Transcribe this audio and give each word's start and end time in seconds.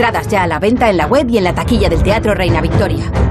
Entradas 0.00 0.28
ya 0.28 0.44
a 0.44 0.46
la 0.46 0.58
venta 0.58 0.88
en 0.88 0.96
la 0.96 1.06
web 1.06 1.28
y 1.28 1.36
en 1.36 1.44
la 1.44 1.54
taquilla 1.54 1.90
del 1.90 2.02
Teatro 2.02 2.32
Reina 2.32 2.62
Victoria. 2.62 3.29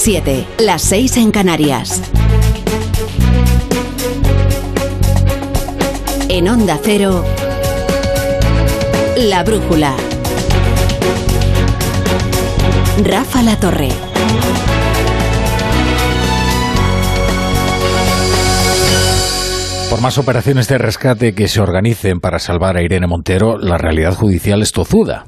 7, 0.00 0.46
las 0.60 0.80
6 0.80 1.18
en 1.18 1.30
Canarias. 1.30 2.00
En 6.30 6.48
Onda 6.48 6.80
Cero, 6.82 7.22
La 9.18 9.44
Brújula. 9.44 9.94
Rafa 13.04 13.42
La 13.42 13.60
Torre. 13.60 13.90
Por 19.90 20.00
más 20.00 20.16
operaciones 20.16 20.66
de 20.68 20.78
rescate 20.78 21.34
que 21.34 21.46
se 21.46 21.60
organicen 21.60 22.20
para 22.20 22.38
salvar 22.38 22.78
a 22.78 22.82
Irene 22.82 23.06
Montero, 23.06 23.58
la 23.58 23.76
realidad 23.76 24.14
judicial 24.14 24.62
es 24.62 24.72
tozuda. 24.72 25.26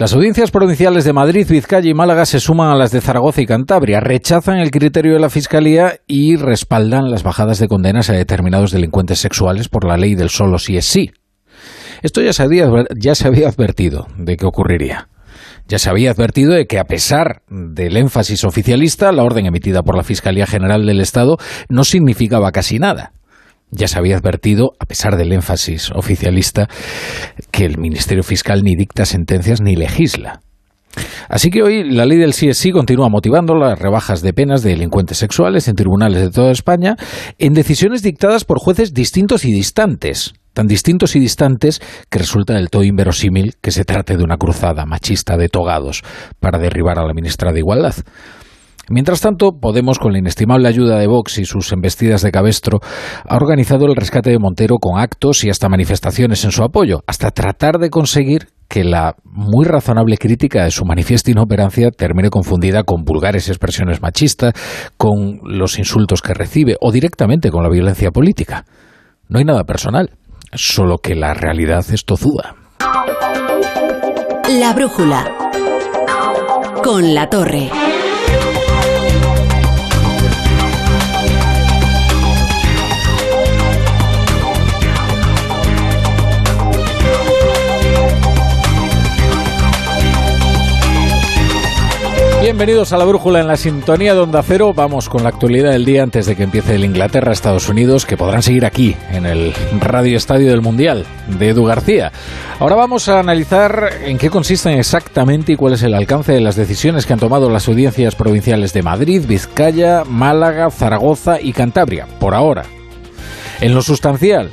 Las 0.00 0.14
audiencias 0.14 0.50
provinciales 0.50 1.04
de 1.04 1.12
Madrid, 1.12 1.46
Vizcaya 1.46 1.90
y 1.90 1.92
Málaga 1.92 2.24
se 2.24 2.40
suman 2.40 2.70
a 2.70 2.74
las 2.74 2.90
de 2.90 3.02
Zaragoza 3.02 3.42
y 3.42 3.46
Cantabria, 3.46 4.00
rechazan 4.00 4.56
el 4.56 4.70
criterio 4.70 5.12
de 5.12 5.20
la 5.20 5.28
Fiscalía 5.28 6.00
y 6.06 6.36
respaldan 6.36 7.10
las 7.10 7.22
bajadas 7.22 7.58
de 7.58 7.68
condenas 7.68 8.08
a 8.08 8.14
determinados 8.14 8.70
delincuentes 8.70 9.18
sexuales 9.18 9.68
por 9.68 9.86
la 9.86 9.98
ley 9.98 10.14
del 10.14 10.30
solo 10.30 10.58
sí 10.58 10.78
es 10.78 10.86
sí. 10.86 11.10
Esto 12.00 12.22
ya 12.22 12.32
se 12.32 12.42
había, 12.42 12.66
ya 12.98 13.14
se 13.14 13.28
había 13.28 13.46
advertido 13.50 14.06
de 14.16 14.38
que 14.38 14.46
ocurriría. 14.46 15.10
Ya 15.68 15.78
se 15.78 15.90
había 15.90 16.12
advertido 16.12 16.54
de 16.54 16.64
que, 16.64 16.78
a 16.78 16.84
pesar 16.84 17.42
del 17.50 17.98
énfasis 17.98 18.44
oficialista, 18.44 19.12
la 19.12 19.22
orden 19.22 19.44
emitida 19.44 19.82
por 19.82 19.98
la 19.98 20.02
Fiscalía 20.02 20.46
General 20.46 20.86
del 20.86 21.02
Estado 21.02 21.36
no 21.68 21.84
significaba 21.84 22.52
casi 22.52 22.78
nada. 22.78 23.12
Ya 23.70 23.88
se 23.88 23.98
había 23.98 24.16
advertido, 24.16 24.72
a 24.78 24.86
pesar 24.86 25.16
del 25.16 25.32
énfasis 25.32 25.90
oficialista, 25.92 26.68
que 27.50 27.64
el 27.64 27.78
Ministerio 27.78 28.22
Fiscal 28.22 28.62
ni 28.62 28.74
dicta 28.76 29.04
sentencias 29.04 29.60
ni 29.60 29.76
legisla. 29.76 30.40
Así 31.28 31.50
que 31.50 31.62
hoy 31.62 31.88
la 31.88 32.04
ley 32.04 32.18
del 32.18 32.34
CSI 32.34 32.72
continúa 32.72 33.08
motivando 33.08 33.54
las 33.54 33.78
rebajas 33.78 34.22
de 34.22 34.32
penas 34.32 34.62
de 34.62 34.70
delincuentes 34.70 35.18
sexuales 35.18 35.68
en 35.68 35.76
tribunales 35.76 36.20
de 36.20 36.30
toda 36.30 36.50
España 36.50 36.96
en 37.38 37.54
decisiones 37.54 38.02
dictadas 38.02 38.44
por 38.44 38.58
jueces 38.58 38.92
distintos 38.92 39.44
y 39.44 39.52
distantes, 39.52 40.34
tan 40.52 40.66
distintos 40.66 41.14
y 41.14 41.20
distantes 41.20 41.80
que 42.10 42.18
resulta 42.18 42.54
del 42.54 42.70
todo 42.70 42.82
inverosímil 42.82 43.54
que 43.60 43.70
se 43.70 43.84
trate 43.84 44.16
de 44.16 44.24
una 44.24 44.36
cruzada 44.36 44.84
machista 44.86 45.36
de 45.36 45.48
togados 45.48 46.02
para 46.40 46.58
derribar 46.58 46.98
a 46.98 47.06
la 47.06 47.14
ministra 47.14 47.52
de 47.52 47.60
Igualdad. 47.60 47.94
Mientras 48.90 49.20
tanto, 49.20 49.52
Podemos, 49.52 50.00
con 50.00 50.12
la 50.12 50.18
inestimable 50.18 50.66
ayuda 50.66 50.98
de 50.98 51.06
Vox 51.06 51.38
y 51.38 51.44
sus 51.44 51.70
embestidas 51.70 52.22
de 52.22 52.32
cabestro, 52.32 52.80
ha 53.24 53.36
organizado 53.36 53.86
el 53.86 53.94
rescate 53.94 54.30
de 54.30 54.40
Montero 54.40 54.78
con 54.78 54.98
actos 54.98 55.44
y 55.44 55.48
hasta 55.48 55.68
manifestaciones 55.68 56.44
en 56.44 56.50
su 56.50 56.64
apoyo, 56.64 57.04
hasta 57.06 57.30
tratar 57.30 57.78
de 57.78 57.88
conseguir 57.88 58.48
que 58.68 58.82
la 58.82 59.14
muy 59.22 59.64
razonable 59.64 60.16
crítica 60.16 60.64
de 60.64 60.72
su 60.72 60.84
manifiesto 60.84 61.30
inoperancia 61.30 61.92
termine 61.92 62.30
confundida 62.30 62.82
con 62.82 63.04
vulgares 63.04 63.48
expresiones 63.48 64.02
machistas, 64.02 64.54
con 64.96 65.38
los 65.44 65.78
insultos 65.78 66.20
que 66.20 66.34
recibe 66.34 66.76
o 66.80 66.90
directamente 66.90 67.50
con 67.50 67.62
la 67.62 67.70
violencia 67.70 68.10
política. 68.10 68.64
No 69.28 69.38
hay 69.38 69.44
nada 69.44 69.62
personal, 69.62 70.10
solo 70.52 70.98
que 70.98 71.14
la 71.14 71.32
realidad 71.32 71.84
es 71.92 72.04
tozuda. 72.04 72.56
La 74.48 74.72
brújula. 74.72 75.30
Con 76.82 77.14
la 77.14 77.30
torre. 77.30 77.70
Bienvenidos 92.50 92.92
a 92.92 92.98
la 92.98 93.04
brújula 93.04 93.38
en 93.38 93.46
la 93.46 93.56
sintonía 93.56 94.12
de 94.12 94.18
Onda 94.18 94.42
Cero. 94.42 94.72
Vamos 94.74 95.08
con 95.08 95.22
la 95.22 95.28
actualidad 95.28 95.70
del 95.70 95.84
día 95.84 96.02
antes 96.02 96.26
de 96.26 96.34
que 96.34 96.42
empiece 96.42 96.74
el 96.74 96.84
Inglaterra-Estados 96.84 97.68
Unidos, 97.68 98.06
que 98.06 98.16
podrán 98.16 98.42
seguir 98.42 98.66
aquí, 98.66 98.96
en 99.12 99.24
el 99.24 99.54
Radio 99.78 100.16
Estadio 100.16 100.50
del 100.50 100.60
Mundial, 100.60 101.06
de 101.28 101.50
Edu 101.50 101.64
García. 101.64 102.10
Ahora 102.58 102.74
vamos 102.74 103.08
a 103.08 103.20
analizar 103.20 103.90
en 104.04 104.18
qué 104.18 104.30
consisten 104.30 104.72
exactamente 104.72 105.52
y 105.52 105.56
cuál 105.56 105.74
es 105.74 105.84
el 105.84 105.94
alcance 105.94 106.32
de 106.32 106.40
las 106.40 106.56
decisiones 106.56 107.06
que 107.06 107.12
han 107.12 107.20
tomado 107.20 107.48
las 107.50 107.68
audiencias 107.68 108.16
provinciales 108.16 108.72
de 108.72 108.82
Madrid, 108.82 109.22
Vizcaya, 109.28 110.02
Málaga, 110.04 110.72
Zaragoza 110.72 111.40
y 111.40 111.52
Cantabria, 111.52 112.08
por 112.18 112.34
ahora. 112.34 112.64
En 113.60 113.76
lo 113.76 113.82
sustancial, 113.82 114.50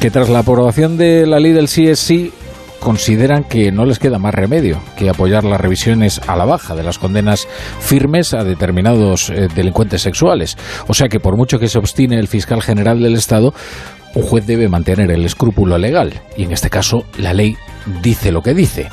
que 0.00 0.10
tras 0.10 0.30
la 0.30 0.38
aprobación 0.38 0.96
de 0.96 1.26
la 1.26 1.38
ley 1.38 1.52
del 1.52 1.66
CSI 1.66 2.32
consideran 2.80 3.44
que 3.44 3.72
no 3.72 3.84
les 3.84 3.98
queda 3.98 4.18
más 4.18 4.34
remedio 4.34 4.80
que 4.96 5.08
apoyar 5.08 5.44
las 5.44 5.60
revisiones 5.60 6.20
a 6.26 6.36
la 6.36 6.44
baja 6.44 6.74
de 6.74 6.82
las 6.82 6.98
condenas 6.98 7.48
firmes 7.80 8.34
a 8.34 8.44
determinados 8.44 9.30
eh, 9.30 9.48
delincuentes 9.54 10.02
sexuales. 10.02 10.56
O 10.86 10.94
sea 10.94 11.08
que 11.08 11.20
por 11.20 11.36
mucho 11.36 11.58
que 11.58 11.68
se 11.68 11.78
obstine 11.78 12.18
el 12.18 12.28
fiscal 12.28 12.62
general 12.62 13.00
del 13.00 13.14
Estado, 13.14 13.54
un 14.14 14.22
juez 14.22 14.46
debe 14.46 14.68
mantener 14.68 15.10
el 15.10 15.24
escrúpulo 15.24 15.78
legal 15.78 16.22
y 16.36 16.44
en 16.44 16.52
este 16.52 16.70
caso 16.70 17.04
la 17.18 17.32
ley 17.32 17.56
dice 18.02 18.32
lo 18.32 18.42
que 18.42 18.54
dice. 18.54 18.88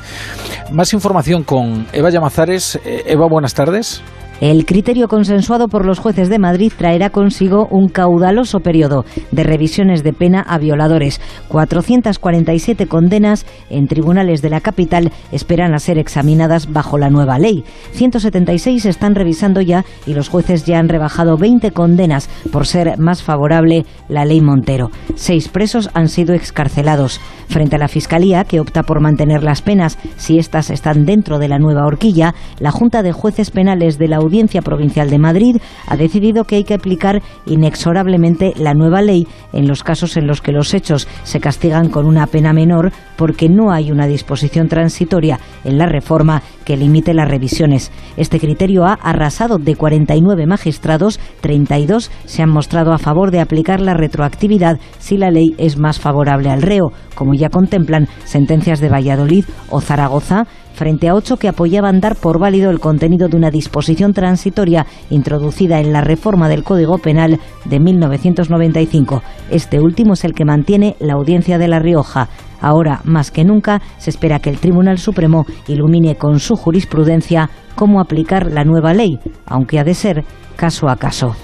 Más 0.71 0.93
información 0.93 1.43
con 1.43 1.87
Eva 1.93 2.09
Llamazares. 2.09 2.79
Eh, 2.85 3.03
Eva, 3.07 3.27
buenas 3.29 3.53
tardes. 3.53 4.01
El 4.41 4.65
criterio 4.65 5.07
consensuado 5.07 5.67
por 5.67 5.85
los 5.85 5.99
jueces 5.99 6.27
de 6.27 6.39
Madrid 6.39 6.73
traerá 6.75 7.09
consigo 7.09 7.67
un 7.69 7.87
caudaloso 7.87 8.59
periodo 8.59 9.05
de 9.31 9.43
revisiones 9.43 10.03
de 10.03 10.11
pena 10.11 10.41
a 10.41 10.57
violadores. 10.57 11.21
447 11.47 12.87
condenas 12.87 13.45
en 13.69 13.87
tribunales 13.87 14.41
de 14.41 14.49
la 14.49 14.59
capital 14.59 15.11
esperan 15.31 15.73
a 15.73 15.79
ser 15.79 15.97
examinadas 15.97 16.71
bajo 16.73 16.97
la 16.97 17.09
nueva 17.09 17.39
ley. 17.39 17.63
176 17.91 18.85
están 18.85 19.15
revisando 19.15 19.61
ya 19.61 19.85
y 20.05 20.13
los 20.13 20.29
jueces 20.29 20.65
ya 20.65 20.79
han 20.79 20.89
rebajado 20.89 21.37
20 21.37 21.71
condenas 21.71 22.29
por 22.51 22.67
ser 22.67 22.97
más 22.97 23.23
favorable 23.23 23.85
la 24.09 24.25
ley 24.25 24.41
Montero. 24.41 24.91
Seis 25.15 25.47
presos 25.47 25.89
han 25.93 26.09
sido 26.09 26.33
excarcelados. 26.33 27.21
Frente 27.47 27.75
a 27.75 27.79
la 27.79 27.87
Fiscalía, 27.87 28.45
que 28.45 28.59
opta 28.59 28.83
por 28.83 28.99
mantener 28.99 29.43
las 29.43 29.61
penas 29.61 29.99
si 30.17 30.39
éstas 30.39 30.69
están 30.69 31.05
dentro 31.05 31.39
de 31.39 31.47
la 31.47 31.59
nueva 31.59 31.85
horquilla, 31.85 32.33
la 32.59 32.71
Junta 32.71 33.03
de 33.03 33.11
Jueces 33.11 33.51
Penales 33.51 33.99
de 33.99 34.07
la 34.07 34.19
Audiencia 34.33 34.63
Provincial 34.63 35.11
de 35.11 35.19
Madrid 35.19 35.57
ha 35.85 35.95
decidido 35.95 36.45
que 36.45 36.55
hay 36.55 36.63
que 36.63 36.73
aplicar 36.73 37.21
inexorablemente 37.45 38.53
la 38.57 38.73
nueva 38.73 39.03
ley 39.03 39.27
en 39.53 39.67
los 39.67 39.83
casos 39.83 40.17
en 40.17 40.25
los 40.25 40.41
que 40.41 40.51
los 40.51 40.73
hechos 40.73 41.07
se 41.23 41.39
castigan 41.39 41.89
con 41.89 42.07
una 42.07 42.25
pena 42.25 42.51
menor 42.51 42.91
porque 43.15 43.47
no 43.47 43.71
hay 43.71 43.91
una 43.91 44.07
disposición 44.07 44.69
transitoria 44.69 45.39
en 45.63 45.77
la 45.77 45.85
reforma 45.85 46.41
que 46.65 46.77
limite 46.77 47.13
las 47.13 47.29
revisiones. 47.29 47.91
Este 48.17 48.39
criterio 48.39 48.85
ha 48.85 48.93
arrasado 48.93 49.59
de 49.59 49.75
49 49.75 50.47
magistrados, 50.47 51.19
32 51.41 52.09
se 52.25 52.41
han 52.41 52.49
mostrado 52.49 52.91
a 52.91 52.97
favor 52.97 53.29
de 53.29 53.39
aplicar 53.39 53.81
la 53.81 53.93
retroactividad 53.93 54.79
si 54.97 55.15
la 55.15 55.29
ley 55.29 55.53
es 55.59 55.77
más 55.77 55.99
favorable 55.99 56.49
al 56.49 56.63
reo, 56.63 56.91
como 57.13 57.35
ya 57.35 57.49
contemplan 57.49 58.07
sentencias 58.25 58.79
de 58.79 58.89
Valladolid 58.89 59.45
o 59.69 59.79
Zaragoza, 59.79 60.47
frente 60.73 61.07
a 61.07 61.15
ocho 61.15 61.37
que 61.37 61.47
apoyaban 61.47 61.99
dar 61.99 62.15
por 62.15 62.39
válido 62.39 62.71
el 62.71 62.79
contenido 62.79 63.27
de 63.29 63.37
una 63.37 63.51
disposición 63.51 64.13
transitoria 64.13 64.85
introducida 65.09 65.79
en 65.79 65.93
la 65.93 66.01
reforma 66.01 66.49
del 66.49 66.63
Código 66.63 66.97
Penal 66.97 67.39
de 67.65 67.79
1995. 67.79 69.23
Este 69.49 69.79
último 69.79 70.13
es 70.13 70.23
el 70.23 70.33
que 70.33 70.45
mantiene 70.45 70.95
la 70.99 71.13
audiencia 71.13 71.57
de 71.57 71.67
La 71.67 71.79
Rioja. 71.79 72.27
Ahora, 72.61 73.01
más 73.03 73.29
que 73.29 73.43
nunca, 73.43 73.81
se 73.97 74.09
espera 74.09 74.39
que 74.39 74.49
el 74.49 74.59
Tribunal 74.59 74.97
Supremo 74.97 75.45
ilumine 75.67 76.15
con 76.15 76.39
su 76.39 76.55
jurisprudencia 76.55 77.49
cómo 77.75 77.99
aplicar 77.99 78.51
la 78.51 78.63
nueva 78.63 78.93
ley, 78.93 79.19
aunque 79.45 79.79
ha 79.79 79.83
de 79.83 79.93
ser 79.93 80.23
caso 80.55 80.89
a 80.89 80.95
caso. 80.95 81.35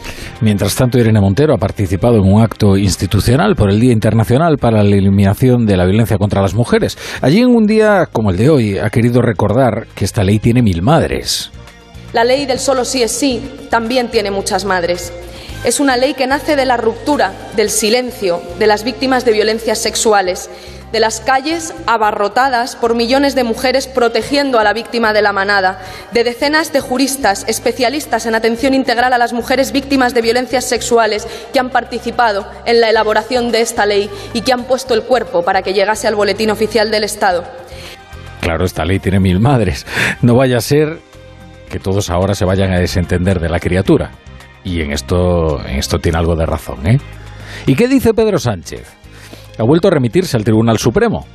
Mientras 0.41 0.75
tanto, 0.75 0.97
Irene 0.97 1.19
Montero 1.19 1.53
ha 1.53 1.57
participado 1.57 2.15
en 2.15 2.31
un 2.31 2.41
acto 2.41 2.77
institucional 2.77 3.55
por 3.55 3.69
el 3.69 3.79
Día 3.79 3.91
Internacional 3.91 4.57
para 4.57 4.83
la 4.83 4.95
Eliminación 4.95 5.65
de 5.65 5.75
la 5.75 5.85
Violencia 5.85 6.17
contra 6.17 6.41
las 6.41 6.53
Mujeres. 6.53 6.97
Allí, 7.21 7.39
en 7.39 7.53
un 7.53 7.65
día 7.65 8.07
como 8.11 8.31
el 8.31 8.37
de 8.37 8.49
hoy, 8.49 8.77
ha 8.77 8.89
querido 8.89 9.21
recordar 9.21 9.87
que 9.95 10.05
esta 10.05 10.23
ley 10.23 10.39
tiene 10.39 10.61
mil 10.61 10.81
madres. 10.81 11.51
La 12.13 12.23
ley 12.23 12.45
del 12.45 12.59
solo 12.59 12.85
sí 12.85 13.03
es 13.03 13.11
sí 13.11 13.41
también 13.69 14.09
tiene 14.09 14.31
muchas 14.31 14.65
madres. 14.65 15.13
Es 15.63 15.79
una 15.81 15.97
ley 15.97 16.13
que 16.13 16.25
nace 16.25 16.55
de 16.55 16.65
la 16.65 16.77
ruptura, 16.77 17.33
del 17.57 17.69
silencio 17.69 18.41
de 18.57 18.65
las 18.65 18.83
víctimas 18.83 19.25
de 19.25 19.33
violencias 19.33 19.77
sexuales, 19.77 20.49
de 20.91 20.99
las 20.99 21.21
calles 21.21 21.73
abarrotadas 21.85 22.75
por 22.75 22.95
millones 22.95 23.35
de 23.35 23.43
mujeres 23.43 23.87
protegiendo 23.87 24.59
a 24.59 24.63
la 24.63 24.73
víctima 24.73 25.13
de 25.13 25.21
la 25.21 25.33
manada, 25.33 25.81
de 26.11 26.23
decenas 26.23 26.73
de 26.73 26.79
juristas 26.81 27.45
especialistas 27.47 28.25
en 28.25 28.35
atención 28.35 28.73
integral 28.73 29.13
a 29.13 29.17
las 29.17 29.33
mujeres 29.33 29.71
víctimas 29.71 30.13
de 30.13 30.21
violencias 30.21 30.65
sexuales 30.65 31.27
que 31.53 31.59
han 31.59 31.69
participado 31.69 32.47
en 32.65 32.81
la 32.81 32.89
elaboración 32.89 33.51
de 33.51 33.61
esta 33.61 33.85
ley 33.85 34.09
y 34.33 34.41
que 34.41 34.53
han 34.53 34.65
puesto 34.65 34.93
el 34.93 35.03
cuerpo 35.03 35.43
para 35.43 35.61
que 35.61 35.73
llegase 35.73 36.07
al 36.07 36.15
boletín 36.15 36.49
oficial 36.49 36.91
del 36.91 37.03
Estado. 37.03 37.43
Claro, 38.41 38.65
esta 38.65 38.85
ley 38.85 38.99
tiene 38.99 39.19
mil 39.19 39.39
madres. 39.39 39.85
No 40.21 40.35
vaya 40.35 40.57
a 40.57 40.61
ser 40.61 40.99
que 41.69 41.79
todos 41.79 42.09
ahora 42.09 42.33
se 42.33 42.45
vayan 42.45 42.73
a 42.73 42.79
desentender 42.79 43.39
de 43.39 43.49
la 43.49 43.59
criatura. 43.59 44.11
Y 44.63 44.81
en 44.81 44.91
esto, 44.91 45.63
en 45.65 45.77
esto 45.77 45.99
tiene 45.99 46.17
algo 46.17 46.35
de 46.35 46.45
razón, 46.45 46.87
¿eh? 46.87 46.99
¿Y 47.65 47.75
qué 47.75 47.87
dice 47.87 48.13
Pedro 48.13 48.39
Sánchez? 48.39 48.98
Ha 49.59 49.63
vuelto 49.65 49.89
a 49.89 49.91
remitirse 49.91 50.37
al 50.37 50.45
Tribunal 50.45 50.77
Supremo. 50.77 51.25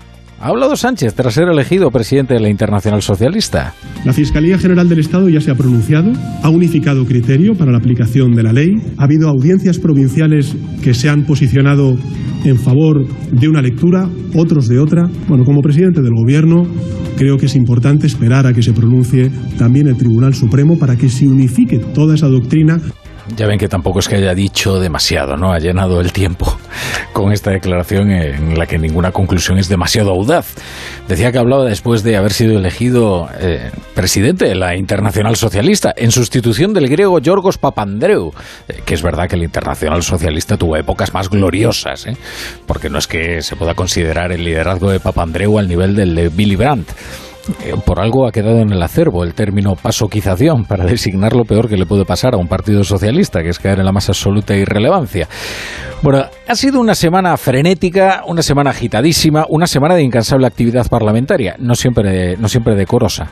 Ha 0.40 0.48
hablado 0.48 0.76
Sánchez 0.76 1.12
tras 1.12 1.34
ser 1.34 1.48
elegido 1.48 1.90
presidente 1.90 2.32
de 2.32 2.40
la 2.40 2.48
Internacional 2.48 3.02
Socialista. 3.02 3.74
La 4.06 4.14
Fiscalía 4.14 4.58
General 4.58 4.88
del 4.88 5.00
Estado 5.00 5.28
ya 5.28 5.42
se 5.42 5.50
ha 5.50 5.54
pronunciado, 5.54 6.10
ha 6.42 6.48
unificado 6.48 7.04
criterio 7.04 7.54
para 7.54 7.70
la 7.70 7.78
aplicación 7.78 8.32
de 8.32 8.42
la 8.42 8.52
ley, 8.52 8.76
ha 8.96 9.04
habido 9.04 9.28
audiencias 9.28 9.78
provinciales 9.78 10.56
que 10.82 10.94
se 10.94 11.10
han 11.10 11.24
posicionado 11.24 11.98
en 12.44 12.58
favor 12.58 13.06
de 13.30 13.48
una 13.48 13.60
lectura, 13.60 14.08
otros 14.34 14.68
de 14.68 14.78
otra. 14.78 15.02
Bueno, 15.28 15.44
como 15.44 15.60
presidente 15.60 16.00
del 16.00 16.14
Gobierno, 16.14 16.62
creo 17.18 17.36
que 17.36 17.46
es 17.46 17.56
importante 17.56 18.06
esperar 18.06 18.46
a 18.46 18.54
que 18.54 18.62
se 18.62 18.72
pronuncie 18.72 19.30
también 19.58 19.86
el 19.86 19.98
Tribunal 19.98 20.34
Supremo 20.34 20.78
para 20.78 20.96
que 20.96 21.10
se 21.10 21.28
unifique 21.28 21.78
toda 21.94 22.14
esa 22.14 22.28
doctrina. 22.28 22.80
Ya 23.28 23.46
ven 23.46 23.58
que 23.58 23.68
tampoco 23.68 24.00
es 24.00 24.08
que 24.08 24.16
haya 24.16 24.34
dicho 24.34 24.78
demasiado, 24.78 25.36
¿no? 25.36 25.52
Ha 25.52 25.58
llenado 25.58 26.00
el 26.00 26.12
tiempo 26.12 26.58
con 27.12 27.32
esta 27.32 27.50
declaración 27.50 28.10
en 28.10 28.58
la 28.58 28.66
que 28.66 28.78
ninguna 28.78 29.12
conclusión 29.12 29.58
es 29.58 29.68
demasiado 29.68 30.10
audaz. 30.10 30.54
Decía 31.08 31.32
que 31.32 31.38
hablaba 31.38 31.64
después 31.64 32.02
de 32.02 32.16
haber 32.16 32.32
sido 32.32 32.58
elegido 32.58 33.28
eh, 33.40 33.70
presidente 33.94 34.44
de 34.46 34.54
la 34.54 34.76
Internacional 34.76 35.36
Socialista, 35.36 35.94
en 35.96 36.10
sustitución 36.10 36.74
del 36.74 36.88
griego 36.88 37.18
Yorgos 37.18 37.56
Papandreou, 37.56 38.32
eh, 38.68 38.82
que 38.84 38.94
es 38.94 39.02
verdad 39.02 39.28
que 39.28 39.36
la 39.36 39.44
Internacional 39.44 40.02
Socialista 40.02 40.56
tuvo 40.56 40.76
épocas 40.76 41.14
más 41.14 41.30
gloriosas, 41.30 42.06
¿eh? 42.06 42.16
porque 42.66 42.90
no 42.90 42.98
es 42.98 43.06
que 43.06 43.42
se 43.42 43.56
pueda 43.56 43.74
considerar 43.74 44.32
el 44.32 44.44
liderazgo 44.44 44.90
de 44.90 45.00
Papandreou 45.00 45.58
al 45.58 45.68
nivel 45.68 45.96
del 45.96 46.14
de 46.14 46.28
Billy 46.28 46.56
Brandt. 46.56 46.90
Eh, 47.62 47.74
por 47.84 48.00
algo 48.00 48.26
ha 48.26 48.32
quedado 48.32 48.60
en 48.60 48.72
el 48.72 48.82
acervo 48.82 49.22
el 49.22 49.34
término 49.34 49.74
pasoquización 49.76 50.64
para 50.64 50.84
designar 50.84 51.34
lo 51.34 51.44
peor 51.44 51.68
que 51.68 51.76
le 51.76 51.84
puede 51.84 52.04
pasar 52.04 52.34
a 52.34 52.38
un 52.38 52.48
partido 52.48 52.84
socialista, 52.84 53.42
que 53.42 53.50
es 53.50 53.58
caer 53.58 53.80
en 53.80 53.84
la 53.84 53.92
más 53.92 54.08
absoluta 54.08 54.56
irrelevancia. 54.56 55.28
Bueno, 56.02 56.24
ha 56.48 56.54
sido 56.54 56.80
una 56.80 56.94
semana 56.94 57.36
frenética, 57.36 58.22
una 58.26 58.42
semana 58.42 58.70
agitadísima, 58.70 59.46
una 59.48 59.66
semana 59.66 59.94
de 59.94 60.02
incansable 60.02 60.46
actividad 60.46 60.88
parlamentaria, 60.88 61.56
no 61.58 61.74
siempre, 61.74 62.36
no 62.38 62.48
siempre 62.48 62.74
decorosa. 62.74 63.28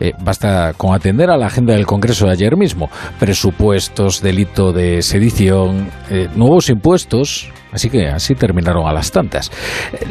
Eh, 0.00 0.14
basta 0.18 0.72
con 0.78 0.94
atender 0.94 1.30
a 1.30 1.36
la 1.36 1.46
agenda 1.46 1.74
del 1.74 1.86
Congreso 1.86 2.26
de 2.26 2.32
ayer 2.32 2.56
mismo. 2.56 2.88
Presupuestos, 3.18 4.22
delito 4.22 4.72
de 4.72 5.02
sedición, 5.02 5.90
eh, 6.10 6.28
nuevos 6.34 6.70
impuestos. 6.70 7.50
Así 7.70 7.90
que 7.90 8.08
así 8.08 8.34
terminaron 8.34 8.88
a 8.88 8.92
las 8.92 9.12
tantas. 9.12 9.52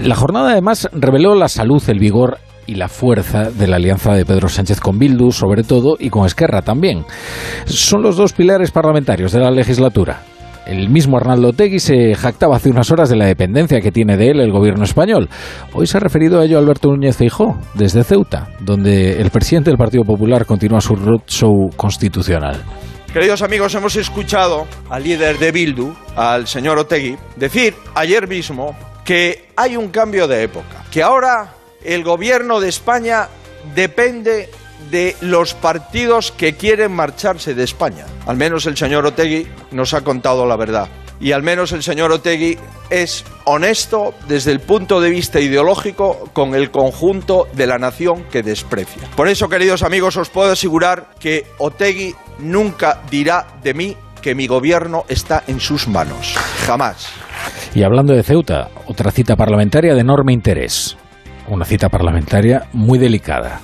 La 0.01 0.15
jornada 0.15 0.51
además 0.51 0.87
reveló 0.93 1.35
la 1.35 1.49
salud, 1.49 1.83
el 1.89 1.99
vigor 1.99 2.37
y 2.69 2.75
la 2.75 2.87
fuerza 2.87 3.49
de 3.49 3.67
la 3.67 3.77
alianza 3.77 4.13
de 4.13 4.25
Pedro 4.25 4.47
Sánchez 4.47 4.79
con 4.79 4.99
Bildu, 4.99 5.31
sobre 5.31 5.63
todo, 5.63 5.97
y 5.99 6.11
con 6.11 6.27
Esquerra 6.27 6.61
también. 6.61 7.03
Son 7.65 8.03
los 8.03 8.15
dos 8.15 8.33
pilares 8.33 8.69
parlamentarios 8.69 9.31
de 9.31 9.39
la 9.39 9.49
legislatura. 9.49 10.21
El 10.67 10.89
mismo 10.89 11.17
Arnaldo 11.17 11.51
Tegui 11.51 11.79
se 11.79 12.13
jactaba 12.13 12.57
hace 12.57 12.69
unas 12.69 12.91
horas 12.91 13.09
de 13.09 13.15
la 13.15 13.25
dependencia 13.25 13.81
que 13.81 13.91
tiene 13.91 14.17
de 14.17 14.29
él 14.29 14.39
el 14.39 14.51
gobierno 14.51 14.83
español. 14.83 15.27
Hoy 15.73 15.87
se 15.87 15.97
ha 15.97 15.99
referido 15.99 16.39
a 16.39 16.45
ello 16.45 16.59
Alberto 16.59 16.89
Núñez 16.89 17.17
Feijó, 17.17 17.57
desde 17.73 18.03
Ceuta, 18.03 18.49
donde 18.59 19.19
el 19.19 19.31
presidente 19.31 19.71
del 19.71 19.79
Partido 19.79 20.03
Popular 20.03 20.45
continúa 20.45 20.79
su 20.79 20.95
roadshow 20.95 21.71
constitucional. 21.75 22.61
Queridos 23.11 23.41
amigos, 23.41 23.73
hemos 23.73 23.95
escuchado 23.95 24.67
al 24.91 25.03
líder 25.03 25.39
de 25.39 25.51
Bildu, 25.51 25.91
al 26.15 26.45
señor 26.45 26.77
Otegui, 26.77 27.17
decir 27.35 27.73
ayer 27.95 28.27
mismo 28.27 28.75
que 29.03 29.47
hay 29.55 29.75
un 29.75 29.87
cambio 29.87 30.27
de 30.27 30.43
época, 30.43 30.83
que 30.91 31.01
ahora 31.01 31.55
el 31.83 32.03
gobierno 32.03 32.59
de 32.59 32.69
España 32.69 33.27
depende 33.75 34.49
de 34.91 35.15
los 35.21 35.53
partidos 35.53 36.31
que 36.31 36.55
quieren 36.55 36.91
marcharse 36.91 37.53
de 37.53 37.63
España. 37.63 38.05
Al 38.25 38.37
menos 38.37 38.65
el 38.65 38.77
señor 38.77 39.05
Otegui 39.05 39.47
nos 39.71 39.93
ha 39.93 40.01
contado 40.01 40.45
la 40.45 40.55
verdad. 40.55 40.87
Y 41.21 41.33
al 41.33 41.43
menos 41.43 41.73
el 41.73 41.83
señor 41.83 42.11
Otegui 42.11 42.57
es 42.89 43.25
honesto 43.43 44.13
desde 44.27 44.51
el 44.51 44.61
punto 44.61 45.01
de 45.01 45.09
vista 45.09 45.41
ideológico 45.41 46.29
con 46.31 46.55
el 46.55 46.71
conjunto 46.71 47.47
de 47.53 47.67
la 47.67 47.77
nación 47.77 48.23
que 48.31 48.41
desprecia. 48.41 49.03
Por 49.17 49.27
eso, 49.27 49.49
queridos 49.49 49.83
amigos, 49.83 50.15
os 50.15 50.29
puedo 50.29 50.51
asegurar 50.53 51.09
que 51.19 51.45
Otegui 51.57 52.15
nunca 52.39 53.01
dirá 53.11 53.47
de 53.61 53.73
mí 53.73 53.97
que 54.21 54.33
mi 54.33 54.47
gobierno 54.47 55.03
está 55.09 55.43
en 55.47 55.59
sus 55.59 55.87
manos. 55.87 56.35
Jamás. 56.65 57.09
Y 57.75 57.83
hablando 57.83 58.13
de 58.13 58.23
Ceuta, 58.23 58.69
otra 58.87 59.11
cita 59.11 59.35
parlamentaria 59.35 59.93
de 59.93 60.01
enorme 60.01 60.33
interés 60.33 60.97
una 61.49 61.65
cita 61.65 61.89
parlamentaria 61.89 62.63
muy 62.73 62.99
delicada. 62.99 63.61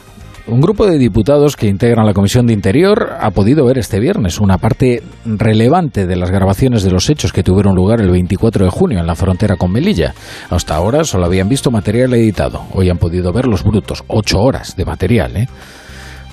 Un 0.47 0.61
grupo 0.61 0.85
de 0.85 0.99
diputados 0.99 1.55
que 1.55 1.67
integran 1.67 2.05
la 2.05 2.13
Comisión 2.13 2.45
de 2.45 2.53
Interior 2.53 3.13
ha 3.19 3.31
podido 3.31 3.65
ver 3.65 3.79
este 3.79 3.99
viernes 3.99 4.39
una 4.39 4.59
parte 4.59 5.01
relevante 5.25 6.05
de 6.05 6.15
las 6.15 6.29
grabaciones 6.29 6.83
de 6.83 6.91
los 6.91 7.09
hechos 7.09 7.33
que 7.33 7.41
tuvieron 7.41 7.73
lugar 7.73 7.99
el 7.99 8.11
24 8.11 8.65
de 8.65 8.69
junio 8.69 8.99
en 8.99 9.07
la 9.07 9.15
frontera 9.15 9.55
con 9.55 9.71
Melilla. 9.71 10.13
Hasta 10.51 10.75
ahora 10.75 11.03
solo 11.03 11.25
habían 11.25 11.49
visto 11.49 11.71
material 11.71 12.13
editado. 12.13 12.61
Hoy 12.73 12.91
han 12.91 12.99
podido 12.99 13.33
ver 13.33 13.47
los 13.47 13.63
brutos. 13.63 14.03
Ocho 14.07 14.39
horas 14.39 14.75
de 14.75 14.85
material, 14.85 15.35
¿eh? 15.35 15.47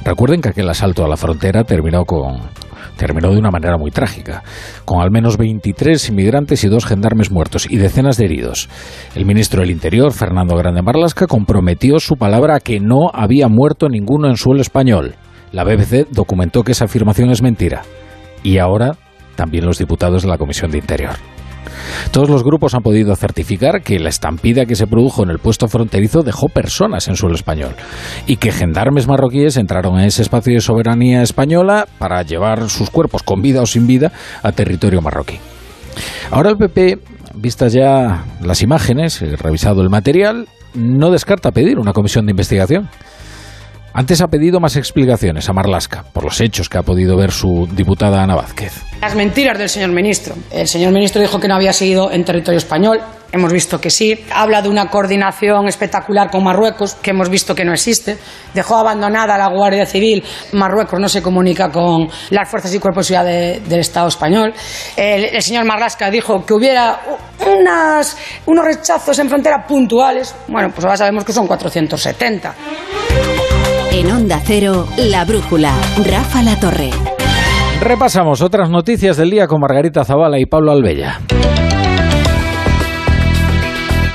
Recuerden 0.04 0.42
que 0.42 0.50
aquel 0.50 0.68
asalto 0.68 1.06
a 1.06 1.08
la 1.08 1.16
frontera 1.16 1.64
terminó 1.64 2.04
con 2.04 2.40
terminó 3.02 3.32
de 3.32 3.38
una 3.38 3.50
manera 3.50 3.76
muy 3.78 3.90
trágica, 3.90 4.44
con 4.84 5.02
al 5.02 5.10
menos 5.10 5.36
23 5.36 6.08
inmigrantes 6.10 6.62
y 6.62 6.68
dos 6.68 6.86
gendarmes 6.86 7.32
muertos 7.32 7.66
y 7.68 7.76
decenas 7.76 8.16
de 8.16 8.26
heridos. 8.26 8.68
El 9.16 9.26
ministro 9.26 9.62
del 9.62 9.72
Interior, 9.72 10.12
Fernando 10.12 10.54
Grande 10.54 10.82
Marlasca, 10.82 11.26
comprometió 11.26 11.98
su 11.98 12.14
palabra 12.14 12.54
a 12.54 12.60
que 12.60 12.78
no 12.78 13.10
había 13.12 13.48
muerto 13.48 13.88
ninguno 13.88 14.28
en 14.28 14.36
suelo 14.36 14.60
español. 14.60 15.16
La 15.50 15.64
BBC 15.64 16.10
documentó 16.12 16.62
que 16.62 16.72
esa 16.72 16.84
afirmación 16.84 17.30
es 17.30 17.42
mentira. 17.42 17.82
Y 18.44 18.58
ahora 18.58 18.92
también 19.34 19.66
los 19.66 19.78
diputados 19.78 20.22
de 20.22 20.28
la 20.28 20.38
Comisión 20.38 20.70
de 20.70 20.78
Interior. 20.78 21.16
Todos 22.10 22.28
los 22.28 22.44
grupos 22.44 22.74
han 22.74 22.82
podido 22.82 23.14
certificar 23.16 23.82
que 23.82 23.98
la 23.98 24.08
estampida 24.08 24.66
que 24.66 24.76
se 24.76 24.86
produjo 24.86 25.22
en 25.22 25.30
el 25.30 25.38
puesto 25.38 25.68
fronterizo 25.68 26.22
dejó 26.22 26.48
personas 26.48 27.08
en 27.08 27.16
suelo 27.16 27.34
español 27.34 27.74
y 28.26 28.36
que 28.36 28.52
gendarmes 28.52 29.06
marroquíes 29.06 29.56
entraron 29.56 29.98
en 29.98 30.06
ese 30.06 30.22
espacio 30.22 30.54
de 30.54 30.60
soberanía 30.60 31.22
española 31.22 31.86
para 31.98 32.22
llevar 32.22 32.68
sus 32.68 32.90
cuerpos 32.90 33.22
con 33.22 33.42
vida 33.42 33.62
o 33.62 33.66
sin 33.66 33.86
vida 33.86 34.12
a 34.42 34.52
territorio 34.52 35.00
marroquí. 35.00 35.38
Ahora 36.30 36.50
el 36.50 36.56
PP, 36.56 36.98
vistas 37.34 37.72
ya 37.72 38.24
las 38.40 38.62
imágenes, 38.62 39.20
revisado 39.38 39.82
el 39.82 39.90
material, 39.90 40.48
no 40.74 41.10
descarta 41.10 41.50
pedir 41.50 41.78
una 41.78 41.92
comisión 41.92 42.26
de 42.26 42.32
investigación. 42.32 42.88
Antes 43.94 44.22
ha 44.22 44.28
pedido 44.28 44.58
más 44.58 44.76
explicaciones 44.76 45.48
a 45.50 45.52
Marlasca 45.52 46.04
por 46.14 46.24
los 46.24 46.40
hechos 46.40 46.70
que 46.70 46.78
ha 46.78 46.82
podido 46.82 47.16
ver 47.16 47.30
su 47.30 47.68
diputada 47.70 48.22
Ana 48.22 48.34
Vázquez. 48.34 48.72
Las 49.02 49.14
mentiras 49.14 49.58
del 49.58 49.68
señor 49.68 49.90
ministro. 49.90 50.34
El 50.50 50.66
señor 50.66 50.92
ministro 50.92 51.20
dijo 51.20 51.38
que 51.38 51.46
no 51.46 51.56
había 51.56 51.74
seguido 51.74 52.10
en 52.10 52.24
territorio 52.24 52.56
español. 52.56 53.00
Hemos 53.32 53.52
visto 53.52 53.80
que 53.80 53.90
sí. 53.90 54.24
Habla 54.32 54.62
de 54.62 54.70
una 54.70 54.88
coordinación 54.88 55.68
espectacular 55.68 56.30
con 56.30 56.44
Marruecos, 56.44 56.94
que 56.94 57.10
hemos 57.10 57.28
visto 57.28 57.54
que 57.54 57.64
no 57.64 57.72
existe. 57.72 58.16
Dejó 58.54 58.76
abandonada 58.76 59.36
la 59.36 59.48
Guardia 59.48 59.84
Civil. 59.84 60.24
Marruecos 60.52 60.98
no 60.98 61.08
se 61.08 61.20
comunica 61.20 61.70
con 61.70 62.08
las 62.30 62.48
fuerzas 62.48 62.74
y 62.74 62.78
cuerpos 62.78 63.08
de 63.08 63.14
seguridad 63.14 63.60
del 63.68 63.80
Estado 63.80 64.08
español. 64.08 64.54
El, 64.96 65.42
señor 65.42 65.66
Marlasca 65.66 66.10
dijo 66.10 66.46
que 66.46 66.54
hubiera 66.54 67.00
unos 68.46 68.64
rechazos 68.64 69.18
en 69.18 69.28
frontera 69.28 69.66
puntuales. 69.66 70.34
Bueno, 70.48 70.70
pues 70.70 70.84
ahora 70.84 70.96
sabemos 70.96 71.24
que 71.24 71.32
son 71.32 71.46
470. 71.46 72.54
En 74.02 74.10
Onda 74.10 74.40
Cero, 74.44 74.88
La 74.96 75.24
Brújula, 75.24 75.72
Rafa 76.04 76.42
La 76.42 76.58
Torre. 76.58 76.90
Repasamos 77.80 78.42
otras 78.42 78.68
noticias 78.68 79.16
del 79.16 79.30
día 79.30 79.46
con 79.46 79.60
Margarita 79.60 80.04
Zavala 80.04 80.40
y 80.40 80.46
Pablo 80.46 80.72
Albella. 80.72 81.20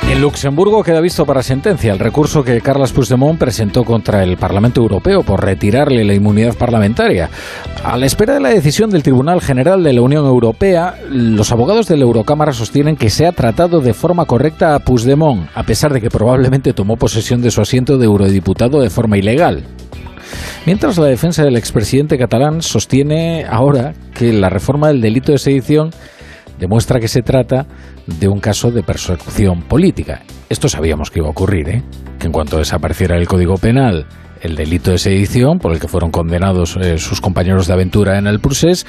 En 0.09 0.21
Luxemburgo 0.21 0.83
queda 0.83 1.01
visto 1.01 1.25
para 1.25 1.43
sentencia 1.43 1.91
el 1.91 1.99
recurso 1.99 2.41
que 2.41 2.61
Carles 2.61 2.93
Puigdemont 2.93 3.37
presentó 3.37 3.83
contra 3.83 4.23
el 4.23 4.37
Parlamento 4.37 4.81
Europeo 4.81 5.21
por 5.21 5.43
retirarle 5.43 6.05
la 6.05 6.13
inmunidad 6.13 6.55
parlamentaria. 6.55 7.29
A 7.83 7.97
la 7.97 8.05
espera 8.05 8.33
de 8.33 8.39
la 8.39 8.49
decisión 8.49 8.89
del 8.89 9.03
Tribunal 9.03 9.41
General 9.41 9.83
de 9.83 9.91
la 9.91 10.01
Unión 10.01 10.25
Europea, 10.25 10.95
los 11.09 11.51
abogados 11.51 11.87
de 11.87 11.97
la 11.97 12.03
Eurocámara 12.03 12.53
sostienen 12.53 12.95
que 12.95 13.09
se 13.09 13.27
ha 13.27 13.33
tratado 13.33 13.81
de 13.81 13.93
forma 13.93 14.25
correcta 14.25 14.75
a 14.75 14.79
Puigdemont, 14.79 15.49
a 15.53 15.63
pesar 15.63 15.91
de 15.91 15.99
que 15.99 16.09
probablemente 16.09 16.71
tomó 16.71 16.95
posesión 16.95 17.41
de 17.41 17.51
su 17.51 17.59
asiento 17.59 17.97
de 17.97 18.05
eurodiputado 18.05 18.79
de 18.79 18.89
forma 18.89 19.17
ilegal. 19.17 19.65
Mientras 20.65 20.97
la 20.97 21.07
defensa 21.07 21.43
del 21.43 21.57
expresidente 21.57 22.17
catalán 22.17 22.61
sostiene 22.61 23.45
ahora 23.49 23.93
que 24.13 24.31
la 24.31 24.49
reforma 24.49 24.87
del 24.87 25.01
delito 25.01 25.33
de 25.33 25.37
sedición 25.37 25.91
demuestra 26.59 26.99
que 26.99 27.07
se 27.07 27.21
trata 27.21 27.65
de 28.05 28.27
un 28.27 28.39
caso 28.39 28.71
de 28.71 28.83
persecución 28.83 29.61
política. 29.63 30.21
Esto 30.49 30.69
sabíamos 30.69 31.11
que 31.11 31.19
iba 31.19 31.27
a 31.27 31.31
ocurrir, 31.31 31.69
¿eh? 31.69 31.83
que 32.19 32.27
en 32.27 32.31
cuanto 32.31 32.57
desapareciera 32.57 33.17
el 33.17 33.27
Código 33.27 33.57
Penal, 33.57 34.05
el 34.41 34.55
delito 34.55 34.91
de 34.91 34.97
sedición 34.97 35.59
por 35.59 35.73
el 35.73 35.79
que 35.79 35.87
fueron 35.87 36.11
condenados 36.11 36.77
eh, 36.77 36.97
sus 36.97 37.21
compañeros 37.21 37.67
de 37.67 37.73
aventura 37.73 38.17
en 38.17 38.27
el 38.27 38.39
Prusés, 38.39 38.85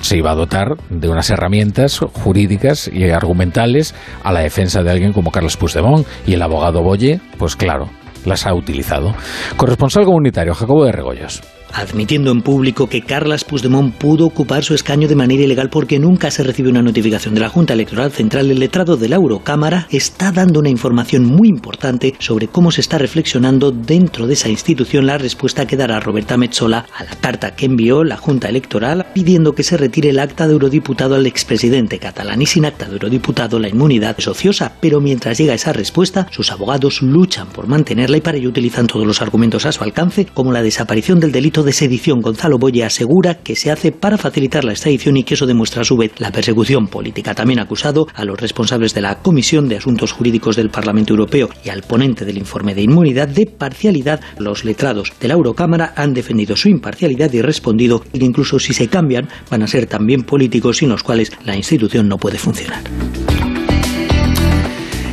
se 0.00 0.16
iba 0.16 0.30
a 0.30 0.34
dotar 0.36 0.76
de 0.90 1.08
unas 1.08 1.28
herramientas 1.30 1.98
jurídicas 1.98 2.88
y 2.92 3.10
argumentales 3.10 3.94
a 4.22 4.32
la 4.32 4.40
defensa 4.40 4.82
de 4.82 4.90
alguien 4.90 5.12
como 5.12 5.32
Carlos 5.32 5.56
Puigdemont 5.56 6.06
y 6.26 6.34
el 6.34 6.42
abogado 6.42 6.82
Boye, 6.82 7.20
pues 7.36 7.56
claro, 7.56 7.90
las 8.24 8.46
ha 8.46 8.54
utilizado. 8.54 9.14
Corresponsal 9.56 10.04
comunitario, 10.04 10.54
Jacobo 10.54 10.84
de 10.84 10.92
Regoyos 10.92 11.42
admitiendo 11.72 12.30
en 12.30 12.42
público 12.42 12.88
que 12.88 13.02
Carlas 13.02 13.44
Puigdemont 13.44 13.94
pudo 13.94 14.26
ocupar 14.26 14.64
su 14.64 14.74
escaño 14.74 15.08
de 15.08 15.14
manera 15.14 15.42
ilegal 15.42 15.70
porque 15.70 15.98
nunca 15.98 16.30
se 16.30 16.42
recibió 16.42 16.70
una 16.70 16.82
notificación 16.82 17.34
de 17.34 17.40
la 17.40 17.48
Junta 17.48 17.74
Electoral 17.74 18.12
Central, 18.12 18.50
el 18.50 18.58
letrado 18.58 18.96
de 18.96 19.08
la 19.08 19.16
Eurocámara 19.16 19.86
está 19.90 20.32
dando 20.32 20.60
una 20.60 20.68
información 20.68 21.24
muy 21.24 21.48
importante 21.48 22.14
sobre 22.18 22.48
cómo 22.48 22.70
se 22.70 22.80
está 22.80 22.98
reflexionando 22.98 23.70
dentro 23.70 24.26
de 24.26 24.34
esa 24.34 24.48
institución. 24.48 25.06
La 25.06 25.18
respuesta 25.18 25.66
que 25.66 25.76
dará 25.76 26.00
Roberta 26.00 26.36
Metzola 26.36 26.86
a 26.96 27.04
la 27.04 27.16
carta 27.16 27.54
que 27.54 27.66
envió 27.66 28.04
la 28.04 28.16
Junta 28.16 28.48
Electoral 28.48 29.06
pidiendo 29.14 29.54
que 29.54 29.62
se 29.62 29.76
retire 29.76 30.10
el 30.10 30.18
acta 30.18 30.46
de 30.46 30.52
eurodiputado 30.52 31.14
al 31.14 31.26
expresidente 31.26 31.98
catalán 31.98 32.42
y 32.42 32.46
sin 32.46 32.64
acta 32.64 32.86
de 32.86 32.92
eurodiputado 32.92 33.58
la 33.58 33.68
inmunidad 33.68 34.16
es 34.18 34.28
ociosa, 34.28 34.72
pero 34.80 35.00
mientras 35.00 35.38
llega 35.38 35.54
esa 35.54 35.72
respuesta, 35.72 36.26
sus 36.30 36.50
abogados 36.50 37.02
luchan 37.02 37.48
por 37.48 37.66
mantenerla 37.66 38.16
y 38.16 38.20
para 38.20 38.38
ello 38.38 38.48
utilizan 38.48 38.86
todos 38.86 39.06
los 39.06 39.22
argumentos 39.22 39.66
a 39.66 39.72
su 39.72 39.84
alcance, 39.84 40.26
como 40.26 40.52
la 40.52 40.62
desaparición 40.62 41.20
del 41.20 41.32
delito 41.32 41.57
de 41.62 41.72
sedición, 41.72 42.20
Gonzalo 42.20 42.58
Boye 42.58 42.84
asegura 42.84 43.34
que 43.34 43.56
se 43.56 43.70
hace 43.70 43.92
para 43.92 44.18
facilitar 44.18 44.64
la 44.64 44.72
extradición 44.72 45.16
y 45.16 45.24
que 45.24 45.34
eso 45.34 45.46
demuestra 45.46 45.82
a 45.82 45.84
su 45.84 45.96
vez 45.96 46.12
la 46.18 46.30
persecución 46.30 46.88
política. 46.88 47.34
También 47.34 47.60
acusado 47.60 48.06
a 48.14 48.24
los 48.24 48.40
responsables 48.40 48.94
de 48.94 49.00
la 49.00 49.16
Comisión 49.16 49.68
de 49.68 49.76
Asuntos 49.76 50.12
Jurídicos 50.12 50.56
del 50.56 50.70
Parlamento 50.70 51.12
Europeo 51.12 51.48
y 51.64 51.70
al 51.70 51.82
ponente 51.82 52.24
del 52.24 52.38
informe 52.38 52.74
de 52.74 52.82
inmunidad 52.82 53.28
de 53.28 53.46
parcialidad. 53.46 54.20
Los 54.38 54.64
letrados 54.64 55.12
de 55.20 55.28
la 55.28 55.34
Eurocámara 55.34 55.92
han 55.96 56.14
defendido 56.14 56.56
su 56.56 56.68
imparcialidad 56.68 57.32
y 57.32 57.42
respondido 57.42 58.00
que 58.00 58.24
incluso 58.24 58.58
si 58.58 58.72
se 58.72 58.88
cambian 58.88 59.28
van 59.50 59.62
a 59.62 59.66
ser 59.66 59.86
también 59.86 60.22
políticos 60.22 60.78
sin 60.78 60.88
los 60.88 61.02
cuales 61.02 61.32
la 61.44 61.56
institución 61.56 62.08
no 62.08 62.18
puede 62.18 62.38
funcionar. 62.38 62.82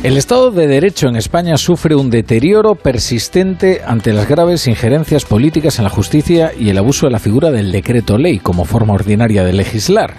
El 0.06 0.16
Estado 0.16 0.52
de 0.52 0.68
Derecho 0.68 1.08
en 1.08 1.16
España 1.16 1.56
sufre 1.56 1.96
un 1.96 2.10
deterioro 2.10 2.76
persistente 2.76 3.82
ante 3.84 4.12
las 4.12 4.28
graves 4.28 4.68
injerencias 4.68 5.24
políticas 5.24 5.78
en 5.78 5.82
la 5.82 5.90
justicia 5.90 6.52
y 6.56 6.68
el 6.68 6.78
abuso 6.78 7.06
de 7.06 7.12
la 7.12 7.18
figura 7.18 7.50
del 7.50 7.72
decreto 7.72 8.16
ley 8.16 8.38
como 8.38 8.64
forma 8.64 8.94
ordinaria 8.94 9.42
de 9.42 9.52
legislar. 9.52 10.14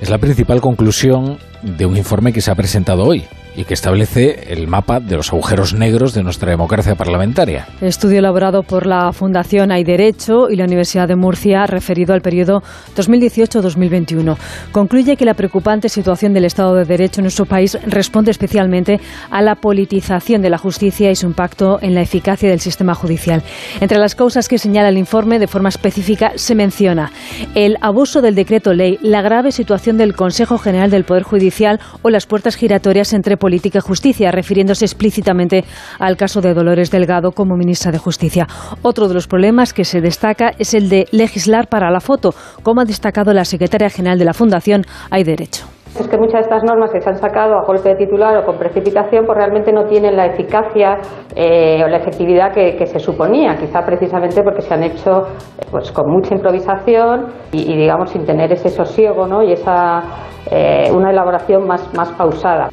Es 0.00 0.08
la 0.08 0.16
principal 0.16 0.62
conclusión 0.62 1.36
de 1.60 1.84
un 1.84 1.98
informe 1.98 2.32
que 2.32 2.40
se 2.40 2.50
ha 2.50 2.54
presentado 2.54 3.04
hoy 3.04 3.26
y 3.56 3.64
que 3.64 3.74
establece 3.74 4.52
el 4.52 4.66
mapa 4.66 5.00
de 5.00 5.16
los 5.16 5.32
agujeros 5.32 5.74
negros 5.74 6.14
de 6.14 6.22
nuestra 6.22 6.50
democracia 6.50 6.94
parlamentaria. 6.94 7.66
Estudio 7.80 8.18
elaborado 8.18 8.62
por 8.62 8.86
la 8.86 9.12
Fundación 9.12 9.72
Hay 9.72 9.84
Derecho 9.84 10.50
y 10.50 10.56
la 10.56 10.64
Universidad 10.64 11.08
de 11.08 11.16
Murcia 11.16 11.66
referido 11.66 12.14
al 12.14 12.22
periodo 12.22 12.62
2018-2021. 12.96 14.36
Concluye 14.72 15.16
que 15.16 15.24
la 15.24 15.34
preocupante 15.34 15.88
situación 15.88 16.32
del 16.32 16.44
Estado 16.44 16.74
de 16.74 16.84
Derecho 16.84 17.20
en 17.20 17.24
nuestro 17.24 17.46
país 17.46 17.78
responde 17.86 18.30
especialmente 18.30 19.00
a 19.30 19.42
la 19.42 19.56
politización 19.56 20.42
de 20.42 20.50
la 20.50 20.58
justicia 20.58 21.10
y 21.10 21.16
su 21.16 21.26
impacto 21.26 21.78
en 21.82 21.94
la 21.94 22.02
eficacia 22.02 22.48
del 22.48 22.60
sistema 22.60 22.94
judicial. 22.94 23.42
Entre 23.80 23.98
las 23.98 24.14
causas 24.14 24.48
que 24.48 24.58
señala 24.58 24.88
el 24.88 24.98
informe 24.98 25.38
de 25.38 25.46
forma 25.46 25.68
específica 25.68 26.32
se 26.36 26.54
menciona 26.54 27.12
el 27.54 27.76
abuso 27.80 28.22
del 28.22 28.34
decreto 28.34 28.72
ley, 28.72 28.98
la 29.02 29.22
grave 29.22 29.52
situación 29.52 29.98
del 29.98 30.14
Consejo 30.14 30.58
General 30.58 30.90
del 30.90 31.04
Poder 31.04 31.22
Judicial 31.22 31.80
o 32.02 32.10
las 32.10 32.26
puertas 32.26 32.56
giratorias 32.56 33.12
entre 33.12 33.36
Política 33.42 33.78
y 33.78 33.80
Justicia, 33.80 34.30
refiriéndose 34.30 34.84
explícitamente 34.84 35.64
al 35.98 36.16
caso 36.16 36.40
de 36.40 36.54
Dolores 36.54 36.92
Delgado 36.92 37.32
como 37.32 37.56
ministra 37.56 37.90
de 37.90 37.98
Justicia. 37.98 38.46
Otro 38.82 39.08
de 39.08 39.14
los 39.14 39.26
problemas 39.26 39.72
que 39.72 39.84
se 39.84 40.00
destaca 40.00 40.52
es 40.60 40.74
el 40.74 40.88
de 40.88 41.06
legislar 41.10 41.66
para 41.66 41.90
la 41.90 41.98
foto, 41.98 42.30
como 42.62 42.82
ha 42.82 42.84
destacado 42.84 43.32
la 43.32 43.44
secretaria 43.44 43.90
general 43.90 44.16
de 44.16 44.26
la 44.26 44.32
Fundación 44.32 44.84
Hay 45.10 45.24
Derecho. 45.24 45.66
Es 45.98 46.08
que 46.08 46.16
muchas 46.16 46.34
de 46.34 46.40
estas 46.42 46.62
normas 46.62 46.90
que 46.92 47.00
se 47.00 47.10
han 47.10 47.16
sacado 47.16 47.54
a 47.54 47.64
golpe 47.66 47.88
de 47.90 47.96
titular 47.96 48.36
o 48.38 48.46
con 48.46 48.56
precipitación, 48.58 49.26
pues 49.26 49.36
realmente 49.36 49.72
no 49.72 49.84
tienen 49.86 50.16
la 50.16 50.26
eficacia 50.26 50.98
eh, 51.34 51.82
o 51.84 51.88
la 51.88 51.98
efectividad 51.98 52.52
que, 52.54 52.86
se 52.86 52.98
suponía, 53.00 53.56
quizá 53.56 53.82
precisamente 53.84 54.40
porque 54.42 54.62
se 54.62 54.72
han 54.72 54.84
hecho 54.84 55.26
pues 55.70 55.90
con 55.90 56.10
mucha 56.10 56.34
improvisación 56.34 57.26
y, 57.52 57.76
digamos 57.76 58.10
sin 58.10 58.24
tener 58.24 58.52
ese 58.52 58.68
sosiego 58.68 59.26
¿no? 59.26 59.42
y 59.42 59.52
esa 59.52 60.02
eh, 60.50 60.90
una 60.92 61.10
elaboración 61.10 61.66
más, 61.66 61.92
más 61.94 62.10
pausada. 62.12 62.70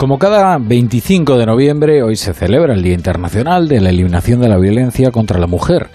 Como 0.00 0.18
cada 0.18 0.56
25 0.56 1.36
de 1.36 1.44
noviembre, 1.44 2.02
hoy 2.02 2.16
se 2.16 2.32
celebra 2.32 2.72
el 2.72 2.82
Día 2.82 2.94
Internacional 2.94 3.68
de 3.68 3.82
la 3.82 3.90
Eliminación 3.90 4.40
de 4.40 4.48
la 4.48 4.56
Violencia 4.56 5.10
contra 5.10 5.38
la 5.38 5.46
Mujer. 5.46 5.90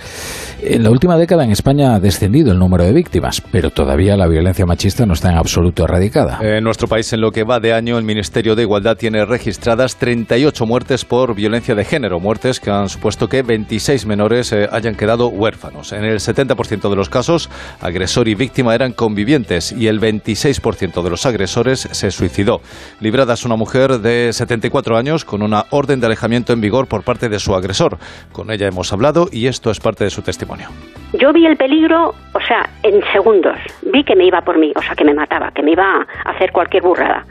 En 0.67 0.81
la 0.81 0.89
última 0.89 1.15
década 1.15 1.43
en 1.43 1.51
España 1.51 1.93
ha 1.93 1.99
descendido 1.99 2.51
el 2.51 2.57
número 2.57 2.83
de 2.85 2.91
víctimas, 2.91 3.39
pero 3.51 3.69
todavía 3.69 4.17
la 4.17 4.27
violencia 4.27 4.65
machista 4.65 5.05
no 5.05 5.13
está 5.13 5.29
en 5.29 5.37
absoluto 5.37 5.83
erradicada. 5.83 6.39
En 6.41 6.63
nuestro 6.63 6.87
país, 6.87 7.13
en 7.13 7.21
lo 7.21 7.29
que 7.29 7.43
va 7.43 7.59
de 7.59 7.71
año, 7.71 7.99
el 7.99 8.03
Ministerio 8.03 8.55
de 8.55 8.63
Igualdad 8.63 8.97
tiene 8.97 9.25
registradas 9.25 9.97
38 9.97 10.65
muertes 10.65 11.05
por 11.05 11.35
violencia 11.35 11.75
de 11.75 11.85
género, 11.85 12.19
muertes 12.19 12.59
que 12.59 12.71
han 12.71 12.89
supuesto 12.89 13.27
que 13.27 13.43
26 13.43 14.07
menores 14.07 14.51
eh, 14.53 14.67
hayan 14.71 14.95
quedado 14.95 15.27
huérfanos. 15.27 15.93
En 15.93 16.03
el 16.03 16.17
70% 16.17 16.89
de 16.89 16.95
los 16.95 17.09
casos, 17.09 17.47
agresor 17.79 18.27
y 18.27 18.33
víctima 18.33 18.73
eran 18.73 18.93
convivientes 18.93 19.71
y 19.71 19.85
el 19.85 20.01
26% 20.01 21.03
de 21.03 21.09
los 21.11 21.27
agresores 21.27 21.87
se 21.91 22.09
suicidó. 22.09 22.61
Librada 23.01 23.35
es 23.35 23.45
una 23.45 23.55
mujer 23.55 23.99
de 23.99 24.33
74 24.33 24.97
años 24.97 25.25
con 25.25 25.43
una 25.43 25.65
orden 25.69 25.99
de 25.99 26.07
alejamiento 26.07 26.53
en 26.53 26.61
vigor 26.61 26.87
por 26.87 27.03
parte 27.03 27.29
de 27.29 27.37
su 27.37 27.53
agresor. 27.53 27.99
Con 28.31 28.49
ella 28.49 28.67
hemos 28.67 28.91
hablado 28.91 29.29
y 29.31 29.45
esto 29.45 29.69
es 29.69 29.79
parte 29.79 30.03
de 30.05 30.09
su 30.09 30.23
testimonio. 30.23 30.54
Yo 31.13 31.31
vi 31.31 31.45
el 31.45 31.55
peligro, 31.55 32.13
o 32.33 32.41
sea, 32.41 32.67
en 32.83 33.01
segundos. 33.13 33.57
Vi 33.83 34.03
que 34.03 34.15
me 34.15 34.25
iba 34.25 34.41
por 34.41 34.57
mí, 34.57 34.73
o 34.75 34.81
sea, 34.81 34.95
que 34.95 35.05
me 35.05 35.13
mataba, 35.13 35.51
que 35.51 35.63
me 35.63 35.71
iba 35.71 36.05
a 36.25 36.29
hacer 36.29 36.51
cualquier 36.51 36.83
burrada. 36.83 37.25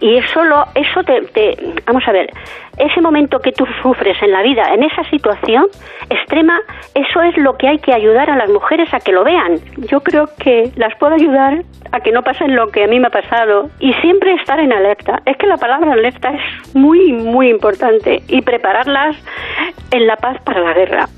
Y 0.00 0.16
eso, 0.16 0.42
lo, 0.44 0.64
eso 0.74 1.04
te, 1.04 1.20
te, 1.32 1.56
Vamos 1.86 2.02
a 2.08 2.12
ver, 2.12 2.32
ese 2.78 3.00
momento 3.00 3.38
que 3.40 3.52
tú 3.52 3.64
sufres 3.80 4.20
en 4.22 4.32
la 4.32 4.42
vida, 4.42 4.72
en 4.74 4.82
esa 4.82 5.04
situación 5.04 5.66
extrema, 6.10 6.58
eso 6.94 7.22
es 7.22 7.36
lo 7.36 7.56
que 7.56 7.68
hay 7.68 7.78
que 7.78 7.92
ayudar 7.92 8.28
a 8.28 8.36
las 8.36 8.50
mujeres 8.50 8.92
a 8.92 8.98
que 8.98 9.12
lo 9.12 9.22
vean. 9.22 9.60
Yo 9.88 10.00
creo 10.00 10.28
que 10.38 10.72
las 10.74 10.96
puedo 10.96 11.14
ayudar 11.14 11.62
a 11.92 12.00
que 12.00 12.10
no 12.10 12.22
pasen 12.22 12.56
lo 12.56 12.68
que 12.68 12.84
a 12.84 12.86
mí 12.88 12.98
me 12.98 13.06
ha 13.06 13.10
pasado 13.10 13.70
y 13.78 13.92
siempre 13.94 14.34
estar 14.34 14.58
en 14.58 14.72
alerta. 14.72 15.22
Es 15.26 15.36
que 15.36 15.46
la 15.46 15.58
palabra 15.58 15.92
alerta 15.92 16.30
es 16.30 16.74
muy, 16.74 17.12
muy 17.12 17.50
importante 17.50 18.22
y 18.26 18.42
prepararlas 18.42 19.16
en 19.92 20.06
la 20.06 20.16
paz 20.16 20.40
para 20.42 20.60
la 20.60 20.72
guerra. 20.72 21.08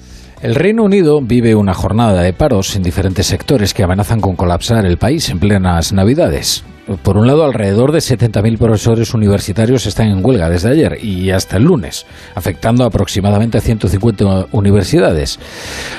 El 0.42 0.54
Reino 0.54 0.84
Unido 0.84 1.20
vive 1.20 1.54
una 1.54 1.74
jornada 1.74 2.22
de 2.22 2.32
paros 2.32 2.74
en 2.74 2.82
diferentes 2.82 3.26
sectores 3.26 3.74
que 3.74 3.82
amenazan 3.82 4.22
con 4.22 4.36
colapsar 4.36 4.86
el 4.86 4.96
país 4.96 5.28
en 5.28 5.38
plenas 5.38 5.92
Navidades. 5.92 6.64
Por 7.02 7.18
un 7.18 7.26
lado, 7.26 7.44
alrededor 7.44 7.92
de 7.92 7.98
70.000 7.98 8.56
profesores 8.56 9.12
universitarios 9.12 9.84
están 9.84 10.08
en 10.08 10.24
huelga 10.24 10.48
desde 10.48 10.70
ayer 10.70 11.04
y 11.04 11.30
hasta 11.30 11.58
el 11.58 11.64
lunes, 11.64 12.06
afectando 12.34 12.84
aproximadamente 12.84 13.58
a 13.58 13.60
150 13.60 14.46
universidades. 14.52 15.38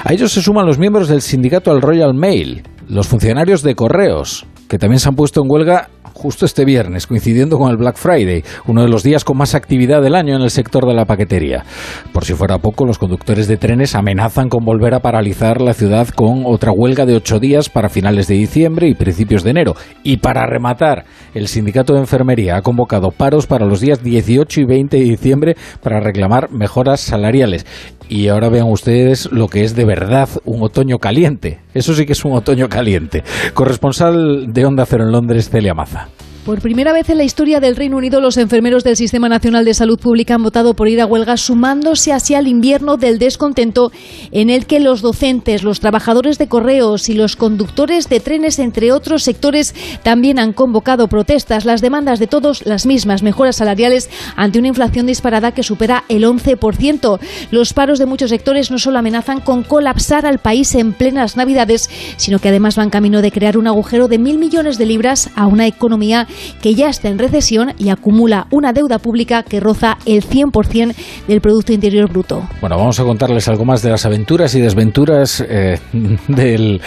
A 0.04 0.12
ellos 0.12 0.32
se 0.32 0.42
suman 0.42 0.66
los 0.66 0.80
miembros 0.80 1.08
del 1.08 1.22
sindicato 1.22 1.70
al 1.70 1.84
Royal 1.84 2.16
Mail, 2.16 2.64
los 2.90 3.08
funcionarios 3.08 3.62
de 3.62 3.76
correos, 3.76 4.48
que 4.68 4.80
también 4.80 5.00
se 5.00 5.08
han 5.08 5.16
puesto 5.16 5.44
en 5.44 5.52
huelga 5.52 5.90
justo 6.14 6.46
este 6.46 6.66
viernes, 6.66 7.08
coincidiendo 7.08 7.58
con 7.58 7.72
el 7.72 7.78
Black 7.78 7.98
Friday, 7.98 8.44
uno 8.68 8.84
de 8.84 8.90
los 8.90 9.04
días 9.04 9.24
con 9.24 9.38
más 9.38 9.56
actividad 9.56 10.02
del 10.02 10.16
año 10.16 10.36
en 10.36 10.42
el 10.42 10.52
sector 10.52 10.86
de 10.86 10.94
la 10.94 11.06
paquetería. 11.06 11.64
Por 12.14 12.26
si 12.26 12.34
fuera 12.34 12.60
poco, 12.60 12.86
los 12.86 12.98
conductores 12.98 13.48
de 13.48 13.58
trenes 13.58 13.96
amenazan 13.96 14.50
con 14.50 14.66
volver 14.66 14.94
a 14.94 15.00
paralizar 15.00 15.62
la 15.62 15.74
ciudad 15.74 16.08
con 16.10 16.44
otra 16.46 16.72
huelga 16.72 17.06
de 17.06 17.16
ocho 17.16 17.40
días 17.40 17.70
para 17.70 17.90
finales 17.90 18.28
de 18.28 18.36
diciembre 18.36 18.88
y 18.88 18.94
principios 18.94 19.44
de 19.44 19.52
enero. 19.52 19.76
Y 20.04 20.18
para 20.18 20.46
rematar, 20.46 21.06
el 21.34 21.48
sindicato 21.48 21.94
de 21.94 22.00
enfermería 22.00 22.58
ha 22.58 22.62
convocado 22.62 23.12
paros 23.12 23.48
para 23.48 23.66
los 23.66 23.80
días 23.80 24.04
18 24.04 24.62
y 24.62 24.66
20 24.66 24.98
de 24.98 25.04
diciembre 25.04 25.56
para 25.82 26.00
reclamar 26.00 26.52
mejoras 26.52 27.00
salariales. 27.00 27.66
Y 28.10 28.28
ahora 28.28 28.50
vean 28.50 28.70
ustedes 28.70 29.32
lo 29.32 29.48
que 29.48 29.64
es 29.64 29.76
de 29.76 29.86
verdad 29.86 30.28
un 30.44 30.64
otoño 30.64 30.98
caliente. 30.98 31.60
Eso 31.74 31.94
sí 31.94 32.06
que 32.06 32.12
es 32.12 32.26
un 32.26 32.34
otoño 32.34 32.68
caliente. 32.68 33.24
Corresponsal 33.54 34.52
de 34.52 34.66
Onda 34.66 34.86
Cero 34.86 35.06
en 35.06 35.12
Londres, 35.14 35.50
Celia 35.50 35.74
Maza. 35.74 35.91
love. 35.94 36.31
Por 36.46 36.60
primera 36.60 36.92
vez 36.92 37.08
en 37.12 37.20
la 37.20 37.24
historia 37.24 37.60
del 37.60 37.76
Reino 37.76 37.98
Unido, 37.98 38.20
los 38.20 38.36
enfermeros 38.38 38.84
del 38.84 38.98
Sistema 38.98 39.30
Nacional 39.30 39.64
de 39.64 39.76
Salud 39.76 40.00
Pública 40.00 40.34
han 40.34 40.42
votado 40.42 40.74
por 40.74 40.90
ir 40.90 41.00
a 41.00 41.06
huelga, 41.06 41.38
sumándose 41.38 42.12
así 42.14 42.34
al 42.34 42.48
invierno 42.48 42.98
del 42.98 43.20
descontento 43.20 43.92
en 44.32 44.50
el 44.50 44.66
que 44.66 44.80
los 44.80 45.04
docentes, 45.04 45.62
los 45.62 45.80
trabajadores 45.80 46.40
de 46.40 46.48
correos 46.48 47.10
y 47.10 47.14
los 47.14 47.36
conductores 47.36 48.10
de 48.10 48.22
trenes, 48.22 48.58
entre 48.58 48.92
otros 48.92 49.22
sectores, 49.22 49.76
también 50.02 50.40
han 50.40 50.52
convocado 50.52 51.08
protestas. 51.08 51.64
Las 51.64 51.80
demandas 51.80 52.18
de 52.18 52.26
todos 52.26 52.66
las 52.66 52.88
mismas, 52.88 53.22
mejoras 53.22 53.58
salariales 53.58 54.10
ante 54.36 54.58
una 54.58 54.70
inflación 54.70 55.06
disparada 55.06 55.52
que 55.52 55.62
supera 55.62 56.06
el 56.10 56.24
11%. 56.24 57.20
Los 57.52 57.74
paros 57.74 58.00
de 58.00 58.08
muchos 58.08 58.32
sectores 58.32 58.72
no 58.72 58.80
solo 58.80 58.98
amenazan 58.98 59.42
con 59.42 59.62
colapsar 59.62 60.26
al 60.26 60.40
país 60.40 60.74
en 60.74 60.94
plenas 60.94 61.38
Navidades, 61.38 61.88
sino 62.18 62.40
que 62.40 62.50
además 62.50 62.78
van 62.78 62.90
camino 62.90 63.22
de 63.22 63.32
crear 63.32 63.60
un 63.60 63.68
agujero 63.68 64.08
de 64.08 64.18
mil 64.18 64.40
millones 64.40 64.80
de 64.80 64.88
libras 64.88 65.30
a 65.36 65.46
una 65.46 65.68
economía 65.68 66.28
que 66.62 66.76
ya 66.76 66.90
está 66.90 67.10
en 67.10 67.20
recesión 67.20 67.74
y 67.78 67.90
acumula 67.90 68.48
una 68.52 68.74
deuda 68.74 69.00
pública 69.00 69.44
que 69.44 69.60
roza 69.60 69.98
el 70.06 70.24
100% 70.24 70.96
del 71.28 71.42
Producto 71.42 71.74
Interior 71.74 72.10
Bruto. 72.10 72.48
Bueno, 72.60 72.78
vamos 72.78 73.00
a 73.00 73.04
contarles 73.04 73.48
algo 73.48 73.66
más 73.66 73.82
de 73.82 73.90
las 73.90 74.06
aventuras 74.06 74.56
y 74.56 74.62
desventuras 74.62 75.44
eh, 75.48 75.80
del, 76.28 76.82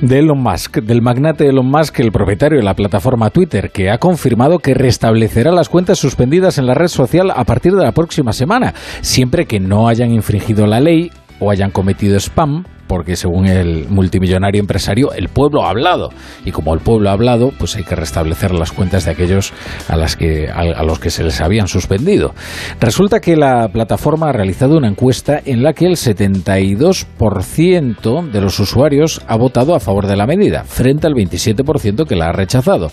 de 0.00 0.18
Elon 0.18 0.42
Musk, 0.42 0.78
del 0.78 1.02
magnate 1.02 1.48
Elon 1.48 1.66
Musk, 1.66 2.00
el 2.00 2.12
propietario 2.12 2.58
de 2.58 2.64
la 2.64 2.74
plataforma 2.74 3.30
Twitter, 3.30 3.70
que 3.70 3.90
ha 3.90 3.98
confirmado 3.98 4.58
que 4.58 4.74
restablecerá 4.74 5.52
las 5.52 5.68
cuentas 5.68 5.98
suspendidas 5.98 6.58
en 6.58 6.66
la 6.66 6.74
red 6.74 6.88
social 6.88 7.30
a 7.30 7.44
partir 7.44 7.74
de 7.74 7.84
la 7.84 7.92
próxima 7.92 8.32
semana, 8.32 8.74
siempre 9.00 9.46
que 9.46 9.60
no 9.60 9.88
hayan 9.88 10.12
infringido 10.12 10.66
la 10.66 10.80
ley 10.80 11.10
o 11.38 11.50
hayan 11.50 11.70
cometido 11.70 12.16
spam 12.18 12.64
porque 12.90 13.14
según 13.14 13.46
el 13.46 13.86
multimillonario 13.88 14.60
empresario, 14.60 15.12
el 15.12 15.28
pueblo 15.28 15.64
ha 15.64 15.70
hablado. 15.70 16.08
Y 16.44 16.50
como 16.50 16.74
el 16.74 16.80
pueblo 16.80 17.08
ha 17.08 17.12
hablado, 17.12 17.52
pues 17.56 17.76
hay 17.76 17.84
que 17.84 17.94
restablecer 17.94 18.50
las 18.50 18.72
cuentas 18.72 19.04
de 19.04 19.12
aquellos 19.12 19.52
a, 19.86 19.96
las 19.96 20.16
que, 20.16 20.48
a, 20.48 20.82
los 20.82 20.98
que 20.98 21.10
se 21.10 21.22
les 21.22 21.40
habían 21.40 21.68
suspendido. 21.68 22.34
Resulta 22.80 23.20
que 23.20 23.36
la 23.36 23.68
plataforma 23.68 24.30
ha 24.30 24.32
realizado 24.32 24.76
una 24.76 24.88
encuesta 24.88 25.40
en 25.44 25.62
la 25.62 25.72
que 25.72 25.86
el 25.86 25.92
72% 25.92 28.28
de 28.28 28.40
los 28.40 28.58
usuarios 28.58 29.20
ha 29.28 29.36
votado 29.36 29.76
a 29.76 29.80
favor 29.80 30.08
de 30.08 30.16
la 30.16 30.26
medida, 30.26 30.64
frente 30.64 31.06
al 31.06 31.14
27% 31.14 32.08
que 32.08 32.16
la 32.16 32.30
ha 32.30 32.32
rechazado. 32.32 32.90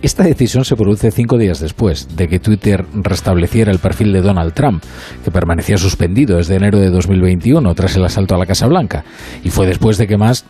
Esta 0.00 0.22
decisión 0.22 0.64
se 0.64 0.76
produce 0.76 1.10
cinco 1.10 1.38
días 1.38 1.58
después 1.58 2.16
de 2.16 2.28
que 2.28 2.38
Twitter 2.38 2.84
restableciera 2.94 3.72
el 3.72 3.80
perfil 3.80 4.12
de 4.12 4.20
Donald 4.20 4.54
Trump, 4.54 4.84
que 5.24 5.32
permanecía 5.32 5.76
suspendido 5.76 6.36
desde 6.36 6.54
enero 6.54 6.78
de 6.78 6.88
2021 6.90 7.74
tras 7.74 7.96
el 7.96 8.04
asalto 8.04 8.36
a 8.36 8.38
la 8.38 8.46
Casa 8.46 8.68
Blanca. 8.68 9.04
Y 9.42 9.50
fue 9.50 9.66
después 9.66 9.98
de 9.98 10.06
que 10.06 10.16
más 10.16 10.44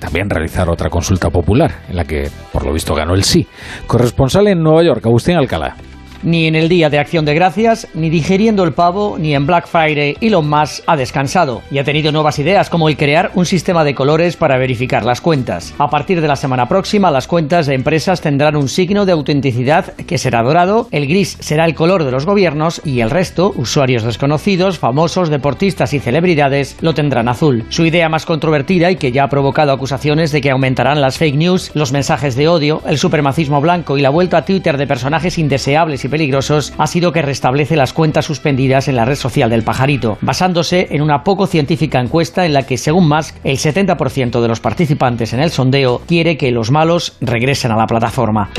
también 0.00 0.28
realizara 0.28 0.70
otra 0.70 0.90
consulta 0.90 1.30
popular, 1.30 1.82
en 1.88 1.96
la 1.96 2.04
que, 2.04 2.30
por 2.52 2.66
lo 2.66 2.74
visto, 2.74 2.94
ganó 2.94 3.14
el 3.14 3.24
sí. 3.24 3.46
Corresponsal 3.86 4.48
en 4.48 4.62
Nueva 4.62 4.82
York, 4.82 5.06
Agustín 5.06 5.36
Alcalá. 5.36 5.76
Ni 6.22 6.46
en 6.46 6.56
el 6.56 6.68
Día 6.68 6.90
de 6.90 6.98
Acción 6.98 7.24
de 7.24 7.34
Gracias, 7.34 7.86
ni 7.94 8.10
digeriendo 8.10 8.64
el 8.64 8.72
pavo, 8.72 9.16
ni 9.18 9.34
en 9.34 9.46
Black 9.46 9.68
Friday, 9.68 10.16
Elon 10.20 10.48
Musk 10.48 10.82
ha 10.86 10.96
descansado 10.96 11.62
y 11.70 11.78
ha 11.78 11.84
tenido 11.84 12.10
nuevas 12.10 12.38
ideas 12.38 12.70
como 12.70 12.88
el 12.88 12.96
crear 12.96 13.30
un 13.34 13.46
sistema 13.46 13.84
de 13.84 13.94
colores 13.94 14.36
para 14.36 14.58
verificar 14.58 15.04
las 15.04 15.20
cuentas. 15.20 15.74
A 15.78 15.88
partir 15.88 16.20
de 16.20 16.28
la 16.28 16.36
semana 16.36 16.68
próxima, 16.68 17.10
las 17.10 17.28
cuentas 17.28 17.66
de 17.66 17.74
empresas 17.74 18.20
tendrán 18.20 18.56
un 18.56 18.68
signo 18.68 19.06
de 19.06 19.12
autenticidad 19.12 19.94
que 19.94 20.18
será 20.18 20.42
dorado, 20.42 20.88
el 20.90 21.06
gris 21.06 21.36
será 21.40 21.64
el 21.64 21.74
color 21.74 22.04
de 22.04 22.10
los 22.10 22.26
gobiernos 22.26 22.82
y 22.84 23.00
el 23.00 23.10
resto, 23.10 23.52
usuarios 23.56 24.02
desconocidos, 24.02 24.78
famosos, 24.78 25.28
deportistas 25.28 25.94
y 25.94 26.00
celebridades, 26.00 26.76
lo 26.80 26.94
tendrán 26.94 27.28
azul. 27.28 27.64
Su 27.68 27.86
idea 27.86 28.08
más 28.08 28.26
controvertida 28.26 28.90
y 28.90 28.96
que 28.96 29.12
ya 29.12 29.24
ha 29.24 29.28
provocado 29.28 29.72
acusaciones 29.72 30.32
de 30.32 30.40
que 30.40 30.50
aumentarán 30.50 31.00
las 31.00 31.18
fake 31.18 31.36
news, 31.36 31.70
los 31.74 31.92
mensajes 31.92 32.34
de 32.34 32.48
odio, 32.48 32.82
el 32.86 32.98
supremacismo 32.98 33.60
blanco 33.60 33.96
y 33.96 34.00
la 34.00 34.10
vuelta 34.10 34.38
a 34.38 34.44
Twitter 34.44 34.76
de 34.76 34.86
personajes 34.86 35.38
indeseables 35.38 36.04
y 36.04 36.07
peligrosos 36.08 36.72
ha 36.78 36.86
sido 36.86 37.12
que 37.12 37.22
restablece 37.22 37.76
las 37.76 37.92
cuentas 37.92 38.24
suspendidas 38.24 38.88
en 38.88 38.96
la 38.96 39.04
red 39.04 39.16
social 39.16 39.50
del 39.50 39.62
pajarito, 39.62 40.18
basándose 40.20 40.88
en 40.90 41.02
una 41.02 41.24
poco 41.24 41.46
científica 41.46 42.00
encuesta 42.00 42.46
en 42.46 42.52
la 42.52 42.64
que, 42.64 42.76
según 42.76 43.08
Musk, 43.08 43.36
el 43.44 43.58
70% 43.58 44.40
de 44.40 44.48
los 44.48 44.60
participantes 44.60 45.32
en 45.32 45.40
el 45.40 45.50
sondeo 45.50 46.02
quiere 46.06 46.36
que 46.36 46.50
los 46.50 46.70
malos 46.70 47.16
regresen 47.20 47.70
a 47.70 47.76
la 47.76 47.86
plataforma. 47.86 48.50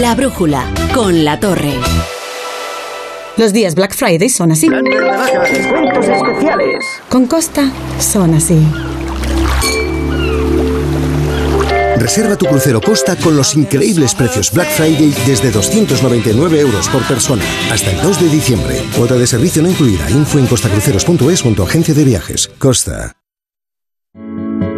La 0.00 0.14
brújula 0.14 0.64
con 0.94 1.24
la 1.24 1.38
torre. 1.38 1.74
Los 3.36 3.52
días 3.52 3.74
Black 3.74 3.94
Friday 3.94 4.28
son 4.28 4.52
así. 4.52 4.68
especiales. 6.02 6.84
Con 7.08 7.26
Costa 7.26 7.70
son 7.98 8.34
así. 8.34 8.58
Reserva 12.02 12.34
tu 12.34 12.46
crucero 12.46 12.80
Costa 12.80 13.14
con 13.14 13.36
los 13.36 13.54
increíbles 13.54 14.16
precios 14.16 14.50
Black 14.52 14.68
Friday 14.70 15.14
desde 15.24 15.52
299 15.52 16.58
euros 16.58 16.88
por 16.88 17.06
persona 17.06 17.44
hasta 17.70 17.92
el 17.92 18.02
2 18.02 18.22
de 18.22 18.28
diciembre. 18.28 18.82
Cuota 18.96 19.14
de 19.14 19.24
servicio 19.24 19.62
no 19.62 19.70
incluida. 19.70 20.10
Info 20.10 20.40
en 20.40 20.48
costacruceros.es 20.48 21.42
junto 21.42 21.62
a 21.62 21.66
agencia 21.66 21.94
de 21.94 22.02
viajes. 22.02 22.50
Costa. 22.58 23.12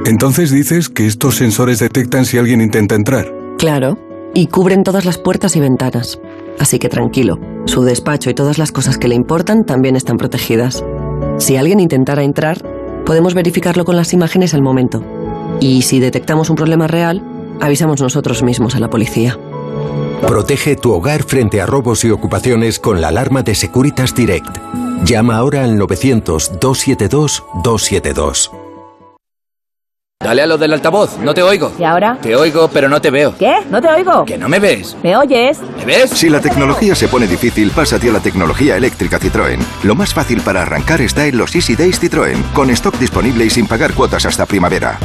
Entonces 0.04 0.50
dices 0.50 0.90
que 0.90 1.06
estos 1.06 1.36
sensores 1.36 1.78
detectan 1.78 2.26
si 2.26 2.36
alguien 2.36 2.60
intenta 2.60 2.94
entrar. 2.94 3.32
Claro. 3.56 3.96
Y 4.34 4.48
cubren 4.48 4.84
todas 4.84 5.06
las 5.06 5.16
puertas 5.16 5.56
y 5.56 5.60
ventanas. 5.60 6.20
Así 6.58 6.78
que 6.78 6.90
tranquilo. 6.90 7.40
Su 7.64 7.84
despacho 7.84 8.28
y 8.28 8.34
todas 8.34 8.58
las 8.58 8.70
cosas 8.70 8.98
que 8.98 9.08
le 9.08 9.14
importan 9.14 9.64
también 9.64 9.96
están 9.96 10.18
protegidas. 10.18 10.84
Si 11.38 11.56
alguien 11.56 11.80
intentara 11.80 12.22
entrar, 12.22 12.60
podemos 13.06 13.32
verificarlo 13.32 13.86
con 13.86 13.96
las 13.96 14.12
imágenes 14.12 14.52
al 14.52 14.60
momento 14.60 15.02
y 15.60 15.82
si 15.82 16.00
detectamos 16.00 16.50
un 16.50 16.56
problema 16.56 16.86
real, 16.86 17.22
avisamos 17.60 18.00
nosotros 18.00 18.42
mismos 18.42 18.74
a 18.74 18.80
la 18.80 18.90
policía. 18.90 19.38
Protege 20.26 20.76
tu 20.76 20.92
hogar 20.92 21.24
frente 21.24 21.60
a 21.60 21.66
robos 21.66 22.04
y 22.04 22.10
ocupaciones 22.10 22.78
con 22.78 23.00
la 23.00 23.08
alarma 23.08 23.42
de 23.42 23.54
Securitas 23.54 24.14
Direct. 24.14 24.58
Llama 25.04 25.36
ahora 25.36 25.64
al 25.64 25.78
900-272-272. 25.78 28.50
Dale 30.24 30.40
a 30.40 30.46
lo 30.46 30.56
del 30.56 30.72
altavoz, 30.72 31.18
no 31.18 31.34
te 31.34 31.42
oigo. 31.42 31.70
¿Y 31.78 31.84
ahora? 31.84 32.16
Te 32.22 32.34
oigo, 32.34 32.68
pero 32.68 32.88
no 32.88 32.98
te 33.02 33.10
veo. 33.10 33.34
¿Qué? 33.38 33.56
¿No 33.70 33.82
te 33.82 33.88
oigo? 33.88 34.24
¿Que 34.24 34.38
no 34.38 34.48
me 34.48 34.58
ves? 34.58 34.96
¿Me 35.02 35.14
oyes? 35.14 35.60
¿Me 35.76 35.84
ves? 35.84 36.10
Si 36.10 36.30
la 36.30 36.40
tecnología 36.40 36.94
se 36.94 37.08
pone 37.08 37.26
difícil, 37.26 37.70
pásate 37.70 38.08
a 38.08 38.12
la 38.14 38.20
tecnología 38.20 38.78
eléctrica 38.78 39.20
Citroën. 39.20 39.58
Lo 39.82 39.94
más 39.94 40.14
fácil 40.14 40.40
para 40.40 40.62
arrancar 40.62 41.02
está 41.02 41.26
en 41.26 41.36
los 41.36 41.54
Easy 41.54 41.76
Days 41.76 42.02
Citroën, 42.02 42.42
con 42.54 42.70
stock 42.70 42.98
disponible 42.98 43.44
y 43.44 43.50
sin 43.50 43.66
pagar 43.66 43.92
cuotas 43.92 44.24
hasta 44.24 44.46
primavera. 44.46 44.98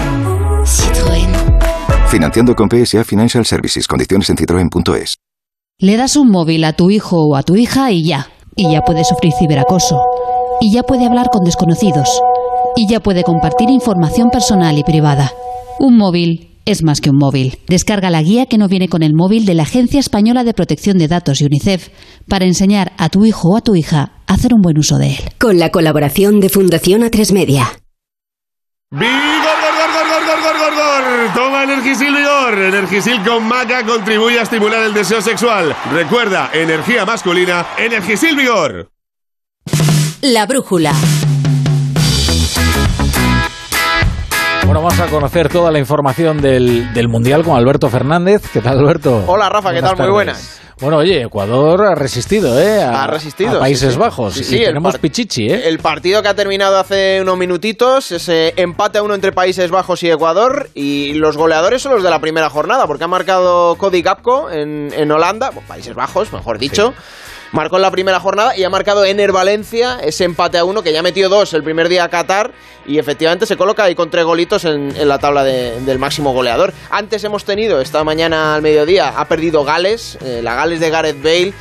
Citroën. 1.10 2.10
Financiando 2.10 2.56
con 2.56 2.70
PSA 2.70 3.04
Financial 3.04 3.46
Services. 3.46 3.88
Condiciones 3.88 4.30
en 4.30 4.38
citroen.es. 4.38 5.18
Le 5.80 5.98
das 5.98 6.16
un 6.16 6.30
móvil 6.30 6.64
a 6.66 6.74
tu 6.74 6.90
hijo 6.90 7.18
o 7.26 7.36
a 7.36 7.44
tu 7.44 7.56
hija 7.56 7.92
y 7.92 8.04
ya. 8.04 8.28
Y 8.56 8.72
ya 8.72 8.82
puede 8.82 9.04
sufrir 9.04 9.32
ciberacoso. 9.40 10.02
Y 10.60 10.74
ya 10.74 10.84
puede 10.84 11.06
hablar 11.06 11.30
con 11.32 11.44
desconocidos. 11.44 12.22
Y 12.76 12.90
ya 12.90 13.00
puede 13.00 13.24
compartir 13.24 13.70
información 13.70 14.30
personal 14.30 14.78
y 14.78 14.84
privada. 14.84 15.32
Un 15.80 15.98
móvil 15.98 16.58
es 16.66 16.84
más 16.84 17.00
que 17.00 17.10
un 17.10 17.18
móvil. 17.18 17.60
Descarga 17.68 18.10
la 18.10 18.22
guía 18.22 18.46
que 18.46 18.58
no 18.58 18.68
viene 18.68 18.90
con 18.90 19.02
el 19.02 19.14
móvil 19.16 19.46
de 19.46 19.54
la 19.54 19.64
Agencia 19.64 20.00
Española 20.00 20.44
de 20.44 20.54
Protección 20.54 20.98
de 20.98 21.08
Datos 21.08 21.42
y 21.42 21.46
UNICEF 21.46 21.90
para 22.28 22.46
enseñar 22.46 22.92
a 22.98 23.10
tu 23.10 23.26
hijo 23.26 23.50
o 23.50 23.58
a 23.58 23.62
tu 23.62 23.76
hija 23.76 24.12
a 24.28 24.34
hacer 24.34 24.54
un 24.54 24.62
buen 24.62 24.78
uso 24.78 24.98
de 24.98 25.12
él. 25.12 25.20
Con 25.40 25.58
la 25.58 25.70
colaboración 25.72 26.40
de 26.42 26.50
Fundación 26.50 27.02
A3 27.02 27.34
Media. 27.34 27.72
Toma 31.34 31.64
Energisil 31.64 32.16
Vigor. 32.16 32.58
Energisil 32.58 33.22
con 33.24 33.48
maca 33.48 33.86
contribuye 33.86 34.40
a 34.40 34.44
estimular 34.44 34.84
el 34.84 34.94
deseo 34.94 35.22
sexual. 35.22 35.76
Recuerda, 35.92 36.50
energía 36.54 37.06
masculina, 37.06 37.66
Energisil 37.78 38.36
Vigor. 38.36 38.90
La 40.22 40.46
brújula. 40.46 40.94
Bueno, 44.66 44.82
vamos 44.82 45.00
a 45.00 45.08
conocer 45.08 45.50
toda 45.50 45.72
la 45.72 45.80
información 45.80 46.42
del, 46.42 46.94
del 46.94 47.08
Mundial 47.10 47.44
con 47.44 47.58
Alberto 47.58 47.90
Fernández. 47.90 48.44
¿Qué 48.54 48.62
tal, 48.62 48.80
Alberto? 48.80 49.24
Hola, 49.28 49.50
Rafa, 49.50 49.74
¿qué 49.74 49.82
tal? 49.82 49.98
Muy 49.98 50.10
buenas. 50.10 50.62
Bueno, 50.82 50.98
oye, 50.98 51.24
Ecuador 51.24 51.86
ha 51.86 51.96
resistido, 51.96 52.58
¿eh? 52.58 52.82
ha 52.82 53.06
resistido. 53.06 53.58
A 53.58 53.60
Países 53.60 53.98
Bajos. 53.98 54.36
Sí, 54.36 54.46
sí, 54.46 54.56
y 54.56 54.64
tenemos 54.64 54.98
pichichi, 54.98 55.48
¿eh? 55.48 55.68
El 55.68 55.80
partido 55.80 56.22
que 56.22 56.30
ha 56.30 56.34
terminado 56.34 56.80
hace 56.80 57.20
unos 57.22 57.38
minutitos, 57.38 58.14
ese 58.14 58.54
empate 58.56 58.98
a 58.98 59.04
uno 59.04 59.14
entre 59.14 59.34
Países 59.34 59.72
Bajos 59.72 60.04
y 60.04 60.10
Ecuador. 60.10 60.70
Y 60.74 61.16
los 61.16 61.36
goleadores 61.36 61.82
son 61.82 61.96
los 61.96 62.04
de 62.04 62.10
la 62.10 62.22
primera 62.22 62.50
jornada, 62.50 62.88
porque 62.88 63.04
ha 63.04 63.08
marcado 63.08 63.76
Cody 63.76 64.02
Gapco 64.02 64.50
en, 64.50 64.94
en 64.94 65.12
Holanda, 65.12 65.52
Países 65.68 65.96
Bajos, 65.96 66.32
mejor 66.32 66.58
dicho. 66.58 66.94
Marcó 67.52 67.78
en 67.78 67.82
la 67.82 67.92
primera 67.92 68.20
jornada 68.20 68.56
y 68.56 68.64
ha 68.64 68.70
marcado 68.70 69.04
Ener 69.06 69.32
Valencia 69.32 69.98
ese 70.04 70.24
empate 70.24 70.58
a 70.58 70.66
uno 70.66 70.84
que 70.84 70.94
ya 70.94 71.02
metió 71.02 71.30
dos 71.30 71.54
el 71.54 71.64
primer 71.64 71.90
día 71.90 72.04
a 72.04 72.10
Qatar 72.10 72.52
y 72.86 72.98
efectivamente 73.00 73.46
se 73.46 73.58
coloca 73.58 73.84
ahí 73.84 73.94
con 73.96 74.10
tres 74.10 74.26
golitos 74.26 74.66
en, 74.66 74.96
en 74.96 75.08
la 75.08 75.20
tabla 75.20 75.44
de, 75.44 75.80
del 75.82 76.00
máximo 76.00 76.32
goleador. 76.34 76.74
Antes 76.90 77.24
hemos 77.24 77.46
tenido, 77.46 77.82
esta 77.82 78.04
mañana 78.04 78.56
al 78.56 78.62
mediodía, 78.62 79.10
ha 79.16 79.26
perdido 79.26 79.64
Gales, 79.64 80.18
eh, 80.24 80.42
la 80.44 80.56
Gales 80.56 80.80
de 80.80 80.90
Gareth 80.90 81.22
Bale, 81.22 81.54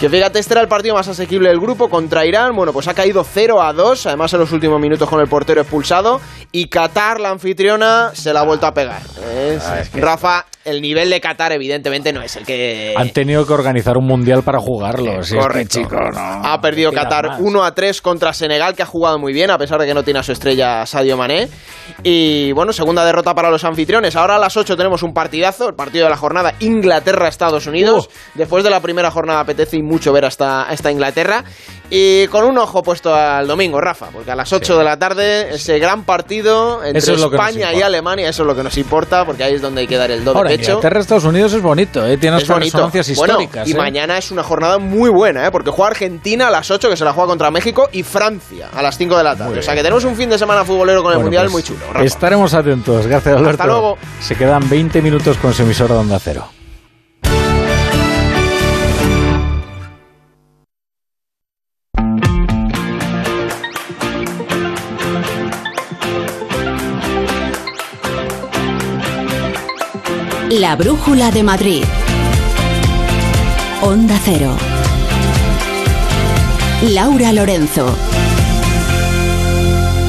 que 0.00 0.08
fíjate, 0.08 0.38
este 0.40 0.54
era 0.54 0.60
el 0.60 0.68
partido 0.68 0.94
más 0.94 1.06
asequible 1.08 1.50
del 1.50 1.60
grupo 1.60 1.88
contra 1.88 2.24
Irán. 2.26 2.56
Bueno, 2.56 2.72
pues 2.72 2.88
ha 2.88 2.94
caído 2.94 3.22
0 3.24 3.62
a 3.62 3.72
2, 3.72 4.06
además 4.06 4.32
en 4.32 4.40
los 4.40 4.50
últimos 4.52 4.80
minutos 4.80 5.08
con 5.08 5.20
el 5.20 5.28
portero 5.28 5.60
expulsado. 5.60 6.20
Y 6.50 6.66
Qatar, 6.68 7.20
la 7.20 7.30
anfitriona, 7.30 8.10
se 8.14 8.32
la 8.32 8.40
ha 8.40 8.44
vuelto 8.44 8.66
a 8.66 8.74
pegar. 8.74 9.02
Ah, 9.64 9.80
es 9.80 9.88
que- 9.90 10.00
Rafa, 10.00 10.46
el 10.64 10.80
nivel 10.82 11.10
de 11.10 11.20
Qatar 11.20 11.52
evidentemente 11.52 12.12
no 12.12 12.22
es 12.22 12.34
el 12.36 12.44
que... 12.44 12.94
Han 12.96 13.10
tenido 13.10 13.46
que 13.46 13.52
organizar 13.52 13.96
un 13.96 14.06
mundial 14.06 14.42
para 14.42 14.58
jugarlo. 14.58 15.22
Si 15.32 15.38
Correcto. 15.38 15.78
chico, 15.80 15.96
no. 15.96 16.20
Ha 16.20 16.60
perdido 16.60 16.90
Tira 16.90 17.04
Qatar 17.04 17.28
más. 17.28 17.40
1 17.40 17.64
a 17.64 17.74
3 17.74 18.02
contra 18.02 18.32
Senegal, 18.32 18.74
que 18.74 18.82
ha 18.82 18.86
jugado 18.86 19.18
muy 19.18 19.32
bien, 19.32 19.50
a 19.50 19.58
pesar 19.58 19.80
de 19.80 19.86
que 19.86 19.94
no 19.94 20.02
tiene 20.02 20.20
a 20.20 20.22
su 20.22 20.32
estrella 20.32 20.86
Sadio 20.86 21.16
Mané. 21.16 21.48
Y 22.02 22.52
bueno, 22.52 22.72
segunda 22.72 23.04
derrota 23.04 23.34
para 23.34 23.50
los 23.50 23.64
anfitriones. 23.64 24.16
Ahora 24.16 24.36
a 24.36 24.38
las 24.38 24.56
8 24.56 24.76
tenemos 24.76 25.02
un 25.02 25.12
partidazo, 25.12 25.68
el 25.68 25.74
partido 25.74 26.04
de 26.04 26.10
la 26.10 26.16
jornada 26.16 26.54
Inglaterra-Estados 26.60 27.66
Unidos. 27.66 28.08
Después 28.34 28.64
de 28.64 28.70
la 28.70 28.80
primera 28.80 29.10
jornada 29.10 29.40
apetece 29.40 29.76
y 29.76 29.82
mucho 29.82 30.12
ver 30.12 30.24
hasta 30.24 30.66
esta 30.70 30.90
Inglaterra. 30.90 31.44
Y 31.90 32.26
con 32.28 32.44
un 32.44 32.56
ojo 32.56 32.82
puesto 32.82 33.14
al 33.14 33.46
domingo, 33.46 33.80
Rafa, 33.80 34.06
porque 34.06 34.30
a 34.30 34.36
las 34.36 34.50
8 34.52 34.78
de 34.78 34.84
la 34.84 34.98
tarde 34.98 35.54
ese 35.54 35.78
gran 35.78 36.04
partido 36.04 36.82
entre 36.82 36.98
es 36.98 37.08
España 37.08 37.74
y. 37.74 37.82
Alemania, 37.82 38.28
eso 38.28 38.44
es 38.44 38.46
lo 38.46 38.54
que 38.54 38.62
nos 38.62 38.78
importa, 38.78 39.26
porque 39.26 39.44
ahí 39.44 39.54
es 39.54 39.60
donde 39.62 39.82
hay 39.82 39.86
que 39.86 39.96
dar 39.96 40.10
el 40.10 40.24
doble. 40.24 40.38
Ahora, 40.38 40.48
De 40.50 40.56
hecho, 40.56 40.70
Inglaterra, 40.70 41.00
Estados 41.00 41.24
Unidos 41.24 41.52
es 41.52 41.60
bonito, 41.60 42.06
¿eh? 42.06 42.16
tiene 42.16 42.38
es 42.38 42.48
Bueno, 42.48 42.64
históricas. 42.64 43.68
y 43.68 43.72
¿eh? 43.72 43.76
mañana 43.76 44.16
es 44.16 44.30
una 44.30 44.42
jornada 44.42 44.78
muy 44.78 45.10
buena, 45.10 45.46
¿eh? 45.46 45.50
porque 45.50 45.70
juega 45.70 45.90
Argentina 45.90 46.48
a 46.48 46.50
las 46.50 46.70
8, 46.70 46.88
que 46.88 46.96
se 46.96 47.04
la 47.04 47.12
juega 47.12 47.28
contra 47.28 47.50
México, 47.50 47.88
y 47.92 48.02
Francia 48.02 48.68
a 48.72 48.80
las 48.82 48.96
5 48.96 49.18
de 49.18 49.24
la 49.24 49.36
tarde. 49.36 49.58
O 49.58 49.62
sea 49.62 49.74
que 49.74 49.82
tenemos 49.82 50.04
un 50.04 50.16
fin 50.16 50.30
de 50.30 50.38
semana 50.38 50.64
futbolero 50.64 51.02
con 51.02 51.12
el 51.12 51.18
Bueno, 51.18 51.26
Mundial 51.26 51.44
pues, 51.46 51.52
muy 51.52 51.62
chulo. 51.62 51.92
Rafa. 51.92 52.04
Estaremos 52.04 52.54
atentos. 52.54 53.06
Gracias, 53.06 53.34
Alberto. 53.36 53.50
Hasta 53.50 53.66
luego. 53.66 53.98
Se 54.20 54.34
quedan 54.34 54.68
20 54.68 55.02
minutos 55.02 55.36
con 55.36 55.52
su 55.52 55.62
emisora 55.62 55.96
Onda 55.96 56.18
Cero. 56.18 56.46
La 70.62 70.76
Brújula 70.76 71.32
de 71.32 71.42
Madrid. 71.42 71.82
Onda 73.80 74.16
Cero. 74.24 74.56
Laura 76.82 77.32
Lorenzo. 77.32 78.11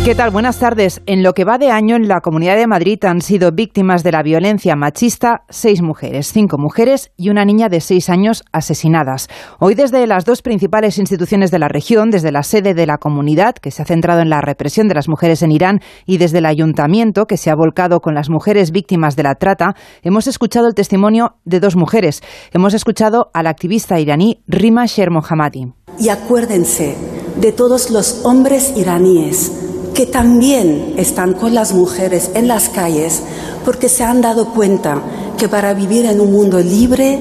¿Qué 0.03 0.15
tal? 0.15 0.31
Buenas 0.31 0.59
tardes. 0.59 1.01
En 1.05 1.23
lo 1.23 1.31
que 1.31 1.45
va 1.45 1.57
de 1.57 1.71
año 1.71 1.95
en 1.95 2.09
la 2.09 2.19
Comunidad 2.19 2.57
de 2.57 2.67
Madrid 2.67 3.01
han 3.05 3.21
sido 3.21 3.53
víctimas 3.53 4.03
de 4.03 4.11
la 4.11 4.21
violencia 4.21 4.75
machista 4.75 5.45
seis 5.49 5.81
mujeres, 5.81 6.29
cinco 6.33 6.57
mujeres 6.57 7.13
y 7.15 7.29
una 7.29 7.45
niña 7.45 7.69
de 7.69 7.79
seis 7.79 8.09
años 8.09 8.43
asesinadas. 8.51 9.29
Hoy 9.59 9.75
desde 9.75 10.05
las 10.05 10.25
dos 10.25 10.41
principales 10.41 10.97
instituciones 10.97 11.51
de 11.51 11.59
la 11.59 11.69
región, 11.69 12.09
desde 12.09 12.33
la 12.33 12.43
sede 12.43 12.73
de 12.73 12.85
la 12.85 12.97
comunidad, 12.97 13.55
que 13.55 13.71
se 13.71 13.81
ha 13.81 13.85
centrado 13.85 14.19
en 14.19 14.29
la 14.29 14.41
represión 14.41 14.89
de 14.89 14.95
las 14.95 15.07
mujeres 15.07 15.41
en 15.41 15.53
Irán, 15.53 15.79
y 16.05 16.17
desde 16.17 16.39
el 16.39 16.47
ayuntamiento, 16.47 17.23
que 17.23 17.37
se 17.37 17.49
ha 17.49 17.55
volcado 17.55 18.01
con 18.01 18.13
las 18.13 18.29
mujeres 18.29 18.71
víctimas 18.71 19.15
de 19.15 19.23
la 19.23 19.35
trata, 19.35 19.73
hemos 20.01 20.27
escuchado 20.27 20.67
el 20.67 20.75
testimonio 20.75 21.37
de 21.45 21.61
dos 21.61 21.77
mujeres. 21.77 22.21
Hemos 22.51 22.73
escuchado 22.73 23.31
a 23.33 23.41
la 23.41 23.51
activista 23.51 24.01
iraní 24.01 24.43
Rima 24.47 24.85
Shermohammadi. 24.85 25.71
Y 25.97 26.09
acuérdense 26.09 26.93
de 27.39 27.53
todos 27.53 27.89
los 27.89 28.25
hombres 28.25 28.73
iraníes 28.75 29.72
que 29.93 30.07
también 30.07 30.95
están 30.97 31.33
con 31.33 31.53
las 31.53 31.73
mujeres 31.73 32.31
en 32.33 32.47
las 32.47 32.69
calles 32.69 33.23
porque 33.63 33.89
se 33.89 34.03
han 34.03 34.21
dado 34.21 34.51
cuenta 34.53 35.01
que 35.37 35.47
para 35.47 35.73
vivir 35.73 36.05
en 36.05 36.19
un 36.19 36.31
mundo 36.31 36.59
libre, 36.59 37.19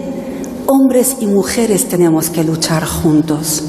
hombres 0.66 1.18
y 1.20 1.26
mujeres 1.26 1.88
tenemos 1.88 2.30
que 2.30 2.44
luchar 2.44 2.84
juntos. 2.84 3.64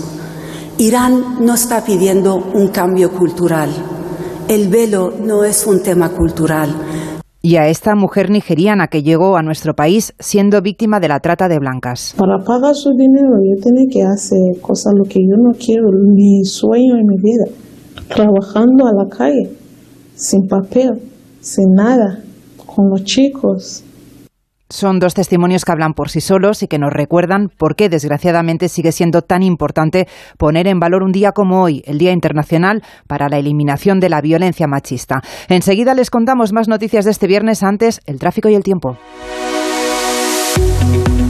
Irán 0.77 1.45
no 1.45 1.53
está 1.53 1.83
pidiendo 1.83 2.35
un 2.35 2.69
cambio 2.69 3.11
cultural. 3.11 3.69
El 4.47 4.69
velo 4.69 5.11
no 5.11 5.43
es 5.43 5.67
un 5.67 5.83
tema 5.83 6.09
cultural. 6.09 6.69
Y 7.41 7.57
a 7.57 7.67
esta 7.67 7.95
mujer 7.95 8.29
nigeriana 8.29 8.87
que 8.87 9.03
llegó 9.03 9.35
a 9.35 9.43
nuestro 9.43 9.73
país 9.73 10.13
siendo 10.17 10.61
víctima 10.61 11.01
de 11.01 11.09
la 11.09 11.19
trata 11.19 11.49
de 11.49 11.59
blancas. 11.59 12.15
Para 12.17 12.37
pagar 12.37 12.73
su 12.73 12.91
dinero 12.91 13.35
yo 13.43 13.61
tengo 13.61 13.83
que 13.91 14.01
hacer 14.01 14.61
cosas 14.61 14.93
lo 14.95 15.03
que 15.03 15.19
yo 15.19 15.35
no 15.37 15.51
quiero, 15.51 15.89
mi 16.15 16.45
sueño 16.45 16.95
en 16.95 17.05
mi 17.05 17.17
vida 17.17 17.63
trabajando 18.07 18.87
a 18.87 18.91
la 19.03 19.09
calle, 19.09 19.51
sin 20.15 20.47
papel, 20.47 20.91
sin 21.41 21.73
nada, 21.75 22.19
con 22.65 22.89
los 22.89 23.03
chicos. 23.03 23.83
Son 24.69 24.97
dos 24.97 25.13
testimonios 25.13 25.65
que 25.65 25.71
hablan 25.71 25.93
por 25.93 26.09
sí 26.09 26.19
solos 26.19 26.63
y 26.63 26.67
que 26.67 26.79
nos 26.79 26.91
recuerdan 26.91 27.49
por 27.59 27.75
qué 27.75 27.89
desgraciadamente 27.89 28.69
sigue 28.69 28.91
siendo 28.91 29.21
tan 29.21 29.43
importante 29.43 30.07
poner 30.39 30.67
en 30.67 30.79
valor 30.79 31.03
un 31.03 31.11
día 31.11 31.31
como 31.31 31.61
hoy, 31.61 31.83
el 31.85 31.99
Día 31.99 32.11
Internacional 32.11 32.81
para 33.07 33.29
la 33.29 33.37
Eliminación 33.37 33.99
de 33.99 34.09
la 34.09 34.19
Violencia 34.19 34.65
Machista. 34.65 35.21
Enseguida 35.47 35.93
les 35.93 36.09
contamos 36.09 36.53
más 36.53 36.67
noticias 36.67 37.05
de 37.05 37.11
este 37.11 37.27
viernes 37.27 37.61
antes, 37.61 37.99
el 38.07 38.17
tráfico 38.17 38.49
y 38.49 38.55
el 38.55 38.63
tiempo. 38.63 38.97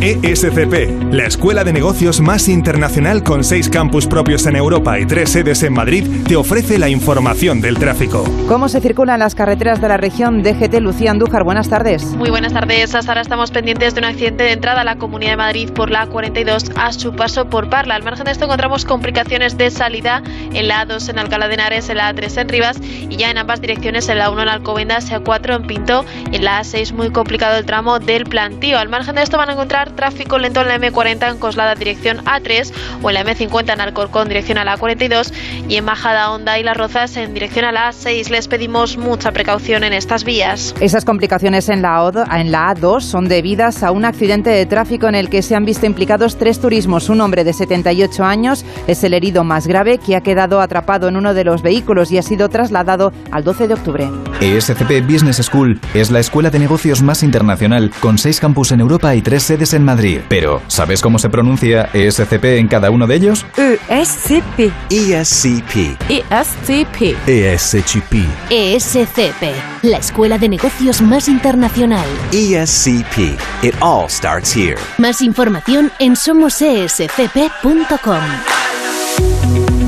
ESCP, 0.04 1.14
la 1.14 1.28
escuela 1.28 1.64
de 1.64 1.72
negocios 1.72 2.20
más 2.20 2.50
internacional 2.50 3.24
con 3.24 3.46
seis 3.46 3.70
campus 3.70 4.06
propios 4.06 4.46
en 4.46 4.58
Europa 4.58 5.00
y 5.00 5.06
tres 5.06 5.30
sedes 5.30 5.64
en 5.64 5.72
Madrid, 5.72 6.26
te 6.28 6.36
ofrece 6.36 6.78
la 6.78 6.90
información 6.90 7.62
del 7.62 7.78
tráfico. 7.78 8.26
¿Cómo 8.50 8.68
se 8.68 8.82
circula 8.82 9.14
en 9.14 9.22
las 9.22 9.34
carreteras 9.34 9.80
de 9.80 9.88
la 9.88 9.96
región? 9.96 10.44
DGT 10.44 10.82
Lucía 10.82 11.12
Andújar, 11.12 11.46
buenas 11.46 11.70
tardes. 11.70 12.04
Muy 12.18 12.30
buenas 12.30 12.52
tardes. 12.52 12.94
Hasta 12.94 13.14
ahora 13.14 13.22
estamos 13.22 13.52
pendientes 13.52 13.96
de 13.96 14.00
un 14.00 14.06
accidente 14.06 14.44
de 14.44 14.52
entrada 14.52 14.82
a 14.82 14.84
la 14.84 14.98
Comunidad 14.98 15.32
de 15.32 15.38
Madrid 15.38 15.70
por 15.72 15.90
la 15.90 16.06
42 16.08 16.72
a 16.76 16.92
su 16.92 17.16
paso 17.16 17.46
por 17.50 17.70
Parla. 17.70 17.96
Al 17.96 18.04
margen 18.04 18.26
de 18.26 18.32
esto 18.32 18.44
encontramos 18.44 18.84
complicaciones 18.84 19.58
de 19.58 19.72
salida 19.72 20.22
en 20.54 20.68
la 20.68 20.86
A2 20.86 21.12
en 21.12 21.20
Alcalá 21.20 21.48
de 21.48 21.54
Henares, 21.54 21.88
en 21.88 21.96
la 21.96 22.14
A3 22.14 22.42
en 22.42 22.50
Rivas 22.50 22.78
y 22.82 23.16
ya 23.16 23.32
en 23.32 23.38
ambas 23.38 23.62
direcciones 23.62 24.10
en 24.10 24.18
la 24.18 24.30
1 24.32 24.42
en 24.42 24.50
Alcobendas, 24.50 25.10
en 25.12 25.24
A4 25.24 25.56
en 25.56 25.66
Pinto, 25.66 26.04
en 26.34 26.44
la 26.44 26.60
A6 26.60 26.92
muy 26.92 27.10
complicado 27.10 27.58
el 27.58 27.66
tramo 27.66 28.00
del 28.00 28.26
plantío. 28.26 28.78
Al 28.78 28.90
margen 28.90 29.16
de 29.16 29.24
esto 29.24 29.38
van 29.38 29.48
a 29.48 29.54
encontrar 29.54 29.93
tráfico 29.94 30.38
lento 30.38 30.62
en 30.62 30.68
la 30.68 30.80
M40 30.80 31.32
en 31.32 31.38
Coslada 31.38 31.76
dirección 31.76 32.18
A3 32.26 32.72
o 33.02 33.10
en 33.10 33.14
la 33.14 33.24
M50 33.24 33.74
en 33.74 33.82
Alcorcón 33.82 34.28
dirección 34.28 34.58
a 34.58 34.66
la 34.66 34.78
42 34.78 35.34
y 35.68 35.76
en 35.76 35.86
Bajada 35.86 36.32
Honda 36.32 36.60
y 36.60 36.64
Las 36.64 36.78
Rozas 36.78 37.16
en 37.18 37.34
dirección 37.34 37.66
a 37.66 37.72
la 37.72 37.90
A6. 37.90 38.30
Les 38.30 38.48
pedimos 38.48 38.98
mucha 38.98 39.32
precaución 39.32 39.84
en 39.84 39.94
estas 39.94 40.24
vías. 40.24 40.76
Esas 40.80 41.06
complicaciones 41.06 41.70
en 41.70 41.82
la, 41.82 42.28
en 42.36 42.52
la 42.52 42.74
A2 42.74 43.02
son 43.02 43.28
debidas 43.28 43.84
a 43.84 43.92
un 43.92 44.06
accidente 44.06 44.50
de 44.50 44.66
tráfico 44.66 45.08
en 45.08 45.16
el 45.16 45.30
que 45.30 45.42
se 45.42 45.56
han 45.56 45.66
visto 45.66 45.86
implicados 45.86 46.38
tres 46.38 46.60
turismos. 46.60 47.10
Un 47.10 47.22
hombre 47.22 47.44
de 47.44 47.54
78 47.54 48.24
años 48.24 48.66
es 48.88 49.04
el 49.04 49.14
herido 49.14 49.44
más 49.44 49.68
grave 49.68 49.98
que 49.98 50.16
ha 50.16 50.22
quedado 50.22 50.62
atrapado 50.62 51.08
en 51.08 51.18
uno 51.18 51.34
de 51.34 51.44
los 51.44 51.62
vehículos 51.62 52.12
y 52.12 52.18
ha 52.18 52.22
sido 52.22 52.50
trasladado 52.50 53.12
al 53.32 53.44
12 53.44 53.68
de 53.68 53.74
octubre. 53.74 54.10
ESCP 54.42 55.06
Business 55.08 55.38
School 55.38 55.80
es 55.94 56.12
la 56.12 56.20
escuela 56.20 56.50
de 56.50 56.60
negocios 56.60 57.02
más 57.02 57.24
internacional 57.24 57.92
con 58.00 58.18
seis 58.18 58.40
campus 58.40 58.72
en 58.72 58.80
Europa 58.80 59.16
y 59.16 59.22
tres 59.22 59.44
sedes 59.44 59.74
en 59.74 59.83
Madrid. 59.84 60.22
Pero, 60.28 60.62
¿sabes 60.68 61.02
cómo 61.02 61.20
se 61.20 61.30
pronuncia 61.30 61.90
ESCP 61.94 62.44
en 62.58 62.68
cada 62.68 62.92
uno 62.92 63.08
de 63.08 63.16
ellos? 63.16 63.46
ESCP. 63.58 64.72
ESCP. 64.90 65.98
ESCP. 66.10 67.16
ESCP. 67.28 68.14
ESCP. 68.50 69.84
La 69.84 69.98
escuela 69.98 70.38
de 70.38 70.50
negocios 70.50 71.02
más 71.02 71.28
internacional. 71.28 72.06
ESCP. 72.32 73.38
It 73.62 73.76
all 73.82 74.10
starts 74.10 74.56
here. 74.56 74.78
Más 74.98 75.22
información 75.22 75.92
en 76.00 76.16
somosescp.com. 76.16 78.63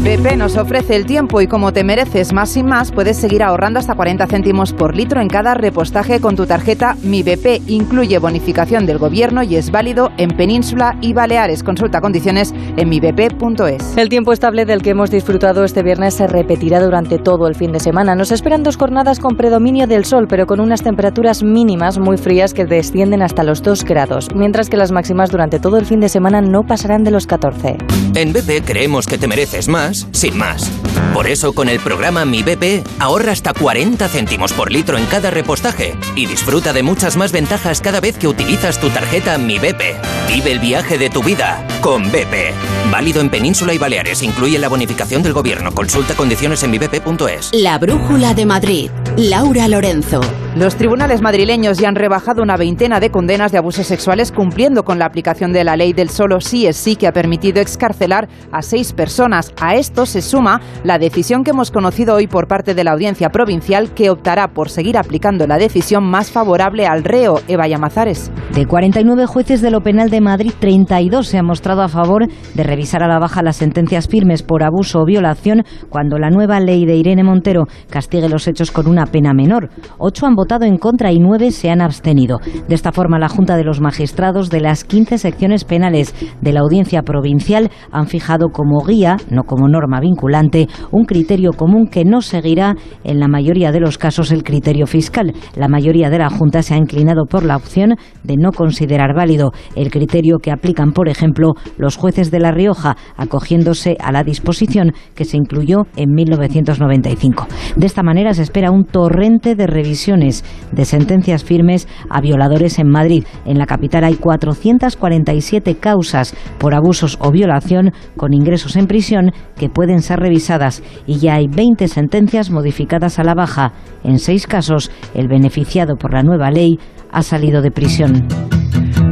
BP 0.05 0.37
nos 0.37 0.55
ofrece 0.55 0.95
el 0.95 1.07
tiempo 1.07 1.41
y 1.41 1.47
como 1.47 1.73
te 1.73 1.83
mereces 1.83 2.31
más 2.31 2.51
sin 2.51 2.67
más, 2.67 2.91
puedes 2.91 3.17
seguir 3.17 3.41
ahorrando 3.41 3.79
hasta 3.79 3.95
40 3.95 4.27
céntimos 4.27 4.71
por 4.71 4.95
litro 4.95 5.19
en 5.19 5.27
cada 5.27 5.55
repostaje 5.55 6.21
con 6.21 6.35
tu 6.35 6.45
tarjeta 6.45 6.95
Mi 7.01 7.23
BP. 7.23 7.67
Incluye 7.67 8.19
bonificación 8.19 8.85
del 8.85 8.99
gobierno 8.99 9.41
y 9.41 9.55
es 9.55 9.71
válido 9.71 10.11
en 10.17 10.29
Península 10.29 10.95
y 11.01 11.13
Baleares. 11.13 11.63
Consulta 11.63 12.01
condiciones 12.01 12.53
en 12.77 12.87
mibp.es. 12.87 13.97
El 13.97 14.09
tiempo 14.09 14.31
estable 14.31 14.65
del 14.65 14.83
que 14.83 14.91
hemos 14.91 15.09
disfrutado 15.09 15.63
este 15.63 15.81
viernes 15.81 16.13
se 16.13 16.27
repetirá 16.27 16.81
durante 16.81 17.17
todo 17.17 17.47
el 17.47 17.55
fin 17.55 17.71
de 17.71 17.79
semana. 17.79 18.13
Nos 18.13 18.31
esperan 18.31 18.61
dos 18.61 18.77
jornadas 18.77 19.17
con 19.17 19.35
predominio 19.35 19.87
del 19.87 20.05
sol, 20.05 20.27
pero 20.29 20.45
con 20.45 20.59
unas 20.59 20.83
temperaturas 20.83 21.41
mínimas 21.41 21.97
muy 21.97 22.17
frías 22.17 22.53
que 22.53 22.65
descienden 22.65 23.23
hasta 23.23 23.43
los 23.43 23.63
2 23.63 23.83
grados, 23.83 24.27
mientras 24.35 24.69
que 24.69 24.77
las 24.77 24.91
máximas 24.91 25.31
durante 25.31 25.59
todo 25.59 25.79
el 25.79 25.87
fin 25.87 25.99
de 25.99 26.09
semana 26.09 26.41
no 26.41 26.61
pasarán 26.61 27.03
de 27.03 27.09
los 27.09 27.25
14. 27.25 27.77
En 28.13 28.33
BP 28.33 28.63
creemos 28.63 29.07
que 29.07 29.17
te 29.17 29.27
mereces 29.27 29.67
más 29.67 29.94
sin 30.11 30.37
más. 30.37 30.69
Por 31.13 31.27
eso, 31.27 31.53
con 31.53 31.69
el 31.69 31.79
programa 31.79 32.25
Mi 32.25 32.43
BP, 32.43 32.83
ahorra 32.99 33.31
hasta 33.31 33.53
40 33.53 34.07
céntimos 34.09 34.53
por 34.53 34.71
litro 34.71 34.97
en 34.97 35.05
cada 35.05 35.31
repostaje 35.31 35.95
y 36.15 36.25
disfruta 36.25 36.73
de 36.73 36.83
muchas 36.83 37.15
más 37.17 37.31
ventajas 37.31 37.81
cada 37.81 38.01
vez 38.01 38.17
que 38.17 38.27
utilizas 38.27 38.79
tu 38.79 38.89
tarjeta 38.89 39.37
Mi 39.37 39.59
BP. 39.59 39.81
Vive 40.27 40.51
el 40.51 40.59
viaje 40.59 40.97
de 40.97 41.09
tu 41.09 41.23
vida 41.23 41.65
con 41.81 42.11
BP. 42.11 42.53
Válido 42.91 43.21
en 43.21 43.29
Península 43.29 43.73
y 43.73 43.77
Baleares. 43.77 44.23
Incluye 44.23 44.59
la 44.59 44.69
bonificación 44.69 45.23
del 45.23 45.33
gobierno. 45.33 45.71
Consulta 45.73 46.15
condiciones 46.15 46.63
en 46.63 46.71
mibp.es. 46.71 47.51
La 47.53 47.77
Brújula 47.77 48.33
de 48.33 48.45
Madrid. 48.45 48.91
Laura 49.17 49.67
Lorenzo. 49.67 50.21
Los 50.55 50.75
tribunales 50.75 51.21
madrileños 51.21 51.77
ya 51.77 51.89
han 51.89 51.95
rebajado 51.95 52.41
una 52.41 52.55
veintena 52.55 53.01
de 53.01 53.11
condenas 53.11 53.51
de 53.51 53.57
abusos 53.57 53.87
sexuales 53.87 54.31
cumpliendo 54.31 54.85
con 54.85 54.99
la 54.99 55.05
aplicación 55.05 55.51
de 55.51 55.65
la 55.65 55.75
ley 55.75 55.91
del 55.91 56.09
solo 56.09 56.39
sí 56.39 56.65
es 56.65 56.77
sí 56.77 56.95
que 56.95 57.07
ha 57.07 57.13
permitido 57.13 57.61
excarcelar 57.61 58.29
a 58.51 58.61
seis 58.61 58.93
personas. 58.93 59.53
A 59.59 59.75
esto 59.85 60.07
se 60.07 60.23
suma 60.23 60.61
la 60.83 60.97
decisión 60.97 61.43
que 61.43 61.51
hemos 61.51 61.69
conocido 61.69 62.15
hoy 62.15 62.25
por 62.25 62.47
parte 62.47 62.73
de 62.73 62.83
la 62.83 62.93
Audiencia 62.93 63.29
Provincial 63.29 63.93
que 63.93 64.09
optará 64.09 64.47
por 64.47 64.69
seguir 64.69 64.97
aplicando 64.97 65.45
la 65.45 65.59
decisión 65.59 66.03
más 66.09 66.31
favorable 66.31 66.87
al 66.87 67.03
reo, 67.03 67.35
Eva 67.47 67.67
Llamazares. 67.67 68.31
De 68.55 68.65
49 68.65 69.27
jueces 69.27 69.61
de 69.61 69.69
lo 69.69 69.81
penal 69.81 70.09
de 70.09 70.21
Madrid, 70.21 70.53
32 70.59 71.27
se 71.27 71.37
han 71.37 71.45
mostrado 71.45 71.83
a 71.83 71.87
favor 71.87 72.25
de 72.55 72.63
revisar 72.63 73.03
a 73.03 73.07
la 73.07 73.19
baja 73.19 73.43
las 73.43 73.57
sentencias 73.57 74.07
firmes 74.07 74.41
por 74.41 74.63
abuso 74.63 75.01
o 75.01 75.05
violación 75.05 75.63
cuando 75.89 76.17
la 76.17 76.31
nueva 76.31 76.59
ley 76.59 76.85
de 76.85 76.95
Irene 76.95 77.23
Montero 77.23 77.65
castigue 77.87 78.27
los 78.27 78.47
hechos 78.47 78.71
con 78.71 78.87
una 78.87 79.05
pena 79.05 79.35
menor. 79.35 79.69
Ocho 79.99 80.25
han 80.25 80.33
votado 80.33 80.65
en 80.65 80.77
contra 80.77 81.11
y 81.11 81.19
nueve 81.19 81.51
se 81.51 81.69
han 81.69 81.81
abstenido. 81.81 82.39
De 82.67 82.73
esta 82.73 82.91
forma, 82.91 83.19
la 83.19 83.29
Junta 83.29 83.55
de 83.55 83.63
los 83.63 83.81
Magistrados 83.81 84.49
de 84.49 84.61
las 84.61 84.83
15 84.83 85.19
secciones 85.19 85.63
penales 85.63 86.15
de 86.41 86.53
la 86.53 86.61
Audiencia 86.61 87.03
Provincial 87.03 87.69
han 87.91 88.07
fijado 88.07 88.49
como 88.49 88.83
guía, 88.83 89.17
no 89.29 89.43
como 89.43 89.67
norma 89.75 89.99
vinculante, 89.99 90.67
un 90.91 91.03
criterio 91.03 91.51
común 91.51 91.87
que 91.87 92.05
no 92.05 92.21
seguirá 92.21 92.75
en 93.03 93.19
la 93.19 93.27
mayoría 93.27 93.73
de 93.73 93.81
los 93.81 93.97
casos 93.97 94.31
el 94.31 94.43
criterio 94.43 94.87
fiscal. 94.87 95.33
La 95.55 95.67
mayoría 95.67 96.09
de 96.09 96.19
la 96.19 96.29
Junta 96.29 96.63
se 96.63 96.73
ha 96.73 96.77
inclinado 96.77 97.25
por 97.25 97.43
la 97.43 97.57
opción 97.57 97.95
de 98.23 98.37
no 98.37 98.51
considerar 98.51 99.13
válido 99.13 99.51
el 99.75 99.91
criterio 99.91 100.37
que 100.41 100.51
aplican, 100.51 100.93
por 100.93 101.09
ejemplo, 101.09 101.53
los 101.77 101.97
jueces 101.97 102.31
de 102.31 102.39
La 102.39 102.51
Rioja, 102.51 102.95
acogiéndose 103.17 103.97
a 103.99 104.11
la 104.11 104.23
disposición 104.23 104.93
que 105.13 105.25
se 105.25 105.37
incluyó 105.37 105.83
en 105.97 106.13
1995. 106.13 107.47
De 107.75 107.85
esta 107.85 108.03
manera 108.03 108.33
se 108.33 108.43
espera 108.43 108.71
un 108.71 108.85
torrente 108.85 109.55
de 109.55 109.67
revisiones 109.67 110.45
de 110.71 110.85
sentencias 110.85 111.43
firmes 111.43 111.87
a 112.09 112.21
violadores 112.21 112.79
en 112.79 112.87
Madrid. 112.87 113.25
En 113.45 113.57
la 113.57 113.65
capital 113.65 114.05
hay 114.05 114.15
447 114.15 115.75
causas 115.75 116.33
por 116.59 116.73
abusos 116.73 117.17
o 117.19 117.31
violación 117.31 117.91
con 118.15 118.33
ingresos 118.33 118.75
en 118.75 118.87
prisión 118.87 119.31
que 119.55 119.69
pueden 119.69 120.01
ser 120.01 120.19
revisadas 120.19 120.83
y 121.05 121.19
ya 121.19 121.35
hay 121.35 121.47
20 121.47 121.87
sentencias 121.87 122.51
modificadas 122.51 123.19
a 123.19 123.23
la 123.23 123.33
baja. 123.33 123.73
En 124.03 124.19
seis 124.19 124.47
casos, 124.47 124.91
el 125.13 125.27
beneficiado 125.27 125.95
por 125.95 126.13
la 126.13 126.23
nueva 126.23 126.51
ley 126.51 126.79
ha 127.11 127.21
salido 127.21 127.61
de 127.61 127.71
prisión. 127.71 128.27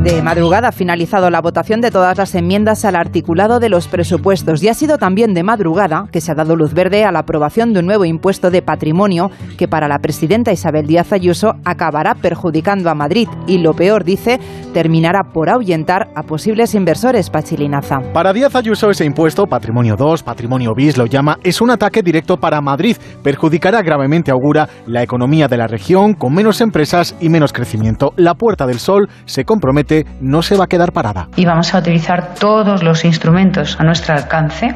De 0.04 0.22
madrugada 0.22 0.68
ha 0.68 0.72
finalizado 0.74 1.30
la 1.30 1.40
votación 1.40 1.80
de 1.80 1.90
todas 1.90 2.18
las 2.18 2.36
enmiendas 2.36 2.84
al 2.84 2.98
articulado 2.98 3.62
de 3.62 3.70
los 3.70 3.88
presupuestos 3.88 4.62
y 4.62 4.68
ha 4.68 4.74
sido 4.74 4.98
también 4.98 5.34
de 5.34 5.44
madrugada 5.44 6.10
que 6.12 6.20
se 6.20 6.30
ha 6.30 6.36
dado 6.36 6.58
luz 6.58 6.74
verde 6.74 7.06
a 7.06 7.14
la 7.14 7.20
aprobación 7.20 7.72
de 7.72 7.80
un 7.80 7.86
nuevo 7.86 8.04
impuesto 8.04 8.52
de 8.52 8.62
patrimonio 8.62 9.32
que 9.58 9.70
para 9.70 9.88
la 9.88 10.00
presidenta 10.00 10.52
Isabel 10.52 10.88
Díaz 10.88 11.14
Ayuso 11.14 11.54
acabará 11.64 12.16
perjudicando 12.16 12.90
a 12.90 12.96
Madrid 12.96 13.30
y 13.48 13.60
lo 13.60 13.76
peor, 13.76 14.04
dice, 14.04 14.42
terminará 14.74 15.32
por 15.32 15.50
ahuyentar 15.50 16.10
a 16.16 16.24
posibles 16.24 16.76
inversores, 16.76 17.30
Pachilinaza. 17.30 18.02
Para 18.12 18.34
Díaz 18.34 18.58
Ayuso 18.58 18.90
ese 18.90 19.06
impuesto, 19.06 19.46
patrimonio 19.46 19.96
2, 19.96 20.22
patrimonio 20.22 20.74
bis 20.76 20.98
lo 20.98 21.06
llama, 21.06 21.38
es 21.44 21.62
un 21.62 21.72
ataque 21.72 22.04
directo 22.04 22.36
para 22.36 22.60
Madrid, 22.60 22.98
perjudicará 23.24 23.82
gravemente, 23.82 24.32
augura, 24.32 24.68
la 24.86 25.02
economía 25.02 25.48
de 25.48 25.56
la 25.56 25.68
región 25.68 26.14
con 26.14 26.34
menos 26.34 26.60
empresas 26.60 27.16
y 27.22 27.30
menos 27.30 27.54
crecimiento. 27.54 28.12
La 28.18 28.34
Puerta 28.36 28.68
del 28.68 28.80
Sol 28.80 29.08
se 29.24 29.46
compromete 29.46 29.93
no 30.22 30.42
se 30.42 30.56
va 30.56 30.66
a 30.66 30.68
quedar 30.68 30.92
parada. 30.92 31.28
Y 31.36 31.46
vamos 31.46 31.74
a 31.74 31.80
utilizar 31.80 32.36
todos 32.36 32.84
los 32.84 33.06
instrumentos 33.06 33.78
a 33.80 33.84
nuestro 33.84 34.14
alcance 34.14 34.74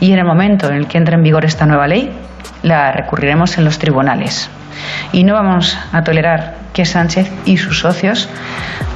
y 0.00 0.12
en 0.12 0.18
el 0.18 0.24
momento 0.24 0.68
en 0.68 0.76
el 0.76 0.86
que 0.86 0.98
entre 0.98 1.14
en 1.14 1.22
vigor 1.22 1.44
esta 1.44 1.66
nueva 1.66 1.86
ley, 1.86 2.10
la 2.62 2.92
recurriremos 2.92 3.58
en 3.58 3.64
los 3.64 3.78
tribunales. 3.78 4.50
Y 5.12 5.24
no 5.24 5.34
vamos 5.34 5.76
a 5.92 6.04
tolerar 6.04 6.66
que 6.72 6.84
Sánchez 6.84 7.30
y 7.46 7.56
sus 7.56 7.80
socios 7.80 8.28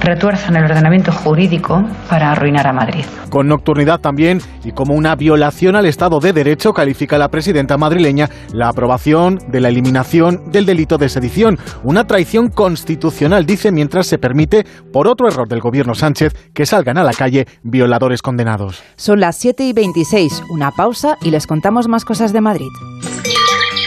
retuerzan 0.03 0.57
el 0.57 0.65
ordenamiento 0.65 1.13
jurídico 1.13 1.83
para 2.11 2.31
arruinar 2.31 2.67
a 2.67 2.75
Madrid. 2.75 3.05
Con 3.31 3.49
nocturnidad 3.49 4.01
también 4.01 4.41
y 4.65 4.73
como 4.73 4.95
una 4.95 5.15
violación 5.15 5.77
al 5.77 5.87
Estado 5.87 6.21
de 6.21 6.35
Derecho 6.35 6.75
califica 6.75 7.17
la 7.17 7.31
presidenta 7.31 7.79
madrileña 7.79 8.29
la 8.53 8.69
aprobación 8.69 9.39
de 9.49 9.61
la 9.61 9.69
eliminación 9.69 10.51
del 10.51 10.67
delito 10.67 10.99
de 10.99 11.09
sedición, 11.09 11.59
una 11.83 12.07
traición 12.07 12.51
constitucional, 12.51 13.47
dice, 13.47 13.73
mientras 13.73 14.07
se 14.07 14.19
permite, 14.19 14.67
por 14.93 15.09
otro 15.09 15.29
error 15.29 15.49
del 15.49 15.61
gobierno 15.61 15.95
Sánchez, 15.95 16.35
que 16.53 16.67
salgan 16.67 16.99
a 16.99 17.05
la 17.05 17.13
calle 17.13 17.47
violadores 17.63 18.21
condenados. 18.21 18.83
Son 18.97 19.21
las 19.21 19.37
7 19.37 19.65
y 19.65 19.73
26, 19.73 20.43
una 20.51 20.71
pausa 20.71 21.17
y 21.23 21.31
les 21.31 21.47
contamos 21.47 21.89
más 21.89 22.05
cosas 22.05 22.33
de 22.33 22.41
Madrid. 22.43 22.69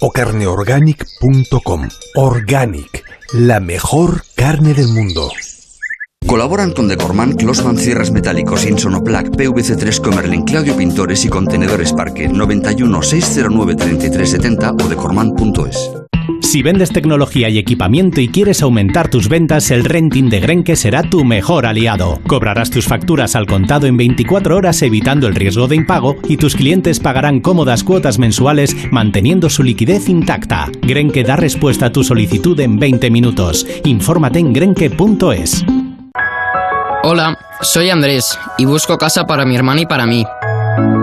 o 0.00 0.10
carneorganic.com. 0.10 1.88
Organic, 2.16 3.04
la 3.32 3.60
mejor 3.60 4.24
carne 4.34 4.74
del 4.74 4.88
mundo. 4.88 5.30
Colaboran 6.26 6.72
con 6.72 6.86
Decorman, 6.86 7.32
Closman 7.32 7.78
Cierres 7.78 8.10
Metálicos, 8.10 8.66
Insonoplac, 8.66 9.28
PVC3 9.28 10.00
Comerlin, 10.00 10.42
Claudio 10.44 10.76
Pintores 10.76 11.24
y 11.24 11.28
Contenedores 11.28 11.92
Parque 11.92 12.28
91 12.28 13.02
609 13.02 13.74
3370 13.76 14.72
o 14.72 14.88
decorman.es. 14.88 16.09
Si 16.40 16.62
vendes 16.62 16.90
tecnología 16.90 17.48
y 17.48 17.58
equipamiento 17.58 18.20
y 18.20 18.28
quieres 18.28 18.62
aumentar 18.62 19.08
tus 19.08 19.28
ventas, 19.28 19.70
el 19.70 19.84
renting 19.84 20.28
de 20.28 20.40
Grenke 20.40 20.76
será 20.76 21.02
tu 21.02 21.24
mejor 21.24 21.66
aliado. 21.66 22.20
Cobrarás 22.26 22.70
tus 22.70 22.86
facturas 22.86 23.36
al 23.36 23.46
contado 23.46 23.86
en 23.86 23.96
24 23.96 24.56
horas 24.56 24.82
evitando 24.82 25.28
el 25.28 25.34
riesgo 25.34 25.68
de 25.68 25.76
impago 25.76 26.16
y 26.28 26.36
tus 26.36 26.56
clientes 26.56 27.00
pagarán 27.00 27.40
cómodas 27.40 27.84
cuotas 27.84 28.18
mensuales 28.18 28.76
manteniendo 28.90 29.48
su 29.48 29.62
liquidez 29.62 30.08
intacta. 30.08 30.70
Grenke 30.82 31.22
da 31.22 31.36
respuesta 31.36 31.86
a 31.86 31.92
tu 31.92 32.02
solicitud 32.02 32.58
en 32.60 32.78
20 32.78 33.10
minutos. 33.10 33.66
Infórmate 33.84 34.38
en 34.38 34.52
grenke.es. 34.52 35.64
Hola, 37.02 37.38
soy 37.62 37.90
Andrés 37.90 38.38
y 38.58 38.64
busco 38.66 38.98
casa 38.98 39.24
para 39.24 39.46
mi 39.46 39.56
hermana 39.56 39.82
y 39.82 39.86
para 39.86 40.06
mí. 40.06 40.24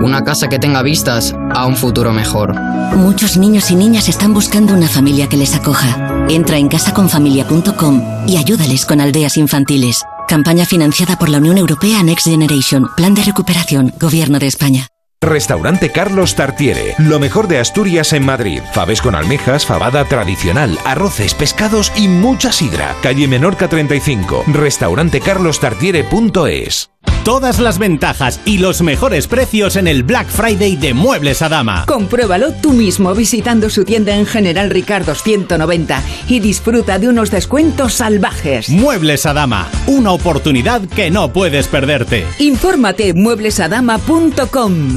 Una 0.02 0.24
casa 0.24 0.48
que 0.48 0.58
tenga 0.58 0.82
vistas 0.82 1.34
a 1.50 1.66
un 1.66 1.76
futuro 1.76 2.12
mejor. 2.12 2.54
Muchos 2.96 3.36
niños 3.36 3.70
y 3.70 3.76
niñas 3.76 4.08
están 4.08 4.34
buscando 4.34 4.74
una 4.74 4.88
familia 4.88 5.28
que 5.28 5.36
les 5.36 5.54
acoja. 5.54 6.26
Entra 6.28 6.56
en 6.56 6.68
casaconfamilia.com 6.68 8.26
y 8.26 8.36
ayúdales 8.36 8.86
con 8.86 9.00
aldeas 9.00 9.36
infantiles. 9.36 10.04
Campaña 10.28 10.66
financiada 10.66 11.18
por 11.18 11.28
la 11.28 11.38
Unión 11.38 11.58
Europea 11.58 12.02
Next 12.02 12.26
Generation. 12.26 12.88
Plan 12.96 13.14
de 13.14 13.22
recuperación. 13.22 13.92
Gobierno 13.98 14.38
de 14.38 14.46
España. 14.46 14.88
Restaurante 15.20 15.90
Carlos 15.90 16.36
Tartiere, 16.36 16.94
lo 16.98 17.18
mejor 17.18 17.48
de 17.48 17.58
Asturias 17.58 18.12
en 18.12 18.24
Madrid. 18.24 18.62
Faves 18.72 19.02
con 19.02 19.16
almejas, 19.16 19.66
fabada 19.66 20.04
tradicional, 20.04 20.78
arroces, 20.84 21.34
pescados 21.34 21.90
y 21.96 22.06
mucha 22.06 22.52
sidra. 22.52 22.94
Calle 23.02 23.26
Menorca 23.26 23.66
35, 23.66 24.44
restaurantecarlostartiere.es. 24.46 26.90
Todas 27.28 27.60
las 27.60 27.78
ventajas 27.78 28.40
y 28.46 28.56
los 28.56 28.80
mejores 28.80 29.26
precios 29.26 29.76
en 29.76 29.86
el 29.86 30.02
Black 30.02 30.28
Friday 30.28 30.76
de 30.76 30.94
Muebles 30.94 31.42
a 31.42 31.50
Dama. 31.50 31.84
Compruébalo 31.86 32.52
tú 32.54 32.72
mismo 32.72 33.14
visitando 33.14 33.68
su 33.68 33.84
tienda 33.84 34.16
en 34.16 34.24
General 34.24 34.70
Ricardo 34.70 35.14
190 35.14 36.02
y 36.28 36.40
disfruta 36.40 36.98
de 36.98 37.08
unos 37.08 37.30
descuentos 37.30 37.92
salvajes. 37.92 38.70
Muebles 38.70 39.26
a 39.26 39.34
Dama, 39.34 39.68
una 39.86 40.12
oportunidad 40.12 40.80
que 40.80 41.10
no 41.10 41.30
puedes 41.30 41.68
perderte. 41.68 42.26
Infórmate 42.38 43.10
en 43.10 43.22
mueblesadama.com. 43.22 44.96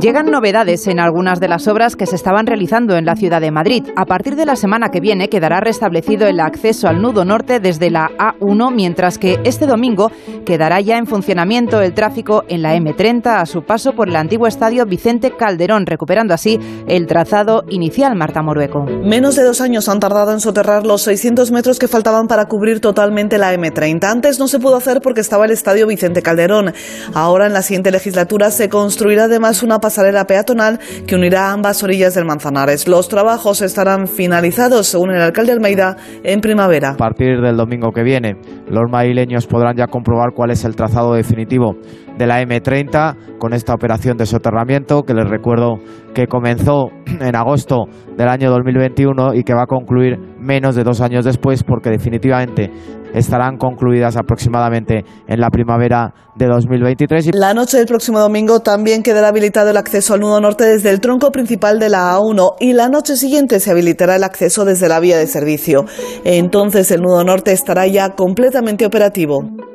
Llegan 0.00 0.30
novedades 0.30 0.86
en 0.86 0.98
algunas 0.98 1.38
de 1.38 1.48
las 1.48 1.68
obras 1.68 1.96
que 1.96 2.06
se 2.06 2.16
estaban 2.16 2.46
realizando 2.46 2.96
en 2.96 3.04
la 3.04 3.14
ciudad 3.14 3.42
de 3.42 3.50
Madrid. 3.50 3.84
A 3.94 4.06
partir 4.06 4.36
de 4.36 4.46
la 4.46 4.56
semana 4.56 4.90
que 4.90 5.00
viene 5.00 5.28
quedará 5.28 5.60
restablecido 5.60 6.26
el 6.26 6.40
acceso 6.40 6.88
al 6.88 7.02
nudo 7.02 7.26
norte 7.26 7.60
desde 7.60 7.90
la 7.90 8.08
A1, 8.18 8.74
mientras 8.74 9.18
que 9.18 9.38
este 9.44 9.66
domingo 9.66 10.10
quedará 10.46 10.80
ya 10.80 10.96
en 10.96 11.06
funcionamiento 11.06 11.82
el 11.82 11.92
tráfico 11.92 12.44
en 12.48 12.62
la 12.62 12.74
M30 12.74 13.42
a 13.42 13.44
su 13.44 13.64
paso 13.64 13.92
por 13.92 14.08
el 14.08 14.16
antiguo 14.16 14.46
estadio 14.46 14.86
Vicente 14.86 15.36
Calderón, 15.36 15.84
recuperando 15.84 16.32
así 16.32 16.58
el 16.88 17.06
trazado 17.06 17.64
inicial, 17.68 18.16
Marta 18.16 18.40
Morueco. 18.40 18.86
Menos 19.04 19.36
de 19.36 19.42
dos 19.42 19.60
años 19.60 19.90
han 19.90 20.00
tardado 20.00 20.32
en 20.32 20.40
soterrar 20.40 20.86
los 20.86 21.02
600 21.02 21.50
metros 21.52 21.78
que 21.78 21.86
faltaban 21.86 22.28
para 22.28 22.46
cubrir 22.46 22.80
totalmente 22.80 23.36
la 23.36 23.54
M30. 23.54 24.04
Antes 24.04 24.38
no 24.38 24.48
se 24.48 24.58
pudo 24.58 24.76
hacer 24.76 25.02
porque 25.02 25.20
estaba 25.20 25.44
el 25.44 25.50
estadio 25.50 25.86
Vicente 25.86 26.22
Calderón. 26.22 26.72
Ahora, 27.12 27.46
en 27.46 27.52
la 27.52 27.60
siguiente 27.60 27.90
legislatura, 27.90 28.50
se 28.50 28.70
construirá 28.70 29.24
además 29.24 29.62
una 29.62 29.81
pasarela 29.82 30.26
peatonal 30.26 30.78
que 31.06 31.14
unirá 31.14 31.52
ambas 31.52 31.82
orillas 31.82 32.14
del 32.14 32.24
Manzanares. 32.24 32.88
Los 32.88 33.10
trabajos 33.10 33.60
estarán 33.60 34.06
finalizados, 34.06 34.86
según 34.86 35.10
el 35.10 35.20
alcalde 35.20 35.52
Almeida, 35.52 35.98
en 36.22 36.40
primavera. 36.40 36.92
A 36.92 36.96
partir 36.96 37.42
del 37.42 37.58
domingo 37.58 37.92
que 37.92 38.02
viene, 38.02 38.36
los 38.66 38.90
madrileños 38.90 39.46
podrán 39.46 39.76
ya 39.76 39.88
comprobar 39.88 40.30
cuál 40.34 40.50
es 40.50 40.64
el 40.64 40.74
trazado 40.74 41.12
definitivo 41.12 41.76
de 42.16 42.26
la 42.26 42.42
M30 42.42 43.38
con 43.38 43.52
esta 43.52 43.74
operación 43.74 44.16
de 44.16 44.26
soterramiento 44.26 45.02
que 45.02 45.14
les 45.14 45.28
recuerdo 45.28 45.78
que 46.14 46.26
comenzó 46.26 46.90
en 47.20 47.36
agosto 47.36 47.86
del 48.16 48.28
año 48.28 48.50
2021 48.50 49.34
y 49.34 49.42
que 49.42 49.54
va 49.54 49.64
a 49.64 49.66
concluir 49.66 50.18
menos 50.42 50.74
de 50.74 50.84
dos 50.84 51.00
años 51.00 51.24
después 51.24 51.62
porque 51.64 51.90
definitivamente 51.90 52.70
estarán 53.14 53.56
concluidas 53.56 54.16
aproximadamente 54.16 55.04
en 55.26 55.40
la 55.40 55.50
primavera 55.50 56.14
de 56.34 56.46
2023. 56.46 57.30
La 57.34 57.54
noche 57.54 57.76
del 57.78 57.86
próximo 57.86 58.18
domingo 58.18 58.60
también 58.60 59.02
quedará 59.02 59.28
habilitado 59.28 59.70
el 59.70 59.76
acceso 59.76 60.14
al 60.14 60.20
nudo 60.20 60.40
norte 60.40 60.64
desde 60.64 60.90
el 60.90 61.00
tronco 61.00 61.30
principal 61.30 61.78
de 61.78 61.88
la 61.88 62.14
A1 62.14 62.56
y 62.60 62.72
la 62.72 62.88
noche 62.88 63.16
siguiente 63.16 63.60
se 63.60 63.70
habilitará 63.70 64.16
el 64.16 64.24
acceso 64.24 64.64
desde 64.64 64.88
la 64.88 65.00
vía 65.00 65.18
de 65.18 65.26
servicio. 65.26 65.84
Entonces 66.24 66.90
el 66.90 67.02
nudo 67.02 67.22
norte 67.24 67.52
estará 67.52 67.86
ya 67.86 68.10
completamente 68.10 68.86
operativo. 68.86 69.71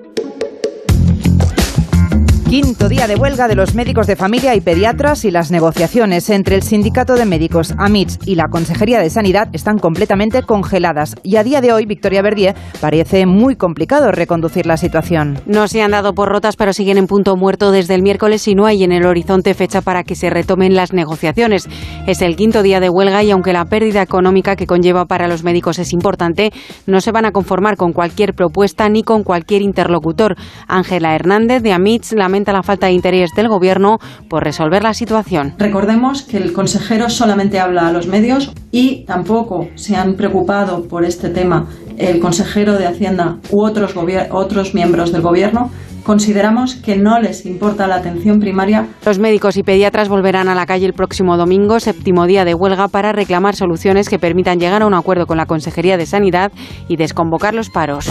Quinto 2.50 2.88
día 2.88 3.08
de 3.08 3.18
huelga 3.18 3.50
de 3.50 3.56
los 3.56 3.76
médicos 3.76 4.08
de 4.08 4.16
familia 4.16 4.56
y 4.56 4.62
pediatras 4.62 5.26
y 5.26 5.32
las 5.32 5.52
negociaciones 5.52 6.30
entre 6.30 6.56
el 6.56 6.64
Sindicato 6.64 7.16
de 7.16 7.26
Médicos 7.26 7.74
AMITS 7.78 8.20
y 8.26 8.36
la 8.36 8.48
Consejería 8.48 9.02
de 9.02 9.10
Sanidad 9.10 9.50
están 9.52 9.80
completamente 9.80 10.42
congeladas 10.44 11.16
y 11.24 11.36
a 11.36 11.44
día 11.44 11.60
de 11.60 11.74
hoy 11.74 11.86
Victoria 11.86 12.22
Verdier 12.22 12.56
parece 12.80 13.26
muy 13.26 13.58
complicado 13.58 14.14
reconducir 14.14 14.66
la 14.66 14.78
situación. 14.78 15.42
No 15.46 15.68
se 15.68 15.82
han 15.82 15.92
dado 15.92 16.14
por 16.14 16.30
rotas 16.30 16.56
pero 16.56 16.72
siguen 16.72 16.98
en 16.98 17.08
punto 17.08 17.36
muerto 17.36 17.72
desde 17.72 17.96
el 17.96 18.02
miércoles 18.02 18.48
y 18.48 18.56
no 18.56 18.66
hay 18.66 18.86
en 18.86 18.94
el 18.94 19.06
horizonte 19.06 19.54
fecha 19.54 19.82
para 19.82 20.06
que 20.06 20.16
se 20.16 20.30
retomen 20.30 20.74
las 20.74 20.94
negociaciones. 20.94 21.68
Es 22.08 22.22
el 22.22 22.38
quinto 22.38 22.64
día 22.64 22.80
de 22.80 22.90
huelga 22.90 23.24
y 23.24 23.32
aunque 23.32 23.52
la 23.52 23.66
pérdida 23.66 24.02
económica 24.02 24.56
que 24.56 24.68
conlleva 24.68 25.04
para 25.04 25.28
los 25.28 25.44
médicos 25.44 25.80
es 25.80 25.92
importante, 25.92 26.54
no 26.86 27.02
se 27.02 27.12
van 27.12 27.26
a 27.26 27.34
conformar 27.34 27.76
con 27.76 27.92
cualquier 27.92 28.34
propuesta 28.34 28.88
ni 28.88 29.04
con 29.04 29.24
cualquier 29.24 29.64
interlocutor. 29.64 30.38
Ángela 30.70 31.14
Hernández 31.14 31.62
de 31.62 31.74
AMITS 31.74 32.14
lamenta 32.38 32.54
la 32.54 32.62
falta 32.62 32.86
de 32.86 32.94
interés 32.94 33.32
del 33.36 33.48
Gobierno 33.48 33.98
por 34.30 34.44
resolver 34.44 34.84
la 34.84 34.94
situación. 34.94 35.56
Recordemos 35.58 36.22
que 36.22 36.38
el 36.38 36.54
consejero 36.54 37.10
solamente 37.10 37.60
habla 37.60 37.88
a 37.88 37.92
los 37.92 38.06
medios 38.06 38.52
y 38.72 39.06
tampoco 39.06 39.70
se 39.74 39.96
han 39.96 40.14
preocupado 40.14 40.84
por 40.84 41.04
este 41.04 41.30
tema 41.30 41.66
el 41.98 42.20
consejero 42.20 42.78
de 42.78 42.86
Hacienda 42.86 43.38
u 43.50 43.66
otros, 43.66 43.96
otros 44.30 44.76
miembros 44.76 45.12
del 45.12 45.24
Gobierno 45.24 45.72
consideramos 46.04 46.76
que 46.76 46.96
no 46.96 47.20
les 47.20 47.46
importa 47.46 47.86
la 47.86 47.96
atención 47.96 48.40
primaria. 48.40 48.88
Los 49.04 49.20
médicos 49.20 49.58
y 49.58 49.64
pediatras 49.64 50.08
volverán 50.08 50.48
a 50.48 50.56
la 50.56 50.66
calle 50.66 50.86
el 50.86 50.94
próximo 50.94 51.36
domingo, 51.36 51.82
séptimo 51.82 52.28
día 52.28 52.46
de 52.46 52.54
huelga, 52.54 52.88
para 52.88 53.12
reclamar 53.12 53.56
soluciones 53.58 54.08
que 54.08 54.20
permitan 54.20 54.58
llegar 54.58 54.84
a 54.84 54.88
un 54.88 54.94
acuerdo 54.94 55.26
con 55.26 55.36
la 55.36 55.48
Consejería 55.48 55.98
de 55.98 56.06
Sanidad 56.06 56.54
y 56.88 56.96
desconvocar 56.96 57.54
los 57.54 57.70
paros. 57.70 58.10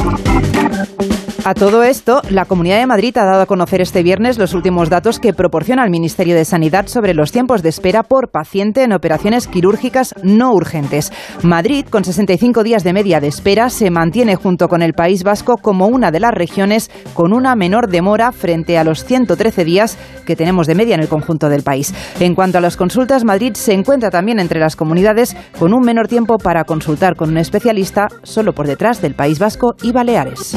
A 1.46 1.54
todo 1.54 1.84
esto, 1.84 2.22
la 2.28 2.44
Comunidad 2.44 2.80
de 2.80 2.88
Madrid 2.88 3.16
ha 3.18 3.24
dado 3.24 3.40
a 3.40 3.46
conocer 3.46 3.80
este 3.80 4.02
viernes 4.02 4.36
los 4.36 4.52
últimos 4.52 4.90
datos 4.90 5.20
que 5.20 5.32
proporciona 5.32 5.84
el 5.84 5.90
Ministerio 5.90 6.34
de 6.34 6.44
Sanidad 6.44 6.88
sobre 6.88 7.14
los 7.14 7.30
tiempos 7.30 7.62
de 7.62 7.68
espera 7.68 8.02
por 8.02 8.32
paciente 8.32 8.82
en 8.82 8.92
operaciones 8.92 9.46
quirúrgicas 9.46 10.12
no 10.24 10.52
urgentes. 10.52 11.12
Madrid, 11.44 11.86
con 11.88 12.02
65 12.02 12.64
días 12.64 12.82
de 12.82 12.92
media 12.92 13.20
de 13.20 13.28
espera, 13.28 13.70
se 13.70 13.92
mantiene 13.92 14.34
junto 14.34 14.66
con 14.66 14.82
el 14.82 14.92
País 14.92 15.22
Vasco 15.22 15.56
como 15.56 15.86
una 15.86 16.10
de 16.10 16.18
las 16.18 16.34
regiones 16.34 16.90
con 17.14 17.32
una 17.32 17.54
menor 17.54 17.90
demora 17.90 18.32
frente 18.32 18.76
a 18.76 18.82
los 18.82 19.04
113 19.04 19.64
días 19.64 19.96
que 20.24 20.34
tenemos 20.34 20.66
de 20.66 20.74
media 20.74 20.96
en 20.96 21.02
el 21.02 21.08
conjunto 21.08 21.48
del 21.48 21.62
país. 21.62 21.94
En 22.18 22.34
cuanto 22.34 22.58
a 22.58 22.60
las 22.60 22.76
consultas, 22.76 23.22
Madrid 23.22 23.52
se 23.54 23.72
encuentra 23.72 24.10
también 24.10 24.40
entre 24.40 24.58
las 24.58 24.74
comunidades 24.74 25.36
con 25.60 25.72
un 25.74 25.84
menor 25.84 26.08
tiempo 26.08 26.38
para 26.38 26.64
consultar 26.64 27.14
con 27.14 27.30
un 27.30 27.38
especialista, 27.38 28.08
solo 28.24 28.52
por 28.52 28.66
detrás 28.66 29.00
del 29.00 29.14
País 29.14 29.38
Vasco 29.38 29.76
y 29.80 29.92
Baleares. 29.92 30.56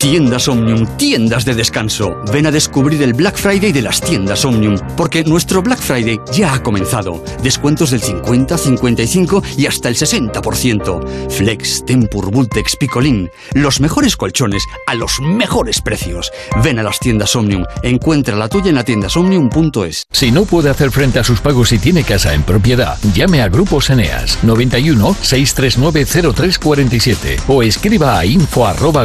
Tiendas 0.00 0.48
Omnium, 0.48 0.86
tiendas 0.96 1.44
de 1.44 1.54
descanso. 1.54 2.16
Ven 2.32 2.46
a 2.46 2.50
descubrir 2.50 3.02
el 3.02 3.12
Black 3.12 3.36
Friday 3.36 3.70
de 3.70 3.82
las 3.82 4.00
tiendas 4.00 4.46
Omnium, 4.46 4.78
porque 4.96 5.22
nuestro 5.24 5.62
Black 5.62 5.78
Friday 5.78 6.18
ya 6.32 6.54
ha 6.54 6.62
comenzado. 6.62 7.22
Descuentos 7.42 7.90
del 7.90 8.00
50, 8.00 8.56
55 8.56 9.42
y 9.58 9.66
hasta 9.66 9.90
el 9.90 9.96
60%. 9.96 11.28
Flex, 11.28 11.84
Tempur, 11.84 12.30
Vultex, 12.30 12.76
Picolín. 12.76 13.28
Los 13.52 13.80
mejores 13.80 14.16
colchones 14.16 14.64
a 14.86 14.94
los 14.94 15.20
mejores 15.20 15.82
precios. 15.82 16.32
Ven 16.64 16.78
a 16.78 16.82
las 16.82 16.98
tiendas 16.98 17.36
Omnium. 17.36 17.66
Encuentra 17.82 18.36
la 18.36 18.48
tuya 18.48 18.70
en 18.70 18.76
la 18.76 18.84
tiendasomnium.es. 18.84 20.04
Si 20.10 20.32
no 20.32 20.46
puede 20.46 20.70
hacer 20.70 20.90
frente 20.92 21.18
a 21.18 21.24
sus 21.24 21.42
pagos 21.42 21.72
y 21.72 21.78
tiene 21.78 22.04
casa 22.04 22.32
en 22.32 22.42
propiedad, 22.42 22.96
llame 23.12 23.42
a 23.42 23.50
Grupos 23.50 23.90
Eneas 23.90 24.38
91 24.44 25.14
639 25.20 26.06
0347 26.32 27.36
o 27.48 27.62
escriba 27.62 28.18
a 28.18 28.24
info 28.24 28.66
arroba 28.66 29.04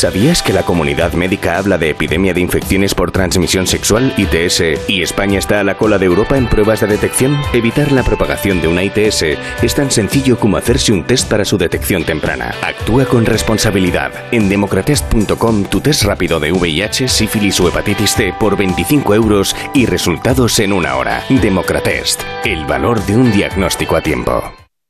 ¿Sabías 0.00 0.42
que 0.42 0.54
la 0.54 0.62
comunidad 0.62 1.12
médica 1.12 1.58
habla 1.58 1.76
de 1.76 1.90
epidemia 1.90 2.32
de 2.32 2.40
infecciones 2.40 2.94
por 2.94 3.12
transmisión 3.12 3.66
sexual, 3.66 4.14
ITS, 4.16 4.88
y 4.88 5.02
España 5.02 5.38
está 5.38 5.60
a 5.60 5.62
la 5.62 5.76
cola 5.76 5.98
de 5.98 6.06
Europa 6.06 6.38
en 6.38 6.48
pruebas 6.48 6.80
de 6.80 6.86
detección? 6.86 7.36
Evitar 7.52 7.92
la 7.92 8.02
propagación 8.02 8.62
de 8.62 8.68
una 8.68 8.82
ITS 8.82 9.22
es 9.60 9.74
tan 9.74 9.90
sencillo 9.90 10.38
como 10.38 10.56
hacerse 10.56 10.94
un 10.94 11.04
test 11.04 11.28
para 11.28 11.44
su 11.44 11.58
detección 11.58 12.04
temprana. 12.04 12.54
Actúa 12.62 13.04
con 13.04 13.26
responsabilidad. 13.26 14.10
En 14.32 14.48
democratest.com 14.48 15.64
tu 15.64 15.82
test 15.82 16.04
rápido 16.04 16.40
de 16.40 16.50
VIH, 16.50 17.06
sífilis 17.06 17.60
o 17.60 17.68
hepatitis 17.68 18.14
C 18.14 18.32
por 18.40 18.56
25 18.56 19.14
euros 19.14 19.54
y 19.74 19.84
resultados 19.84 20.60
en 20.60 20.72
una 20.72 20.96
hora. 20.96 21.22
Democratest. 21.28 22.22
El 22.46 22.64
valor 22.64 23.04
de 23.04 23.18
un 23.18 23.30
diagnóstico 23.32 23.96
a 23.96 24.00
tiempo. 24.00 24.59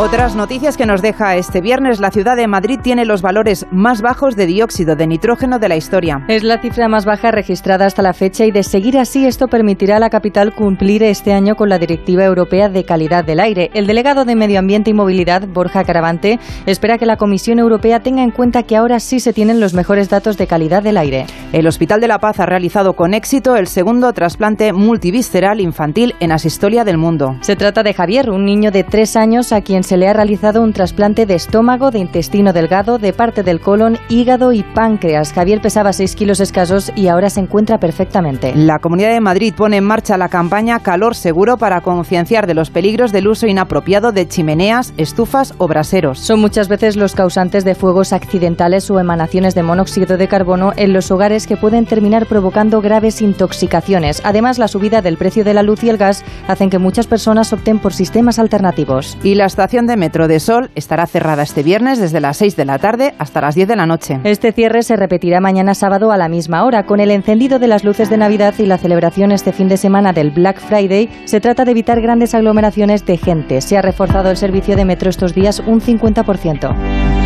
Otras 0.00 0.36
noticias 0.36 0.76
que 0.76 0.86
nos 0.86 1.02
deja 1.02 1.34
este 1.34 1.60
viernes, 1.60 1.98
la 1.98 2.12
ciudad 2.12 2.36
de 2.36 2.46
Madrid 2.46 2.78
tiene 2.80 3.04
los 3.04 3.20
valores 3.20 3.66
más 3.72 4.00
bajos 4.00 4.36
de 4.36 4.46
dióxido 4.46 4.94
de 4.94 5.08
nitrógeno 5.08 5.58
de 5.58 5.68
la 5.68 5.74
historia. 5.74 6.24
Es 6.28 6.44
la 6.44 6.60
cifra 6.60 6.86
más 6.86 7.04
baja 7.04 7.32
registrada 7.32 7.84
hasta 7.84 8.00
la 8.00 8.12
fecha 8.12 8.44
y 8.44 8.52
de 8.52 8.62
seguir 8.62 8.96
así 8.96 9.26
esto 9.26 9.48
permitirá 9.48 9.96
a 9.96 9.98
la 9.98 10.08
capital 10.08 10.54
cumplir 10.54 11.02
este 11.02 11.32
año 11.32 11.56
con 11.56 11.68
la 11.68 11.80
Directiva 11.80 12.22
Europea 12.22 12.68
de 12.68 12.84
Calidad 12.84 13.24
del 13.24 13.40
Aire. 13.40 13.72
El 13.74 13.88
delegado 13.88 14.24
de 14.24 14.36
Medio 14.36 14.60
Ambiente 14.60 14.90
y 14.90 14.94
Movilidad, 14.94 15.48
Borja 15.48 15.82
Caravante, 15.82 16.38
espera 16.64 16.96
que 16.96 17.04
la 17.04 17.16
Comisión 17.16 17.58
Europea 17.58 17.98
tenga 17.98 18.22
en 18.22 18.30
cuenta 18.30 18.62
que 18.62 18.76
ahora 18.76 19.00
sí 19.00 19.18
se 19.18 19.32
tienen 19.32 19.58
los 19.58 19.74
mejores 19.74 20.08
datos 20.08 20.38
de 20.38 20.46
calidad 20.46 20.84
del 20.84 20.98
aire. 20.98 21.26
El 21.52 21.66
Hospital 21.66 22.00
de 22.00 22.06
la 22.06 22.20
Paz 22.20 22.38
ha 22.38 22.46
realizado 22.46 22.92
con 22.92 23.14
éxito 23.14 23.56
el 23.56 23.66
segundo 23.66 24.12
trasplante 24.12 24.72
multivisceral 24.72 25.60
infantil 25.60 26.14
en 26.20 26.30
asistolia 26.30 26.84
del 26.84 26.98
mundo. 26.98 27.36
Se 27.40 27.56
trata 27.56 27.82
de 27.82 27.94
Javier, 27.94 28.30
un 28.30 28.44
niño 28.44 28.70
de 28.70 28.84
tres 28.84 29.16
años 29.16 29.52
a 29.52 29.60
quien 29.60 29.87
se 29.88 29.96
le 29.96 30.06
ha 30.06 30.12
realizado 30.12 30.62
un 30.62 30.74
trasplante 30.74 31.24
de 31.24 31.34
estómago, 31.34 31.90
de 31.90 31.98
intestino 31.98 32.52
delgado, 32.52 32.98
de 32.98 33.14
parte 33.14 33.42
del 33.42 33.58
colon, 33.58 33.96
hígado 34.10 34.52
y 34.52 34.62
páncreas. 34.62 35.32
Javier 35.32 35.62
pesaba 35.62 35.94
6 35.94 36.14
kilos 36.14 36.40
escasos 36.40 36.92
y 36.94 37.08
ahora 37.08 37.30
se 37.30 37.40
encuentra 37.40 37.78
perfectamente. 37.78 38.52
La 38.54 38.80
Comunidad 38.80 39.12
de 39.12 39.22
Madrid 39.22 39.54
pone 39.56 39.78
en 39.78 39.84
marcha 39.84 40.18
la 40.18 40.28
campaña 40.28 40.80
Calor 40.80 41.14
Seguro 41.14 41.56
para 41.56 41.80
concienciar 41.80 42.46
de 42.46 42.52
los 42.52 42.68
peligros 42.68 43.12
del 43.12 43.28
uso 43.28 43.46
inapropiado 43.46 44.12
de 44.12 44.28
chimeneas, 44.28 44.92
estufas 44.98 45.54
o 45.56 45.66
braseros. 45.66 46.18
Son 46.18 46.38
muchas 46.38 46.68
veces 46.68 46.96
los 46.96 47.14
causantes 47.14 47.64
de 47.64 47.74
fuegos 47.74 48.12
accidentales 48.12 48.90
o 48.90 49.00
emanaciones 49.00 49.54
de 49.54 49.62
monóxido 49.62 50.18
de 50.18 50.28
carbono 50.28 50.74
en 50.76 50.92
los 50.92 51.10
hogares 51.10 51.46
que 51.46 51.56
pueden 51.56 51.86
terminar 51.86 52.26
provocando 52.26 52.82
graves 52.82 53.22
intoxicaciones. 53.22 54.20
Además, 54.22 54.58
la 54.58 54.68
subida 54.68 55.00
del 55.00 55.16
precio 55.16 55.44
de 55.44 55.54
la 55.54 55.62
luz 55.62 55.82
y 55.82 55.88
el 55.88 55.96
gas 55.96 56.26
hacen 56.46 56.68
que 56.68 56.78
muchas 56.78 57.06
personas 57.06 57.54
opten 57.54 57.78
por 57.78 57.94
sistemas 57.94 58.38
alternativos. 58.38 59.16
Y 59.22 59.34
la 59.34 59.46
estación 59.46 59.77
de 59.86 59.96
metro 59.96 60.28
de 60.28 60.40
Sol 60.40 60.70
estará 60.74 61.06
cerrada 61.06 61.42
este 61.42 61.62
viernes 61.62 61.98
desde 61.98 62.20
las 62.20 62.36
6 62.38 62.56
de 62.56 62.64
la 62.64 62.78
tarde 62.78 63.14
hasta 63.18 63.40
las 63.40 63.54
10 63.54 63.68
de 63.68 63.76
la 63.76 63.86
noche. 63.86 64.20
Este 64.24 64.52
cierre 64.52 64.82
se 64.82 64.96
repetirá 64.96 65.40
mañana 65.40 65.74
sábado 65.74 66.12
a 66.12 66.16
la 66.16 66.28
misma 66.28 66.64
hora. 66.64 66.84
Con 66.84 67.00
el 67.00 67.10
encendido 67.10 67.58
de 67.58 67.68
las 67.68 67.84
luces 67.84 68.10
de 68.10 68.16
Navidad 68.16 68.54
y 68.58 68.66
la 68.66 68.78
celebración 68.78 69.32
este 69.32 69.52
fin 69.52 69.68
de 69.68 69.76
semana 69.76 70.12
del 70.12 70.30
Black 70.30 70.60
Friday, 70.60 71.08
se 71.24 71.40
trata 71.40 71.64
de 71.64 71.72
evitar 71.72 72.00
grandes 72.00 72.34
aglomeraciones 72.34 73.04
de 73.06 73.16
gente. 73.16 73.60
Se 73.60 73.76
ha 73.76 73.82
reforzado 73.82 74.30
el 74.30 74.36
servicio 74.36 74.76
de 74.76 74.84
metro 74.84 75.10
estos 75.10 75.34
días 75.34 75.62
un 75.66 75.80
50%. 75.80 77.17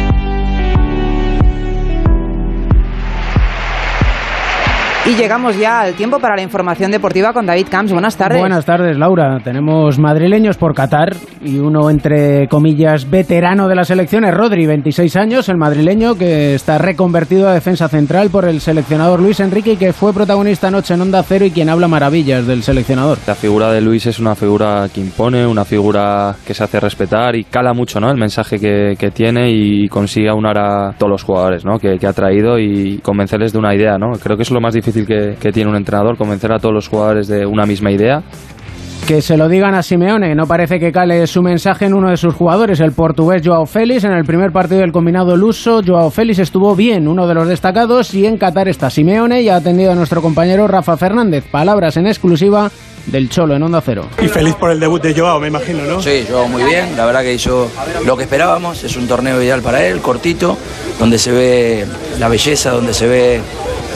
Y 5.05 5.17
llegamos 5.17 5.59
ya 5.59 5.81
al 5.81 5.95
tiempo 5.95 6.21
para 6.21 6.37
la 6.37 6.43
información 6.43 6.93
deportiva 6.93 7.33
con 7.33 7.45
David 7.45 7.67
Camps. 7.69 7.91
Buenas 7.91 8.17
tardes. 8.17 8.39
Buenas 8.39 8.65
tardes, 8.65 8.97
Laura. 8.97 9.41
Tenemos 9.43 9.99
madrileños 9.99 10.57
por 10.57 10.75
Qatar 10.75 11.17
y 11.41 11.59
uno, 11.59 11.91
entre 11.91 12.47
comillas, 12.47 13.11
veterano 13.11 13.67
de 13.67 13.75
la 13.75 13.83
selección 13.83 14.25
es 14.25 14.33
Rodri, 14.33 14.65
26 14.65 15.17
años, 15.17 15.49
el 15.49 15.57
madrileño 15.57 16.15
que 16.15 16.55
está 16.55 16.79
reconvertido 16.79 17.49
a 17.49 17.53
defensa 17.53 17.89
central 17.89 18.31
por 18.31 18.45
el 18.45 18.61
seleccionador 18.61 19.19
Luis 19.19 19.41
Enrique 19.41 19.73
y 19.73 19.77
que 19.77 19.93
fue 19.93 20.13
protagonista 20.13 20.69
anoche 20.69 20.95
en 20.95 21.01
Onda 21.01 21.25
Cero 21.25 21.47
y 21.47 21.51
quien 21.51 21.69
habla 21.69 21.89
maravillas 21.89 22.47
del 22.47 22.63
seleccionador. 22.63 23.19
La 23.27 23.35
figura 23.35 23.73
de 23.73 23.81
Luis 23.81 24.07
es 24.07 24.21
una 24.21 24.37
figura 24.37 24.89
que 24.95 25.01
impone, 25.01 25.45
una 25.45 25.65
figura 25.65 26.37
que 26.47 26.55
se 26.55 26.63
hace 26.63 26.79
respetar 26.79 27.35
y 27.35 27.43
cala 27.43 27.73
mucho 27.73 27.99
¿no? 27.99 28.09
el 28.09 28.19
mensaje 28.19 28.61
que, 28.61 28.95
que 28.97 29.11
tiene 29.11 29.51
y 29.51 29.89
consigue 29.89 30.29
aunar 30.29 30.59
a 30.61 30.93
todos 30.97 31.11
los 31.11 31.25
jugadores 31.25 31.65
¿no? 31.65 31.81
que, 31.81 31.99
que 31.99 32.07
ha 32.07 32.13
traído 32.13 32.57
y 32.57 32.99
convencerles 32.99 33.53
de 33.53 33.59
una 33.59 33.75
idea. 33.75 33.99
¿no? 33.99 34.13
Creo 34.13 34.37
que 34.37 34.45
es 34.45 34.51
lo 34.53 34.61
más 34.61 34.75
difícil 34.75 34.92
que, 34.93 35.37
que, 35.41 35.53
tiene 35.53 35.71
un 35.71 35.77
entrenador, 35.77 36.17
convencer 36.17 36.53
a 36.53 36.59
todos 36.59 36.75
los 36.75 36.89
jugadores 36.89 37.29
de 37.29 37.47
una 37.47 37.67
misma 37.67 37.91
idea. 37.91 38.23
Que 39.07 39.21
se 39.21 39.37
lo 39.37 39.49
digan 39.49 39.75
a 39.75 39.83
Simeone, 39.83 40.35
no 40.37 40.47
parece 40.47 40.79
que 40.79 40.93
cale 40.93 41.27
su 41.27 41.43
mensaje 41.43 41.87
en 41.87 41.95
uno 41.95 42.11
de 42.11 42.17
sus 42.17 42.35
jugadores, 42.35 42.79
el 42.79 42.93
portugués 42.93 43.43
Joao 43.45 43.67
Félix. 43.67 44.05
En 44.05 44.13
el 44.13 44.25
primer 44.25 44.53
partido 44.53 44.81
del 44.81 44.93
combinado 44.93 45.37
luso, 45.37 45.81
Joao 45.85 46.11
Félix 46.11 46.39
estuvo 46.39 46.77
bien, 46.77 47.09
uno 47.09 47.27
de 47.27 47.35
los 47.35 47.49
destacados, 47.49 48.15
y 48.15 48.27
en 48.27 48.39
Qatar 48.39 48.69
está 48.69 48.91
Simeone 48.91 49.43
y 49.43 49.49
ha 49.49 49.57
atendido 49.57 49.91
a 49.91 49.97
nuestro 49.97 50.23
compañero 50.23 50.69
Rafa 50.69 50.97
Fernández. 50.97 51.45
Palabras 51.51 51.97
en 51.97 52.07
exclusiva 52.07 52.71
del 53.07 53.29
Cholo 53.29 53.57
en 53.57 53.63
Onda 53.63 53.81
Cero. 53.81 54.07
Y 54.23 54.29
feliz 54.29 54.55
por 54.55 54.71
el 54.71 54.81
debut 54.81 55.03
de 55.03 55.15
Joao, 55.15 55.41
me 55.41 55.49
imagino, 55.49 55.85
¿no? 55.85 56.01
Sí, 56.01 56.25
Joao 56.29 56.49
muy 56.49 56.63
bien, 56.65 56.97
la 56.97 57.07
verdad 57.07 57.23
que 57.23 57.35
hizo 57.35 57.71
lo 58.05 58.17
que 58.17 58.25
esperábamos, 58.25 58.85
es 58.85 58.97
un 58.97 59.07
torneo 59.07 59.43
ideal 59.43 59.63
para 59.63 59.85
él, 59.85 60.01
cortito, 60.01 60.57
donde 60.99 61.19
se 61.19 61.33
ve 61.33 61.87
la 62.19 62.29
belleza, 62.29 62.71
donde 62.71 62.95
se 62.95 63.07
ve 63.07 63.41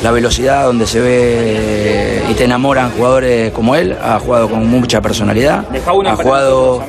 la 0.03 0.11
velocidad, 0.11 0.65
donde 0.65 0.87
se 0.87 1.01
ve 1.01 2.23
y 2.31 2.35
te 2.35 2.45
enamoran 2.45 2.91
jugadores 2.91 3.53
como 3.53 3.75
él, 3.77 3.97
ha 4.03 4.19
jugado 4.19 4.49
con 4.49 4.67
mucha 4.67 5.01
personalidad, 5.01 5.65
ha 6.07 6.17
jugado 6.17 6.83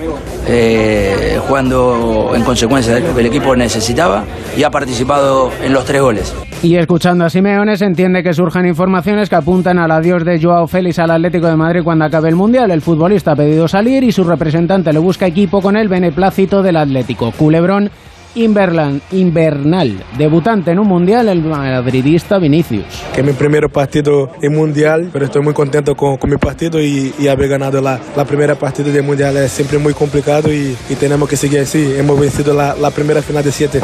eh, 0.47 1.39
jugando 1.47 2.31
en 2.35 2.43
consecuencia 2.43 2.95
de 2.95 3.01
lo 3.01 3.13
que 3.13 3.21
el 3.21 3.27
equipo 3.27 3.55
necesitaba 3.55 4.23
y 4.55 4.63
ha 4.63 4.71
participado 4.71 5.51
en 5.63 5.73
los 5.73 5.85
tres 5.85 6.01
goles. 6.01 6.33
Y 6.63 6.75
escuchando 6.75 7.25
a 7.25 7.29
Simeone 7.29 7.77
se 7.77 7.85
entiende 7.85 8.23
que 8.23 8.33
surjan 8.33 8.65
informaciones 8.65 9.29
que 9.29 9.35
apuntan 9.35 9.77
al 9.77 9.91
adiós 9.91 10.25
de 10.25 10.41
Joao 10.41 10.67
Félix 10.67 10.97
al 10.97 11.11
Atlético 11.11 11.47
de 11.47 11.55
Madrid 11.55 11.81
cuando 11.83 12.05
acabe 12.07 12.29
el 12.29 12.35
Mundial. 12.35 12.71
El 12.71 12.81
futbolista 12.81 13.33
ha 13.33 13.35
pedido 13.35 13.67
salir 13.67 14.03
y 14.03 14.11
su 14.11 14.23
representante 14.23 14.91
le 14.91 14.99
busca 14.99 15.27
equipo 15.27 15.61
con 15.61 15.77
el 15.77 15.87
beneplácito 15.87 16.63
del 16.63 16.77
Atlético. 16.77 17.31
Culebrón 17.31 17.91
Inverland, 18.37 19.01
invernal, 19.11 20.03
debutante 20.15 20.69
en 20.69 20.77
un 20.77 20.87
mundial, 20.87 21.27
el 21.27 21.41
madridista 21.41 22.37
Vinicius. 22.37 22.85
Que 23.13 23.21
es 23.21 23.25
mi 23.25 23.33
primer 23.33 23.67
partido 23.69 24.29
en 24.41 24.55
mundial, 24.55 25.09
pero 25.11 25.25
estoy 25.25 25.41
muy 25.41 25.55
contento 25.55 25.95
con, 25.95 26.17
con 26.17 26.29
mi 26.29 26.37
partido 26.37 26.79
y, 26.79 27.13
y, 27.17 27.27
haber 27.27 27.49
ganado 27.49 27.81
la, 27.81 27.99
la, 28.15 28.25
primera 28.25 28.53
partida 28.53 28.91
del 28.91 29.03
mundial 29.03 29.37
es 29.37 29.51
siempre 29.51 29.79
muy 29.79 29.93
complicado 29.93 30.53
y, 30.53 30.77
y 30.87 30.95
tenemos 30.95 31.27
que 31.27 31.35
seguir 31.35 31.61
así. 31.61 31.95
Hemos 31.97 32.19
vencido 32.19 32.53
la, 32.53 32.75
la 32.75 32.91
primera 32.91 33.23
final 33.23 33.43
de 33.43 33.51
siete. 33.51 33.81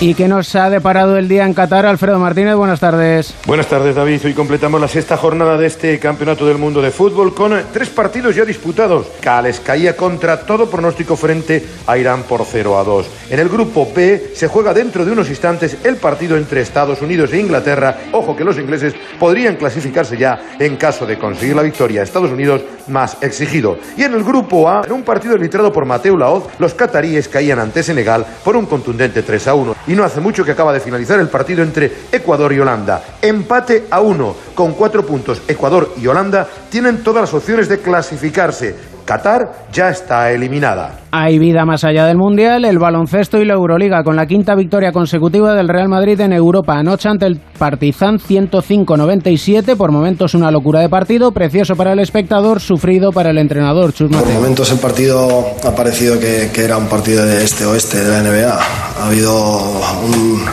¿Y 0.00 0.14
qué 0.14 0.26
nos 0.26 0.54
ha 0.56 0.70
deparado 0.70 1.16
el 1.16 1.28
día 1.28 1.46
en 1.46 1.54
Qatar? 1.54 1.86
Alfredo 1.86 2.18
Martínez, 2.18 2.56
buenas 2.56 2.80
tardes. 2.80 3.32
Buenas 3.46 3.68
tardes, 3.68 3.94
David. 3.94 4.20
Hoy 4.24 4.34
completamos 4.34 4.80
la 4.80 4.88
sexta 4.88 5.16
jornada 5.16 5.56
de 5.56 5.66
este 5.66 6.00
Campeonato 6.00 6.44
del 6.46 6.58
Mundo 6.58 6.82
de 6.82 6.90
Fútbol 6.90 7.32
con 7.32 7.54
tres 7.72 7.90
partidos 7.90 8.34
ya 8.34 8.44
disputados. 8.44 9.06
Cales 9.20 9.60
caía 9.60 9.96
contra 9.96 10.44
todo 10.44 10.68
pronóstico 10.68 11.14
frente 11.16 11.64
a 11.86 11.96
Irán 11.96 12.24
por 12.24 12.44
0 12.44 12.78
a 12.78 12.82
2. 12.82 13.06
En 13.30 13.38
el 13.38 13.48
grupo 13.48 13.93
Se 13.94 14.48
juega 14.48 14.74
dentro 14.74 15.04
de 15.04 15.12
unos 15.12 15.28
instantes 15.28 15.76
el 15.84 15.96
partido 15.96 16.36
entre 16.36 16.60
Estados 16.60 17.00
Unidos 17.00 17.32
e 17.32 17.38
Inglaterra. 17.38 17.96
Ojo 18.10 18.34
que 18.34 18.42
los 18.42 18.58
ingleses 18.58 18.92
podrían 19.20 19.54
clasificarse 19.54 20.16
ya 20.16 20.56
en 20.58 20.74
caso 20.76 21.06
de 21.06 21.16
conseguir 21.16 21.54
la 21.54 21.62
victoria. 21.62 22.02
Estados 22.02 22.32
Unidos 22.32 22.62
más 22.88 23.16
exigido. 23.20 23.78
Y 23.96 24.02
en 24.02 24.14
el 24.14 24.24
grupo 24.24 24.68
A, 24.68 24.82
en 24.84 24.90
un 24.90 25.04
partido 25.04 25.34
arbitrado 25.34 25.72
por 25.72 25.86
Mateo 25.86 26.16
Laoz, 26.16 26.44
los 26.58 26.74
cataríes 26.74 27.28
caían 27.28 27.60
ante 27.60 27.84
Senegal 27.84 28.26
por 28.42 28.56
un 28.56 28.66
contundente 28.66 29.22
3 29.22 29.46
a 29.46 29.54
1 29.54 29.76
y 29.86 29.92
no 29.92 30.02
hace 30.02 30.20
mucho 30.20 30.44
que 30.44 30.50
acaba 30.50 30.72
de 30.72 30.80
finalizar 30.80 31.20
el 31.20 31.28
partido 31.28 31.62
entre 31.62 31.92
Ecuador 32.10 32.52
y 32.52 32.58
Holanda. 32.58 33.00
Empate 33.22 33.84
a 33.90 34.00
uno, 34.00 34.34
con 34.56 34.72
cuatro 34.72 35.06
puntos. 35.06 35.40
Ecuador 35.46 35.94
y 36.02 36.08
Holanda 36.08 36.48
tienen 36.68 37.04
todas 37.04 37.22
las 37.22 37.34
opciones 37.34 37.68
de 37.68 37.78
clasificarse. 37.78 38.74
Qatar 39.04 39.66
ya 39.70 39.90
está 39.90 40.32
eliminada. 40.32 41.03
Hay 41.16 41.38
vida 41.38 41.64
más 41.64 41.84
allá 41.84 42.06
del 42.06 42.16
Mundial, 42.16 42.64
el 42.64 42.80
baloncesto 42.80 43.40
y 43.40 43.44
la 43.44 43.54
Euroliga, 43.54 44.02
con 44.02 44.16
la 44.16 44.26
quinta 44.26 44.56
victoria 44.56 44.90
consecutiva 44.90 45.54
del 45.54 45.68
Real 45.68 45.88
Madrid 45.88 46.18
en 46.18 46.32
Europa. 46.32 46.76
Anoche 46.76 47.08
ante 47.08 47.26
el 47.26 47.38
Partizan 47.56 48.18
105-97, 48.18 49.76
por 49.76 49.92
momentos 49.92 50.34
una 50.34 50.50
locura 50.50 50.80
de 50.80 50.88
partido, 50.88 51.30
precioso 51.30 51.76
para 51.76 51.92
el 51.92 52.00
espectador, 52.00 52.60
sufrido 52.60 53.12
para 53.12 53.30
el 53.30 53.38
entrenador. 53.38 53.92
Chus 53.92 54.10
por 54.10 54.28
momentos 54.28 54.72
el 54.72 54.78
partido 54.78 55.46
ha 55.62 55.70
parecido 55.76 56.18
que, 56.18 56.50
era 56.56 56.76
un 56.78 56.88
partido 56.88 57.24
de 57.24 57.44
este-oeste 57.44 58.02
de 58.02 58.10
la 58.10 58.20
NBA. 58.20 58.58
Ha 58.98 59.06
habido 59.06 59.62
un, 60.02 60.44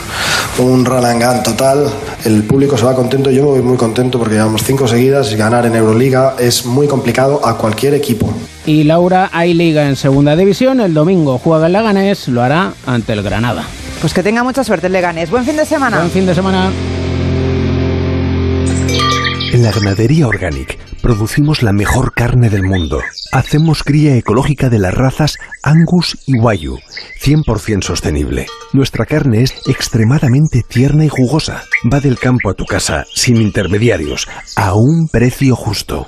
un 0.64 0.86
run 0.86 1.04
total. 1.44 1.88
El 2.24 2.44
público 2.44 2.78
se 2.78 2.86
va 2.86 2.94
contento, 2.94 3.32
yo 3.32 3.42
me 3.42 3.50
voy 3.50 3.62
muy 3.64 3.78
contento 3.78 4.20
porque 4.20 4.36
llevamos 4.36 4.64
cinco 4.64 4.88
seguidas 4.88 5.32
y 5.32 5.38
ganar 5.38 5.66
en 5.66 5.74
Euroliga 5.74 6.36
es 6.38 6.68
muy 6.68 6.88
complicado 6.88 7.44
a 7.44 7.58
cualquier 7.58 7.96
equipo. 7.96 8.32
Y 8.66 8.84
Laura, 8.84 9.30
hay 9.34 9.54
liga 9.54 9.88
en 9.88 9.96
segunda 9.96 10.36
división. 10.36 10.82
El 10.82 10.94
domingo 10.94 11.40
juega 11.40 11.68
el 11.68 11.74
Leganés, 11.74 12.28
lo 12.28 12.42
hará 12.42 12.74
ante 12.86 13.14
el 13.14 13.24
Granada. 13.24 13.64
Pues 14.00 14.14
que 14.14 14.24
tenga 14.24 14.44
mucha 14.44 14.64
suerte 14.64 14.88
el 14.88 14.94
Leganés. 14.94 15.30
Buen 15.30 15.46
fin 15.46 15.56
de 15.56 15.66
semana. 15.66 15.98
Buen 15.98 16.12
fin 16.12 16.26
de 16.26 16.36
semana. 16.36 16.72
En 19.54 19.64
la 19.64 19.72
ganadería 19.72 20.28
Organic 20.28 20.80
producimos 21.02 21.62
la 21.62 21.74
mejor 21.74 22.14
carne 22.14 22.50
del 22.50 22.64
mundo. 22.64 23.02
Hacemos 23.34 23.84
cría 23.84 24.16
ecológica 24.16 24.70
de 24.70 24.80
las 24.80 24.94
razas 24.94 25.38
Angus 25.62 26.18
y 26.26 26.40
Wayu, 26.40 26.78
100% 27.22 27.84
sostenible. 27.84 28.48
Nuestra 28.72 29.06
carne 29.06 29.44
es 29.44 29.54
extremadamente 29.68 30.64
tierna 30.66 31.04
y 31.04 31.10
jugosa. 31.10 31.64
Va 31.92 32.00
del 32.00 32.18
campo 32.18 32.50
a 32.50 32.54
tu 32.54 32.66
casa, 32.66 33.06
sin 33.14 33.42
intermediarios, 33.42 34.28
a 34.56 34.74
un 34.74 35.10
precio 35.12 35.56
justo. 35.58 36.08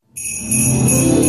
Thank 0.51 1.15
you. 1.15 1.20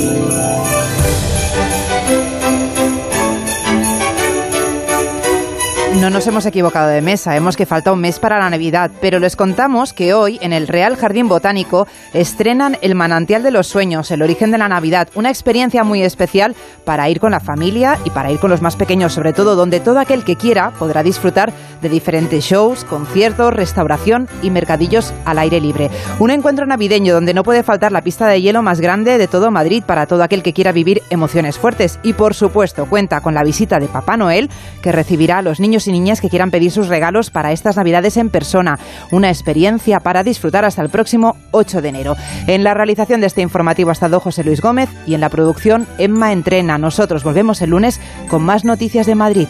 No 6.02 6.10
nos 6.10 6.26
hemos 6.26 6.46
equivocado 6.46 6.88
de 6.88 7.00
mes, 7.00 7.20
sabemos 7.20 7.56
que 7.56 7.64
falta 7.64 7.92
un 7.92 8.00
mes 8.00 8.18
para 8.18 8.40
la 8.40 8.50
Navidad, 8.50 8.90
pero 9.00 9.20
les 9.20 9.36
contamos 9.36 9.92
que 9.92 10.14
hoy 10.14 10.36
en 10.42 10.52
el 10.52 10.66
Real 10.66 10.96
Jardín 10.96 11.28
Botánico 11.28 11.86
estrenan 12.12 12.76
El 12.82 12.96
Manantial 12.96 13.44
de 13.44 13.52
los 13.52 13.68
Sueños, 13.68 14.10
el 14.10 14.22
origen 14.22 14.50
de 14.50 14.58
la 14.58 14.66
Navidad, 14.66 15.06
una 15.14 15.28
experiencia 15.28 15.84
muy 15.84 16.02
especial 16.02 16.56
para 16.84 17.08
ir 17.08 17.20
con 17.20 17.30
la 17.30 17.38
familia 17.38 18.00
y 18.04 18.10
para 18.10 18.32
ir 18.32 18.40
con 18.40 18.50
los 18.50 18.62
más 18.62 18.74
pequeños, 18.74 19.12
sobre 19.12 19.32
todo 19.32 19.54
donde 19.54 19.78
todo 19.78 20.00
aquel 20.00 20.24
que 20.24 20.34
quiera 20.34 20.72
podrá 20.72 21.04
disfrutar 21.04 21.52
de 21.80 21.88
diferentes 21.88 22.42
shows, 22.42 22.82
conciertos, 22.82 23.54
restauración 23.54 24.28
y 24.42 24.50
mercadillos 24.50 25.14
al 25.24 25.38
aire 25.38 25.60
libre. 25.60 25.88
Un 26.18 26.32
encuentro 26.32 26.66
navideño 26.66 27.14
donde 27.14 27.32
no 27.32 27.44
puede 27.44 27.62
faltar 27.62 27.92
la 27.92 28.02
pista 28.02 28.26
de 28.26 28.42
hielo 28.42 28.60
más 28.62 28.80
grande 28.80 29.18
de 29.18 29.28
todo 29.28 29.52
Madrid 29.52 29.84
para 29.86 30.06
todo 30.06 30.24
aquel 30.24 30.42
que 30.42 30.52
quiera 30.52 30.72
vivir 30.72 31.00
emociones 31.10 31.58
fuertes 31.58 32.00
y 32.02 32.14
por 32.14 32.34
supuesto 32.34 32.86
cuenta 32.86 33.20
con 33.20 33.34
la 33.34 33.44
visita 33.44 33.78
de 33.78 33.86
Papá 33.86 34.16
Noel 34.16 34.50
que 34.82 34.90
recibirá 34.90 35.38
a 35.38 35.42
los 35.42 35.60
niños 35.60 35.86
niñas 35.92 36.20
que 36.20 36.28
quieran 36.28 36.50
pedir 36.50 36.72
sus 36.72 36.88
regalos 36.88 37.30
para 37.30 37.52
estas 37.52 37.76
Navidades 37.76 38.16
en 38.16 38.30
persona. 38.30 38.78
Una 39.10 39.28
experiencia 39.28 40.00
para 40.00 40.24
disfrutar 40.24 40.64
hasta 40.64 40.82
el 40.82 40.88
próximo 40.88 41.36
8 41.52 41.82
de 41.82 41.88
enero. 41.88 42.16
En 42.46 42.64
la 42.64 42.74
realización 42.74 43.20
de 43.20 43.28
este 43.28 43.42
informativo 43.42 43.90
ha 43.90 43.92
estado 43.92 44.20
José 44.20 44.44
Luis 44.44 44.60
Gómez 44.60 44.88
y 45.06 45.14
en 45.14 45.20
la 45.20 45.28
producción 45.28 45.86
Emma 45.98 46.32
Entrena. 46.32 46.78
Nosotros 46.78 47.22
volvemos 47.24 47.62
el 47.62 47.70
lunes 47.70 48.00
con 48.28 48.42
más 48.42 48.64
noticias 48.64 49.06
de 49.06 49.14
Madrid. 49.14 49.48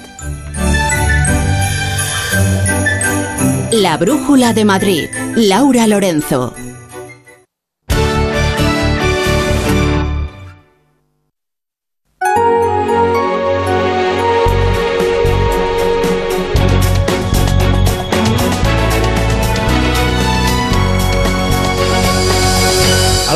La 3.72 3.96
Brújula 3.96 4.52
de 4.52 4.66
Madrid. 4.66 5.08
Laura 5.34 5.86
Lorenzo. 5.86 6.54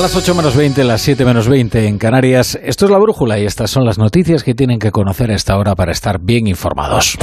Las 0.07 0.15
8 0.15 0.37
menos 0.37 0.55
20, 0.55 0.85
las 0.85 1.03
7 1.03 1.25
menos 1.25 1.49
20 1.49 1.89
en 1.89 1.99
Canarias, 1.99 2.57
esto 2.63 2.85
es 2.85 2.93
la 2.93 2.99
brújula 2.99 3.41
y 3.41 3.45
estas 3.45 3.73
son 3.73 3.85
las 3.85 3.99
noticias 3.99 4.45
que 4.45 4.55
tienen 4.55 4.79
que 4.79 4.93
conocer 4.93 5.33
a 5.33 5.35
esta 5.35 5.59
hora 5.59 5.75
para 5.75 5.91
estar 5.91 6.21
bien 6.21 6.47
informados. 6.47 7.19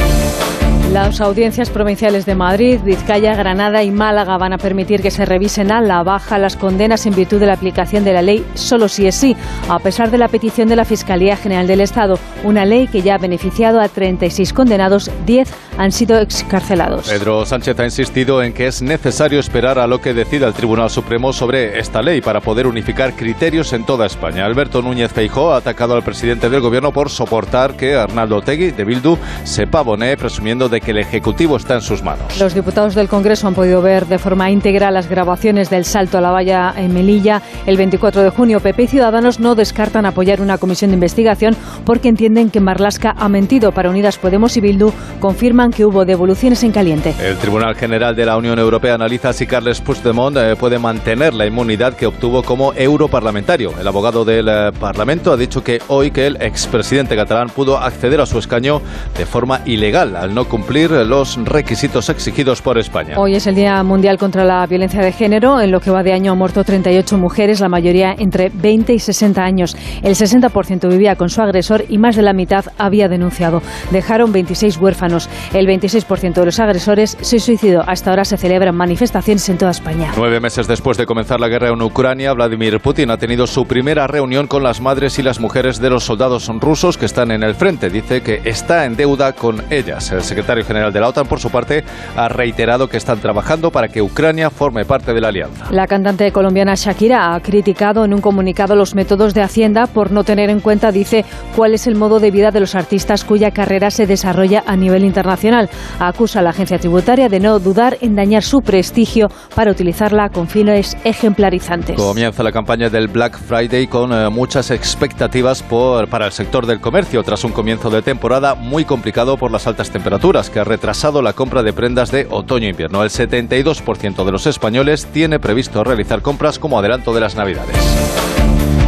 Las 0.93 1.21
audiencias 1.21 1.71
provinciales 1.71 2.27
de 2.27 2.35
Madrid, 2.35 2.79
Vizcaya, 2.83 3.33
Granada 3.33 3.81
y 3.81 3.89
Málaga 3.89 4.37
van 4.37 4.53
a 4.53 4.59
permitir 4.59 5.01
que 5.01 5.09
se 5.09 5.25
revisen 5.25 5.71
a 5.71 5.81
la 5.81 6.03
baja 6.03 6.37
las 6.37 6.55
condenas 6.55 7.07
en 7.07 7.15
virtud 7.15 7.39
de 7.39 7.47
la 7.47 7.53
aplicación 7.53 8.03
de 8.03 8.13
la 8.13 8.21
ley 8.21 8.45
solo 8.53 8.87
si 8.87 9.07
es 9.07 9.15
sí, 9.15 9.35
a 9.69 9.79
pesar 9.79 10.11
de 10.11 10.19
la 10.19 10.27
petición 10.27 10.69
de 10.69 10.75
la 10.75 10.85
Fiscalía 10.85 11.35
General 11.35 11.65
del 11.65 11.81
Estado, 11.81 12.19
una 12.43 12.63
ley 12.63 12.87
que 12.87 13.01
ya 13.01 13.15
ha 13.15 13.17
beneficiado 13.17 13.81
a 13.81 13.89
36 13.89 14.53
condenados, 14.53 15.09
10 15.25 15.51
han 15.79 15.91
sido 15.91 16.19
excarcelados. 16.19 17.09
Pedro 17.09 17.43
Sánchez 17.43 17.79
ha 17.79 17.85
insistido 17.85 18.43
en 18.43 18.53
que 18.53 18.67
es 18.67 18.83
necesario 18.83 19.39
esperar 19.39 19.79
a 19.79 19.87
lo 19.87 19.99
que 19.99 20.13
decida 20.13 20.47
el 20.47 20.53
Tribunal 20.53 20.91
Supremo 20.91 21.33
sobre 21.33 21.79
esta 21.79 22.03
ley 22.03 22.21
para 22.21 22.39
poder 22.39 22.67
unificar 22.67 23.15
criterios 23.15 23.73
en 23.73 23.83
toda 23.83 24.05
España. 24.05 24.45
Alberto 24.45 24.83
Núñez 24.83 25.11
Feijóo 25.11 25.53
ha 25.53 25.57
atacado 25.57 25.95
al 25.95 26.03
presidente 26.03 26.51
del 26.51 26.61
Gobierno 26.61 26.91
por 26.91 27.09
soportar 27.09 27.75
que 27.75 27.95
Arnaldo 27.95 28.41
Tegui, 28.41 28.69
de 28.69 28.85
Bildu, 28.85 29.17
se 29.43 29.65
pavonee 29.65 30.17
presumiendo 30.17 30.69
de 30.69 30.82
que 30.83 30.91
el 30.91 30.97
Ejecutivo 30.97 31.57
está 31.57 31.75
en 31.75 31.81
sus 31.81 32.03
manos. 32.03 32.39
Los 32.39 32.53
diputados 32.53 32.95
del 32.95 33.07
Congreso 33.07 33.47
han 33.47 33.53
podido 33.53 33.81
ver 33.81 34.07
de 34.07 34.19
forma 34.19 34.51
íntegra 34.51 34.91
las 34.91 35.09
grabaciones 35.09 35.69
del 35.69 35.85
salto 35.85 36.17
a 36.17 36.21
la 36.21 36.31
valla 36.31 36.73
en 36.75 36.93
Melilla 36.93 37.41
el 37.65 37.77
24 37.77 38.23
de 38.23 38.29
junio. 38.29 38.59
PP 38.59 38.83
y 38.83 38.87
Ciudadanos 38.87 39.39
no 39.39 39.55
descartan 39.55 40.05
apoyar 40.05 40.41
una 40.41 40.57
comisión 40.57 40.91
de 40.91 40.95
investigación 40.95 41.55
porque 41.85 42.09
entienden 42.09 42.49
que 42.49 42.59
Marlasca 42.59 43.15
ha 43.17 43.29
mentido. 43.29 43.71
Para 43.71 43.89
Unidas 43.89 44.17
Podemos 44.17 44.57
y 44.57 44.61
Bildu 44.61 44.91
confirman 45.19 45.71
que 45.71 45.85
hubo 45.85 46.05
devoluciones 46.05 46.63
en 46.63 46.71
caliente. 46.71 47.15
El 47.21 47.37
Tribunal 47.37 47.75
General 47.75 48.15
de 48.15 48.25
la 48.25 48.37
Unión 48.37 48.59
Europea 48.59 48.95
analiza 48.95 49.33
si 49.33 49.47
Carles 49.47 49.81
Puigdemont 49.81 50.35
eh, 50.37 50.55
puede 50.57 50.79
mantener 50.79 51.33
la 51.33 51.45
inmunidad 51.45 51.95
que 51.95 52.05
obtuvo 52.05 52.43
como 52.43 52.73
europarlamentario. 52.73 53.73
El 53.79 53.87
abogado 53.87 54.25
del 54.25 54.47
eh, 54.49 54.71
Parlamento 54.79 55.31
ha 55.31 55.37
dicho 55.37 55.63
que 55.63 55.81
hoy 55.87 56.11
que 56.11 56.27
el 56.27 56.41
expresidente 56.41 57.15
catalán 57.15 57.49
pudo 57.49 57.77
acceder 57.77 58.19
a 58.19 58.25
su 58.25 58.37
escaño 58.37 58.81
de 59.17 59.25
forma 59.25 59.61
ilegal 59.65 60.15
al 60.15 60.33
no 60.33 60.45
cumplir 60.45 60.62
los 60.73 61.37
requisitos 61.43 62.09
exigidos 62.09 62.61
por 62.61 62.77
España. 62.77 63.15
Hoy 63.17 63.35
es 63.35 63.45
el 63.47 63.53
Día 63.53 63.83
Mundial 63.83 64.17
contra 64.17 64.43
la 64.43 64.65
Violencia 64.65 65.01
de 65.01 65.11
Género. 65.11 65.61
En 65.61 65.71
lo 65.71 65.79
que 65.79 65.91
va 65.91 66.03
de 66.03 66.13
año 66.13 66.31
han 66.31 66.37
muerto 66.37 66.63
38 66.63 67.17
mujeres, 67.17 67.59
la 67.59 67.69
mayoría 67.69 68.15
entre 68.17 68.49
20 68.49 68.93
y 68.93 68.99
60 68.99 69.43
años. 69.43 69.75
El 70.01 70.15
60% 70.15 70.89
vivía 70.89 71.15
con 71.15 71.29
su 71.29 71.41
agresor 71.41 71.85
y 71.89 71.97
más 71.97 72.15
de 72.15 72.23
la 72.23 72.33
mitad 72.33 72.65
había 72.77 73.07
denunciado. 73.07 73.61
Dejaron 73.91 74.31
26 74.31 74.77
huérfanos. 74.77 75.29
El 75.53 75.67
26% 75.67 76.33
de 76.33 76.45
los 76.45 76.59
agresores 76.59 77.17
se 77.21 77.39
suicidó. 77.39 77.83
Hasta 77.85 78.09
ahora 78.09 78.25
se 78.25 78.37
celebran 78.37 78.75
manifestaciones 78.75 79.47
en 79.49 79.57
toda 79.57 79.71
España. 79.71 80.11
Nueve 80.17 80.39
meses 80.39 80.67
después 80.67 80.97
de 80.97 81.05
comenzar 81.05 81.39
la 81.39 81.49
guerra 81.49 81.69
en 81.69 81.81
Ucrania, 81.81 82.33
Vladimir 82.33 82.79
Putin 82.79 83.11
ha 83.11 83.17
tenido 83.17 83.45
su 83.47 83.65
primera 83.65 84.07
reunión 84.07 84.47
con 84.47 84.63
las 84.63 84.81
madres 84.81 85.19
y 85.19 85.23
las 85.23 85.39
mujeres 85.39 85.79
de 85.79 85.89
los 85.89 86.03
soldados 86.03 86.47
rusos 86.59 86.97
que 86.97 87.05
están 87.05 87.31
en 87.31 87.43
el 87.43 87.53
frente. 87.53 87.89
Dice 87.89 88.21
que 88.21 88.41
está 88.45 88.85
en 88.85 88.95
deuda 88.95 89.33
con 89.33 89.61
ellas. 89.69 90.11
El 90.11 90.23
secretario 90.23 90.52
general 90.61 90.93
de 90.93 90.99
la 90.99 91.09
OTAN, 91.09 91.25
por 91.25 91.39
su 91.39 91.49
parte, 91.49 91.83
ha 92.15 92.29
reiterado 92.29 92.87
que 92.87 92.97
están 92.97 93.19
trabajando 93.19 93.71
para 93.71 93.87
que 93.87 94.01
Ucrania 94.01 94.49
forme 94.49 94.85
parte 94.85 95.13
de 95.13 95.21
la 95.21 95.29
alianza. 95.29 95.65
La 95.71 95.87
cantante 95.87 96.31
colombiana 96.31 96.75
Shakira 96.75 97.33
ha 97.33 97.39
criticado 97.41 98.05
en 98.05 98.13
un 98.13 98.21
comunicado 98.21 98.75
los 98.75 98.95
métodos 98.95 99.33
de 99.33 99.41
Hacienda 99.41 99.87
por 99.87 100.11
no 100.11 100.23
tener 100.23 100.49
en 100.49 100.59
cuenta, 100.59 100.91
dice, 100.91 101.25
cuál 101.55 101.73
es 101.73 101.87
el 101.87 101.95
modo 101.95 102.19
de 102.19 102.31
vida 102.31 102.51
de 102.51 102.59
los 102.59 102.75
artistas 102.75 103.23
cuya 103.23 103.51
carrera 103.51 103.91
se 103.91 104.07
desarrolla 104.07 104.63
a 104.67 104.75
nivel 104.75 105.03
internacional. 105.03 105.69
Acusa 105.99 106.39
a 106.39 106.41
la 106.43 106.51
agencia 106.51 106.77
tributaria 106.77 107.29
de 107.29 107.39
no 107.39 107.59
dudar 107.59 107.97
en 108.01 108.15
dañar 108.15 108.43
su 108.43 108.61
prestigio 108.61 109.29
para 109.55 109.71
utilizarla 109.71 110.29
con 110.29 110.47
fines 110.47 110.97
ejemplarizantes. 111.03 111.95
Comienza 111.95 112.43
la 112.43 112.51
campaña 112.51 112.89
del 112.89 113.07
Black 113.07 113.37
Friday 113.39 113.87
con 113.87 114.11
eh, 114.11 114.29
muchas 114.29 114.71
expectativas 114.71 115.63
por, 115.63 116.07
para 116.07 116.25
el 116.25 116.31
sector 116.31 116.65
del 116.65 116.79
comercio 116.79 117.23
tras 117.23 117.43
un 117.43 117.51
comienzo 117.51 117.89
de 117.89 118.01
temporada 118.01 118.55
muy 118.55 118.85
complicado 118.85 119.37
por 119.37 119.51
las 119.51 119.67
altas 119.67 119.89
temperaturas 119.89 120.42
que 120.49 120.59
ha 120.59 120.63
retrasado 120.63 121.21
la 121.21 121.33
compra 121.33 121.63
de 121.63 121.73
prendas 121.73 122.11
de 122.11 122.27
otoño-invierno. 122.29 123.03
El 123.03 123.09
72% 123.09 124.25
de 124.25 124.31
los 124.31 124.47
españoles 124.47 125.07
tiene 125.07 125.39
previsto 125.39 125.83
realizar 125.83 126.21
compras 126.21 126.59
como 126.59 126.79
adelanto 126.79 127.13
de 127.13 127.21
las 127.21 127.35
Navidades. 127.35 127.75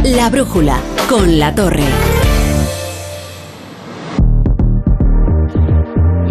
La 0.04 0.30
brújula 0.30 0.80
con 1.08 1.38
la 1.38 1.54
torre. 1.54 1.84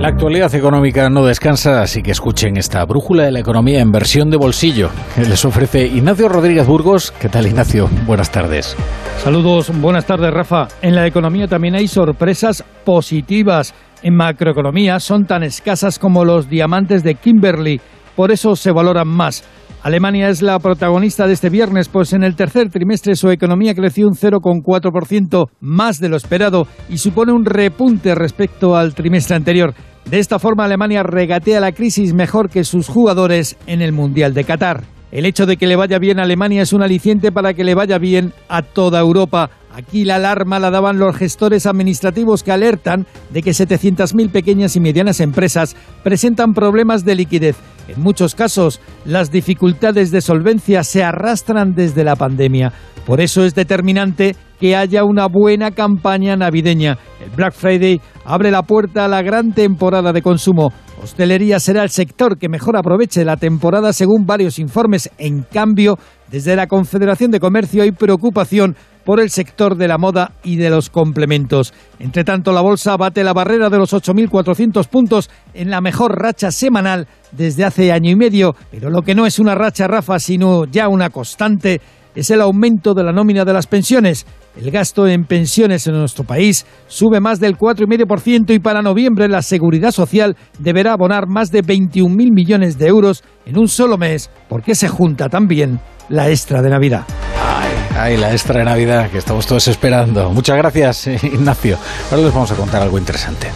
La 0.06 0.10
actualidad 0.12 0.54
económica 0.54 1.10
no 1.10 1.26
descansa, 1.26 1.82
así 1.82 2.04
que 2.04 2.12
escuchen 2.12 2.58
esta 2.58 2.86
brújula 2.86 3.24
de 3.24 3.32
la 3.32 3.40
economía 3.40 3.80
en 3.80 3.92
versión 3.92 4.30
de 4.30 4.38
bolsillo 4.38 4.92
que 5.16 5.26
les 5.26 5.44
ofrece 5.46 5.88
Ignacio 5.88 6.30
Rodríguez 6.30 6.68
Burgos. 6.68 7.12
¿Qué 7.20 7.28
tal, 7.28 7.48
Ignacio? 7.48 7.90
Buenas 8.06 8.32
tardes. 8.32 8.76
Saludos, 9.24 9.72
buenas 9.82 10.06
tardes, 10.06 10.32
Rafa. 10.32 10.68
En 10.84 10.94
la 10.94 11.08
economía 11.08 11.48
también 11.48 11.74
hay 11.74 11.88
sorpresas 11.88 12.64
positivas. 12.84 13.74
En 14.04 14.16
macroeconomía 14.16 15.00
son 15.00 15.26
tan 15.26 15.44
escasas 15.44 16.00
como 16.00 16.26
los 16.26 16.50
diamantes 16.50 17.04
de 17.04 17.16
Kimberly, 17.16 17.82
por 18.16 18.32
eso 18.32 18.56
se 18.56 18.72
valoran 18.72 19.08
más. 19.08 19.44
Alemania 19.84 20.30
es 20.30 20.42
la 20.42 20.58
protagonista 20.58 21.28
de 21.28 21.34
este 21.34 21.50
viernes, 21.50 21.90
pues 21.90 22.14
en 22.14 22.24
el 22.24 22.36
tercer 22.36 22.70
trimestre 22.72 23.16
su 23.16 23.30
economía 23.30 23.76
creció 23.76 24.08
un 24.08 24.16
0,4% 24.16 25.50
más 25.60 26.00
de 26.00 26.10
lo 26.10 26.18
esperado 26.18 26.68
y 26.90 26.98
supone 26.98 27.32
un 27.32 27.46
repunte 27.46 28.16
respecto 28.16 28.76
al 28.76 28.96
trimestre 28.96 29.36
anterior. 29.36 29.76
De 30.10 30.18
esta 30.18 30.40
forma, 30.40 30.66
Alemania 30.66 31.04
regatea 31.04 31.60
la 31.60 31.72
crisis 31.72 32.14
mejor 32.14 32.50
que 32.50 32.64
sus 32.64 32.88
jugadores 32.88 33.58
en 33.68 33.82
el 33.82 33.92
Mundial 33.92 34.34
de 34.34 34.44
Qatar. 34.44 34.95
El 35.16 35.26
hecho 35.26 35.46
de 35.46 35.56
que 35.56 35.66
le 35.66 35.78
vaya 35.78 35.98
bien 35.98 36.20
a 36.20 36.24
Alemania 36.24 36.62
es 36.62 36.74
un 36.74 36.84
aliciente 36.84 37.32
para 37.32 37.54
que 37.54 37.64
le 37.64 37.74
vaya 37.74 37.98
bien 37.98 38.34
a 38.50 38.64
toda 38.64 39.00
Europa. 39.00 39.50
Aquí 39.74 40.04
la 40.04 40.16
alarma 40.16 40.60
la 40.60 40.72
daban 40.72 41.00
los 41.00 41.16
gestores 41.16 41.66
administrativos 41.66 42.44
que 42.44 42.52
alertan 42.52 43.06
de 43.30 43.42
que 43.42 43.52
700.000 43.52 44.30
pequeñas 44.30 44.76
y 44.76 44.82
medianas 44.82 45.22
empresas 45.22 45.78
presentan 46.04 46.52
problemas 46.52 47.06
de 47.06 47.16
liquidez. 47.16 47.56
En 47.88 48.02
muchos 48.04 48.36
casos, 48.36 48.82
las 49.06 49.32
dificultades 49.32 50.12
de 50.12 50.20
solvencia 50.20 50.84
se 50.84 51.02
arrastran 51.02 51.76
desde 51.76 52.04
la 52.04 52.18
pandemia. 52.18 52.74
Por 53.06 53.22
eso 53.22 53.46
es 53.46 53.56
determinante 53.56 54.36
que 54.60 54.76
haya 54.76 55.06
una 55.06 55.28
buena 55.28 55.72
campaña 55.72 56.36
navideña. 56.36 56.98
El 57.24 57.30
Black 57.30 57.54
Friday 57.54 58.02
abre 58.26 58.52
la 58.52 58.64
puerta 58.64 59.06
a 59.06 59.08
la 59.08 59.22
gran 59.22 59.54
temporada 59.54 60.12
de 60.12 60.22
consumo. 60.22 60.74
Hostelería 61.06 61.60
será 61.60 61.84
el 61.84 61.92
sector 61.92 62.40
que 62.40 62.50
mejor 62.50 62.76
aproveche 62.76 63.24
la 63.24 63.38
temporada 63.38 63.94
según 63.94 64.26
varios 64.26 64.58
informes. 64.58 65.12
En 65.20 65.44
cambio, 65.44 66.00
desde 66.32 66.56
la 66.56 66.66
Confederación 66.66 67.30
de 67.30 67.40
Comercio 67.40 67.84
hay 67.84 67.92
preocupación 67.92 68.76
por 69.04 69.20
el 69.20 69.30
sector 69.30 69.78
de 69.78 69.88
la 69.88 70.00
moda 70.00 70.32
y 70.44 70.56
de 70.56 70.72
los 70.72 70.90
complementos. 70.90 71.76
Entre 72.00 72.24
tanto, 72.24 72.52
la 72.52 72.62
bolsa 72.62 72.98
bate 72.98 73.24
la 73.24 73.34
barrera 73.34 73.70
de 73.70 73.78
los 73.78 73.94
8.400 73.94 74.88
puntos 74.88 75.30
en 75.54 75.70
la 75.70 75.80
mejor 75.80 76.20
racha 76.20 76.50
semanal 76.50 77.08
desde 77.32 77.66
hace 77.66 77.92
año 77.92 78.10
y 78.10 78.16
medio, 78.16 78.56
pero 78.72 78.90
lo 78.90 79.04
que 79.04 79.14
no 79.14 79.28
es 79.28 79.38
una 79.38 79.54
racha, 79.54 79.88
Rafa, 79.88 80.18
sino 80.18 80.66
ya 80.66 80.88
una 80.88 81.12
constante, 81.12 81.82
es 82.16 82.30
el 82.30 82.42
aumento 82.42 82.94
de 82.94 83.04
la 83.04 83.12
nómina 83.12 83.46
de 83.46 83.54
las 83.54 83.68
pensiones. 83.68 84.26
El 84.60 84.72
gasto 84.72 85.08
en 85.08 85.26
pensiones 85.26 85.86
en 85.88 85.98
nuestro 85.98 86.24
país 86.24 86.66
sube 86.88 87.20
más 87.20 87.40
del 87.40 87.58
4,5% 87.58 88.54
y 88.54 88.60
para 88.60 88.82
noviembre 88.82 89.28
la 89.28 89.42
Seguridad 89.42 89.92
Social 89.92 90.38
deberá 90.60 90.94
abonar 90.94 91.28
más 91.28 91.52
de 91.52 91.64
21.000 91.64 92.34
millones 92.34 92.78
de 92.78 92.88
euros 92.88 93.24
en 93.46 93.58
un 93.58 93.68
solo 93.68 93.98
mes 93.98 94.30
porque 94.48 94.76
se 94.76 94.88
junta 94.88 95.30
también 95.30 95.80
la 96.10 96.30
extra 96.30 96.62
de 96.62 96.70
Navidad. 96.70 97.04
Ay, 97.44 97.72
ay, 97.98 98.18
la 98.18 98.32
extra 98.32 98.60
de 98.60 98.66
Navidad 98.66 99.10
que 99.10 99.18
estamos 99.18 99.46
todos 99.46 99.68
esperando. 99.68 100.30
Muchas 100.32 100.58
gracias, 100.58 101.08
Ignacio. 101.24 101.78
Ahora 102.12 102.24
les 102.24 102.34
vamos 102.34 102.52
a 102.52 102.56
contar 102.56 102.82
algo 102.82 102.98
interesante. 102.98 103.48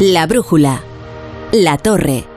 La 0.00 0.26
brújula. 0.26 0.82
La 1.52 1.78
torre. 1.78 2.33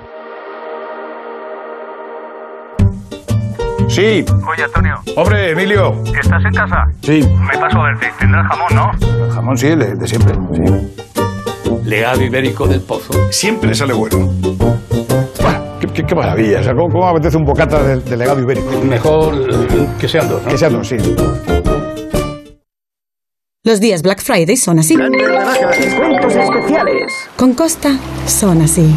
Sí. 3.87 4.25
Oye, 4.47 4.63
Antonio. 4.63 4.95
Hombre, 5.15 5.51
Emilio. 5.51 5.95
¿Estás 6.05 6.43
en 6.45 6.53
casa? 6.53 6.85
Sí. 7.01 7.27
Me 7.39 7.57
paso 7.57 7.79
a 7.81 7.83
verte. 7.85 8.07
Tendrás 8.19 8.47
jamón, 8.47 8.67
¿no? 8.75 9.25
El 9.25 9.31
jamón 9.31 9.57
sí, 9.57 9.67
de, 9.69 9.95
de 9.95 10.07
siempre. 10.07 10.33
Sí. 10.53 10.93
Legado 11.85 12.21
ibérico 12.21 12.67
del 12.67 12.81
pozo. 12.81 13.13
Siempre 13.31 13.73
sale 13.73 13.93
bueno. 13.93 14.29
Qué, 15.79 15.87
qué- 15.87 16.03
qué 16.05 16.15
maravilla. 16.15 16.59
O 16.59 16.63
sea, 16.63 16.73
¿cómo, 16.75 17.07
apetece 17.07 17.37
un 17.37 17.45
bocata 17.45 17.81
de, 17.83 17.99
de 18.01 18.17
legado 18.17 18.39
ibérico? 18.41 18.81
Mejor 18.83 19.35
eh, 19.35 19.87
que 19.99 20.07
sean 20.07 20.27
dos, 20.27 20.43
¿no? 20.43 20.49
Que 20.49 20.57
sean 20.57 20.73
dos, 20.73 20.87
sí. 20.87 20.97
Los 23.63 23.79
días 23.79 24.01
Black 24.01 24.21
Friday 24.21 24.55
son 24.57 24.79
así. 24.79 24.95
Descuentos 24.97 26.35
especiales. 26.35 27.13
Con 27.35 27.53
Costa 27.53 27.97
son 28.25 28.61
así. 28.61 28.95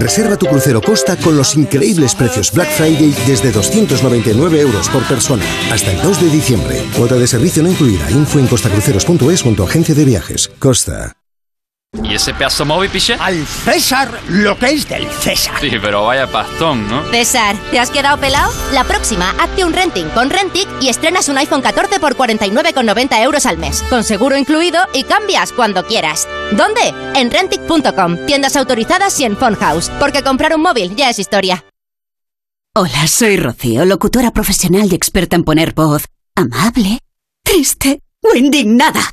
Reserva 0.00 0.38
tu 0.38 0.46
crucero 0.46 0.80
Costa 0.80 1.16
con 1.16 1.36
los 1.36 1.54
increíbles 1.56 2.14
precios 2.14 2.50
Black 2.52 2.70
Friday 2.70 3.14
desde 3.26 3.52
299 3.52 4.60
euros 4.60 4.88
por 4.88 5.06
persona 5.06 5.44
hasta 5.70 5.92
el 5.92 6.00
2 6.02 6.22
de 6.22 6.30
diciembre. 6.30 6.82
Cuota 6.96 7.16
de 7.16 7.26
servicio 7.26 7.62
no 7.62 7.70
incluida. 7.70 8.10
Info 8.10 8.38
en 8.38 8.46
costacruceros.es 8.46 9.42
junto 9.42 9.62
a 9.62 9.66
agencia 9.66 9.94
de 9.94 10.04
viajes. 10.06 10.50
Costa. 10.58 11.19
¿Y 12.10 12.14
ese 12.14 12.32
pedazo 12.34 12.64
móvil, 12.64 12.88
piche? 12.88 13.14
Al 13.14 13.44
César 13.46 14.10
lo 14.28 14.56
que 14.56 14.66
es 14.66 14.88
del 14.88 15.08
César. 15.10 15.60
Sí, 15.60 15.70
pero 15.82 16.04
vaya 16.04 16.26
pastón, 16.30 16.88
¿no? 16.88 17.04
César, 17.10 17.56
¿te 17.72 17.80
has 17.80 17.90
quedado 17.90 18.18
pelado? 18.18 18.52
La 18.72 18.84
próxima, 18.84 19.30
hazte 19.40 19.64
un 19.64 19.72
renting 19.72 20.08
con 20.10 20.30
Rentic 20.30 20.68
y 20.80 20.88
estrenas 20.88 21.28
un 21.28 21.38
iPhone 21.38 21.62
14 21.62 21.98
por 21.98 22.16
49,90 22.16 23.22
euros 23.22 23.44
al 23.44 23.58
mes, 23.58 23.82
con 23.90 24.04
seguro 24.04 24.36
incluido 24.36 24.80
y 24.94 25.02
cambias 25.02 25.52
cuando 25.52 25.84
quieras. 25.84 26.28
¿Dónde? 26.52 26.94
En 27.14 27.30
Rentic.com, 27.30 28.24
tiendas 28.26 28.54
autorizadas 28.56 29.18
y 29.18 29.24
en 29.24 29.36
House, 29.36 29.90
porque 29.98 30.22
comprar 30.22 30.54
un 30.54 30.62
móvil 30.62 30.94
ya 30.94 31.10
es 31.10 31.18
historia. 31.18 31.64
Hola, 32.74 33.08
soy 33.08 33.36
Rocío, 33.36 33.84
locutora 33.84 34.30
profesional 34.30 34.92
y 34.92 34.94
experta 34.94 35.34
en 35.34 35.42
poner 35.42 35.74
voz 35.74 36.04
amable, 36.36 37.00
triste 37.42 38.00
o 38.22 38.36
indignada. 38.36 39.12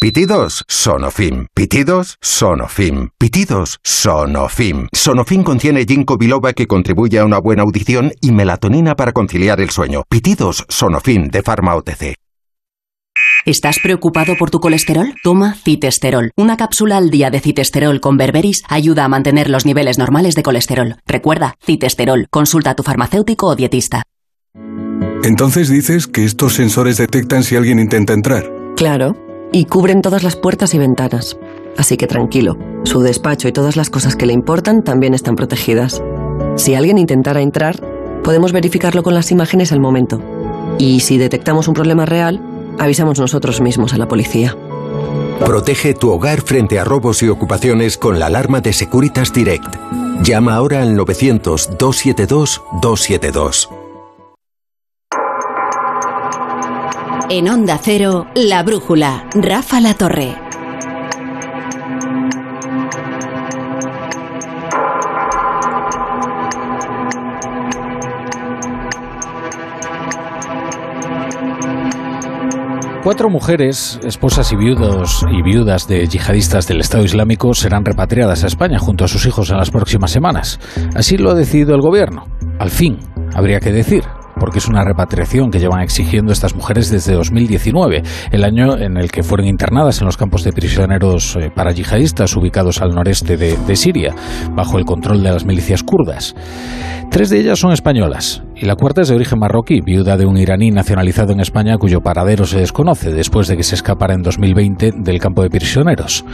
Pitidos 0.00 0.64
Sonofim. 0.66 1.44
Pitidos 1.54 2.16
Sonofim. 2.22 3.10
Pitidos 3.18 3.80
Sonofim. 3.84 4.88
Sonofim 4.94 5.42
contiene 5.42 5.84
ginkgo 5.84 6.16
biloba 6.16 6.54
que 6.54 6.66
contribuye 6.66 7.18
a 7.18 7.26
una 7.26 7.38
buena 7.38 7.64
audición 7.64 8.10
y 8.22 8.32
melatonina 8.32 8.96
para 8.96 9.12
conciliar 9.12 9.60
el 9.60 9.68
sueño. 9.68 10.04
Pitidos 10.08 10.64
Sonofim 10.70 11.28
de 11.28 11.42
Pharma 11.42 11.74
OTC. 11.76 12.14
¿Estás 13.44 13.78
preocupado 13.78 14.36
por 14.38 14.50
tu 14.50 14.58
colesterol? 14.58 15.14
Toma 15.22 15.52
citesterol. 15.52 16.30
Una 16.34 16.56
cápsula 16.56 16.96
al 16.96 17.10
día 17.10 17.28
de 17.28 17.40
citesterol 17.40 18.00
con 18.00 18.16
berberis 18.16 18.62
ayuda 18.70 19.04
a 19.04 19.08
mantener 19.08 19.50
los 19.50 19.66
niveles 19.66 19.98
normales 19.98 20.34
de 20.34 20.42
colesterol. 20.42 20.96
Recuerda, 21.04 21.56
citesterol. 21.62 22.26
Consulta 22.30 22.70
a 22.70 22.74
tu 22.74 22.84
farmacéutico 22.84 23.48
o 23.48 23.54
dietista. 23.54 24.02
Entonces 25.24 25.68
dices 25.68 26.06
que 26.06 26.24
estos 26.24 26.54
sensores 26.54 26.96
detectan 26.96 27.44
si 27.44 27.56
alguien 27.56 27.78
intenta 27.78 28.14
entrar. 28.14 28.50
Claro, 28.76 29.14
y 29.52 29.66
cubren 29.66 30.02
todas 30.02 30.22
las 30.22 30.36
puertas 30.36 30.74
y 30.74 30.78
ventanas. 30.78 31.38
Así 31.76 31.96
que 31.96 32.06
tranquilo, 32.06 32.56
su 32.84 33.00
despacho 33.00 33.48
y 33.48 33.52
todas 33.52 33.76
las 33.76 33.90
cosas 33.90 34.16
que 34.16 34.26
le 34.26 34.32
importan 34.32 34.82
también 34.82 35.14
están 35.14 35.36
protegidas. 35.36 36.02
Si 36.56 36.74
alguien 36.74 36.98
intentara 36.98 37.40
entrar, 37.40 37.80
podemos 38.22 38.52
verificarlo 38.52 39.02
con 39.02 39.14
las 39.14 39.30
imágenes 39.30 39.72
al 39.72 39.80
momento. 39.80 40.20
Y 40.78 41.00
si 41.00 41.18
detectamos 41.18 41.68
un 41.68 41.74
problema 41.74 42.06
real, 42.06 42.40
avisamos 42.78 43.18
nosotros 43.18 43.60
mismos 43.60 43.92
a 43.94 43.98
la 43.98 44.08
policía. 44.08 44.56
Protege 45.44 45.94
tu 45.94 46.12
hogar 46.12 46.42
frente 46.42 46.78
a 46.78 46.84
robos 46.84 47.22
y 47.22 47.28
ocupaciones 47.28 47.96
con 47.96 48.18
la 48.18 48.26
alarma 48.26 48.60
de 48.60 48.74
Securitas 48.74 49.32
Direct. 49.32 49.74
Llama 50.22 50.54
ahora 50.54 50.82
al 50.82 50.98
900-272-272. 50.98 53.79
En 57.32 57.48
Onda 57.48 57.78
Cero, 57.80 58.26
La 58.34 58.64
Brújula, 58.64 59.24
Rafa 59.34 59.80
La 59.80 59.94
Torre. 59.94 60.34
Cuatro 73.04 73.30
mujeres, 73.30 74.00
esposas 74.02 74.50
y 74.50 74.56
viudos 74.56 75.24
y 75.30 75.40
viudas 75.42 75.86
de 75.86 76.08
yihadistas 76.08 76.66
del 76.66 76.80
Estado 76.80 77.04
Islámico 77.04 77.54
serán 77.54 77.84
repatriadas 77.84 78.42
a 78.42 78.48
España 78.48 78.80
junto 78.80 79.04
a 79.04 79.08
sus 79.08 79.24
hijos 79.26 79.50
en 79.50 79.58
las 79.58 79.70
próximas 79.70 80.10
semanas. 80.10 80.58
Así 80.96 81.16
lo 81.16 81.30
ha 81.30 81.34
decidido 81.34 81.76
el 81.76 81.80
gobierno. 81.80 82.24
Al 82.58 82.70
fin, 82.70 82.98
habría 83.36 83.60
que 83.60 83.70
decir 83.70 84.02
porque 84.40 84.58
es 84.58 84.66
una 84.66 84.82
repatriación 84.82 85.50
que 85.50 85.60
llevan 85.60 85.82
exigiendo 85.82 86.32
estas 86.32 86.56
mujeres 86.56 86.90
desde 86.90 87.12
2019, 87.12 88.02
el 88.32 88.44
año 88.44 88.76
en 88.76 88.96
el 88.96 89.12
que 89.12 89.22
fueron 89.22 89.46
internadas 89.46 90.00
en 90.00 90.06
los 90.06 90.16
campos 90.16 90.42
de 90.42 90.52
prisioneros 90.52 91.36
eh, 91.36 91.52
para 91.54 91.70
yihadistas 91.70 92.34
ubicados 92.34 92.80
al 92.80 92.90
noreste 92.90 93.36
de, 93.36 93.76
Siria, 93.76 94.14
bajo 94.52 94.78
el 94.78 94.84
control 94.84 95.22
de 95.22 95.30
las 95.30 95.44
milicias 95.44 95.82
kurdas. 95.82 96.34
Tres 97.10 97.28
de 97.28 97.40
ellas 97.40 97.58
son 97.58 97.72
españolas 97.72 98.42
y 98.54 98.66
la 98.66 98.76
cuarta 98.76 99.02
es 99.02 99.08
de 99.08 99.16
origen 99.16 99.38
marroquí, 99.38 99.80
viuda 99.80 100.16
de 100.16 100.26
un 100.26 100.36
iraní 100.36 100.70
nacionalizado 100.70 101.32
en 101.32 101.40
España 101.40 101.76
cuyo 101.76 102.00
paradero 102.00 102.46
se 102.46 102.60
desconoce 102.60 103.12
después 103.12 103.48
de 103.48 103.56
que 103.56 103.64
se 103.64 103.74
escapara 103.74 104.14
en 104.14 104.22
2020 104.22 104.92
del 104.96 105.18
campo 105.18 105.42
de 105.42 105.50
prisioneros. 105.50 106.24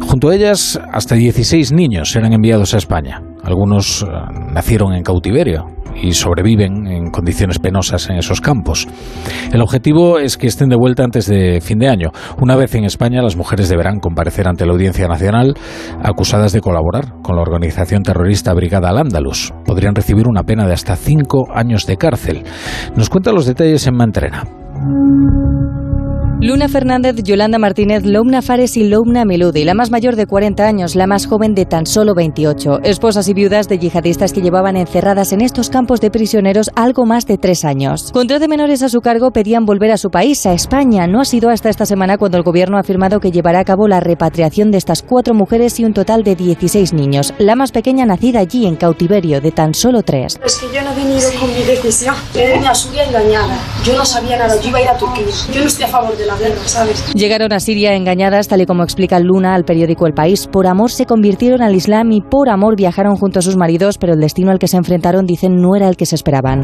Junto 0.00 0.30
a 0.30 0.34
ellas, 0.34 0.80
hasta 0.92 1.14
16 1.14 1.72
niños 1.72 2.10
serán 2.10 2.32
enviados 2.32 2.74
a 2.74 2.78
España. 2.78 3.22
Algunos 3.42 4.02
eh, 4.02 4.06
nacieron 4.52 4.94
en 4.94 5.02
cautiverio 5.02 5.73
y 6.00 6.12
sobreviven 6.12 6.86
en 6.86 7.10
condiciones 7.10 7.58
penosas 7.58 8.08
en 8.10 8.16
esos 8.16 8.40
campos. 8.40 8.86
El 9.52 9.60
objetivo 9.60 10.18
es 10.18 10.36
que 10.36 10.46
estén 10.46 10.68
de 10.68 10.76
vuelta 10.76 11.04
antes 11.04 11.26
de 11.26 11.60
fin 11.60 11.78
de 11.78 11.88
año. 11.88 12.10
Una 12.40 12.56
vez 12.56 12.74
en 12.74 12.84
España, 12.84 13.22
las 13.22 13.36
mujeres 13.36 13.68
deberán 13.68 14.00
comparecer 14.00 14.48
ante 14.48 14.66
la 14.66 14.72
Audiencia 14.72 15.08
Nacional 15.08 15.54
acusadas 16.02 16.52
de 16.52 16.60
colaborar 16.60 17.14
con 17.22 17.36
la 17.36 17.42
organización 17.42 18.02
terrorista 18.02 18.54
Brigada 18.54 18.90
Al-Ándalus. 18.90 19.52
Podrían 19.64 19.94
recibir 19.94 20.26
una 20.28 20.42
pena 20.42 20.66
de 20.66 20.74
hasta 20.74 20.96
cinco 20.96 21.46
años 21.54 21.86
de 21.86 21.96
cárcel. 21.96 22.42
Nos 22.96 23.08
cuenta 23.08 23.32
los 23.32 23.46
detalles 23.46 23.86
en 23.86 23.96
Mantrena. 23.96 24.44
Luna 26.46 26.68
Fernández, 26.68 27.22
Yolanda 27.22 27.58
Martínez, 27.58 28.04
Loumna 28.04 28.42
Fares 28.42 28.76
y 28.76 28.86
Loumna 28.86 29.24
Meludi, 29.24 29.64
la 29.64 29.72
más 29.72 29.90
mayor 29.90 30.14
de 30.14 30.26
40 30.26 30.62
años, 30.62 30.94
la 30.94 31.06
más 31.06 31.26
joven 31.26 31.54
de 31.54 31.64
tan 31.64 31.86
solo 31.86 32.14
28, 32.14 32.80
esposas 32.82 33.28
y 33.28 33.32
viudas 33.32 33.66
de 33.66 33.78
yihadistas 33.78 34.34
que 34.34 34.42
llevaban 34.42 34.76
encerradas 34.76 35.32
en 35.32 35.40
estos 35.40 35.70
campos 35.70 36.02
de 36.02 36.10
prisioneros 36.10 36.70
algo 36.76 37.06
más 37.06 37.24
de 37.26 37.38
tres 37.38 37.64
años. 37.64 38.10
Con 38.12 38.26
13 38.26 38.46
menores 38.48 38.82
a 38.82 38.90
su 38.90 39.00
cargo 39.00 39.30
pedían 39.30 39.64
volver 39.64 39.90
a 39.90 39.96
su 39.96 40.10
país, 40.10 40.44
a 40.44 40.52
España. 40.52 41.06
No 41.06 41.22
ha 41.22 41.24
sido 41.24 41.48
hasta 41.48 41.70
esta 41.70 41.86
semana 41.86 42.18
cuando 42.18 42.36
el 42.36 42.44
gobierno 42.44 42.76
ha 42.76 42.80
afirmado 42.80 43.20
que 43.20 43.30
llevará 43.32 43.60
a 43.60 43.64
cabo 43.64 43.88
la 43.88 44.00
repatriación 44.00 44.70
de 44.70 44.76
estas 44.76 45.00
cuatro 45.00 45.32
mujeres 45.32 45.80
y 45.80 45.86
un 45.86 45.94
total 45.94 46.24
de 46.24 46.36
16 46.36 46.92
niños, 46.92 47.32
la 47.38 47.56
más 47.56 47.72
pequeña 47.72 48.04
nacida 48.04 48.40
allí 48.40 48.66
en 48.66 48.76
cautiverio 48.76 49.40
de 49.40 49.50
tan 49.50 49.72
solo 49.72 50.02
tres. 50.02 50.38
Es 50.44 50.58
que 50.58 50.66
yo 50.66 50.82
no 50.82 50.92
he 50.92 50.94
venido 50.94 51.30
con 51.40 51.48
mi 51.48 51.62
decisión. 51.62 52.14
Engañada. 52.34 53.58
Yo 53.82 53.96
no 53.96 54.04
sabía 54.04 54.36
nada, 54.36 54.60
yo 54.60 54.68
iba 54.68 54.78
a 54.78 54.82
ir 54.82 54.88
a 54.88 54.98
Turquía. 54.98 55.24
Yo 55.50 55.62
no 55.62 55.68
estoy 55.68 55.84
a 55.84 55.88
favor 55.88 56.14
de 56.14 56.26
la 56.26 56.33
Llegaron 57.14 57.52
a 57.52 57.60
Siria 57.60 57.94
engañadas, 57.94 58.48
tal 58.48 58.60
y 58.60 58.66
como 58.66 58.82
explica 58.82 59.18
Luna 59.20 59.54
al 59.54 59.64
periódico 59.64 60.06
El 60.06 60.14
País. 60.14 60.46
Por 60.46 60.66
amor 60.66 60.90
se 60.90 61.06
convirtieron 61.06 61.62
al 61.62 61.74
Islam 61.74 62.12
y 62.12 62.20
por 62.20 62.48
amor 62.48 62.76
viajaron 62.76 63.16
junto 63.16 63.38
a 63.38 63.42
sus 63.42 63.56
maridos, 63.56 63.98
pero 63.98 64.14
el 64.14 64.20
destino 64.20 64.50
al 64.50 64.58
que 64.58 64.68
se 64.68 64.76
enfrentaron, 64.76 65.26
dicen, 65.26 65.56
no 65.56 65.76
era 65.76 65.88
el 65.88 65.96
que 65.96 66.06
se 66.06 66.14
esperaban. 66.14 66.62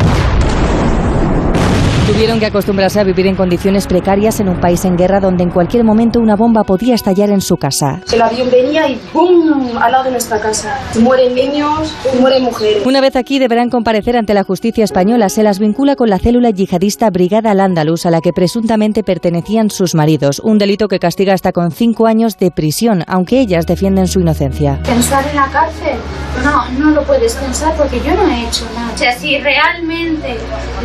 Tuvieron 2.10 2.40
que 2.40 2.46
acostumbrarse 2.46 2.98
a 2.98 3.04
vivir 3.04 3.28
en 3.28 3.36
condiciones 3.36 3.86
precarias 3.86 4.40
en 4.40 4.48
un 4.48 4.58
país 4.58 4.84
en 4.84 4.96
guerra 4.96 5.20
donde 5.20 5.44
en 5.44 5.50
cualquier 5.50 5.84
momento 5.84 6.18
una 6.18 6.34
bomba 6.34 6.64
podía 6.64 6.92
estallar 6.92 7.30
en 7.30 7.40
su 7.40 7.56
casa. 7.56 8.00
El 8.12 8.20
avión 8.20 8.50
venía 8.50 8.88
y 8.88 9.00
¡bum! 9.14 9.78
al 9.80 9.92
lado 9.92 10.04
de 10.04 10.10
nuestra 10.10 10.40
casa. 10.40 10.76
Mueren 10.98 11.36
niños, 11.36 11.94
mueren 12.18 12.42
mujeres. 12.42 12.84
Una 12.84 13.00
vez 13.00 13.14
aquí 13.14 13.38
deberán 13.38 13.70
comparecer 13.70 14.16
ante 14.16 14.34
la 14.34 14.42
justicia 14.42 14.82
española. 14.82 15.28
Se 15.28 15.44
las 15.44 15.60
vincula 15.60 15.94
con 15.94 16.10
la 16.10 16.18
célula 16.18 16.50
yihadista 16.50 17.10
Brigada 17.10 17.52
Al-Ándalus 17.52 18.04
a 18.06 18.10
la 18.10 18.20
que 18.20 18.32
presuntamente 18.32 19.04
pertenecían 19.04 19.70
sus 19.70 19.94
maridos. 19.94 20.40
Un 20.40 20.58
delito 20.58 20.88
que 20.88 20.98
castiga 20.98 21.32
hasta 21.32 21.52
con 21.52 21.70
cinco 21.70 22.08
años 22.08 22.36
de 22.38 22.50
prisión, 22.50 23.04
aunque 23.06 23.38
ellas 23.38 23.66
defienden 23.66 24.08
su 24.08 24.18
inocencia. 24.18 24.80
¿Pensar 24.82 25.24
en 25.28 25.36
la 25.36 25.46
cárcel? 25.46 25.96
No, 26.42 26.68
no 26.70 26.90
lo 26.90 27.04
puedes 27.04 27.34
pensar 27.34 27.72
porque 27.76 28.00
yo 28.00 28.14
no 28.14 28.28
he 28.28 28.48
hecho 28.48 28.64
nada. 28.74 28.92
O 28.94 28.98
sea, 28.98 29.16
si 29.16 29.38
realmente 29.38 30.36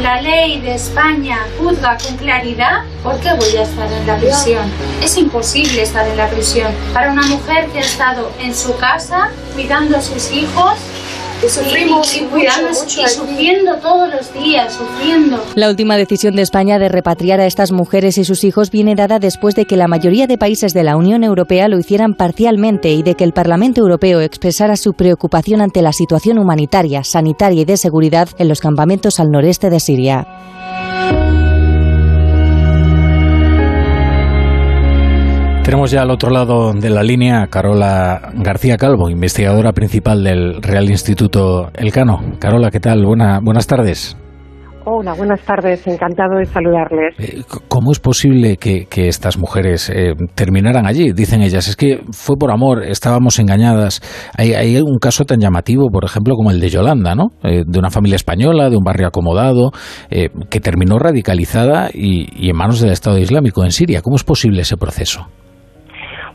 la 0.02 0.22
ley 0.22 0.62
de 0.62 0.76
España 0.76 1.15
juzga 1.58 1.98
con 1.98 2.18
claridad, 2.18 2.84
¿por 3.04 3.20
qué 3.20 3.30
voy 3.34 3.58
a 3.58 3.64
estar 3.64 3.92
en 3.92 4.08
la 4.08 4.18
prisión? 4.18 4.66
Es 5.02 5.18
imposible 5.18 5.84
estar 5.84 6.08
en 6.08 6.18
la 6.18 6.30
prisión. 6.30 6.72
Para 6.94 7.12
una 7.12 7.26
mujer 7.28 7.68
que 7.72 7.80
ha 7.80 7.82
estado 7.82 8.32
en 8.40 8.54
su 8.54 8.76
casa 8.78 9.30
cuidando 9.54 9.98
a 9.98 10.02
sus 10.02 10.32
hijos 10.32 10.74
y 11.46 11.50
sufrimos 11.50 12.16
y, 12.16 12.20
y, 12.20 12.28
cuidando, 12.28 12.70
mucho, 12.70 12.82
mucho 12.82 13.02
y 13.02 13.10
sufriendo 13.10 13.76
todos 13.78 14.10
los 14.10 14.34
días, 14.34 14.74
sufriendo. 14.74 15.44
La 15.56 15.70
última 15.70 15.98
decisión 15.98 16.36
de 16.36 16.42
España 16.42 16.80
de 16.80 16.90
repatriar 16.90 17.40
a 17.40 17.46
estas 17.46 17.72
mujeres 17.72 18.18
y 18.18 18.24
sus 18.24 18.44
hijos 18.44 18.72
viene 18.72 18.96
dada 18.96 19.20
después 19.20 19.56
de 19.56 19.66
que 19.66 19.78
la 19.78 19.88
mayoría 19.88 20.28
de 20.28 20.38
países 20.38 20.74
de 20.74 20.84
la 20.84 20.96
Unión 20.96 21.24
Europea 21.24 21.68
lo 21.68 21.78
hicieran 21.78 22.14
parcialmente 22.14 22.92
y 22.92 23.04
de 23.04 23.16
que 23.16 23.26
el 23.26 23.34
Parlamento 23.34 23.82
Europeo 23.82 24.22
expresara 24.22 24.78
su 24.78 24.94
preocupación 24.94 25.62
ante 25.62 25.82
la 25.82 25.94
situación 25.94 26.40
humanitaria, 26.40 27.04
sanitaria 27.04 27.62
y 27.62 27.66
de 27.66 27.78
seguridad 27.78 28.30
en 28.38 28.48
los 28.48 28.62
campamentos 28.62 29.20
al 29.20 29.30
noreste 29.30 29.70
de 29.70 29.80
Siria. 29.80 30.28
Tenemos 35.66 35.90
ya 35.90 36.04
al 36.04 36.12
otro 36.12 36.30
lado 36.30 36.74
de 36.74 36.92
la 36.92 37.02
línea 37.02 37.42
a 37.42 37.48
Carola 37.48 38.32
García 38.36 38.78
Calvo, 38.78 39.10
investigadora 39.10 39.74
principal 39.74 40.24
del 40.24 40.62
Real 40.62 40.88
Instituto 40.92 41.72
Elcano. 41.74 42.20
Carola, 42.40 42.70
¿qué 42.70 42.80
tal? 42.80 43.04
Buena, 43.04 43.40
buenas 43.44 43.66
tardes. 43.66 44.16
Hola, 44.86 45.16
buenas 45.16 45.42
tardes. 45.42 45.88
Encantado 45.88 46.38
de 46.38 46.46
saludarles. 46.46 47.16
Eh, 47.18 47.42
¿Cómo 47.68 47.92
es 47.92 48.00
posible 48.00 48.58
que, 48.58 48.86
que 48.86 49.08
estas 49.08 49.40
mujeres 49.40 49.90
eh, 49.90 50.14
terminaran 50.36 50.86
allí? 50.86 51.14
Dicen 51.14 51.42
ellas, 51.42 51.68
es 51.68 51.76
que 51.76 52.02
fue 52.12 52.36
por 52.38 52.52
amor, 52.52 52.84
estábamos 52.84 53.40
engañadas. 53.40 54.02
Hay, 54.38 54.54
hay 54.54 54.78
un 54.78 55.00
caso 55.00 55.26
tan 55.26 55.40
llamativo, 55.40 55.90
por 55.90 56.06
ejemplo, 56.06 56.36
como 56.36 56.52
el 56.52 56.60
de 56.60 56.70
Yolanda, 56.70 57.16
¿no? 57.16 57.30
Eh, 57.42 57.64
de 57.66 57.80
una 57.80 57.90
familia 57.90 58.18
española, 58.18 58.70
de 58.70 58.78
un 58.78 58.84
barrio 58.84 59.08
acomodado, 59.08 59.72
que 60.12 60.60
terminó 60.60 61.00
radicalizada 61.00 61.90
y, 61.92 62.28
y 62.36 62.52
en 62.52 62.56
manos 62.56 62.80
del 62.82 62.92
Estado 62.92 63.18
Islámico 63.18 63.64
en 63.64 63.72
Siria. 63.72 64.04
¿Cómo 64.04 64.16
es 64.16 64.24
posible 64.24 64.62
ese 64.62 64.78
proceso? 64.78 65.26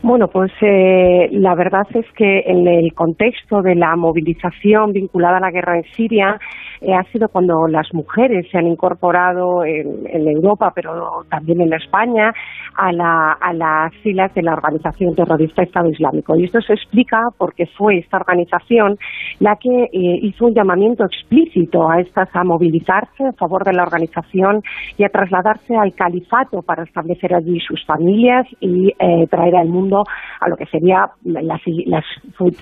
Bueno, 0.03 0.29
pues 0.29 0.51
eh, 0.61 1.29
la 1.31 1.53
verdad 1.53 1.85
es 1.93 2.05
que 2.13 2.39
en 2.47 2.67
el 2.67 2.91
contexto 2.93 3.61
de 3.61 3.75
la 3.75 3.95
movilización 3.95 4.93
vinculada 4.93 5.37
a 5.37 5.41
la 5.41 5.51
guerra 5.51 5.77
en 5.77 5.83
Siria 5.95 6.39
eh, 6.81 6.93
ha 6.93 7.03
sido 7.11 7.29
cuando 7.29 7.67
las 7.67 7.93
mujeres 7.93 8.47
se 8.51 8.57
han 8.57 8.67
incorporado 8.67 9.63
en, 9.63 10.07
en 10.07 10.27
Europa, 10.27 10.71
pero 10.73 11.23
también 11.29 11.61
en 11.61 11.73
España, 11.73 12.33
a, 12.75 12.91
la, 12.91 13.33
a, 13.33 13.53
las 13.53 13.93
filas 13.97 14.33
de 14.33 14.41
la 14.41 14.53
organización 14.53 15.15
terrorista 15.15 15.61
Estado 15.61 15.89
Islámico. 15.89 16.35
Y 16.35 16.45
esto 16.45 16.61
se 16.61 16.73
explica 16.73 17.21
porque 17.37 17.67
fue 17.77 17.99
esta 17.99 18.17
organización 18.17 18.97
la 19.39 19.55
que 19.57 19.69
eh, 19.69 19.89
hizo 20.21 20.45
un 20.45 20.53
llamamiento 20.53 21.05
explícito 21.05 21.89
a 21.89 21.99
estas 21.99 22.29
a 22.33 22.43
movilizarse 22.43 23.25
a 23.25 23.33
favor 23.33 23.63
de 23.63 23.73
la 23.73 23.83
organización 23.83 24.61
y 24.97 25.03
a 25.03 25.09
trasladarse 25.09 25.75
al 25.75 25.93
califato 25.93 26.61
para 26.61 26.83
establecer 26.83 27.33
allí 27.35 27.59
sus 27.59 27.85
familias 27.85 28.47
y 28.59 28.91
eh, 28.99 29.27
traer 29.29 29.55
al 29.55 29.67
mundo 29.67 30.03
a 30.39 30.49
lo 30.49 30.55
que 30.55 30.65
sería 30.65 31.09
la, 31.23 31.41
la 31.41 31.59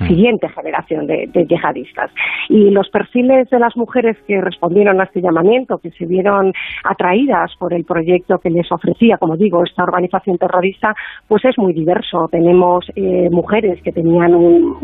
siguiente 0.07 0.49
generación 0.49 1.07
de, 1.07 1.30
de, 1.32 1.45
yihadistas. 1.45 2.11
Y 2.49 2.70
los 2.72 2.89
perfiles 2.89 3.49
de 3.49 3.59
las 3.59 3.76
mujeres 3.78 4.09
que 4.28 4.39
respondieron 4.41 4.99
a 4.99 5.05
este 5.05 5.22
llamamiento, 5.22 5.78
que 5.78 5.91
se 5.91 6.05
vieron 6.05 6.53
atraídas 6.84 7.51
por 7.57 7.74
el 7.74 7.84
proyecto 7.86 8.38
que 8.39 8.49
les 8.49 8.72
ofrecía, 8.72 9.18
como 9.18 9.36
digo, 9.36 9.64
esta 9.64 9.84
organización 9.84 10.38
terrorista, 10.38 10.93
pues 11.28 11.43
es 11.45 11.57
muy 11.57 11.74
diverso. 11.74 12.28
Tenemos 12.32 12.86
eh, 12.95 13.30
mujeres 13.32 13.82
que 13.84 13.91
tenían 13.91 14.36
un, 14.36 14.78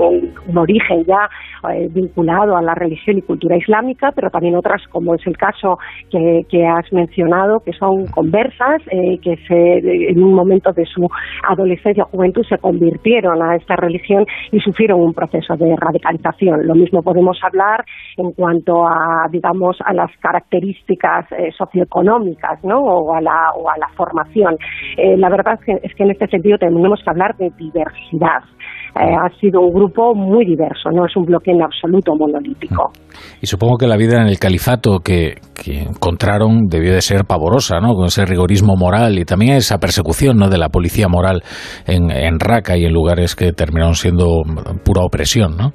origen 0.56 1.04
ya 1.06 1.30
eh, 1.74 1.88
vinculado 1.92 2.56
a 2.56 2.62
la 2.62 2.76
religión 2.76 3.18
y 3.18 3.22
cultura 3.22 3.58
islámica, 3.58 4.12
pero 4.16 4.30
también 4.30 4.56
otras, 4.56 4.82
como 4.90 5.16
es 5.16 5.26
el 5.28 5.38
caso 5.38 5.78
que, 6.10 6.46
que 6.50 6.66
has 6.66 6.92
mencionado, 6.92 7.60
que 7.60 7.74
son 7.74 8.06
conversas, 8.08 8.82
eh, 8.92 9.20
que 9.22 9.38
se, 9.48 10.10
en 10.10 10.24
un 10.24 10.34
momento 10.34 10.72
de 10.72 10.86
su 10.86 11.08
adolescencia 11.48 12.04
o 12.04 12.08
juventud 12.08 12.44
se 12.48 12.58
convirtieron 12.58 13.42
a 13.42 13.56
esta 13.56 13.76
religión 13.76 14.26
y 14.52 14.60
sufrieron 14.60 15.02
un 15.02 15.14
proceso 15.14 15.56
de 15.56 15.76
radicalización. 15.76 16.66
Lo 16.68 16.76
mismo 16.76 17.02
podemos 17.02 17.38
hablar 17.44 17.86
en 18.18 18.32
cuanto 18.32 18.86
a, 18.88 19.15
digamos, 19.32 19.78
a 19.86 19.94
las 19.94 20.12
características 20.22 21.26
eh, 21.32 21.52
socioeconómicas, 21.58 22.64
¿no? 22.64 22.80
O 22.80 23.14
a 23.14 23.22
la, 23.22 23.52
o 23.56 23.70
a 23.70 23.78
la 23.78 23.88
formación. 23.96 24.58
Eh, 24.98 25.18
la 25.18 25.30
verdad 25.30 25.56
es 25.60 25.66
que, 25.66 25.88
es 25.88 25.94
que 25.96 26.04
en 26.04 26.12
este 26.12 26.28
sentido 26.28 26.58
tenemos 26.58 27.00
que 27.04 27.10
hablar 27.10 27.36
de 27.38 27.52
diversidad. 27.58 28.44
Eh, 28.98 29.14
ha 29.14 29.30
sido 29.42 29.60
un 29.60 29.74
grupo 29.74 30.16
muy 30.16 30.46
diverso, 30.46 30.90
no 30.90 31.06
es 31.06 31.16
un 31.18 31.26
bloque 31.26 31.52
en 31.52 31.62
absoluto 31.62 32.16
monolítico. 32.16 32.94
Y 33.42 33.46
supongo 33.46 33.78
que 33.78 33.88
la 33.88 33.98
vida 33.98 34.22
en 34.22 34.28
el 34.28 34.40
califato 34.40 35.00
que, 35.00 35.36
que, 35.54 35.82
encontraron 35.82 36.68
debió 36.70 36.94
de 36.94 37.02
ser 37.02 37.26
pavorosa, 37.26 37.82
¿no? 37.82 37.94
Con 37.94 38.06
ese 38.06 38.26
rigorismo 38.26 38.76
moral 38.78 39.20
y 39.20 39.26
también 39.26 39.58
esa 39.58 39.80
persecución, 39.80 40.38
¿no? 40.38 40.50
De 40.50 40.58
la 40.58 40.70
policía 40.70 41.10
moral 41.10 41.44
en, 41.86 42.10
en 42.10 42.40
Raqqa 42.40 42.78
y 42.78 42.86
en 42.86 42.94
lugares 42.94 43.36
que 43.36 43.52
terminaron 43.52 43.96
siendo 43.96 44.44
pura 44.86 45.02
opresión, 45.02 45.58
¿no? 45.58 45.74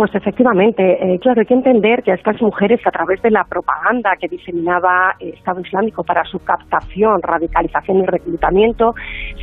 Pues 0.00 0.14
efectivamente, 0.14 0.82
eh, 0.82 1.18
claro, 1.18 1.42
hay 1.42 1.46
que 1.46 1.52
entender 1.52 2.02
que 2.02 2.12
a 2.12 2.14
estas 2.14 2.40
mujeres, 2.40 2.80
a 2.86 2.90
través 2.90 3.20
de 3.20 3.30
la 3.30 3.44
propaganda 3.44 4.16
que 4.18 4.28
diseminaba 4.28 5.14
el 5.20 5.34
Estado 5.34 5.60
Islámico 5.60 6.02
para 6.04 6.24
su 6.24 6.38
captación, 6.38 7.20
radicalización 7.20 7.98
y 7.98 8.06
reclutamiento, 8.06 8.94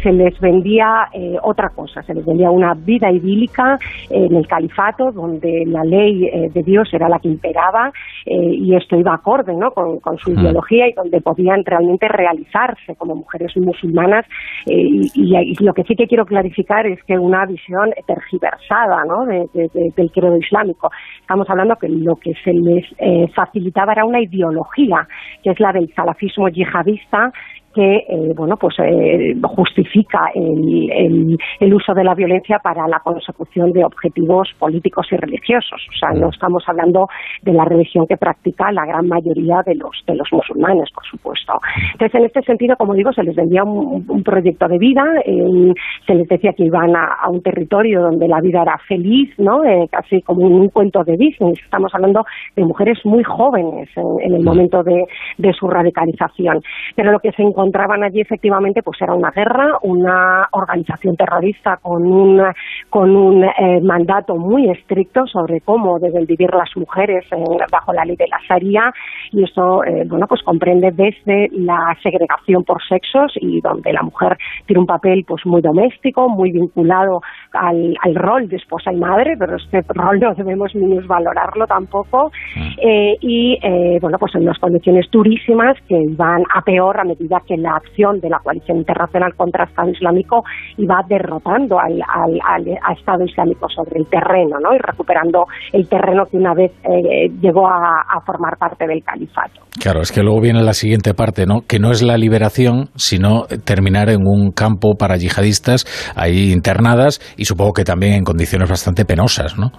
se 0.02 0.12
les 0.12 0.40
vendía 0.40 1.10
eh, 1.14 1.36
otra 1.44 1.70
cosa, 1.70 2.02
se 2.02 2.16
les 2.16 2.26
vendía 2.26 2.50
una 2.50 2.74
vida 2.74 3.12
idílica 3.12 3.78
en 4.10 4.36
el 4.36 4.48
califato, 4.48 5.12
donde 5.12 5.64
la 5.68 5.84
ley 5.84 6.26
eh, 6.26 6.50
de 6.52 6.64
Dios 6.64 6.92
era 6.92 7.08
la 7.08 7.20
que 7.20 7.28
imperaba 7.28 7.92
y 8.26 8.76
esto 8.76 8.98
iba 8.98 9.14
acorde 9.14 9.54
¿no? 9.56 9.72
con, 9.72 10.00
con 10.00 10.18
su 10.18 10.32
ideología 10.32 10.90
y 10.90 10.94
donde 10.94 11.22
podían 11.22 11.64
realmente 11.64 12.10
realizarse 12.10 12.96
como 12.98 13.16
mujeres 13.16 13.56
musulmanas. 13.56 14.26
Y, 14.66 15.10
y, 15.16 15.38
y, 15.38 15.64
lo 15.64 15.74
que 15.74 15.84
sí 15.84 15.96
que 15.96 16.08
quiero 16.08 16.26
clarificar 16.26 16.86
es 16.88 17.02
que 17.04 17.18
una 17.18 17.46
visión 17.46 17.94
tergiversada 18.06 19.06
¿no? 19.06 19.26
de, 19.26 19.46
de, 19.54 19.70
de, 19.74 19.94
del 19.96 20.12
credo 20.12 20.36
islámico. 20.48 20.90
Estamos 21.20 21.50
hablando 21.50 21.76
que 21.76 21.90
lo 21.90 22.16
que 22.16 22.34
se 22.44 22.54
les 22.54 22.86
eh, 22.98 23.28
facilitaba 23.36 23.92
era 23.92 24.06
una 24.06 24.22
ideología, 24.22 25.08
que 25.44 25.52
es 25.52 25.60
la 25.60 25.74
del 25.74 25.94
salafismo 25.94 26.50
yihadista, 26.50 27.32
que 27.78 27.98
eh, 28.10 28.34
bueno 28.36 28.58
pues 28.58 28.76
eh, 28.80 29.36
justifica 29.44 30.32
el, 30.34 30.90
el, 30.92 31.38
el, 31.60 31.74
uso 31.74 31.94
de 31.94 32.04
la 32.04 32.16
violencia 32.16 32.58
para 32.58 32.88
la 32.88 33.00
consecución 33.02 33.72
de 33.72 33.86
objetivos 33.86 34.50
políticos 34.58 35.06
y 35.12 35.16
religiosos. 35.16 35.80
O 35.94 35.98
sea, 36.00 36.20
no 36.20 36.30
estamos 36.30 36.64
hablando 36.66 37.08
de 37.44 37.54
la 37.54 37.66
religión 37.66 38.08
que 38.08 38.18
practica 38.18 38.72
la 38.72 38.84
gran 38.84 39.08
mayoría 39.08 39.62
de 39.64 39.76
los 39.76 39.92
de 40.08 40.16
los 40.16 40.28
musulmanes, 40.32 40.90
por 40.92 41.06
supuesto. 41.06 41.54
Entonces, 41.92 42.16
en 42.20 42.26
este 42.26 42.42
sentido, 42.42 42.76
como 42.78 42.96
digo, 42.96 43.14
se 43.14 43.22
les 43.22 43.36
vendía 43.36 43.64
un, 43.64 44.04
un 44.10 44.24
proyecto 44.24 44.68
de 44.68 44.80
vida, 44.80 45.04
eh, 45.24 45.74
se 46.08 46.16
les 46.16 46.28
decía 46.28 46.54
que 46.54 46.66
iban 46.66 46.96
a, 46.96 47.14
a, 47.22 47.30
un 47.30 47.44
territorio 47.44 48.02
donde 48.02 48.28
la 48.28 48.42
vida 48.42 48.64
era 48.64 48.80
feliz, 48.88 49.30
¿no? 49.38 49.64
Eh, 49.64 49.88
casi 49.92 50.24
como 50.24 50.48
un, 50.48 50.70
cuento 50.70 51.04
de 51.04 51.16
Disney. 51.16 51.54
Estamos 51.64 51.94
hablando 51.94 52.26
de 52.56 52.66
mujeres 52.66 52.98
muy 53.06 53.24
jóvenes 53.24 53.88
en, 53.96 54.08
en 54.22 54.34
el 54.34 54.44
momento 54.44 54.82
de, 54.82 55.06
de 55.38 55.54
su 55.54 55.68
radicalización. 55.68 56.62
Pero 56.96 57.12
lo 57.12 57.20
que 57.20 57.32
se 57.34 57.44
encontró 57.44 57.67
encontraban 57.68 58.04
allí 58.04 58.22
efectivamente 58.22 58.82
pues 58.82 59.02
era 59.02 59.14
una 59.14 59.32
guerra, 59.32 59.78
una 59.82 60.48
organización 60.52 61.16
terrorista 61.16 61.78
con 61.78 62.06
un, 62.06 62.42
con 62.90 63.16
un 63.16 63.44
eh, 63.44 63.82
mandato 63.82 64.36
muy 64.36 64.70
estricto 64.70 65.28
sobre 65.28 65.62
cómo 65.62 66.00
deben 66.00 66.26
vivir 66.26 66.50
las 66.54 66.70
mujeres 66.76 67.26
en, 67.32 67.44
bajo 67.72 67.94
la 67.94 68.06
ley 68.06 68.16
de 68.16 68.28
la 68.28 68.40
Sharia 68.48 68.94
y 69.32 69.44
eso 69.44 69.84
eh, 69.84 70.06
bueno 70.08 70.28
pues 70.28 70.42
comprende 70.44 70.92
desde 70.92 71.50
la 71.52 71.96
segregación 72.02 72.64
por 72.64 72.82
sexos 72.88 73.34
y 73.36 73.60
donde 73.62 73.92
la 73.92 74.02
mujer 74.02 74.38
tiene 74.66 74.80
un 74.80 74.88
papel 74.88 75.26
pues 75.28 75.46
muy 75.46 75.62
doméstico, 75.62 76.30
muy 76.30 76.52
vinculado 76.52 77.22
al, 77.60 77.96
al, 78.02 78.16
rol 78.16 78.48
de 78.48 78.58
esposa 78.58 78.92
y 78.92 78.98
madre, 78.98 79.36
pero 79.38 79.56
este 79.58 79.82
rol 79.90 80.20
no 80.20 80.34
debemos 80.34 80.74
minusvalorarlo 80.76 81.66
tampoco. 81.68 82.32
Eh, 82.56 83.16
y 83.22 83.58
eh, 83.62 83.98
bueno, 84.02 84.18
pues 84.20 84.36
en 84.36 84.44
unas 84.44 84.60
condiciones 84.60 85.06
durísimas 85.12 85.78
que 85.88 85.98
van 86.16 86.44
a 86.54 86.62
peor 86.62 87.00
a 87.00 87.04
medida 87.04 87.42
que 87.46 87.58
la 87.58 87.76
acción 87.76 88.20
de 88.20 88.30
la 88.30 88.40
coalición 88.40 88.78
internacional 88.78 89.34
contra 89.36 89.64
el 89.64 89.70
Estado 89.70 89.90
Islámico 89.90 90.44
iba 90.78 91.02
derrotando 91.08 91.80
al, 91.80 92.02
al, 92.02 92.40
al, 92.44 92.68
Estado 92.98 93.24
Islámico 93.26 93.68
sobre 93.70 94.00
el 94.00 94.08
terreno 94.08 94.60
¿no? 94.60 94.74
y 94.74 94.80
recuperando 94.80 95.46
el 95.74 95.88
terreno 95.88 96.24
que 96.26 96.38
una 96.38 96.54
vez 96.54 96.72
eh, 96.84 97.30
llegó 97.42 97.68
a, 97.68 98.02
a 98.10 98.22
formar 98.26 98.58
parte 98.58 98.88
del 98.88 99.04
califato. 99.04 99.62
Claro, 99.80 100.02
es 100.02 100.12
que 100.12 100.24
luego 100.24 100.42
viene 100.42 100.64
la 100.64 100.74
siguiente 100.74 101.14
parte, 101.14 101.46
¿no? 101.46 101.62
Que 101.68 101.78
no 101.80 101.92
es 101.92 102.02
la 102.02 102.18
liberación, 102.18 102.90
sino 102.96 103.44
terminar 103.64 104.10
en 104.10 104.26
un 104.26 104.52
campo 104.52 104.96
para 104.98 105.18
yihadistas 105.18 105.86
ahí 106.16 106.52
internadas 106.52 107.20
y 107.38 107.46
supongo 107.48 107.74
que 107.74 107.84
también 107.84 108.14
en 108.14 108.24
condiciones 108.24 108.70
bastante 108.70 109.06
penosas, 109.06 109.58
¿no? 109.58 109.72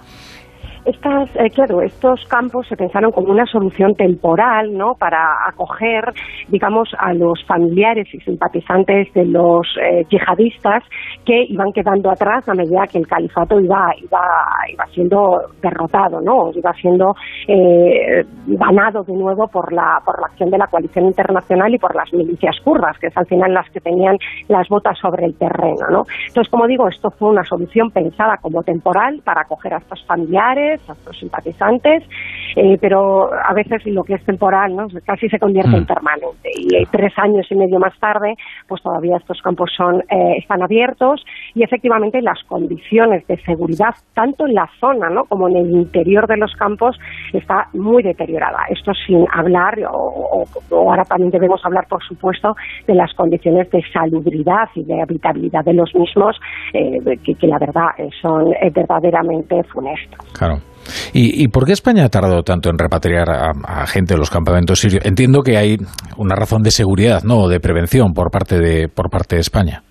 Estas, 0.89 1.29
eh, 1.37 1.51
claro, 1.51 1.83
estos 1.83 2.25
campos 2.31 2.67
se 2.67 2.75
pensaron 2.75 3.13
como 3.13 3.31
una 3.31 3.45
solución 3.45 3.95
temporal, 3.95 4.73
¿no? 4.73 4.95
Para 4.95 5.47
acoger, 5.47 6.03
digamos, 6.49 6.89
a 6.99 7.13
los 7.13 7.45
familiares 7.45 8.09
y 8.15 8.19
simpatizantes 8.21 9.13
de 9.13 9.27
los 9.27 9.67
eh, 9.83 10.07
yihadistas 10.09 10.83
que 11.27 11.45
iban 11.47 11.73
quedando 11.75 12.11
atrás 12.11 12.49
a 12.49 12.55
medida 12.55 12.87
que 12.91 12.97
el 12.97 13.07
califato 13.07 13.61
iba, 13.61 13.91
iba, 14.03 14.21
iba 14.73 14.87
siendo 14.87 15.39
derrotado, 15.61 16.23
¿no? 16.23 16.53
Iba 16.55 16.73
siendo 16.73 17.15
eh, 17.47 18.25
ganado 18.47 19.03
de 19.03 19.13
nuevo 19.13 19.47
por 19.47 19.71
la, 19.75 20.01
por 20.03 20.19
la 20.19 20.29
acción 20.29 20.49
de 20.49 20.57
la 20.57 20.69
coalición 20.69 21.05
internacional 21.05 21.75
y 21.75 21.79
por 21.79 21.95
las 21.95 22.11
milicias 22.15 22.57
kurdas, 22.65 22.97
que 22.99 23.09
es 23.09 23.17
al 23.19 23.27
final 23.27 23.53
las 23.53 23.69
que 23.69 23.81
tenían 23.81 24.17
las 24.49 24.67
botas 24.71 24.97
sobre 24.99 25.27
el 25.27 25.37
terreno, 25.37 25.87
¿no? 25.91 26.05
Entonces, 26.29 26.51
como 26.51 26.67
digo, 26.67 26.89
esto 26.89 27.11
fue 27.11 27.29
una 27.29 27.45
solución 27.45 27.91
pensada 27.91 28.39
como 28.41 28.63
temporal 28.63 29.21
para 29.23 29.43
acoger 29.43 29.75
a 29.75 29.79
estos 29.79 30.03
familiares 30.07 30.78
a 30.87 30.95
sus 31.05 31.19
simpatizantes, 31.19 32.03
eh, 32.57 32.79
pero 32.81 33.31
a 33.33 33.53
veces 33.55 33.85
lo 33.87 34.05
que 34.05 34.15
es 34.15 34.25
temporal 34.25 34.75
¿no? 34.75 34.87
casi 35.05 35.29
se 35.29 35.39
convierte 35.39 35.77
en 35.77 35.83
mm. 35.83 35.87
permanente. 35.87 36.51
Y 36.57 36.85
tres 36.87 37.13
años 37.19 37.47
y 37.51 37.55
medio 37.55 37.79
más 37.79 37.99
tarde, 37.99 38.35
pues 38.67 38.83
todavía 38.83 39.17
estos 39.17 39.41
campos 39.43 39.71
son 39.77 40.01
eh, 40.11 40.37
están 40.39 40.63
abiertos 40.63 41.25
y 41.55 41.63
efectivamente 41.63 42.21
las 42.23 42.43
condiciones 42.45 43.27
de 43.27 43.37
seguridad, 43.43 43.95
tanto 44.15 44.47
en 44.47 44.55
la 44.55 44.69
zona 44.81 45.11
¿no? 45.11 45.25
como 45.25 45.49
en 45.49 45.57
el 45.57 45.71
interior 45.71 46.27
de 46.27 46.37
los 46.37 46.53
campos, 46.55 46.99
está 47.33 47.69
muy 47.75 48.03
deteriorada. 48.03 48.59
Esto 48.71 48.93
sin 49.07 49.27
hablar, 49.33 49.79
o, 49.91 50.45
ahora 50.71 51.05
también 51.05 51.31
debemos 51.31 51.65
hablar, 51.65 51.87
por 51.89 52.03
supuesto, 52.05 52.55
de 52.87 52.95
las 52.95 53.13
condiciones 53.15 53.71
de 53.71 53.83
salubridad 53.93 54.69
y 54.75 54.85
de 54.85 55.03
habitabilidad 55.03 55.65
de 55.65 55.75
los 55.75 55.95
mismos, 55.95 56.37
eh, 56.73 56.99
que, 57.25 57.35
que, 57.35 57.47
la 57.47 57.59
verdad 57.59 57.89
son 58.21 58.51
verdaderamente 58.73 59.63
funestas. 59.65 60.21
Claro. 60.33 60.57
¿Y, 61.13 61.49
por 61.49 61.65
qué 61.65 61.73
España 61.73 62.05
ha 62.05 62.09
tardado 62.09 62.43
tanto 62.43 62.71
en 62.71 62.79
repatriar 62.79 63.29
a, 63.31 63.87
gente 63.87 64.15
de 64.15 64.19
los 64.19 64.31
campamentos 64.31 64.81
sirios? 64.81 65.05
Entiendo 65.05 65.43
que 65.43 65.57
hay 65.57 65.77
una 66.17 66.35
razón 66.35 66.63
de 66.63 66.71
seguridad, 66.71 67.23
no, 67.25 67.49
de 67.49 67.61
prevención 67.61 68.13
por 68.13 68.31
parte 68.31 68.59
de 68.59 68.89
por 68.89 69.11
parte 69.11 69.37
de 69.37 69.41
España. 69.41 69.83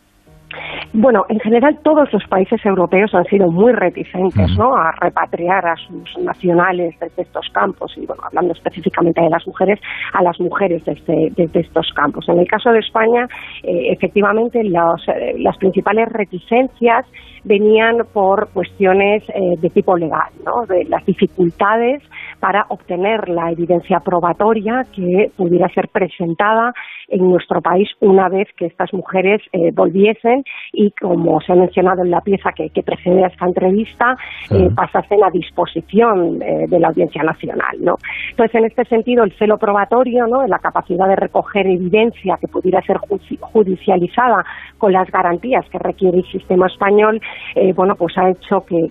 Bueno, 0.93 1.25
en 1.29 1.39
general 1.39 1.77
todos 1.83 2.11
los 2.13 2.23
países 2.27 2.65
europeos 2.65 3.13
han 3.13 3.25
sido 3.25 3.51
muy 3.51 3.73
reticentes 3.73 4.57
¿no? 4.57 4.73
a 4.75 4.91
repatriar 4.99 5.65
a 5.67 5.75
sus 5.75 6.17
nacionales 6.19 6.95
desde 6.99 7.23
estos 7.23 7.47
campos 7.53 7.93
y, 7.97 8.05
bueno, 8.05 8.23
hablando 8.25 8.53
específicamente 8.53 9.21
de 9.21 9.29
las 9.29 9.45
mujeres, 9.45 9.79
a 10.13 10.23
las 10.23 10.39
mujeres 10.39 10.83
desde, 10.85 11.29
desde 11.35 11.59
estos 11.59 11.91
campos. 11.93 12.25
En 12.29 12.39
el 12.39 12.47
caso 12.47 12.71
de 12.71 12.79
España, 12.79 13.27
eh, 13.63 13.91
efectivamente, 13.91 14.63
los, 14.63 15.07
eh, 15.09 15.35
las 15.37 15.57
principales 15.57 16.07
reticencias 16.09 17.05
venían 17.47 18.05
por 18.13 18.49
cuestiones 18.49 19.23
eh, 19.29 19.55
de 19.57 19.69
tipo 19.69 19.97
legal, 19.97 20.29
¿no? 20.45 20.65
de 20.65 20.83
las 20.85 21.05
dificultades 21.05 22.03
para 22.39 22.65
obtener 22.69 23.29
la 23.29 23.51
evidencia 23.51 23.99
probatoria 23.99 24.85
que 24.93 25.31
pudiera 25.35 25.67
ser 25.69 25.89
presentada 25.89 26.73
en 27.07 27.29
nuestro 27.29 27.61
país 27.61 27.89
una 28.01 28.29
vez 28.29 28.47
que 28.57 28.65
estas 28.65 28.93
mujeres 28.93 29.41
eh, 29.53 29.71
volviesen 29.73 30.43
y, 30.73 30.91
como 30.91 31.39
se 31.41 31.53
ha 31.53 31.55
mencionado 31.55 32.03
en 32.03 32.11
la 32.11 32.21
pieza 32.21 32.51
que, 32.51 32.69
precede 32.83 33.23
a 33.23 33.27
esta 33.27 33.45
entrevista, 33.45 34.15
eh, 34.51 34.69
pasasen 34.75 35.23
a 35.23 35.29
disposición 35.29 36.39
de 36.39 36.79
la 36.79 36.89
Audiencia 36.89 37.23
Nacional. 37.23 37.77
¿no? 37.79 37.95
Entonces, 38.29 38.55
en 38.55 38.65
este 38.65 38.85
sentido, 38.85 39.23
el 39.23 39.33
celo 39.37 39.57
probatorio, 39.57 40.27
¿no? 40.27 40.45
la 40.47 40.59
capacidad 40.59 41.07
de 41.07 41.15
recoger 41.15 41.67
evidencia 41.67 42.37
que 42.39 42.47
pudiera 42.47 42.81
ser 42.81 42.97
judicializada 43.41 44.45
con 44.77 44.93
las 44.93 45.09
garantías 45.09 45.67
que 45.69 45.79
requiere 45.79 46.19
el 46.19 46.25
sistema 46.31 46.67
español, 46.67 47.19
eh, 47.55 47.73
bueno, 47.73 47.95
pues 47.95 48.17
ha 48.17 48.29
hecho 48.29 48.61
que, 48.65 48.87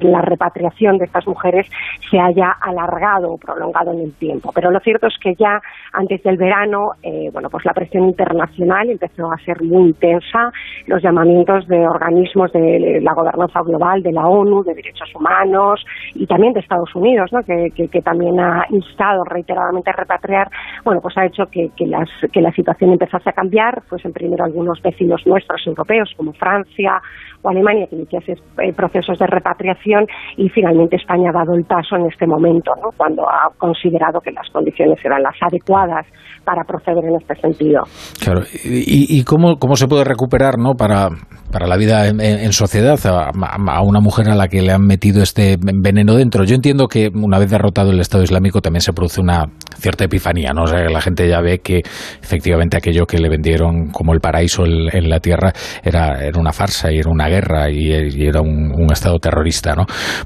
la 0.00 0.22
repatriación 0.22 0.98
de 0.98 1.04
estas 1.04 1.26
mujeres 1.26 1.66
se 2.10 2.18
haya 2.18 2.56
alargado 2.60 3.32
o 3.32 3.38
prolongado 3.38 3.92
en 3.92 4.00
el 4.00 4.12
tiempo. 4.14 4.50
Pero 4.54 4.70
lo 4.70 4.80
cierto 4.80 5.06
es 5.06 5.14
que 5.20 5.34
ya 5.34 5.60
antes 5.92 6.22
del 6.22 6.36
verano, 6.36 6.92
eh, 7.02 7.30
bueno, 7.32 7.48
pues 7.50 7.64
la 7.64 7.72
presión 7.72 8.04
internacional 8.04 8.90
empezó 8.90 9.30
a 9.30 9.36
ser 9.44 9.62
muy 9.62 9.88
intensa, 9.88 10.52
los 10.86 11.02
llamamientos 11.02 11.66
de 11.68 11.86
organismos 11.86 12.52
de 12.52 13.00
la 13.02 13.14
gobernanza 13.14 13.60
global, 13.62 14.02
de 14.02 14.12
la 14.12 14.26
ONU, 14.26 14.62
de 14.62 14.74
derechos 14.74 15.08
humanos 15.14 15.84
y 16.14 16.26
también 16.26 16.52
de 16.52 16.60
Estados 16.60 16.94
Unidos, 16.94 17.30
¿no? 17.32 17.40
que, 17.42 18.00
también 18.02 18.40
ha 18.40 18.64
instado 18.70 19.24
reiteradamente 19.24 19.90
a 19.90 19.92
repatriar, 19.92 20.48
bueno, 20.84 21.00
pues 21.02 21.16
ha 21.18 21.26
hecho 21.26 21.44
que, 21.46 21.70
la 21.86 22.52
situación 22.52 22.92
empezase 22.92 23.28
a 23.28 23.32
cambiar, 23.32 23.82
pues 23.88 24.04
en 24.04 24.12
primero 24.12 24.44
algunos 24.44 24.80
vecinos 24.82 25.26
nuestros 25.26 25.66
europeos 25.66 26.12
como 26.16 26.32
Francia 26.32 27.00
o 27.42 27.48
Alemania 27.48 27.86
que 27.86 27.96
iniciase 27.96 28.36
eh, 28.58 28.72
procesos 28.72 29.18
de 29.18 29.26
repatriación 29.26 30.06
y 30.36 30.48
finalmente 30.48 30.96
España 30.96 31.30
ha 31.30 31.32
dado 31.32 31.54
el 31.54 31.64
paso 31.64 31.96
en 31.96 32.06
este 32.06 32.26
momento, 32.26 32.49
cuando 32.96 33.22
ha 33.28 33.50
considerado 33.58 34.20
que 34.20 34.32
las 34.32 34.48
condiciones 34.50 34.98
eran 35.04 35.22
las 35.22 35.34
adecuadas 35.40 36.06
para 36.44 36.64
proceder 36.64 37.04
en 37.04 37.16
este 37.20 37.34
sentido. 37.36 37.82
Claro, 38.22 38.42
¿y, 38.64 39.22
cómo, 39.24 39.56
cómo 39.56 39.76
se 39.76 39.86
puede 39.86 40.04
recuperar 40.04 40.58
¿no? 40.58 40.74
para, 40.74 41.08
para 41.52 41.66
la 41.66 41.76
vida 41.76 42.08
en, 42.08 42.52
sociedad 42.52 42.98
a, 43.04 43.82
una 43.82 44.00
mujer 44.00 44.30
a 44.30 44.34
la 44.34 44.48
que 44.48 44.62
le 44.62 44.72
han 44.72 44.82
metido 44.82 45.22
este 45.22 45.56
veneno 45.60 46.16
dentro? 46.16 46.44
Yo 46.44 46.54
entiendo 46.54 46.88
que 46.88 47.10
una 47.14 47.38
vez 47.38 47.50
derrotado 47.50 47.90
el 47.90 48.00
Estado 48.00 48.24
Islámico 48.24 48.60
también 48.60 48.80
se 48.80 48.92
produce 48.92 49.20
una 49.20 49.46
cierta 49.76 50.04
epifanía, 50.04 50.52
¿no? 50.52 50.64
O 50.64 50.66
sea, 50.66 50.88
la 50.88 51.00
gente 51.00 51.28
ya 51.28 51.40
ve 51.40 51.58
que 51.58 51.82
efectivamente 52.22 52.76
aquello 52.76 53.06
que 53.06 53.18
le 53.18 53.28
vendieron 53.28 53.90
como 53.90 54.12
el 54.12 54.20
paraíso 54.20 54.64
en, 54.64 55.08
la 55.08 55.20
tierra 55.20 55.52
era, 55.82 56.24
era 56.24 56.38
una 56.38 56.52
farsa 56.52 56.92
y 56.92 56.98
era 56.98 57.10
una 57.10 57.28
guerra 57.28 57.70
y, 57.70 57.90
era 57.92 58.40
un, 58.40 58.70
Estado 58.90 59.18
terrorista, 59.20 59.74
¿no? 59.74 59.84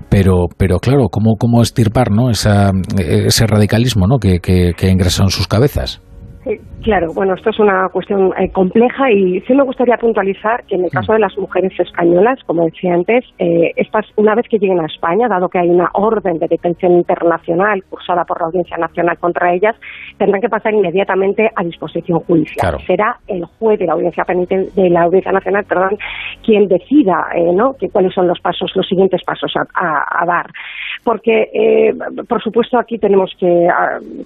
Pero, 0.09 0.47
pero 0.57 0.79
claro, 0.79 1.09
¿cómo, 1.11 1.37
cómo 1.39 1.61
estirpar 1.61 2.11
¿no? 2.15 2.31
Esa, 2.31 2.73
ese 2.99 3.47
radicalismo 3.47 4.07
¿no? 4.07 4.19
que, 4.19 4.39
que, 4.41 4.73
que 4.77 4.89
en 4.89 5.01
sus 5.05 5.47
cabezas? 5.47 6.01
Sí, 6.45 6.61
claro. 6.83 7.09
Bueno, 7.15 7.35
esto 7.35 7.49
es 7.49 7.59
una 7.59 7.89
cuestión 7.89 8.31
eh, 8.39 8.51
compleja 8.53 9.11
y 9.11 9.41
sí 9.41 9.55
me 9.55 9.65
gustaría 9.65 9.97
puntualizar 9.97 10.63
que 10.69 10.75
en 10.75 10.85
el 10.85 10.91
caso 10.91 11.15
de 11.15 11.19
las 11.19 11.37
mujeres 11.39 11.73
españolas, 11.81 12.39
como 12.45 12.67
decía 12.67 12.93
antes, 12.93 13.25
eh, 13.39 13.73
estas, 13.77 14.05
una 14.17 14.35
vez 14.35 14.45
que 14.51 14.59
lleguen 14.59 14.81
a 14.81 14.85
España, 14.85 15.27
dado 15.27 15.49
que 15.49 15.59
hay 15.59 15.71
una 15.71 15.89
orden 15.95 16.39
de 16.39 16.47
detención 16.47 16.93
internacional 16.93 17.83
cursada 17.89 18.25
por 18.25 18.41
la 18.41 18.49
Audiencia 18.49 18.77
Nacional 18.77 19.17
contra 19.19 19.55
ellas, 19.55 19.75
tendrán 20.19 20.43
que 20.43 20.51
pasar 20.51 20.75
inmediatamente 20.75 21.49
a 21.57 21.65
disposición 21.65 22.21
judicial. 22.21 22.77
Será 22.87 23.17
el 23.27 23.47
juez 23.59 23.79
de 23.79 23.87
la 23.87 23.95
Audiencia 23.95 24.25
de 24.29 24.91
la 24.91 25.05
Audiencia 25.05 25.33
Nacional, 25.33 25.65
perdón, 25.67 25.97
quien 26.45 26.69
decida, 26.69 27.29
eh, 27.35 27.55
¿no? 27.55 27.73
Que, 27.81 27.89
cuáles 27.89 28.13
son 28.13 28.29
los 28.29 28.39
pasos, 28.41 28.71
los 28.75 28.87
siguientes 28.87 29.23
pasos 29.25 29.51
a, 29.57 30.27
dar. 30.27 30.47
Porque, 31.05 31.51
eh, 31.53 31.95
por 32.29 32.43
supuesto, 32.43 32.79
aquí 32.79 32.99
tenemos 32.99 33.31
que, 33.39 33.69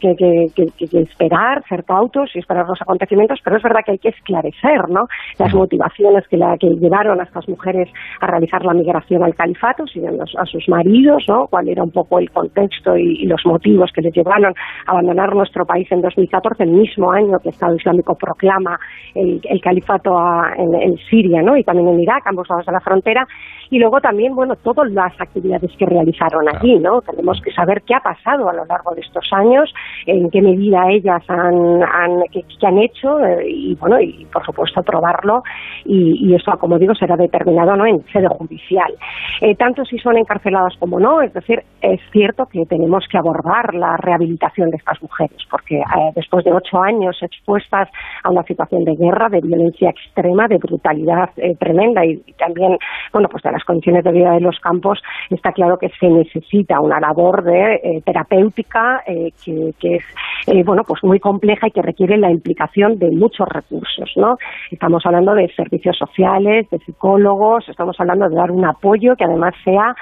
que, 0.00 0.16
que 0.54 0.98
esperar, 1.00 1.64
ser 1.68 1.84
cautos 1.84 2.30
y 2.34 2.38
esperar 2.38 2.66
los 2.68 2.80
acontecimientos, 2.80 3.40
pero 3.42 3.56
es 3.56 3.62
verdad 3.62 3.80
que 3.84 3.92
hay 3.92 3.98
que 3.98 4.10
esclarecer 4.10 4.88
¿no? 4.88 5.06
las 5.38 5.52
motivaciones 5.54 6.26
que, 6.28 6.36
la, 6.36 6.56
que 6.56 6.68
llevaron 6.68 7.20
a 7.20 7.24
estas 7.24 7.48
mujeres 7.48 7.88
a 8.20 8.26
realizar 8.26 8.64
la 8.64 8.74
migración 8.74 9.22
al 9.22 9.34
califato, 9.34 9.86
siguiendo 9.86 10.22
a 10.22 10.46
sus 10.46 10.68
maridos, 10.68 11.24
¿no? 11.28 11.46
cuál 11.48 11.68
era 11.68 11.82
un 11.82 11.90
poco 11.90 12.18
el 12.18 12.30
contexto 12.30 12.96
y, 12.96 13.26
los 13.28 13.44
motivos 13.44 13.90
que 13.92 14.00
les 14.00 14.14
llevaron 14.14 14.54
a 14.86 14.92
abandonar 14.92 15.34
nuestro 15.34 15.66
país 15.66 15.86
en 15.90 16.00
2014, 16.00 16.62
el 16.62 16.70
mismo 16.70 17.10
año 17.10 17.38
que 17.42 17.48
el 17.48 17.54
Estado 17.54 17.76
Islámico 17.76 18.16
proclama 18.16 18.78
el, 19.14 19.40
califato 19.60 20.16
en, 20.56 20.96
Siria 21.10 21.42
¿no? 21.42 21.56
y 21.56 21.64
también 21.64 21.88
en 21.88 22.00
Irak, 22.00 22.22
ambos 22.26 22.48
lados 22.48 22.64
de 22.64 22.72
la 22.72 22.80
frontera, 22.80 23.26
y 23.70 23.78
luego 23.78 24.00
también, 24.00 24.34
bueno, 24.34 24.54
todas 24.56 24.90
las 24.92 25.12
actividades 25.20 25.70
que 25.76 25.84
realizaron 25.84 26.48
allí 26.48 26.67
Tenemos 27.06 27.40
que 27.42 27.52
saber 27.52 27.82
qué 27.82 27.94
ha 27.94 28.00
pasado 28.00 28.48
a 28.48 28.52
lo 28.52 28.64
largo 28.66 28.94
de 28.94 29.00
estos 29.00 29.24
años, 29.32 29.72
en 30.06 30.30
qué 30.30 30.42
medida 30.42 30.90
ellas 30.90 31.22
han, 31.28 31.82
han 31.82 32.22
han 32.68 32.78
hecho 32.78 33.18
eh, 33.24 33.48
y, 33.48 33.74
bueno, 33.76 34.00
y 34.00 34.26
por 34.32 34.44
supuesto 34.44 34.82
probarlo 34.82 35.42
y, 35.84 36.28
y, 36.28 36.34
eso, 36.34 36.52
como 36.58 36.78
digo, 36.78 36.94
será 36.94 37.16
determinado 37.16 37.76
¿no? 37.76 37.86
en 37.86 38.04
sede 38.12 38.28
judicial. 38.28 38.92
Eh, 39.40 39.54
tanto 39.54 39.84
si 39.84 39.98
son 39.98 40.18
encarceladas 40.18 40.74
como 40.78 41.00
no, 41.00 41.22
es 41.22 41.32
decir, 41.32 41.62
es 41.80 42.00
cierto 42.12 42.46
que 42.46 42.66
tenemos 42.66 43.06
que 43.10 43.18
abordar 43.18 43.74
la 43.74 43.96
rehabilitación 43.96 44.70
de 44.70 44.76
estas 44.76 45.00
mujeres, 45.02 45.38
porque 45.50 45.76
eh, 45.76 46.12
después 46.14 46.44
de 46.44 46.52
ocho 46.52 46.80
años 46.82 47.16
expuestas 47.22 47.88
a 48.22 48.30
una 48.30 48.42
situación 48.42 48.84
de 48.84 48.94
guerra, 48.94 49.28
de 49.28 49.40
violencia 49.40 49.90
extrema, 49.90 50.48
de 50.48 50.58
brutalidad 50.58 51.30
tremenda 51.58 52.04
y, 52.04 52.22
y 52.26 52.32
también, 52.34 52.76
bueno, 53.12 53.28
pues 53.28 53.42
de 53.42 53.52
las 53.52 53.64
condiciones 53.64 54.04
de 54.04 54.12
vida 54.12 54.32
de 54.32 54.40
los 54.40 54.58
campos, 54.60 55.00
está 55.30 55.52
claro 55.52 55.78
que 55.78 55.90
se 56.00 56.08
necesita 56.08 56.57
una 56.80 57.00
labor 57.00 57.44
de 57.44 57.74
eh, 57.74 58.02
terapéutica 58.04 59.02
eh, 59.06 59.32
que, 59.44 59.96
es 59.96 60.04
eh, 60.46 60.62
bueno 60.64 60.82
pues 60.86 61.02
muy 61.04 61.20
compleja 61.20 61.68
y 61.68 61.70
que 61.70 61.82
requiere 61.82 62.16
la 62.16 62.30
implicación 62.30 62.98
de 62.98 63.10
muchos 63.10 63.48
recursos 63.48 64.10
no 64.16 64.36
estamos 64.70 65.04
hablando 65.06 65.34
de 65.34 65.48
servicios 65.54 65.96
sociales 65.96 66.68
de 66.70 66.78
psicólogos 66.78 67.68
estamos 67.68 67.96
hablando 67.98 68.28
de 68.28 68.36
dar 68.36 68.50
un 68.50 68.64
apoyo 68.64 69.14
que 69.16 69.24
además 69.24 69.54
sea 69.64 69.94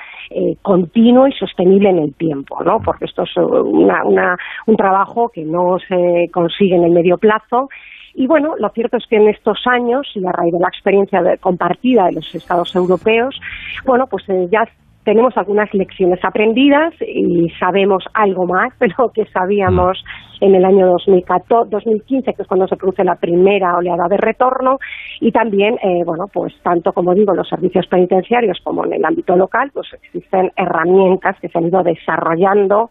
continuo 0.62 1.28
y 1.28 1.32
sostenible 1.32 1.90
en 1.90 1.98
el 1.98 2.14
tiempo 2.14 2.62
no 2.64 2.80
porque 2.84 3.04
esto 3.04 3.22
es 3.22 3.36
una, 3.36 4.04
una, 4.04 4.36
un 4.66 4.76
trabajo 4.76 5.28
que 5.28 5.44
no 5.44 5.78
se 5.88 6.30
consigue 6.32 6.76
en 6.76 6.84
el 6.84 6.92
medio 6.92 7.18
plazo. 7.18 7.68
Y 8.14 8.26
bueno, 8.26 8.54
lo 8.59 8.70
cierto 8.70 8.96
es 8.96 9.07
que 9.07 9.16
en 9.16 9.28
estos 9.28 9.59
años, 9.66 10.11
y 10.14 10.26
a 10.26 10.32
raíz 10.32 10.52
de 10.52 10.59
la 10.59 10.68
experiencia 10.68 11.20
compartida 11.38 12.07
de 12.07 12.12
los 12.12 12.34
Estados 12.34 12.74
europeos, 12.74 13.38
bueno, 13.84 14.07
pues 14.07 14.24
ya 14.50 14.64
tenemos 15.07 15.36
algunas 15.36 15.72
lecciones 15.72 16.18
aprendidas 16.24 16.92
y 17.00 17.48
sabemos 17.61 18.04
algo 18.12 18.44
más 18.44 18.76
de 18.80 18.88
lo 18.98 19.12
que 19.12 19.24
sabíamos 19.26 20.04
en 20.40 20.57
el 20.57 20.64
año 20.64 20.88
2014, 20.88 21.70
2015, 21.70 22.34
que 22.34 22.42
es 22.42 22.48
cuando 22.48 22.66
se 22.66 22.76
produce 22.76 23.04
la 23.04 23.14
primera 23.14 23.76
oleada 23.76 24.09
de 24.09 24.16
retorno, 24.16 24.78
y 25.20 25.30
también, 25.30 25.78
eh, 25.80 26.02
bueno, 26.04 26.24
pues 26.32 26.52
tanto 26.61 26.92
como 26.92 27.14
digo, 27.14 27.34
los 27.34 27.48
servicios 27.48 27.86
penitenciarios 27.86 28.59
como 28.64 28.84
en 28.84 28.94
el 28.94 29.04
ámbito 29.04 29.36
local, 29.36 29.70
pues 29.72 29.86
existen 29.92 30.50
herramientas 30.57 31.36
que 31.40 31.48
se 31.50 31.57
han 31.57 31.68
ido 31.68 31.84
desarrollando 31.84 32.90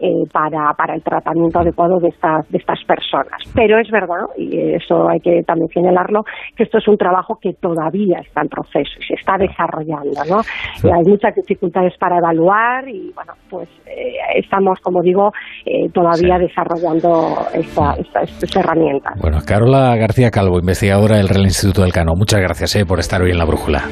eh, 0.00 0.24
para, 0.32 0.72
para 0.76 0.94
el 0.94 1.02
tratamiento 1.02 1.60
adecuado 1.60 1.98
de 2.00 2.08
estas, 2.08 2.48
de 2.50 2.58
estas 2.58 2.78
personas. 2.84 3.38
Pero 3.54 3.78
es 3.78 3.90
verdad, 3.90 4.26
y 4.36 4.74
eso 4.74 5.08
hay 5.08 5.20
que 5.20 5.42
también 5.46 5.68
señalarlo, 5.68 6.24
que 6.56 6.64
esto 6.64 6.78
es 6.78 6.88
un 6.88 6.96
trabajo 6.96 7.38
que 7.40 7.52
todavía 7.54 8.18
está 8.20 8.42
en 8.42 8.48
proceso 8.48 8.90
y 9.00 9.06
se 9.06 9.14
está 9.14 9.36
desarrollando, 9.38 10.20
¿no? 10.28 10.40
Y 10.82 10.92
hay 10.92 11.02
muchas 11.06 11.34
dificultades 11.34 11.94
para 11.98 12.18
evaluar 12.18 12.88
y, 12.88 13.12
bueno, 13.14 13.34
pues 13.48 13.68
eh, 13.86 14.16
estamos, 14.36 14.80
como 14.80 15.00
digo, 15.02 15.30
eh, 15.64 15.88
todavía 15.92 16.38
desarrollando 16.38 17.46
esta, 17.54 17.94
esta, 17.94 18.22
esta, 18.22 18.60
herramienta. 18.60 19.10
Bueno, 19.20 19.38
Carola 19.46 19.96
García 19.96 20.30
Calvo, 20.30 20.58
investigadora 20.58 21.16
del 21.16 21.28
Real 21.28 21.44
Instituto 21.44 21.82
del 21.82 21.92
Cano, 21.92 22.12
muchas 22.16 22.40
gracias 22.40 22.84
por 22.84 22.98
estar 22.98 23.22
hoy 23.22 23.30
en 23.30 23.38
La 23.38 23.44
Brújula. 23.44 23.82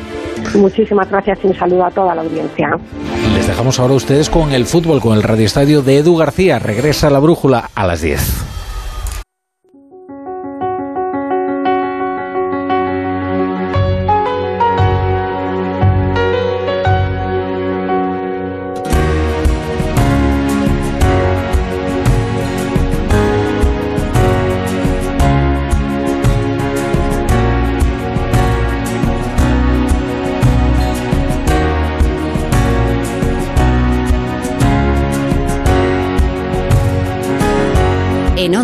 Muchísimas 0.56 1.08
gracias 1.10 1.38
y 1.44 1.46
un 1.46 1.54
saludo 1.54 1.84
a 1.84 1.90
toda 1.90 2.14
la 2.14 2.22
audiencia. 2.22 2.68
Les 3.34 3.46
dejamos 3.46 3.78
ahora 3.78 3.94
a 3.94 3.96
ustedes 3.96 4.28
con 4.28 4.52
el 4.52 4.64
fútbol, 4.64 5.00
con 5.00 5.16
el 5.16 5.22
Radio 5.22 5.46
Estadio 5.46 5.82
de 5.82 5.91
Edu 5.96 6.16
García. 6.16 6.58
Regresa 6.58 7.08
a 7.08 7.10
la 7.10 7.18
brújula 7.18 7.70
a 7.74 7.86
las 7.86 8.00
10. 8.00 8.51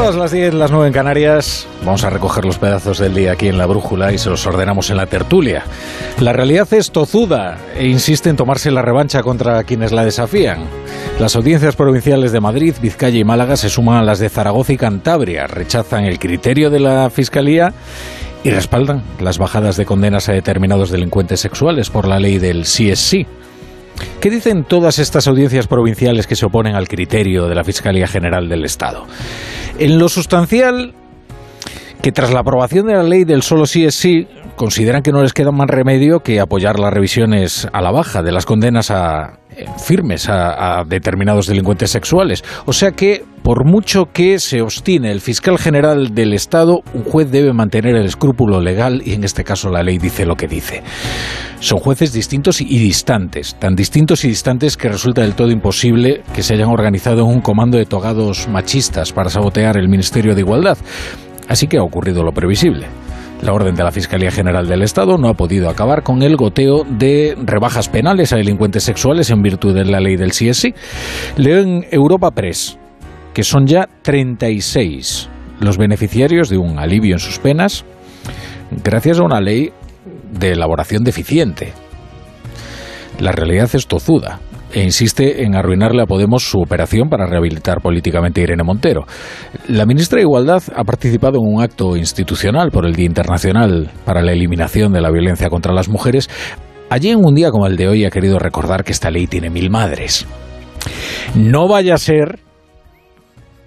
Pasadas 0.00 0.18
las 0.18 0.32
10, 0.32 0.54
las 0.54 0.70
9 0.70 0.86
en 0.86 0.92
Canarias, 0.94 1.68
vamos 1.84 2.04
a 2.04 2.08
recoger 2.08 2.46
los 2.46 2.56
pedazos 2.56 2.96
del 2.96 3.12
día 3.12 3.32
aquí 3.32 3.48
en 3.48 3.58
la 3.58 3.66
brújula 3.66 4.14
y 4.14 4.16
se 4.16 4.30
los 4.30 4.46
ordenamos 4.46 4.88
en 4.88 4.96
la 4.96 5.04
tertulia. 5.04 5.62
La 6.20 6.32
realidad 6.32 6.66
es 6.72 6.90
tozuda 6.90 7.58
e 7.76 7.86
insiste 7.86 8.30
en 8.30 8.36
tomarse 8.36 8.70
la 8.70 8.80
revancha 8.80 9.22
contra 9.22 9.62
quienes 9.64 9.92
la 9.92 10.02
desafían. 10.02 10.64
Las 11.18 11.36
audiencias 11.36 11.76
provinciales 11.76 12.32
de 12.32 12.40
Madrid, 12.40 12.76
Vizcaya 12.80 13.18
y 13.18 13.24
Málaga 13.24 13.58
se 13.58 13.68
suman 13.68 13.98
a 13.98 14.02
las 14.02 14.20
de 14.20 14.30
Zaragoza 14.30 14.72
y 14.72 14.78
Cantabria, 14.78 15.46
rechazan 15.46 16.06
el 16.06 16.18
criterio 16.18 16.70
de 16.70 16.80
la 16.80 17.10
Fiscalía 17.10 17.74
y 18.42 18.48
respaldan 18.48 19.02
las 19.20 19.36
bajadas 19.36 19.76
de 19.76 19.84
condenas 19.84 20.30
a 20.30 20.32
determinados 20.32 20.90
delincuentes 20.90 21.40
sexuales 21.40 21.90
por 21.90 22.08
la 22.08 22.18
ley 22.18 22.38
del 22.38 22.64
sí 22.64 22.90
es 22.90 23.00
sí. 23.00 23.26
¿Qué 24.20 24.30
dicen 24.30 24.64
todas 24.64 24.98
estas 24.98 25.26
audiencias 25.26 25.66
provinciales 25.66 26.26
que 26.26 26.36
se 26.36 26.46
oponen 26.46 26.74
al 26.76 26.88
criterio 26.88 27.46
de 27.46 27.54
la 27.54 27.64
Fiscalía 27.64 28.06
General 28.06 28.48
del 28.48 28.64
Estado? 28.64 29.06
En 29.78 29.98
lo 29.98 30.08
sustancial, 30.08 30.94
que 32.02 32.12
tras 32.12 32.32
la 32.32 32.40
aprobación 32.40 32.86
de 32.86 32.94
la 32.94 33.02
ley 33.02 33.24
del 33.24 33.42
solo 33.42 33.66
sí 33.66 33.84
es 33.84 33.94
sí, 33.94 34.28
consideran 34.56 35.02
que 35.02 35.12
no 35.12 35.22
les 35.22 35.32
queda 35.32 35.52
más 35.52 35.68
remedio 35.68 36.20
que 36.20 36.40
apoyar 36.40 36.78
las 36.78 36.92
revisiones 36.92 37.66
a 37.72 37.80
la 37.80 37.90
baja 37.90 38.22
de 38.22 38.32
las 38.32 38.46
condenas 38.46 38.90
a, 38.90 39.39
firmes 39.78 40.28
a, 40.28 40.84
determinados 40.86 41.46
delincuentes 41.46 41.90
sexuales. 41.90 42.44
O 42.66 42.72
sea 42.72 42.92
que, 42.92 43.24
por 43.42 43.64
mucho 43.64 44.06
que 44.12 44.38
se 44.38 44.60
obstine 44.60 45.10
el 45.10 45.20
fiscal 45.20 45.58
general 45.58 46.14
del 46.14 46.34
Estado, 46.34 46.82
un 46.94 47.04
juez 47.04 47.30
debe 47.30 47.52
mantener 47.52 47.96
el 47.96 48.06
escrúpulo 48.06 48.60
legal 48.60 49.02
y 49.04 49.14
en 49.14 49.24
este 49.24 49.44
caso 49.44 49.70
la 49.70 49.82
ley 49.82 49.98
dice 49.98 50.26
lo 50.26 50.36
que 50.36 50.46
dice. 50.46 50.82
Son 51.60 51.78
jueces 51.78 52.12
distintos 52.12 52.60
y 52.60 52.78
distantes, 52.78 53.56
tan 53.58 53.74
distintos 53.74 54.24
y 54.24 54.28
distantes 54.28 54.76
que 54.76 54.88
resulta 54.88 55.22
del 55.22 55.34
todo 55.34 55.50
imposible 55.50 56.22
que 56.34 56.42
se 56.42 56.54
hayan 56.54 56.70
organizado 56.70 57.24
un 57.24 57.40
comando 57.40 57.76
de 57.76 57.86
togados 57.86 58.48
machistas 58.48 59.12
para 59.12 59.30
sabotear 59.30 59.76
el 59.76 59.88
Ministerio 59.88 60.34
de 60.34 60.40
Igualdad. 60.40 60.78
Así 61.48 61.66
que 61.66 61.78
ha 61.78 61.82
ocurrido 61.82 62.22
lo 62.22 62.32
previsible. 62.32 62.86
La 63.42 63.54
orden 63.54 63.74
de 63.74 63.82
la 63.82 63.90
Fiscalía 63.90 64.30
General 64.30 64.66
del 64.66 64.82
Estado 64.82 65.16
no 65.16 65.28
ha 65.28 65.34
podido 65.34 65.70
acabar 65.70 66.02
con 66.02 66.22
el 66.22 66.36
goteo 66.36 66.84
de 66.84 67.36
rebajas 67.42 67.88
penales 67.88 68.32
a 68.32 68.36
delincuentes 68.36 68.84
sexuales 68.84 69.30
en 69.30 69.42
virtud 69.42 69.74
de 69.74 69.86
la 69.86 69.98
ley 69.98 70.16
del 70.16 70.32
CSI. 70.32 70.74
Leo 71.36 71.60
en 71.60 71.86
Europa 71.90 72.30
Press 72.30 72.78
que 73.32 73.42
son 73.42 73.66
ya 73.66 73.88
36 74.02 75.28
los 75.60 75.78
beneficiarios 75.78 76.48
de 76.48 76.58
un 76.58 76.78
alivio 76.78 77.14
en 77.14 77.20
sus 77.20 77.38
penas 77.38 77.84
gracias 78.70 79.18
a 79.18 79.22
una 79.22 79.40
ley 79.40 79.72
de 80.32 80.52
elaboración 80.52 81.04
deficiente. 81.04 81.72
La 83.18 83.32
realidad 83.32 83.70
es 83.72 83.86
tozuda 83.86 84.40
e 84.72 84.82
insiste 84.82 85.42
en 85.42 85.54
arruinarle 85.54 86.02
a 86.02 86.06
Podemos 86.06 86.42
su 86.42 86.60
operación 86.60 87.08
para 87.08 87.26
rehabilitar 87.26 87.80
políticamente 87.80 88.40
a 88.40 88.44
Irene 88.44 88.62
Montero. 88.62 89.04
La 89.68 89.86
ministra 89.86 90.16
de 90.16 90.22
Igualdad 90.22 90.62
ha 90.74 90.84
participado 90.84 91.38
en 91.38 91.54
un 91.54 91.62
acto 91.62 91.96
institucional 91.96 92.70
por 92.70 92.86
el 92.86 92.94
Día 92.94 93.06
Internacional 93.06 93.90
para 94.04 94.22
la 94.22 94.32
Eliminación 94.32 94.92
de 94.92 95.00
la 95.00 95.10
Violencia 95.10 95.48
contra 95.48 95.72
las 95.72 95.88
Mujeres. 95.88 96.28
Allí 96.88 97.10
en 97.10 97.24
un 97.24 97.34
día 97.34 97.50
como 97.50 97.66
el 97.66 97.76
de 97.76 97.88
hoy 97.88 98.04
ha 98.04 98.10
querido 98.10 98.38
recordar 98.38 98.84
que 98.84 98.92
esta 98.92 99.10
ley 99.10 99.26
tiene 99.26 99.50
mil 99.50 99.70
madres. 99.70 100.26
No 101.34 101.68
vaya 101.68 101.94
a 101.94 101.98
ser 101.98 102.40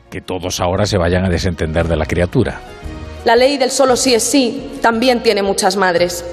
que 0.09 0.21
todos 0.21 0.59
ahora 0.59 0.85
se 0.85 0.97
vayan 0.97 1.25
a 1.25 1.29
desentender 1.29 1.87
de 1.87 1.95
la 1.95 2.05
criatura. 2.05 2.59
La 3.25 3.37
ley 3.37 3.57
del 3.57 3.71
solo 3.71 3.95
sí 3.95 4.13
es 4.13 4.23
sí 4.23 4.69
también 4.81 5.23
tiene 5.23 5.43
muchas 5.43 5.77
madres. 5.77 6.25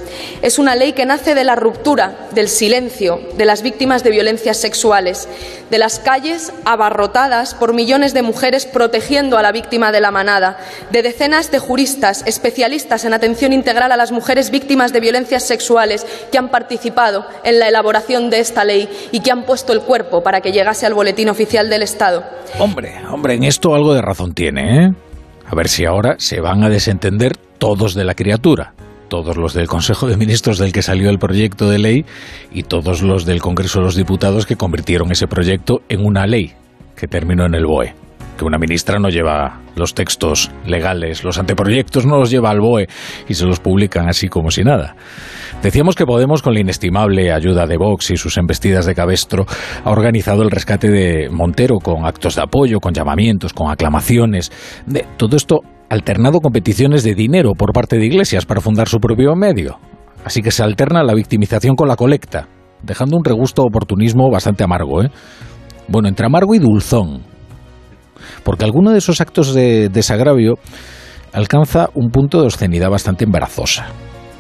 Es 0.43 0.59
una 0.59 0.75
ley 0.75 0.93
que 0.93 1.07
nace 1.07 1.37
de 1.37 1.45
la 1.45 1.55
ruptura, 1.55 2.29
del 2.33 2.49
silencio, 2.49 3.21
de 3.37 3.45
las 3.45 3.63
víctimas 3.63 4.03
de 4.03 4.11
violencias 4.11 4.57
sexuales, 4.57 5.29
de 5.71 5.79
las 5.79 6.01
calles 6.01 6.53
abarrotadas 6.65 7.55
por 7.55 7.75
millones 7.75 8.13
de 8.13 8.23
mujeres 8.23 8.67
protegiendo 8.67 9.39
a 9.39 9.43
la 9.43 9.53
víctima 9.53 9.93
de 9.93 10.01
la 10.01 10.11
manada, 10.11 10.59
de 10.91 11.03
decenas 11.03 11.53
de 11.53 11.61
juristas 11.61 12.25
especialistas 12.27 13.05
en 13.05 13.15
atención 13.15 13.53
integral 13.53 13.93
a 13.93 13.97
las 13.97 14.11
mujeres 14.11 14.51
víctimas 14.51 14.93
de 14.93 14.99
violencias 14.99 15.45
sexuales 15.45 16.05
que 16.33 16.39
han 16.39 16.49
participado 16.49 17.25
en 17.45 17.61
la 17.61 17.69
elaboración 17.69 18.31
de 18.31 18.41
esta 18.41 18.65
ley 18.65 18.89
y 19.13 19.21
que 19.21 19.31
han 19.31 19.45
puesto 19.45 19.73
el 19.73 19.83
cuerpo 19.83 20.25
para 20.25 20.41
que 20.41 20.51
llegase 20.51 20.87
al 20.87 20.95
boletín 20.95 21.29
oficial 21.29 21.71
del 21.71 21.83
Estado. 21.83 22.25
Hombre, 22.59 22.95
hombre, 23.13 23.35
en 23.35 23.45
esto 23.45 23.77
algo 23.77 23.95
de 23.95 24.03
razón 24.03 24.35
tiene, 24.35 24.87
¿eh? 24.87 25.10
A 25.51 25.57
ver 25.57 25.69
si 25.69 25.85
ahora 25.85 26.15
se 26.19 26.41
van 26.41 26.63
a 26.63 26.69
desentender 26.69 27.37
todos 27.37 27.95
de 27.95 28.05
la 28.05 28.15
criatura, 28.15 28.73
todos 29.09 29.37
los 29.37 29.53
del 29.53 29.67
Consejo 29.67 30.07
de 30.07 30.17
Ministros 30.17 30.59
del 30.59 30.73
que 30.73 30.81
salió 30.81 31.11
el 31.11 31.19
proyecto 31.19 31.69
de 31.69 31.81
ley 31.81 32.05
y 32.53 32.63
todos 32.63 33.03
los 33.03 33.25
del 33.25 33.41
Congreso 33.41 33.81
de 33.81 33.87
los 33.87 33.97
Diputados 33.97 34.47
que 34.47 34.55
convirtieron 34.55 35.11
ese 35.11 35.27
proyecto 35.27 35.83
en 35.89 36.07
una 36.07 36.29
ley 36.29 36.53
que 36.95 37.09
terminó 37.09 37.47
en 37.47 37.57
el 37.57 37.67
BOE. 37.67 37.95
Que 38.41 38.47
una 38.47 38.57
ministra 38.57 38.99
no 38.99 39.11
lleva 39.11 39.61
los 39.77 39.93
textos 39.93 40.51
legales, 40.65 41.25
los 41.25 41.39
anteproyectos 41.39 42.07
no 42.07 42.17
los 42.17 42.31
lleva 42.31 42.49
al 42.49 42.61
BOE 42.61 42.89
y 43.29 43.35
se 43.35 43.45
los 43.45 43.61
publican 43.61 44.09
así 44.09 44.29
como 44.29 44.51
si 44.51 44.63
nada. 44.63 44.97
Decíamos 45.63 45.95
que 45.95 46.07
Podemos, 46.07 46.41
con 46.41 46.55
la 46.55 46.61
inestimable 46.61 47.33
ayuda 47.33 47.67
de 47.67 47.77
Vox 47.77 48.13
y 48.13 48.17
sus 48.17 48.39
embestidas 48.39 48.87
de 48.87 48.95
cabestro, 48.95 49.45
ha 49.85 49.91
organizado 49.91 50.43
el 50.43 50.51
rescate 50.51 50.89
de 50.89 51.29
Montero 51.29 51.81
con 51.81 52.07
actos 52.07 52.37
de 52.37 52.41
apoyo, 52.41 52.81
con 52.81 52.95
llamamientos, 52.95 53.53
con 53.53 53.71
aclamaciones. 53.71 54.51
De 54.87 55.05
todo 55.19 55.37
esto 55.37 55.61
alternado 55.91 56.41
con 56.41 56.51
peticiones 56.51 57.05
de 57.05 57.15
dinero 57.15 57.53
por 57.53 57.75
parte 57.75 57.99
de 57.99 58.07
iglesias 58.07 58.47
para 58.47 58.63
fundar 58.63 58.89
su 58.89 59.01
propio 59.01 59.37
medio. 59.37 59.79
Así 60.25 60.41
que 60.41 60.51
se 60.51 60.63
alterna 60.63 61.03
la 61.03 61.13
victimización 61.13 61.77
con 61.77 61.89
la 61.89 61.97
colecta, 61.97 62.49
dejando 62.83 63.19
un 63.19 63.25
regusto 63.25 63.65
oportunismo 63.65 64.31
bastante 64.31 64.65
amargo. 64.65 65.03
¿eh? 65.03 65.11
Bueno, 65.89 66.09
entre 66.09 66.25
amargo 66.25 66.55
y 66.55 66.59
dulzón. 66.59 67.29
Porque 68.43 68.65
alguno 68.65 68.91
de 68.93 68.99
esos 68.99 69.21
actos 69.21 69.55
de 69.55 69.89
desagravio 69.89 70.55
alcanza 71.33 71.89
un 71.95 72.11
punto 72.11 72.41
de 72.41 72.47
obscenidad 72.47 72.91
bastante 72.91 73.25
embarazosa 73.25 73.87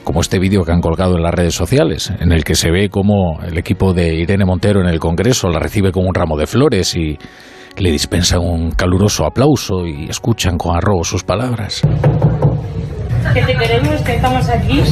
como 0.03 0.23
este 0.23 0.39
vídeo 0.41 0.65
que 0.65 0.73
han 0.73 0.81
colgado 0.81 1.17
en 1.17 1.23
las 1.23 1.33
redes 1.33 1.55
sociales, 1.55 2.13
en 2.19 2.33
el 2.33 2.43
que 2.43 2.57
se 2.57 2.71
ve 2.71 2.89
cómo 2.89 3.39
el 3.47 3.57
equipo 3.59 3.93
de 3.93 4.15
Irene 4.15 4.45
Montero 4.45 4.81
en 4.81 4.89
el 4.89 4.99
Congreso 4.99 5.49
la 5.49 5.61
recibe 5.61 5.93
con 5.93 6.05
un 6.05 6.15
ramo 6.15 6.37
de 6.37 6.49
flores 6.49 6.97
y 6.97 7.17
le 7.77 7.91
dispensan 7.93 8.41
un 8.41 8.73
caluroso 8.73 9.25
aplauso 9.25 9.87
y 9.87 10.09
escuchan 10.09 10.59
con 10.59 10.77
arrobo 10.77 11.05
sus 11.05 11.23
palabras. 11.23 11.83
Que 13.35 13.43
te 13.43 13.55
queremos, 13.55 14.01
que 14.03 14.17
estamos 14.17 14.49
aquí. 14.49 14.83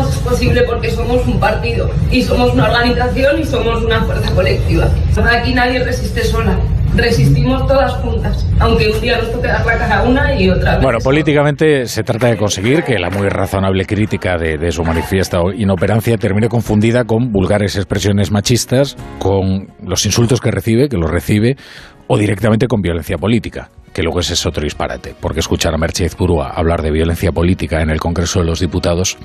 Es 0.00 0.16
posible 0.18 0.62
porque 0.62 0.90
somos 0.90 1.26
un 1.26 1.38
partido 1.38 1.90
y 2.10 2.22
somos 2.22 2.52
una 2.52 2.64
organización 2.64 3.40
y 3.40 3.44
somos 3.44 3.82
una 3.82 4.02
fuerza 4.04 4.34
colectiva. 4.34 4.88
Aquí 5.30 5.54
nadie 5.54 5.82
resiste 5.82 6.24
sola. 6.24 6.58
Resistimos 6.94 7.66
todas 7.66 7.92
juntas, 7.96 8.46
aunque 8.58 8.88
un 8.88 8.98
día 9.02 9.18
nos 9.18 9.30
toque 9.30 9.48
dar 9.48 9.66
la 9.66 9.76
cara 9.76 10.02
una 10.02 10.40
y 10.40 10.48
otra 10.48 10.76
vez. 10.76 10.82
Bueno, 10.82 10.98
políticamente 11.04 11.86
se 11.86 12.02
trata 12.02 12.28
de 12.28 12.38
conseguir 12.38 12.84
que 12.84 12.98
la 12.98 13.10
muy 13.10 13.28
razonable 13.28 13.84
crítica 13.84 14.38
de, 14.38 14.56
de 14.56 14.72
su 14.72 14.82
manifiesta 14.82 15.40
inoperancia 15.54 16.16
termine 16.16 16.48
confundida 16.48 17.04
con 17.04 17.32
vulgares 17.32 17.76
expresiones 17.76 18.30
machistas, 18.30 18.96
con 19.18 19.68
los 19.82 20.06
insultos 20.06 20.40
que 20.40 20.50
recibe, 20.50 20.88
que 20.88 20.96
los 20.96 21.10
recibe, 21.10 21.56
o 22.06 22.16
directamente 22.16 22.66
con 22.66 22.80
violencia 22.80 23.18
política 23.18 23.68
que 23.96 24.02
luego 24.02 24.20
ese 24.20 24.34
es 24.34 24.44
otro 24.44 24.62
disparate, 24.62 25.14
porque 25.18 25.40
escuchar 25.40 25.72
a 25.72 25.78
Mercedes 25.78 26.14
Purúa 26.16 26.50
hablar 26.50 26.82
de 26.82 26.90
violencia 26.90 27.32
política 27.32 27.80
en 27.80 27.88
el 27.88 27.98
Congreso 27.98 28.40
de 28.40 28.44
los 28.44 28.60
Diputados 28.60 29.16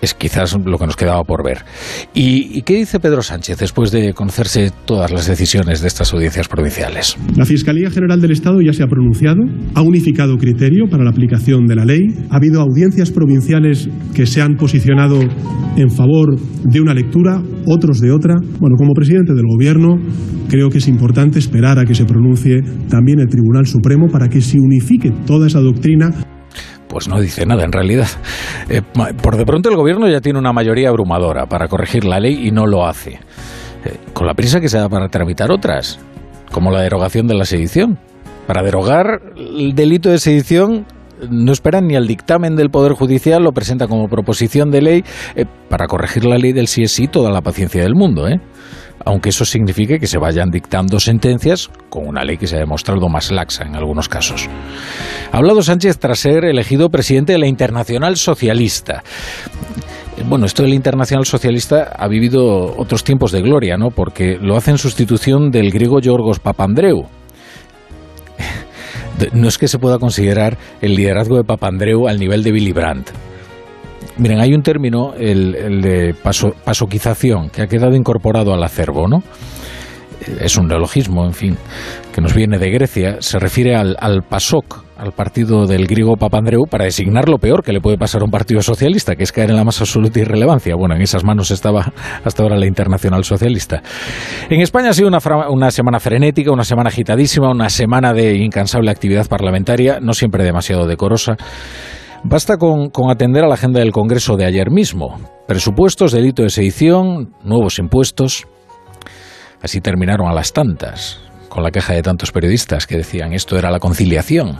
es 0.00 0.14
quizás 0.14 0.56
lo 0.64 0.78
que 0.78 0.86
nos 0.86 0.96
quedaba 0.96 1.22
por 1.24 1.44
ver. 1.44 1.58
¿Y, 2.14 2.62
qué 2.62 2.76
dice 2.76 3.00
Pedro 3.00 3.22
Sánchez 3.22 3.58
después 3.58 3.90
de 3.90 4.12
conocerse 4.12 4.70
todas 4.84 5.10
las 5.10 5.26
decisiones 5.26 5.80
de 5.80 5.88
estas 5.88 6.12
audiencias 6.12 6.48
provinciales? 6.48 7.16
La 7.36 7.44
Fiscalía 7.44 7.90
General 7.90 8.20
del 8.20 8.32
Estado 8.32 8.60
ya 8.60 8.72
se 8.72 8.82
ha 8.82 8.86
pronunciado, 8.86 9.42
ha 9.74 9.82
unificado 9.82 10.36
criterio 10.36 10.86
para 10.90 11.04
la 11.04 11.10
aplicación 11.10 11.66
de 11.66 11.76
la 11.76 11.84
ley, 11.84 12.02
ha 12.30 12.36
habido 12.36 12.60
audiencias 12.60 13.10
provinciales 13.10 13.88
que 14.14 14.26
se 14.26 14.42
han 14.42 14.56
posicionado 14.56 15.20
en 15.76 15.90
favor 15.90 16.38
de 16.38 16.80
una 16.80 16.94
lectura, 16.94 17.42
otros 17.66 18.00
de 18.00 18.10
otra. 18.10 18.34
Bueno, 18.60 18.76
como 18.76 18.94
presidente 18.94 19.34
del 19.34 19.46
Gobierno, 19.46 19.96
creo 20.48 20.70
que 20.70 20.78
es 20.78 20.88
importante 20.88 21.38
esperar 21.38 21.78
a 21.78 21.84
que 21.84 21.94
se 21.94 22.04
pronuncie 22.04 22.62
también 22.88 23.20
el 23.20 23.28
Tribunal 23.28 23.66
Supremo 23.66 24.08
para 24.08 24.28
que 24.28 24.40
se 24.40 24.58
unifique 24.58 25.12
toda 25.26 25.46
esa 25.46 25.60
doctrina 25.60 26.10
pues 26.88 27.08
no 27.08 27.20
dice 27.20 27.46
nada 27.46 27.64
en 27.64 27.72
realidad. 27.72 28.08
Eh, 28.68 28.82
por 29.22 29.36
de 29.36 29.44
pronto 29.44 29.68
el 29.68 29.76
gobierno 29.76 30.08
ya 30.08 30.20
tiene 30.20 30.38
una 30.38 30.52
mayoría 30.52 30.88
abrumadora 30.88 31.46
para 31.46 31.68
corregir 31.68 32.04
la 32.04 32.18
ley 32.18 32.46
y 32.46 32.50
no 32.50 32.66
lo 32.66 32.86
hace. 32.86 33.20
Eh, 33.84 33.96
con 34.12 34.26
la 34.26 34.34
prisa 34.34 34.60
que 34.60 34.68
se 34.68 34.78
da 34.78 34.88
para 34.88 35.08
tramitar 35.08 35.50
otras, 35.50 35.98
como 36.50 36.70
la 36.70 36.80
derogación 36.80 37.26
de 37.26 37.34
la 37.34 37.44
sedición. 37.44 37.98
Para 38.46 38.62
derogar 38.62 39.22
el 39.36 39.74
delito 39.74 40.08
de 40.08 40.18
sedición 40.18 40.86
no 41.30 41.52
esperan 41.52 41.86
ni 41.86 41.96
al 41.96 42.06
dictamen 42.06 42.56
del 42.56 42.70
Poder 42.70 42.92
Judicial, 42.92 43.42
lo 43.42 43.52
presenta 43.52 43.86
como 43.86 44.08
proposición 44.08 44.70
de 44.70 44.82
ley. 44.82 45.04
Eh, 45.34 45.44
para 45.68 45.86
corregir 45.86 46.24
la 46.24 46.38
ley 46.38 46.52
del 46.52 46.68
sí 46.68 46.82
es 46.82 46.92
sí, 46.92 47.08
toda 47.08 47.30
la 47.30 47.40
paciencia 47.40 47.82
del 47.82 47.94
mundo, 47.94 48.28
¿eh? 48.28 48.40
Aunque 49.06 49.28
eso 49.30 49.44
signifique 49.44 49.98
que 49.98 50.08
se 50.08 50.18
vayan 50.18 50.50
dictando 50.50 50.98
sentencias 50.98 51.70
con 51.88 52.06
una 52.08 52.24
ley 52.24 52.36
que 52.36 52.48
se 52.48 52.56
ha 52.56 52.58
demostrado 52.58 53.08
más 53.08 53.30
laxa 53.30 53.64
en 53.64 53.76
algunos 53.76 54.08
casos. 54.08 54.48
Ha 55.32 55.36
hablado 55.36 55.62
Sánchez 55.62 55.98
tras 55.98 56.18
ser 56.18 56.44
elegido 56.44 56.90
presidente 56.90 57.32
de 57.32 57.38
la 57.38 57.46
Internacional 57.46 58.16
Socialista. 58.16 59.04
Bueno, 60.28 60.46
esto 60.46 60.64
del 60.64 60.74
Internacional 60.74 61.24
Socialista 61.24 61.92
ha 61.96 62.08
vivido 62.08 62.76
otros 62.76 63.04
tiempos 63.04 63.30
de 63.30 63.42
gloria, 63.42 63.76
¿no? 63.76 63.90
Porque 63.90 64.38
lo 64.40 64.56
hace 64.56 64.72
en 64.72 64.78
sustitución 64.78 65.50
del 65.50 65.70
griego 65.70 66.00
Yorgos 66.00 66.40
Papandreou. 66.40 67.06
No 69.32 69.48
es 69.48 69.56
que 69.56 69.66
se 69.66 69.78
pueda 69.78 69.98
considerar 69.98 70.58
el 70.82 70.94
liderazgo 70.94 71.38
de 71.38 71.44
Papandreou 71.44 72.06
al 72.06 72.18
nivel 72.18 72.42
de 72.42 72.52
Willy 72.52 72.72
Brandt 72.72 73.25
Miren, 74.18 74.40
hay 74.40 74.54
un 74.54 74.62
término, 74.62 75.12
el, 75.14 75.82
de 75.82 76.14
paso, 76.14 76.54
pasoquización, 76.64 77.50
que 77.50 77.62
ha 77.62 77.66
quedado 77.66 77.94
incorporado 77.94 78.54
al 78.54 78.62
acervo, 78.62 79.06
¿no? 79.06 79.22
Es 80.40 80.56
un 80.56 80.66
neologismo, 80.66 81.24
en 81.24 81.34
fin, 81.34 81.56
que 82.14 82.20
nos 82.20 82.34
viene 82.34 82.58
de 82.58 82.70
Grecia. 82.70 83.18
Se 83.20 83.38
refiere 83.38 83.76
al, 83.76 83.94
al 84.00 84.22
PASOK, 84.22 84.84
al 84.96 85.12
partido 85.12 85.66
del 85.66 85.86
griego 85.86 86.16
Papandreou, 86.16 86.66
para 86.66 86.86
designar 86.86 87.28
lo 87.28 87.36
peor 87.38 87.62
que 87.62 87.72
le 87.72 87.80
puede 87.80 87.98
pasar 87.98 88.22
a 88.22 88.24
un 88.24 88.30
partido 88.30 88.62
socialista, 88.62 89.14
que 89.14 89.22
es 89.22 89.30
caer 89.30 89.50
en 89.50 89.56
la 89.56 89.64
más 89.64 89.80
absoluta 89.80 90.18
irrelevancia. 90.18 90.74
Bueno, 90.74 90.96
en 90.96 91.02
esas 91.02 91.22
manos 91.22 91.50
estaba 91.50 91.92
hasta 92.24 92.42
ahora 92.42 92.56
la 92.56 92.66
Internacional 92.66 93.22
Socialista. 93.22 93.82
En 94.48 94.62
España 94.62 94.88
ha 94.88 94.94
sido 94.94 95.08
una, 95.08 95.18
una 95.50 95.70
semana 95.70 96.00
frenética, 96.00 96.50
una 96.50 96.64
semana 96.64 96.88
agitadísima, 96.88 97.50
una 97.50 97.68
semana 97.68 98.14
de 98.14 98.34
incansable 98.36 98.90
actividad 98.90 99.28
parlamentaria, 99.28 100.00
no 100.00 100.14
siempre 100.14 100.42
demasiado 100.42 100.86
decorosa. 100.86 101.36
Basta 102.24 102.56
con, 102.56 102.90
atender 103.10 103.44
a 103.44 103.48
la 103.48 103.54
agenda 103.54 103.80
del 103.80 103.92
Congreso 103.92 104.36
de 104.36 104.46
ayer 104.46 104.70
mismo. 104.70 105.20
Presupuestos, 105.46 106.12
delito 106.12 106.42
de 106.42 106.50
sedición, 106.50 107.34
nuevos 107.44 107.78
impuestos. 107.78 108.46
Así 109.62 109.80
terminaron 109.80 110.28
a 110.28 110.34
las 110.34 110.52
tantas, 110.52 111.20
con 111.48 111.62
la 111.62 111.70
queja 111.70 111.94
de 111.94 112.02
tantos 112.02 112.32
periodistas 112.32 112.86
que 112.86 112.96
decían 112.96 113.32
esto 113.32 113.58
era 113.58 113.70
la 113.70 113.78
conciliación. 113.78 114.58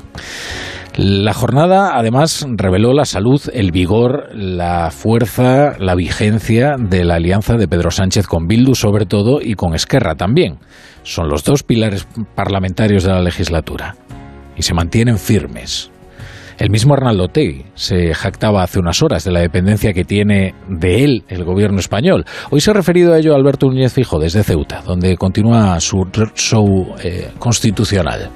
La 0.96 1.34
jornada 1.34 1.98
además 1.98 2.46
reveló 2.48 2.94
la 2.94 3.04
salud, 3.04 3.42
el 3.52 3.70
vigor, 3.70 4.30
la 4.34 4.90
fuerza, 4.90 5.76
la 5.78 5.94
vigencia 5.94 6.76
de 6.78 7.04
la 7.04 7.16
alianza 7.16 7.56
de 7.56 7.68
Pedro 7.68 7.90
Sánchez 7.90 8.26
con 8.26 8.46
Bildu 8.46 8.74
sobre 8.74 9.04
todo 9.04 9.40
y 9.42 9.54
con 9.54 9.74
Esquerra 9.74 10.14
también. 10.14 10.58
Son 11.02 11.28
los 11.28 11.44
dos 11.44 11.62
pilares 11.62 12.08
parlamentarios 12.34 13.04
de 13.04 13.12
la 13.12 13.20
legislatura 13.20 13.94
y 14.56 14.62
se 14.62 14.72
mantienen 14.72 15.18
firmes. 15.18 15.90
El 16.58 16.70
mismo 16.70 16.94
Arnaldo 16.94 17.28
Tegui 17.28 17.66
se 17.74 18.14
jactaba 18.14 18.62
hace 18.62 18.78
unas 18.78 19.02
horas 19.02 19.24
de 19.24 19.30
la 19.30 19.40
dependencia 19.40 19.92
que 19.92 20.04
tiene 20.04 20.54
de 20.68 21.04
él 21.04 21.24
el 21.28 21.44
gobierno 21.44 21.78
español. 21.78 22.24
Hoy 22.50 22.62
se 22.62 22.70
ha 22.70 22.74
referido 22.74 23.12
a 23.12 23.18
ello 23.18 23.34
Alberto 23.34 23.66
Núñez 23.66 23.92
Fijo 23.92 24.18
desde 24.18 24.42
Ceuta, 24.42 24.80
donde 24.80 25.16
continúa 25.18 25.78
su 25.80 26.06
show 26.34 26.94
eh, 27.02 27.30
constitucional. 27.38 28.30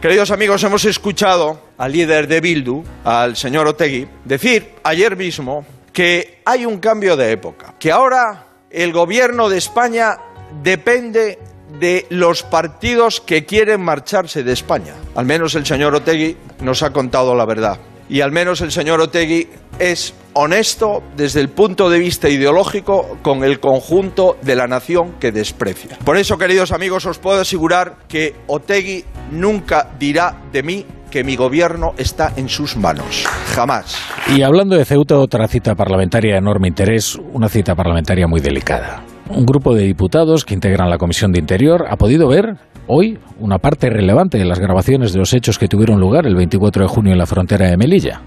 Queridos 0.00 0.30
amigos, 0.30 0.64
hemos 0.64 0.86
escuchado 0.86 1.60
al 1.76 1.92
líder 1.92 2.26
de 2.26 2.40
Bildu, 2.40 2.82
al 3.04 3.36
señor 3.36 3.68
Otegui, 3.68 4.08
decir 4.24 4.70
ayer 4.82 5.14
mismo 5.16 5.66
que 5.92 6.40
hay 6.46 6.64
un 6.64 6.78
cambio 6.78 7.18
de 7.18 7.32
época, 7.32 7.74
que 7.78 7.92
ahora 7.92 8.46
el 8.70 8.92
gobierno 8.92 9.50
de 9.50 9.58
España 9.58 10.16
depende 10.62 11.38
de 11.78 12.06
los 12.10 12.42
partidos 12.42 13.20
que 13.20 13.44
quieren 13.44 13.80
marcharse 13.80 14.42
de 14.42 14.52
España. 14.52 14.94
Al 15.14 15.26
menos 15.26 15.54
el 15.54 15.66
señor 15.66 15.94
Otegui 15.94 16.36
nos 16.60 16.82
ha 16.82 16.90
contado 16.90 17.34
la 17.34 17.46
verdad. 17.46 17.78
Y 18.08 18.20
al 18.20 18.32
menos 18.32 18.60
el 18.60 18.72
señor 18.72 19.00
Otegui 19.00 19.48
es 19.78 20.14
honesto 20.34 21.02
desde 21.16 21.40
el 21.40 21.48
punto 21.48 21.88
de 21.88 21.98
vista 21.98 22.28
ideológico 22.28 23.18
con 23.22 23.44
el 23.44 23.60
conjunto 23.60 24.36
de 24.42 24.56
la 24.56 24.66
nación 24.66 25.14
que 25.18 25.32
desprecia. 25.32 25.98
Por 26.04 26.16
eso, 26.16 26.36
queridos 26.36 26.72
amigos, 26.72 27.06
os 27.06 27.18
puedo 27.18 27.40
asegurar 27.40 27.96
que 28.08 28.34
Otegui 28.46 29.04
nunca 29.30 29.88
dirá 29.98 30.42
de 30.52 30.62
mí 30.62 30.86
que 31.10 31.24
mi 31.24 31.36
gobierno 31.36 31.92
está 31.98 32.32
en 32.36 32.48
sus 32.48 32.76
manos. 32.76 33.24
Jamás. 33.54 33.98
Y 34.34 34.42
hablando 34.42 34.76
de 34.76 34.84
Ceuta, 34.84 35.16
otra 35.18 35.46
cita 35.46 35.74
parlamentaria 35.74 36.32
de 36.32 36.38
enorme 36.38 36.68
interés, 36.68 37.18
una 37.32 37.48
cita 37.48 37.74
parlamentaria 37.74 38.26
muy 38.26 38.40
delicada 38.40 39.02
un 39.28 39.46
grupo 39.46 39.74
de 39.74 39.84
diputados 39.84 40.44
que 40.44 40.54
integran 40.54 40.90
la 40.90 40.98
Comisión 40.98 41.32
de 41.32 41.38
Interior 41.38 41.86
ha 41.88 41.96
podido 41.96 42.28
ver 42.28 42.56
hoy 42.86 43.18
una 43.38 43.58
parte 43.58 43.88
relevante 43.88 44.38
de 44.38 44.44
las 44.44 44.58
grabaciones 44.58 45.12
de 45.12 45.18
los 45.18 45.32
hechos 45.32 45.58
que 45.58 45.68
tuvieron 45.68 46.00
lugar 46.00 46.26
el 46.26 46.36
24 46.36 46.82
de 46.82 46.88
junio 46.88 47.12
en 47.12 47.18
la 47.18 47.26
frontera 47.26 47.68
de 47.68 47.76
Melilla. 47.76 48.20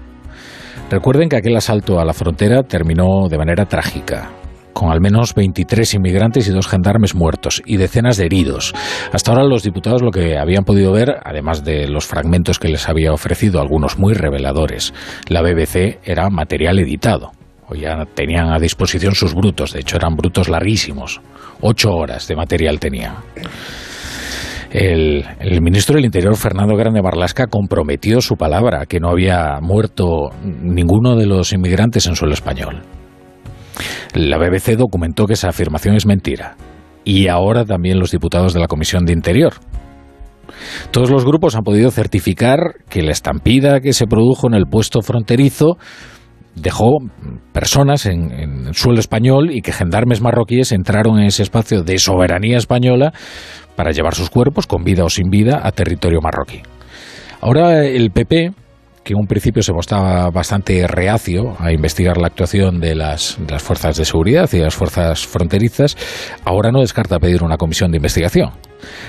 Recuerden 0.90 1.28
que 1.28 1.36
aquel 1.36 1.56
asalto 1.56 1.98
a 1.98 2.04
la 2.04 2.12
frontera 2.12 2.62
terminó 2.62 3.28
de 3.28 3.38
manera 3.38 3.66
trágica 3.66 4.30
con 4.76 4.90
al 4.90 5.00
menos 5.00 5.34
23 5.34 5.94
inmigrantes 5.94 6.46
y 6.48 6.52
dos 6.52 6.68
gendarmes 6.68 7.14
muertos 7.14 7.62
y 7.64 7.78
decenas 7.78 8.18
de 8.18 8.26
heridos. 8.26 8.74
Hasta 9.10 9.32
ahora 9.32 9.44
los 9.44 9.62
diputados 9.62 10.02
lo 10.02 10.10
que 10.10 10.36
habían 10.36 10.64
podido 10.64 10.92
ver, 10.92 11.16
además 11.24 11.64
de 11.64 11.88
los 11.88 12.04
fragmentos 12.04 12.58
que 12.58 12.68
les 12.68 12.86
había 12.86 13.14
ofrecido, 13.14 13.62
algunos 13.62 13.98
muy 13.98 14.12
reveladores, 14.12 14.92
la 15.28 15.40
BBC 15.40 15.98
era 16.04 16.28
material 16.28 16.78
editado. 16.78 17.32
O 17.68 17.74
ya 17.74 18.04
tenían 18.14 18.52
a 18.52 18.58
disposición 18.58 19.14
sus 19.14 19.34
brutos, 19.34 19.72
de 19.72 19.80
hecho 19.80 19.96
eran 19.96 20.14
brutos 20.14 20.48
larguísimos. 20.48 21.20
Ocho 21.60 21.90
horas 21.90 22.28
de 22.28 22.36
material 22.36 22.78
tenían. 22.78 23.14
El, 24.70 25.24
el, 25.40 25.62
ministro 25.62 25.96
del 25.96 26.04
Interior, 26.04 26.36
Fernando 26.36 26.76
Grande 26.76 27.00
Barlasca, 27.00 27.46
comprometió 27.46 28.20
su 28.20 28.36
palabra, 28.36 28.86
que 28.86 29.00
no 29.00 29.08
había 29.08 29.58
muerto 29.60 30.30
ninguno 30.42 31.16
de 31.16 31.26
los 31.26 31.52
inmigrantes 31.52 32.06
en 32.06 32.16
suelo 32.16 32.34
español. 32.34 32.82
La 34.14 34.38
BBC 34.38 34.76
documentó 34.76 35.26
que 35.26 35.34
esa 35.34 35.48
afirmación 35.48 35.96
es 35.96 36.06
mentira. 36.06 36.56
Y 37.04 37.28
ahora 37.28 37.64
también 37.64 37.98
los 37.98 38.10
diputados 38.10 38.54
de 38.54 38.60
la 38.60 38.66
Comisión 38.66 39.04
de 39.04 39.12
Interior. 39.12 39.54
Todos 40.90 41.10
los 41.10 41.24
grupos 41.24 41.54
han 41.54 41.62
podido 41.62 41.90
certificar 41.90 42.76
que 42.88 43.02
la 43.02 43.12
estampida 43.12 43.80
que 43.80 43.92
se 43.92 44.06
produjo 44.06 44.46
en 44.48 44.54
el 44.54 44.66
puesto 44.66 45.02
fronterizo 45.02 45.78
dejó 46.56 46.98
personas 47.52 48.06
en, 48.06 48.74
suelo 48.74 48.98
español 48.98 49.50
y 49.52 49.62
que 49.62 49.72
gendarmes 49.72 50.20
marroquíes 50.20 50.72
entraron 50.72 51.20
en 51.20 51.26
ese 51.26 51.42
espacio 51.42 51.82
de 51.82 51.98
soberanía 51.98 52.58
española 52.58 53.12
para 53.76 53.92
llevar 53.92 54.14
sus 54.14 54.30
cuerpos, 54.30 54.66
con 54.66 54.82
vida 54.82 55.04
o 55.04 55.10
sin 55.10 55.28
vida, 55.30 55.60
a 55.62 55.70
territorio 55.70 56.20
marroquí. 56.20 56.62
Ahora 57.40 57.84
el 57.84 58.10
PP 58.10 58.52
que 59.04 59.12
en 59.12 59.20
un 59.20 59.28
principio 59.28 59.62
se 59.62 59.72
mostraba 59.72 60.30
bastante 60.30 60.84
reacio 60.88 61.54
a 61.60 61.70
investigar 61.70 62.16
la 62.16 62.26
actuación 62.26 62.80
de 62.80 62.96
las, 62.96 63.36
de 63.38 63.52
las 63.52 63.62
fuerzas 63.62 63.96
de 63.96 64.04
seguridad 64.04 64.50
y 64.52 64.56
de 64.56 64.64
las 64.64 64.74
fuerzas 64.74 65.24
fronterizas, 65.24 65.96
ahora 66.44 66.72
no 66.72 66.80
descarta 66.80 67.20
pedir 67.20 67.44
una 67.44 67.56
comisión 67.56 67.92
de 67.92 67.98
investigación. 67.98 68.50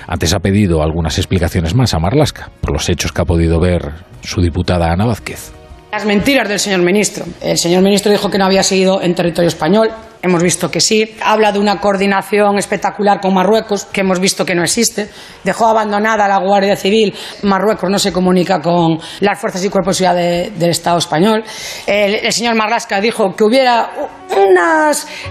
Antes 0.07 0.35
ha 0.35 0.39
pedido 0.39 0.83
algunas 0.83 1.17
explicaciones 1.17 1.73
más 1.73 1.95
a 1.95 1.99
Marlasca 1.99 2.51
por 2.61 2.73
los 2.73 2.87
hechos 2.89 3.11
que 3.11 3.23
ha 3.23 3.25
podido 3.25 3.59
ver 3.59 3.93
su 4.21 4.39
diputada 4.39 4.91
Ana 4.91 5.07
Vázquez. 5.07 5.51
Las 5.97 6.05
mentiras 6.05 6.47
del 6.47 6.59
señor 6.59 6.83
ministro. 6.83 7.25
El 7.41 7.57
señor 7.57 7.81
ministro 7.81 8.11
dijo 8.11 8.29
que 8.29 8.37
no 8.37 8.45
había 8.45 8.61
seguido 8.61 9.01
en 9.01 9.15
territorio 9.15 9.47
español. 9.47 9.89
Hemos 10.21 10.43
visto 10.43 10.69
que 10.69 10.79
sí. 10.79 11.15
Habla 11.23 11.51
de 11.51 11.57
una 11.57 11.79
coordinación 11.79 12.59
espectacular 12.59 13.19
con 13.19 13.33
Marruecos, 13.33 13.85
que 13.85 14.01
hemos 14.01 14.19
visto 14.19 14.45
que 14.45 14.53
no 14.53 14.61
existe. 14.61 15.09
Dejó 15.43 15.65
abandonada 15.65 16.27
la 16.27 16.37
Guardia 16.37 16.75
Civil. 16.75 17.15
Marruecos 17.41 17.89
no 17.89 17.97
se 17.97 18.13
comunica 18.13 18.61
con 18.61 18.99
las 19.21 19.39
fuerzas 19.39 19.65
y 19.65 19.69
cuerpos 19.69 19.97
de 19.97 20.51
del 20.55 20.69
Estado 20.69 20.99
español. 20.99 21.43
El, 21.87 22.31
señor 22.31 22.53
Marlasca 22.53 23.01
dijo 23.01 23.35
que 23.35 23.43
hubiera 23.43 23.89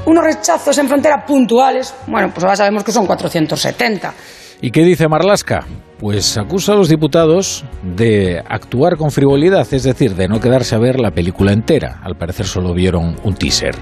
unos 0.05 0.25
rechazos 0.25 0.77
en 0.79 0.89
frontera 0.89 1.25
puntuales. 1.25 1.95
Bueno, 2.09 2.31
pues 2.35 2.43
ahora 2.43 2.57
sabemos 2.57 2.83
que 2.83 2.91
son 2.91 3.07
470. 3.07 4.15
¿Y 4.63 4.73
qué 4.73 4.81
dice 4.81 5.07
Marlasca? 5.07 5.65
Pues 5.99 6.37
acusa 6.37 6.75
a 6.75 6.77
los 6.77 6.91
diputados 6.91 7.65
de 7.97 8.43
actuar 8.47 8.99
con 8.99 9.11
frivolidad, 9.11 9.67
es 9.73 9.83
decir, 9.83 10.15
de 10.15 10.29
no 10.29 10.41
quedarse 10.41 10.75
a 10.75 10.79
ver 10.79 11.01
la 11.01 11.11
película 11.11 11.53
entera. 11.53 12.01
Al 12.03 12.17
parecer 12.17 12.45
solo 12.45 12.75
vieron 12.75 13.17
un 13.25 13.35
teaser. 13.35 13.75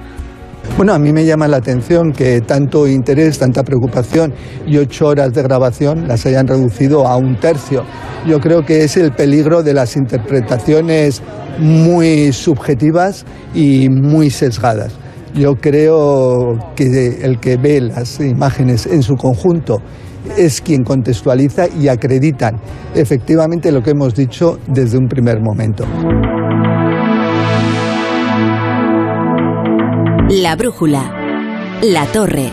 Bueno, 0.76 0.94
a 0.94 0.98
mí 1.00 1.12
me 1.12 1.24
llama 1.24 1.48
la 1.48 1.56
atención 1.56 2.12
que 2.12 2.40
tanto 2.40 2.86
interés, 2.86 3.40
tanta 3.40 3.64
preocupación 3.64 4.32
y 4.64 4.76
ocho 4.76 5.08
horas 5.08 5.32
de 5.32 5.42
grabación 5.42 6.06
las 6.06 6.24
hayan 6.24 6.46
reducido 6.46 7.06
a 7.06 7.16
un 7.16 7.36
tercio. 7.40 7.84
Yo 8.26 8.38
creo 8.38 8.64
que 8.64 8.84
es 8.84 8.96
el 8.96 9.12
peligro 9.12 9.64
de 9.64 9.74
las 9.74 9.96
interpretaciones 9.96 11.20
muy 11.58 12.32
subjetivas 12.32 13.24
y 13.54 13.88
muy 13.88 14.30
sesgadas. 14.30 14.92
Yo 15.34 15.56
creo 15.56 16.58
que 16.76 17.18
el 17.22 17.40
que 17.40 17.56
ve 17.56 17.80
las 17.80 18.20
imágenes 18.20 18.86
en 18.86 19.02
su 19.02 19.14
conjunto 19.16 19.82
es 20.36 20.60
quien 20.60 20.84
contextualiza 20.84 21.66
y 21.68 21.88
acreditan 21.88 22.60
efectivamente 22.94 23.70
lo 23.72 23.82
que 23.82 23.90
hemos 23.90 24.14
dicho 24.14 24.58
desde 24.66 24.98
un 24.98 25.08
primer 25.08 25.40
momento. 25.40 25.84
La 30.30 30.56
brújula. 30.56 31.12
La 31.82 32.06
torre. 32.06 32.50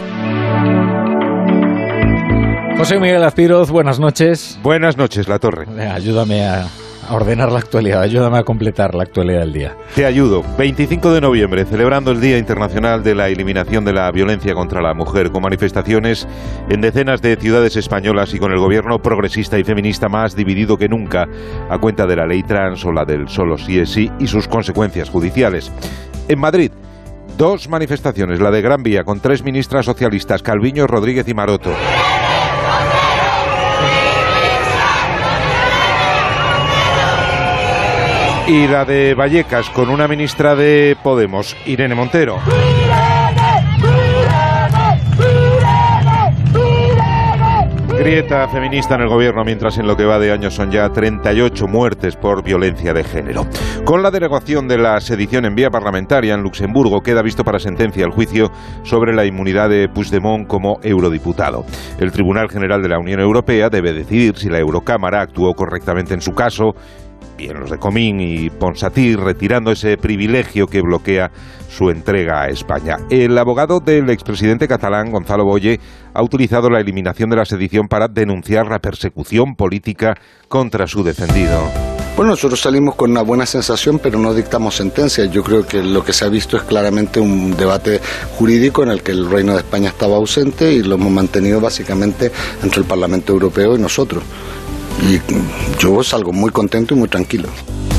José 2.77 2.99
Miguel 2.99 3.23
Aspiroz, 3.23 3.69
buenas 3.69 3.99
noches. 3.99 4.59
Buenas 4.63 4.97
noches, 4.97 5.27
La 5.27 5.39
Torre. 5.39 5.67
Ayúdame 5.89 6.43
a 6.43 6.65
ordenar 7.09 7.51
la 7.51 7.59
actualidad, 7.59 8.01
ayúdame 8.01 8.37
a 8.37 8.43
completar 8.43 8.95
la 8.95 9.03
actualidad 9.03 9.39
del 9.41 9.53
día. 9.53 9.75
Te 9.95 10.05
ayudo. 10.05 10.43
25 10.57 11.11
de 11.13 11.21
noviembre, 11.21 11.65
celebrando 11.65 12.11
el 12.11 12.21
Día 12.21 12.37
Internacional 12.37 13.03
de 13.03 13.15
la 13.15 13.29
Eliminación 13.29 13.85
de 13.85 13.93
la 13.93 14.11
Violencia 14.11 14.53
contra 14.53 14.81
la 14.81 14.93
Mujer, 14.93 15.31
con 15.31 15.43
manifestaciones 15.43 16.27
en 16.69 16.81
decenas 16.81 17.21
de 17.21 17.35
ciudades 17.35 17.75
españolas 17.75 18.33
y 18.33 18.39
con 18.39 18.51
el 18.51 18.59
gobierno 18.59 19.01
progresista 19.01 19.57
y 19.57 19.63
feminista 19.63 20.09
más 20.09 20.35
dividido 20.35 20.77
que 20.77 20.89
nunca, 20.89 21.27
a 21.69 21.77
cuenta 21.79 22.05
de 22.05 22.15
la 22.15 22.27
ley 22.27 22.43
trans 22.43 22.85
o 22.85 22.91
la 22.91 23.05
del 23.05 23.27
solo 23.27 23.57
sí 23.57 23.79
es 23.79 23.89
sí 23.89 24.11
y 24.19 24.27
sus 24.27 24.47
consecuencias 24.47 25.09
judiciales. 25.09 25.71
En 26.27 26.39
Madrid, 26.39 26.71
dos 27.37 27.67
manifestaciones, 27.67 28.39
la 28.39 28.51
de 28.51 28.61
Gran 28.61 28.83
Vía 28.83 29.03
con 29.03 29.19
tres 29.19 29.43
ministras 29.43 29.85
socialistas, 29.85 30.43
Calviño, 30.43 30.87
Rodríguez 30.87 31.27
y 31.27 31.33
Maroto. 31.33 31.71
Y 38.47 38.67
la 38.67 38.85
de 38.85 39.13
Vallecas 39.13 39.69
con 39.69 39.89
una 39.89 40.07
ministra 40.07 40.55
de 40.55 40.97
Podemos, 41.01 41.55
Irene 41.65 41.95
Montero. 41.95 42.39
Grieta 47.97 48.47
feminista 48.47 48.95
en 48.95 49.01
el 49.01 49.09
gobierno, 49.09 49.43
mientras 49.43 49.77
en 49.77 49.85
lo 49.85 49.95
que 49.95 50.05
va 50.05 50.17
de 50.17 50.31
año 50.31 50.49
son 50.49 50.71
ya 50.71 50.89
38 50.89 51.67
muertes 51.67 52.15
por 52.15 52.43
violencia 52.43 52.93
de 52.93 53.03
género. 53.03 53.45
Con 53.85 54.01
la 54.01 54.09
derogación 54.09 54.67
de 54.67 54.79
la 54.79 54.99
sedición 55.01 55.45
en 55.45 55.53
vía 55.53 55.69
parlamentaria 55.69 56.33
en 56.33 56.41
Luxemburgo, 56.41 57.01
queda 57.01 57.21
visto 57.21 57.43
para 57.43 57.59
sentencia 57.59 58.03
el 58.03 58.11
juicio 58.11 58.51
sobre 58.81 59.13
la 59.13 59.25
inmunidad 59.25 59.69
de 59.69 59.87
Puigdemont 59.87 60.47
como 60.47 60.79
eurodiputado. 60.81 61.63
El 61.99 62.11
Tribunal 62.11 62.49
General 62.49 62.81
de 62.81 62.89
la 62.89 62.97
Unión 62.97 63.19
Europea 63.19 63.69
debe 63.69 63.93
decidir 63.93 64.35
si 64.35 64.49
la 64.49 64.57
Eurocámara 64.57 65.21
actuó 65.21 65.53
correctamente 65.53 66.15
en 66.15 66.21
su 66.21 66.33
caso 66.33 66.73
en 67.47 67.59
los 67.59 67.69
de 67.69 67.77
Comín 67.77 68.19
y 68.19 68.49
Ponsatí, 68.49 69.15
retirando 69.15 69.71
ese 69.71 69.97
privilegio 69.97 70.67
que 70.67 70.81
bloquea 70.81 71.31
su 71.69 71.89
entrega 71.89 72.43
a 72.43 72.49
España. 72.49 72.97
El 73.09 73.37
abogado 73.37 73.79
del 73.79 74.09
expresidente 74.09 74.67
catalán, 74.67 75.11
Gonzalo 75.11 75.45
Boye, 75.45 75.79
ha 76.13 76.21
utilizado 76.21 76.69
la 76.69 76.79
eliminación 76.79 77.29
de 77.29 77.37
la 77.37 77.45
sedición 77.45 77.87
para 77.87 78.07
denunciar 78.07 78.67
la 78.67 78.79
persecución 78.79 79.55
política 79.55 80.15
contra 80.47 80.87
su 80.87 81.03
defendido. 81.03 81.69
Bueno, 82.15 82.31
nosotros 82.31 82.59
salimos 82.59 82.95
con 82.95 83.11
una 83.11 83.21
buena 83.21 83.45
sensación, 83.45 83.97
pero 83.97 84.19
no 84.19 84.33
dictamos 84.33 84.75
sentencia. 84.75 85.25
Yo 85.25 85.43
creo 85.43 85.65
que 85.65 85.81
lo 85.81 86.03
que 86.03 86.11
se 86.11 86.25
ha 86.25 86.29
visto 86.29 86.57
es 86.57 86.63
claramente 86.63 87.21
un 87.21 87.55
debate 87.55 88.01
jurídico 88.37 88.83
en 88.83 88.89
el 88.89 89.01
que 89.01 89.13
el 89.13 89.31
Reino 89.31 89.53
de 89.53 89.59
España 89.59 89.89
estaba 89.89 90.17
ausente 90.17 90.73
y 90.73 90.83
lo 90.83 90.95
hemos 90.95 91.11
mantenido 91.11 91.61
básicamente 91.61 92.29
entre 92.61 92.81
el 92.81 92.85
Parlamento 92.85 93.31
Europeo 93.31 93.77
y 93.77 93.79
nosotros 93.79 94.23
y 95.01 95.19
yo 95.79 96.03
salgo 96.03 96.31
muy 96.31 96.51
contento 96.51 96.93
y 96.93 96.97
muy 96.97 97.07
tranquilo. 97.07 97.49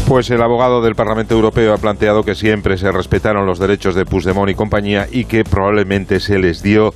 Pues 0.06 0.30
el 0.30 0.42
abogado 0.42 0.82
del 0.82 0.94
Parlamento 0.94 1.34
Europeo 1.34 1.72
ha 1.72 1.78
planteado 1.78 2.22
que 2.22 2.34
siempre 2.34 2.76
se 2.76 2.90
respetaron 2.92 3.46
los 3.46 3.58
derechos 3.58 3.94
de 3.94 4.04
Puigdemont 4.04 4.50
y 4.50 4.54
compañía 4.54 5.06
y 5.10 5.24
que 5.24 5.44
probablemente 5.44 6.20
se 6.20 6.38
les 6.38 6.62
dio 6.62 6.94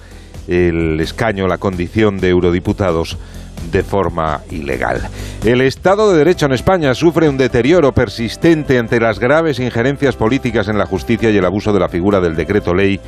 el 0.48 1.00
escaño, 1.00 1.46
la 1.46 1.58
condición 1.58 2.18
de 2.18 2.28
eurodiputados 2.30 3.16
de 3.72 3.82
forma 3.82 4.42
ilegal. 4.50 5.08
El 5.44 5.60
Estado 5.60 6.12
de 6.12 6.18
Derecho 6.18 6.46
en 6.46 6.52
España 6.52 6.94
sufre 6.94 7.28
un 7.28 7.36
deterioro 7.36 7.92
persistente 7.92 8.78
ante 8.78 9.00
las 9.00 9.18
graves 9.18 9.58
injerencias 9.58 10.16
políticas 10.16 10.68
en 10.68 10.78
la 10.78 10.86
justicia 10.86 11.30
y 11.30 11.36
el 11.36 11.44
abuso 11.44 11.72
de 11.72 11.80
la 11.80 11.88
figura 11.88 12.20
del 12.20 12.36
decreto 12.36 12.74
ley 12.74 13.00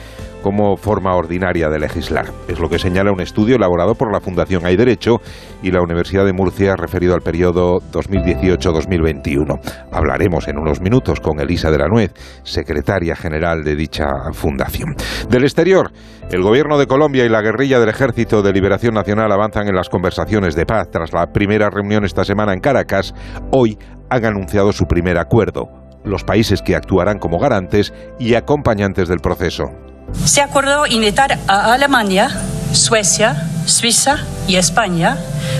como 0.43 0.77
forma 0.77 1.15
ordinaria 1.15 1.69
de 1.69 1.79
legislar. 1.79 2.27
Es 2.49 2.59
lo 2.59 2.69
que 2.69 2.79
señala 2.79 3.13
un 3.13 3.21
estudio 3.21 3.57
elaborado 3.57 3.95
por 3.95 4.13
la 4.13 4.21
Fundación 4.21 4.65
Hay 4.65 4.77
Derecho 4.77 5.21
y 5.63 5.71
la 5.71 5.83
Universidad 5.83 6.25
de 6.25 6.33
Murcia 6.33 6.77
referido 6.77 7.15
al 7.15 7.21
periodo 7.21 7.81
2018-2021. 7.93 9.61
Hablaremos 9.93 10.49
en 10.49 10.59
unos 10.59 10.81
minutos 10.81 11.21
con 11.21 11.41
Elisa 11.41 11.71
de 11.71 11.79
la 11.79 11.89
Nuez, 11.89 12.13
secretaria 12.43 13.17
general 13.17 13.65
de 13.65 13.77
dicha 13.77 14.07
fundación. 14.33 14.95
Del 15.29 15.45
exterior, 15.45 15.91
el 16.31 16.43
gobierno 16.43 16.79
de 16.79 16.87
Colombia 16.87 17.25
y 17.25 17.29
la 17.29 17.43
guerrilla 17.43 17.81
del 17.81 17.89
Ejército 17.89 18.43
de 18.43 18.53
Liberación 18.53 18.95
Nacional 18.95 19.33
avanzan 19.33 19.69
en 19.69 19.75
las 19.75 19.89
conversaciones 19.89 20.55
de 20.55 20.67
paz. 20.67 20.91
Tras 20.91 21.13
la 21.13 21.33
primera 21.33 21.71
reunión 21.71 22.05
esta 22.05 22.25
semana 22.25 22.53
en 22.53 22.61
Caracas, 22.61 23.15
hoy 23.51 23.79
han 24.11 24.25
anunciado 24.25 24.73
su 24.73 24.87
primer 24.87 25.19
acuerdo 25.19 25.69
los 26.05 26.25
países 26.25 26.63
que 26.63 26.77
actuarán 26.77 27.19
como 27.19 27.39
garantes 27.39 27.93
y 28.19 28.35
acompañantes 28.35 29.09
del 29.09 29.19
proceso. 29.19 29.88
Se 30.25 30.41
acordó 30.43 30.87
invitar 30.87 31.39
a 31.47 31.73
Alemania, 31.73 32.31
Suecia, 32.73 33.49
Suiza 33.67 34.19
y 34.47 34.57
España 34.57 35.17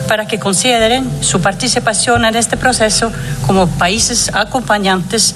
para 0.07 0.27
que 0.27 0.39
consideren 0.39 1.11
su 1.23 1.41
participación 1.41 2.25
en 2.25 2.37
este 2.37 2.57
proceso 2.57 3.13
como 3.47 3.67
países 3.67 4.35
acompañantes. 4.35 5.35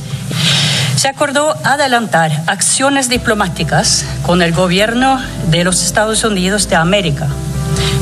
Se 0.96 1.08
acordó 1.08 1.54
adelantar 1.64 2.30
acciones 2.46 3.08
diplomáticas 3.08 4.04
con 4.22 4.42
el 4.42 4.52
gobierno 4.52 5.20
de 5.50 5.64
los 5.64 5.82
Estados 5.82 6.24
Unidos 6.24 6.68
de 6.68 6.76
América 6.76 7.28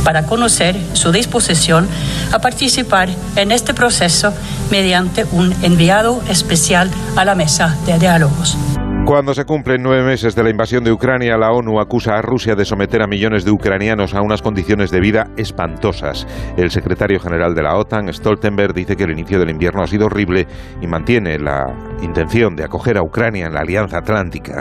para 0.04 0.24
conocer 0.24 0.76
su 0.94 1.12
disposición 1.12 1.88
a 2.32 2.38
participar 2.38 3.08
en 3.36 3.52
este 3.52 3.74
proceso 3.74 4.32
mediante 4.70 5.24
un 5.32 5.54
enviado 5.62 6.22
especial 6.28 6.90
a 7.16 7.24
la 7.24 7.34
mesa 7.34 7.76
de 7.86 7.98
diálogos. 7.98 8.56
Cuando 9.04 9.34
se 9.34 9.44
cumplen 9.44 9.82
nueve 9.82 10.04
meses 10.04 10.34
de 10.36 10.44
la 10.44 10.50
invasión 10.50 10.84
de 10.84 10.92
Ucrania, 10.92 11.36
la 11.36 11.50
ONU 11.50 11.80
acusa 11.80 12.16
a 12.16 12.22
Rusia 12.22 12.54
de 12.54 12.64
someter 12.64 13.02
a 13.02 13.08
millones 13.08 13.44
de 13.44 13.50
ucranianos 13.50 14.14
a 14.14 14.22
unas 14.22 14.40
condiciones 14.40 14.90
de 14.90 15.00
vida 15.00 15.30
espantosas. 15.36 16.26
El 16.56 16.70
secretario 16.70 17.18
general 17.18 17.54
de 17.54 17.62
la 17.62 17.76
OTAN, 17.76 18.12
Stoltenberg, 18.12 18.72
dice 18.72 18.96
que 18.96 19.04
el 19.04 19.10
inicio 19.10 19.40
del 19.40 19.50
invierno 19.50 19.82
ha 19.82 19.88
sido 19.88 20.06
horrible 20.06 20.46
y 20.80 20.86
mantiene 20.86 21.38
la 21.38 21.66
intención 22.02 22.54
de 22.54 22.64
acoger 22.64 22.98
a 22.98 23.02
Ucrania 23.02 23.46
en 23.46 23.54
la 23.54 23.60
Alianza 23.60 23.98
Atlántica. 23.98 24.60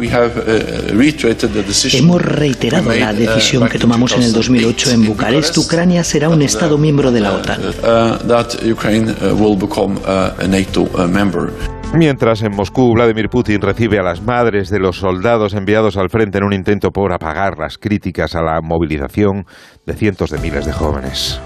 Hemos 1.94 2.22
reiterado 2.22 2.92
la 2.94 3.14
decisión 3.14 3.70
que 3.70 3.78
tomamos 3.78 4.14
en 4.14 4.24
el 4.24 4.34
2008 4.34 4.92
en 4.92 5.06
Bucarest. 5.06 5.58
Ucrania 5.58 6.04
será 6.04 6.30
un 6.30 6.42
Estado 6.42 6.78
miembro 6.78 7.12
de 7.12 7.20
la 7.20 7.34
OTAN. 7.34 7.62
Mientras 11.94 12.44
en 12.44 12.56
Moscú 12.56 12.94
Vladimir 12.94 13.30
Putin 13.30 13.62
recibe 13.62 13.98
a 13.98 14.04
las 14.04 14.22
madres 14.22 14.70
de 14.70 14.80
los 14.80 14.98
soldados 14.98 15.56
enviados 15.56 15.98
al 15.98 16.10
frente 16.10 16.38
en 16.38 16.44
un 16.44 16.54
intento 16.54 16.92
por 16.92 17.12
apagar 17.12 17.58
las 17.58 17.80
críticas 17.80 18.36
a 18.36 18.44
la 18.44 18.62
movilización 18.62 19.46
de 19.88 19.94
cientos 19.96 20.30
de 20.30 20.38
miles 20.38 20.66
de 20.68 20.72
jóvenes. 20.72 21.42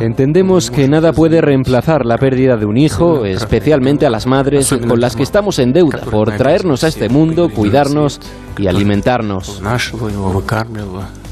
Entendemos 0.00 0.70
que 0.70 0.86
nada 0.86 1.12
puede 1.12 1.40
reemplazar 1.40 2.06
la 2.06 2.18
pérdida 2.18 2.56
de 2.56 2.66
un 2.66 2.76
hijo, 2.76 3.24
especialmente 3.24 4.06
a 4.06 4.10
las 4.10 4.28
madres 4.28 4.72
con 4.72 5.00
las 5.00 5.16
que 5.16 5.24
estamos 5.24 5.58
en 5.58 5.72
deuda 5.72 6.02
por 6.08 6.30
traernos 6.36 6.84
a 6.84 6.88
este 6.88 7.08
mundo, 7.08 7.48
cuidarnos 7.50 8.20
y 8.56 8.68
alimentarnos. 8.68 9.60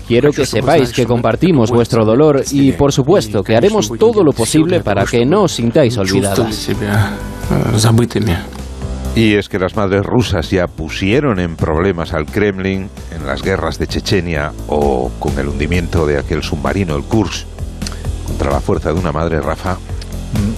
Quiero 0.06 0.30
que 0.30 0.46
sepáis 0.46 0.92
que 0.92 1.04
compartimos 1.04 1.70
vuestro 1.70 2.04
dolor 2.04 2.42
y, 2.52 2.72
por 2.72 2.92
supuesto, 2.92 3.42
que 3.42 3.56
haremos 3.56 3.90
todo 3.98 4.22
lo 4.22 4.32
posible 4.32 4.80
para 4.80 5.04
que 5.04 5.26
no 5.26 5.42
os 5.42 5.52
sintáis 5.52 5.98
olvidadas. 5.98 6.70
Y 9.16 9.34
es 9.34 9.48
que 9.48 9.58
las 9.58 9.74
madres 9.76 10.04
rusas 10.04 10.50
ya 10.50 10.66
pusieron 10.66 11.40
en 11.40 11.56
problemas 11.56 12.12
al 12.12 12.26
Kremlin 12.26 12.90
en 13.14 13.26
las 13.26 13.42
guerras 13.42 13.78
de 13.78 13.86
Chechenia 13.86 14.52
o 14.68 15.10
con 15.18 15.38
el 15.38 15.48
hundimiento 15.48 16.06
de 16.06 16.18
aquel 16.18 16.42
submarino, 16.42 16.94
el 16.96 17.02
Kursk, 17.02 17.46
contra 18.26 18.52
la 18.52 18.60
fuerza 18.60 18.92
de 18.92 19.00
una 19.00 19.12
madre, 19.12 19.40
Rafa. 19.40 19.78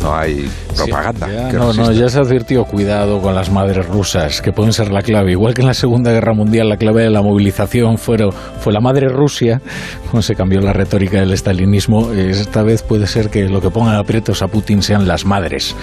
No 0.03 0.17
hay 0.17 0.49
propaganda. 0.77 1.27
Sí, 1.27 1.33
ya, 1.33 1.53
no, 1.53 1.73
no, 1.73 1.93
ya 1.93 2.09
se 2.09 2.19
advirtió 2.19 2.65
cuidado 2.65 3.21
con 3.21 3.35
las 3.35 3.51
madres 3.51 3.87
rusas, 3.87 4.41
que 4.41 4.53
pueden 4.53 4.73
ser 4.73 4.91
la 4.91 5.03
clave. 5.03 5.33
Igual 5.33 5.55
que 5.55 5.63
en 5.63 5.67
la 5.67 5.75
Segunda 5.75 6.13
Guerra 6.13 6.33
Mundial 6.33 6.69
la 6.69 6.77
clave 6.77 7.03
de 7.03 7.11
la 7.11 7.23
movilización 7.23 7.99
fue, 7.99 8.17
fue 8.61 8.73
la 8.73 8.81
madre 8.81 9.09
Rusia, 9.09 9.61
cuando 10.05 10.23
se 10.23 10.35
cambió 10.35 10.61
la 10.61 10.73
retórica 10.73 11.19
del 11.19 11.33
estalinismo, 11.33 12.13
esta 12.13 12.63
vez 12.63 12.83
puede 12.83 13.07
ser 13.07 13.31
que 13.31 13.49
lo 13.49 13.61
que 13.61 13.71
pongan 13.71 13.97
aprietos 13.97 14.43
a 14.43 14.49
Putin 14.49 14.83
sean 14.83 15.07
las 15.07 15.25
madres 15.25 15.75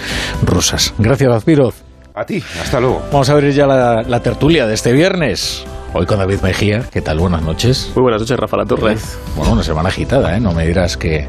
rusas. 0.42 0.94
Gracias, 0.98 1.32
Azpirov. 1.32 1.74
A 2.14 2.24
ti, 2.24 2.42
hasta 2.62 2.80
luego. 2.80 3.02
Vamos 3.12 3.28
a 3.28 3.32
abrir 3.34 3.52
ya 3.52 3.66
la, 3.66 4.02
la 4.02 4.20
tertulia 4.20 4.66
de 4.66 4.74
este 4.74 4.92
viernes. 4.92 5.64
Hoy 5.98 6.04
con 6.04 6.18
David 6.18 6.40
Mejía, 6.42 6.82
¿qué 6.92 7.00
tal? 7.00 7.18
Buenas 7.18 7.40
noches. 7.40 7.90
Muy 7.94 8.02
buenas 8.02 8.20
noches, 8.20 8.36
Rafa 8.36 8.58
La 8.58 8.66
Torre. 8.66 8.96
Bueno, 9.34 9.52
una 9.52 9.62
semana 9.62 9.88
agitada, 9.88 10.36
¿eh? 10.36 10.40
No 10.40 10.52
me 10.52 10.66
dirás 10.66 10.94
que, 10.94 11.26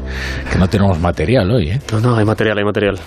que 0.52 0.58
no 0.58 0.68
tenemos 0.68 1.00
material 1.00 1.50
hoy, 1.50 1.70
¿eh? 1.70 1.80
No, 1.90 2.00
no, 2.00 2.16
hay 2.16 2.26
material, 2.26 2.58
hay 2.58 2.64
material. 2.64 2.98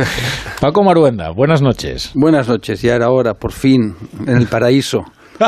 Paco 0.60 0.84
Maruenda, 0.84 1.30
buenas 1.30 1.62
noches. 1.62 2.12
Buenas 2.14 2.46
noches, 2.46 2.82
ya 2.82 2.94
era 2.94 3.08
hora, 3.08 3.32
por 3.32 3.52
fin, 3.52 3.96
en 4.26 4.36
el 4.36 4.48
paraíso. 4.48 4.98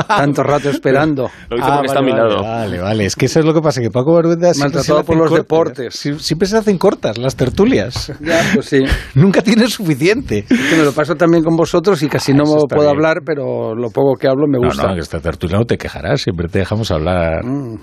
Tanto 0.06 0.42
rato 0.42 0.70
esperando. 0.70 1.28
Lo 1.50 1.56
hice 1.58 1.66
porque 1.68 1.86
está 1.86 1.98
a 1.98 2.02
mi 2.02 2.12
lado. 2.12 2.42
Vale, 2.42 2.78
vale. 2.80 3.04
Es 3.06 3.16
que 3.16 3.26
eso 3.26 3.40
es 3.40 3.44
lo 3.46 3.52
que 3.54 3.60
pasa, 3.60 3.80
que 3.80 3.90
Paco 3.90 4.12
Maruenda 4.14 4.52
Maltratado 4.58 5.04
por 5.04 5.16
los 5.16 5.28
cortas. 5.30 5.38
deportes. 5.44 6.22
Siempre 6.24 6.48
se 6.48 6.56
hacen 6.56 6.78
cortas 6.78 7.18
las 7.18 7.36
tertulias. 7.36 8.12
Ya, 8.20 8.40
pues 8.54 8.66
sí. 8.66 8.80
Nunca 9.14 9.42
tienes 9.42 9.72
suficiente. 9.72 10.44
Que 10.44 10.76
me 10.76 10.84
lo 10.84 10.92
paso 10.92 11.14
también 11.16 11.42
con 11.42 11.56
vosotros 11.56 12.02
y 12.02 12.08
casi 12.08 12.32
no 12.32 12.44
me 12.44 12.54
está 12.58 12.76
puedo 12.76 12.88
bien. 12.90 12.96
hablar, 12.96 13.18
pero 13.24 13.74
lo 13.74 13.90
poco 13.90 14.14
que 14.20 14.28
hablo 14.28 14.46
me 14.46 14.58
gusta. 14.58 14.82
No, 14.82 14.88
no, 14.90 14.94
que 14.94 15.00
esta 15.00 15.18
tertulia 15.20 15.58
no 15.58 15.64
te 15.64 15.76
quejarás, 15.78 16.20
siempre 16.20 16.48
te 16.48 16.58
dejamos 16.60 16.90
hablar. 16.90 17.44
Mm. 17.44 17.76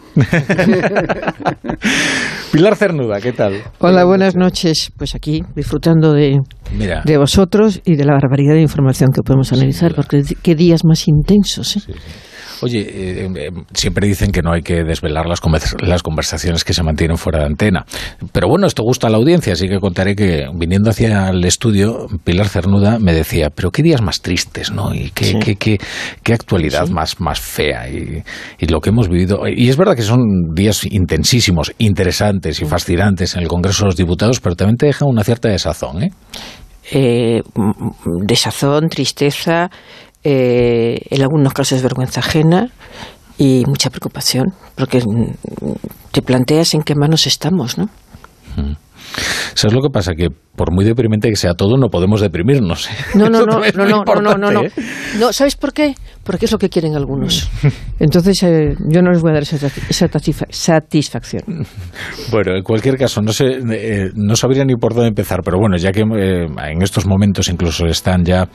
Pilar 2.51 2.75
Cernuda, 2.75 3.19
¿qué 3.19 3.33
tal? 3.33 3.61
Hola, 3.79 4.05
buenas 4.05 4.35
noches. 4.35 4.91
Pues 4.97 5.15
aquí, 5.15 5.43
disfrutando 5.55 6.13
de, 6.13 6.37
Mira. 6.71 7.01
de 7.05 7.17
vosotros 7.17 7.81
y 7.85 7.95
de 7.95 8.05
la 8.05 8.13
barbaridad 8.13 8.53
de 8.53 8.61
información 8.61 9.09
que 9.13 9.21
podemos 9.21 9.51
analizar, 9.53 9.93
porque 9.95 10.21
qué 10.41 10.55
días 10.55 10.81
más 10.85 11.07
intensos. 11.07 11.77
¿eh? 11.77 11.81
Oye, 12.61 12.79
eh, 12.79 13.29
eh, 13.35 13.49
siempre 13.75 14.07
dicen 14.07 14.31
que 14.31 14.41
no 14.41 14.51
hay 14.51 14.63
que 14.63 14.83
desvelar 14.83 15.27
las, 15.27 15.39
conver- 15.43 15.79
las 15.85 16.01
conversaciones 16.01 16.63
que 16.63 16.73
se 16.73 16.81
mantienen 16.81 17.17
fuera 17.17 17.37
de 17.39 17.45
antena. 17.45 17.85
Pero 18.31 18.47
bueno, 18.47 18.65
esto 18.65 18.81
gusta 18.81 19.05
a 19.05 19.09
la 19.11 19.17
audiencia, 19.17 19.53
así 19.53 19.67
que 19.67 19.77
contaré 19.79 20.15
que 20.15 20.47
viniendo 20.55 20.89
hacia 20.89 21.29
el 21.29 21.45
estudio, 21.45 22.07
Pilar 22.23 22.47
Cernuda 22.47 22.97
me 22.97 23.13
decía, 23.13 23.49
pero 23.53 23.69
qué 23.69 23.83
días 23.83 24.01
más 24.01 24.21
tristes, 24.21 24.71
¿no? 24.71 24.91
Y 24.95 25.11
qué, 25.11 25.25
Sí. 25.25 25.39
qué, 25.39 25.55
qué- 25.55 25.77
qué 26.23 26.33
actualidad 26.33 26.87
más, 26.89 27.19
más 27.19 27.39
fea. 27.39 27.87
Y, 27.89 28.23
y 28.57 28.65
lo 28.65 28.79
que 28.81 28.89
hemos 28.89 29.07
vivido. 29.07 29.41
Y 29.47 29.69
es 29.69 29.77
verdad 29.77 29.95
que 29.95 30.01
son 30.01 30.21
días 30.55 30.83
intensísimos, 30.89 31.71
interesantes 31.77 32.59
y 32.59 32.65
fascinantes 32.65 33.35
en 33.35 33.43
el 33.43 33.47
Congreso 33.47 33.83
de 33.83 33.89
los 33.89 33.95
Diputados, 33.97 34.39
pero 34.39 34.55
también 34.55 34.77
te 34.77 34.87
deja 34.87 35.05
una 35.05 35.23
cierta 35.23 35.47
desazón, 35.49 36.01
¿eh? 36.01 36.09
Eh, 36.89 37.41
desazón, 38.25 38.87
tristeza, 38.89 39.69
eh, 40.23 40.99
en 41.09 41.21
algunos 41.21 41.53
casos 41.53 41.81
vergüenza 41.81 42.19
ajena 42.19 42.67
y 43.37 43.63
mucha 43.67 43.89
preocupación, 43.89 44.53
porque 44.75 44.99
mm, 44.99 45.71
te 46.11 46.21
planteas 46.21 46.73
en 46.73 46.81
qué 46.81 46.95
manos 46.95 47.27
estamos, 47.27 47.77
¿no? 47.77 47.89
¿Sabes 49.53 49.73
lo 49.73 49.81
que 49.81 49.89
pasa? 49.89 50.13
Que 50.13 50.27
por 50.55 50.71
muy 50.73 50.83
deprimente 50.83 51.29
que 51.29 51.35
sea 51.35 51.53
todo, 51.53 51.77
no 51.77 51.87
podemos 51.89 52.19
deprimirnos. 52.21 52.87
¿eh? 52.89 52.93
No, 53.15 53.29
no, 53.29 53.39
no, 53.45 53.59
no, 53.59 53.85
no, 53.85 54.21
no, 54.21 54.35
no, 54.37 54.51
no, 54.51 54.63
¿eh? 54.63 54.71
No, 55.19 55.31
¿sabes 55.31 55.55
por 55.55 55.73
qué? 55.73 55.95
Porque 56.23 56.45
es 56.45 56.51
lo 56.51 56.57
que 56.57 56.69
quieren 56.69 56.95
algunos. 56.95 57.49
Entonces, 57.99 58.43
eh, 58.43 58.75
yo 58.89 59.01
no 59.01 59.11
les 59.11 59.21
voy 59.21 59.31
a 59.31 59.35
dar 59.35 59.43
esa, 59.43 59.55
esa 59.55 60.07
satisfa- 60.07 60.47
satisfacción. 60.49 61.43
Bueno, 62.31 62.55
en 62.55 62.63
cualquier 62.63 62.97
caso, 62.97 63.21
no 63.21 63.31
sé, 63.31 63.45
eh, 63.71 64.09
no 64.15 64.35
sabría 64.35 64.65
ni 64.65 64.75
por 64.75 64.93
dónde 64.93 65.07
empezar, 65.09 65.39
pero 65.43 65.57
bueno, 65.59 65.77
ya 65.77 65.91
que 65.91 66.01
eh, 66.01 66.47
en 66.71 66.81
estos 66.81 67.05
momentos 67.05 67.47
incluso 67.47 67.85
están 67.85 68.25
ya. 68.25 68.47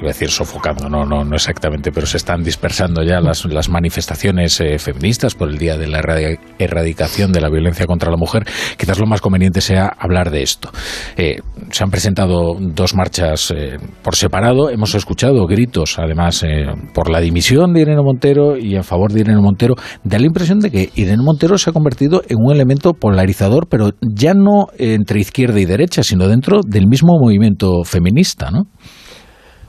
Iba 0.00 0.08
decir 0.08 0.30
sofocando, 0.30 0.88
no, 0.88 1.04
no, 1.04 1.24
no 1.24 1.34
exactamente, 1.36 1.92
pero 1.92 2.06
se 2.06 2.16
están 2.16 2.42
dispersando 2.42 3.02
ya 3.02 3.20
las, 3.20 3.44
las 3.44 3.68
manifestaciones 3.68 4.60
eh, 4.60 4.78
feministas 4.78 5.34
por 5.34 5.48
el 5.50 5.58
Día 5.58 5.76
de 5.76 5.86
la 5.86 6.00
Erradi- 6.00 6.38
Erradicación 6.58 7.32
de 7.32 7.40
la 7.40 7.50
Violencia 7.50 7.86
contra 7.86 8.10
la 8.10 8.16
Mujer. 8.16 8.44
Quizás 8.76 8.98
lo 8.98 9.06
más 9.06 9.20
conveniente 9.20 9.60
sea 9.60 9.92
hablar 9.98 10.30
de 10.30 10.42
esto. 10.42 10.70
Eh, 11.16 11.38
se 11.70 11.84
han 11.84 11.90
presentado 11.90 12.54
dos 12.58 12.94
marchas 12.94 13.52
eh, 13.54 13.76
por 14.02 14.16
separado, 14.16 14.70
hemos 14.70 14.94
escuchado 14.94 15.46
gritos, 15.46 15.98
además, 15.98 16.42
eh, 16.42 16.66
por 16.94 17.10
la 17.10 17.20
dimisión 17.20 17.72
de 17.72 17.82
Irene 17.82 18.02
Montero 18.02 18.56
y 18.56 18.76
en 18.76 18.84
favor 18.84 19.12
de 19.12 19.20
Irene 19.20 19.40
Montero. 19.40 19.74
Da 20.02 20.18
la 20.18 20.26
impresión 20.26 20.60
de 20.60 20.70
que 20.70 20.90
Irene 20.94 21.22
Montero 21.22 21.58
se 21.58 21.70
ha 21.70 21.72
convertido 21.72 22.22
en 22.28 22.38
un 22.40 22.52
elemento 22.52 22.94
polarizador, 22.94 23.66
pero 23.68 23.90
ya 24.00 24.34
no 24.34 24.68
entre 24.78 25.20
izquierda 25.20 25.60
y 25.60 25.66
derecha, 25.66 26.02
sino 26.02 26.26
dentro 26.28 26.60
del 26.66 26.86
mismo 26.86 27.18
movimiento 27.20 27.84
feminista, 27.84 28.50
¿no? 28.50 28.64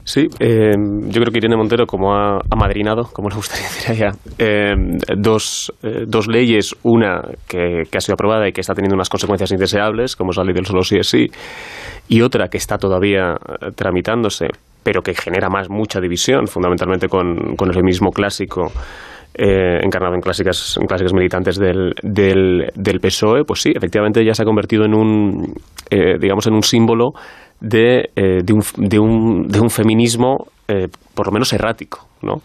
Sí, 0.04 0.26
eh, 0.40 0.72
yo 0.76 1.20
creo 1.20 1.30
que 1.32 1.38
Irene 1.38 1.56
Montero, 1.56 1.86
como 1.86 2.12
ha 2.12 2.40
amadrinado, 2.50 3.04
como 3.12 3.28
le 3.28 3.36
gustaría 3.36 3.66
decir 3.68 3.90
a 3.90 3.94
ella, 3.94 4.10
eh, 4.38 4.74
dos, 5.16 5.72
eh, 5.82 6.04
dos 6.08 6.26
leyes, 6.26 6.74
una 6.82 7.22
que, 7.46 7.82
que 7.88 7.98
ha 7.98 8.00
sido 8.00 8.14
aprobada 8.14 8.48
y 8.48 8.52
que 8.52 8.60
está 8.60 8.74
teniendo 8.74 8.96
unas 8.96 9.08
consecuencias 9.08 9.52
indeseables, 9.52 10.16
como 10.16 10.32
es 10.32 10.36
la 10.38 10.44
ley 10.44 10.54
del 10.54 10.66
solo 10.66 10.82
sí 10.82 10.96
es 10.96 11.08
sí, 11.08 11.26
y 12.08 12.20
otra 12.20 12.48
que 12.48 12.58
está 12.58 12.78
todavía 12.78 13.34
eh, 13.34 13.70
tramitándose, 13.76 14.48
pero 14.82 15.02
que 15.02 15.14
genera 15.14 15.48
más 15.48 15.70
mucha 15.70 16.00
división, 16.00 16.48
fundamentalmente 16.48 17.06
con, 17.06 17.54
con 17.54 17.68
el 17.68 17.74
feminismo 17.74 18.10
clásico. 18.10 18.72
eh, 19.34 19.78
encarnado 19.82 20.14
en 20.14 20.20
clásicas, 20.20 20.76
en 20.78 20.86
clásicas 20.86 21.12
militantes 21.14 21.56
del, 21.56 21.94
del, 22.02 22.70
del 22.74 23.00
PSOE, 23.00 23.44
pues 23.44 23.62
sí, 23.62 23.72
efectivamente 23.74 24.22
ya 24.24 24.34
se 24.34 24.42
ha 24.42 24.44
convertido 24.44 24.84
en 24.84 24.94
un, 24.94 25.54
eh, 25.90 26.18
digamos, 26.20 26.46
en 26.46 26.54
un 26.54 26.62
símbolo 26.62 27.12
de, 27.62 28.10
eh, 28.16 28.42
de, 28.44 28.52
un, 28.52 28.62
de, 28.76 28.98
un, 28.98 29.48
de 29.48 29.60
un 29.60 29.70
feminismo, 29.70 30.48
eh, 30.68 30.88
por 31.14 31.26
lo 31.26 31.32
menos 31.32 31.52
errático, 31.52 32.06
¿no? 32.22 32.42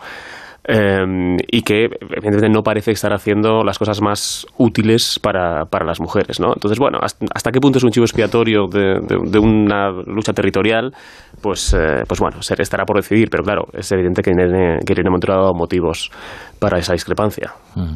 eh, 0.68 1.38
y 1.50 1.62
que 1.62 1.86
evidentemente 1.86 2.50
no 2.50 2.62
parece 2.62 2.92
estar 2.92 3.14
haciendo 3.14 3.64
las 3.64 3.80
cosas 3.80 4.02
más 4.02 4.46
útiles 4.58 5.18
para, 5.22 5.66
para 5.66 5.86
las 5.86 6.02
mujeres. 6.02 6.40
¿no? 6.40 6.50
Entonces, 6.54 6.78
bueno, 6.78 7.00
hasta, 7.02 7.52
qué 7.52 7.60
punto 7.62 7.78
es 7.78 7.84
un 7.86 7.92
chivo 7.92 8.04
expiatorio 8.04 8.68
de, 8.68 9.00
de, 9.00 9.40
una 9.40 9.92
lucha 10.06 10.34
territorial? 10.34 10.94
Pues, 11.42 11.74
eh, 11.74 12.04
pues 12.06 12.20
bueno, 12.20 12.40
estará 12.42 12.84
por 12.86 12.98
decidir, 12.98 13.30
pero 13.30 13.44
claro, 13.44 13.68
es 13.74 13.90
evidente 13.94 14.22
que 14.22 14.32
Irene, 14.32 14.80
que 14.86 14.94
Irene 14.94 15.10
Montero 15.10 15.34
ha 15.34 15.38
dado 15.38 15.54
motivos 15.54 16.12
para 16.60 16.80
esa 16.80 16.94
discrepancia. 16.94 17.54
Mm. 17.76 17.96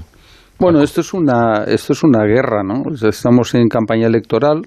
Bueno, 0.58 0.82
esto 0.82 1.02
es 1.02 1.14
una 1.14 1.64
esto 1.64 1.94
es 1.94 2.04
una 2.04 2.24
guerra, 2.24 2.62
¿no? 2.62 2.84
Estamos 2.94 3.56
en 3.56 3.68
campaña 3.68 4.06
electoral, 4.06 4.62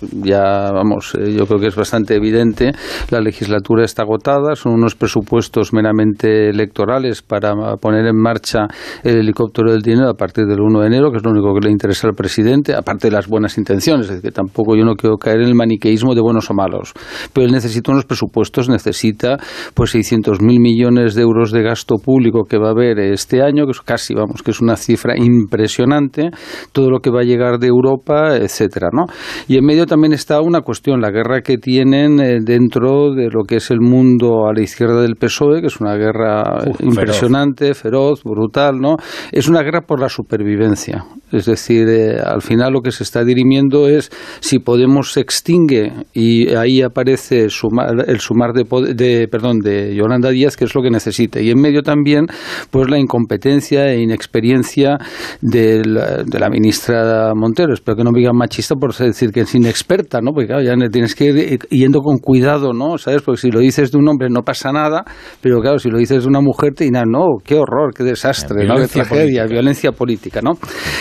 ya 0.00 0.70
vamos, 0.72 1.14
eh, 1.14 1.32
yo 1.32 1.46
creo 1.46 1.60
que 1.60 1.66
es 1.68 1.76
bastante 1.76 2.14
evidente, 2.14 2.72
la 3.10 3.20
legislatura 3.20 3.84
está 3.84 4.02
agotada, 4.02 4.54
son 4.54 4.74
unos 4.74 4.94
presupuestos 4.94 5.72
meramente 5.72 6.50
electorales 6.50 7.22
para 7.22 7.54
poner 7.76 8.06
en 8.06 8.16
marcha 8.16 8.66
el 9.02 9.16
helicóptero 9.16 9.72
del 9.72 9.82
dinero 9.82 10.10
a 10.10 10.14
partir 10.14 10.46
del 10.46 10.60
1 10.60 10.80
de 10.80 10.86
enero, 10.86 11.10
que 11.10 11.18
es 11.18 11.24
lo 11.24 11.30
único 11.30 11.52
que 11.54 11.66
le 11.66 11.72
interesa 11.72 12.08
al 12.08 12.14
presidente, 12.14 12.74
aparte 12.74 13.08
de 13.08 13.12
las 13.12 13.26
buenas 13.26 13.58
intenciones, 13.58 14.06
es 14.06 14.10
decir, 14.10 14.22
que 14.22 14.34
tampoco 14.34 14.76
yo 14.76 14.84
no 14.84 14.94
quiero 14.94 15.16
caer 15.16 15.40
en 15.40 15.48
el 15.48 15.54
maniqueísmo 15.54 16.14
de 16.14 16.20
buenos 16.20 16.50
o 16.50 16.54
malos, 16.54 16.92
pero 17.32 17.46
él 17.46 17.52
necesita 17.52 17.92
unos 17.92 18.04
presupuestos, 18.04 18.68
necesita 18.68 19.36
pues 19.74 19.94
600.000 19.94 20.38
millones 20.60 21.14
de 21.14 21.22
euros 21.22 21.50
de 21.50 21.62
gasto 21.62 21.96
público 21.96 22.44
que 22.44 22.58
va 22.58 22.68
a 22.68 22.70
haber 22.70 22.98
este 22.98 23.42
año, 23.42 23.64
que 23.64 23.72
es 23.72 23.80
casi, 23.80 24.14
vamos, 24.14 24.42
que 24.42 24.52
es 24.52 24.60
una 24.60 24.76
cifra 24.76 25.14
impresionante, 25.16 26.30
todo 26.72 26.90
lo 26.90 27.00
que 27.00 27.10
va 27.10 27.20
a 27.20 27.24
llegar 27.24 27.58
de 27.58 27.66
Europa, 27.66 28.36
etcétera, 28.36 28.88
¿no? 28.92 29.06
Y 29.48 29.56
en 29.56 29.64
medio 29.64 29.86
también 29.88 30.12
está 30.12 30.40
una 30.40 30.60
cuestión, 30.60 31.00
la 31.00 31.10
guerra 31.10 31.40
que 31.40 31.58
tienen 31.58 32.20
eh, 32.20 32.38
dentro 32.42 33.12
de 33.14 33.28
lo 33.30 33.42
que 33.44 33.56
es 33.56 33.70
el 33.70 33.80
mundo 33.80 34.46
a 34.46 34.52
la 34.54 34.62
izquierda 34.62 35.02
del 35.02 35.16
PSOE, 35.16 35.60
que 35.60 35.66
es 35.66 35.80
una 35.80 35.96
guerra 35.96 36.58
impresionante, 36.80 37.74
feroz. 37.74 38.22
brutal, 38.22 38.78
¿no? 38.78 38.96
Es 39.32 39.48
una 39.48 39.62
guerra 39.62 39.80
por 39.80 40.00
la 40.00 40.08
supervivencia. 40.08 41.04
Es 41.32 41.46
decir, 41.46 41.88
eh, 41.88 42.20
al 42.20 42.42
final 42.42 42.72
lo 42.72 42.80
que 42.80 42.90
se 42.90 43.02
está 43.02 43.24
dirimiendo 43.24 43.88
es 43.88 44.10
si 44.40 44.58
Podemos 44.58 45.12
se 45.12 45.20
extingue 45.20 45.92
y 46.12 46.54
ahí 46.54 46.82
aparece 46.82 47.44
el 47.44 47.50
sumar 47.50 48.52
de, 48.52 48.94
de, 48.94 49.28
perdón, 49.28 49.60
de 49.60 49.94
Yolanda 49.94 50.30
Díaz, 50.30 50.56
que 50.56 50.64
es 50.64 50.74
lo 50.74 50.82
que 50.82 50.90
necesita. 50.90 51.40
Y 51.40 51.50
en 51.50 51.60
medio 51.60 51.82
también, 51.82 52.26
pues 52.70 52.90
la 52.90 52.98
incompetencia 52.98 53.86
e 53.88 54.02
inexperiencia 54.02 54.98
de 55.40 55.84
la, 55.86 56.22
de 56.22 56.38
la 56.38 56.50
ministra 56.50 57.32
Montero. 57.34 57.72
Espero 57.72 57.96
que 57.96 58.04
no 58.04 58.10
me 58.10 58.18
digan 58.18 58.36
machista 58.36 58.74
por 58.74 58.94
decir 58.94 59.30
que 59.30 59.40
es 59.40 59.54
experta, 59.78 60.20
¿no? 60.20 60.32
Porque 60.32 60.48
claro, 60.48 60.62
ya 60.62 60.74
tienes 60.90 61.14
que 61.14 61.24
ir 61.26 61.58
yendo 61.70 62.00
con 62.00 62.18
cuidado, 62.18 62.72
¿no? 62.72 62.98
¿Sabes? 62.98 63.22
Porque 63.22 63.40
si 63.40 63.50
lo 63.50 63.60
dices 63.60 63.92
de 63.92 63.98
un 63.98 64.08
hombre 64.08 64.28
no 64.28 64.42
pasa 64.42 64.72
nada, 64.72 65.04
pero 65.40 65.60
claro, 65.60 65.78
si 65.78 65.88
lo 65.88 65.98
dices 65.98 66.24
de 66.24 66.28
una 66.28 66.40
mujer 66.40 66.74
te 66.74 66.84
dirán, 66.84 67.10
no, 67.10 67.38
qué 67.44 67.54
horror, 67.54 67.94
qué 67.94 68.02
desastre, 68.02 68.66
¿no? 68.66 68.76
qué 68.76 68.88
tragedia, 68.88 69.44
violencia 69.46 69.92
política, 69.92 70.40
¿no? 70.42 70.52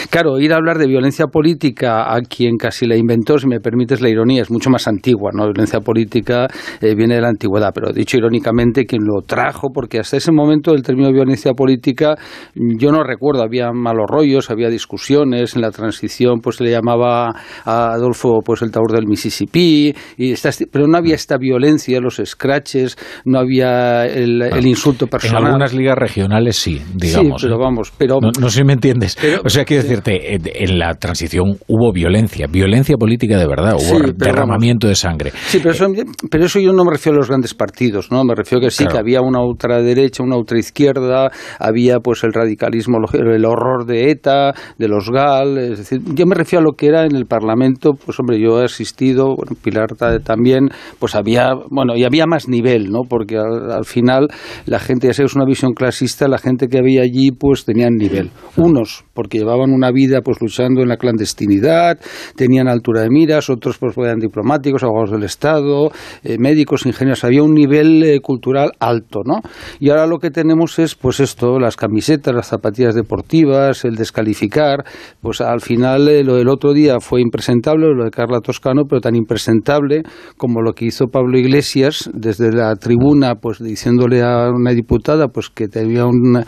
Claro, 0.10 0.40
ir 0.40 0.54
a 0.54 0.58
hablar 0.58 0.78
de 0.78 0.88
violencia 0.88 1.26
política 1.28 2.14
a 2.14 2.22
quien 2.22 2.58
casi 2.58 2.86
la 2.86 2.96
inventó, 2.96 3.38
si 3.38 3.48
me 3.48 3.60
permites 3.60 4.02
la 4.02 4.10
ironía, 4.10 4.44
es 4.44 4.52
mucho 4.52 4.70
más 4.70 4.88
antigua, 4.88 5.32
¿no? 5.34 5.46
Violencia 5.46 5.80
política 5.80 6.48
eh, 6.82 6.96
viene 6.96 7.16
de 7.16 7.22
la 7.22 7.30
antigüedad, 7.30 7.72
pero 7.74 7.92
dicho 7.92 8.18
irónicamente, 8.18 8.86
quien 8.86 9.04
lo 9.04 9.22
trajo, 9.26 9.70
porque 9.74 10.00
hasta 10.00 10.18
ese 10.18 10.32
momento 10.32 10.74
el 10.74 10.84
término 10.84 11.12
violencia 11.12 11.54
política, 11.54 12.16
yo 12.56 12.92
no 12.92 13.04
recuerdo, 13.04 13.44
había 13.44 13.72
malos 13.72 14.06
rollos, 14.08 14.50
había 14.52 14.70
discusiones, 14.70 15.56
en 15.56 15.62
la 15.62 15.72
transición 15.72 16.40
pues 16.42 16.58
se 16.58 16.64
le 16.64 16.72
llamaba 16.72 17.34
a 17.66 17.94
Adolfo 17.94 18.42
pues 18.44 18.62
el 18.68 18.72
Taur 18.72 18.92
del 18.92 19.08
Mississippi, 19.08 19.94
y 20.18 20.34
pero 20.72 20.88
no 20.88 20.98
había 20.98 21.16
esta 21.16 21.38
violencia, 21.38 22.00
los 22.00 22.22
scratches, 22.24 22.98
no 23.26 23.40
había 23.40 24.06
el, 24.06 24.66
insulto 24.66 25.08
personal. 25.08 25.42
En 25.42 25.48
algunas 25.48 25.74
ligas 25.74 25.98
regionales 25.98 26.58
sí, 26.58 26.82
digamos. 26.94 27.42
Sí, 27.42 27.48
pero 27.48 27.56
¿eh? 27.60 27.64
vamos, 27.64 27.94
pero... 27.98 28.20
No, 28.22 28.50
sé 28.50 28.60
si 28.60 28.64
me 28.64 28.74
entiendes. 28.74 29.18
o 29.44 29.50
sea, 29.50 29.66
quiero 29.66 29.84
decirte, 29.84 30.36
en 30.36 30.80
la 30.80 30.94
transición 30.96 31.58
hubo 31.68 31.92
violencia, 31.92 32.48
violencia 32.48 32.96
política 32.98 33.38
de 33.38 33.48
verdad, 33.48 33.76
hubo 33.76 34.12
derramamiento 34.16 34.88
de 34.88 34.96
sangre. 34.96 35.32
Sí, 35.48 35.60
pero 35.60 35.72
eso, 35.72 35.88
pero 36.30 36.46
eso 36.46 36.60
yo 36.60 36.74
no 36.74 36.84
me 36.84 36.92
refiero 36.92 37.16
a 37.18 37.20
los 37.20 37.30
grandes 37.30 37.54
partidos, 37.54 38.12
¿no? 38.12 38.24
Me 38.24 38.36
refiero 38.36 38.62
que 38.62 38.72
sí, 38.72 38.86
que 38.86 38.98
había 38.98 39.22
una 39.22 39.42
ultraderecha, 39.42 40.24
una 40.24 40.38
ultraizquierda, 40.38 41.32
había 41.60 42.00
pues 42.00 42.24
el 42.24 42.34
radicalismo, 42.34 42.98
el 43.14 43.46
horror 43.46 43.86
de 43.86 44.12
ETA, 44.12 44.54
de 44.78 44.88
los 44.88 45.10
GAL, 45.10 45.58
es 45.58 45.78
decir, 45.80 46.02
yo 46.14 46.26
me 46.26 46.36
refiero 46.36 46.62
a 46.62 46.64
lo 46.64 46.74
que 46.74 46.88
era 46.88 47.06
en 47.06 47.16
el 47.16 47.26
Parlamento, 47.26 47.94
pues 47.94 48.20
hombre, 48.20 48.40
yo 48.40 48.57
he 48.62 48.66
asistido, 48.66 49.36
bueno, 49.36 49.52
Pilar 49.62 49.90
también, 50.24 50.70
pues 51.00 51.16
había, 51.16 51.54
bueno, 51.70 51.96
y 51.96 52.04
había 52.04 52.26
más 52.26 52.48
nivel, 52.48 52.92
¿no? 52.92 53.02
Porque 53.08 53.38
al, 53.38 53.86
final 53.86 54.28
la 54.66 54.80
gente, 54.80 55.08
ya 55.08 55.14
sé, 55.14 55.24
es 55.24 55.36
una 55.36 55.46
visión 55.46 55.74
clasista, 55.74 56.28
la 56.28 56.38
gente 56.38 56.68
que 56.68 56.78
había 56.78 57.02
allí, 57.02 57.32
pues 57.32 57.66
tenían 57.66 57.96
nivel. 57.96 58.32
Unos, 58.56 59.06
porque 59.14 59.40
llevaban 59.40 59.72
una 59.72 59.92
vida, 59.92 60.22
pues 60.22 60.38
luchando 60.42 60.82
en 60.82 60.90
la 60.90 60.98
clandestinidad, 60.98 62.00
tenían 62.36 62.68
altura 62.68 63.02
de 63.02 63.10
miras, 63.10 63.50
otros, 63.50 63.78
pues 63.78 63.98
eran 63.98 64.20
diplomáticos, 64.20 64.84
abogados 64.84 65.12
del 65.12 65.24
Estado, 65.24 65.90
eh, 66.24 66.38
médicos, 66.40 66.86
ingenieros, 66.86 67.24
había 67.24 67.44
un 67.44 67.54
nivel 67.54 68.04
eh, 68.04 68.20
cultural 68.22 68.72
alto, 68.80 69.22
¿no? 69.26 69.42
Y 69.80 69.90
ahora 69.90 70.08
lo 70.08 70.20
que 70.20 70.32
tenemos 70.32 70.80
es, 70.80 70.96
pues 70.96 71.20
esto, 71.20 71.60
las 71.60 71.76
camisetas, 71.76 72.34
las 72.34 72.48
zapatillas 72.48 72.96
deportivas, 72.96 73.86
el 73.86 73.96
descalificar, 73.96 74.84
pues 75.22 75.42
al 75.42 75.62
final 75.62 76.08
eh, 76.08 76.24
lo 76.24 76.36
del 76.36 76.50
otro 76.50 76.74
día 76.74 77.00
fue 77.00 77.22
impresentable, 77.22 77.88
lo 77.94 78.06
de 78.06 78.12
Carla 78.12 78.40
Toscano, 78.48 78.84
pero 78.90 79.02
tan 79.02 79.16
impresentable 79.16 80.04
como 80.38 80.62
lo 80.62 80.74
que 80.74 80.86
hizo 80.86 81.08
Pablo 81.08 81.38
Iglesias 81.38 82.10
desde 82.14 82.52
la 82.52 82.76
tribuna, 82.76 83.36
pues 83.36 83.60
diciéndole 83.60 84.24
a 84.24 84.50
una 84.50 84.72
diputada 84.72 85.28
pues 85.28 85.50
que 85.50 85.68
tenía 85.68 86.06
un, 86.06 86.44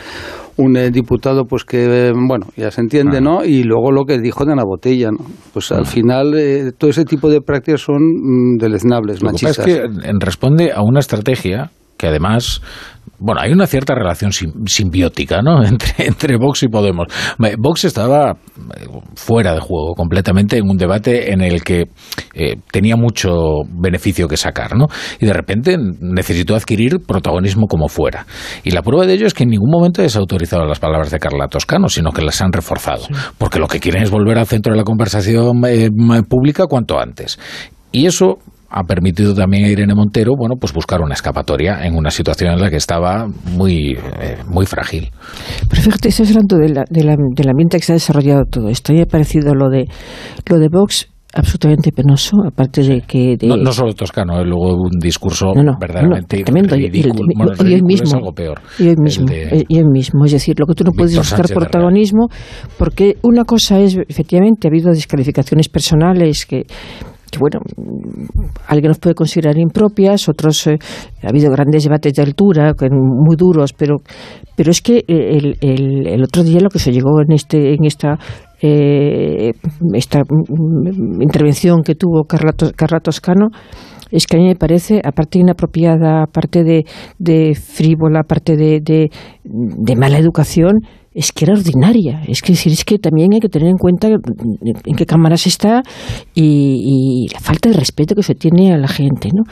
un 0.58 0.78
eh, 0.78 0.92
diputado 0.92 1.46
pues 1.46 1.64
que 1.64 2.08
eh, 2.08 2.14
bueno 2.16 2.48
ya 2.56 2.72
se 2.72 2.82
entiende 2.82 3.22
no 3.22 3.44
y 3.44 3.64
luego 3.64 3.92
lo 3.92 4.04
que 4.06 4.20
dijo 4.20 4.46
de 4.46 4.56
la 4.56 4.64
botella 4.64 5.10
no 5.12 5.26
pues 5.54 5.72
al 5.72 5.86
final 5.86 6.34
eh, 6.38 6.72
todo 6.78 6.90
ese 6.90 7.06
tipo 7.06 7.30
de 7.30 7.42
prácticas 7.42 7.82
son 7.82 8.02
mm, 8.02 8.58
deleznables 8.58 9.24
machistas 9.24 9.60
es 9.60 9.66
que 9.66 9.84
responde 10.20 10.72
a 10.72 10.82
una 10.82 11.00
estrategia 11.00 11.72
que 11.98 12.08
además 12.08 12.62
bueno, 13.18 13.41
hay 13.41 13.52
una 13.52 13.68
cierta 13.68 13.95
relación 13.95 14.31
simbiótica 14.31 15.41
¿no? 15.41 15.64
entre, 15.65 16.07
entre 16.07 16.38
Vox 16.38 16.64
y 16.64 16.68
Podemos. 16.68 17.07
Vox 17.57 17.86
estaba 17.86 18.31
eh, 18.31 18.86
fuera 19.15 19.53
de 19.53 19.60
juego 19.60 19.94
completamente 19.95 20.57
en 20.57 20.69
un 20.69 20.77
debate 20.77 21.31
en 21.31 21.41
el 21.41 21.64
que 21.64 21.86
eh, 22.34 22.56
tenía 22.72 22.95
mucho 22.95 23.30
beneficio 23.69 24.27
que 24.27 24.38
sacar, 24.38 24.76
¿no? 24.76 24.88
Y 25.19 25.26
de 25.26 25.34
repente 25.34 25.77
necesitó 25.77 26.56
adquirir 26.56 26.99
protagonismo 27.06 27.68
como 27.68 27.88
fuera. 27.88 28.26
Y 28.64 28.72
la 28.72 28.81
prueba 28.81 29.06
de 29.06 29.14
ello 29.14 29.27
es 29.27 29.34
que 29.34 29.44
en 29.44 29.49
ningún 29.49 29.72
momento 29.72 30.02
es 30.02 30.15
autorizado 30.15 30.65
las 30.65 30.80
palabras 30.80 31.11
de 31.11 31.19
Carla 31.19 31.48
Toscano, 31.48 31.90
sino 31.90 32.11
que 32.11 32.22
las 32.22 32.41
han 32.41 32.52
reforzado. 32.52 33.03
Porque 33.38 33.60
lo 33.60 33.68
que 33.68 33.80
quieren 33.80 34.03
es 34.03 34.11
volver 34.11 34.38
al 34.38 34.48
centro 34.48 34.73
de 34.73 34.77
la 34.77 34.84
conversación 34.84 35.61
eh, 35.68 35.90
pública 36.27 36.65
cuanto 36.68 36.99
antes. 36.99 37.40
Y 37.91 38.06
eso 38.06 38.38
ha 38.70 38.84
permitido 38.84 39.34
también 39.34 39.66
a 39.66 39.70
Irene 39.70 39.96
Montero, 39.96 40.34
bueno, 40.38 40.56
pues 40.60 40.74
buscar 40.74 41.02
una 41.02 41.14
escapatoria 41.14 41.86
en 41.86 41.96
una 41.96 42.12
situación 42.12 42.54
en 42.54 42.62
la 42.62 42.70
que 42.70 42.78
estaba 42.78 43.28
muy, 43.56 43.98
eh, 44.22 44.38
muy 44.48 44.66
frágil. 44.66 45.10
Pero 45.70 45.82
fíjate, 45.82 46.10
estás 46.10 46.30
hablando 46.30 46.58
de 46.58 46.70
la, 46.70 46.84
del 46.90 47.50
ambiente 47.50 47.78
que 47.78 47.84
se 47.84 47.94
ha 47.94 47.96
desarrollado 47.96 48.44
todo 48.50 48.70
esto. 48.70 48.94
Y 48.94 49.02
ha 49.02 49.06
parecido 49.06 49.56
lo 49.56 49.70
de, 49.70 49.88
lo 50.46 50.60
de 50.60 50.68
Vox 50.70 51.10
absolutamente 51.34 51.91
penoso, 51.91 52.38
aparte 52.46 52.82
de 52.82 53.02
que... 53.02 53.38
No, 53.44 53.72
solo 53.72 53.94
Toscano, 53.94 54.40
¿eh? 54.40 54.46
luego 54.46 54.76
un 54.76 55.00
discurso 55.00 55.54
verdaderamente 55.80 56.44
tremendo. 56.44 56.76
ridículo. 56.76 57.54
Y, 57.64 57.74
el, 57.74 57.84
mismo, 57.84 58.08
es 58.08 58.14
algo 58.14 58.32
peor. 58.34 58.60
Y 58.80 58.88
el 58.88 58.98
mismo, 58.98 59.28
eh, 59.30 59.64
y 59.68 59.78
el 59.78 59.86
mismo. 59.86 60.26
Es 60.26 60.32
decir, 60.32 60.60
lo 60.60 60.66
que 60.66 60.74
tú 60.74 60.84
no 60.84 60.91
puedes 60.91 61.16
buscar 61.16 61.46
protagonismo, 61.48 62.28
porque 62.78 63.18
una 63.22 63.46
cosa 63.46 63.80
es, 63.80 63.98
efectivamente, 64.08 64.68
ha 64.68 64.72
habido 64.72 64.91
descalificaciones 64.91 65.70
personales 65.70 66.46
que 66.46 66.66
que 67.30 67.39
bueno, 67.39 67.60
alguien 68.68 68.89
nos 68.89 68.99
puede 68.99 69.15
considerar 69.15 69.57
impropias, 69.57 70.30
otros 70.30 70.68
eh, 70.68 70.77
ha 71.23 71.30
habido 71.30 71.51
grandes 71.51 71.84
debates 71.84 72.14
de 72.14 72.22
altura, 72.22 72.73
muy 72.91 73.35
duros, 73.35 73.73
pero, 73.73 73.97
pero 74.56 74.72
es 74.72 74.81
que 74.81 75.03
el, 75.07 75.57
el, 75.61 76.07
el 76.07 76.23
otro 76.23 76.43
día 76.43 76.60
lo 76.60 76.69
que 76.69 76.80
se 76.80 76.91
llegó 76.91 77.22
en 77.22 77.31
este, 77.31 77.73
en 77.73 77.85
esta 77.85 78.18
eh, 78.61 79.53
esta 79.93 80.22
intervención 81.22 81.81
que 81.81 81.95
tuvo 81.95 82.26
Carla, 82.26 82.51
Carla 82.76 82.99
Toscano 82.99 83.47
es 84.11 84.27
que 84.27 84.38
a 84.38 84.39
mí 84.39 84.47
me 84.47 84.56
parece, 84.56 85.01
aparte 85.03 85.39
inapropiada, 85.39 86.23
aparte 86.23 86.64
de, 86.64 86.84
de 87.19 87.53
frívola, 87.56 88.22
aparte 88.22 88.57
de, 88.57 88.81
de 89.43 89.95
mala 89.95 90.18
educación, 90.18 90.80
es 91.14 91.31
que 91.31 91.45
era 91.45 91.53
ordinaria. 91.53 92.22
Es 92.27 92.41
que, 92.41 92.53
es 92.53 92.86
que 92.86 92.99
también 92.99 93.34
hay 93.34 93.40
que 93.40 93.49
tener 93.49 93.69
en 93.69 93.77
cuenta 93.77 94.07
en 94.07 94.95
qué 94.95 95.06
cámaras 95.06 95.48
está 95.48 95.81
y, 96.36 97.27
la 97.34 97.40
falta 97.40 97.69
de 97.69 97.76
respeto 97.76 98.15
que 98.15 98.23
se 98.23 98.36
tiene 98.36 98.73
a 98.73 98.77
la 98.77 98.88
gente. 98.88 99.30
¿no? 99.34 99.44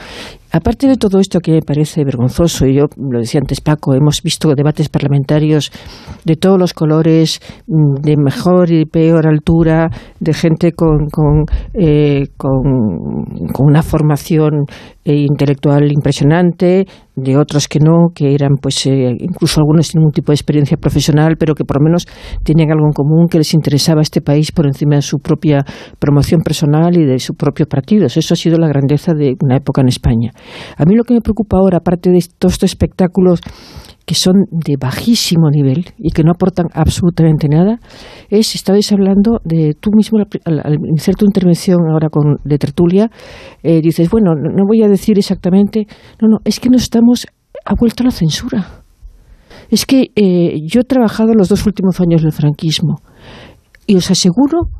Aparte 0.50 0.88
de 0.88 0.96
todo 0.96 1.18
esto 1.18 1.40
que 1.40 1.52
me 1.52 1.60
parece 1.60 2.04
vergonzoso, 2.04 2.66
y 2.66 2.76
yo 2.76 2.86
lo 2.96 3.18
decía 3.18 3.40
antes 3.40 3.60
Paco, 3.60 3.92
hemos 3.94 4.22
visto 4.22 4.54
debates 4.54 4.88
parlamentarios 4.88 5.70
de 6.24 6.36
todos 6.36 6.58
los 6.58 6.72
colores, 6.72 7.40
mm, 7.66 8.00
de 8.00 8.16
mejor 8.16 8.70
y 8.70 8.86
peor 8.86 9.26
altura, 9.26 9.90
de 10.20 10.32
gente 10.32 10.72
con, 10.72 11.08
con, 11.10 11.44
eh, 11.74 12.28
con, 12.36 12.62
una 13.58 13.82
formación 13.82 14.64
eh, 15.04 15.16
intelectual 15.16 15.92
impresionante, 15.92 16.86
de 17.14 17.36
otros 17.36 17.66
que 17.66 17.80
no, 17.80 18.10
que 18.14 18.34
eran 18.34 18.56
pues 18.60 18.86
eh, 18.86 19.16
incluso 19.18 19.60
algunos 19.60 19.88
sin 19.88 20.00
ningún 20.00 20.12
tipo 20.12 20.30
de 20.30 20.34
experiencia 20.34 20.76
profesional, 20.76 21.36
pero 21.38 21.54
que 21.54 21.64
por 21.64 21.80
lo 21.80 21.84
menos 21.84 22.06
tenían 22.44 22.70
algo 22.70 22.86
en 22.86 22.92
común 22.92 23.26
que 23.28 23.38
les 23.38 23.54
interesaba 23.54 24.00
a 24.00 24.02
este 24.02 24.20
país 24.20 24.52
por 24.52 24.66
encima 24.66 24.96
de 24.96 25.02
su 25.02 25.18
propia 25.18 25.64
promoción 25.98 26.40
personal 26.42 26.96
y 26.96 27.04
de 27.04 27.18
su 27.18 27.34
propio 27.34 27.66
partido. 27.66 28.06
Eso 28.06 28.20
ha 28.20 28.36
sido 28.36 28.58
la 28.58 28.68
grandeza 28.68 29.14
de 29.14 29.34
una 29.42 29.56
época 29.56 29.80
en 29.80 29.88
España. 29.88 30.30
A 30.76 30.84
mí 30.84 30.94
lo 30.94 31.04
que 31.04 31.14
me 31.14 31.20
preocupa 31.20 31.58
ahora, 31.58 31.78
aparte 31.78 32.10
de 32.10 32.18
estos 32.18 32.62
espectáculos 32.62 33.40
que 34.08 34.14
son 34.14 34.46
de 34.50 34.76
bajísimo 34.80 35.50
nivel 35.50 35.84
y 35.98 36.12
que 36.12 36.22
no 36.22 36.30
aportan 36.30 36.68
absolutamente 36.72 37.46
nada, 37.46 37.78
es, 38.30 38.54
estabais 38.54 38.90
hablando 38.90 39.40
de 39.44 39.74
tú 39.78 39.90
mismo 39.94 40.18
al, 40.46 40.78
iniciar 40.88 41.14
tu 41.14 41.26
intervención 41.26 41.80
ahora 41.92 42.08
con, 42.08 42.38
de 42.42 42.56
tertulia, 42.56 43.10
eh, 43.62 43.82
dices, 43.82 44.08
bueno, 44.08 44.34
no, 44.34 44.64
voy 44.66 44.82
a 44.82 44.88
decir 44.88 45.18
exactamente, 45.18 45.86
no, 46.22 46.28
no, 46.28 46.38
es 46.46 46.58
que 46.58 46.70
no 46.70 46.78
estamos, 46.78 47.26
ha 47.66 47.74
vuelto 47.74 48.02
la 48.02 48.10
censura. 48.10 48.82
Es 49.68 49.84
que 49.84 50.06
eh, 50.16 50.54
yo 50.66 50.80
he 50.80 50.84
trabajado 50.84 51.34
los 51.34 51.50
dos 51.50 51.66
últimos 51.66 52.00
años 52.00 52.22
del 52.22 52.32
franquismo 52.32 53.02
y 53.86 53.96
os 53.96 54.10
aseguro 54.10 54.70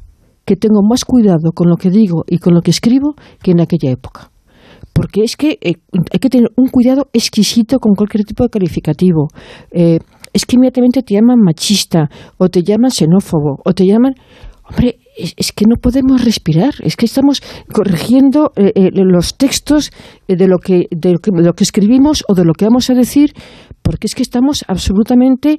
que 0.47 0.56
tengo 0.56 0.80
más 0.82 1.05
cuidado 1.05 1.52
con 1.55 1.68
lo 1.68 1.76
que 1.76 1.90
digo 1.90 2.24
y 2.26 2.39
con 2.39 2.55
lo 2.55 2.62
que 2.62 2.70
escribo 2.70 3.14
que 3.43 3.51
en 3.51 3.60
aquella 3.60 3.90
época 3.90 4.30
porque 4.98 5.22
es 5.22 5.36
que 5.36 5.58
eh, 5.60 5.74
hay 6.12 6.18
que 6.18 6.28
tener 6.28 6.50
un 6.56 6.66
cuidado 6.70 7.08
exquisito 7.12 7.78
con 7.78 7.94
cualquier 7.94 8.24
tipo 8.24 8.42
de 8.42 8.50
calificativo. 8.50 9.28
Eh, 9.70 10.00
es 10.32 10.44
que 10.44 10.56
inmediatamente 10.56 11.02
te 11.04 11.14
llaman 11.14 11.38
machista, 11.40 12.10
o 12.36 12.48
te 12.48 12.64
llaman 12.64 12.90
xenófobo, 12.90 13.60
o 13.64 13.72
te 13.72 13.86
llaman... 13.86 14.14
Hombre, 14.68 14.98
es, 15.16 15.52
que 15.52 15.66
no 15.66 15.76
podemos 15.76 16.24
respirar, 16.24 16.74
es 16.82 16.96
que 16.96 17.06
estamos 17.06 17.40
corrigiendo 17.72 18.50
eh, 18.56 18.90
los 18.92 19.38
textos 19.38 19.92
de 20.26 20.46
lo, 20.48 20.58
que, 20.58 20.88
de, 20.90 21.12
lo 21.12 21.52
que, 21.54 21.64
escribimos 21.64 22.24
o 22.28 22.34
de 22.34 22.44
lo 22.44 22.52
que 22.52 22.64
vamos 22.66 22.90
a 22.90 22.94
decir, 22.94 23.32
porque 23.82 24.08
es 24.08 24.16
que 24.16 24.22
estamos 24.22 24.64
absolutamente 24.68 25.58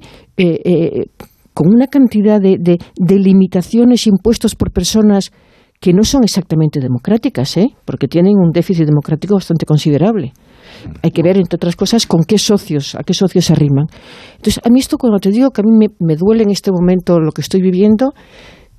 con 1.54 1.74
una 1.74 1.88
cantidad 1.88 2.40
de, 2.40 2.58
de 2.58 3.18
limitaciones 3.18 4.06
impuestos 4.06 4.54
por 4.54 4.70
personas 4.70 5.32
que 5.80 5.94
no 5.94 6.04
son 6.04 6.22
exactamente 6.24 6.78
democráticas, 6.78 7.56
¿eh? 7.56 7.68
porque 7.86 8.06
tienen 8.06 8.34
un 8.36 8.50
déficit 8.50 8.84
democrático 8.84 9.34
bastante 9.34 9.64
considerable. 9.64 10.32
Hay 11.02 11.10
que 11.10 11.22
ver, 11.22 11.38
entre 11.38 11.56
otras 11.56 11.74
cosas, 11.74 12.06
con 12.06 12.22
qué 12.24 12.38
socios, 12.38 12.94
a 12.94 13.02
qué 13.02 13.14
socios 13.14 13.46
se 13.46 13.54
arriman. 13.54 13.86
Entonces, 14.36 14.60
a 14.62 14.68
mí 14.68 14.78
esto, 14.78 14.98
cuando 14.98 15.18
te 15.18 15.30
digo 15.30 15.50
que 15.50 15.62
a 15.62 15.64
mí 15.64 15.88
me, 15.98 16.16
duele 16.16 16.42
en 16.42 16.50
este 16.50 16.70
momento 16.70 17.18
lo 17.18 17.32
que 17.32 17.40
estoy 17.40 17.62
viviendo, 17.62 18.12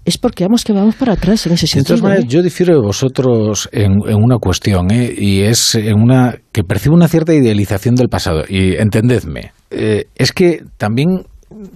es 0.05 0.19
porque 0.19 0.43
vamos 0.43 0.63
que 0.63 0.73
vamos 0.73 0.95
para 0.95 1.13
atrás 1.13 1.45
en 1.47 1.53
ese 1.53 1.65
sentido. 1.65 1.95
De 1.95 2.01
todas 2.01 2.19
¿eh? 2.19 2.27
yo 2.27 2.43
difiero 2.43 2.75
de 2.75 2.81
vosotros 2.81 3.67
en, 3.71 3.93
una 3.93 4.37
cuestión, 4.37 4.91
¿eh? 4.91 5.11
y 5.15 5.41
es 5.41 5.73
en 5.73 5.99
una 5.99 6.35
que 6.51 6.63
percibo 6.63 6.95
una 6.95 7.07
cierta 7.07 7.33
idealización 7.33 7.95
del 7.95 8.09
pasado. 8.09 8.43
Y 8.47 8.75
entendedme, 8.75 9.53
eh, 9.71 10.05
es 10.15 10.31
que 10.31 10.63
también 10.77 11.25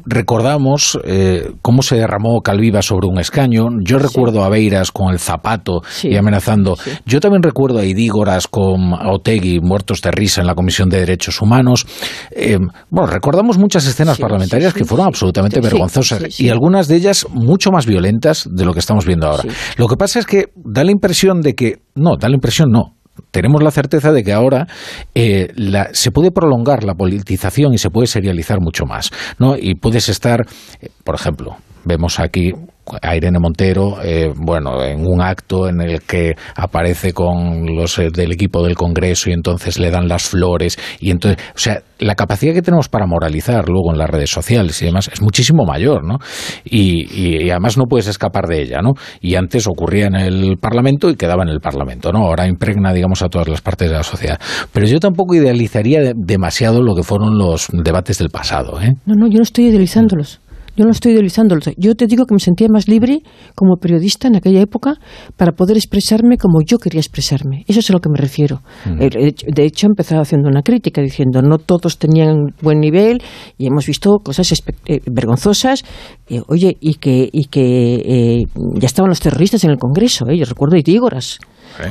recordamos 0.06 1.00
eh, 1.04 1.52
cómo 1.62 1.82
se 1.82 1.96
derramó 1.96 2.42
Calviva 2.42 2.82
sobre 2.82 3.08
un 3.08 3.20
escaño. 3.20 3.68
Yo 3.82 4.00
recuerdo 4.00 4.44
a 4.44 4.50
Beiras 4.50 4.92
con 4.92 5.12
el 5.12 5.20
zapato 5.20 5.82
y 6.04 6.16
amenazando. 6.16 6.78
Yo 7.06 7.20
también 7.20 7.44
recuerdo 7.44 7.80
a 7.80 7.86
Idígoras 7.86 8.48
con 8.48 8.94
Otegui 8.94 9.60
muertos 9.60 10.02
de 10.02 10.12
risa 10.12 10.42
en 10.42 10.48
la 10.48 10.56
Comisión 10.56 10.90
de 10.90 11.00
Derechos 11.00 11.42
Humanos. 11.42 11.86
Eh, 12.32 12.58
bueno, 12.90 13.12
recordamos 13.12 13.58
muchas 13.58 13.86
escenas 13.86 14.18
parlamentarias 14.18 14.74
que 14.74 14.86
fueron 14.86 15.08
absolutamente 15.08 15.60
vergonzosas 15.60 16.40
y 16.40 16.50
algunas 16.50 16.88
de 16.88 16.96
ellas 16.96 17.28
mucho 17.32 17.72
más 17.72 17.86
violentas 17.86 18.48
de 18.52 18.66
lo 18.66 18.74
que 18.74 18.80
estamos 18.80 19.06
viendo 19.06 19.28
ahora. 19.28 19.44
Lo 19.78 19.88
que 19.88 19.98
pasa 19.98 20.20
es 20.20 20.26
que 20.26 20.46
da 20.56 20.84
la 20.84 20.92
impresión 20.92 21.42
de 21.42 21.54
que, 21.54 21.80
no, 21.96 22.18
da 22.18 22.30
la 22.30 22.36
impresión 22.36 22.72
no, 22.72 22.95
tenemos 23.32 23.64
la 23.64 23.72
certeza 23.72 24.12
de 24.12 24.24
que 24.24 24.34
ahora 24.34 24.68
eh, 25.14 25.48
se 25.94 26.12
puede 26.12 26.32
prolongar 26.32 26.84
la 26.84 26.94
politización 26.94 27.74
y 27.74 27.78
se 27.78 27.90
puede 27.90 28.08
serializar 28.08 28.60
mucho 28.62 28.86
más, 28.86 29.12
¿no? 29.40 29.58
Y 29.58 29.76
puedes 29.76 30.10
estar, 30.10 30.46
eh, 30.82 30.90
por 31.04 31.16
ejemplo, 31.16 31.58
vemos 31.84 32.20
aquí 32.20 32.54
a 33.02 33.16
Irene 33.16 33.40
Montero, 33.40 34.02
eh, 34.04 34.32
bueno, 34.36 34.84
en 34.84 35.06
un 35.06 35.22
acto 35.22 35.68
en 35.68 35.82
el 35.82 36.02
que 36.02 36.36
aparece 36.56 37.14
con 37.14 37.66
los 37.66 37.98
eh, 38.00 38.10
del 38.14 38.32
equipo 38.32 38.64
del 38.64 38.76
Congreso 38.76 39.30
y 39.30 39.34
entonces 39.34 39.80
le 39.80 39.90
dan 39.92 40.08
las 40.08 40.24
flores 40.24 40.78
y 41.00 41.12
entonces, 41.12 41.44
o 41.56 41.60
sea, 41.60 41.82
la 42.00 42.16
capacidad 42.16 42.54
que 42.54 42.62
tenemos 42.62 42.90
para 42.90 43.08
moralizar 43.08 43.70
luego 43.70 43.92
en 43.92 43.98
las 43.98 44.10
redes 44.10 44.30
sociales 44.30 44.82
y 44.82 44.86
demás 44.86 45.10
es 45.12 45.22
muchísimo 45.22 45.64
mayor, 45.66 46.04
¿no? 46.04 46.18
Y, 46.64 47.08
y, 47.12 47.50
además 47.50 47.78
no 47.78 47.86
puedes 47.86 48.08
escapar 48.08 48.48
de 48.48 48.62
ella, 48.62 48.82
¿no? 48.82 48.94
Y 49.22 49.36
antes 49.36 49.66
ocurría 49.68 50.08
en 50.08 50.16
el 50.16 50.58
Parlamento 50.58 51.10
y 51.10 51.16
quedaba 51.16 51.44
en 51.44 51.50
el 51.50 51.62
Parlamento, 51.62 52.12
¿no? 52.12 52.26
Ahora 52.26 52.48
impregna, 52.48 52.94
digamos, 52.94 53.22
a 53.22 53.30
todas 53.30 53.48
las 53.48 53.62
partes 53.62 53.90
de 53.90 53.96
la 53.96 54.04
sociedad. 54.04 54.40
Pero 54.74 54.88
yo 54.88 55.00
tampoco 55.00 55.36
idealizaría 55.36 56.12
demasiado 56.16 56.82
lo 56.82 56.96
que 56.96 57.04
fueron 57.04 57.38
los 57.38 57.68
debates 57.72 58.18
del 58.18 58.30
pasado, 58.30 58.82
¿eh? 58.82 58.94
No, 59.06 59.16
no, 59.16 59.28
yo 59.28 59.38
no 59.38 59.44
estoy 59.44 59.68
idealizándolos. 59.68 60.42
Yo 60.76 60.86
no 60.86 60.92
estoy 60.92 61.14
idealizando. 61.14 61.58
Yo 61.78 61.96
te 61.96 62.08
digo 62.08 62.26
que 62.26 62.34
me 62.34 62.40
sentía 62.40 62.68
más 62.70 62.88
libre 62.88 63.20
como 63.56 63.78
periodista 63.78 64.28
en 64.28 64.36
aquella 64.36 64.62
época 64.62 64.96
para 65.38 65.54
poder 65.54 65.78
expresarme 65.78 66.38
como 66.38 66.60
yo 66.66 66.78
quería 66.78 67.00
expresarme. 67.00 67.64
Eso 67.68 67.80
es 67.80 67.90
a 67.90 67.94
lo 67.94 68.00
que 68.00 68.10
me 68.10 68.18
refiero. 68.18 68.62
Mm. 68.86 68.98
De 69.00 69.66
hecho, 69.66 69.88
he 69.88 69.90
empezado 69.90 70.22
haciendo 70.22 70.50
una 70.50 70.62
crítica 70.62 71.02
diciendo 71.02 71.42
no 71.42 71.58
todos 71.58 71.98
tenían 71.98 72.54
buen 72.62 72.80
nivel 72.80 73.22
y 73.58 73.68
hemos 73.68 73.86
visto 73.86 74.18
cosas 74.24 74.52
eh, 74.86 75.00
vergonzosas. 75.10 75.84
Eh, 76.30 76.42
oye, 76.48 76.78
y 76.80 76.96
que, 76.96 77.30
y 77.32 77.46
que 77.46 77.96
eh, 77.96 78.44
ya 78.80 78.86
estaban 78.86 79.10
los 79.10 79.20
terroristas 79.20 79.64
en 79.64 79.72
el 79.72 79.78
Congreso. 79.78 80.26
Yo 80.32 80.46
recuerdo 80.46 80.76
Itígoras. 80.76 81.40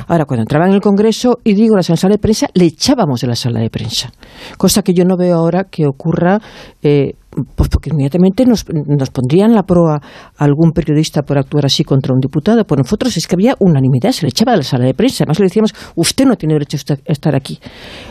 Ahora, 0.07 0.25
cuando 0.25 0.41
entraba 0.41 0.67
en 0.67 0.73
el 0.73 0.81
Congreso 0.81 1.39
y 1.43 1.53
digo 1.53 1.75
la 1.75 1.83
sala 1.83 2.13
de 2.13 2.19
prensa, 2.19 2.47
le 2.53 2.65
echábamos 2.65 3.21
de 3.21 3.27
la 3.27 3.35
sala 3.35 3.59
de 3.59 3.69
prensa. 3.69 4.11
Cosa 4.57 4.81
que 4.81 4.93
yo 4.93 5.03
no 5.05 5.17
veo 5.17 5.35
ahora 5.35 5.65
que 5.65 5.85
ocurra, 5.85 6.39
eh, 6.81 7.13
pues 7.55 7.69
porque 7.69 7.89
inmediatamente 7.89 8.45
nos, 8.45 8.65
nos, 8.69 9.09
pondrían 9.09 9.53
la 9.53 9.63
proa 9.63 9.95
a 9.95 10.43
algún 10.43 10.71
periodista 10.71 11.21
por 11.23 11.37
actuar 11.37 11.65
así 11.65 11.83
contra 11.83 12.13
un 12.13 12.19
diputado. 12.19 12.63
Pues 12.65 12.79
nosotros 12.79 13.15
es 13.17 13.27
que 13.27 13.35
había 13.35 13.55
unanimidad, 13.59 14.11
se 14.11 14.25
le 14.25 14.29
echaba 14.29 14.53
de 14.53 14.59
la 14.59 14.63
sala 14.63 14.85
de 14.85 14.93
prensa. 14.93 15.23
Además 15.23 15.39
le 15.39 15.45
decíamos, 15.45 15.73
usted 15.95 16.25
no 16.25 16.35
tiene 16.35 16.53
derecho 16.53 16.77
a 16.77 17.11
estar 17.11 17.35
aquí. 17.35 17.59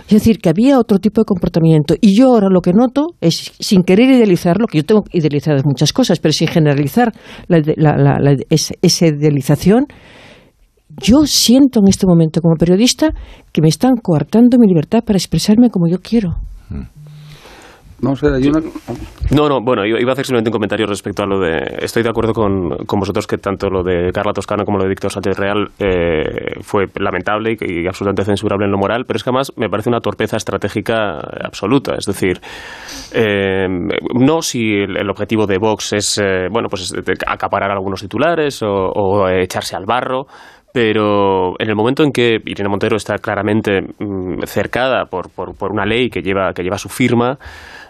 Es 0.07 0.15
decir, 0.15 0.39
que 0.39 0.51
había 0.51 0.79
otro 0.79 0.99
tipo 0.99 1.21
de 1.21 1.25
comportamiento. 1.25 1.95
Y 2.01 2.17
yo 2.17 2.29
ahora 2.29 2.49
lo 2.51 2.61
que 2.61 2.73
noto 2.73 3.15
es, 3.21 3.53
sin 3.59 3.83
querer 3.83 4.11
idealizarlo, 4.11 4.67
que 4.67 4.79
yo 4.79 4.85
tengo 4.85 5.05
idealizadas 5.13 5.63
muchas 5.65 5.93
cosas, 5.93 6.19
pero 6.19 6.33
sin 6.33 6.49
generalizar 6.49 7.13
esa 8.51 9.07
idealización, 9.07 9.87
yo 11.01 11.27
siento 11.27 11.81
en 11.81 11.89
este 11.89 12.07
momento 12.07 12.41
como 12.41 12.57
periodista 12.57 13.13
que 13.53 13.61
me 13.61 13.69
están 13.69 13.97
coartando 14.03 14.59
mi 14.59 14.67
libertad 14.67 15.03
para 15.05 15.17
expresarme 15.17 15.71
como 15.71 15.89
yo 15.89 15.99
quiero. 16.01 16.37
No, 19.31 19.49
no, 19.49 19.61
bueno, 19.63 19.87
iba 19.87 20.11
a 20.11 20.13
hacer 20.13 20.27
simplemente 20.27 20.51
un 20.51 20.53
comentario 20.53 20.87
respecto 20.87 21.23
a 21.23 21.27
lo 21.27 21.39
de... 21.41 21.79
Estoy 21.81 22.03
de 22.03 22.11
acuerdo 22.11 22.33
con, 22.33 22.69
vosotros 23.01 23.27
que 23.27 23.39
tanto 23.39 23.69
lo 23.71 23.83
de 23.83 24.11
Carla 24.13 24.33
Toscano 24.33 24.65
como 24.65 24.79
lo 24.79 24.85
de 24.85 24.91
Víctor 24.91 25.11
Sánchez 25.11 25.39
Real 25.39 25.69
eh, 25.79 26.61
fue 26.61 26.85
lamentable 27.01 27.57
y, 27.59 27.87
absolutamente 27.87 28.25
censurable 28.25 28.67
en 28.67 28.73
lo 28.73 28.79
moral, 28.79 29.05
pero 29.07 29.17
es 29.17 29.25
que 29.25 29.31
además 29.31 29.53
me 29.57 29.69
parece 29.69 29.89
una 29.89 30.01
torpeza 30.01 30.37
estratégica 30.37 31.19
absoluta. 31.43 31.95
Es 31.97 32.05
decir, 32.05 32.41
eh, 33.15 33.67
no 33.69 34.43
si 34.43 34.75
el, 34.75 35.09
objetivo 35.09 35.47
de 35.47 35.59
Vox 35.59 35.95
es, 35.95 36.19
eh, 36.19 36.49
bueno, 36.51 36.69
pues 36.69 36.93
acaparar 37.27 37.71
algunos 37.71 38.01
titulares 38.03 38.61
o 38.63 39.29
echarse 39.29 39.77
al 39.77 39.87
barro, 39.87 40.27
pero 40.75 41.55
en 41.61 41.69
el 41.69 41.77
momento 41.77 42.03
en 42.03 42.11
que 42.11 42.39
Irene 42.45 42.69
Montero 42.69 42.97
está 42.97 43.19
claramente 43.19 43.81
mm, 43.81 44.43
cercada 44.45 45.05
por, 45.05 45.31
por, 45.31 45.71
una 45.71 45.87
ley 45.87 46.11
que 46.11 46.21
lleva, 46.21 46.53
que 46.53 46.65
lleva 46.65 46.79
su 46.79 46.89
firma 46.89 47.39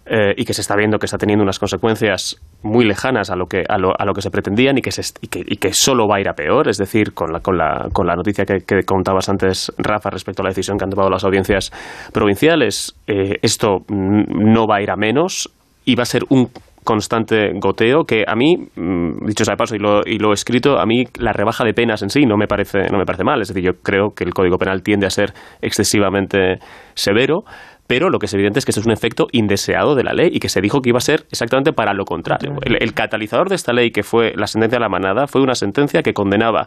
eh, 0.05 0.35
y 0.37 0.45
que 0.45 0.53
se 0.53 0.61
está 0.61 0.77
viendo 0.77 0.99
que 0.99 1.07
está 1.07 1.17
teniendo 1.17 1.43
unas 1.43 1.59
consecuencias 1.59 2.37
muy 2.63 2.85
lejanas 2.85 3.31
a 3.31 3.37
lo 3.37 3.47
que, 3.47 3.65
a 3.67 3.79
lo, 3.79 3.99
a 3.99 4.05
lo 4.05 4.13
que 4.13 4.21
se 4.21 4.31
pretendían 4.31 4.77
y 4.77 4.83
que, 4.83 4.91
se, 4.91 5.01
y, 5.23 5.29
que, 5.29 5.43
y 5.47 5.57
que 5.57 5.73
solo 5.73 6.07
va 6.07 6.17
a 6.17 6.21
ir 6.21 6.29
a 6.29 6.35
peor, 6.35 6.69
es 6.69 6.77
decir, 6.77 7.15
con 7.15 7.33
la, 7.33 7.41
con 7.41 7.57
la, 7.57 7.89
con 7.91 8.07
la 8.07 8.17
noticia 8.17 8.45
que, 8.45 8.83
contabas 8.85 9.31
antes, 9.31 9.73
Rafa, 9.79 10.11
respecto 10.11 10.43
a 10.43 10.45
la 10.45 10.51
decisión 10.51 10.77
que 10.77 10.85
han 10.85 10.91
tomado 10.91 11.09
las 11.09 11.25
audiencias 11.25 11.73
provinciales, 12.13 12.95
eh, 13.07 13.39
esto 13.41 13.79
no 13.89 14.67
va 14.67 14.77
a 14.77 14.83
ir 14.83 14.91
a 14.91 14.97
menos 14.97 15.51
y 15.87 15.95
va 15.95 16.03
a 16.03 16.07
ser 16.07 16.25
un 16.29 16.51
constante 16.85 17.51
goteo 17.59 18.05
que 18.05 18.25
a 18.27 18.37
mí, 18.37 18.55
mm, 18.77 19.27
dicho 19.27 19.45
sea 19.45 19.55
de 19.55 19.57
paso 19.57 19.75
y 19.75 19.79
lo, 19.79 20.03
y 20.05 20.19
lo 20.19 20.31
he 20.31 20.35
escrito, 20.35 20.79
a 20.79 20.87
mí 20.87 21.05
la 21.19 21.33
rebaja 21.33 21.65
de 21.65 21.73
penas 21.73 22.03
en 22.03 22.11
sí 22.11 22.27
no 22.27 22.37
me 22.37 22.47
parece, 22.47 22.89
no 22.91 22.99
me 22.99 23.05
parece 23.05 23.25
mal. 23.25 23.41
Es 23.41 23.49
decir, 23.49 23.65
yo 23.65 23.73
creo 23.83 24.11
que 24.15 24.25
el 24.25 24.33
Código 24.33 24.59
Penal 24.59 24.83
tiende 24.83 25.07
a 25.07 25.11
ser 25.11 25.33
excesivamente 25.61 26.59
severo 26.95 27.45
pero 27.87 28.09
lo 28.09 28.19
que 28.19 28.27
es 28.27 28.35
evidente 28.35 28.59
es 28.59 28.65
que 28.65 28.71
esto 28.71 28.81
es 28.81 28.87
un 28.87 28.93
efecto 28.93 29.27
indeseado 29.33 29.95
de 29.95 30.05
la 30.05 30.15
ley 30.15 30.31
y 30.33 30.41
que 30.41 30.49
se 30.49 30.63
dijo 30.63 30.81
que 30.81 30.89
iba 30.89 30.97
a 30.97 31.03
ser 31.03 31.27
exactamente 31.31 31.75
para 31.75 31.93
lo 31.93 32.07
contrario. 32.07 32.55
El, 32.63 32.83
el, 32.83 32.95
catalizador 32.95 33.51
de 33.51 33.57
esta 33.57 33.75
ley, 33.75 33.91
que 33.91 34.03
fue 34.03 34.33
la 34.37 34.47
sentencia 34.47 34.79
de 34.79 34.83
la 34.83 34.89
manada, 34.89 35.27
fue 35.27 35.43
una 35.43 35.55
sentencia 35.55 36.03
que 36.03 36.15
condenaba 36.15 36.67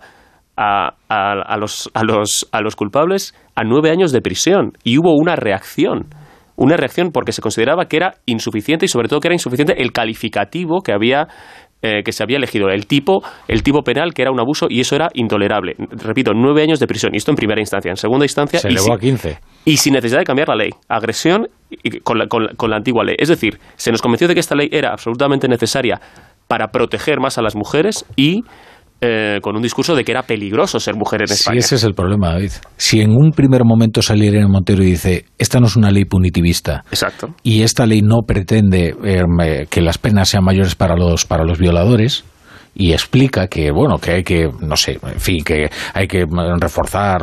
a, 0.58 0.96
a, 1.08 1.58
los, 1.58 1.90
a, 1.94 2.04
los, 2.04 2.48
a 2.52 2.62
los 2.62 2.76
culpables 2.76 3.34
a 3.56 3.64
nueve 3.64 3.92
años 3.92 4.12
de 4.12 4.22
prisión 4.22 4.74
y 4.84 4.98
hubo 4.98 5.16
una 5.16 5.36
reacción 5.36 6.08
una 6.58 6.76
reacción 6.76 7.12
porque 7.12 7.32
se 7.32 7.42
consideraba 7.42 7.86
que 7.86 7.98
era 7.98 8.16
insuficiente 8.26 8.86
y 8.86 8.90
sobre 8.90 9.08
todo 9.08 9.22
que 9.22 9.30
era 9.30 9.36
insuficiente 9.36 9.82
el 9.82 9.92
calificativo 9.94 10.82
que 10.82 10.92
había 10.92 11.28
eh, 11.84 12.02
que 12.04 12.12
se 12.12 12.24
había 12.24 12.38
elegido 12.38 12.70
el 12.70 12.88
tipo, 12.88 13.22
el 13.48 13.62
tipo 13.62 13.84
penal 13.84 14.16
que 14.16 14.24
era 14.24 14.32
un 14.32 14.40
abuso 14.40 14.66
y 14.68 14.80
eso 14.80 14.96
era 14.96 15.10
intolerable. 15.14 15.76
Repito, 15.78 16.32
nueve 16.34 16.64
años 16.64 16.80
de 16.80 16.88
prisión. 16.88 17.14
Y 17.14 17.18
esto 17.18 17.30
en 17.30 17.38
primera 17.38 17.62
instancia. 17.62 17.92
En 17.92 17.98
segunda 17.98 18.26
instancia. 18.26 18.58
Se 18.58 18.68
elevó 18.68 18.94
a 18.94 18.98
15. 18.98 19.38
Y 19.66 19.78
sin 19.78 19.94
necesidad 19.94 20.22
de 20.22 20.26
cambiar 20.26 20.50
la 20.50 20.56
ley. 20.56 20.72
Agresión 20.90 21.48
con, 22.04 22.18
la, 22.18 22.26
con, 22.26 22.48
con 22.58 22.72
la 22.72 22.78
antigua 22.78 23.04
ley. 23.04 23.16
Es 23.20 23.30
decir, 23.30 23.60
se 23.76 23.92
nos 23.92 24.02
convenció 24.02 24.28
de 24.28 24.34
que 24.34 24.40
esta 24.40 24.56
ley 24.56 24.70
era 24.72 24.90
absolutamente 24.90 25.48
necesaria 25.48 26.02
para 26.48 26.70
proteger 26.70 27.20
más 27.20 27.38
a 27.38 27.44
las 27.44 27.56
mujeres 27.56 28.06
y 28.16 28.44
eh, 29.00 29.40
con 29.42 29.56
un 29.56 29.62
discurso 29.62 29.96
de 29.96 30.04
que 30.04 30.12
era 30.12 30.24
peligroso 30.24 30.80
ser 30.80 30.96
mujer 30.96 31.22
en 31.22 31.32
España. 31.32 31.62
Sí, 31.62 31.66
ese 31.66 31.76
es 31.76 31.84
el 31.84 31.94
problema, 31.94 32.32
David. 32.34 32.52
Si 32.78 33.02
en 33.02 33.12
un 33.12 33.32
primer 33.32 33.64
momento 33.64 34.02
saliera 34.02 34.40
en 34.40 34.50
Montero 34.50 34.82
y 34.84 34.88
dice, 34.88 35.26
esta 35.38 35.60
no 35.60 35.68
es 35.68 35.76
una 35.76 35.92
ley 35.92 36.06
punitivista. 36.06 36.84
Exacto. 36.90 37.36
Y 37.44 37.62
esta 37.62 37.86
ley 37.86 38.02
no 38.02 38.22
pretende 38.28 38.96
eh, 39.04 39.68
que 39.70 39.82
las 39.82 39.98
penas 39.98 40.30
sean 40.30 40.44
mayores 40.44 40.76
para 40.76 40.96
los, 40.96 41.26
para 41.26 41.44
los 41.44 41.60
violadores, 41.60 42.24
y 42.78 42.94
explica 42.94 43.48
que 43.48 43.72
bueno 43.72 43.98
que 43.98 44.12
hay 44.12 44.24
que 44.24 44.48
no 44.62 44.78
sé 44.78 45.00
en 45.02 45.20
fin 45.20 45.44
que 45.44 45.68
hay 45.94 46.08
que 46.08 46.26
reforzar 46.60 47.22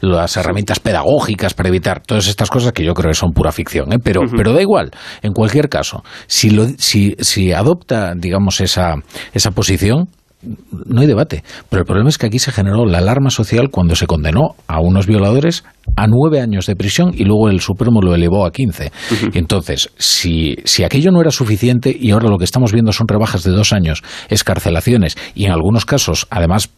las 0.00 0.36
herramientas 0.36 0.80
pedagógicas 0.80 1.54
para 1.54 1.68
evitar 1.68 2.02
todas 2.02 2.26
estas 2.26 2.50
cosas 2.50 2.72
que 2.72 2.84
yo 2.84 2.92
creo 2.92 3.10
que 3.10 3.14
son 3.14 3.30
pura 3.30 3.52
ficción 3.52 3.92
¿eh? 3.92 3.98
pero 4.02 4.22
pero 4.36 4.52
da 4.52 4.60
igual 4.60 4.90
en 5.22 5.32
cualquier 5.32 5.68
caso 5.68 6.02
si 6.26 6.50
lo, 6.50 6.66
si 6.76 7.14
si 7.20 7.52
adopta 7.52 8.14
digamos 8.16 8.60
esa 8.60 8.96
esa 9.32 9.52
posición 9.52 10.08
no 10.42 11.00
hay 11.00 11.06
debate. 11.06 11.42
Pero 11.68 11.80
el 11.80 11.86
problema 11.86 12.08
es 12.08 12.18
que 12.18 12.26
aquí 12.26 12.38
se 12.38 12.52
generó 12.52 12.86
la 12.86 12.98
alarma 12.98 13.30
social 13.30 13.68
cuando 13.70 13.94
se 13.94 14.06
condenó 14.06 14.54
a 14.66 14.80
unos 14.80 15.06
violadores 15.06 15.64
a 15.96 16.06
nueve 16.06 16.40
años 16.40 16.66
de 16.66 16.76
prisión 16.76 17.12
y 17.14 17.24
luego 17.24 17.48
el 17.48 17.60
Supremo 17.60 18.00
lo 18.00 18.14
elevó 18.14 18.46
a 18.46 18.52
quince. 18.52 18.92
entonces, 19.34 19.90
si, 19.98 20.56
si 20.64 20.84
aquello 20.84 21.10
no 21.10 21.20
era 21.20 21.30
suficiente 21.30 21.94
y 21.98 22.10
ahora 22.10 22.28
lo 22.28 22.38
que 22.38 22.44
estamos 22.44 22.72
viendo 22.72 22.92
son 22.92 23.08
rebajas 23.08 23.42
de 23.44 23.50
dos 23.50 23.72
años, 23.72 24.02
escarcelaciones 24.28 25.16
y 25.34 25.44
en 25.44 25.52
algunos 25.52 25.84
casos, 25.84 26.26
además, 26.30 26.70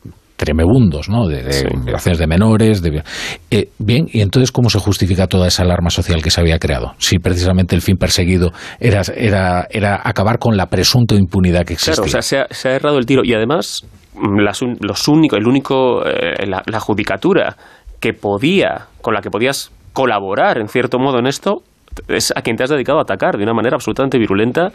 tremebundos, 0.43 1.09
¿no? 1.09 1.29
De, 1.29 1.69
violaciones 1.85 2.19
de 2.19 2.27
menores. 2.27 2.83
De, 2.83 3.03
eh, 3.51 3.69
bien, 3.79 4.07
¿y 4.13 4.23
entonces 4.23 4.51
cómo 4.51 4.69
se 4.71 4.81
justifica 4.81 5.29
toda 5.29 5.47
esa 5.47 5.63
alarma 5.63 5.89
social 5.89 6.21
que 6.21 6.31
se 6.31 6.41
había 6.41 6.59
creado? 6.59 6.95
Si 6.99 7.21
precisamente 7.21 7.77
el 7.77 7.81
fin 7.81 7.97
perseguido 7.97 8.51
era, 8.81 9.03
era, 9.15 9.69
era 9.71 10.01
acabar 10.03 10.41
con 10.41 10.57
la 10.57 10.67
presunta 10.67 11.15
impunidad 11.15 11.65
que 11.65 11.75
existía. 11.75 11.95
Claro, 11.95 12.07
o 12.07 12.23
sea, 12.23 12.47
se 12.51 12.69
ha, 12.69 12.73
errado 12.75 12.99
el 12.99 13.07
tiro. 13.07 13.23
Y 13.25 13.35
además, 13.35 13.87
mm, 14.15 14.41
los 14.81 15.09
únicos, 15.09 15.39
el 15.39 15.47
único, 15.47 16.05
eh, 16.05 16.45
la, 16.47 16.81
judicatura 16.81 17.57
que 18.01 18.13
podía, 18.13 18.87
con 19.01 19.15
la 19.15 19.21
que 19.21 19.31
podías 19.31 19.71
colaborar 19.93 20.59
en 20.59 20.67
cierto 20.67 20.99
modo 20.99 21.21
en 21.21 21.29
esto, 21.29 21.63
es 22.09 22.33
a 22.35 22.43
quien 22.43 22.57
te 22.57 22.65
has 22.65 22.71
dedicado 22.71 22.99
a 22.99 23.03
atacar 23.03 23.37
de 23.37 23.45
una 23.45 23.55
manera 23.55 23.77
absolutamente 23.77 24.19
virulenta. 24.19 24.73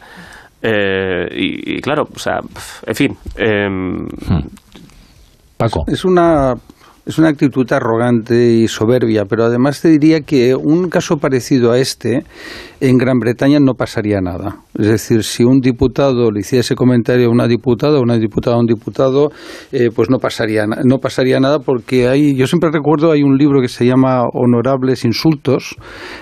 Eh, 0.61 1.27
y, 1.34 1.81
claro, 1.81 2.07
o 2.15 2.19
sea, 2.19 2.39
en 2.85 2.95
fin. 2.95 3.18
Em, 3.35 4.06
hmm. 4.06 4.66
Paco. 5.58 5.84
Es 5.88 6.06
una 6.06 6.56
es 7.08 7.18
una 7.18 7.30
actitud 7.30 7.66
arrogante 7.72 8.52
y 8.52 8.68
soberbia, 8.68 9.24
pero 9.24 9.46
además 9.46 9.82
te 9.82 9.88
diría 9.88 10.22
que 10.22 10.56
un 10.56 10.90
caso 10.90 11.16
parecido 11.18 11.72
a 11.72 11.80
este 11.80 12.26
en 12.82 12.98
Gran 12.98 13.20
Bretaña 13.20 13.60
no 13.60 13.74
pasaría 13.74 14.20
nada. 14.22 14.58
Es 14.78 14.88
decir, 14.88 15.24
si 15.24 15.44
un 15.44 15.60
diputado 15.60 16.30
le 16.32 16.41
hiciera 16.41 16.62
ese 16.62 16.76
comentario 16.76 17.28
a 17.28 17.32
una 17.32 17.48
diputada, 17.48 17.99
una 17.99 18.18
diputada 18.18 18.58
a 18.58 18.60
un 18.60 18.66
diputado, 18.66 19.30
eh, 19.72 19.90
pues 19.95 20.10
no 20.10 20.20
pasaría, 20.20 20.66
no 20.68 20.98
pasaría 20.99 21.40
nada 21.40 21.60
porque 21.60 22.08
hay, 22.08 22.36
yo 22.36 22.45
siempre 22.45 22.70
recuerdo, 22.72 23.12
hay 23.12 23.24
un 23.24 23.38
libro 23.38 23.62
que 23.62 23.70
se 23.70 23.86
llama 23.86 24.24
Honorables 24.34 25.06
Insultos, 25.06 25.76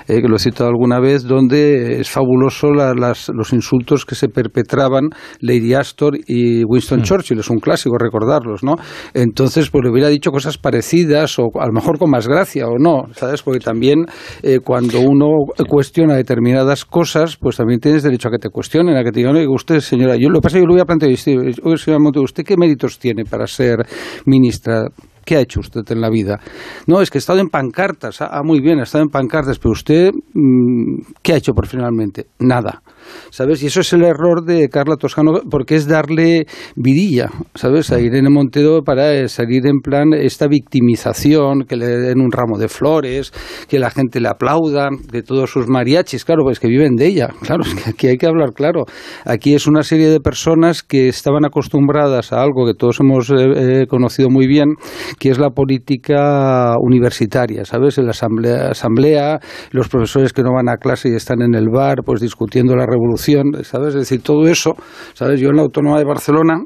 eh, 0.08 0.22
que 0.22 0.28
lo 0.28 0.36
he 0.36 0.40
citado 0.40 0.70
alguna 0.70 1.00
vez, 1.00 1.24
donde 1.24 2.00
es 2.00 2.10
fabuloso 2.10 2.68
los 2.72 3.54
insultos 3.54 4.06
que 4.06 4.16
se 4.16 4.30
perpetraban 4.30 5.10
Lady 5.40 5.74
Astor 5.74 6.18
y 6.28 6.64
Winston 6.64 7.00
mm. 7.00 7.04
Churchill, 7.04 7.40
es 7.40 7.50
un 7.50 7.60
clásico 7.60 7.98
recordarlos, 7.98 8.64
¿no? 8.64 8.76
Entonces, 9.14 9.70
pues 9.70 9.84
le 9.84 9.92
hubiera 9.92 10.10
dicho 10.10 10.32
cosas 10.32 10.58
parecidas 10.58 10.76
parecidas 10.76 11.40
o 11.40 11.50
a 11.60 11.68
lo 11.68 11.72
mejor 11.72 11.98
con 11.98 12.10
más 12.10 12.28
gracia 12.28 12.68
o 12.68 12.78
no, 12.78 13.04
¿sabes? 13.14 13.42
Porque 13.42 13.60
también 13.60 14.06
eh, 14.44 14.60
cuando 14.60 15.00
uno 15.00 15.28
cuestiona 15.70 16.16
determinadas 16.16 16.45
cosas, 16.86 17.38
pues 17.38 17.58
también 17.58 17.80
tienes 17.80 18.04
derecho 18.04 18.28
a 18.28 18.32
que 18.32 18.38
te 18.38 18.50
cuestionen, 18.50 18.96
a 18.98 19.04
que 19.04 19.12
te 19.12 19.20
digan, 19.20 19.36
oye, 19.36 19.48
usted, 19.48 19.80
señora, 19.80 20.16
yo 20.16 20.30
lo 20.30 20.40
que 20.40 20.44
pasa 20.44 20.58
es 20.58 20.62
que 20.62 20.64
yo 20.64 20.68
lo 20.68 20.74
voy 20.74 20.82
a 20.82 20.86
plantear, 20.86 21.10
oye, 21.10 21.78
señora 21.78 22.00
Monte, 22.00 22.20
¿usted 22.20 22.44
qué 22.44 22.58
méritos 22.58 23.00
tiene 23.00 23.24
para 23.26 23.48
ser 23.48 23.86
ministra? 24.26 24.88
¿Qué 25.26 25.38
ha 25.38 25.40
hecho 25.40 25.60
usted 25.60 25.82
en 25.90 26.02
la 26.02 26.10
vida? 26.10 26.40
No, 26.86 27.02
es 27.02 27.10
que 27.10 27.18
he 27.18 27.20
estado 27.20 27.40
en 27.40 27.50
pancartas. 27.50 28.22
Ah, 28.22 28.42
muy 28.44 28.62
bien, 28.62 28.80
ha 28.80 28.84
estado 28.84 29.04
en 29.04 29.10
pancartas, 29.10 29.58
pero 29.58 29.72
usted, 29.72 30.12
mm, 30.34 31.14
¿qué 31.24 31.34
ha 31.34 31.38
hecho 31.38 31.54
por 31.54 31.66
finalmente? 31.66 32.28
Nada. 32.40 32.84
¿Sabes? 33.30 33.64
Y 33.64 33.68
eso 33.68 33.82
es 33.82 33.94
el 33.94 34.04
error 34.04 34.44
de 34.46 34.70
Carla 34.70 34.96
Toscano, 34.96 35.42
porque 35.50 35.76
es 35.76 35.88
darle 35.88 36.46
vidilla, 36.76 37.30
¿sabes? 37.54 37.92
A 37.92 38.00
Irene 38.00 38.30
Montero 38.30 38.82
para 38.84 39.28
salir 39.28 39.66
en 39.68 39.80
plan 39.80 40.14
esta 40.14 40.48
victimización, 40.48 41.66
que 41.68 41.76
le 41.76 41.88
den 41.88 42.22
un 42.22 42.32
ramo 42.32 42.58
de 42.58 42.68
flores, 42.68 43.32
que 43.68 43.80
la 43.80 43.90
gente 43.90 44.20
le 44.20 44.30
aplauda, 44.30 44.90
que 45.12 45.22
todos 45.22 45.50
sus 45.50 45.68
mariachis, 45.68 46.26
claro, 46.26 46.44
pues 46.44 46.60
que 46.60 46.68
viven 46.68 46.96
de 46.96 47.08
ella, 47.08 47.30
claro, 47.42 47.64
es 47.64 47.74
que 47.76 47.90
aquí 47.90 48.08
hay 48.08 48.18
que 48.18 48.28
hablar 48.28 48.54
claro. 48.54 48.86
Aquí 49.26 49.54
es 49.54 49.68
una 49.68 49.84
serie 49.84 50.10
de 50.10 50.20
personas 50.20 50.84
que 50.84 51.08
estaban 51.08 51.46
acostumbradas 51.46 52.34
a 52.34 52.42
algo 52.42 52.66
que 52.66 52.74
todos 52.74 53.00
hemos 53.00 53.30
eh, 53.30 53.82
eh, 53.82 53.88
conocido 53.88 54.30
muy 54.30 54.48
bien, 54.48 54.76
que 55.20 55.30
es 55.30 55.40
la 55.40 55.50
política 55.50 56.76
universitaria, 56.80 57.66
¿sabes? 57.66 57.98
La 57.98 58.12
asamblea, 58.12 58.70
asamblea, 58.70 59.40
los 59.72 59.88
profesores 59.90 60.34
que 60.34 60.44
no 60.44 60.54
van 60.54 60.70
a 60.70 60.78
clase 60.78 61.10
y 61.10 61.16
están 61.16 61.42
en 61.42 61.56
el 61.56 61.70
bar, 61.70 61.98
pues 62.06 62.22
discutiendo 62.22 62.76
la 62.76 62.86
revolución, 62.96 63.52
¿sabes? 63.64 63.90
Es 63.90 64.10
decir, 64.10 64.22
todo 64.22 64.48
eso, 64.48 64.76
¿sabes? 65.14 65.40
Yo 65.40 65.50
en 65.50 65.58
la 65.58 65.64
Autónoma 65.64 66.00
de 66.00 66.06
Barcelona 66.06 66.64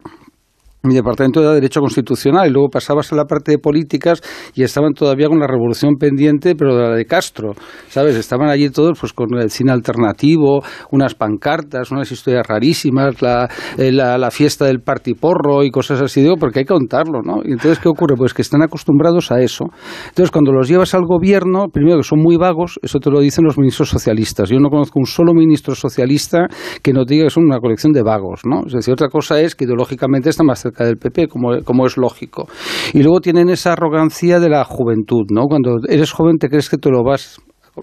mi 0.84 0.96
departamento 0.96 1.42
de 1.42 1.56
Derecho 1.56 1.82
Constitucional 1.82 2.48
y 2.48 2.52
luego 2.52 2.70
pasabas 2.70 3.12
a 3.12 3.16
la 3.16 3.26
parte 3.26 3.52
de 3.52 3.58
políticas 3.58 4.22
y 4.56 4.64
estaban 4.64 4.94
todavía 4.94 5.28
con 5.28 5.40
la 5.40 5.48
revolución 5.48 5.96
pendiente, 6.00 6.56
pero 6.56 6.76
de 6.76 6.84
la 6.84 6.96
de 6.96 7.06
Castro, 7.06 7.54
¿sabes? 7.90 8.16
Estaban 8.16 8.50
allí 8.50 8.70
todos 8.70 8.98
pues 8.98 9.12
con 9.12 9.28
el 9.38 9.50
cine 9.50 9.74
alternativo, 9.74 10.62
unas 10.92 11.16
pancartas, 11.16 11.92
unas 11.92 12.10
historias 12.12 12.48
rarísimas, 12.48 13.22
la, 13.22 13.50
eh, 13.78 13.92
la, 13.92 14.30
fiesta 14.32 14.66
del 14.66 14.80
partiporro 14.80 15.64
y 15.64 15.72
cosas 15.72 16.02
así, 16.02 16.22
digo, 16.22 16.36
porque 16.40 16.60
hay 16.60 16.66
que 16.66 16.74
contarlo, 16.74 17.22
¿no? 17.24 17.42
Y 17.44 17.52
entonces, 17.52 17.80
¿qué 17.80 17.90
ocurre? 17.90 18.16
Pues 18.16 18.34
que 18.34 18.44
están 18.44 18.62
acostumbrados 18.62 19.32
a 19.32 19.42
eso. 19.42 19.66
Entonces, 20.10 20.30
cuando 20.32 20.52
los 20.52 20.70
llevas 20.70 20.94
al 20.94 21.04
gobierno, 21.06 21.66
primero 21.74 21.98
que 21.98 22.04
son 22.04 22.20
muy 22.20 22.38
vagos, 22.38 22.80
eso 22.84 23.00
te 23.00 23.10
lo 23.10 23.20
dicen 23.20 23.44
los 23.44 23.58
ministros 23.58 23.90
socialistas. 23.90 24.50
Yo 24.50 24.60
no 24.60 24.70
conozco 24.70 25.00
un 25.00 25.08
solo 25.08 25.34
ministro 25.34 25.74
socialista 25.74 26.48
que 26.84 26.94
no 26.94 27.06
diga 27.06 27.26
que 27.26 27.32
son 27.32 27.46
una 27.46 27.60
colección 27.60 27.92
de 27.92 28.04
vagos, 28.04 28.42
¿no? 28.46 28.68
Es 28.68 28.74
decir, 28.74 28.94
otra 28.94 29.10
cosa 29.10 29.42
es 29.42 29.56
que 29.56 29.66
ideológicamente 29.66 30.30
están 30.30 30.46
del 30.78 30.98
PP, 30.98 31.28
como, 31.28 31.62
como 31.64 31.86
es 31.86 31.98
lógico. 31.98 32.48
Y 32.94 33.04
luego 33.04 33.20
tienen 33.22 33.50
esa 33.50 33.74
arrogancia 33.74 34.40
de 34.40 34.50
la 34.50 34.64
juventud, 34.64 35.26
¿no? 35.30 35.48
Cuando 35.48 35.78
eres 35.88 36.12
joven 36.12 36.38
te 36.38 36.50
crees 36.50 36.70
que 36.70 36.78
te 36.78 36.90
lo 36.90 37.04
vas 37.04 37.40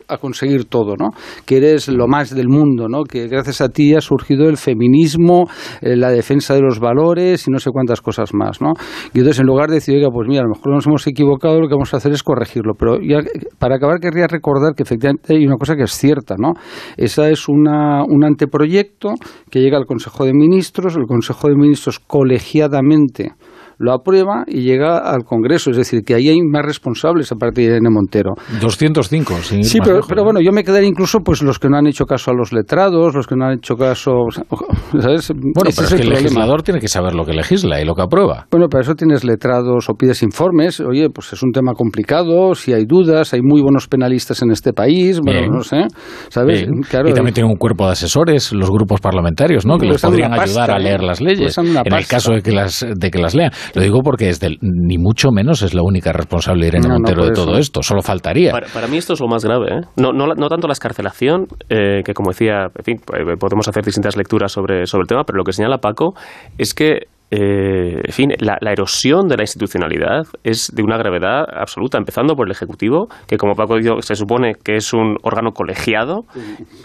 a 0.09 0.19
conseguir 0.19 0.67
todo, 0.67 0.95
¿no? 0.97 1.11
Que 1.45 1.59
eres 1.59 1.89
lo 1.89 2.09
más 2.09 2.35
del 2.35 2.49
mundo, 2.49 2.89
¿no? 2.89 3.05
Que 3.05 3.29
gracias 3.29 3.61
a 3.61 3.69
ti 3.69 3.95
ha 3.95 4.01
surgido 4.01 4.49
el 4.49 4.57
feminismo, 4.57 5.49
eh, 5.81 5.97
la 5.97 6.11
defensa 6.11 6.55
de 6.55 6.61
los 6.61 6.79
valores 6.81 7.47
y 7.47 7.51
no 7.51 7.59
sé 7.59 7.71
cuántas 7.71 8.01
cosas 8.01 8.35
más, 8.35 8.61
¿no? 8.61 8.73
Y 9.15 9.19
entonces 9.19 9.41
en 9.41 9.47
lugar 9.47 9.69
de 9.69 9.77
decir, 9.77 9.97
oiga, 9.97 10.09
pues 10.11 10.29
mira, 10.29 10.43
a 10.43 10.45
lo 10.45 10.51
mejor 10.51 10.75
nos 10.75 10.87
hemos 10.87 11.07
equivocado, 11.07 11.61
lo 11.61 11.69
que 11.69 11.75
vamos 11.75 11.93
a 11.95 11.99
hacer 11.99 12.13
es 12.13 12.23
corregirlo. 12.23 12.75
Pero 12.79 13.01
ya, 13.01 13.19
para 13.59 13.77
acabar 13.77 14.01
querría 14.01 14.27
recordar 14.27 14.75
que 14.75 14.83
efectivamente 14.83 15.35
hay 15.35 15.47
una 15.47 15.57
cosa 15.57 15.77
que 15.77 15.85
es 15.85 15.93
cierta, 15.93 16.37
¿no? 16.39 16.55
Esa 16.97 17.29
es 17.31 17.49
una, 17.49 18.05
un 18.05 18.25
anteproyecto 18.25 19.15
que 19.51 19.61
llega 19.61 19.79
al 19.79 19.87
Consejo 19.87 20.25
de 20.25 20.33
Ministros, 20.33 20.97
el 20.97 21.07
Consejo 21.07 21.49
de 21.49 21.57
Ministros 21.57 21.99
colegiadamente 21.99 23.33
lo 23.79 23.93
aprueba 23.93 24.45
y 24.47 24.63
llega 24.63 24.99
al 24.99 25.25
Congreso. 25.25 25.71
Es 25.71 25.77
decir, 25.77 26.03
que 26.05 26.15
ahí 26.15 26.29
hay 26.29 26.41
más 26.43 26.65
responsables 26.65 27.31
a 27.33 27.37
partir 27.37 27.67
de 27.67 27.77
Irene 27.77 27.91
Montero. 27.91 28.35
205, 28.61 29.35
sí. 29.43 29.63
Sí, 29.63 29.79
pero, 29.83 30.01
pero, 30.07 30.25
bueno, 30.25 30.41
yo 30.41 30.53
me 30.53 30.65
quedaría 30.65 30.89
incluso 30.89 31.21
pues 31.21 31.43
los 31.43 31.59
que 31.59 31.69
no 31.69 31.77
han 31.77 31.87
hecho 31.87 32.05
caso 32.05 32.31
a 32.31 32.35
los 32.35 32.53
letrados, 32.53 33.15
los 33.15 33.27
que 33.27 33.37
no 33.37 33.47
han 33.47 33.55
hecho 33.55 33.77
caso... 33.77 34.13
¿sabes? 35.01 35.31
Bueno, 35.31 35.71
pero 35.75 35.87
es, 35.87 35.95
que 35.95 36.03
el, 36.03 36.09
legislador 36.09 36.63
tiene 36.63 36.81
que 36.81 36.89
saber 36.89 37.15
lo 37.15 37.25
que 37.25 37.33
legisla 37.33 37.81
y 37.81 37.85
lo 37.85 37.95
que 37.95 38.03
aprueba. 38.03 38.47
Bueno, 38.51 38.69
para 38.69 38.83
eso 38.83 38.95
tienes 38.95 39.25
letrados 39.25 39.89
o 39.89 39.95
pides 39.95 40.23
informes. 40.23 40.81
Oye, 40.81 41.09
pues 41.11 41.33
es 41.33 41.43
un 41.43 41.53
tema 41.53 41.73
complicado, 41.75 42.55
si 42.55 42.73
hay 42.73 42.85
dudas, 42.87 43.35
hay 43.35 43.43
muy 43.43 43.61
buenos 43.63 43.89
penalistas 43.89 44.43
en 44.43 44.51
este 44.51 44.73
país, 44.73 45.21
bueno, 45.21 45.47
no 45.49 45.63
sé, 45.63 45.87
¿sabes? 46.29 46.67
Claro, 46.89 47.09
y 47.09 47.13
también 47.13 47.35
tiene 47.35 47.49
un 47.49 47.57
cuerpo 47.57 47.87
de 47.87 47.93
asesores, 47.93 48.53
los 48.53 48.71
grupos 48.71 49.01
parlamentarios, 49.01 49.67
¿no? 49.67 49.79
Que 49.79 49.87
les 49.87 50.03
podrían 50.03 50.33
ayudar 50.33 50.71
a 50.71 50.79
leer 50.79 51.03
las 51.03 51.21
leyes, 51.21 51.57
en 51.59 51.93
el 51.93 52.07
caso 52.07 52.33
de 52.33 52.43
que 52.43 52.53
las, 52.53 52.87
de 52.89 53.11
que 53.11 53.19
las 53.19 53.35
lean. 53.35 53.51
Lo 53.75 53.83
digo 53.83 54.01
porque 54.03 54.29
es 54.29 54.41
del, 54.41 54.59
ni 54.61 54.99
mucho 54.99 55.31
menos 55.31 55.63
es 55.63 55.75
la 55.75 55.83
única 55.83 56.13
responsable 56.13 56.67
Irene 56.67 56.89
Montero 56.89 57.25
de 57.25 57.33
todo 57.33 57.59
esto. 57.59 57.83
Solo 57.83 58.03
faltaría. 58.03 58.53
Para, 58.53 58.87
mí 58.87 58.97
esto 58.97 59.15
es 59.15 59.21
lo 59.21 59.29
más 59.29 59.45
grave. 59.45 59.67
¿eh? 59.69 59.81
No, 59.97 60.13
no, 60.13 60.27
no, 60.27 60.49
tanto 60.49 60.67
la 60.67 60.73
escarcelación, 60.73 61.47
eh, 61.69 62.03
que 62.05 62.15
como 62.15 62.31
decía, 62.31 62.69
en 62.75 62.85
fin, 62.85 62.97
eh, 63.15 63.37
podemos 63.39 63.69
hacer 63.69 63.85
distintas 63.85 64.17
lecturas 64.17 64.53
sobre, 64.53 64.87
sobre 64.87 65.03
el 65.03 65.09
tema, 65.09 65.25
pero 65.25 65.39
lo 65.39 65.45
que 65.45 65.53
señala 65.53 65.79
Paco 65.79 66.15
es 66.59 66.75
que 66.75 67.07
eh, 67.31 68.01
en 68.05 68.13
fin, 68.13 68.33
la, 68.39 68.59
erosión 68.71 69.27
de 69.27 69.37
la 69.37 69.43
institucionalidad 69.43 70.27
es 70.45 70.71
de 70.73 70.83
una 70.83 70.97
gravedad 70.97 71.45
absoluta, 71.53 71.99
empezando 71.99 72.37
por 72.37 72.47
el 72.47 72.53
Ejecutivo, 72.53 73.09
que 73.27 73.37
como 73.37 73.55
Paco 73.57 73.77
dijo, 73.77 74.01
se 74.01 74.15
supone 74.15 74.55
que 74.55 74.77
es 74.77 74.93
un 74.93 75.17
órgano 75.23 75.53
colegiado 75.53 76.25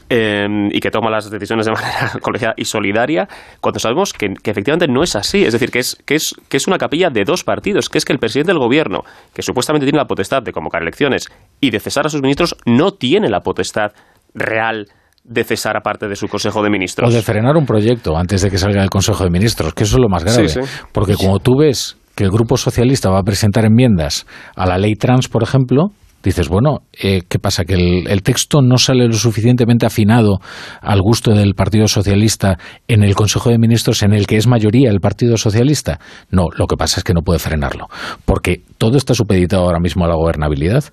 eh, 0.10 0.48
y 0.72 0.80
que 0.80 0.90
toma 0.90 1.12
las 1.12 1.30
decisiones 1.30 1.68
de 1.68 1.74
manera 1.74 2.14
colegiada 2.22 2.56
y 2.58 2.66
solidaria, 2.66 3.28
cuando 3.60 3.80
sabemos 3.80 4.14
que, 4.14 4.34
efectivamente 4.44 4.88
no 4.88 5.04
es 5.04 5.16
así. 5.16 5.46
Es 5.46 5.54
decir, 5.54 5.70
que 5.70 5.80
es, 5.80 5.96
que, 6.06 6.16
es, 6.16 6.34
que 6.50 6.58
es 6.58 6.68
una 6.68 6.80
capilla 6.80 7.12
de 7.12 7.24
dos 7.24 7.44
partidos, 7.44 7.88
que 7.90 8.00
es 8.00 8.06
que 8.06 8.14
el 8.14 8.20
presidente 8.20 8.52
del 8.52 8.60
gobierno, 8.60 9.04
que 9.34 9.44
supuestamente 9.44 9.86
tiene 9.86 10.00
la 10.00 10.08
potestad 10.08 10.42
de 10.42 10.52
convocar 10.52 10.82
elecciones 10.82 11.28
y 11.60 11.70
de 11.70 11.80
cesar 11.80 12.08
a 12.08 12.10
sus 12.10 12.22
ministros, 12.22 12.56
no 12.66 12.92
tiene 12.92 13.30
la 13.30 13.42
potestad 13.42 13.92
real 14.34 14.86
de 14.86 15.01
cesar 15.44 15.78
aparte 15.78 16.08
de 16.08 16.16
su 16.16 16.28
Consejo 16.28 16.64
de 16.64 16.70
Ministros. 16.70 17.10
O 17.10 17.14
de 17.14 17.22
frenar 17.22 17.58
un 17.58 17.66
proyecto 17.66 18.18
antes 18.18 18.42
de 18.42 18.50
que 18.50 18.58
salga 18.58 18.82
del 18.82 18.90
Consejo 18.90 19.24
de 19.24 19.30
Ministros, 19.30 19.74
que 19.74 19.84
eso 19.84 19.96
es 19.96 20.02
lo 20.02 20.10
más 20.10 20.24
grave. 20.24 20.48
Porque 20.92 21.16
como 21.16 21.40
tú 21.40 21.58
ves 21.58 21.98
que 22.16 22.24
el 22.24 22.32
Grupo 22.32 22.58
Socialista 22.58 23.10
va 23.10 23.20
a 23.20 23.24
presentar 23.24 23.66
enmiendas 23.66 24.26
a 24.56 24.66
la 24.66 24.78
ley 24.78 24.96
trans, 24.96 25.28
por 25.28 25.44
ejemplo, 25.44 25.92
dices, 26.24 26.50
bueno, 26.50 26.82
eh, 27.02 27.22
¿qué 27.28 27.40
pasa? 27.40 27.66
¿Que 27.66 27.74
el, 27.74 28.24
texto 28.24 28.62
no 28.62 28.78
sale 28.78 29.08
lo 29.08 29.14
suficientemente 29.14 29.86
afinado 29.86 30.40
al 30.82 31.02
gusto 31.02 31.34
del 31.34 31.56
Partido 31.56 31.88
Socialista 31.88 32.58
en 32.88 33.04
el 33.04 33.16
Consejo 33.16 33.50
de 33.50 33.58
Ministros 33.58 34.04
en 34.04 34.14
el 34.14 34.28
que 34.28 34.38
es 34.38 34.48
mayoría 34.48 34.90
el 34.90 35.00
Partido 35.00 35.38
Socialista? 35.38 36.00
No, 36.30 36.48
lo 36.56 36.68
que 36.68 36.78
pasa 36.78 37.00
es 37.00 37.04
que 37.04 37.14
no 37.14 37.22
puede 37.22 37.40
frenarlo, 37.40 37.88
porque 38.26 38.62
todo 38.78 38.98
está 38.98 39.14
supeditado 39.14 39.64
ahora 39.64 39.80
mismo 39.80 40.06
a 40.06 40.10
la 40.10 40.16
gobernabilidad. 40.16 40.84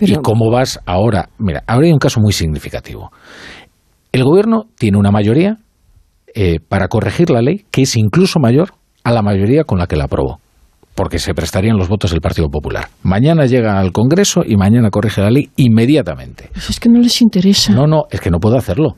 ¿Y 0.00 0.14
cómo 0.16 0.50
vas 0.50 0.80
ahora? 0.86 1.28
Mira, 1.38 1.62
ahora 1.66 1.86
hay 1.86 1.92
un 1.92 1.98
caso 1.98 2.20
muy 2.20 2.32
significativo. 2.32 3.10
El 4.12 4.24
gobierno 4.24 4.64
tiene 4.78 4.98
una 4.98 5.10
mayoría 5.10 5.58
eh, 6.34 6.60
para 6.66 6.88
corregir 6.88 7.30
la 7.30 7.42
ley 7.42 7.64
que 7.70 7.82
es 7.82 7.96
incluso 7.96 8.40
mayor 8.40 8.72
a 9.04 9.12
la 9.12 9.22
mayoría 9.22 9.64
con 9.64 9.78
la 9.78 9.86
que 9.86 9.96
la 9.96 10.04
aprobó, 10.04 10.40
porque 10.94 11.18
se 11.18 11.34
prestarían 11.34 11.76
los 11.76 11.88
votos 11.88 12.10
del 12.10 12.20
Partido 12.20 12.48
Popular. 12.48 12.88
Mañana 13.02 13.46
llega 13.46 13.78
al 13.78 13.92
Congreso 13.92 14.42
y 14.46 14.56
mañana 14.56 14.90
corrige 14.90 15.20
la 15.20 15.30
ley 15.30 15.50
inmediatamente. 15.56 16.50
Eso 16.54 16.72
es 16.72 16.80
que 16.80 16.88
no 16.88 17.00
les 17.00 17.20
interesa. 17.20 17.72
No, 17.72 17.86
no, 17.86 18.04
es 18.10 18.20
que 18.20 18.30
no 18.30 18.38
puede 18.38 18.56
hacerlo. 18.56 18.96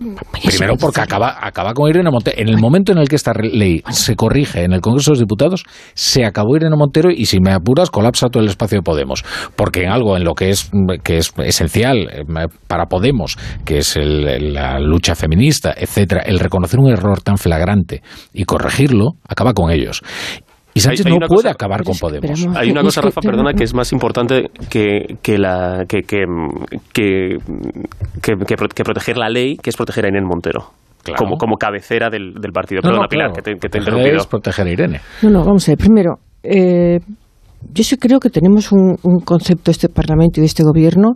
Primero 0.00 0.76
porque 0.76 1.02
acaba, 1.02 1.36
acaba 1.42 1.74
con 1.74 1.90
Irene 1.90 2.10
Montero. 2.10 2.40
En 2.40 2.48
el 2.48 2.56
momento 2.56 2.92
en 2.92 2.98
el 2.98 3.08
que 3.08 3.16
esta 3.16 3.34
ley 3.34 3.82
se 3.90 4.16
corrige 4.16 4.64
en 4.64 4.72
el 4.72 4.80
Congreso 4.80 5.10
de 5.10 5.16
los 5.16 5.20
Diputados, 5.20 5.64
se 5.92 6.24
acabó 6.24 6.56
Irene 6.56 6.74
Montero 6.74 7.10
y 7.10 7.26
si 7.26 7.38
me 7.38 7.52
apuras 7.52 7.90
colapsa 7.90 8.28
todo 8.28 8.42
el 8.42 8.48
espacio 8.48 8.78
de 8.78 8.82
Podemos. 8.82 9.22
Porque 9.56 9.82
en 9.82 9.90
algo 9.90 10.16
en 10.16 10.24
lo 10.24 10.32
que 10.32 10.48
es, 10.48 10.70
que 11.04 11.18
es 11.18 11.34
esencial 11.44 12.08
eh, 12.10 12.24
para 12.66 12.86
Podemos, 12.86 13.36
que 13.66 13.78
es 13.78 13.94
la 13.96 14.78
lucha 14.80 15.14
feminista, 15.14 15.74
etcétera, 15.76 16.22
el 16.24 16.38
reconocer 16.38 16.80
un 16.80 16.90
error 16.90 17.20
tan 17.20 17.36
flagrante 17.36 18.02
y 18.32 18.44
corregirlo, 18.44 19.16
acaba 19.28 19.52
con 19.52 19.70
ellos. 19.70 20.02
Y 20.74 20.80
Sánchez 20.80 21.06
no 21.06 21.18
puede 21.26 21.48
acabar 21.48 21.82
con 21.82 21.96
Podemos. 21.96 22.46
Hay 22.54 22.70
una 22.70 22.82
cosa, 22.82 23.00
Rafa, 23.02 23.20
perdona, 23.20 23.52
que 23.52 23.64
es 23.64 23.74
más 23.74 23.92
importante 23.92 24.50
que, 24.68 25.16
que, 25.22 25.38
la, 25.38 25.84
que, 25.88 26.02
que, 26.02 26.24
que, 26.92 28.84
proteger 28.84 29.16
la 29.16 29.28
ley, 29.28 29.56
que 29.56 29.70
es 29.70 29.76
proteger 29.76 30.04
a 30.06 30.08
Irene 30.08 30.26
Montero. 30.26 30.70
Como, 31.16 31.36
como 31.36 31.56
cabecera 31.56 32.10
del, 32.10 32.34
del 32.34 32.52
partido. 32.52 32.82
Perdona, 32.82 33.08
Pilar, 33.08 33.32
que 33.32 33.42
te, 33.42 33.54
que 33.54 33.68
te 33.68 33.78
he 33.78 33.80
interrumpido. 33.80 34.16
Es 34.16 34.26
proteger 34.26 34.66
a 34.66 34.70
Irene. 34.70 35.00
No, 35.22 35.30
no, 35.30 35.44
vamos 35.44 35.66
a 35.66 35.72
ver. 35.72 35.78
Primero, 35.78 36.16
eh, 36.42 37.00
yo 37.72 37.84
sí 37.84 37.96
creo 37.96 38.20
que 38.20 38.30
tenemos 38.30 38.70
un, 38.70 38.96
un, 39.02 39.20
concepto 39.20 39.70
de 39.70 39.72
este 39.72 39.88
Parlamento 39.88 40.38
y 40.38 40.42
de 40.42 40.46
este 40.46 40.62
Gobierno 40.62 41.14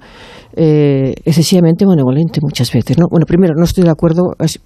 eh, 0.57 1.15
excesivamente 1.25 1.85
benevolente 1.87 2.41
muchas 2.43 2.73
veces. 2.73 2.99
¿no? 2.99 3.07
Bueno, 3.11 3.27
primero, 3.27 3.55
no 3.57 3.65
estoy 3.65 3.85
de 3.85 3.91
acuerdo, 3.91 4.23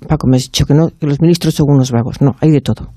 Paco 0.09 0.29
me 0.29 0.37
has 0.37 0.45
dicho 0.45 0.65
que 0.65 0.75
no, 0.75 0.89
que 0.89 1.07
los 1.07 1.21
ministros 1.21 1.55
son 1.55 1.67
unos 1.69 1.91
vagos. 1.91 2.21
No, 2.21 2.37
hay 2.41 2.51
de 2.51 2.61
todo 2.61 2.89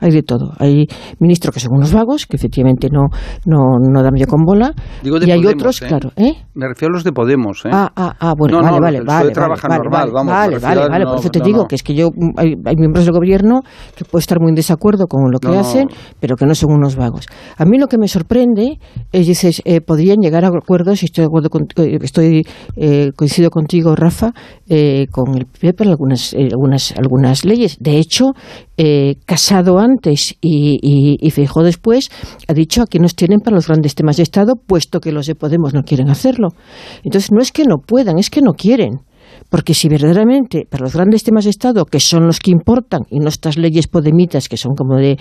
hay 0.00 0.10
de 0.10 0.22
todo. 0.22 0.52
Hay 0.58 0.86
ministros 1.18 1.54
que 1.54 1.60
son 1.60 1.72
unos 1.74 1.92
vagos, 1.92 2.26
que 2.26 2.36
efectivamente 2.36 2.88
no, 2.90 3.08
no, 3.44 3.78
no 3.78 4.02
dan 4.02 4.12
medio 4.12 4.26
con 4.26 4.44
bola. 4.44 4.72
y 5.02 5.30
hay 5.30 5.46
otros, 5.46 5.82
¿eh? 5.82 5.86
claro, 5.86 6.10
¿eh? 6.16 6.34
Me 6.54 6.68
refiero 6.68 6.92
a 6.92 6.96
los 6.96 7.04
de 7.04 7.12
Podemos, 7.12 7.64
¿eh? 7.64 7.70
Ah, 7.72 7.90
ah, 7.96 8.14
ah 8.18 8.34
bueno, 8.36 8.60
vale, 8.60 8.80
vale, 8.80 9.00
vale. 9.02 9.30
Trabaja 9.32 9.68
vale, 9.68 9.82
normal, 9.82 10.10
vale, 10.12 10.24
vale, 10.24 10.58
vale, 10.58 10.88
vale, 10.88 11.04
por 11.06 11.18
eso 11.18 11.30
te 11.30 11.40
digo 11.40 11.66
que 11.66 11.76
es 11.76 11.82
que 11.82 11.94
yo, 11.94 12.10
hay, 12.36 12.54
hay, 12.64 12.76
miembros 12.76 13.04
del 13.04 13.14
gobierno 13.14 13.60
que 13.96 14.04
pueden 14.04 14.22
estar 14.22 14.40
muy 14.40 14.50
en 14.50 14.54
desacuerdo 14.54 15.06
con 15.06 15.30
lo 15.30 15.38
que 15.38 15.48
hacen, 15.56 15.88
pero 16.20 16.36
que 16.36 16.46
no 16.46 16.54
son 16.54 16.72
unos 16.72 16.96
vagos. 16.96 17.26
A 17.56 17.64
mí 17.64 17.78
lo 17.78 17.86
que 17.86 17.98
me 17.98 18.08
sorprende 18.08 18.78
es, 19.12 19.26
dices, 19.26 19.62
eh, 19.64 19.80
podrían 19.80 20.18
llegar 20.18 20.44
a 20.44 20.48
acuerdos, 20.48 21.02
y 21.02 21.06
estoy 21.06 21.22
de 21.22 21.26
acuerdo 21.26 21.50
con, 21.50 21.62
eh, 21.76 21.98
estoy, 22.02 22.46
eh, 22.76 23.12
coincido 23.16 23.50
contigo, 23.50 23.94
Rafa, 23.94 24.32
eh, 24.68 25.06
con 25.10 25.36
el 25.36 25.46
PP 25.46 25.84
algunas, 25.84 26.32
eh, 26.34 26.48
algunas, 26.50 26.92
algunas 26.96 27.44
leyes. 27.44 27.76
De 27.80 27.98
hecho, 27.98 28.32
eh, 28.76 29.16
Casado 29.24 29.78
antes 29.86 30.34
y, 30.40 30.78
y, 30.82 31.30
después 31.62 32.10
ha 32.48 32.52
dicho 32.52 32.82
aquí 32.82 32.98
nos 32.98 33.14
tienen 33.14 33.40
para 33.40 33.56
los 33.56 33.68
grandes 33.68 33.94
temas 33.94 34.16
de 34.16 34.24
Estado, 34.24 34.54
puesto 34.56 35.00
que 35.00 35.12
los 35.12 35.26
de 35.26 35.34
Podemos 35.34 35.72
no 35.74 35.82
quieren 35.82 36.10
hacerlo. 36.10 36.48
Entonces, 37.04 37.30
no 37.32 37.40
es 37.40 37.52
que 37.52 37.64
no 37.64 37.78
puedan, 37.78 38.18
es 38.18 38.30
que 38.30 38.40
no 38.42 38.52
quieren. 38.52 39.00
Porque 39.48 39.74
si 39.74 39.88
verdaderamente 39.88 40.66
para 40.68 40.84
los 40.84 40.94
grandes 40.94 41.22
temas 41.22 41.44
de 41.44 41.50
Estado, 41.50 41.84
que 41.84 42.00
son 42.00 42.26
los 42.26 42.38
que 42.38 42.50
importan, 42.50 43.02
y 43.10 43.18
no 43.18 43.28
estas 43.28 43.56
leyes 43.56 43.86
podemitas 43.86 44.48
que 44.48 44.56
son 44.56 44.74
como 44.74 44.96
de, 44.96 45.16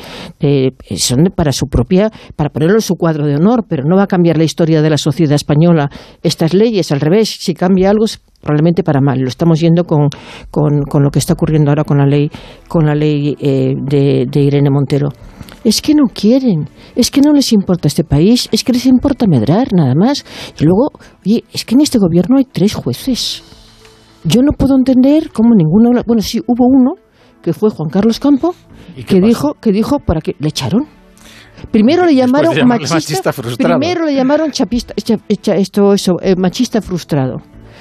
son 0.98 1.32
para 1.36 1.52
su 1.52 1.68
propia, 1.68 2.12
para 2.36 2.50
ponerlo 2.50 2.76
en 2.76 2.82
su 2.82 2.96
cuadro 2.96 3.26
de 3.26 3.36
honor, 3.36 3.66
pero 3.68 3.84
no 3.84 3.96
va 3.96 4.04
a 4.04 4.08
cambiar 4.08 4.38
la 4.38 4.44
historia 4.44 4.82
de 4.82 4.90
la 4.90 4.98
sociedad 4.98 5.34
española. 5.34 5.90
Estas 6.24 6.54
leyes, 6.54 6.92
al 6.92 7.02
revés, 7.02 7.38
si 7.40 7.54
cambia 7.54 7.90
algo 7.90 8.06
probablemente 8.42 8.84
para 8.84 9.02
mal. 9.02 9.20
Lo 9.20 9.28
estamos 9.28 9.60
viendo 9.60 9.84
con, 9.84 10.10
con, 10.52 11.04
lo 11.04 11.10
que 11.10 11.20
está 11.20 11.34
ocurriendo 11.34 11.72
ahora 11.72 11.84
con 11.84 11.98
la 11.98 12.06
ley, 12.06 12.30
con 12.68 12.86
la 12.86 12.94
ley 12.94 13.36
eh, 13.40 13.74
de, 13.76 14.26
de 14.32 14.40
Irene 14.40 14.70
Montero. 14.70 15.10
Es 15.64 15.82
que 15.82 15.96
no 15.96 16.04
quieren, 16.14 16.70
es 16.96 17.10
que 17.10 17.22
no 17.22 17.34
les 17.34 17.52
importa 17.52 17.88
este 17.88 18.04
país, 18.04 18.48
es 18.52 18.64
que 18.64 18.72
les 18.72 18.86
importa 18.86 19.26
medrar 19.28 19.74
nada 19.74 19.96
más. 19.96 20.24
Y 20.60 20.64
luego, 20.64 20.92
oye, 21.26 21.44
es 21.52 21.66
que 21.66 21.74
en 21.74 21.82
este 21.82 21.98
gobierno 21.98 22.38
hay 22.38 22.46
tres 22.46 22.76
jueces 22.76 23.44
yo 24.26 24.41
no 24.41 24.52
puedo 24.52 24.76
entender 24.76 25.31
cómo 25.31 25.56
ninguno, 25.56 26.02
bueno, 26.06 26.22
sí 26.22 26.39
hubo 26.47 26.65
uno 26.68 26.95
que 27.41 27.53
fue 27.53 27.69
Juan 27.69 27.89
Carlos 27.89 28.19
Campo 28.19 28.56
que 29.07 29.22
dijo 29.22 29.53
que 29.61 29.72
dijo 29.72 29.99
para 29.99 30.22
que 30.22 30.35
le 30.39 30.49
echaron. 30.49 30.88
Primero 31.72 32.06
le 32.06 32.15
llamaron 32.15 32.53
machista, 32.68 33.31
primero 33.31 34.06
le 34.06 34.14
llamaron 34.14 34.52
chapista, 34.52 34.93
esto 34.97 35.93
eso, 35.93 36.15
eh, 36.22 36.35
machista 36.35 36.81
frustrado, 36.81 37.38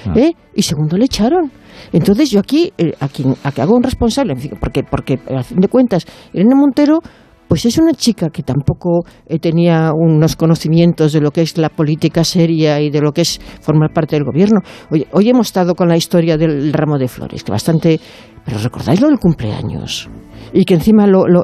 ah. 0.07 0.13
¿eh? 0.15 0.31
y 0.53 0.61
segundo 0.61 0.97
le 0.97 1.05
echaron. 1.05 1.51
Entonces 1.91 2.31
yo 2.31 2.39
aquí 2.39 2.71
eh, 2.77 2.93
a 2.99 3.07
quien 3.09 3.35
a 3.43 3.51
que 3.51 3.61
hago 3.61 3.75
un 3.75 3.83
responsable, 3.83 4.35
porque 4.59 4.83
porque 4.83 5.19
a 5.35 5.43
fin 5.43 5.59
de 5.59 5.67
cuentas 5.67 6.05
Irene 6.31 6.55
Montero 6.55 6.99
pues 7.47 7.65
es 7.65 7.77
una 7.77 7.93
chica 7.93 8.29
que 8.29 8.43
tampoco 8.43 9.05
eh, 9.27 9.39
tenía 9.39 9.91
unos 9.93 10.35
conocimientos 10.35 11.13
de 11.13 11.21
lo 11.21 11.31
que 11.31 11.41
es 11.41 11.57
la 11.57 11.69
política 11.69 12.23
seria 12.23 12.79
y 12.81 12.89
de 12.89 13.01
lo 13.01 13.11
que 13.11 13.21
es 13.21 13.39
formar 13.61 13.93
parte 13.93 14.15
del 14.15 14.25
gobierno. 14.25 14.61
Hoy, 14.89 15.05
hoy 15.11 15.29
hemos 15.29 15.47
estado 15.47 15.75
con 15.75 15.87
la 15.87 15.97
historia 15.97 16.37
del 16.37 16.73
ramo 16.73 16.97
de 16.97 17.07
flores, 17.07 17.43
que 17.43 17.51
bastante... 17.51 17.99
Pero 18.45 18.59
recordáis 18.59 19.01
lo 19.01 19.07
del 19.07 19.17
cumpleaños 19.17 20.07
y 20.53 20.65
que 20.65 20.75
encima 20.75 21.07
lo, 21.07 21.25
lo, 21.27 21.43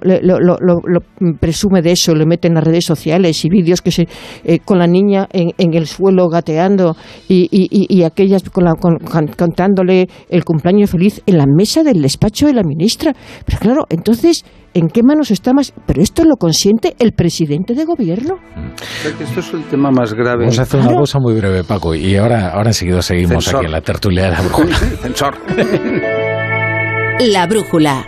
presume 1.39 1.81
de 1.81 1.91
eso, 1.91 2.15
le 2.15 2.25
mete 2.25 2.47
en 2.47 2.53
las 2.53 2.63
redes 2.63 2.85
sociales 2.85 3.43
y 3.43 3.49
vídeos 3.49 3.81
que 3.81 3.91
se 3.91 4.07
eh, 4.43 4.59
con 4.59 4.79
la 4.79 4.87
niña 4.87 5.27
en, 5.31 5.51
en, 5.57 5.73
el 5.73 5.87
suelo 5.87 6.27
gateando 6.27 6.95
y, 7.27 7.47
y, 7.51 7.87
y 7.89 8.03
aquellas 8.03 8.43
con 8.49 8.65
la, 8.65 8.73
con, 8.75 8.97
cantándole 9.35 10.07
el 10.29 10.45
cumpleaños 10.45 10.91
feliz 10.91 11.21
en 11.25 11.37
la 11.37 11.45
mesa 11.45 11.83
del 11.83 12.01
despacho 12.01 12.47
de 12.47 12.53
la 12.53 12.63
ministra. 12.63 13.13
Pero 13.45 13.57
claro, 13.59 13.85
entonces 13.89 14.45
¿En 14.73 14.87
qué 14.87 15.03
manos 15.03 15.31
está 15.31 15.53
más? 15.53 15.73
Pero 15.85 16.01
esto 16.01 16.23
lo 16.23 16.37
consiente 16.37 16.95
el 16.99 17.11
presidente 17.11 17.73
de 17.73 17.83
gobierno. 17.83 18.35
Esto 19.19 19.41
es 19.41 19.53
el 19.53 19.63
tema 19.65 19.91
más 19.91 20.13
grave. 20.13 20.45
Vamos 20.45 20.59
a 20.59 20.61
hacer 20.61 20.79
una 20.79 20.95
cosa 20.95 21.19
muy 21.19 21.33
breve, 21.33 21.63
Paco, 21.63 21.93
y 21.93 22.15
ahora, 22.15 22.51
ahora 22.51 22.69
enseguida 22.69 23.01
seguimos 23.01 23.53
aquí 23.53 23.65
en 23.65 23.71
la 23.71 23.81
tertulia 23.81 24.23
de 24.25 24.31
la 24.31 24.41
brújula. 24.41 24.77
la 27.19 27.47
brújula. 27.47 28.05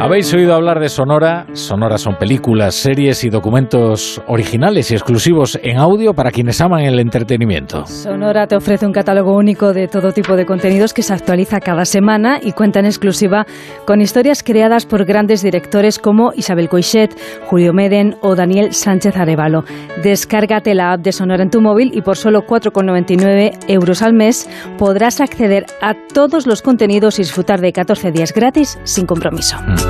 Habéis 0.00 0.32
oído 0.32 0.54
hablar 0.54 0.80
de 0.80 0.88
Sonora. 0.88 1.44
Sonora 1.52 1.98
son 1.98 2.16
películas, 2.16 2.74
series 2.74 3.22
y 3.24 3.28
documentos 3.28 4.22
originales 4.26 4.90
y 4.90 4.94
exclusivos 4.94 5.60
en 5.62 5.76
audio 5.76 6.14
para 6.14 6.30
quienes 6.30 6.60
aman 6.62 6.80
el 6.80 6.98
entretenimiento. 6.98 7.84
Sonora 7.84 8.46
te 8.46 8.56
ofrece 8.56 8.86
un 8.86 8.92
catálogo 8.92 9.36
único 9.36 9.74
de 9.74 9.88
todo 9.88 10.12
tipo 10.12 10.36
de 10.36 10.46
contenidos 10.46 10.94
que 10.94 11.02
se 11.02 11.12
actualiza 11.12 11.60
cada 11.60 11.84
semana 11.84 12.40
y 12.42 12.52
cuenta 12.52 12.80
en 12.80 12.86
exclusiva 12.86 13.46
con 13.84 14.00
historias 14.00 14.42
creadas 14.42 14.86
por 14.86 15.04
grandes 15.04 15.42
directores 15.42 15.98
como 15.98 16.32
Isabel 16.34 16.70
Coixet, 16.70 17.14
Julio 17.46 17.74
Meden 17.74 18.16
o 18.22 18.34
Daniel 18.34 18.72
Sánchez 18.72 19.18
Arevalo. 19.18 19.64
Descárgate 20.02 20.74
la 20.74 20.92
app 20.92 21.02
de 21.02 21.12
Sonora 21.12 21.42
en 21.42 21.50
tu 21.50 21.60
móvil 21.60 21.90
y 21.92 22.00
por 22.00 22.16
solo 22.16 22.46
4,99 22.46 23.58
euros 23.68 24.00
al 24.00 24.14
mes 24.14 24.48
podrás 24.78 25.20
acceder 25.20 25.66
a 25.82 25.94
todos 26.14 26.46
los 26.46 26.62
contenidos 26.62 27.18
y 27.18 27.22
disfrutar 27.22 27.60
de 27.60 27.72
14 27.72 28.12
días 28.12 28.32
gratis 28.32 28.78
sin 28.84 29.04
compromiso. 29.04 29.56
Mm. 29.60 29.89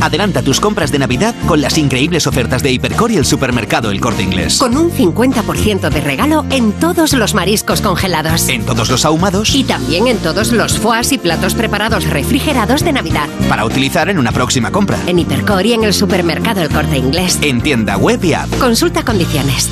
Adelanta 0.00 0.42
tus 0.42 0.60
compras 0.60 0.92
de 0.92 0.98
Navidad 0.98 1.34
con 1.46 1.60
las 1.60 1.76
increíbles 1.76 2.26
ofertas 2.26 2.62
de 2.62 2.70
Hipercor 2.70 3.10
y 3.10 3.16
el 3.16 3.24
supermercado 3.24 3.90
El 3.90 4.00
Corte 4.00 4.22
Inglés. 4.22 4.58
Con 4.58 4.76
un 4.76 4.90
50% 4.90 5.90
de 5.90 6.00
regalo 6.00 6.44
en 6.50 6.72
todos 6.72 7.12
los 7.12 7.34
mariscos 7.34 7.80
congelados. 7.80 8.48
En 8.48 8.64
todos 8.64 8.90
los 8.90 9.04
ahumados. 9.04 9.54
Y 9.54 9.64
también 9.64 10.06
en 10.06 10.18
todos 10.18 10.52
los 10.52 10.78
foies 10.78 11.12
y 11.12 11.18
platos 11.18 11.54
preparados 11.54 12.04
refrigerados 12.08 12.84
de 12.84 12.92
Navidad. 12.92 13.28
Para 13.48 13.64
utilizar 13.64 14.08
en 14.08 14.18
una 14.18 14.30
próxima 14.30 14.70
compra. 14.70 14.98
En 15.06 15.18
Hipercor 15.18 15.66
y 15.66 15.72
en 15.72 15.84
el 15.84 15.92
supermercado 15.92 16.62
El 16.62 16.68
Corte 16.68 16.96
Inglés. 16.96 17.38
En 17.42 17.60
tienda 17.60 17.96
web 17.96 18.22
y 18.24 18.34
app. 18.34 18.48
Consulta 18.58 19.04
condiciones. 19.04 19.68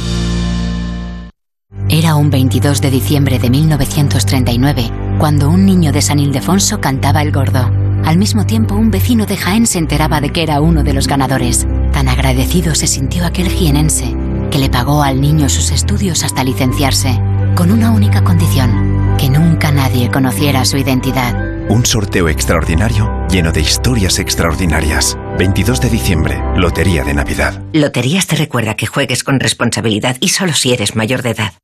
Era 1.89 2.17
un 2.17 2.31
22 2.31 2.81
de 2.81 2.91
diciembre 2.91 3.39
de 3.39 3.49
1939 3.49 4.91
cuando 5.19 5.49
un 5.49 5.65
niño 5.65 5.93
de 5.93 6.03
San 6.03 6.19
Ildefonso 6.19 6.81
cantaba 6.81 7.23
el 7.23 7.31
gordo. 7.31 7.86
Al 8.07 8.19
mismo 8.19 8.47
tiempo, 8.47 8.77
un 8.77 8.93
vecino 8.93 9.27
de 9.27 9.37
Jaén 9.37 9.67
se 9.67 9.79
enteraba 9.79 10.21
de 10.21 10.31
que 10.31 10.45
era 10.45 10.61
uno 10.61 10.85
de 10.85 10.93
los 10.93 11.09
ganadores. 11.09 11.67
Tan 11.93 12.09
agradecido 12.09 12.77
se 12.77 12.87
sintió 12.87 13.27
aquel 13.27 13.49
jienense 13.49 14.15
que 14.53 14.61
le 14.61 14.71
pagó 14.71 15.03
al 15.03 15.21
niño 15.21 15.49
sus 15.49 15.73
estudios 15.73 16.23
hasta 16.23 16.45
licenciarse, 16.45 17.21
con 17.57 17.73
una 17.73 17.91
única 17.91 18.23
condición, 18.23 19.17
que 19.19 19.29
nunca 19.29 19.73
nadie 19.73 20.09
conociera 20.09 20.65
su 20.65 20.77
identidad. 20.77 21.35
Un 21.69 21.85
sorteo 21.85 22.29
extraordinario 22.29 23.27
lleno 23.29 23.51
de 23.51 23.63
historias 23.63 24.21
extraordinarias. 24.21 25.19
22 25.37 25.81
de 25.81 25.91
diciembre, 25.91 26.41
Lotería 26.55 27.03
de 27.03 27.13
Navidad. 27.13 27.61
Loterías 27.73 28.29
te 28.29 28.37
recuerda 28.37 28.77
que 28.77 28.87
juegues 28.87 29.25
con 29.25 29.41
responsabilidad 29.41 30.17
y 30.21 30.29
solo 30.29 30.53
si 30.53 30.73
eres 30.73 30.95
mayor 30.95 31.23
de 31.23 31.31
edad. 31.31 31.55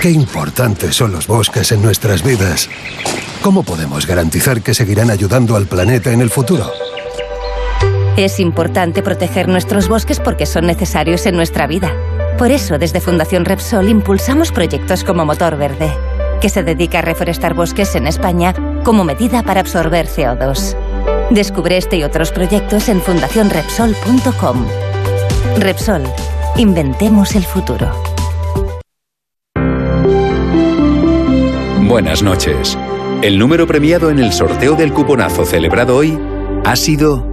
Qué 0.00 0.10
importantes 0.10 0.96
son 0.96 1.12
los 1.12 1.26
bosques 1.26 1.72
en 1.72 1.82
nuestras 1.82 2.22
vidas. 2.22 2.70
¿Cómo 3.42 3.62
podemos 3.62 4.06
garantizar 4.06 4.62
que 4.62 4.72
seguirán 4.72 5.10
ayudando 5.10 5.56
al 5.56 5.66
planeta 5.66 6.10
en 6.10 6.22
el 6.22 6.30
futuro? 6.30 6.72
Es 8.16 8.40
importante 8.40 9.02
proteger 9.02 9.46
nuestros 9.46 9.88
bosques 9.88 10.18
porque 10.18 10.46
son 10.46 10.66
necesarios 10.66 11.26
en 11.26 11.36
nuestra 11.36 11.66
vida. 11.66 11.92
Por 12.38 12.50
eso, 12.50 12.78
desde 12.78 13.02
Fundación 13.02 13.44
Repsol 13.44 13.90
impulsamos 13.90 14.52
proyectos 14.52 15.04
como 15.04 15.26
Motor 15.26 15.58
Verde, 15.58 15.92
que 16.40 16.48
se 16.48 16.62
dedica 16.62 17.00
a 17.00 17.02
reforestar 17.02 17.52
bosques 17.52 17.94
en 17.94 18.06
España 18.06 18.54
como 18.84 19.04
medida 19.04 19.42
para 19.42 19.60
absorber 19.60 20.08
CO2. 20.08 20.76
Descubre 21.28 21.76
este 21.76 21.98
y 21.98 22.04
otros 22.04 22.32
proyectos 22.32 22.88
en 22.88 23.02
fundacionrepsol.com. 23.02 24.66
Repsol, 25.58 26.04
inventemos 26.56 27.34
el 27.34 27.44
futuro. 27.44 28.09
Buenas 31.90 32.22
noches. 32.22 32.78
El 33.20 33.36
número 33.36 33.66
premiado 33.66 34.08
en 34.10 34.20
el 34.20 34.32
sorteo 34.32 34.76
del 34.76 34.92
cuponazo 34.92 35.44
celebrado 35.44 35.96
hoy 35.96 36.16
ha 36.64 36.76
sido 36.76 37.26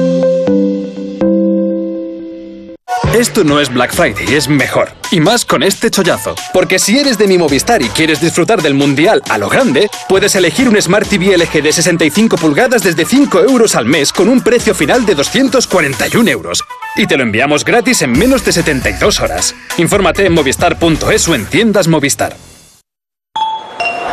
Esto 3.14 3.46
no 3.46 3.62
es 3.62 3.74
Black 3.74 3.94
Friday, 3.94 4.36
es 4.36 4.50
mejor. 4.50 4.90
Y 5.12 5.22
más 5.22 5.46
con 5.46 5.64
este 5.64 5.90
chollazo. 5.90 6.36
Porque 6.54 6.78
si 6.78 7.00
eres 7.00 7.18
de 7.18 7.26
mi 7.26 7.38
Movistar 7.38 7.82
y 7.82 7.88
quieres 7.90 8.20
disfrutar 8.20 8.62
del 8.62 8.74
Mundial 8.74 9.24
a 9.30 9.38
lo 9.38 9.48
grande, 9.48 9.90
puedes 10.10 10.36
elegir 10.36 10.68
un 10.68 10.80
Smart 10.80 11.08
TV 11.08 11.38
LG 11.38 11.64
de 11.64 11.72
65 11.72 12.36
pulgadas 12.36 12.84
desde 12.84 13.06
5 13.06 13.40
euros 13.44 13.76
al 13.76 13.86
mes 13.86 14.12
con 14.12 14.28
un 14.28 14.42
precio 14.42 14.76
final 14.76 15.06
de 15.06 15.16
241 15.16 16.30
euros. 16.30 16.64
Y 16.98 17.08
te 17.08 17.16
lo 17.16 17.24
enviamos 17.24 17.64
gratis 17.64 18.02
en 18.02 18.12
menos 18.12 18.44
de 18.44 18.52
72 18.52 19.22
horas. 19.22 19.56
Infórmate 19.78 20.26
en 20.26 20.34
movistar.es 20.34 21.28
o 21.28 21.36
en 21.36 21.46
tiendas 21.46 21.88
Movistar. 21.88 22.36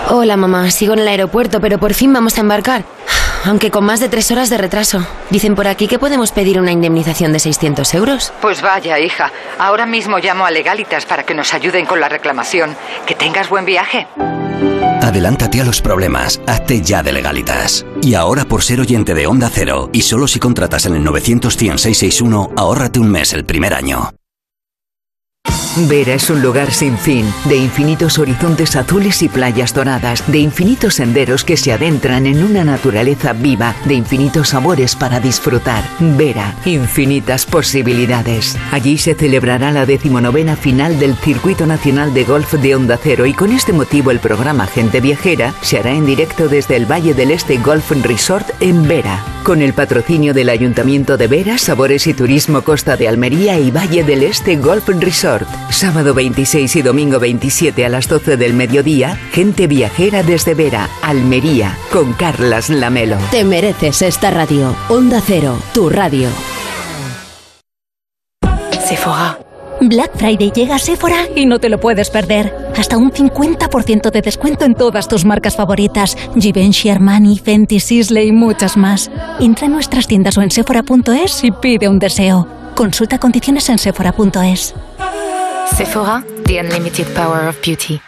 Hola 0.08 0.36
mamá, 0.36 0.70
sigo 0.70 0.92
en 0.92 1.00
el 1.00 1.08
aeropuerto, 1.08 1.60
pero 1.60 1.78
por 1.78 1.94
fin 1.94 2.12
vamos 2.12 2.38
a 2.38 2.42
embarcar. 2.42 2.84
Aunque 3.44 3.70
con 3.70 3.84
más 3.84 4.00
de 4.00 4.08
tres 4.08 4.30
horas 4.30 4.48
de 4.50 4.58
retraso. 4.58 5.06
Dicen 5.30 5.54
por 5.54 5.68
aquí 5.68 5.86
que 5.86 5.98
podemos 5.98 6.32
pedir 6.32 6.58
una 6.58 6.72
indemnización 6.72 7.32
de 7.32 7.38
600 7.38 7.94
euros. 7.94 8.32
Pues 8.40 8.62
vaya, 8.62 8.98
hija. 8.98 9.30
Ahora 9.58 9.86
mismo 9.86 10.18
llamo 10.18 10.46
a 10.46 10.50
Legalitas 10.50 11.04
para 11.04 11.24
que 11.24 11.34
nos 11.34 11.52
ayuden 11.52 11.84
con 11.86 12.00
la 12.00 12.08
reclamación. 12.08 12.74
Que 13.06 13.14
tengas 13.14 13.48
buen 13.48 13.64
viaje. 13.64 14.06
Adelántate 15.02 15.60
a 15.60 15.64
los 15.64 15.82
problemas. 15.82 16.40
Hazte 16.46 16.80
ya 16.80 17.02
de 17.02 17.12
legalitas. 17.12 17.84
Y 18.00 18.14
ahora 18.14 18.46
por 18.46 18.62
ser 18.62 18.80
oyente 18.80 19.12
de 19.12 19.26
Onda 19.26 19.50
Cero, 19.52 19.90
y 19.92 20.00
solo 20.00 20.26
si 20.26 20.38
contratas 20.38 20.86
en 20.86 20.94
el 20.94 21.04
900 21.04 21.52
661 21.52 22.50
ahórrate 22.56 22.98
un 22.98 23.10
mes 23.10 23.34
el 23.34 23.44
primer 23.44 23.74
año. 23.74 24.10
Vera 25.76 26.14
es 26.14 26.30
un 26.30 26.40
lugar 26.40 26.72
sin 26.72 26.96
fin, 26.96 27.26
de 27.46 27.56
infinitos 27.56 28.20
horizontes 28.20 28.76
azules 28.76 29.22
y 29.22 29.28
playas 29.28 29.74
doradas, 29.74 30.22
de 30.28 30.38
infinitos 30.38 30.94
senderos 30.94 31.42
que 31.42 31.56
se 31.56 31.72
adentran 31.72 32.26
en 32.26 32.44
una 32.44 32.62
naturaleza 32.62 33.32
viva, 33.32 33.74
de 33.84 33.94
infinitos 33.94 34.50
sabores 34.50 34.94
para 34.94 35.18
disfrutar. 35.18 35.82
Vera, 35.98 36.54
infinitas 36.64 37.44
posibilidades. 37.44 38.56
Allí 38.70 38.98
se 38.98 39.14
celebrará 39.16 39.72
la 39.72 39.84
decimonovena 39.84 40.54
final 40.54 41.00
del 41.00 41.16
Circuito 41.16 41.66
Nacional 41.66 42.14
de 42.14 42.22
Golf 42.22 42.54
de 42.54 42.76
Onda 42.76 42.96
Cero 43.02 43.26
y 43.26 43.34
con 43.34 43.50
este 43.50 43.72
motivo 43.72 44.12
el 44.12 44.20
programa 44.20 44.68
Gente 44.68 45.00
Viajera 45.00 45.54
se 45.60 45.78
hará 45.78 45.90
en 45.90 46.06
directo 46.06 46.46
desde 46.46 46.76
el 46.76 46.86
Valle 46.86 47.14
del 47.14 47.32
Este 47.32 47.58
Golf 47.58 47.90
Resort 47.90 48.48
en 48.60 48.86
Vera, 48.86 49.24
con 49.42 49.60
el 49.60 49.72
patrocinio 49.72 50.34
del 50.34 50.50
Ayuntamiento 50.50 51.16
de 51.16 51.26
Vera, 51.26 51.58
Sabores 51.58 52.06
y 52.06 52.14
Turismo 52.14 52.62
Costa 52.62 52.96
de 52.96 53.08
Almería 53.08 53.58
y 53.58 53.72
Valle 53.72 54.04
del 54.04 54.22
Este 54.22 54.54
Golf 54.54 54.88
Resort. 54.88 55.48
Sábado 55.70 56.14
26 56.14 56.76
y 56.76 56.82
domingo 56.82 57.18
27 57.18 57.84
a 57.84 57.88
las 57.88 58.08
12 58.08 58.36
del 58.36 58.54
mediodía, 58.54 59.16
gente 59.32 59.66
viajera 59.66 60.22
desde 60.22 60.54
Vera, 60.54 60.88
Almería, 61.02 61.76
con 61.92 62.12
Carlas 62.12 62.70
Lamelo. 62.70 63.16
Te 63.30 63.44
mereces 63.44 64.02
esta 64.02 64.30
radio. 64.30 64.74
Onda 64.88 65.20
Cero, 65.24 65.58
tu 65.72 65.90
radio. 65.90 66.28
Sephora. 68.86 69.38
Black 69.80 70.16
Friday 70.16 70.52
llega 70.52 70.76
a 70.76 70.78
Sephora 70.78 71.26
y 71.34 71.46
no 71.46 71.58
te 71.58 71.68
lo 71.68 71.80
puedes 71.80 72.08
perder. 72.08 72.54
Hasta 72.76 72.96
un 72.96 73.10
50% 73.10 74.10
de 74.10 74.22
descuento 74.22 74.64
en 74.64 74.74
todas 74.74 75.08
tus 75.08 75.24
marcas 75.24 75.56
favoritas. 75.56 76.16
Givenchy, 76.38 76.88
Armani, 76.90 77.38
Fenty, 77.38 77.80
Sisley 77.80 78.28
y 78.28 78.32
muchas 78.32 78.76
más. 78.76 79.10
Entra 79.40 79.66
en 79.66 79.72
nuestras 79.72 80.06
tiendas 80.06 80.38
o 80.38 80.42
en 80.42 80.50
sephora.es 80.50 81.42
y 81.42 81.50
pide 81.50 81.88
un 81.88 81.98
deseo. 81.98 82.46
Consulta 82.74 83.18
condiciones 83.18 83.68
en 83.68 83.78
sephora.es. 83.78 84.74
Sephora, 85.72 86.22
the 86.46 86.58
unlimited 86.58 87.06
power 87.14 87.48
of 87.48 87.56
beauty. 87.62 87.98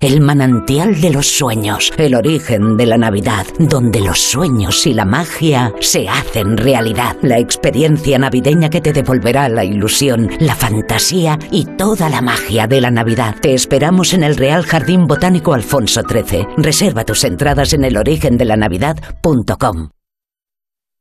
El 0.00 0.20
manantial 0.20 1.00
de 1.00 1.10
los 1.10 1.28
sueños, 1.28 1.92
el 1.96 2.16
origen 2.16 2.76
de 2.76 2.86
la 2.86 2.98
Navidad, 2.98 3.46
donde 3.60 4.00
los 4.00 4.18
sueños 4.18 4.84
y 4.84 4.94
la 4.94 5.04
magia 5.04 5.72
se 5.80 6.08
hacen 6.08 6.56
realidad. 6.56 7.16
La 7.22 7.38
experiencia 7.38 8.18
navideña 8.18 8.68
que 8.68 8.80
te 8.80 8.92
devolverá 8.92 9.48
la 9.48 9.62
ilusión, 9.64 10.28
la 10.40 10.56
fantasía 10.56 11.38
y 11.52 11.66
toda 11.76 12.08
la 12.08 12.20
magia 12.20 12.66
de 12.66 12.80
la 12.80 12.90
Navidad. 12.90 13.36
Te 13.40 13.54
esperamos 13.54 14.12
en 14.12 14.24
el 14.24 14.34
Real 14.36 14.64
Jardín 14.64 15.06
Botánico 15.06 15.54
Alfonso 15.54 16.02
XIII. 16.02 16.48
Reserva 16.56 17.04
tus 17.04 17.22
entradas 17.22 17.72
en 17.72 17.84
elorigendelannavidad.com. 17.84 19.90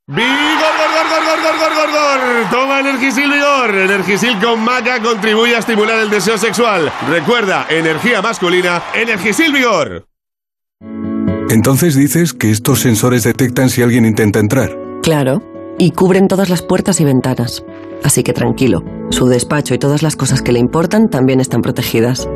¡Vigor, 0.08 0.74
gor, 0.78 0.92
gor, 0.94 1.10
gor, 1.10 1.26
gor, 1.42 1.58
gor, 1.58 1.74
gor, 1.74 1.90
gor! 1.92 2.21
Toma 2.50 2.80
Energisil 2.80 3.32
Vigor. 3.32 3.76
Energisil 3.76 4.40
con 4.40 4.64
maca 4.64 5.02
contribuye 5.02 5.56
a 5.56 5.60
estimular 5.60 6.00
el 6.00 6.10
deseo 6.10 6.38
sexual. 6.38 6.92
Recuerda, 7.10 7.68
energía 7.70 8.22
masculina, 8.22 8.82
Energisil 8.94 9.52
Vigor. 9.54 10.08
Entonces 11.50 11.96
dices 11.96 12.34
que 12.34 12.50
estos 12.50 12.80
sensores 12.80 13.24
detectan 13.24 13.70
si 13.70 13.82
alguien 13.82 14.06
intenta 14.06 14.40
entrar. 14.40 14.78
Claro, 15.04 15.44
y 15.78 15.92
cubren 15.92 16.28
todas 16.28 16.50
las 16.50 16.62
puertas 16.62 17.02
y 17.02 17.06
ventanas. 17.06 17.64
Así 18.04 18.24
que 18.24 18.34
tranquilo, 18.34 18.84
su 19.10 19.28
despacho 19.28 19.74
y 19.74 19.78
todas 19.78 20.02
las 20.02 20.16
cosas 20.16 20.42
que 20.42 20.52
le 20.52 20.60
importan 20.60 21.10
también 21.10 21.42
están 21.42 21.62
protegidas. 21.62 22.30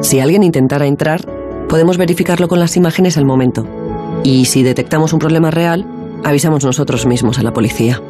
Si 0.00 0.20
alguien 0.20 0.42
intentara 0.42 0.86
entrar, 0.86 1.26
podemos 1.68 1.98
verificarlo 1.98 2.48
con 2.48 2.60
las 2.60 2.76
imágenes 2.76 3.16
al 3.16 3.24
momento. 3.24 3.66
Y 4.22 4.44
si 4.46 4.62
detectamos 4.62 5.12
un 5.12 5.18
problema 5.18 5.50
real, 5.50 5.86
avisamos 6.24 6.64
nosotros 6.64 7.06
mismos 7.06 7.38
a 7.38 7.42
la 7.42 7.52
policía. 7.52 8.00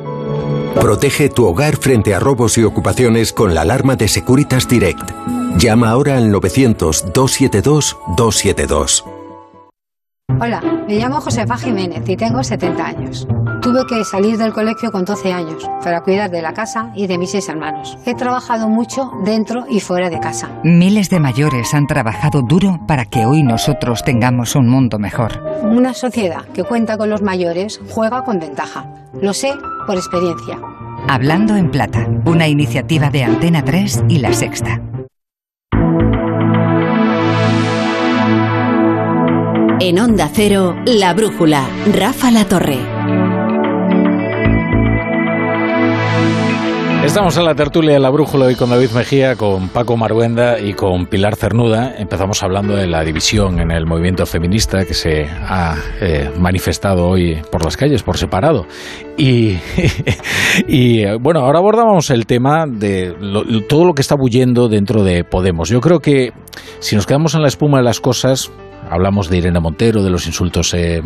Protege 0.75 1.29
tu 1.29 1.47
hogar 1.47 1.77
frente 1.77 2.13
a 2.15 2.21
robos 2.21 2.57
y 2.59 2.65
ocupaciones 2.65 3.33
con 3.33 3.55
la 3.55 3.63
alarma 3.63 3.97
de 3.97 4.09
Securitas 4.09 4.69
Direct. 4.69 5.11
Llama 5.57 5.91
ahora 5.91 6.17
al 6.17 6.33
900-272-272. 6.33 9.05
Hola, 10.41 10.63
me 10.87 10.97
llamo 10.97 11.21
Josefa 11.21 11.59
Jiménez 11.59 12.09
y 12.09 12.17
tengo 12.17 12.43
70 12.43 12.87
años. 12.87 13.29
Tuve 13.63 13.85
que 13.87 14.05
salir 14.05 14.39
del 14.39 14.55
colegio 14.55 14.91
con 14.91 15.05
12 15.05 15.33
años 15.33 15.69
para 15.85 16.01
cuidar 16.01 16.31
de 16.31 16.41
la 16.41 16.55
casa 16.55 16.91
y 16.95 17.07
de 17.07 17.19
mis 17.19 17.33
seis 17.33 17.49
hermanos. 17.49 17.99
He 18.07 18.15
trabajado 18.15 18.69
mucho 18.69 19.13
dentro 19.25 19.65
y 19.69 19.81
fuera 19.81 20.09
de 20.09 20.19
casa. 20.19 20.49
Miles 20.65 21.11
de 21.11 21.21
mayores 21.21 21.75
han 21.75 21.87
trabajado 21.87 22.41
duro 22.41 22.81
para 22.87 23.05
que 23.05 23.27
hoy 23.27 23.43
nosotros 23.43 24.03
tengamos 24.03 24.57
un 24.57 24.67
mundo 24.69 24.99
mejor. 24.99 25.43
Una 25.63 25.93
sociedad 25.93 26.47
que 26.55 26.65
cuenta 26.65 26.97
con 26.97 27.11
los 27.11 27.21
mayores 27.21 27.81
juega 27.91 28.25
con 28.25 28.39
ventaja. 28.39 28.87
Lo 29.21 29.35
sé 29.35 29.53
por 29.87 29.97
experiencia. 29.97 30.59
Hablando 31.09 31.55
en 31.57 31.71
Plata, 31.71 32.09
una 32.25 32.49
iniciativa 32.49 33.11
de 33.11 33.25
Antena 33.25 33.63
3 33.63 34.05
y 34.09 34.19
La 34.19 34.33
Sexta. 34.33 34.81
En 39.81 39.99
Onda 39.99 40.31
Cero, 40.33 40.77
La 40.85 41.15
Brújula, 41.15 41.67
Rafa 41.93 42.31
La 42.31 42.45
Torre. 42.45 42.79
Estamos 47.05 47.37
en 47.39 47.47
la 47.47 47.55
tertulia 47.55 47.95
de 47.95 47.99
la 47.99 48.11
brújula 48.11 48.45
hoy 48.45 48.57
con 48.57 48.69
David 48.69 48.91
Mejía, 48.91 49.35
con 49.35 49.71
Paco 49.71 49.97
Maruenda 49.97 50.61
y 50.61 50.75
con 50.75 51.07
Pilar 51.07 51.35
Cernuda. 51.35 51.95
Empezamos 51.97 52.43
hablando 52.43 52.77
de 52.77 52.87
la 52.87 53.03
división 53.03 53.59
en 53.59 53.71
el 53.71 53.87
movimiento 53.87 54.27
feminista 54.27 54.85
que 54.85 54.93
se 54.93 55.25
ha 55.25 55.77
eh, 56.01 56.31
manifestado 56.39 57.09
hoy 57.09 57.41
por 57.51 57.65
las 57.65 57.79
calles 57.79 58.03
por 58.03 58.19
separado. 58.19 58.67
Y, 59.17 59.57
y 60.69 61.05
bueno, 61.17 61.41
ahora 61.41 61.59
abordamos 61.59 62.11
el 62.11 62.27
tema 62.27 62.67
de 62.67 63.15
todo 63.67 63.87
lo 63.87 63.95
que 63.95 64.03
está 64.03 64.15
bullendo 64.15 64.69
dentro 64.69 65.03
de 65.03 65.25
Podemos. 65.25 65.71
Yo 65.71 65.81
creo 65.81 66.01
que 66.01 66.33
si 66.81 66.97
nos 66.97 67.07
quedamos 67.07 67.35
en 67.35 67.41
la 67.41 67.49
espuma 67.49 67.79
de 67.79 67.85
las 67.85 68.01
cosas, 68.01 68.53
Hablamos 68.91 69.31
de 69.31 69.39
Irene 69.39 69.61
Montero, 69.61 70.03
de 70.03 70.11
los 70.11 70.27
insultos 70.27 70.75
eh, 70.75 71.01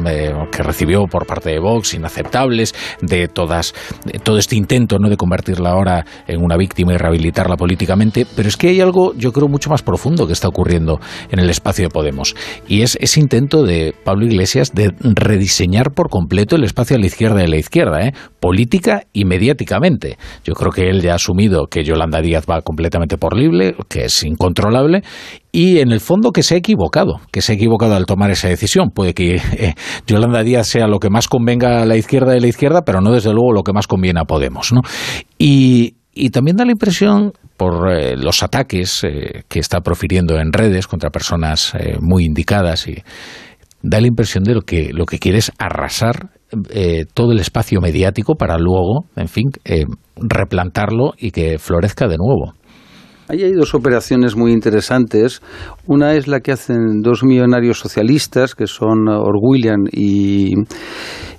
que 0.51 0.62
recibió 0.62 1.06
por 1.06 1.27
parte 1.27 1.51
de 1.51 1.59
Vox, 1.59 1.94
inaceptables, 1.94 2.74
de 3.01 3.28
todas, 3.28 3.74
todo 4.23 4.39
este 4.39 4.56
intento 4.56 4.98
¿no? 4.98 5.09
de 5.09 5.16
convertirla 5.16 5.70
ahora 5.70 6.05
en 6.27 6.43
una 6.43 6.56
víctima 6.56 6.94
y 6.94 6.97
rehabilitarla 6.97 7.56
políticamente. 7.56 8.27
Pero 8.35 8.48
es 8.48 8.56
que 8.56 8.69
hay 8.69 8.81
algo, 8.81 9.15
yo 9.15 9.32
creo, 9.32 9.48
mucho 9.48 9.70
más 9.70 9.82
profundo 9.82 10.27
que 10.27 10.32
está 10.32 10.48
ocurriendo 10.48 10.98
en 11.31 11.39
el 11.39 11.51
espacio 11.51 11.85
de 11.85 11.90
Podemos. 11.90 12.35
Y 12.66 12.82
es 12.82 12.97
ese 13.01 13.20
intento 13.20 13.62
de 13.65 13.94
Pablo 14.05 14.27
Iglesias 14.27 14.73
de 14.73 14.93
rediseñar 15.01 15.93
por 15.93 16.09
completo 16.09 16.56
el 16.56 16.65
espacio 16.65 16.97
a 16.97 17.01
la 17.01 17.06
izquierda 17.06 17.36
de 17.36 17.48
la 17.48 17.56
izquierda, 17.56 18.01
¿eh? 18.06 18.15
política 18.40 19.02
y 19.12 19.24
mediáticamente. 19.24 20.16
Yo 20.44 20.55
creo 20.55 20.73
que 20.73 20.89
él 20.89 21.02
ya 21.02 21.12
ha 21.12 21.16
asumido 21.16 21.66
que 21.66 21.85
Yolanda 21.85 22.20
Díaz 22.20 22.47
va 22.51 22.62
completamente 22.62 23.19
por 23.19 23.36
libre, 23.36 23.74
que 23.89 24.05
es 24.06 24.23
incontrolable, 24.23 25.02
y 25.55 25.78
en 25.78 25.93
el 25.93 26.01
fondo 26.01 26.32
que 26.32 26.43
se 26.43 26.56
ha 26.56 26.59
equivocado, 26.59 27.20
que 27.31 27.40
se 27.40 27.52
ha 27.52 27.55
equivocado 27.55 27.94
al 27.94 28.06
tomar 28.06 28.28
esa 28.32 28.48
decisión. 28.48 28.90
Puede 28.90 29.14
que 29.14 29.36
eh, 29.36 29.74
Yolanda 30.05 30.43
Díaz 30.43 30.66
sea 30.66 30.89
lo 30.89 30.98
que 30.98 31.10
más 31.10 31.28
convenga 31.28 31.81
a 31.81 31.86
la 31.86 31.97
izquierda 31.97 32.32
de 32.32 32.40
la 32.40 32.48
izquierda, 32.48 32.82
pero 32.85 33.01
no 33.01 33.12
desde 33.12 33.31
luego 33.32 33.52
lo 33.52 33.62
que 33.62 33.72
más 33.72 33.86
conviene 33.86 34.18
a 34.18 34.24
Podemos. 34.24 34.72
Y, 35.39 35.94
también 36.32 36.56
da 36.56 36.64
la 36.64 36.72
impresión, 36.72 37.35
por 37.56 37.89
eh, 37.89 38.16
los 38.16 38.43
ataques 38.43 39.05
eh, 39.05 39.44
que 39.48 39.60
está 39.60 39.81
profiriendo 39.81 40.40
en 40.40 40.52
redes 40.52 40.89
contra 40.89 41.10
personas 41.10 41.72
muy 42.01 42.24
indicadas, 42.24 42.89
y 42.89 43.05
da 43.81 44.01
la 44.01 44.09
impresión 44.09 44.43
de 44.43 44.55
lo 44.55 44.62
que, 44.62 44.90
lo 44.93 45.06
que 45.06 45.20
quiere 45.20 45.39
es 45.39 45.52
arrasar 45.56 46.31
todo 47.14 47.32
el 47.32 47.39
espacio 47.40 47.81
mediático 47.81 48.35
para 48.35 48.59
luego, 48.59 49.06
en 49.16 49.28
fin, 49.28 49.51
replantarlo 50.16 51.12
y 51.18 51.31
que 51.31 51.59
florezca 51.59 52.06
de 52.06 52.16
nuevo. 52.16 52.55
Ahí 53.28 53.42
hay 53.42 53.52
dos 53.52 53.74
operaciones 53.74 54.36
muy 54.36 54.52
interesantes. 54.52 55.40
Una 55.86 56.14
es 56.14 56.28
la 56.28 56.40
que 56.40 56.52
hacen 56.52 57.01
dos 57.01 57.24
millonarios 57.24 57.78
socialistas, 57.78 58.55
que 58.55 58.66
son 58.66 59.09
Orwillian 59.09 59.84
y, 59.90 60.55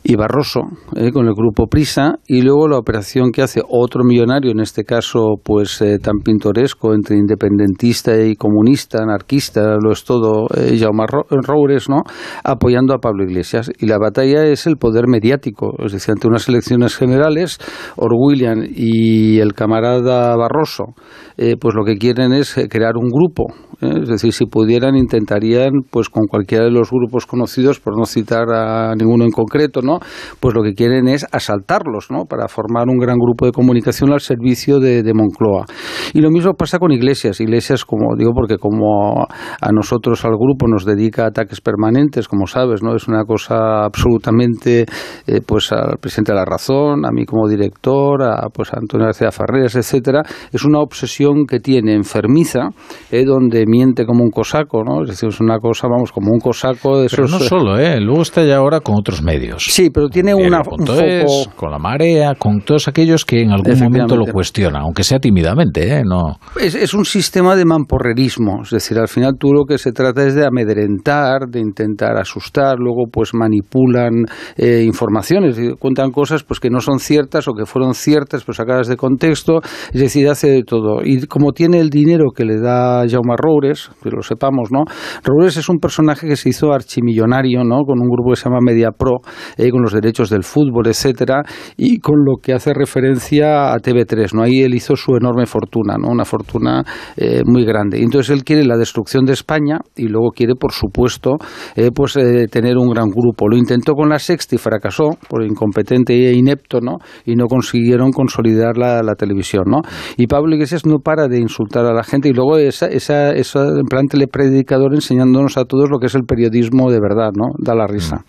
y 0.08 0.16
Barroso 0.16 0.62
eh, 0.96 1.12
con 1.12 1.26
el 1.26 1.34
grupo 1.34 1.66
Prisa 1.66 2.20
y 2.28 2.44
luego 2.44 2.68
la 2.68 2.78
operación 2.78 3.32
que 3.32 3.42
hace 3.42 3.62
otro 3.68 4.04
millonario 4.04 4.52
en 4.52 4.60
este 4.60 4.84
caso 4.84 5.34
pues 5.44 5.82
eh, 5.82 5.98
tan 5.98 6.20
pintoresco 6.24 6.94
entre 6.94 7.18
independentista 7.18 8.16
y 8.24 8.36
comunista 8.36 9.02
anarquista 9.02 9.78
lo 9.82 9.92
es 9.92 10.04
todo 10.04 10.46
eh, 10.56 10.78
Jaume 10.80 11.06
Roures 11.08 11.90
no 11.90 12.04
apoyando 12.44 12.94
a 12.94 13.00
Pablo 13.00 13.24
Iglesias. 13.24 13.72
Y 13.80 13.88
la 13.88 13.98
batalla 13.98 14.46
es 14.46 14.68
el 14.68 14.78
poder 14.78 15.08
mediático 15.08 15.74
es 15.84 15.94
decir 15.94 16.12
ante 16.12 16.28
unas 16.28 16.48
elecciones 16.48 16.96
generales 16.96 17.58
Orwillian 17.96 18.64
y 18.70 19.40
el 19.40 19.54
camarada 19.54 20.36
Barroso 20.36 20.94
pues 21.36 21.76
lo 21.76 21.84
que 21.84 21.98
quieren 21.98 22.32
es 22.32 22.54
crear 22.70 22.96
un 22.96 23.10
grupo 23.10 23.48
es 23.82 24.08
decir 24.08 24.32
si 24.34 24.46
pudieran 24.46 24.96
intentarían 24.96 25.82
pues 25.90 26.10
con 26.10 26.28
cualquiera 26.28 26.66
de 26.66 26.72
los 26.72 26.92
grupos 26.92 27.26
conocidos 27.26 27.80
por 27.80 27.98
no 27.98 28.06
citar 28.06 28.46
a 28.54 28.96
ninguno 28.96 29.26
en 29.26 29.32
concreto 29.32 29.82
no 29.82 29.95
pues 30.40 30.56
lo 30.56 30.64
que 30.64 30.74
quieren 30.74 31.08
es 31.08 31.26
asaltarlos, 31.32 32.12
¿no? 32.12 32.26
Para 32.26 32.48
formar 32.48 32.88
un 32.88 32.98
gran 32.98 33.18
grupo 33.18 33.46
de 33.46 33.52
comunicación 33.52 34.12
al 34.12 34.22
servicio 34.22 34.80
de, 34.80 35.04
Moncloa. 35.14 35.66
Y 36.14 36.22
lo 36.22 36.30
mismo 36.30 36.54
pasa 36.54 36.78
con 36.78 36.92
Iglesias. 36.92 37.40
Iglesias, 37.40 37.86
como 37.86 38.16
digo, 38.18 38.32
porque 38.34 38.58
como 38.58 39.26
a 39.26 39.72
nosotros, 39.72 40.26
al 40.26 40.36
grupo, 40.38 40.68
nos 40.68 40.84
dedica 40.84 41.26
ataques 41.26 41.62
permanentes, 41.62 42.28
como 42.28 42.48
sabes, 42.48 42.84
¿no? 42.84 42.96
Es 42.96 43.08
una 43.08 43.24
cosa 43.24 43.86
absolutamente, 43.86 44.86
eh, 45.28 45.42
pues 45.46 45.72
al 45.72 45.98
presidente 46.00 46.34
de 46.34 46.38
la 46.38 46.46
razón, 46.46 47.06
a 47.06 47.12
mí 47.12 47.26
como 47.26 47.48
director, 47.48 48.24
a 48.24 48.50
pues 48.50 48.74
Antonio 48.74 49.06
García 49.06 49.32
Farreras, 49.32 49.76
etcétera, 49.76 50.24
es 50.52 50.64
una 50.66 50.80
obsesión 50.80 51.46
que 51.46 51.60
tiene 51.60 51.94
enfermiza, 51.94 52.70
eh, 53.12 53.26
donde 53.26 53.66
miente 53.66 54.06
como 54.06 54.24
un 54.24 54.32
cosaco, 54.32 54.84
¿no? 54.84 55.04
Es 55.04 55.10
decir, 55.10 55.30
es 55.30 55.40
una 55.40 55.60
cosa, 55.60 55.88
vamos, 55.88 56.12
como 56.12 56.32
un 56.32 56.40
cosaco 56.40 57.00
de 57.00 57.08
Pero 57.10 57.28
no 57.28 57.40
solo, 57.40 57.78
¿eh? 57.78 58.00
Luego 58.00 58.22
está 58.22 58.44
ya 58.44 58.58
ahora 58.58 58.80
con 58.80 58.96
otros 58.96 59.22
medios. 59.22 59.66
Sí, 59.70 59.85
pero 59.90 60.10
tiene 60.10 60.34
una, 60.34 60.60
un 60.60 60.66
foco... 60.66 61.56
Con 61.56 61.72
la 61.72 61.80
marea, 61.80 62.36
con 62.36 62.62
todos 62.62 62.88
aquellos 62.88 63.26
que 63.26 63.42
en 63.42 63.52
algún 63.52 63.80
momento 63.80 64.16
lo 64.16 64.26
cuestionan, 64.26 64.84
aunque 64.84 65.04
sea 65.04 65.20
tímidamente, 65.20 66.00
¿eh? 66.00 66.04
No. 66.06 66.38
Es, 66.60 66.94
un 66.94 67.06
sistema 67.06 67.56
de 67.56 67.66
mamporrerismo, 67.66 68.62
es 68.64 68.70
decir, 68.70 68.98
al 68.98 69.08
final 69.08 69.34
tú 69.40 69.54
lo 69.54 69.66
que 69.66 69.78
se 69.78 69.92
trata 69.92 70.26
es 70.26 70.36
de 70.36 70.46
amedrentar, 70.46 71.48
de 71.50 71.60
intentar 71.60 72.18
asustar, 72.18 72.78
luego 72.80 73.06
pues 73.12 73.34
manipulan 73.34 74.26
eh, 74.58 74.84
informaciones, 74.86 75.58
cuentan 75.80 76.12
cosas 76.12 76.44
pues 76.44 76.60
que 76.60 76.70
no 76.70 76.80
son 76.80 77.00
ciertas 77.00 77.48
o 77.48 77.54
que 77.54 77.66
fueron 77.66 77.94
ciertas 77.94 78.44
pues 78.44 78.58
sacadas 78.58 78.88
de 78.88 78.98
contexto, 78.98 79.60
es 79.94 80.02
decir, 80.02 80.28
hace 80.30 80.50
de 80.50 80.64
todo. 80.64 81.02
Y 81.04 81.28
como 81.28 81.52
tiene 81.52 81.80
el 81.80 81.90
dinero 81.90 82.32
que 82.36 82.46
le 82.46 82.60
da 82.60 83.06
Jaume 83.08 83.36
Roures, 83.38 83.90
que 84.02 84.10
lo 84.10 84.22
sepamos, 84.22 84.70
¿no? 84.72 84.84
Roures 85.24 85.58
es 85.58 85.70
un 85.70 85.78
personaje 85.78 86.28
que 86.28 86.36
se 86.36 86.50
hizo 86.50 86.72
archimillonario, 86.72 87.64
¿no? 87.64 87.84
Con 87.86 88.00
un 88.00 88.10
grupo 88.10 88.32
que 88.32 88.36
se 88.36 88.46
llama 88.46 88.60
Media 88.62 88.92
Pro, 88.92 89.18
eh, 89.58 89.70
con 89.76 89.84
los 89.84 89.92
derechos 89.92 90.30
del 90.30 90.44
fútbol, 90.44 90.88
etcétera, 90.88 91.44
y 91.76 92.00
con 92.00 92.24
lo 92.24 92.38
que 92.42 92.54
hace 92.54 92.74
referencia 92.74 93.74
a 93.74 93.78
TV3, 93.78 94.34
¿no? 94.34 94.44
Ahí 94.44 94.62
él 94.62 94.74
hizo 94.74 94.96
su 94.96 95.18
enorme 95.18 95.46
fortuna, 95.46 95.98
¿no? 96.00 96.08
Una 96.08 96.24
fortuna 96.24 96.82
eh, 97.18 97.42
muy 97.46 97.66
grande. 97.66 98.02
Entonces 98.02 98.36
él 98.36 98.46
quiere 98.46 98.64
la 98.64 98.78
destrucción 98.78 99.26
de 99.26 99.34
España 99.34 99.80
y 99.98 100.08
luego 100.08 100.30
quiere, 100.32 100.56
por 100.56 100.72
supuesto, 100.72 101.36
eh, 101.76 101.90
pues 101.94 102.16
eh, 102.16 102.48
tener 102.50 102.78
un 102.78 102.90
gran 102.90 103.10
grupo. 103.10 103.50
Lo 103.50 103.58
intentó 103.58 103.94
con 103.96 104.08
la 104.08 104.18
Sexta 104.18 104.56
y 104.56 104.58
fracasó 104.58 105.10
por 105.28 105.44
incompetente 105.44 106.14
e 106.14 106.34
inepto, 106.34 106.80
¿no? 106.80 107.00
Y 107.26 107.36
no 107.36 107.48
consiguieron 107.48 108.12
consolidar 108.12 108.78
la, 108.78 109.16
televisión, 109.16 109.64
¿no? 109.68 109.82
Y 110.18 110.28
Pablo 110.28 110.56
Iglesias 110.56 110.86
no 110.86 111.00
para 111.00 111.28
de 111.28 111.40
insultar 111.40 111.86
a 111.86 111.94
la 111.94 112.04
gente 112.04 112.30
y 112.30 112.34
luego 112.34 112.58
esa, 112.58 112.88
esa, 112.88 113.32
esa 113.32 113.68
en 113.68 113.86
plan 113.90 114.08
telepredicador 114.08 114.94
enseñándonos 114.94 115.58
a 115.58 115.66
todos 115.66 115.90
lo 115.90 116.00
que 116.00 116.08
es 116.08 116.16
el 116.16 116.24
periodismo 116.24 116.92
de 116.92 117.00
verdad, 117.00 117.32
¿no? 117.34 117.54
Da 117.58 117.76
la 117.76 117.88
risa. 117.88 118.24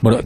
Bueno, 0.00 0.18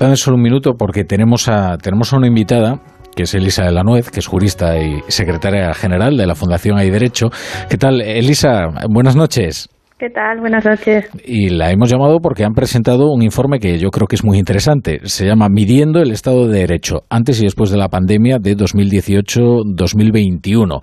disculpad 0.00 0.16
solo 0.16 0.36
un 0.36 0.42
minuto 0.42 0.74
porque 0.78 1.04
tenemos 1.04 1.48
a, 1.48 1.76
tenemos 1.76 2.12
a 2.12 2.16
una 2.16 2.26
invitada 2.26 2.80
que 3.14 3.24
es 3.24 3.34
Elisa 3.34 3.64
de 3.64 3.72
la 3.72 3.82
Nuez, 3.82 4.10
que 4.10 4.20
es 4.20 4.26
jurista 4.26 4.78
y 4.78 5.00
secretaria 5.08 5.74
general 5.74 6.16
de 6.16 6.26
la 6.26 6.34
Fundación 6.34 6.78
Hay 6.78 6.90
Derecho. 6.90 7.28
¿Qué 7.68 7.76
tal, 7.76 8.00
Elisa? 8.00 8.68
Buenas 8.88 9.16
noches. 9.16 9.68
¿Qué 10.00 10.08
tal? 10.08 10.40
Buenas 10.40 10.64
noches. 10.64 11.08
Y 11.26 11.50
la 11.50 11.70
hemos 11.70 11.92
llamado 11.92 12.20
porque 12.22 12.42
han 12.42 12.54
presentado 12.54 13.12
un 13.12 13.20
informe 13.20 13.58
que 13.58 13.76
yo 13.76 13.90
creo 13.90 14.06
que 14.06 14.16
es 14.16 14.24
muy 14.24 14.38
interesante. 14.38 15.00
Se 15.02 15.26
llama 15.26 15.50
Midiendo 15.50 16.00
el 16.00 16.10
Estado 16.10 16.48
de 16.48 16.60
Derecho, 16.60 17.00
antes 17.10 17.42
y 17.42 17.44
después 17.44 17.70
de 17.70 17.76
la 17.76 17.88
pandemia 17.88 18.38
de 18.40 18.56
2018-2021. 18.56 20.80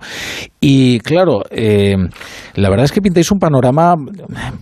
Y 0.60 1.00
claro, 1.00 1.40
eh, 1.50 1.96
la 2.54 2.70
verdad 2.70 2.84
es 2.84 2.92
que 2.92 3.00
pintáis 3.00 3.32
un 3.32 3.40
panorama 3.40 3.96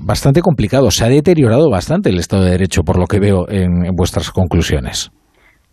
bastante 0.00 0.40
complicado. 0.40 0.90
Se 0.90 1.04
ha 1.04 1.08
deteriorado 1.08 1.68
bastante 1.70 2.08
el 2.08 2.16
Estado 2.16 2.44
de 2.44 2.52
Derecho, 2.52 2.80
por 2.82 2.98
lo 2.98 3.04
que 3.04 3.20
veo 3.20 3.44
en, 3.50 3.94
vuestras 3.94 4.30
conclusiones. 4.30 5.10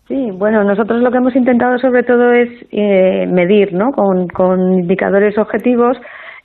Sí, 0.08 0.28
bueno, 0.34 0.62
nosotros 0.62 1.00
lo 1.00 1.10
que 1.10 1.16
hemos 1.16 1.34
intentado 1.34 1.78
sobre 1.78 2.02
todo 2.02 2.34
es 2.34 2.50
eh, 2.70 3.24
medir, 3.32 3.72
¿no? 3.72 3.92
Con, 3.92 4.28
con 4.28 4.74
indicadores 4.74 5.38
objetivos 5.38 5.96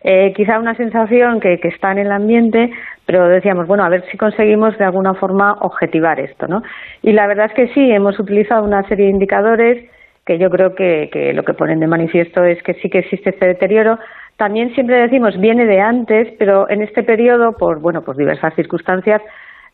eh, 0.01 0.33
quizá 0.35 0.59
una 0.59 0.75
sensación 0.75 1.39
que, 1.39 1.59
que 1.59 1.67
está 1.69 1.91
en 1.91 1.99
el 1.99 2.11
ambiente, 2.11 2.71
pero 3.05 3.27
decíamos, 3.27 3.67
bueno, 3.67 3.83
a 3.83 3.89
ver 3.89 4.03
si 4.11 4.17
conseguimos 4.17 4.77
de 4.77 4.85
alguna 4.85 5.13
forma 5.13 5.57
objetivar 5.61 6.19
esto, 6.19 6.47
¿no? 6.47 6.61
Y 7.01 7.11
la 7.11 7.27
verdad 7.27 7.47
es 7.47 7.53
que 7.53 7.73
sí, 7.73 7.91
hemos 7.91 8.19
utilizado 8.19 8.63
una 8.63 8.87
serie 8.87 9.05
de 9.05 9.11
indicadores 9.11 9.89
que 10.29 10.37
yo 10.37 10.51
creo 10.51 10.75
que, 10.75 11.31
lo 11.33 11.43
que 11.43 11.55
ponen 11.55 11.79
de 11.79 11.87
manifiesto 11.87 12.43
es 12.43 12.61
que 12.61 12.75
sí 12.75 12.89
que 12.91 12.99
existe 12.99 13.31
este 13.31 13.47
deterioro. 13.47 13.97
También 14.37 14.71
siempre 14.75 14.97
decimos 14.97 15.39
viene 15.39 15.65
de 15.65 15.81
antes, 15.81 16.27
pero 16.37 16.69
en 16.69 16.83
este 16.83 17.01
periodo, 17.01 17.53
por 17.53 17.79
bueno, 17.79 18.03
por 18.03 18.15
diversas 18.15 18.53
circunstancias, 18.53 19.23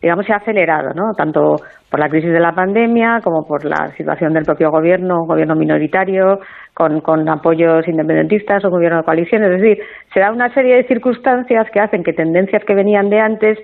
digamos, 0.01 0.25
se 0.25 0.33
ha 0.33 0.37
acelerado, 0.37 0.93
¿no? 0.93 1.13
Tanto 1.15 1.55
por 1.89 1.99
la 1.99 2.09
crisis 2.09 2.31
de 2.31 2.39
la 2.39 2.53
pandemia 2.53 3.19
como 3.23 3.45
por 3.47 3.65
la 3.65 3.91
situación 3.97 4.33
del 4.33 4.43
propio 4.43 4.71
gobierno, 4.71 5.25
gobierno 5.25 5.55
minoritario, 5.55 6.39
con, 6.73 7.01
con 7.01 7.27
apoyos 7.29 7.87
independentistas 7.87 8.63
o 8.65 8.69
gobierno 8.69 8.97
de 8.97 9.03
coalición. 9.03 9.43
Es 9.43 9.61
decir, 9.61 9.79
se 10.13 10.19
da 10.19 10.31
una 10.31 10.53
serie 10.53 10.75
de 10.75 10.87
circunstancias 10.87 11.67
que 11.71 11.79
hacen 11.79 12.03
que 12.03 12.13
tendencias 12.13 12.63
que 12.65 12.75
venían 12.75 13.09
de 13.09 13.19
antes 13.19 13.59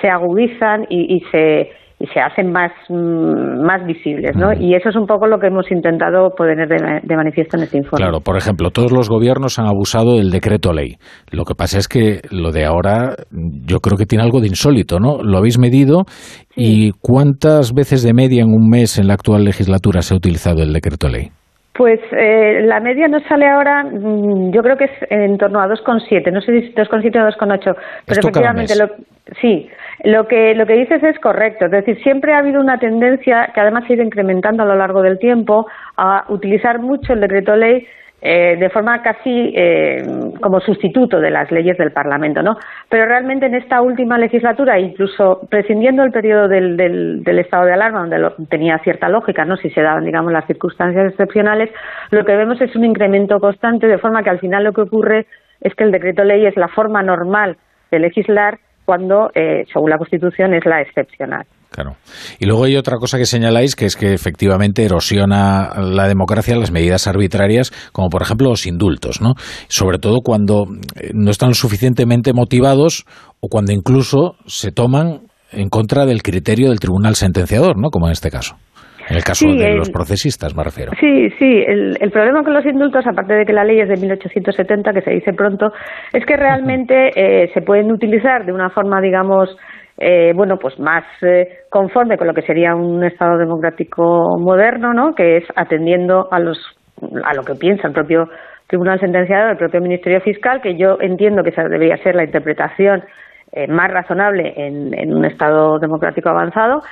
se 0.00 0.08
agudizan 0.08 0.86
y, 0.88 1.16
y 1.16 1.20
se 1.30 1.70
y 1.98 2.06
se 2.08 2.20
hacen 2.20 2.52
más, 2.52 2.72
mm, 2.88 3.64
más 3.64 3.84
visibles, 3.86 4.36
¿no? 4.36 4.52
Y 4.52 4.74
eso 4.74 4.90
es 4.90 4.96
un 4.96 5.06
poco 5.06 5.26
lo 5.26 5.38
que 5.38 5.46
hemos 5.46 5.70
intentado 5.70 6.30
poner 6.30 6.68
de, 6.68 7.16
manifiesto 7.16 7.56
en 7.56 7.62
este 7.62 7.78
informe. 7.78 8.04
Claro, 8.04 8.20
por 8.20 8.36
ejemplo, 8.36 8.70
todos 8.70 8.92
los 8.92 9.08
gobiernos 9.08 9.58
han 9.58 9.66
abusado 9.66 10.16
del 10.16 10.30
decreto 10.30 10.74
ley. 10.74 10.96
Lo 11.32 11.44
que 11.44 11.54
pasa 11.54 11.78
es 11.78 11.88
que 11.88 12.20
lo 12.30 12.52
de 12.52 12.66
ahora 12.66 13.14
yo 13.30 13.78
creo 13.80 13.96
que 13.96 14.04
tiene 14.04 14.24
algo 14.24 14.40
de 14.40 14.48
insólito, 14.48 14.98
¿no? 14.98 15.22
Lo 15.22 15.38
habéis 15.38 15.58
medido 15.58 16.04
y 16.54 16.92
¿cuántas 17.00 17.72
veces 17.72 18.02
de 18.02 18.12
media 18.12 18.42
en 18.42 18.52
un 18.52 18.68
mes 18.68 18.98
en 18.98 19.08
la 19.08 19.14
actual 19.14 19.44
legislatura 19.44 20.02
se 20.02 20.12
ha 20.12 20.18
utilizado 20.18 20.62
el 20.62 20.74
decreto 20.74 21.08
ley? 21.08 21.30
Pues 21.72 22.00
eh, 22.12 22.62
la 22.62 22.80
media 22.80 23.06
nos 23.06 23.22
sale 23.24 23.46
ahora, 23.46 23.84
mm, 23.84 24.50
yo 24.52 24.62
creo 24.62 24.76
que 24.76 24.84
es 24.84 24.90
en 25.10 25.36
torno 25.36 25.60
a 25.60 25.66
2,7, 25.66 26.30
no 26.32 26.40
sé 26.40 26.60
si 26.60 26.72
2,7 26.74 27.20
o 27.20 27.26
2,8, 27.26 27.74
pero 28.06 28.20
efectivamente 28.20 28.74
lo, 28.76 28.88
sí, 29.40 29.68
lo 30.04 30.26
que, 30.26 30.54
lo 30.54 30.66
que 30.66 30.74
dices 30.74 31.02
es 31.02 31.18
correcto. 31.18 31.66
Es 31.66 31.70
decir, 31.70 32.02
siempre 32.02 32.32
ha 32.32 32.38
habido 32.38 32.60
una 32.60 32.78
tendencia 32.78 33.50
que 33.54 33.60
además 33.60 33.84
se 33.86 33.92
ha 33.92 33.96
ido 33.96 34.04
incrementando 34.04 34.62
a 34.62 34.66
lo 34.66 34.76
largo 34.76 35.02
del 35.02 35.18
tiempo 35.18 35.66
a 35.96 36.24
utilizar 36.28 36.78
mucho 36.78 37.12
el 37.12 37.20
decreto 37.20 37.56
ley 37.56 37.86
eh, 38.22 38.56
de 38.58 38.70
forma 38.70 39.02
casi 39.02 39.52
eh, 39.54 40.02
como 40.40 40.58
sustituto 40.60 41.20
de 41.20 41.30
las 41.30 41.52
leyes 41.52 41.76
del 41.76 41.92
Parlamento, 41.92 42.42
¿no? 42.42 42.56
Pero 42.88 43.04
realmente 43.04 43.44
en 43.44 43.54
esta 43.54 43.82
última 43.82 44.16
legislatura, 44.16 44.78
incluso 44.78 45.46
prescindiendo 45.50 46.02
el 46.02 46.12
periodo 46.12 46.48
del, 46.48 46.76
del, 46.76 47.38
estado 47.38 47.66
de 47.66 47.74
alarma, 47.74 48.00
donde 48.00 48.32
tenía 48.48 48.78
cierta 48.78 49.10
lógica, 49.10 49.44
¿no? 49.44 49.56
Si 49.58 49.68
se 49.70 49.82
daban, 49.82 50.06
digamos, 50.06 50.32
las 50.32 50.46
circunstancias 50.46 51.10
excepcionales, 51.10 51.70
lo 52.10 52.24
que 52.24 52.36
vemos 52.36 52.58
es 52.62 52.74
un 52.74 52.86
incremento 52.86 53.38
constante, 53.38 53.86
de 53.86 53.98
forma 53.98 54.22
que 54.22 54.30
al 54.30 54.40
final 54.40 54.64
lo 54.64 54.72
que 54.72 54.80
ocurre 54.80 55.26
es 55.60 55.74
que 55.74 55.84
el 55.84 55.92
decreto 55.92 56.24
ley 56.24 56.46
es 56.46 56.56
la 56.56 56.68
forma 56.68 57.02
normal 57.02 57.58
de 57.90 57.98
legislar 57.98 58.58
cuando, 58.86 59.30
eh, 59.34 59.64
según 59.72 59.90
la 59.90 59.98
Constitución, 59.98 60.54
es 60.54 60.64
la 60.64 60.80
excepcional. 60.80 61.44
Claro. 61.70 61.96
Y 62.38 62.46
luego 62.46 62.64
hay 62.64 62.76
otra 62.76 62.96
cosa 62.96 63.18
que 63.18 63.26
señaláis, 63.26 63.76
que 63.76 63.84
es 63.84 63.96
que 63.96 64.14
efectivamente 64.14 64.84
erosiona 64.84 65.74
la 65.78 66.08
democracia 66.08 66.56
las 66.56 66.70
medidas 66.70 67.06
arbitrarias, 67.06 67.72
como 67.92 68.08
por 68.08 68.22
ejemplo 68.22 68.48
los 68.48 68.66
indultos, 68.66 69.20
¿no? 69.20 69.34
Sobre 69.68 69.98
todo 69.98 70.20
cuando 70.24 70.64
eh, 70.94 71.10
no 71.12 71.30
están 71.30 71.52
suficientemente 71.52 72.32
motivados 72.32 73.04
o 73.40 73.48
cuando 73.48 73.72
incluso 73.72 74.36
se 74.46 74.70
toman 74.72 75.26
en 75.52 75.68
contra 75.68 76.06
del 76.06 76.22
criterio 76.22 76.70
del 76.70 76.80
tribunal 76.80 77.14
sentenciador, 77.16 77.76
¿no? 77.78 77.90
Como 77.90 78.06
en 78.06 78.12
este 78.12 78.30
caso. 78.30 78.56
En 79.08 79.16
el 79.16 79.24
caso 79.24 79.46
de 79.46 79.76
los 79.76 79.90
procesistas, 79.90 80.56
me 80.56 80.64
refiero. 80.64 80.92
Sí, 80.98 81.30
sí. 81.38 81.64
El, 81.66 81.96
el, 82.00 82.10
problema 82.10 82.42
con 82.42 82.54
los 82.54 82.66
indultos, 82.66 83.06
aparte 83.06 83.34
de 83.34 83.44
que 83.44 83.52
la 83.52 83.64
ley 83.64 83.80
es 83.80 83.88
de 83.88 83.96
1870, 83.96 84.92
que 84.92 85.02
se 85.02 85.10
dice 85.10 85.32
pronto, 85.32 85.72
es 86.12 86.24
que 86.26 86.36
realmente 86.36 87.10
eh, 87.14 87.50
se 87.54 87.62
pueden 87.62 87.92
utilizar 87.92 88.44
de 88.44 88.52
una 88.52 88.70
forma, 88.70 89.00
digamos, 89.00 89.56
eh, 89.98 90.32
bueno, 90.34 90.56
pues 90.58 90.78
más 90.78 91.04
eh, 91.22 91.60
conforme 91.70 92.18
con 92.18 92.26
lo 92.26 92.34
que 92.34 92.42
sería 92.42 92.74
un 92.74 93.02
Estado 93.04 93.38
democrático 93.38 94.38
moderno, 94.38 94.92
¿no? 94.92 95.14
Que 95.14 95.38
es 95.38 95.44
atendiendo 95.54 96.28
a 96.30 96.38
los 96.38 96.58
a 97.24 97.34
lo 97.34 97.42
que 97.42 97.54
piensa 97.54 97.88
el 97.88 97.94
propio 97.94 98.24
Tribunal 98.66 98.98
Sentenciador, 98.98 99.50
el 99.50 99.56
propio 99.56 99.80
Ministerio 99.80 100.20
Fiscal, 100.20 100.60
que 100.60 100.76
yo 100.76 100.98
entiendo 101.00 101.42
que 101.42 101.50
esa 101.50 101.62
debería 101.64 101.96
ser 101.98 102.14
la 102.14 102.24
interpretación 102.24 103.04
eh, 103.52 103.66
más 103.68 103.90
razonable 103.90 104.52
en, 104.56 104.92
en 104.92 105.14
un 105.14 105.24
Estado 105.24 105.78
democrático 105.78 106.28
avanzado. 106.28 106.82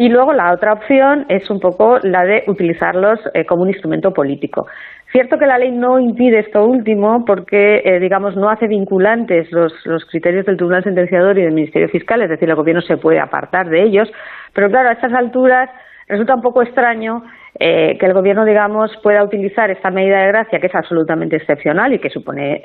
Y 0.00 0.10
luego 0.10 0.32
la 0.32 0.52
otra 0.52 0.74
opción 0.74 1.26
es 1.28 1.50
un 1.50 1.58
poco 1.58 1.98
la 2.04 2.22
de 2.22 2.44
utilizarlos 2.46 3.18
eh, 3.34 3.44
como 3.44 3.62
un 3.62 3.70
instrumento 3.70 4.12
político. 4.12 4.68
Cierto 5.10 5.38
que 5.38 5.46
la 5.46 5.58
ley 5.58 5.72
no 5.72 5.98
impide 5.98 6.38
esto 6.38 6.64
último 6.64 7.24
porque, 7.26 7.82
eh, 7.84 7.98
digamos, 7.98 8.36
no 8.36 8.48
hace 8.48 8.68
vinculantes 8.68 9.50
los, 9.50 9.72
los 9.86 10.04
criterios 10.04 10.46
del 10.46 10.56
Tribunal 10.56 10.84
Sentenciador 10.84 11.36
y 11.36 11.42
del 11.42 11.52
Ministerio 11.52 11.88
Fiscal, 11.88 12.22
es 12.22 12.28
decir, 12.28 12.48
el 12.48 12.54
Gobierno 12.54 12.80
se 12.80 12.96
puede 12.96 13.18
apartar 13.18 13.68
de 13.70 13.82
ellos, 13.82 14.08
pero 14.54 14.68
claro, 14.68 14.90
a 14.90 14.92
estas 14.92 15.12
alturas 15.12 15.68
resulta 16.06 16.36
un 16.36 16.42
poco 16.42 16.62
extraño 16.62 17.24
eh, 17.58 17.98
que 17.98 18.06
el 18.06 18.14
Gobierno, 18.14 18.44
digamos, 18.44 18.96
pueda 19.02 19.24
utilizar 19.24 19.68
esta 19.72 19.90
medida 19.90 20.20
de 20.20 20.28
gracia, 20.28 20.60
que 20.60 20.68
es 20.68 20.74
absolutamente 20.76 21.34
excepcional 21.34 21.92
y 21.92 21.98
que 21.98 22.10
supone 22.10 22.60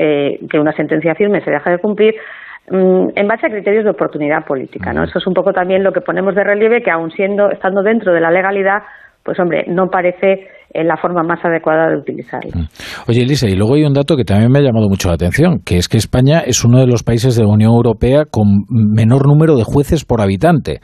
que 0.52 0.60
una 0.60 0.74
sentencia 0.74 1.16
firme 1.16 1.42
se 1.42 1.50
deja 1.50 1.72
de 1.72 1.80
cumplir, 1.80 2.14
en 2.68 3.28
base 3.28 3.48
a 3.48 3.50
criterios 3.50 3.84
de 3.84 3.92
oportunidad 3.92 4.46
política. 4.46 4.94
¿no? 4.94 5.04
Eso 5.04 5.20
es 5.20 5.28
un 5.28 5.34
poco 5.34 5.52
también 5.52 5.84
lo 5.84 5.92
que 5.92 6.02
ponemos 6.02 6.34
de 6.36 6.44
relieve, 6.44 6.82
que 6.82 6.92
aun 6.92 7.12
siendo, 7.12 7.52
estando 7.52 7.84
dentro 7.84 8.14
de 8.14 8.22
la 8.22 8.32
legalidad, 8.32 8.84
pues 9.24 9.40
hombre, 9.40 9.66
no 9.68 9.88
parece 9.88 10.48
eh, 10.74 10.84
la 10.84 10.98
forma 10.98 11.24
más 11.24 11.40
adecuada 11.44 11.90
de 11.90 11.98
utilizarlo. 11.98 12.52
Oye, 13.08 13.22
Elisa, 13.22 13.48
y 13.48 13.56
luego 13.56 13.76
hay 13.76 13.84
un 13.84 13.94
dato 13.94 14.18
que 14.18 14.24
también 14.24 14.52
me 14.52 14.60
ha 14.60 14.64
llamado 14.64 14.90
mucho 14.90 15.08
la 15.08 15.16
atención, 15.16 15.60
que 15.66 15.78
es 15.78 15.88
que 15.88 15.98
España 15.98 16.40
es 16.40 16.66
uno 16.66 16.80
de 16.80 16.88
los 16.88 17.04
países 17.04 17.36
de 17.36 17.44
la 17.44 17.50
Unión 17.50 17.72
Europea 17.72 18.26
con 18.30 18.66
menor 18.70 19.28
número 19.28 19.56
de 19.56 19.64
jueces 19.64 20.04
por 20.04 20.20
habitante. 20.20 20.80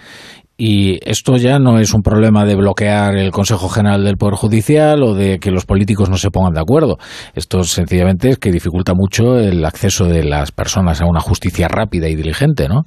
Y 0.62 1.00
esto 1.10 1.38
ya 1.38 1.58
no 1.58 1.80
es 1.80 1.94
un 1.94 2.02
problema 2.02 2.44
de 2.44 2.56
bloquear 2.56 3.16
el 3.16 3.32
Consejo 3.32 3.70
General 3.70 4.04
del 4.04 4.18
Poder 4.18 4.36
Judicial 4.36 5.02
o 5.04 5.14
de 5.14 5.40
que 5.40 5.52
los 5.52 5.66
políticos 5.66 6.10
no 6.10 6.18
se 6.18 6.32
pongan 6.32 6.52
de 6.52 6.60
acuerdo. 6.60 6.98
Esto 7.34 7.64
sencillamente 7.64 8.32
es 8.32 8.40
que 8.40 8.52
dificulta 8.52 8.94
mucho 8.94 9.40
el 9.40 9.64
acceso 9.64 10.04
de 10.04 10.26
las 10.26 10.52
personas 10.52 11.00
a 11.00 11.06
una 11.06 11.22
justicia 11.22 11.70
rápida 11.70 12.10
y 12.10 12.16
diligente, 12.16 12.68
¿no? 12.68 12.82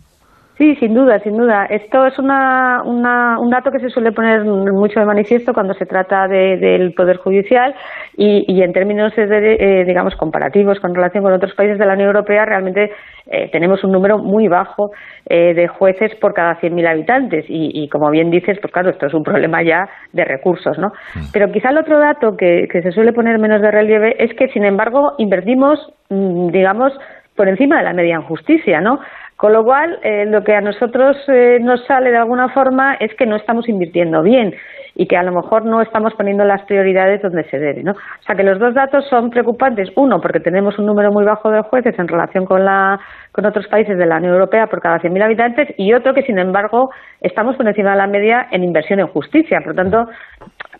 Sí, 0.58 0.76
sin 0.76 0.94
duda, 0.94 1.18
sin 1.20 1.36
duda. 1.36 1.64
Esto 1.64 2.06
es 2.06 2.18
una, 2.18 2.82
un 2.84 3.50
dato 3.50 3.70
que 3.70 3.80
se 3.80 3.88
suele 3.88 4.12
poner 4.12 4.44
mucho 4.44 5.00
de 5.00 5.06
manifiesto 5.06 5.54
cuando 5.54 5.72
se 5.74 5.86
trata 5.86 6.28
del 6.28 6.92
Poder 6.92 7.16
Judicial 7.16 7.74
y, 8.18 8.62
en 8.62 8.72
términos, 8.72 9.16
de, 9.16 9.54
eh, 9.54 9.84
digamos, 9.86 10.14
comparativos 10.14 10.78
con 10.78 10.94
relación 10.94 11.24
con 11.24 11.32
otros 11.32 11.54
países 11.54 11.78
de 11.78 11.86
la 11.86 11.94
Unión 11.94 12.08
Europea, 12.08 12.44
realmente 12.44 12.92
eh, 13.26 13.48
tenemos 13.50 13.82
un 13.82 13.92
número 13.92 14.18
muy 14.18 14.46
bajo 14.46 14.90
eh, 15.24 15.54
de 15.54 15.68
jueces 15.68 16.14
por 16.16 16.34
cada 16.34 16.60
100.000 16.60 16.86
habitantes 16.86 17.46
y, 17.48 17.88
como 17.88 18.10
bien 18.10 18.30
dices, 18.30 18.58
pues 18.60 18.72
claro, 18.72 18.90
esto 18.90 19.06
es 19.06 19.14
un 19.14 19.22
problema 19.22 19.62
ya 19.62 19.88
de 20.12 20.24
recursos, 20.24 20.78
¿no? 20.78 20.92
Pero 21.32 21.50
quizá 21.50 21.70
el 21.70 21.78
otro 21.78 21.98
dato 21.98 22.36
que, 22.36 22.68
que 22.70 22.82
se 22.82 22.92
suele 22.92 23.14
poner 23.14 23.38
menos 23.38 23.62
de 23.62 23.70
relieve 23.70 24.16
es 24.22 24.34
que, 24.34 24.48
sin 24.48 24.64
embargo, 24.64 25.14
invertimos, 25.16 25.92
mm, 26.10 26.48
digamos, 26.48 26.92
por 27.36 27.48
encima 27.48 27.78
de 27.78 27.84
la 27.84 27.94
media 27.94 28.16
en 28.16 28.22
justicia, 28.22 28.80
¿no? 28.80 29.00
Con 29.36 29.52
lo 29.52 29.64
cual, 29.64 29.98
eh, 30.02 30.24
lo 30.26 30.44
que 30.44 30.54
a 30.54 30.60
nosotros 30.60 31.16
eh, 31.28 31.58
nos 31.60 31.84
sale 31.86 32.10
de 32.10 32.18
alguna 32.18 32.48
forma 32.50 32.94
es 32.94 33.12
que 33.14 33.26
no 33.26 33.36
estamos 33.36 33.68
invirtiendo 33.68 34.22
bien 34.22 34.54
y 34.94 35.06
que 35.06 35.16
a 35.16 35.22
lo 35.22 35.32
mejor 35.32 35.64
no 35.64 35.80
estamos 35.80 36.12
poniendo 36.14 36.44
las 36.44 36.62
prioridades 36.62 37.22
donde 37.22 37.44
se 37.44 37.58
debe. 37.58 37.82
¿no? 37.82 37.92
O 37.92 38.22
sea 38.26 38.36
que 38.36 38.42
los 38.42 38.58
dos 38.58 38.74
datos 38.74 39.04
son 39.08 39.30
preocupantes. 39.30 39.90
Uno, 39.96 40.20
porque 40.20 40.40
tenemos 40.40 40.78
un 40.78 40.86
número 40.86 41.10
muy 41.12 41.24
bajo 41.24 41.50
de 41.50 41.62
jueces 41.62 41.98
en 41.98 42.08
relación 42.08 42.44
con, 42.44 42.64
la, 42.64 43.00
con 43.32 43.46
otros 43.46 43.66
países 43.68 43.96
de 43.98 44.06
la 44.06 44.18
Unión 44.18 44.34
Europea 44.34 44.66
por 44.66 44.80
cada 44.80 44.98
100.000 44.98 45.24
habitantes 45.24 45.68
y 45.76 45.92
otro 45.94 46.14
que, 46.14 46.22
sin 46.22 46.38
embargo, 46.38 46.90
estamos 47.20 47.56
por 47.56 47.66
encima 47.66 47.92
de 47.92 47.96
la 47.96 48.06
media 48.06 48.48
en 48.50 48.64
inversión 48.64 49.00
en 49.00 49.06
justicia. 49.08 49.60
Por 49.60 49.68
lo 49.68 49.74
tanto, 49.74 50.08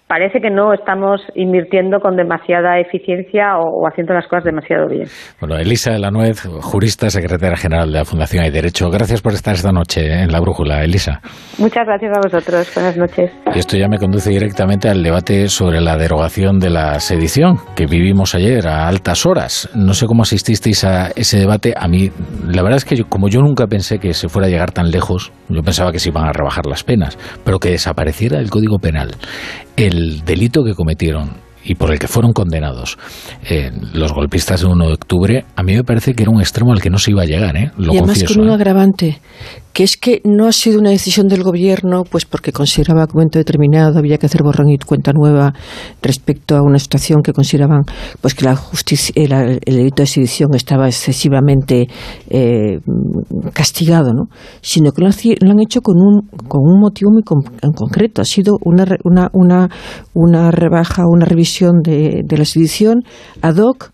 parece 0.07 0.41
que 0.41 0.51
no 0.51 0.75
estamos 0.75 1.21
invirtiendo 1.35 2.01
con 2.01 2.17
demasiada 2.17 2.79
eficiencia 2.79 3.57
o, 3.59 3.87
haciendo 3.87 4.13
las 4.13 4.27
cosas 4.27 4.45
demasiado 4.45 4.89
bien. 4.89 5.07
Bueno, 5.41 5.57
Elisa 5.57 5.93
de 5.93 5.99
la 5.99 6.11
Nuez, 6.11 6.47
jurista, 6.61 7.09
secretaria 7.09 7.57
general 7.57 7.91
de 7.91 7.99
la 7.99 8.05
Fundación 8.05 8.45
Hay 8.45 8.51
Derecho. 8.51 8.91
Gracias 8.91 9.23
por 9.23 9.33
estar 9.33 9.55
esta 9.55 9.73
noche 9.73 10.23
en 10.23 10.31
La 10.31 10.41
Brújula, 10.41 10.85
Elisa. 10.85 11.21
Muchas 11.59 11.87
gracias 11.87 12.13
a 12.17 12.21
vosotros. 12.21 12.71
Buenas 12.75 12.97
noches. 12.97 13.33
Y 13.55 13.59
esto 13.59 13.77
ya 13.77 13.89
me 13.89 13.99
conduce 13.99 14.31
directamente 14.31 14.89
al 14.89 15.03
debate 15.03 15.49
sobre 15.49 15.81
la 15.81 15.97
derogación 15.97 16.59
de 16.59 16.71
la 16.71 17.01
sedición 17.01 17.57
que 17.75 17.87
vivimos 17.87 18.35
ayer 18.35 18.67
a 18.67 18.89
altas 18.89 19.25
horas. 19.25 19.71
No 19.75 19.95
sé 19.95 20.07
cómo 20.07 20.23
asististeis 20.23 20.85
a 20.85 21.09
ese 21.17 21.39
debate. 21.39 21.73
A 21.77 21.89
mí, 21.89 22.11
la 22.47 22.63
verdad 22.63 22.77
es 22.77 22.85
que 22.85 23.03
como 23.05 23.29
yo 23.29 23.41
nunca 23.41 23.67
pensé 23.67 23.99
que 23.99 24.13
se 24.13 24.29
fuera 24.29 24.47
a 24.47 24.51
llegar 24.51 24.73
tan 24.73 24.91
lejos, 24.91 25.33
yo 25.49 25.63
pensaba 25.63 25.91
que 25.91 25.99
se 25.99 26.11
iban 26.11 26.27
a 26.27 26.33
rebajar 26.33 26.67
las 26.67 26.85
penas, 26.85 27.19
pero 27.45 27.59
que 27.59 27.71
desapareciera 27.71 28.39
el 28.39 28.51
Código 28.51 28.79
Penal 28.79 29.13
el 29.77 30.25
delito 30.25 30.65
que 30.65 30.75
cometieron 30.75 31.31
y 31.65 31.75
por 31.75 31.93
el 31.93 31.99
que 31.99 32.09
fueron 32.09 32.33
condenados 32.33 32.99
eh, 33.49 33.71
los 33.93 34.13
golpistas 34.13 34.63
de 34.63 34.67
1 34.67 34.87
de 34.87 34.93
octubre, 34.93 35.45
a 35.55 35.63
mí 35.63 35.75
me 35.75 35.85
parece 35.85 36.15
que 36.15 36.25
era 36.25 36.33
un 36.33 36.41
extremo 36.41 36.73
al 36.73 36.81
que 36.81 36.91
no 36.91 36.99
se 36.99 37.13
iba 37.13 37.23
a 37.23 37.27
llegar. 37.27 37.57
¿eh? 37.57 37.71
y 37.79 37.97
además 37.97 38.25
con 38.25 38.41
un 38.41 38.51
¿eh? 38.51 38.55
agravante, 38.55 39.21
que 39.73 39.85
es 39.85 39.97
que 39.97 40.21
no 40.25 40.47
ha 40.47 40.53
sido 40.53 40.79
una 40.79 40.91
decisión 40.91 41.29
del 41.29 41.43
gobierno, 41.43 42.05
pues 42.05 42.25
porque 42.25 42.53
consideraba 42.53 43.07
que 43.07 43.15
momento 43.15 43.39
determinado 43.39 43.99
había 43.99 44.19
que 44.19 44.27
hacer 44.27 44.43
borrón 44.43 44.69
y 44.69 44.79
cuenta 44.79 45.13
nueva 45.13 45.55
respecto 46.03 46.57
a 46.57 46.63
una 46.63 46.79
situación 46.79 47.23
que 47.23 47.33
consideraban 47.33 47.83
pues 48.21 48.35
que 48.35 48.45
la 48.45 48.57
justicia, 48.57 49.13
el, 49.17 49.61
delito 49.65 50.03
de 50.03 50.07
sedición 50.07 50.55
estaba 50.55 50.87
excesivamente 50.87 51.87
eh, 52.29 52.81
castigado, 53.53 54.13
¿no? 54.13 54.25
sino 54.61 54.93
que 54.93 55.03
lo, 55.03 55.09
han 55.09 55.61
hecho 55.61 55.81
con 55.81 55.97
un, 55.97 56.29
con 56.49 56.61
un 56.63 56.81
motivo 56.81 57.11
muy 57.11 57.23
en 57.63 57.73
concreto. 57.73 58.23
Ha 58.23 58.27
sido 58.27 58.59
una, 58.65 58.85
una, 59.05 59.31
una, 59.33 59.69
una 60.15 60.51
rebaja, 60.51 61.05
una 61.09 61.25
revisión 61.25 61.83
de 61.83 62.37
la 62.37 62.45
sedición 62.45 63.03
ad 63.41 63.57
hoc 63.57 63.92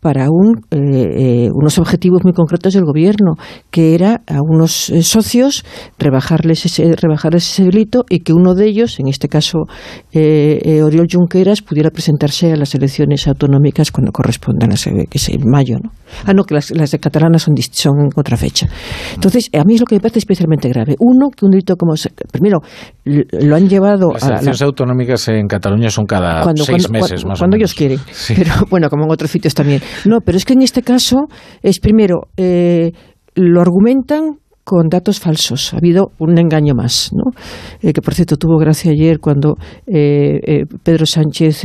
para 0.00 0.28
un, 0.30 0.60
eh, 0.70 0.76
eh, 0.78 1.48
unos 1.52 1.78
objetivos 1.78 2.22
muy 2.22 2.32
concretos 2.32 2.74
del 2.74 2.84
gobierno, 2.84 3.34
que 3.70 3.94
era 3.94 4.22
a 4.26 4.40
unos 4.42 4.90
eh, 4.90 5.02
socios 5.02 5.64
rebajarles 5.98 6.66
ese, 6.66 6.94
rebajarles 6.94 7.50
ese 7.50 7.64
delito 7.64 8.04
y 8.08 8.20
que 8.20 8.32
uno 8.32 8.54
de 8.54 8.66
ellos, 8.66 9.00
en 9.00 9.08
este 9.08 9.28
caso 9.28 9.66
Oriol 10.14 11.06
Junqueras, 11.10 11.62
pudiera 11.62 11.90
presentarse 11.90 12.52
a 12.52 12.56
las 12.56 12.74
elecciones 12.74 13.26
autonómicas 13.26 13.90
cuando 13.90 14.12
correspondan, 14.12 14.72
a 14.72 14.76
que 14.76 15.06
es 15.10 15.28
en 15.28 15.48
mayo. 15.48 15.78
¿no? 15.82 15.90
Ah, 16.24 16.32
no, 16.32 16.44
que 16.44 16.54
las, 16.54 16.70
las 16.70 16.90
de 16.90 16.98
catalanas 16.98 17.42
son, 17.42 17.54
son 17.56 18.00
en 18.00 18.08
otra 18.14 18.36
fecha. 18.36 18.68
Entonces, 19.14 19.50
a 19.52 19.64
mí 19.64 19.74
es 19.74 19.80
lo 19.80 19.86
que 19.86 19.96
me 19.96 20.00
parece 20.00 20.20
especialmente 20.20 20.68
grave. 20.68 20.94
Uno, 21.00 21.28
que 21.30 21.44
un 21.44 21.50
delito 21.50 21.76
como... 21.76 21.94
Primero, 22.30 22.60
lo 23.04 23.56
han 23.56 23.68
llevado... 23.68 24.12
Las 24.12 24.24
elecciones 24.24 24.62
autonómicas 24.62 25.28
en 25.28 25.46
Cataluña 25.46 25.90
son 25.90 26.06
cada 26.06 26.44
seis 26.54 26.90
meses, 26.90 27.24
más 27.24 27.38
Cuando 27.38 27.56
ellos 27.56 27.74
quieren. 27.74 27.98
Pero 28.28 28.52
bueno, 28.70 28.88
como 28.88 29.04
en 29.04 29.12
otros 29.12 29.30
sitios 29.30 29.54
también. 29.54 29.82
No, 30.04 30.20
pero 30.20 30.36
es 30.38 30.44
que 30.44 30.54
en 30.54 30.62
este 30.62 30.82
caso 30.82 31.26
es 31.62 31.80
primero, 31.80 32.28
eh, 32.36 32.92
lo 33.34 33.60
argumentan 33.60 34.38
con 34.68 34.90
datos 34.90 35.18
falsos. 35.18 35.72
Ha 35.72 35.78
habido 35.78 36.12
un 36.18 36.36
engaño 36.38 36.74
más, 36.74 37.10
¿no? 37.14 37.32
Eh, 37.80 37.94
que 37.94 38.02
por 38.02 38.12
cierto 38.12 38.36
tuvo 38.36 38.58
gracia 38.58 38.92
ayer 38.92 39.18
cuando 39.18 39.56
eh, 39.86 40.38
eh, 40.46 40.64
Pedro 40.82 41.06
Sánchez 41.06 41.64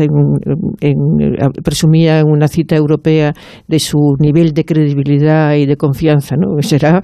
presumía 1.62 2.22
en 2.22 2.28
una 2.28 2.48
cita 2.48 2.78
europea 2.78 3.34
de 3.68 3.80
su 3.80 3.98
nivel 4.20 4.54
de 4.54 4.64
credibilidad 4.64 5.54
y 5.56 5.66
de 5.66 5.76
confianza, 5.76 6.38
¿no? 6.38 6.56
Será 6.62 7.02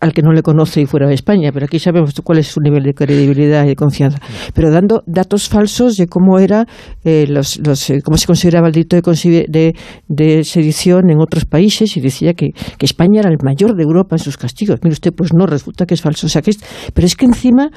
al 0.00 0.12
que 0.12 0.22
no 0.22 0.32
le 0.32 0.42
conoce 0.42 0.82
y 0.82 0.86
fuera 0.86 1.08
de 1.08 1.14
España, 1.14 1.50
pero 1.52 1.64
aquí 1.64 1.80
sabemos 1.80 2.12
cuál 2.22 2.38
es 2.38 2.46
su 2.46 2.60
nivel 2.60 2.84
de 2.84 2.94
credibilidad 2.94 3.64
y 3.64 3.68
de 3.70 3.74
confianza. 3.74 4.18
Pero 4.54 4.70
dando 4.70 5.02
datos 5.06 5.48
falsos 5.48 5.96
de 5.96 6.06
cómo 6.06 6.38
era 6.38 6.64
los, 7.04 7.60
cómo 8.04 8.16
se 8.16 8.26
consideraba 8.26 8.68
el 8.68 8.72
delito 8.72 8.94
de, 8.96 9.74
de, 10.06 10.44
sedición 10.44 11.10
en 11.10 11.18
otros 11.20 11.44
países 11.44 11.96
y 11.96 12.00
decía 12.00 12.34
que, 12.34 12.50
que 12.78 12.86
España 12.86 13.18
era 13.18 13.30
el 13.30 13.38
mayor 13.42 13.74
de 13.74 13.82
Europa 13.82 14.14
en 14.14 14.20
sus 14.20 14.36
castigos. 14.36 14.78
Mire 14.84 14.92
usted, 14.92 15.12
pues 15.12 15.23
pues 15.24 15.32
no, 15.34 15.46
resulta 15.46 15.86
que 15.86 15.94
es 15.94 16.02
falso. 16.02 16.26
O 16.26 16.30
sea, 16.30 16.42
que 16.42 16.52
pero 16.92 17.06
es 17.06 17.16
que 17.16 17.24
encima 17.24 17.70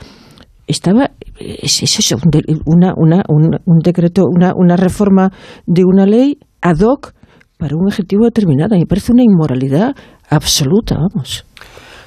estaba 0.67 1.11
es, 1.39 1.81
eso, 1.83 2.17
una, 2.65 2.93
un, 2.95 3.79
decreto, 3.79 4.25
una, 4.29 4.53
una 4.55 4.75
reforma 4.75 5.31
de 5.65 5.83
una 5.85 6.05
ley 6.05 6.37
ad 6.61 6.79
hoc 6.81 7.13
para 7.57 7.75
un 7.75 7.85
objetivo 7.85 8.25
determinado. 8.25 8.75
Me 8.75 8.85
parece 8.85 9.13
una 9.13 9.23
inmoralidad 9.23 9.95
absoluta, 10.29 10.95
vamos. 10.95 11.45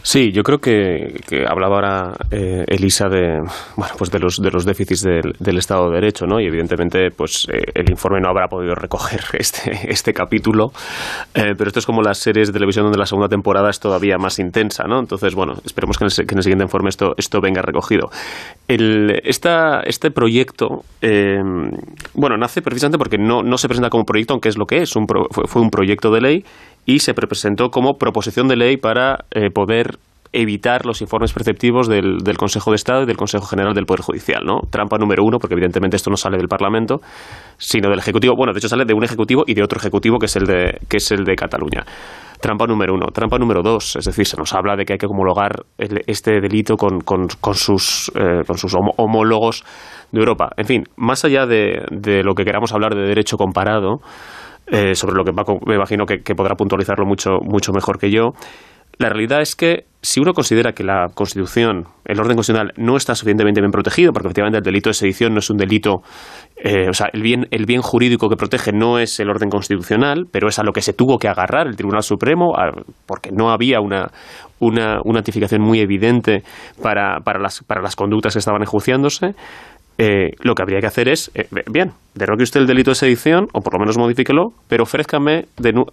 Sí, 0.02 0.32
yo 0.32 0.42
creo 0.42 0.58
que, 0.58 1.14
hablaba 1.48 1.76
ahora 1.76 2.16
eh, 2.30 2.64
Elisa 2.66 3.08
de, 3.08 3.40
bueno, 3.76 3.94
pues 3.98 4.10
de 4.10 4.18
los, 4.18 4.40
de 4.40 4.50
los 4.50 4.64
déficits 4.64 5.02
del, 5.02 5.58
Estado 5.58 5.90
de 5.90 5.96
Derecho, 5.96 6.26
¿no? 6.26 6.40
Y 6.40 6.46
evidentemente, 6.46 7.10
pues 7.10 7.46
eh, 7.52 7.64
el 7.74 7.90
informe 7.90 8.20
no 8.20 8.28
habrá 8.28 8.48
podido 8.48 8.74
recoger 8.74 9.20
este, 9.38 9.90
este 9.90 10.14
capítulo, 10.14 10.72
eh, 11.34 11.54
pero 11.56 11.68
esto 11.68 11.80
es 11.80 11.86
como 11.86 12.02
las 12.02 12.18
series 12.18 12.48
de 12.48 12.54
televisión 12.54 12.84
donde 12.84 12.98
la 12.98 13.06
segunda 13.06 13.28
temporada 13.28 13.68
es 13.68 13.78
todavía 13.78 14.16
más 14.16 14.38
intensa, 14.38 14.84
¿no? 14.84 14.98
Entonces, 14.98 15.34
bueno, 15.34 15.54
esperemos 15.64 15.98
que 15.98 16.04
en 16.04 16.10
el, 16.10 16.26
que 16.26 16.34
en 16.34 16.38
el 16.38 16.42
siguiente 16.44 16.64
informe 16.64 16.88
esto, 16.88 17.14
esto 17.18 17.40
venga 17.40 17.60
recogido. 17.60 18.10
El, 18.68 19.20
esta, 19.24 19.80
este 19.80 20.10
proyecto, 20.10 20.84
bueno, 22.14 22.36
nace 22.38 22.62
precisamente 22.62 22.98
porque 22.98 23.18
no, 23.18 23.42
no 23.42 23.58
se 23.58 23.68
presenta 23.68 23.90
como 23.90 24.04
proyecto, 24.04 24.32
aunque 24.32 24.48
es 24.48 24.56
lo 24.56 24.66
que 24.66 24.82
es, 24.82 24.96
un 24.96 25.06
fue 25.06 25.62
un 25.62 25.70
proyecto 25.70 26.10
de 26.10 26.20
ley 26.20 26.44
y 26.86 27.00
se 27.00 27.14
presentó 27.14 27.70
como 27.70 27.94
proposición 27.94 28.48
de 28.48 28.56
ley 28.56 28.76
para 28.76 29.24
eh, 29.30 29.50
poder 29.50 29.98
evitar 30.32 30.86
los 30.86 31.00
informes 31.00 31.32
perceptivos 31.32 31.88
del, 31.88 32.22
Consejo 32.36 32.70
de 32.70 32.76
Estado 32.76 33.02
y 33.02 33.06
del 33.06 33.16
Consejo 33.16 33.46
General 33.46 33.74
del 33.74 33.84
Poder 33.84 34.02
Judicial, 34.02 34.42
¿no? 34.44 34.60
Trampa 34.70 34.96
número 34.96 35.24
uno, 35.24 35.38
porque 35.38 35.54
evidentemente 35.54 35.96
esto 35.96 36.10
no 36.10 36.16
sale 36.16 36.36
del 36.36 36.46
Parlamento, 36.46 37.00
sino 37.58 37.90
del 37.90 37.98
Ejecutivo. 37.98 38.34
Bueno, 38.36 38.52
de 38.52 38.58
hecho 38.58 38.68
sale 38.68 38.84
de 38.84 38.94
un 38.94 39.02
Ejecutivo 39.02 39.42
y 39.46 39.54
de 39.54 39.62
otro 39.62 39.78
Ejecutivo 39.78 40.18
que 40.18 40.26
es 40.26 40.36
el 40.36 40.44
de, 40.44 40.78
que 40.88 40.98
es 40.98 41.10
el 41.10 41.24
de 41.24 41.34
Cataluña. 41.34 41.84
Trampa 42.40 42.66
número 42.66 42.94
uno. 42.94 43.08
Trampa 43.12 43.38
número 43.38 43.62
dos, 43.62 43.96
es 43.96 44.04
decir, 44.04 44.26
se 44.26 44.36
nos 44.36 44.54
habla 44.54 44.76
de 44.76 44.84
que 44.84 44.94
hay 44.94 44.98
que 44.98 45.06
homologar 45.06 45.64
este 45.78 46.40
delito 46.40 46.76
con, 46.76 47.00
con, 47.00 47.54
sus, 47.54 48.10
eh, 48.14 48.44
con 48.46 48.56
sus 48.56 48.74
homólogos 48.96 49.64
de 50.10 50.20
Europa. 50.20 50.50
En 50.56 50.64
fin, 50.64 50.84
más 50.96 51.24
allá 51.24 51.44
de, 51.44 51.84
de 51.90 52.22
lo 52.22 52.34
que 52.34 52.44
queramos 52.44 52.72
hablar 52.72 52.94
de 52.94 53.02
derecho 53.02 53.36
comparado, 53.36 54.00
eh, 54.70 54.94
sobre 54.94 55.16
lo 55.16 55.24
que 55.24 55.32
me 55.66 55.74
imagino 55.74 56.04
que, 56.06 56.34
podrá 56.34 56.54
puntualizarlo 56.54 57.04
mucho, 57.04 57.38
mucho 57.42 57.72
mejor 57.72 57.98
que 57.98 58.10
yo. 58.10 58.32
La 58.98 59.08
realidad 59.08 59.40
es 59.40 59.56
que 59.56 59.84
si 60.02 60.20
uno 60.20 60.32
considera 60.32 60.72
que 60.72 60.84
la 60.84 61.06
Constitución, 61.14 61.84
el 62.04 62.20
orden 62.20 62.36
constitucional, 62.36 62.72
no 62.76 62.96
está 62.96 63.14
suficientemente 63.14 63.60
bien 63.60 63.70
protegido, 63.70 64.12
porque 64.12 64.28
efectivamente 64.28 64.58
el 64.58 64.64
delito 64.64 64.90
de 64.90 64.94
sedición 64.94 65.32
no 65.32 65.38
es 65.38 65.48
un 65.48 65.56
delito, 65.56 66.02
eh, 66.62 66.88
o 66.88 66.92
sea, 66.92 67.08
el 67.12 67.22
bien, 67.22 67.46
el 67.50 67.64
bien 67.64 67.80
jurídico 67.80 68.28
que 68.28 68.36
protege 68.36 68.72
no 68.72 68.98
es 68.98 69.18
el 69.20 69.30
orden 69.30 69.48
constitucional, 69.48 70.26
pero 70.30 70.48
es 70.48 70.58
a 70.58 70.64
lo 70.64 70.72
que 70.72 70.82
se 70.82 70.92
tuvo 70.92 71.18
que 71.18 71.28
agarrar 71.28 71.66
el 71.66 71.76
Tribunal 71.76 72.02
Supremo, 72.02 72.52
porque 73.06 73.30
no 73.32 73.50
había 73.50 73.80
una, 73.80 74.10
una, 74.58 75.00
una 75.04 75.22
muy 75.58 75.80
evidente 75.80 76.42
para, 76.82 77.20
para, 77.20 77.38
las, 77.38 77.62
para 77.64 77.80
las 77.80 77.96
conductas 77.96 78.34
que 78.34 78.38
estaban 78.38 78.62
enjuiciándose. 78.62 79.34
Eh, 80.02 80.30
lo 80.40 80.54
que 80.54 80.62
habría 80.62 80.80
que 80.80 80.86
hacer 80.86 81.10
es, 81.10 81.30
eh, 81.34 81.46
bien, 81.70 81.92
derroque 82.14 82.42
usted 82.42 82.60
el 82.60 82.66
delito 82.66 82.90
de 82.90 82.94
sedición, 82.94 83.48
o 83.52 83.60
por 83.60 83.74
lo 83.74 83.80
menos 83.80 83.98
modifíquelo, 83.98 84.54
pero 84.66 84.84
ofrézcame 84.84 85.44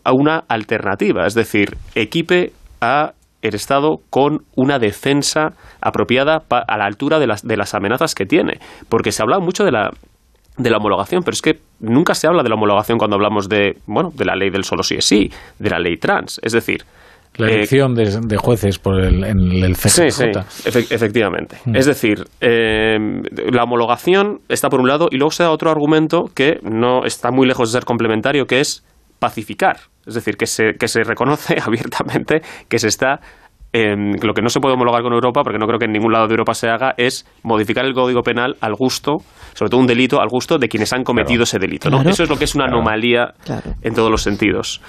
a 0.06 0.14
una 0.14 0.46
alternativa, 0.48 1.28
es 1.28 1.34
decir, 1.34 1.76
equipe 1.94 2.54
a 2.80 3.12
el 3.42 3.54
Estado 3.54 3.98
con 4.10 4.44
una 4.56 4.80
defensa 4.80 5.50
apropiada 5.82 6.42
a 6.50 6.78
la 6.78 6.86
altura 6.86 7.20
de 7.20 7.28
las, 7.28 7.46
de 7.46 7.58
las 7.58 7.76
amenazas 7.76 8.16
que 8.16 8.26
tiene. 8.26 8.60
Porque 8.88 9.12
se 9.12 9.22
habla 9.24 9.40
mucho 9.40 9.66
de 9.66 9.72
la, 9.72 9.92
de 10.58 10.70
la 10.70 10.78
homologación, 10.78 11.24
pero 11.24 11.34
es 11.34 11.42
que 11.42 11.60
nunca 11.82 12.16
se 12.16 12.28
habla 12.28 12.44
de 12.44 12.50
la 12.50 12.56
homologación 12.56 12.98
cuando 12.98 13.16
hablamos 13.16 13.50
de, 13.50 13.78
bueno, 13.88 14.12
de 14.16 14.24
la 14.24 14.36
ley 14.36 14.50
del 14.50 14.64
solo 14.64 14.84
sí 14.84 14.96
es 14.96 15.06
sí, 15.06 15.30
de 15.60 15.70
la 15.70 15.80
ley 15.80 15.98
trans. 15.98 16.40
Es 16.44 16.54
decir, 16.54 16.86
la 17.38 17.48
eh, 17.48 17.56
elección 17.56 17.94
de, 17.94 18.38
jueces 18.38 18.80
por 18.80 19.00
el, 19.00 19.24
en 19.24 19.64
el. 19.64 19.76
Sí, 19.76 20.10
sí, 20.10 20.26
efectivamente. 20.66 21.58
Mm. 21.66 21.76
Es 21.76 21.86
decir, 21.86 22.24
eh, 22.42 22.98
la 23.52 23.64
homologación 23.64 24.40
está 24.50 24.70
por 24.70 24.80
un 24.82 24.88
lado 24.88 25.08
y 25.12 25.18
luego 25.18 25.32
se 25.32 25.44
da 25.44 25.52
otro 25.52 25.70
argumento 25.70 26.26
que 26.34 26.60
no 26.64 27.06
está 27.06 27.32
muy 27.32 27.48
lejos 27.48 27.70
de 27.70 27.80
ser 27.80 27.86
complementario, 27.86 28.46
que 28.46 28.60
es 28.60 28.84
pacificar. 29.20 29.78
Es 30.06 30.14
decir, 30.14 30.38
que 30.38 30.48
se, 30.48 30.74
que 30.80 30.88
se 30.88 31.04
reconoce 31.04 31.58
abiertamente 31.66 32.42
que 32.70 32.80
se 32.80 32.88
está 32.88 33.20
lo 33.74 34.34
que 34.34 34.42
no 34.42 34.50
se 34.50 34.60
puede 34.60 34.74
homologar 34.74 35.04
con 35.04 35.14
Europa, 35.14 35.42
porque 35.44 35.60
no 35.60 35.68
creo 35.68 35.80
que 35.80 35.86
en 35.86 35.92
ningún 35.92 36.12
lado 36.12 36.28
de 36.28 36.34
Europa 36.34 36.54
se 36.54 36.68
haga, 36.68 36.94
es 36.98 37.26
modificar 37.44 37.86
el 37.86 37.94
Código 37.94 38.22
Penal 38.22 38.56
al 38.62 38.74
gusto, 38.74 39.18
sobre 39.54 39.70
todo 39.70 39.82
un 39.82 39.88
delito, 39.88 40.20
al 40.20 40.30
gusto 40.30 40.58
de 40.58 40.68
quienes 40.68 40.94
han 40.94 41.04
cometido 41.04 41.44
ese 41.44 41.60
delito. 41.60 41.90
¿no? 41.90 42.02
Eso 42.02 42.24
es 42.24 42.30
lo 42.30 42.38
que 42.38 42.46
es 42.46 42.56
una 42.56 42.66
anomalía 42.66 43.34
en 43.82 43.94
todos 43.94 44.10
los 44.10 44.24
sentidos. 44.24 44.82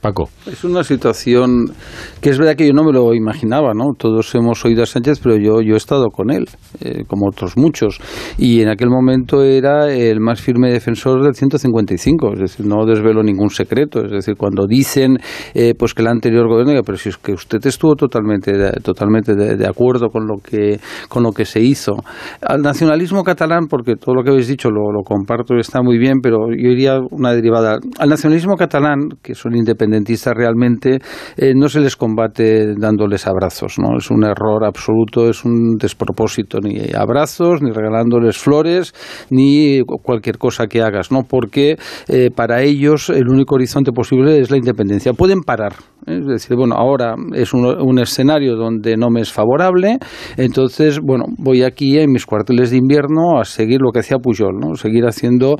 Paco. 0.00 0.28
Es 0.46 0.62
una 0.64 0.84
situación 0.84 1.72
que 2.20 2.30
es 2.30 2.38
verdad 2.38 2.54
que 2.54 2.66
yo 2.66 2.72
no 2.72 2.84
me 2.84 2.92
lo 2.92 3.14
imaginaba, 3.14 3.74
¿no? 3.74 3.94
Todos 3.98 4.32
hemos 4.34 4.64
oído 4.64 4.84
a 4.84 4.86
Sánchez, 4.86 5.20
pero 5.20 5.36
yo, 5.36 5.60
yo 5.60 5.74
he 5.74 5.76
estado 5.76 6.10
con 6.10 6.30
él, 6.30 6.46
eh, 6.80 7.04
como 7.06 7.26
otros 7.26 7.56
muchos, 7.56 8.00
y 8.38 8.62
en 8.62 8.68
aquel 8.68 8.90
momento 8.90 9.42
era 9.42 9.92
el 9.92 10.20
más 10.20 10.40
firme 10.40 10.70
defensor 10.70 11.22
del 11.22 11.34
155, 11.34 12.34
es 12.34 12.38
decir, 12.38 12.66
no 12.66 12.86
desvelo 12.86 13.22
ningún 13.22 13.50
secreto, 13.50 14.04
es 14.04 14.12
decir, 14.12 14.36
cuando 14.36 14.66
dicen 14.66 15.18
eh, 15.54 15.74
pues 15.76 15.94
que 15.94 16.02
el 16.02 16.08
anterior 16.08 16.48
gobierno, 16.48 16.80
pero 16.84 16.96
si 16.96 17.08
es 17.08 17.16
que 17.16 17.32
usted 17.32 17.64
estuvo 17.66 17.96
totalmente, 17.96 18.56
de, 18.56 18.70
totalmente 18.82 19.34
de, 19.34 19.66
acuerdo 19.66 20.08
con 20.08 20.26
lo 20.26 20.36
que 20.38 20.80
con 21.08 21.22
lo 21.22 21.32
que 21.32 21.44
se 21.44 21.60
hizo. 21.60 21.96
Al 22.40 22.62
nacionalismo 22.62 23.22
catalán, 23.22 23.66
porque 23.68 23.96
todo 23.96 24.14
lo 24.14 24.22
que 24.22 24.30
habéis 24.30 24.48
dicho 24.48 24.70
lo, 24.70 24.92
lo 24.92 25.02
comparto 25.02 25.56
está 25.56 25.82
muy 25.82 25.98
bien, 25.98 26.20
pero 26.22 26.48
yo 26.48 26.70
iría 26.70 26.98
una 27.10 27.32
derivada. 27.32 27.78
Al 27.98 28.08
nacionalismo 28.08 28.56
catalán, 28.56 29.08
que 29.22 29.34
son 29.34 29.56
independientes, 29.56 29.87
independentistas 29.88 30.34
realmente 30.34 30.98
eh, 31.36 31.52
no 31.54 31.68
se 31.68 31.80
les 31.80 31.96
combate 31.96 32.74
dándoles 32.76 33.26
abrazos, 33.26 33.78
¿no? 33.78 33.98
Es 33.98 34.10
un 34.10 34.24
error 34.24 34.64
absoluto, 34.64 35.28
es 35.28 35.44
un 35.44 35.76
despropósito, 35.76 36.60
ni 36.60 36.78
abrazos, 36.94 37.62
ni 37.62 37.70
regalándoles 37.70 38.38
flores, 38.38 38.94
ni 39.30 39.82
cualquier 40.02 40.38
cosa 40.38 40.66
que 40.66 40.82
hagas, 40.82 41.10
¿no? 41.10 41.22
Porque 41.24 41.76
eh, 42.08 42.30
para 42.34 42.62
ellos 42.62 43.10
el 43.10 43.28
único 43.28 43.54
horizonte 43.54 43.92
posible 43.92 44.40
es 44.40 44.50
la 44.50 44.58
independencia. 44.58 45.12
Pueden 45.12 45.40
parar. 45.42 45.74
Es 46.08 46.26
decir, 46.26 46.56
bueno, 46.56 46.74
ahora 46.76 47.14
es 47.34 47.52
un, 47.52 47.64
un, 47.66 47.98
escenario 47.98 48.56
donde 48.56 48.96
no 48.96 49.10
me 49.10 49.20
es 49.20 49.32
favorable, 49.32 49.98
entonces, 50.36 51.00
bueno, 51.00 51.24
voy 51.36 51.62
aquí 51.62 51.98
en 51.98 52.10
mis 52.10 52.26
cuarteles 52.26 52.70
de 52.70 52.76
invierno 52.76 53.38
a 53.40 53.44
seguir 53.44 53.80
lo 53.80 53.90
que 53.90 54.00
hacía 54.00 54.18
Pujol, 54.18 54.58
¿no? 54.58 54.74
Seguir 54.74 55.04
haciendo, 55.04 55.56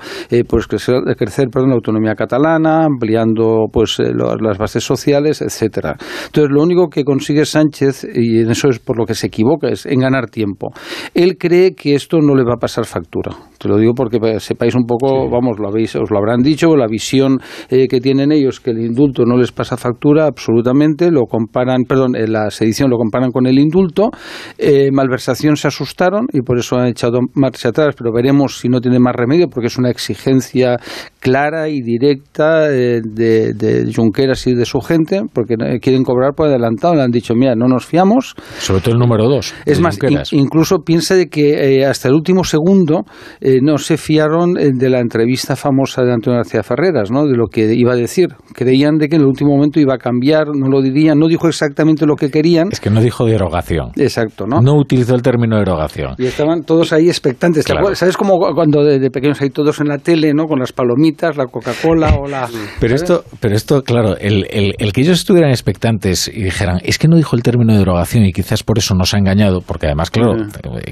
pues 0.48 0.66
crecer, 0.66 0.96
crecer 1.16 1.48
perdón, 1.50 1.70
la 1.70 1.76
autonomía 1.76 2.14
catalana, 2.14 2.84
ampliando, 2.84 3.66
pues, 3.72 3.98
las 3.98 4.58
bases 4.58 4.84
sociales, 4.84 5.42
etcétera. 5.42 5.96
Entonces, 6.26 6.50
lo 6.50 6.62
único 6.62 6.88
que 6.88 7.04
consigue 7.04 7.44
Sánchez, 7.44 8.06
y 8.14 8.40
en 8.40 8.50
eso 8.50 8.68
es 8.68 8.78
por 8.78 8.98
lo 8.98 9.04
que 9.04 9.14
se 9.14 9.26
equivoca, 9.26 9.68
es 9.68 9.86
en 9.86 10.00
ganar 10.00 10.28
tiempo. 10.30 10.68
Él 11.14 11.36
cree 11.38 11.74
que 11.74 11.94
esto 11.94 12.18
no 12.20 12.34
le 12.34 12.44
va 12.44 12.54
a 12.54 12.60
pasar 12.60 12.84
factura, 12.84 13.36
Te 13.58 13.68
lo 13.68 13.76
digo 13.76 13.92
porque 13.92 14.18
sepáis 14.38 14.74
un 14.76 14.84
poco, 14.84 15.28
vamos, 15.28 15.58
lo 15.58 15.68
habéis, 15.68 15.96
os 15.96 16.10
lo 16.10 16.18
habrán 16.18 16.42
dicho, 16.42 16.76
la 16.76 16.86
visión 16.86 17.40
eh, 17.70 17.88
que 17.88 18.00
tienen 18.00 18.30
ellos, 18.30 18.60
que 18.60 18.70
el 18.70 18.78
indulto 18.78 19.24
no 19.24 19.36
les 19.36 19.50
pasa 19.50 19.76
factura 19.76 20.26
absolutamente, 20.26 21.10
lo 21.10 21.24
comparan, 21.24 21.82
perdón, 21.82 22.14
en 22.14 22.32
la 22.32 22.50
sedición 22.50 22.88
lo 22.88 22.96
comparan 22.96 23.32
con 23.32 23.46
el 23.46 23.58
indulto, 23.58 24.10
eh, 24.58 24.90
malversación 24.92 25.56
se 25.56 25.68
asustaron 25.68 26.28
y 26.32 26.42
por 26.42 26.58
eso 26.58 26.76
han 26.76 26.86
echado 26.86 27.18
marcha 27.34 27.70
atrás, 27.70 27.96
pero 27.98 28.12
veremos 28.12 28.58
si 28.58 28.68
no 28.68 28.80
tiene 28.80 29.00
más 29.00 29.16
remedio 29.16 29.48
porque 29.48 29.66
es 29.66 29.76
una 29.76 29.90
exigencia 29.90 30.76
clara 31.18 31.68
y 31.68 31.80
directa 31.82 32.72
eh, 32.72 33.00
de, 33.04 33.54
de 33.54 33.92
Junqueras 33.92 34.46
y 34.46 34.54
de 34.54 34.64
su 34.66 34.80
gente, 34.80 35.22
porque 35.32 35.56
quieren 35.82 36.04
cobrar 36.04 36.34
por 36.34 36.46
adelantado, 36.46 36.94
le 36.94 37.02
han 37.02 37.10
dicho, 37.10 37.34
mira, 37.34 37.56
no 37.56 37.66
nos 37.66 37.84
fiamos. 37.84 38.36
Sobre 38.58 38.82
todo 38.82 38.94
el 38.94 39.00
número 39.00 39.28
dos. 39.28 39.52
Es 39.66 39.80
más, 39.80 39.98
incluso 40.30 40.78
piensa 40.84 41.16
de 41.16 41.26
que 41.26 41.84
hasta 41.84 42.08
el 42.08 42.14
último 42.14 42.44
segundo 42.44 43.04
eh, 43.48 43.60
no 43.62 43.78
se 43.78 43.96
fiaron 43.96 44.58
eh, 44.58 44.72
de 44.74 44.90
la 44.90 45.00
entrevista 45.00 45.56
famosa 45.56 46.02
de 46.02 46.12
Antonio 46.12 46.36
García 46.36 46.62
Ferreras, 46.62 47.10
¿no? 47.10 47.24
de 47.24 47.34
lo 47.34 47.46
que 47.46 47.72
iba 47.72 47.94
a 47.94 47.96
decir. 47.96 48.28
Creían 48.52 48.98
de 48.98 49.08
que 49.08 49.16
en 49.16 49.22
el 49.22 49.26
último 49.26 49.56
momento 49.56 49.80
iba 49.80 49.94
a 49.94 49.98
cambiar, 49.98 50.48
no 50.54 50.68
lo 50.68 50.82
dirían, 50.82 51.18
no 51.18 51.28
dijo 51.28 51.48
exactamente 51.48 52.04
lo 52.04 52.14
que 52.14 52.30
querían. 52.30 52.68
Es 52.70 52.78
que 52.78 52.90
no 52.90 53.00
dijo 53.00 53.24
derogación. 53.24 53.92
Exacto, 53.96 54.46
¿no? 54.46 54.60
No 54.60 54.74
utilizó 54.74 55.14
el 55.14 55.22
término 55.22 55.56
derogación. 55.56 56.14
Y 56.18 56.26
estaban 56.26 56.62
todos 56.64 56.92
ahí 56.92 57.08
expectantes. 57.08 57.64
¿Sabes 57.94 58.18
como 58.18 58.38
cuando 58.54 58.84
de, 58.84 59.10
pequeños 59.10 59.40
hay 59.40 59.48
todos 59.48 59.80
en 59.80 59.88
la 59.88 59.96
tele, 59.96 60.34
¿no? 60.34 60.44
Con 60.44 60.58
las 60.58 60.72
palomitas, 60.72 61.38
la 61.38 61.46
Coca-Cola 61.46 62.16
o 62.20 62.28
la... 62.28 62.50
Pero 62.80 62.94
esto, 62.94 63.24
pero 63.40 63.54
esto 63.54 63.82
claro, 63.82 64.14
el, 64.18 64.46
el, 64.50 64.92
que 64.92 65.00
ellos 65.00 65.18
estuvieran 65.18 65.50
expectantes 65.50 66.28
y 66.28 66.42
dijeran, 66.42 66.80
es 66.82 66.98
que 66.98 67.08
no 67.08 67.16
dijo 67.16 67.34
el 67.34 67.42
término 67.42 67.74
derogación 67.78 68.26
y 68.26 68.32
quizás 68.32 68.62
por 68.62 68.76
eso 68.76 68.94
nos 68.94 69.14
ha 69.14 69.18
engañado, 69.18 69.62
porque 69.62 69.86
además, 69.86 70.10
claro, 70.10 70.34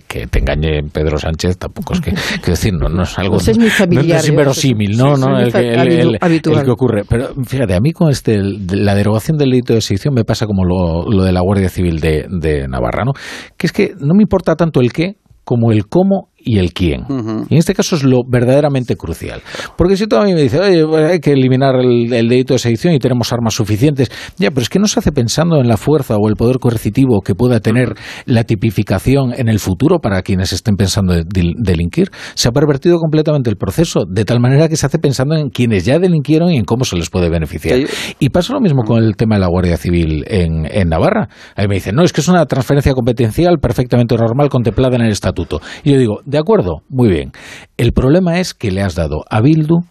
que 0.09 0.27
te 0.27 0.39
engañe 0.39 0.83
Pedro 0.91 1.19
Sánchez 1.19 1.59
tampoco 1.59 1.93
es 1.93 2.01
que 2.01 2.15
Quiero 2.47 2.59
decir, 2.59 2.75
no, 2.75 3.03
es 3.03 3.19
algo. 3.19 3.33
Pues 3.33 3.49
es 3.49 3.59
muy 3.59 3.71
familiar, 3.71 4.23
no, 4.23 4.29
inverosímil, 4.29 4.97
no, 4.97 5.17
no, 5.17 5.37
el, 5.37 5.53
que 5.53 6.71
ocurre. 6.71 7.03
Pero 7.09 7.31
fíjate, 7.45 7.75
a 7.75 7.81
mí 7.81 7.91
con 7.91 8.09
este, 8.09 8.39
la 8.41 8.95
derogación 8.95 9.37
del 9.37 9.51
delito 9.51 9.75
de 9.75 9.81
sedición 9.81 10.15
me 10.15 10.23
pasa 10.23 10.47
como 10.47 10.65
lo, 10.65 11.11
lo 11.11 11.25
de 11.25 11.33
la 11.33 11.41
Guardia 11.41 11.69
Civil 11.69 11.99
de, 11.99 12.25
de 12.31 12.69
Navarra, 12.69 13.03
¿no? 13.05 13.15
Que 13.57 13.67
es 13.67 13.73
que 13.73 13.95
no 13.99 14.15
me 14.15 14.23
importa 14.23 14.55
tanto 14.55 14.81
el 14.81 14.93
qué 14.93 15.17
como 15.43 15.73
el 15.73 15.89
cómo 15.89 16.29
y 16.47 16.59
el 16.61 16.73
quién. 16.73 17.05
Y 17.49 17.55
en 17.55 17.59
este 17.59 17.75
caso 17.75 17.97
es 17.97 18.05
lo 18.05 18.23
verdaderamente 18.25 18.95
crucial. 18.95 19.43
Porque 19.77 19.97
si 19.97 20.07
tú 20.07 20.17
a 20.17 20.25
mí 20.25 20.33
me 20.33 20.41
dices, 20.41 20.61
oye, 20.61 21.07
hay 21.11 21.19
que 21.19 21.33
eliminar 21.33 21.75
el, 21.75 22.09
delito 22.09 22.55
de 22.55 22.61
sedición 22.61 22.95
y 22.95 23.01
tenemos 23.01 23.33
armas 23.33 23.55
suficientes, 23.55 24.11
ya, 24.39 24.51
pero 24.51 24.63
es 24.63 24.69
que 24.69 24.79
no 24.79 24.87
se 24.87 25.01
hace 25.01 25.11
pensando 25.11 25.59
en 25.61 25.67
la 25.67 25.77
fuerza 25.77 26.15
o 26.17 26.29
el 26.29 26.37
poder 26.37 26.59
coercitivo 26.61 27.21
que 27.21 27.35
pueda 27.35 27.59
tener 27.59 27.95
la 28.27 28.45
tipificación 28.45 29.35
en 29.37 29.49
el 29.49 29.59
futuro 29.59 29.99
para 29.99 30.23
quienes 30.23 30.53
estén 30.53 30.77
pensando 30.77 31.15
en 31.15 31.25
delinquir. 31.59 32.11
Se 32.35 32.49
ha 32.49 32.53
pervertido 32.53 32.99
completamente 32.99 33.51
el 33.51 33.57
proceso, 33.57 34.05
de 34.09 34.25
tal 34.25 34.39
manera 34.39 34.69
que 34.69 34.77
se 34.77 34.87
hace 34.87 35.01
pensando 35.01 35.35
en 35.35 35.51
quienes 35.51 35.85
ya 35.85 35.99
delinquieron 35.99 36.53
y 36.53 36.59
en 36.59 36.65
cómo 36.65 36.85
se 36.85 36.97
les 36.97 37.11
puede 37.11 37.29
beneficiar. 37.29 37.81
Y 38.21 38.29
pasa 38.29 38.53
lo 38.53 38.61
mismo 38.61 38.85
con 38.85 39.03
el 39.03 39.17
tema 39.17 39.35
de 39.35 39.41
la 39.41 39.49
Guardia 39.49 39.77
Civil 39.77 40.25
en, 40.29 40.65
en 40.71 40.89
Navarra. 40.89 41.29
Ahí 41.57 41.67
me 41.67 41.75
dicen, 41.75 41.97
no, 41.97 42.05
es 42.05 42.13
que 42.13 42.21
es 42.21 42.29
una 42.29 42.47
transferencia 42.47 42.93
competencial 42.93 43.59
perfectamente 43.59 44.15
normal 44.15 44.49
contemplada 44.49 44.95
en 44.95 45.03
el 45.03 45.11
estatuto. 45.11 45.61
Y 45.83 45.91
yo 45.91 45.99
digo, 45.99 46.21
¿De 46.37 46.41
acuerdo? 46.41 46.83
Muy 46.91 47.09
bien. 47.09 47.33
El 47.79 47.95
problema 47.95 48.41
es 48.41 48.53
que 48.53 48.71
le 48.71 48.83
has 48.83 48.95
dado 48.95 49.25
a 49.31 49.41
Bildu 49.41 49.85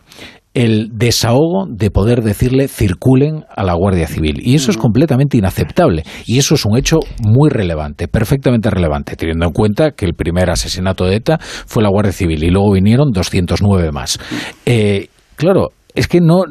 el 0.53 0.91
desahogo 0.93 1.65
de 1.67 1.89
poder 1.89 2.21
decirle 2.21 2.67
circulen 2.67 3.45
a 3.49 3.63
la 3.63 3.73
Guardia 3.73 4.05
Civil. 4.05 4.41
Y 4.43 4.53
eso 4.53 4.69
es 4.69 4.77
completamente 4.77 5.37
inaceptable. 5.37 6.03
Y 6.27 6.37
eso 6.37 6.53
es 6.53 6.63
un 6.63 6.77
hecho 6.77 6.99
muy 7.19 7.49
relevante, 7.49 8.07
perfectamente 8.07 8.69
relevante, 8.69 9.15
teniendo 9.15 9.47
en 9.47 9.53
cuenta 9.53 9.93
que 9.93 10.05
el 10.05 10.13
primer 10.13 10.51
asesinato 10.51 11.05
de 11.05 11.15
ETA 11.15 11.39
fue 11.39 11.81
la 11.81 11.89
Guardia 11.89 12.13
Civil 12.13 12.43
y 12.43 12.51
luego 12.51 12.73
vinieron 12.73 13.09
209 13.11 13.91
más. 13.91 14.19
Eh, 14.67 15.07
claro, 15.37 15.69
es 15.95 16.07
que 16.07 16.21
no, 16.21 16.43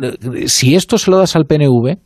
si 0.47 0.75
esto 0.75 0.99
se 0.99 1.09
lo 1.09 1.19
das 1.19 1.37
al 1.37 1.45
PNV, 1.45 1.99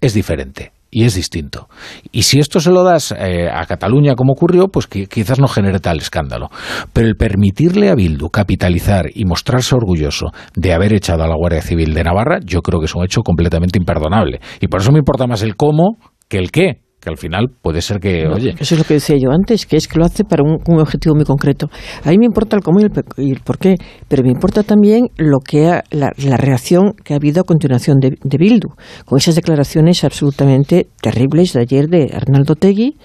es 0.00 0.14
diferente 0.14 0.72
y 0.90 1.04
es 1.04 1.14
distinto. 1.14 1.68
Y 2.10 2.22
si 2.22 2.38
esto 2.38 2.60
se 2.60 2.70
lo 2.70 2.82
das 2.82 3.12
eh, 3.12 3.48
a 3.52 3.64
Cataluña 3.66 4.14
como 4.14 4.32
ocurrió, 4.32 4.68
pues 4.68 4.86
quizás 4.86 5.38
no 5.38 5.48
genere 5.48 5.80
tal 5.80 5.98
escándalo. 5.98 6.48
Pero 6.92 7.08
el 7.08 7.16
permitirle 7.16 7.90
a 7.90 7.94
Bildu 7.94 8.28
capitalizar 8.30 9.06
y 9.14 9.24
mostrarse 9.24 9.74
orgulloso 9.74 10.32
de 10.54 10.72
haber 10.72 10.92
echado 10.92 11.22
a 11.22 11.28
la 11.28 11.36
Guardia 11.36 11.62
Civil 11.62 11.94
de 11.94 12.04
Navarra, 12.04 12.40
yo 12.44 12.60
creo 12.62 12.80
que 12.80 12.86
es 12.86 12.94
un 12.94 13.04
hecho 13.04 13.22
completamente 13.22 13.78
imperdonable. 13.78 14.40
Y 14.60 14.68
por 14.68 14.80
eso 14.80 14.92
me 14.92 14.98
importa 14.98 15.26
más 15.26 15.42
el 15.42 15.56
cómo 15.56 15.96
que 16.28 16.38
el 16.38 16.50
qué 16.50 16.80
que 17.00 17.08
al 17.08 17.16
final 17.16 17.46
puede 17.62 17.80
ser 17.80 17.98
que, 17.98 18.26
oye... 18.26 18.54
Eso 18.58 18.74
es 18.74 18.78
lo 18.78 18.84
que 18.84 18.94
decía 18.94 19.16
yo 19.18 19.30
antes, 19.30 19.64
que 19.64 19.76
es 19.76 19.88
que 19.88 19.98
lo 19.98 20.04
hace 20.04 20.24
para 20.24 20.42
un, 20.42 20.60
objetivo 20.78 21.14
muy 21.14 21.24
concreto. 21.24 21.68
A 22.04 22.10
mí 22.10 22.18
me 22.18 22.26
importa 22.26 22.56
el 22.56 22.62
cómo 22.62 22.78
y 22.80 22.84
el, 23.30 23.40
por 23.40 23.58
qué, 23.58 23.76
pero 24.06 24.22
me 24.22 24.30
importa 24.30 24.62
también 24.62 25.08
lo 25.16 25.38
que 25.40 25.68
ha, 25.68 25.82
la, 25.90 26.10
reacción 26.36 26.92
que 27.02 27.14
ha 27.14 27.16
habido 27.16 27.40
a 27.40 27.44
continuación 27.44 27.98
de, 28.00 28.38
Bildu, 28.38 28.68
con 29.06 29.18
esas 29.18 29.34
declaraciones 29.34 30.04
absolutamente 30.04 30.88
terribles 31.00 31.54
de 31.54 31.60
ayer 31.60 31.88
de 31.88 32.10
Arnaldo 32.14 32.54
Tegui, 32.54 32.96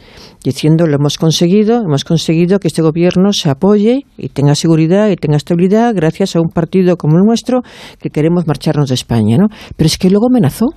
diciendo 0.44 0.86
lo 0.88 0.96
hemos 0.96 1.18
conseguido, 1.18 1.82
hemos 1.82 2.04
conseguido 2.04 2.60
que 2.60 2.68
este 2.68 2.82
gobierno 2.82 3.32
se 3.32 3.50
apoye 3.50 4.06
y 4.18 4.30
tenga 4.30 4.56
seguridad 4.56 5.10
y 5.10 5.16
tenga 5.16 5.38
estabilidad 5.38 5.94
gracias 5.96 6.36
a 6.36 6.42
un 6.42 6.50
partido 6.50 6.98
como 6.98 7.18
el 7.18 7.24
nuestro 7.24 7.62
que 8.00 8.10
queremos 8.10 8.46
marcharnos 8.46 8.90
de 8.90 8.96
España, 8.96 9.38
¿no? 9.38 9.48
Pero 9.76 9.88
es 9.88 9.98
que 9.98 10.10
luego 10.10 10.28
amenazó 10.28 10.68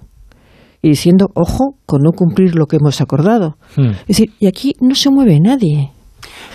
y 0.83 0.91
diciendo, 0.91 1.29
ojo, 1.35 1.77
con 1.87 2.01
no 2.03 2.13
cumplir 2.13 2.55
lo 2.55 2.67
que 2.67 2.77
hemos 2.77 3.01
acordado. 3.01 3.57
Hmm. 3.77 3.91
Es 3.91 4.07
decir, 4.09 4.31
y 4.39 4.47
aquí 4.47 4.75
no 4.81 4.95
se 4.95 5.11
mueve 5.11 5.39
nadie. 5.41 5.93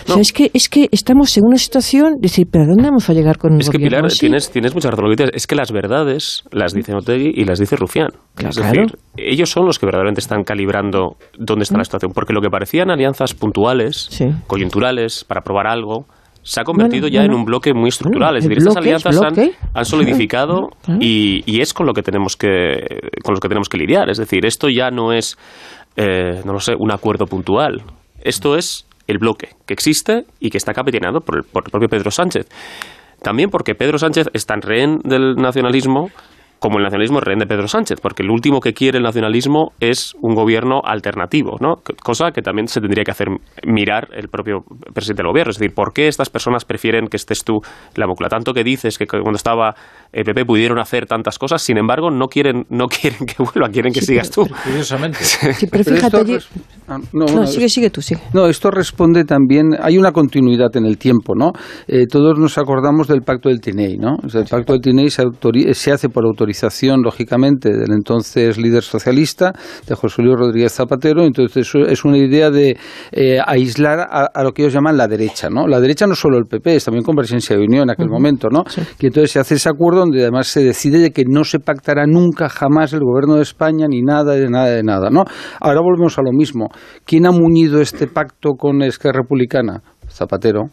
O 0.06 0.12
sea, 0.12 0.20
es 0.20 0.32
que, 0.32 0.50
es 0.52 0.68
que 0.68 0.88
estamos 0.92 1.36
en 1.38 1.44
una 1.46 1.56
situación, 1.56 2.16
decir, 2.20 2.46
¿pero 2.50 2.66
dónde 2.66 2.84
vamos 2.84 3.08
a 3.08 3.14
llegar 3.14 3.38
con 3.38 3.54
un 3.54 3.60
Es 3.60 3.70
que, 3.70 3.78
Pilar, 3.78 4.06
tienes, 4.12 4.50
tienes 4.50 4.74
mucha 4.74 4.90
razón. 4.90 5.06
Es 5.32 5.46
que 5.46 5.54
las 5.54 5.72
verdades 5.72 6.44
las 6.50 6.74
dice 6.74 6.94
Otegui 6.94 7.32
y 7.34 7.44
las 7.44 7.58
dice 7.58 7.76
Rufián. 7.76 8.08
es 8.38 8.56
decir, 8.56 8.98
ellos 9.16 9.50
son 9.50 9.64
los 9.64 9.78
que 9.78 9.86
verdaderamente 9.86 10.20
están 10.20 10.44
calibrando 10.44 11.16
dónde 11.38 11.62
está 11.62 11.76
la 11.76 11.82
hmm. 11.82 11.84
situación. 11.84 12.12
Porque 12.14 12.34
lo 12.34 12.42
que 12.42 12.50
parecían 12.50 12.90
alianzas 12.90 13.34
puntuales, 13.34 14.10
coyunturales, 14.46 15.24
para 15.24 15.40
probar 15.40 15.66
algo, 15.66 16.06
se 16.44 16.60
ha 16.60 16.64
convertido 16.64 17.08
ya 17.08 17.24
en 17.24 17.32
un 17.32 17.44
bloque 17.44 17.72
muy 17.72 17.88
estructural. 17.88 18.36
es 18.36 18.44
decir, 18.44 18.58
estas 18.58 18.76
alianzas 18.76 19.18
han, 19.72 19.84
solidificado 19.84 20.68
y, 21.00 21.60
es 21.60 21.72
con 21.72 21.86
lo 21.86 21.94
que 21.94 22.02
tenemos 22.02 22.36
que 22.36 22.84
con 23.22 23.32
los 23.32 23.40
que 23.40 23.48
tenemos 23.48 23.68
que 23.68 23.78
lidiar. 23.78 24.10
Es 24.10 24.18
decir, 24.18 24.44
esto 24.44 24.68
ya 24.68 24.90
no 24.90 25.12
es, 25.12 25.36
eh, 25.96 26.42
no 26.44 26.52
lo 26.52 26.60
sé, 26.60 26.74
un 26.78 26.92
acuerdo 26.92 27.24
puntual. 27.26 27.82
Esto 28.20 28.56
es 28.56 28.86
el 29.06 29.18
bloque 29.18 29.48
que 29.66 29.72
existe 29.72 30.24
y 30.38 30.50
que 30.50 30.58
está 30.58 30.74
capitanado 30.74 31.20
por 31.20 31.38
el, 31.38 31.42
por 31.44 31.64
el 31.64 31.70
propio 31.70 31.88
Pedro 31.88 32.10
Sánchez. 32.10 32.46
También 33.22 33.48
porque 33.48 33.74
Pedro 33.74 33.98
Sánchez 33.98 34.28
es 34.34 34.44
tan 34.44 34.60
rehén 34.60 34.98
del 35.02 35.36
nacionalismo 35.36 36.10
como 36.64 36.78
el 36.78 36.84
nacionalismo 36.84 37.18
es 37.18 37.24
rehén 37.24 37.40
de 37.40 37.46
Pedro 37.46 37.68
Sánchez, 37.68 38.00
porque 38.00 38.22
el 38.22 38.30
último 38.30 38.60
que 38.60 38.72
quiere 38.72 38.96
el 38.96 39.04
nacionalismo 39.04 39.72
es 39.80 40.14
un 40.22 40.34
gobierno 40.34 40.80
alternativo, 40.82 41.58
¿no? 41.60 41.74
Cosa 42.02 42.30
que 42.30 42.40
también 42.40 42.68
se 42.68 42.80
tendría 42.80 43.04
que 43.04 43.10
hacer 43.10 43.28
mirar 43.66 44.08
el 44.14 44.28
propio 44.28 44.60
presidente 44.94 45.22
del 45.22 45.30
gobierno. 45.30 45.50
Es 45.50 45.58
decir, 45.58 45.74
¿por 45.74 45.92
qué 45.92 46.08
estas 46.08 46.30
personas 46.30 46.64
prefieren 46.64 47.08
que 47.08 47.18
estés 47.18 47.44
tú 47.44 47.56
en 47.56 48.00
la 48.00 48.06
búsqueda? 48.06 48.30
Tanto 48.30 48.54
que 48.54 48.64
dices 48.64 48.96
que 48.96 49.06
cuando 49.06 49.36
estaba 49.36 49.74
el 50.10 50.24
PP 50.24 50.46
pudieron 50.46 50.78
hacer 50.78 51.04
tantas 51.04 51.38
cosas, 51.38 51.60
sin 51.60 51.76
embargo, 51.76 52.10
no 52.10 52.28
quieren, 52.28 52.64
no 52.70 52.86
quieren 52.88 53.26
que 53.26 53.42
vuelva, 53.42 53.68
quieren 53.68 53.92
que 53.92 54.00
sigas 54.00 54.30
tú. 54.30 54.46
Curiosamente. 54.64 55.18
Sí, 55.54 55.66
pero 55.70 55.84
fíjate, 55.84 56.38
ah, 56.88 56.98
no, 57.12 57.46
sigue, 57.46 57.68
sigue 57.68 57.90
tú, 57.90 58.00
sigue. 58.00 58.20
No, 58.32 58.46
esto 58.46 58.70
responde 58.70 59.24
también, 59.24 59.76
hay 59.80 59.98
una 59.98 60.10
continuidad 60.12 60.74
en 60.76 60.86
el 60.86 60.96
tiempo, 60.96 61.34
¿no? 61.36 61.52
Eh, 61.86 62.06
todos 62.06 62.38
nos 62.38 62.56
acordamos 62.58 63.06
del 63.06 63.20
pacto 63.20 63.50
del 63.50 63.60
Tinei, 63.60 63.96
¿no? 63.98 64.16
el 64.22 64.44
pacto 64.46 64.72
del 64.72 64.80
Tinei 64.80 65.10
se, 65.10 65.22
se 65.74 65.92
hace 65.92 66.08
por 66.08 66.24
autorización 66.24 66.53
lógicamente, 67.02 67.70
del 67.70 67.92
entonces 67.92 68.58
líder 68.58 68.82
socialista, 68.82 69.52
de 69.86 69.94
José 69.94 70.22
Luis 70.22 70.36
Rodríguez 70.38 70.72
Zapatero. 70.72 71.24
Entonces, 71.24 71.72
es 71.74 72.04
una 72.04 72.18
idea 72.18 72.50
de 72.50 72.76
eh, 73.12 73.38
aislar 73.44 74.00
a, 74.00 74.42
lo 74.42 74.52
que 74.52 74.62
ellos 74.62 74.74
llaman 74.74 74.96
la 74.96 75.08
derecha, 75.08 75.48
¿no? 75.50 75.66
La 75.66 75.80
derecha 75.80 76.06
no 76.06 76.14
solo 76.14 76.38
el 76.38 76.46
PP, 76.46 76.76
es 76.76 76.84
también 76.84 77.04
Convergencia 77.04 77.56
de 77.56 77.62
Unión 77.62 77.84
en 77.84 77.90
aquel 77.90 78.08
momento, 78.08 78.48
¿no? 78.50 78.64
Y 78.98 79.06
entonces 79.06 79.32
se 79.32 79.40
hace 79.40 79.54
ese 79.54 79.68
acuerdo 79.68 80.00
donde 80.00 80.22
además 80.22 80.46
se 80.46 80.62
decide 80.62 80.98
de 80.98 81.10
que 81.10 81.24
no 81.26 81.44
se 81.44 81.58
pactará 81.58 82.06
nunca 82.06 82.48
jamás 82.48 82.92
el 82.92 83.00
gobierno 83.00 83.36
de 83.36 83.42
España 83.42 83.86
ni 83.88 84.02
nada 84.02 84.34
de 84.34 84.48
nada 84.48 84.70
de 84.70 84.82
nada, 84.82 85.10
¿no? 85.10 85.24
Ahora 85.60 85.80
volvemos 85.80 86.18
a 86.18 86.22
lo 86.22 86.32
mismo. 86.32 86.68
¿Quién 87.04 87.26
ha 87.26 87.32
muñido 87.32 87.80
este 87.80 88.06
pacto 88.06 88.52
con 88.58 88.82
Esquerra 88.82 89.20
Republicana? 89.22 89.82
Zapatero. 90.08 90.70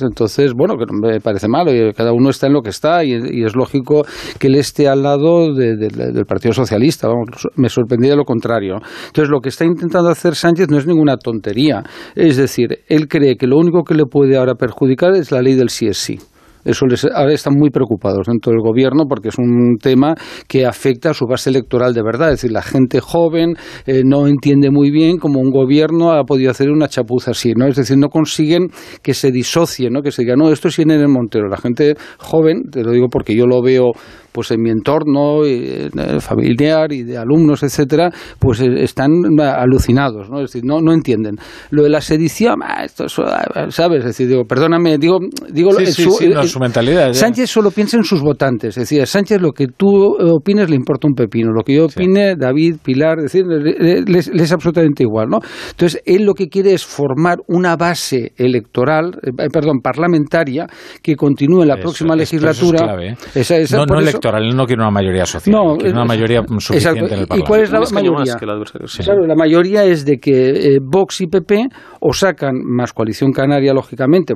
Entonces, 0.00 0.52
bueno, 0.54 0.76
que 0.76 0.84
no 0.86 1.08
me 1.08 1.20
parece 1.20 1.48
malo, 1.48 1.72
cada 1.94 2.12
uno 2.12 2.30
está 2.30 2.46
en 2.46 2.52
lo 2.52 2.62
que 2.62 2.70
está 2.70 3.04
y, 3.04 3.12
es 3.44 3.56
lógico 3.56 4.04
que 4.38 4.48
él 4.48 4.56
esté 4.56 4.88
al 4.88 5.02
lado 5.02 5.54
del 5.54 6.26
Partido 6.26 6.52
Socialista, 6.52 7.08
vamos, 7.08 7.28
me 7.56 7.68
sorprendía 7.68 8.14
lo 8.14 8.24
contrario. 8.24 8.76
Entonces, 9.06 9.30
lo 9.30 9.40
que 9.40 9.48
está 9.48 9.64
intentando 9.64 10.10
hacer 10.10 10.34
Sánchez 10.34 10.68
no 10.70 10.78
es 10.78 10.86
ninguna 10.86 11.16
tontería, 11.16 11.82
es 12.14 12.36
decir, 12.36 12.80
él 12.88 13.08
cree 13.08 13.36
que 13.36 13.46
lo 13.46 13.58
único 13.58 13.82
que 13.84 13.94
le 13.94 14.04
puede 14.04 14.36
ahora 14.36 14.54
perjudicar 14.54 15.14
es 15.14 15.30
la 15.32 15.42
ley 15.42 15.54
del 15.54 15.70
sí 15.70 15.86
es 15.86 15.98
sí. 15.98 16.18
Eso 16.64 16.86
les, 16.86 17.04
ahora 17.04 17.32
están 17.32 17.54
muy 17.54 17.70
preocupados 17.70 18.26
dentro 18.26 18.52
del 18.52 18.60
gobierno 18.60 19.04
porque 19.08 19.28
es 19.28 19.38
un 19.38 19.78
tema 19.80 20.14
que 20.48 20.66
afecta 20.66 21.10
a 21.10 21.14
su 21.14 21.26
base 21.26 21.50
electoral 21.50 21.94
de 21.94 22.02
verdad. 22.02 22.32
Es 22.32 22.42
decir, 22.42 22.52
la 22.52 22.62
gente 22.62 23.00
joven 23.00 23.54
eh, 23.86 24.02
no 24.04 24.26
entiende 24.26 24.70
muy 24.70 24.90
bien 24.90 25.18
cómo 25.18 25.40
un 25.40 25.50
gobierno 25.50 26.12
ha 26.12 26.24
podido 26.24 26.50
hacer 26.50 26.70
una 26.70 26.88
chapuza 26.88 27.30
así, 27.32 27.52
¿no? 27.54 27.66
Es 27.66 27.76
decir, 27.76 27.96
no 27.96 28.08
consiguen 28.08 28.68
que 29.02 29.14
se 29.14 29.30
disocie, 29.30 29.90
¿no? 29.90 30.02
Que 30.02 30.10
se 30.10 30.22
diga, 30.22 30.36
no, 30.36 30.50
esto 30.50 30.68
es 30.68 30.78
en 30.78 30.90
el 30.90 31.08
Montero. 31.08 31.48
La 31.48 31.56
gente 31.56 31.94
joven, 32.18 32.70
te 32.70 32.82
lo 32.82 32.92
digo 32.92 33.08
porque 33.10 33.34
yo 33.34 33.46
lo 33.46 33.62
veo 33.62 33.92
pues 34.32 34.50
en 34.50 34.62
mi 34.62 34.70
entorno 34.70 35.44
eh, 35.44 35.90
familiar 36.20 36.92
y 36.92 37.02
de 37.02 37.16
alumnos, 37.16 37.62
etcétera, 37.62 38.10
pues 38.38 38.60
eh, 38.60 38.82
están 38.82 39.10
alucinados, 39.40 40.28
¿no? 40.30 40.40
Es 40.40 40.52
decir, 40.52 40.64
no, 40.64 40.80
no 40.80 40.92
entienden. 40.92 41.36
Lo 41.70 41.82
de 41.82 41.90
la 41.90 42.00
sedición, 42.00 42.60
ah, 42.62 42.84
esto, 42.84 43.06
ah, 43.24 43.66
¿sabes? 43.70 44.00
Es 44.00 44.06
decir, 44.06 44.28
digo, 44.28 44.44
perdóname, 44.44 44.98
digo, 44.98 45.18
digo 45.50 45.72
su, 45.72 46.60
mentalidad. 46.60 47.12
Sánchez 47.12 47.50
solo 47.50 47.70
piensa 47.70 47.96
en 47.96 48.04
sus 48.04 48.20
votantes, 48.20 48.76
es 48.76 48.82
decir, 48.82 49.02
a 49.02 49.06
Sánchez 49.06 49.40
lo 49.40 49.52
que 49.52 49.68
tú 49.68 49.88
opines 49.88 50.68
le 50.70 50.76
importa 50.76 51.06
un 51.06 51.14
pepino, 51.14 51.52
lo 51.52 51.62
que 51.62 51.74
yo 51.74 51.86
opine, 51.86 52.36
David, 52.36 52.76
Pilar, 52.82 53.18
es 53.18 53.32
decir, 53.32 53.44
le, 53.46 54.18
es 54.18 54.52
absolutamente 54.52 55.02
igual, 55.02 55.28
¿no? 55.28 55.38
Entonces, 55.70 56.02
él 56.04 56.24
lo 56.24 56.34
que 56.34 56.48
quiere 56.48 56.72
es 56.72 56.84
formar 56.84 57.38
una 57.48 57.76
base 57.76 58.32
electoral, 58.36 59.18
eh, 59.22 59.48
perdón, 59.52 59.80
parlamentaria 59.82 60.66
que 61.02 61.16
continúe 61.16 61.62
en 61.62 61.68
la 61.68 61.76
próxima 61.76 62.16
legislatura. 62.16 62.96
esa, 63.34 63.56
esa, 63.56 63.78
no, 63.78 64.00
él 64.22 64.56
no 64.56 64.66
quiere 64.66 64.82
una 64.82 64.90
mayoría 64.90 65.26
social, 65.26 65.54
no, 65.54 65.76
quiere 65.76 65.92
una 65.92 66.04
mayoría 66.04 66.42
suficiente 66.58 67.14
en 67.14 67.20
el 67.20 67.26
Parlamento. 67.26 67.36
¿Y 67.36 67.42
cuál 67.42 67.60
es 67.62 67.70
la 67.70 67.80
mayoría? 67.80 68.36
Claro, 68.36 69.26
la 69.26 69.34
mayoría 69.34 69.84
es 69.84 70.04
de 70.04 70.18
que 70.18 70.74
eh, 70.74 70.78
Vox 70.82 71.20
y 71.20 71.26
PP 71.26 71.68
o 72.00 72.12
sacan 72.12 72.54
más 72.64 72.92
coalición 72.92 73.32
canaria, 73.32 73.72
lógicamente, 73.72 74.34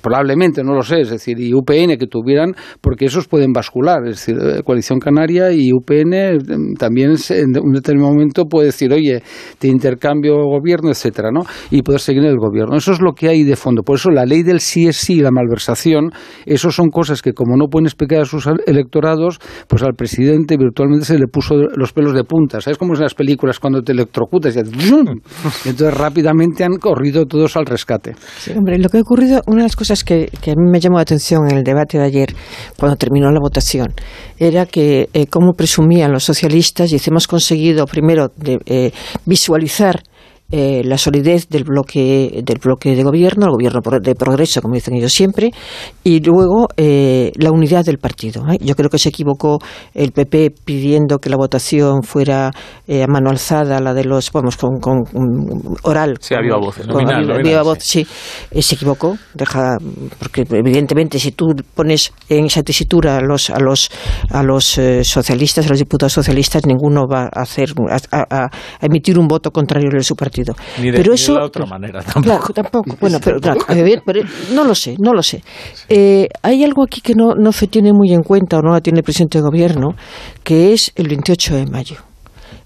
probablemente, 0.00 0.62
no 0.62 0.74
lo 0.74 0.82
sé, 0.82 1.00
es 1.00 1.10
decir, 1.10 1.38
y 1.38 1.52
UPN 1.52 1.96
que 1.98 2.06
tuvieran, 2.06 2.54
porque 2.80 3.06
esos 3.06 3.28
pueden 3.28 3.52
bascular, 3.52 4.06
es 4.06 4.26
decir, 4.26 4.36
eh, 4.40 4.62
coalición 4.64 4.98
canaria 4.98 5.52
y 5.52 5.72
UPN 5.72 6.14
eh, 6.14 6.38
también 6.78 7.14
en 7.30 7.58
un 7.58 7.72
determinado 7.72 8.12
momento 8.12 8.46
puede 8.46 8.66
decir, 8.66 8.92
oye, 8.92 9.22
te 9.58 9.68
intercambio 9.68 10.36
gobierno, 10.44 10.90
etcétera, 10.90 11.30
¿no? 11.30 11.42
Y 11.70 11.82
poder 11.82 12.00
seguir 12.00 12.22
en 12.22 12.30
el 12.30 12.38
gobierno. 12.38 12.76
Eso 12.76 12.92
es 12.92 13.00
lo 13.00 13.12
que 13.12 13.28
hay 13.28 13.44
de 13.44 13.56
fondo. 13.56 13.82
Por 13.82 13.96
eso 13.96 14.10
la 14.10 14.24
ley 14.24 14.42
del 14.42 14.60
sí 14.60 14.86
es 14.86 14.96
sí, 14.96 15.20
la 15.20 15.30
malversación, 15.30 16.10
eso 16.44 16.70
son 16.70 16.88
cosas 16.88 17.22
que 17.22 17.32
como 17.32 17.56
no 17.56 17.66
pueden 17.68 17.86
explicar 17.86 18.22
a 18.22 18.24
sus 18.24 18.46
electorados, 18.66 19.38
pues 19.68 19.82
al 19.82 19.94
presidente 19.94 20.56
virtualmente 20.56 21.06
se 21.06 21.18
le 21.18 21.26
puso 21.26 21.54
los 21.76 21.92
pelos 21.92 22.14
de 22.14 22.24
punta. 22.24 22.60
¿Sabes 22.60 22.78
cómo 22.78 22.92
es 22.92 22.98
en 22.98 23.04
las 23.04 23.14
películas 23.14 23.58
cuando 23.58 23.82
te 23.82 23.92
electrocutas? 23.92 24.54
Y 24.56 24.58
entonces 24.58 25.94
rápidamente 25.94 26.64
han 26.64 26.76
corrido 26.76 27.26
todos 27.26 27.56
al 27.56 27.66
rescate. 27.66 28.14
hombre, 28.56 28.78
lo 28.78 28.88
que 28.88 28.98
ha 28.98 29.00
ocurrido, 29.00 29.40
una 29.46 29.58
de 29.58 29.62
las 29.64 29.76
cosas 29.76 30.04
que, 30.04 30.30
a 30.46 30.54
mí 30.56 30.70
me 30.70 30.80
llamó 30.80 30.96
la 30.96 31.02
atención 31.02 31.48
en 31.50 31.58
el 31.58 31.64
debate 31.64 31.98
de 31.98 32.04
ayer, 32.04 32.34
cuando 32.78 32.96
terminó 32.96 33.30
la 33.30 33.40
votación, 33.40 33.88
era 34.38 34.66
que 34.66 35.08
eh, 35.12 35.26
cómo 35.26 35.52
presumían 35.54 36.12
los 36.12 36.24
socialistas, 36.24 36.92
y 36.92 37.00
hemos 37.06 37.26
conseguido 37.26 37.86
primero 37.86 38.30
de, 38.36 38.58
eh, 38.66 38.92
visualizar 39.24 40.02
eh, 40.52 40.82
la 40.84 40.96
solidez 40.96 41.48
del 41.48 41.64
bloque 41.64 42.40
del 42.44 42.58
bloque 42.58 42.94
de 42.94 43.02
gobierno, 43.02 43.46
el 43.46 43.52
gobierno 43.52 43.80
de 44.00 44.14
progreso, 44.14 44.62
como 44.62 44.74
dicen 44.74 44.94
ellos 44.94 45.12
siempre, 45.12 45.50
y 46.04 46.20
luego 46.20 46.68
eh, 46.76 47.32
la 47.34 47.50
unidad 47.50 47.84
del 47.84 47.98
partido. 47.98 48.44
¿eh? 48.48 48.56
Yo 48.60 48.76
creo 48.76 48.88
que 48.88 49.00
se 49.00 49.08
equivocó 49.08 49.58
el 49.92 50.12
PP 50.12 50.52
pidiendo 50.64 51.18
que 51.18 51.30
la 51.30 51.36
votación 51.36 52.04
fuera 52.04 52.46
a 52.48 53.06
mano 53.08 53.30
alzada, 53.30 53.80
la 53.80 53.92
de 53.92 54.04
los, 54.04 54.30
vamos, 54.30 54.56
con, 54.56 54.78
con 54.78 55.02
oral. 55.82 56.16
Sí, 56.20 56.34
había 56.34 56.54
voz. 56.54 56.78
voz, 57.64 57.78
sí. 57.80 58.06
se 58.60 58.74
equivocó, 58.76 59.16
deja, 59.34 59.78
porque 60.20 60.44
evidentemente 60.48 61.18
si 61.18 61.32
tú 61.32 61.46
pones 61.74 62.12
en 62.28 62.44
esa 62.44 62.62
tesitura 62.62 63.16
a 63.16 63.20
los 63.20 63.50
a 63.50 63.58
los 63.58 63.90
a 64.30 64.44
los 64.44 64.80
socialistas, 65.02 65.66
a 65.66 65.70
los 65.70 65.80
diputados 65.80 66.12
socialistas, 66.12 66.66
ninguno 66.66 67.06
va 67.10 67.24
a 67.24 67.42
hacer 67.42 67.70
a, 67.90 68.48
emitir 68.80 69.18
un 69.18 69.26
voto 69.26 69.50
contrario 69.50 69.90
a 69.98 70.02
su 70.02 70.14
partido 70.14 70.35
pero 70.76 71.14
eso, 71.14 71.34
de 71.34 71.38
la 71.40 71.46
otra 71.46 71.66
manera 71.66 72.02
tampoco. 72.12 72.52
tampoco. 72.52 72.96
Bueno, 73.00 73.18
pero, 73.22 73.40
claro, 73.40 73.60
no 74.52 74.64
lo 74.64 74.74
sé, 74.74 74.96
no 74.98 75.12
lo 75.12 75.22
sé. 75.22 75.42
Eh, 75.88 76.28
hay 76.42 76.64
algo 76.64 76.84
aquí 76.84 77.00
que 77.00 77.14
no, 77.14 77.34
no 77.34 77.52
se 77.52 77.66
tiene 77.66 77.92
muy 77.92 78.12
en 78.12 78.22
cuenta 78.22 78.58
o 78.58 78.62
no 78.62 78.72
la 78.72 78.80
tiene 78.80 79.00
el 79.00 79.04
presidente 79.04 79.38
de 79.38 79.42
gobierno, 79.42 79.94
que 80.42 80.72
es 80.72 80.92
el 80.96 81.08
28 81.08 81.56
de 81.56 81.66
mayo. 81.66 81.96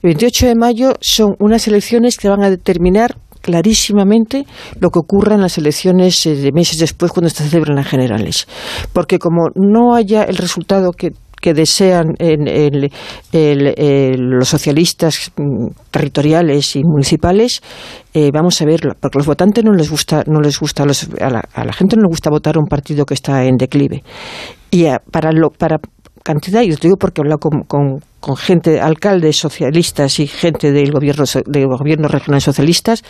El 0.03 0.11
28 0.11 0.47
de 0.47 0.55
mayo 0.55 0.93
son 1.01 1.35
unas 1.39 1.69
elecciones 1.69 2.17
que 2.17 2.29
van 2.29 2.43
a 2.43 2.51
determinar 2.51 3.17
clarísimamente 3.41 4.47
lo 4.79 4.91
que 4.91 4.99
ocurra 4.99 5.35
en 5.35 5.41
las 5.41 5.59
elecciones 5.59 6.25
eh, 6.27 6.35
de 6.35 6.53
meses 6.53 6.79
después 6.79 7.13
cuando 7.13 7.31
se 7.31 7.45
celebran 7.45 7.77
las 7.77 7.89
generales. 7.89 8.47
Porque 8.93 9.19
como 9.19 9.49
no 9.55 9.95
haya 9.95 10.25
el 10.25 10.37
resultado 10.37 10.93
que 10.93 11.13
que 11.41 11.55
desean 11.55 12.15
los 13.33 14.49
socialistas 14.49 15.33
mm, 15.37 15.67
territoriales 15.91 16.77
y 16.77 16.83
municipales, 16.85 17.63
eh, 18.15 18.31
vamos 18.33 18.61
a 18.61 18.65
ver, 18.65 18.81
porque 19.01 19.19
a 19.19 19.21
los 19.21 19.27
votantes 19.27 19.65
no 19.65 19.73
les 19.73 19.91
gusta, 19.91 20.23
no 20.27 20.41
les 20.41 20.59
gusta, 20.59 20.85
a, 20.85 21.31
la, 21.31 21.73
gente 21.73 21.97
no 21.97 22.03
le 22.03 22.09
gusta 22.09 22.31
votar 22.31 22.57
a 22.57 22.61
un 22.61 22.67
partido 22.67 23.05
que 23.05 23.15
está 23.15 23.45
en 23.45 23.57
declive. 23.57 24.03
Y 24.71 24.85
para, 25.11 25.33
lo, 25.33 25.51
para 25.51 25.79
cantidad, 26.23 26.63
y 26.63 26.73
os 26.73 26.81
digo 26.81 26.97
porque 26.97 27.21
he 27.21 27.23
hablado 27.23 27.39
con, 27.39 28.01
con, 28.21 28.37
gente, 28.37 28.81
alcaldes 28.81 29.37
socialistas 29.37 30.21
y 30.21 30.27
gente 30.27 30.73
del 30.73 30.93
gobierno, 30.93 31.25
del 31.47 31.67
gobierno 31.67 32.09
regional 32.09 32.41
socialistas, 32.41 33.03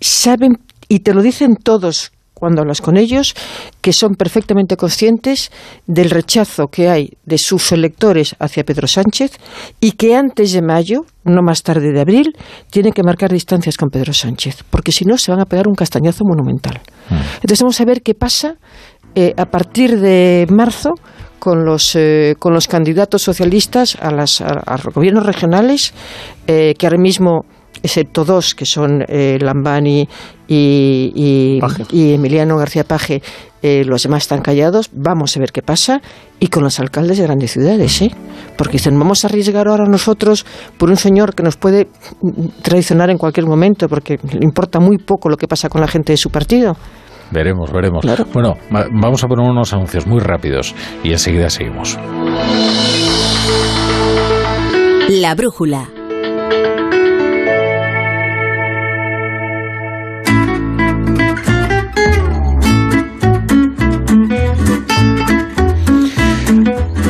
saben, 0.00 0.58
y 0.88 1.00
te 1.00 1.12
lo 1.12 1.22
dicen 1.22 1.56
todos 1.56 2.12
cuando 2.38 2.62
hablas 2.62 2.80
con 2.80 2.96
ellos, 2.96 3.34
que 3.80 3.92
son 3.92 4.14
perfectamente 4.14 4.76
conscientes 4.76 5.50
del 5.86 6.10
rechazo 6.10 6.68
que 6.68 6.88
hay 6.88 7.10
de 7.24 7.38
sus 7.38 7.72
electores 7.72 8.36
hacia 8.38 8.64
Pedro 8.64 8.86
Sánchez 8.86 9.38
y 9.80 9.92
que 9.92 10.16
antes 10.16 10.52
de 10.52 10.62
mayo, 10.62 11.00
no 11.24 11.42
más 11.42 11.62
tarde 11.62 11.92
de 11.92 12.00
abril, 12.00 12.32
tienen 12.70 12.92
que 12.92 13.02
marcar 13.02 13.30
distancias 13.30 13.76
con 13.76 13.90
Pedro 13.90 14.12
Sánchez, 14.12 14.64
porque 14.70 14.92
si 14.92 15.04
no 15.04 15.18
se 15.18 15.30
van 15.30 15.40
a 15.40 15.46
pegar 15.46 15.68
un 15.68 15.74
castañazo 15.74 16.24
monumental. 16.24 16.80
Mm. 17.10 17.14
Entonces 17.42 17.60
vamos 17.60 17.80
a 17.80 17.84
ver 17.84 18.02
qué 18.02 18.14
pasa 18.14 18.54
eh, 19.14 19.34
a 19.36 19.46
partir 19.46 19.98
de 19.98 20.46
marzo 20.50 20.90
con 21.38 21.64
los, 21.64 21.94
eh, 21.96 22.34
con 22.38 22.52
los 22.52 22.68
candidatos 22.68 23.22
socialistas 23.22 23.96
a, 24.00 24.10
las, 24.10 24.40
los 24.40 24.94
gobiernos 24.94 25.24
regionales, 25.24 25.94
eh, 26.46 26.74
que 26.78 26.86
ahora 26.86 26.98
mismo 26.98 27.44
excepto 27.82 28.24
dos, 28.24 28.54
que 28.54 28.64
son 28.64 29.04
eh, 29.08 29.38
Lambani 29.40 30.08
y, 30.46 31.58
Emiliano 31.92 32.56
García 32.56 32.84
Paje, 32.84 33.22
eh, 33.62 33.84
los 33.84 34.02
demás 34.02 34.22
están 34.22 34.40
callados, 34.40 34.90
vamos 34.92 35.36
a 35.36 35.40
ver 35.40 35.52
qué 35.52 35.62
pasa, 35.62 36.00
y 36.40 36.48
con 36.48 36.62
los 36.62 36.78
alcaldes 36.80 37.18
de 37.18 37.24
grandes 37.24 37.52
ciudades, 37.52 38.02
¿eh? 38.02 38.10
Porque 38.56 38.72
dicen, 38.72 38.98
vamos 38.98 39.24
a 39.24 39.28
arriesgar 39.28 39.68
ahora 39.68 39.84
nosotros 39.86 40.46
por 40.78 40.90
un 40.90 40.96
señor 40.96 41.34
que 41.34 41.42
nos 41.42 41.56
puede 41.56 41.88
traicionar 42.62 43.10
en 43.10 43.18
cualquier 43.18 43.46
momento, 43.46 43.88
porque 43.88 44.18
le 44.32 44.44
importa 44.44 44.80
muy 44.80 44.98
poco 44.98 45.28
lo 45.28 45.36
que 45.36 45.48
pasa 45.48 45.68
con 45.68 45.80
la 45.80 45.88
gente 45.88 46.12
de 46.12 46.16
su 46.16 46.30
partido. 46.30 46.76
Veremos, 47.30 47.70
veremos. 47.70 48.04
Bueno, 48.32 48.54
vamos 48.70 49.22
a 49.22 49.28
poner 49.28 49.48
unos 49.50 49.72
anuncios 49.74 50.06
muy 50.06 50.20
rápidos 50.20 50.74
y 51.04 51.10
enseguida 51.12 51.50
seguimos. 51.50 51.98
La 55.10 55.34
brújula 55.34 55.88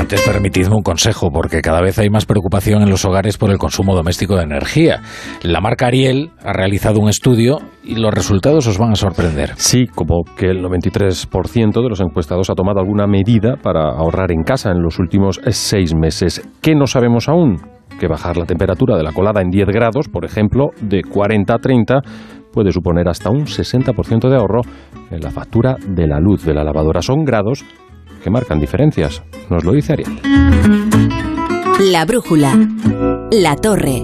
Antes 0.09 0.27
permitidme 0.27 0.75
un 0.75 0.83
consejo, 0.83 1.31
porque 1.31 1.61
cada 1.61 1.83
vez 1.83 1.99
hay 1.99 2.09
más 2.09 2.25
preocupación 2.25 2.81
en 2.81 2.89
los 2.89 3.05
hogares 3.05 3.37
por 3.37 3.51
el 3.51 3.59
consumo 3.59 3.95
doméstico 3.95 4.37
de 4.37 4.45
energía. 4.45 5.03
La 5.43 5.61
marca 5.61 5.89
Ariel 5.89 6.31
ha 6.43 6.55
realizado 6.55 6.99
un 6.99 7.11
estudio 7.11 7.59
y 7.85 7.97
los 7.97 8.15
resultados 8.15 8.67
os 8.67 8.79
van 8.79 8.93
a 8.93 8.97
sorprender. 8.97 9.51
Sí, 9.57 9.87
como 9.87 10.23
que 10.35 10.47
el 10.47 10.65
93% 10.65 11.83
de 11.83 11.89
los 11.91 12.01
encuestados 12.01 12.49
ha 12.49 12.55
tomado 12.55 12.81
alguna 12.81 13.07
medida 13.07 13.57
para 13.63 13.91
ahorrar 13.91 14.33
en 14.33 14.45
casa 14.45 14.71
en 14.71 14.81
los 14.81 14.99
últimos 14.99 15.43
seis 15.51 15.95
meses. 15.95 16.41
¿Qué 16.63 16.75
no 16.75 16.87
sabemos 16.87 17.29
aún? 17.29 17.61
Que 18.01 18.09
bajar 18.09 18.39
la 18.39 18.47
temperatura 18.47 18.97
de 18.97 19.03
la 19.03 19.13
colada 19.13 19.43
en 19.43 19.51
10 19.51 19.67
grados, 19.67 20.09
por 20.09 20.25
ejemplo, 20.25 20.71
de 20.81 21.03
40 21.03 21.53
a 21.53 21.59
30, 21.59 22.01
puede 22.51 22.73
suponer 22.73 23.11
hasta 23.11 23.29
un 23.29 23.45
60% 23.45 24.31
de 24.31 24.37
ahorro 24.37 24.63
en 25.11 25.21
la 25.21 25.31
factura 25.31 25.77
de 25.87 26.07
la 26.07 26.19
luz 26.19 26.47
de 26.47 26.55
la 26.55 26.65
lavadora. 26.65 27.03
Son 27.03 27.25
grados 27.27 27.63
que 28.29 28.31
marcan 28.31 28.61
diferencias. 28.61 29.23
Nos 29.49 29.65
lo 29.65 29.73
dice 29.73 29.95
Ariel. 29.95 30.21
La 31.81 32.05
brújula. 32.05 32.55
La 33.31 33.57
torre. 33.57 34.03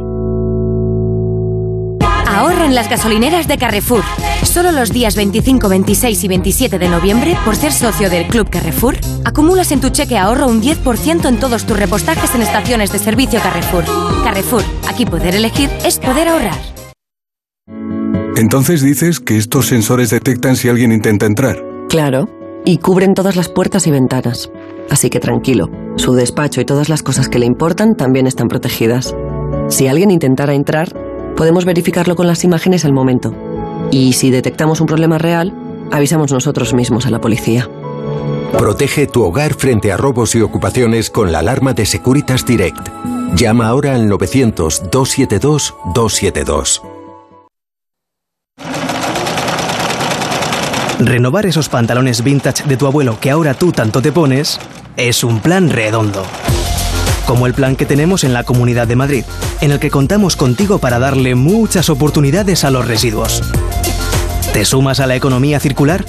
Ahorra 2.26 2.64
en 2.64 2.74
las 2.74 2.88
gasolineras 2.88 3.46
de 3.46 3.59
Carrefour. 3.59 4.02
Solo 4.42 4.72
los 4.72 4.92
días 4.92 5.14
25, 5.14 5.68
26 5.68 6.24
y 6.24 6.28
27 6.28 6.78
de 6.78 6.88
noviembre, 6.88 7.36
por 7.44 7.55
ser 7.55 7.72
socio 7.72 8.09
del 8.09 8.26
Club 8.26 8.48
Carrefour, 8.48 8.96
acumulas 9.24 9.70
en 9.72 9.80
tu 9.80 9.90
cheque 9.90 10.16
ahorro 10.16 10.48
un 10.48 10.62
10% 10.62 11.28
en 11.28 11.38
todos 11.38 11.64
tus 11.64 11.78
repostajes 11.78 12.34
en 12.34 12.42
estaciones 12.42 12.92
de 12.92 12.98
servicio 12.98 13.40
Carrefour. 13.40 13.84
Carrefour, 14.24 14.62
aquí 14.88 15.05
poder 15.05 15.34
elegir 15.34 15.68
es 15.84 15.98
poder 15.98 16.28
ahorrar. 16.28 16.59
Entonces 18.36 18.82
dices 18.82 19.20
que 19.20 19.36
estos 19.36 19.66
sensores 19.66 20.10
detectan 20.10 20.56
si 20.56 20.68
alguien 20.68 20.92
intenta 20.92 21.26
entrar. 21.26 21.62
Claro. 21.88 22.43
Y 22.65 22.78
cubren 22.78 23.15
todas 23.15 23.36
las 23.36 23.49
puertas 23.49 23.86
y 23.86 23.91
ventanas. 23.91 24.51
Así 24.91 25.11
que 25.11 25.20
tranquilo, 25.20 25.69
su 25.97 26.15
despacho 26.15 26.61
y 26.61 26.65
todas 26.65 26.89
las 26.89 27.03
cosas 27.03 27.28
que 27.28 27.39
le 27.39 27.47
importan 27.47 27.95
también 27.95 28.27
están 28.27 28.49
protegidas. 28.49 29.15
Si 29.69 29.86
alguien 29.86 30.11
intentara 30.11 30.55
entrar, 30.55 30.93
podemos 31.36 31.65
verificarlo 31.65 32.16
con 32.16 32.27
las 32.27 32.45
imágenes 32.45 32.85
al 32.85 32.93
momento. 32.93 33.32
Y 33.91 34.15
si 34.15 34.31
detectamos 34.31 34.81
un 34.81 34.86
problema 34.86 35.19
real, 35.19 35.55
avisamos 35.91 36.32
nosotros 36.32 36.74
mismos 36.74 37.07
a 37.07 37.11
la 37.11 37.20
policía. 37.20 37.69
Protege 38.59 39.07
tu 39.07 39.23
hogar 39.24 39.55
frente 39.55 39.93
a 39.93 39.97
robos 39.97 40.35
y 40.35 40.41
ocupaciones 40.41 41.11
con 41.11 41.32
la 41.32 41.41
alarma 41.41 41.74
de 41.74 41.86
Securitas 41.86 42.47
Direct. 42.47 42.89
Llama 43.35 43.66
ahora 43.66 43.95
al 43.95 44.09
900-272-272. 44.09 46.93
Renovar 51.06 51.44
esos 51.44 51.68
pantalones 51.68 52.24
vintage 52.24 52.64
de 52.64 52.76
tu 52.76 52.86
abuelo 52.86 53.18
que 53.20 53.31
ahora 53.31 53.52
tú 53.55 53.72
tanto 53.72 54.01
te 54.01 54.10
pones 54.10 54.59
es 54.97 55.22
un 55.22 55.40
plan 55.40 55.68
redondo. 55.68 56.24
Como 57.26 57.47
el 57.47 57.52
plan 57.55 57.76
que 57.76 57.85
tenemos 57.85 58.24
en 58.24 58.32
la 58.32 58.44
Comunidad 58.44 58.86
de 58.86 58.97
Madrid, 58.97 59.24
en 59.60 59.70
el 59.70 59.81
que 59.81 59.90
contamos 59.90 60.36
contigo 60.36 60.78
para 60.78 60.98
darle 60.98 61.35
muchas 61.35 61.90
oportunidades 61.90 62.64
a 62.64 62.70
los 62.70 62.86
residuos. 62.86 63.43
¿Te 64.52 64.64
sumas 64.64 65.01
a 65.01 65.06
la 65.06 65.16
economía 65.16 65.60
circular? 65.60 66.05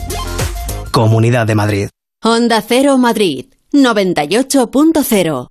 Comunidad 0.91 1.45
de 1.47 1.55
Madrid. 1.55 1.89
Honda 2.23 2.63
Cero 2.65 2.97
Madrid 2.97 3.47
98.0 3.73 5.49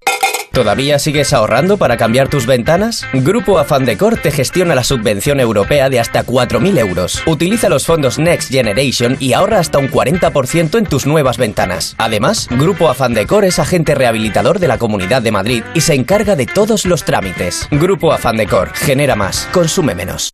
¿Todavía 0.54 1.00
sigues 1.00 1.32
ahorrando 1.32 1.78
para 1.78 1.96
cambiar 1.96 2.28
tus 2.28 2.46
ventanas? 2.46 3.04
Grupo 3.12 3.58
Afan 3.58 3.84
Decor 3.84 4.18
te 4.18 4.30
gestiona 4.30 4.76
la 4.76 4.84
subvención 4.84 5.40
europea 5.40 5.90
de 5.90 5.98
hasta 5.98 6.24
4.000 6.24 6.78
euros. 6.78 7.20
Utiliza 7.26 7.68
los 7.68 7.86
fondos 7.86 8.20
Next 8.20 8.52
Generation 8.52 9.16
y 9.18 9.32
ahorra 9.32 9.58
hasta 9.58 9.78
un 9.78 9.90
40% 9.90 10.78
en 10.78 10.86
tus 10.86 11.06
nuevas 11.06 11.38
ventanas. 11.38 11.96
Además, 11.98 12.46
Grupo 12.52 12.88
Afan 12.88 13.14
Decor 13.14 13.44
es 13.44 13.58
agente 13.58 13.96
rehabilitador 13.96 14.60
de 14.60 14.68
la 14.68 14.78
Comunidad 14.78 15.22
de 15.22 15.32
Madrid 15.32 15.64
y 15.74 15.80
se 15.80 15.94
encarga 15.94 16.36
de 16.36 16.46
todos 16.46 16.86
los 16.86 17.02
trámites. 17.02 17.66
Grupo 17.72 18.12
Afan 18.12 18.36
Decor 18.36 18.72
genera 18.74 19.16
más, 19.16 19.48
consume 19.52 19.96
menos. 19.96 20.33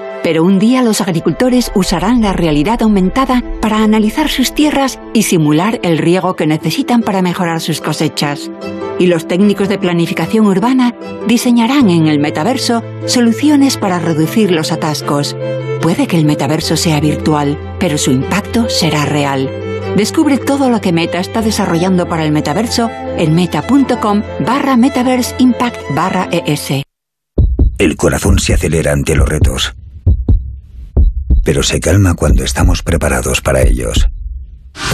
Pero 0.23 0.43
un 0.43 0.59
día 0.59 0.83
los 0.83 1.01
agricultores 1.01 1.71
usarán 1.73 2.21
la 2.21 2.33
realidad 2.33 2.81
aumentada 2.83 3.43
para 3.59 3.83
analizar 3.83 4.29
sus 4.29 4.53
tierras 4.53 4.99
y 5.13 5.23
simular 5.23 5.79
el 5.83 5.97
riego 5.97 6.35
que 6.35 6.45
necesitan 6.45 7.01
para 7.01 7.21
mejorar 7.21 7.59
sus 7.59 7.81
cosechas. 7.81 8.51
Y 8.99 9.07
los 9.07 9.27
técnicos 9.27 9.67
de 9.67 9.79
planificación 9.79 10.45
urbana 10.45 10.93
diseñarán 11.27 11.89
en 11.89 12.07
el 12.07 12.19
metaverso 12.19 12.83
soluciones 13.07 13.77
para 13.77 13.97
reducir 13.97 14.51
los 14.51 14.71
atascos. 14.71 15.35
Puede 15.81 16.05
que 16.05 16.17
el 16.17 16.25
metaverso 16.25 16.77
sea 16.77 16.99
virtual, 16.99 17.57
pero 17.79 17.97
su 17.97 18.11
impacto 18.11 18.69
será 18.69 19.05
real. 19.05 19.49
Descubre 19.97 20.37
todo 20.37 20.69
lo 20.69 20.79
que 20.81 20.93
Meta 20.93 21.19
está 21.19 21.41
desarrollando 21.41 22.07
para 22.07 22.23
el 22.23 22.31
metaverso 22.31 22.91
en 23.17 23.33
meta.com 23.33 24.21
barra 24.45 24.77
metaverse 24.77 25.35
impact 25.39 25.77
barra 25.95 26.29
ES. 26.31 26.83
El 27.79 27.97
corazón 27.97 28.37
se 28.37 28.53
acelera 28.53 28.93
ante 28.93 29.15
los 29.15 29.27
retos 29.27 29.73
pero 31.43 31.63
se 31.63 31.79
calma 31.79 32.13
cuando 32.13 32.43
estamos 32.43 32.83
preparados 32.83 33.41
para 33.41 33.61
ellos. 33.61 34.09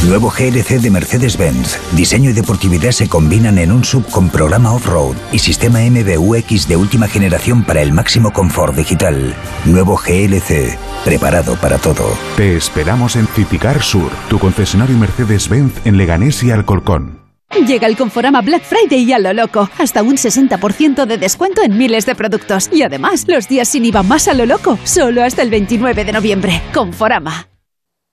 Nuevo 0.05 0.29
GLC 0.29 0.79
de 0.81 0.89
Mercedes-Benz. 0.89 1.77
Diseño 1.95 2.29
y 2.29 2.33
deportividad 2.33 2.91
se 2.91 3.07
combinan 3.07 3.57
en 3.57 3.71
un 3.71 3.83
sub 3.83 4.05
con 4.09 4.29
programa 4.29 4.73
off-road 4.73 5.15
y 5.31 5.39
sistema 5.39 5.79
MBUX 5.79 6.67
de 6.67 6.75
última 6.75 7.07
generación 7.07 7.63
para 7.63 7.81
el 7.81 7.91
máximo 7.91 8.31
confort 8.31 8.75
digital. 8.75 9.35
Nuevo 9.65 9.97
GLC, 9.97 10.77
preparado 11.03 11.55
para 11.55 11.77
todo. 11.77 12.05
Te 12.35 12.55
esperamos 12.55 13.15
en 13.15 13.27
Citicar 13.27 13.81
Sur, 13.81 14.11
tu 14.29 14.39
concesionario 14.39 14.97
Mercedes-Benz 14.97 15.73
en 15.85 15.97
Leganés 15.97 16.43
y 16.43 16.51
Alcorcón. 16.51 17.16
Llega 17.65 17.87
el 17.87 17.97
Conforama 17.97 18.41
Black 18.41 18.63
Friday 18.63 19.03
y 19.03 19.13
a 19.13 19.19
lo 19.19 19.33
loco. 19.33 19.69
Hasta 19.77 20.03
un 20.03 20.15
60% 20.15 21.05
de 21.05 21.17
descuento 21.17 21.61
en 21.63 21.77
miles 21.77 22.05
de 22.05 22.15
productos. 22.15 22.69
Y 22.71 22.83
además, 22.83 23.25
los 23.27 23.47
días 23.47 23.67
sin 23.67 23.85
IVA 23.85 24.03
más 24.03 24.27
a 24.27 24.33
lo 24.33 24.45
loco. 24.45 24.77
Solo 24.83 25.23
hasta 25.23 25.41
el 25.41 25.49
29 25.49 26.05
de 26.05 26.13
noviembre. 26.13 26.61
Conforama. 26.73 27.56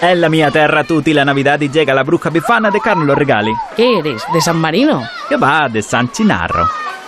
È 0.00 0.14
la 0.14 0.30
mia 0.30 0.50
terra 0.50 0.82
tutti 0.82 1.12
la 1.12 1.24
Navidad 1.24 1.60
y 1.60 1.68
llega 1.68 1.92
la 1.92 2.04
bruja 2.04 2.30
bifana 2.30 2.70
de 2.70 2.80
Carlos 2.80 3.18
Regali. 3.18 3.52
¿Qué 3.76 3.98
eres? 3.98 4.22
¿De 4.32 4.40
San 4.40 4.56
Marino? 4.56 5.02
Que 5.28 5.36
va, 5.36 5.68
de 5.68 5.82
San 5.82 6.10
Chinarro. 6.10 6.66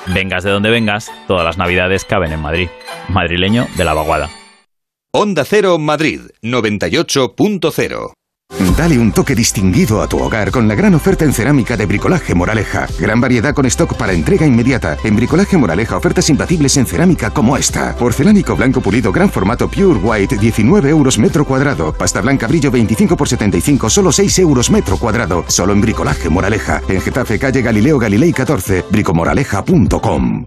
Vengas 0.08 0.44
de 0.44 0.50
donde 0.50 0.68
vengas, 0.68 1.10
todas 1.26 1.42
las 1.42 1.56
Navidades 1.56 2.04
caben 2.04 2.32
en 2.32 2.40
Madrid. 2.40 2.68
Madrileño 3.08 3.66
de 3.76 3.84
la 3.84 3.94
vaguada. 3.94 4.28
Onda 5.10 5.46
Cero 5.46 5.78
Madrid 5.78 6.20
98.0 6.42 8.12
Dale 8.76 8.98
un 8.98 9.12
toque 9.12 9.34
distinguido 9.34 10.02
a 10.02 10.08
tu 10.08 10.18
hogar 10.18 10.50
con 10.50 10.68
la 10.68 10.74
gran 10.74 10.94
oferta 10.94 11.24
en 11.24 11.32
cerámica 11.32 11.76
de 11.76 11.86
Bricolaje 11.86 12.34
Moraleja. 12.34 12.86
Gran 12.98 13.20
variedad 13.20 13.54
con 13.54 13.66
stock 13.66 13.96
para 13.96 14.12
entrega 14.12 14.46
inmediata. 14.46 14.96
En 15.04 15.16
Bricolaje 15.16 15.56
Moraleja 15.56 15.96
ofertas 15.96 16.28
imbatibles 16.30 16.76
en 16.76 16.86
cerámica 16.86 17.30
como 17.30 17.56
esta. 17.56 17.94
Porcelánico 17.96 18.56
blanco 18.56 18.80
pulido 18.80 19.12
gran 19.12 19.30
formato 19.30 19.68
Pure 19.68 19.98
White 20.00 20.36
19 20.36 20.90
euros 20.90 21.18
metro 21.18 21.44
cuadrado. 21.44 21.92
Pasta 21.92 22.20
blanca 22.20 22.46
brillo 22.46 22.70
25 22.70 23.16
por 23.16 23.28
75 23.28 23.90
solo 23.90 24.12
6 24.12 24.38
euros 24.40 24.70
metro 24.70 24.96
cuadrado. 24.96 25.44
Solo 25.48 25.72
en 25.72 25.80
Bricolaje 25.80 26.28
Moraleja. 26.28 26.82
En 26.88 27.00
Getafe 27.00 27.38
calle 27.38 27.62
Galileo 27.62 27.98
Galilei 27.98 28.32
14. 28.32 28.84
bricomoraleja.com 28.90 30.46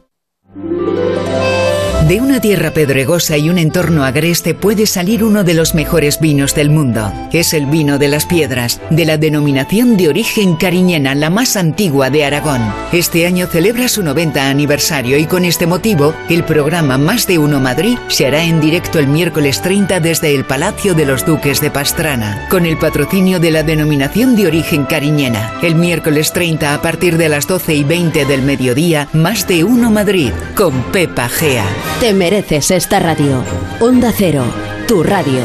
De 2.07 2.21
una 2.21 2.39
tierra 2.39 2.69
pedregosa 2.69 3.35
y 3.35 3.49
un 3.49 3.57
entorno 3.57 4.05
agreste 4.05 4.53
puede 4.53 4.85
salir 4.85 5.23
uno 5.23 5.43
de 5.43 5.55
los 5.55 5.73
mejores 5.73 6.19
vinos 6.19 6.53
del 6.53 6.69
mundo. 6.69 7.11
Es 7.33 7.51
el 7.51 7.65
vino 7.65 7.97
de 7.97 8.07
las 8.07 8.27
piedras, 8.27 8.79
de 8.91 9.05
la 9.05 9.17
denominación 9.17 9.97
de 9.97 10.09
origen 10.09 10.55
cariñena, 10.55 11.15
la 11.15 11.31
más 11.31 11.55
antigua 11.55 12.11
de 12.11 12.23
Aragón. 12.23 12.61
Este 12.91 13.25
año 13.25 13.47
celebra 13.47 13.87
su 13.87 14.03
90 14.03 14.47
aniversario 14.51 15.17
y 15.17 15.25
con 15.25 15.45
este 15.45 15.65
motivo, 15.65 16.13
el 16.29 16.43
programa 16.43 16.99
Más 16.99 17.25
de 17.25 17.39
Uno 17.39 17.59
Madrid 17.59 17.97
se 18.07 18.27
hará 18.27 18.43
en 18.43 18.61
directo 18.61 18.99
el 18.99 19.07
miércoles 19.07 19.63
30 19.63 19.99
desde 19.99 20.35
el 20.35 20.45
Palacio 20.45 20.93
de 20.93 21.07
los 21.07 21.25
Duques 21.25 21.59
de 21.59 21.71
Pastrana, 21.71 22.47
con 22.51 22.67
el 22.67 22.77
patrocinio 22.77 23.39
de 23.39 23.49
la 23.49 23.63
denominación 23.63 24.35
de 24.35 24.45
origen 24.45 24.85
cariñena. 24.85 25.53
El 25.63 25.73
miércoles 25.73 26.33
30 26.33 26.75
a 26.75 26.81
partir 26.83 27.17
de 27.17 27.29
las 27.29 27.47
12 27.47 27.73
y 27.73 27.83
20 27.83 28.25
del 28.25 28.43
mediodía, 28.43 29.07
Más 29.11 29.47
de 29.47 29.63
Uno 29.63 29.89
Madrid, 29.89 30.33
con 30.53 30.83
Pepa 30.91 31.27
Gea. 31.29 31.65
Te 31.99 32.13
mereces 32.13 32.71
esta 32.71 32.99
radio. 32.99 33.41
Onda 33.79 34.11
Cero, 34.11 34.43
tu 34.85 35.01
radio. 35.01 35.39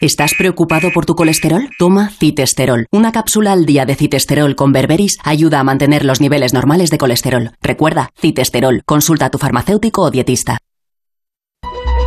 ¿Estás 0.00 0.34
preocupado 0.36 0.90
por 0.92 1.06
tu 1.06 1.14
colesterol? 1.14 1.70
Toma 1.78 2.10
citesterol. 2.10 2.86
Una 2.90 3.12
cápsula 3.12 3.52
al 3.52 3.64
día 3.64 3.86
de 3.86 3.94
citesterol 3.94 4.56
con 4.56 4.72
berberis 4.72 5.18
ayuda 5.22 5.60
a 5.60 5.64
mantener 5.64 6.04
los 6.04 6.20
niveles 6.20 6.52
normales 6.52 6.90
de 6.90 6.98
colesterol. 6.98 7.52
Recuerda, 7.62 8.10
citesterol. 8.20 8.82
Consulta 8.84 9.26
a 9.26 9.30
tu 9.30 9.38
farmacéutico 9.38 10.02
o 10.02 10.10
dietista. 10.10 10.58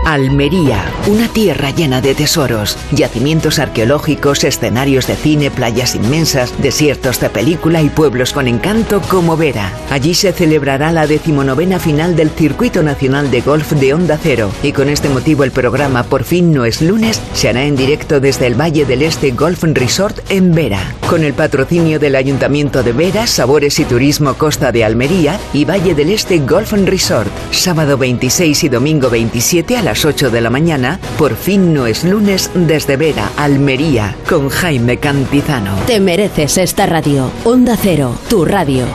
Almería, 0.06 0.84
una 1.08 1.28
tierra 1.28 1.72
llena 1.72 2.02
de 2.02 2.16
tesoros, 2.16 2.78
yacimientos 2.92 3.60
arqueológicos, 3.60 4.44
escenarios 4.44 5.08
de 5.08 5.16
cine, 5.16 5.52
playas 5.52 5.96
inmensas, 5.96 6.54
desiertos 6.62 7.20
de 7.20 7.30
película 7.30 7.82
y 7.82 7.90
pueblos 7.90 8.34
con 8.34 8.48
encanto 8.48 9.02
como 9.02 9.38
Vera. 9.38 9.72
Allí 9.92 10.14
se 10.14 10.34
celebrará 10.34 10.92
la 10.92 11.06
decimonovena 11.06 11.80
final 11.80 12.16
del 12.16 12.30
Circuito 12.30 12.82
Nacional 12.82 13.30
de 13.30 13.42
Golf 13.42 13.74
de 13.74 13.94
Onda 13.94 14.18
Cero. 14.22 14.52
Y 14.64 14.72
con 14.72 14.90
este 14.90 15.10
motivo 15.10 15.44
el 15.44 15.52
programa 15.52 16.04
Por 16.04 16.24
fin 16.24 16.54
no 16.54 16.66
es 16.66 16.82
lunes 16.82 17.22
se 17.34 17.50
hará 17.50 17.64
en 17.64 17.76
directo 17.76 18.20
desde 18.20 18.48
el 18.48 18.60
Valle 18.60 18.86
del 18.86 19.02
Este 19.02 19.32
Golf 19.32 19.64
Resort 19.64 20.20
en 20.30 20.54
Vera, 20.54 20.96
con 21.08 21.24
el 21.24 21.34
patrocinio 21.34 22.00
del 22.00 22.16
Ayuntamiento 22.16 22.84
de 22.84 22.94
Vera, 22.94 23.28
Sabores 23.28 23.80
y 23.80 23.86
Turismo 23.86 24.34
Costa 24.36 24.72
de 24.72 24.84
Almería 24.84 25.40
y 25.54 25.66
Valle 25.66 25.94
del 25.94 26.10
Este 26.10 26.40
Golf 26.40 26.74
Resort, 26.74 27.30
sábado 27.52 27.98
26 27.98 28.64
y 28.64 28.70
domingo 28.70 29.10
27 29.10 29.78
a 29.78 29.84
las 29.84 29.89
8 29.94 30.30
de 30.30 30.42
la 30.42 30.50
mañana, 30.50 31.00
por 31.18 31.36
fin 31.36 31.74
no 31.74 31.88
es 31.88 32.04
lunes 32.04 32.52
desde 32.54 32.98
Vera, 32.98 33.32
Almería, 33.38 34.16
con 34.28 34.50
Jaime 34.50 34.98
Cantizano. 34.98 35.76
Te 35.88 36.00
mereces 36.00 36.58
esta 36.58 36.86
radio. 36.86 37.32
Onda 37.44 37.76
Cero, 37.76 38.16
tu 38.30 38.46
radio. 38.46 38.86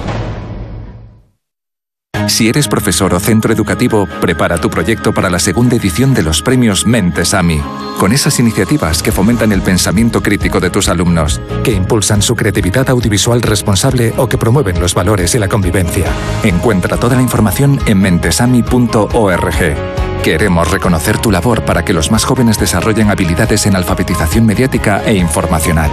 Si 2.26 2.48
eres 2.48 2.68
profesor 2.68 3.14
o 3.14 3.20
centro 3.20 3.52
educativo, 3.52 4.08
prepara 4.20 4.58
tu 4.58 4.70
proyecto 4.70 5.12
para 5.12 5.30
la 5.30 5.38
segunda 5.38 5.76
edición 5.76 6.14
de 6.14 6.22
los 6.22 6.42
premios 6.42 6.86
Mentes 6.86 7.34
AMI, 7.34 7.60
con 7.98 8.12
esas 8.12 8.40
iniciativas 8.40 9.02
que 9.02 9.12
fomentan 9.12 9.52
el 9.52 9.62
pensamiento 9.62 10.22
crítico 10.22 10.58
de 10.58 10.70
tus 10.70 10.88
alumnos, 10.88 11.40
que 11.62 11.72
impulsan 11.72 12.22
su 12.22 12.34
creatividad 12.34 12.88
audiovisual 12.90 13.42
responsable 13.42 14.14
o 14.16 14.28
que 14.28 14.38
promueven 14.38 14.80
los 14.80 14.94
valores 14.94 15.34
y 15.34 15.38
la 15.38 15.48
convivencia. 15.48 16.06
Encuentra 16.42 16.96
toda 16.96 17.16
la 17.16 17.22
información 17.22 17.78
en 17.86 18.00
mentesami.org. 18.00 20.03
Queremos 20.24 20.70
reconocer 20.70 21.18
tu 21.18 21.30
labor 21.30 21.66
para 21.66 21.84
que 21.84 21.92
los 21.92 22.10
más 22.10 22.24
jóvenes 22.24 22.59
desarrollen 22.59 23.10
habilidades 23.10 23.66
en 23.66 23.76
alfabetización 23.76 24.46
mediática 24.46 25.02
e 25.05 25.12
informacional. 25.16 25.90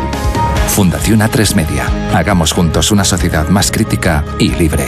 Fundación 0.69 1.19
A3 1.19 1.53
Media. 1.53 1.85
Hagamos 2.13 2.53
juntos 2.53 2.91
una 2.91 3.03
sociedad 3.03 3.49
más 3.49 3.71
crítica 3.71 4.23
y 4.39 4.51
libre. 4.51 4.87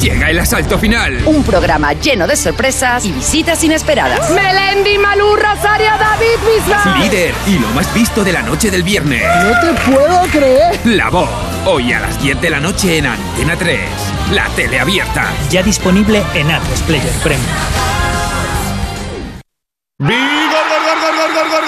Llega 0.00 0.30
el 0.30 0.40
asalto 0.40 0.76
final. 0.76 1.22
Un 1.24 1.44
programa 1.44 1.92
lleno 1.92 2.26
de 2.26 2.34
sorpresas 2.36 3.04
y 3.04 3.12
visitas 3.12 3.62
inesperadas. 3.62 4.30
Melendi, 4.30 4.98
Malú, 4.98 5.36
Rosario, 5.36 5.90
David 5.98 6.38
Bisbal. 6.44 7.00
Líder 7.00 7.32
y 7.46 7.58
lo 7.58 7.68
más 7.68 7.92
visto 7.94 8.24
de 8.24 8.32
la 8.32 8.42
noche 8.42 8.70
del 8.72 8.82
viernes. 8.82 9.22
No 9.44 9.60
te 9.60 9.80
puedo 9.90 10.22
creer. 10.32 10.80
La 10.84 11.10
voz. 11.10 11.30
Hoy 11.64 11.92
a 11.92 12.00
las 12.00 12.20
10 12.20 12.40
de 12.40 12.50
la 12.50 12.60
noche 12.60 12.98
en 12.98 13.06
Antena 13.06 13.56
3. 13.56 13.80
La 14.32 14.48
tele 14.56 14.80
abierta. 14.80 15.32
Ya 15.50 15.62
disponible 15.62 16.24
en 16.34 16.50
Atlas 16.50 16.82
Player 16.82 17.12
Premium. 17.22 17.46
¡Vigor, 19.98 20.10
gor, 20.10 20.50
gor, 20.50 20.65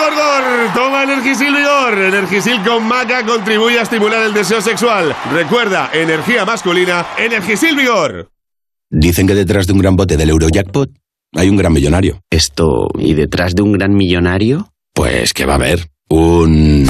gor, 0.08 0.14
gor, 0.14 0.42
gor, 0.42 0.58
gor, 0.58 0.64
gor! 0.64 0.74
Toma 0.74 1.02
Energisil 1.02 1.54
Vigor. 1.54 1.98
Energisil 1.98 2.62
con 2.62 2.86
maca 2.86 3.24
contribuye 3.24 3.78
a 3.78 3.82
estimular 3.82 4.22
el 4.22 4.34
deseo 4.34 4.60
sexual. 4.60 5.14
Recuerda, 5.32 5.90
energía 5.92 6.44
masculina, 6.44 7.06
Energisil 7.18 7.76
Vigor. 7.76 8.30
Dicen 8.90 9.26
que 9.26 9.34
detrás 9.34 9.66
de 9.66 9.72
un 9.72 9.80
gran 9.80 9.96
bote 9.96 10.16
del 10.16 10.30
Eurojackpot 10.30 10.90
hay 11.34 11.48
un 11.48 11.56
gran 11.56 11.72
millonario. 11.72 12.20
Esto, 12.30 12.88
¿y 12.98 13.14
detrás 13.14 13.54
de 13.54 13.62
un 13.62 13.72
gran 13.72 13.94
millonario? 13.94 14.72
Pues 14.94 15.32
que 15.34 15.44
va 15.44 15.54
a 15.54 15.56
haber 15.56 15.90
un... 16.08 16.88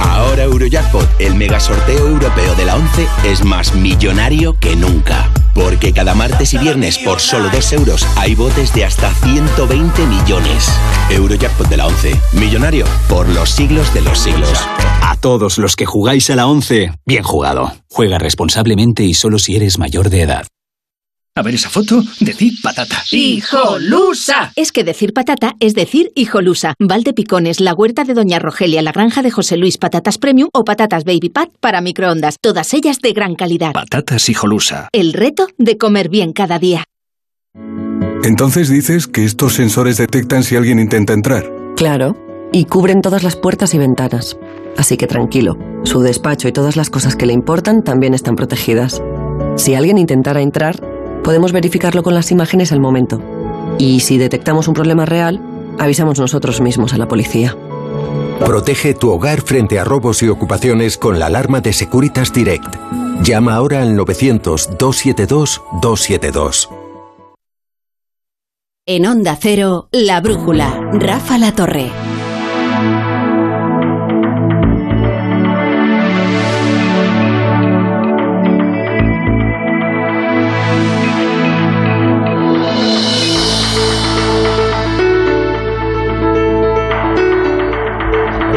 Ahora 0.00 0.42
Eurojackpot, 0.44 1.20
el 1.20 1.34
mega 1.34 1.60
sorteo 1.60 2.08
europeo 2.08 2.54
de 2.56 2.64
la 2.64 2.76
11, 2.76 3.06
es 3.24 3.44
más 3.44 3.74
millonario 3.74 4.58
que 4.58 4.74
nunca. 4.74 5.30
Porque 5.58 5.92
cada 5.92 6.14
martes 6.14 6.54
y 6.54 6.58
viernes 6.58 6.98
por 6.98 7.20
solo 7.20 7.50
2 7.50 7.72
euros 7.72 8.06
hay 8.16 8.36
botes 8.36 8.72
de 8.72 8.84
hasta 8.84 9.12
120 9.12 10.06
millones. 10.06 10.72
Eurojackpot 11.10 11.68
de 11.68 11.76
la 11.76 11.86
11, 11.88 12.14
millonario 12.34 12.86
por 13.08 13.28
los 13.28 13.50
siglos 13.50 13.92
de 13.92 14.02
los 14.02 14.20
siglos. 14.20 14.52
A 15.02 15.16
todos 15.20 15.58
los 15.58 15.74
que 15.74 15.84
jugáis 15.84 16.30
a 16.30 16.36
la 16.36 16.46
11, 16.46 16.92
bien 17.04 17.24
jugado. 17.24 17.72
Juega 17.90 18.18
responsablemente 18.18 19.02
y 19.02 19.14
solo 19.14 19.40
si 19.40 19.56
eres 19.56 19.78
mayor 19.78 20.10
de 20.10 20.22
edad. 20.22 20.46
A 21.38 21.42
ver 21.42 21.54
esa 21.54 21.70
foto, 21.70 22.02
decir 22.18 22.54
patata. 22.60 23.04
¡Hijolusa! 23.12 24.52
Es 24.56 24.72
que 24.72 24.82
decir 24.82 25.12
patata 25.12 25.54
es 25.60 25.74
decir 25.74 26.10
hijolusa. 26.16 26.74
Valde 26.80 27.12
Picones, 27.12 27.60
la 27.60 27.74
huerta 27.74 28.02
de 28.02 28.14
Doña 28.14 28.40
Rogelia, 28.40 28.82
la 28.82 28.90
granja 28.90 29.22
de 29.22 29.30
José 29.30 29.56
Luis, 29.56 29.78
patatas 29.78 30.18
premium 30.18 30.48
o 30.52 30.64
patatas 30.64 31.04
baby 31.04 31.28
pat 31.28 31.50
para 31.60 31.80
microondas. 31.80 32.38
Todas 32.40 32.74
ellas 32.74 32.98
de 32.98 33.12
gran 33.12 33.36
calidad. 33.36 33.72
Patatas 33.72 34.28
hijolusa. 34.28 34.88
El 34.90 35.12
reto 35.12 35.46
de 35.58 35.78
comer 35.78 36.08
bien 36.08 36.32
cada 36.32 36.58
día. 36.58 36.82
Entonces 38.24 38.68
dices 38.68 39.06
que 39.06 39.24
estos 39.24 39.54
sensores 39.54 39.96
detectan 39.96 40.42
si 40.42 40.56
alguien 40.56 40.80
intenta 40.80 41.12
entrar. 41.12 41.48
Claro, 41.76 42.16
y 42.52 42.64
cubren 42.64 43.00
todas 43.00 43.22
las 43.22 43.36
puertas 43.36 43.74
y 43.74 43.78
ventanas. 43.78 44.36
Así 44.76 44.96
que 44.96 45.06
tranquilo, 45.06 45.56
su 45.84 46.00
despacho 46.00 46.48
y 46.48 46.52
todas 46.52 46.74
las 46.74 46.90
cosas 46.90 47.14
que 47.14 47.26
le 47.26 47.32
importan 47.32 47.84
también 47.84 48.12
están 48.12 48.34
protegidas. 48.34 49.00
Si 49.54 49.76
alguien 49.76 49.98
intentara 49.98 50.40
entrar, 50.40 50.97
podemos 51.22 51.52
verificarlo 51.52 52.02
con 52.02 52.14
las 52.14 52.30
imágenes 52.30 52.72
al 52.72 52.80
momento. 52.80 53.20
Y 53.78 54.00
si 54.00 54.18
detectamos 54.18 54.68
un 54.68 54.74
problema 54.74 55.06
real, 55.06 55.40
avisamos 55.78 56.18
nosotros 56.18 56.60
mismos 56.60 56.92
a 56.94 56.98
la 56.98 57.08
policía. 57.08 57.56
Protege 58.44 58.94
tu 58.94 59.10
hogar 59.10 59.42
frente 59.42 59.78
a 59.78 59.84
robos 59.84 60.22
y 60.22 60.28
ocupaciones 60.28 60.96
con 60.96 61.18
la 61.18 61.26
alarma 61.26 61.60
de 61.60 61.72
Securitas 61.72 62.32
Direct. 62.32 62.76
Llama 63.22 63.54
ahora 63.54 63.82
al 63.82 63.98
900-272-272. 63.98 66.68
En 68.86 69.06
Onda 69.06 69.36
Cero, 69.38 69.88
La 69.92 70.20
Brújula, 70.20 70.90
Rafa 70.94 71.36
La 71.36 71.52
Torre. 71.52 71.90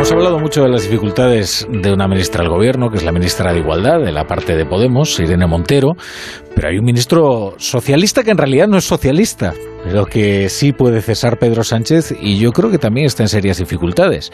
Hemos 0.02 0.14
hablado 0.14 0.40
mucho 0.40 0.64
de 0.64 0.70
las 0.70 0.82
dificultades 0.82 1.68
de 1.70 1.94
una 1.94 2.08
ministra 2.08 2.42
del 2.42 2.50
gobierno, 2.50 2.90
que 2.90 2.98
es 2.98 3.04
la 3.04 3.12
ministra 3.12 3.54
de 3.54 3.60
Igualdad, 3.60 4.00
de 4.00 4.12
la 4.12 4.26
parte 4.26 4.56
de 4.56 4.66
Podemos, 4.66 5.20
Irene 5.20 5.46
Montero, 5.46 5.92
pero 6.56 6.70
hay 6.70 6.80
un 6.80 6.86
ministro 6.86 7.54
socialista 7.60 8.24
que 8.24 8.32
en 8.32 8.40
realidad 8.40 8.68
no 8.68 8.80
es 8.80 8.84
socialista, 8.84 9.54
pero 9.84 10.08
que 10.08 10.50
sí 10.50 10.72
puede 10.72 11.04
cesar 11.04 11.38
Pedro 11.38 11.64
Sánchez 11.64 12.16
y 12.20 12.40
yo 12.40 12.52
creo 12.52 12.72
que 12.72 12.80
también 12.80 13.06
está 13.06 13.22
en 13.22 13.30
serias 13.30 13.60
dificultades. 13.60 14.32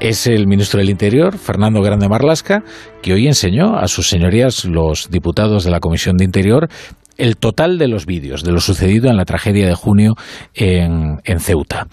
Es 0.00 0.26
el 0.26 0.46
ministro 0.46 0.78
del 0.78 0.88
Interior, 0.88 1.36
Fernando 1.36 1.82
Grande 1.82 2.08
Marlasca, 2.08 2.62
que 3.02 3.12
hoy 3.12 3.26
enseñó 3.26 3.76
a 3.76 3.88
sus 3.88 4.08
señorías, 4.08 4.64
los 4.64 5.10
diputados 5.10 5.64
de 5.64 5.70
la 5.70 5.80
Comisión 5.80 6.16
de 6.16 6.24
Interior, 6.24 6.70
el 7.18 7.36
total 7.36 7.76
de 7.76 7.88
los 7.88 8.06
vídeos 8.06 8.42
de 8.42 8.52
lo 8.52 8.60
sucedido 8.60 9.10
en 9.10 9.18
la 9.18 9.26
tragedia 9.26 9.66
de 9.66 9.74
junio 9.74 10.14
en, 10.54 11.20
en 11.24 11.40
Ceuta. 11.40 11.88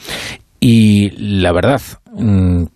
Y 0.61 1.09
la 1.41 1.51
verdad, 1.51 1.81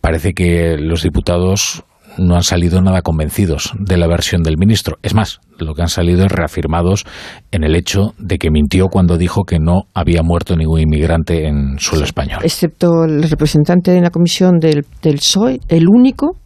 parece 0.02 0.34
que 0.34 0.78
los 0.78 1.04
diputados 1.04 1.84
no 2.18 2.36
han 2.36 2.44
salido 2.44 2.82
nada 2.82 3.02
convencidos 3.02 3.74
de 3.78 3.98
la 3.98 4.08
versión 4.08 4.42
del 4.42 4.58
ministro. 4.58 4.98
Es 5.04 5.14
más, 5.14 5.40
lo 5.60 5.74
que 5.74 5.82
han 5.82 5.90
salido 5.90 6.26
es 6.26 6.32
reafirmados 6.32 7.06
en 7.52 7.64
el 7.64 7.76
hecho 7.76 8.14
de 8.18 8.38
que 8.38 8.52
mintió 8.52 8.88
cuando 8.88 9.18
dijo 9.18 9.44
que 9.44 9.60
no 9.60 9.84
había 9.94 10.22
muerto 10.24 10.56
ningún 10.56 10.82
inmigrante 10.82 11.48
en 11.48 11.78
suelo 11.78 12.06
español. 12.06 12.40
Excepto 12.44 13.04
el 13.04 13.24
representante 13.24 13.96
en 13.96 14.04
la 14.04 14.10
comisión 14.10 14.60
del, 14.60 14.86
del 15.02 15.16
PSOE, 15.16 15.60
el 15.68 15.88
único 15.88 16.38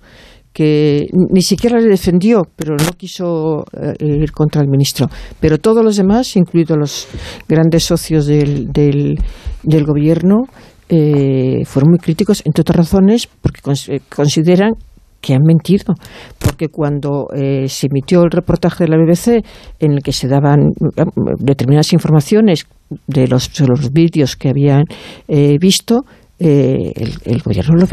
que 0.52 1.08
ni 1.14 1.42
siquiera 1.42 1.80
le 1.80 1.88
defendió, 1.88 2.42
pero 2.56 2.76
no 2.76 2.92
quiso 2.98 3.64
eh, 3.72 3.94
ir 4.00 4.32
contra 4.32 4.62
el 4.62 4.68
ministro. 4.68 5.08
Pero 5.40 5.60
todos 5.60 5.84
los 5.84 5.96
demás, 5.96 6.36
incluidos 6.36 6.78
los 6.78 7.08
grandes 7.48 7.84
socios 7.84 8.26
del, 8.26 8.68
del, 8.72 9.20
del 9.64 9.84
gobierno, 9.86 10.46
eh, 10.90 11.64
fueron 11.66 11.92
muy 11.92 12.00
críticos, 12.00 12.42
entre 12.46 12.62
otras 12.62 12.78
razones, 12.78 13.28
porque 13.42 13.62
cons- 13.62 14.02
consideran 14.14 14.74
que 15.22 15.34
han 15.34 15.42
mentido, 15.44 15.96
porque 16.40 16.70
cuando 16.70 17.28
eh, 17.36 17.68
se 17.68 17.88
emitió 17.88 18.24
el 18.24 18.32
reportaje 18.32 18.86
de 18.86 18.90
la 18.90 18.98
BBC 18.98 19.44
en 19.80 19.92
el 19.92 20.02
que 20.02 20.14
se 20.14 20.28
daban 20.28 20.60
eh, 20.98 21.04
determinadas 21.40 21.92
informaciones 21.94 22.66
de 23.08 23.28
los, 23.28 23.54
de 23.54 23.68
los 23.68 23.92
vídeos 23.92 24.36
que 24.38 24.50
habían 24.50 24.84
eh, 25.28 25.58
visto, 25.60 26.06
eh, 26.40 26.94
el, 27.26 27.42
gobierno, 27.42 27.76
lo, 27.76 27.86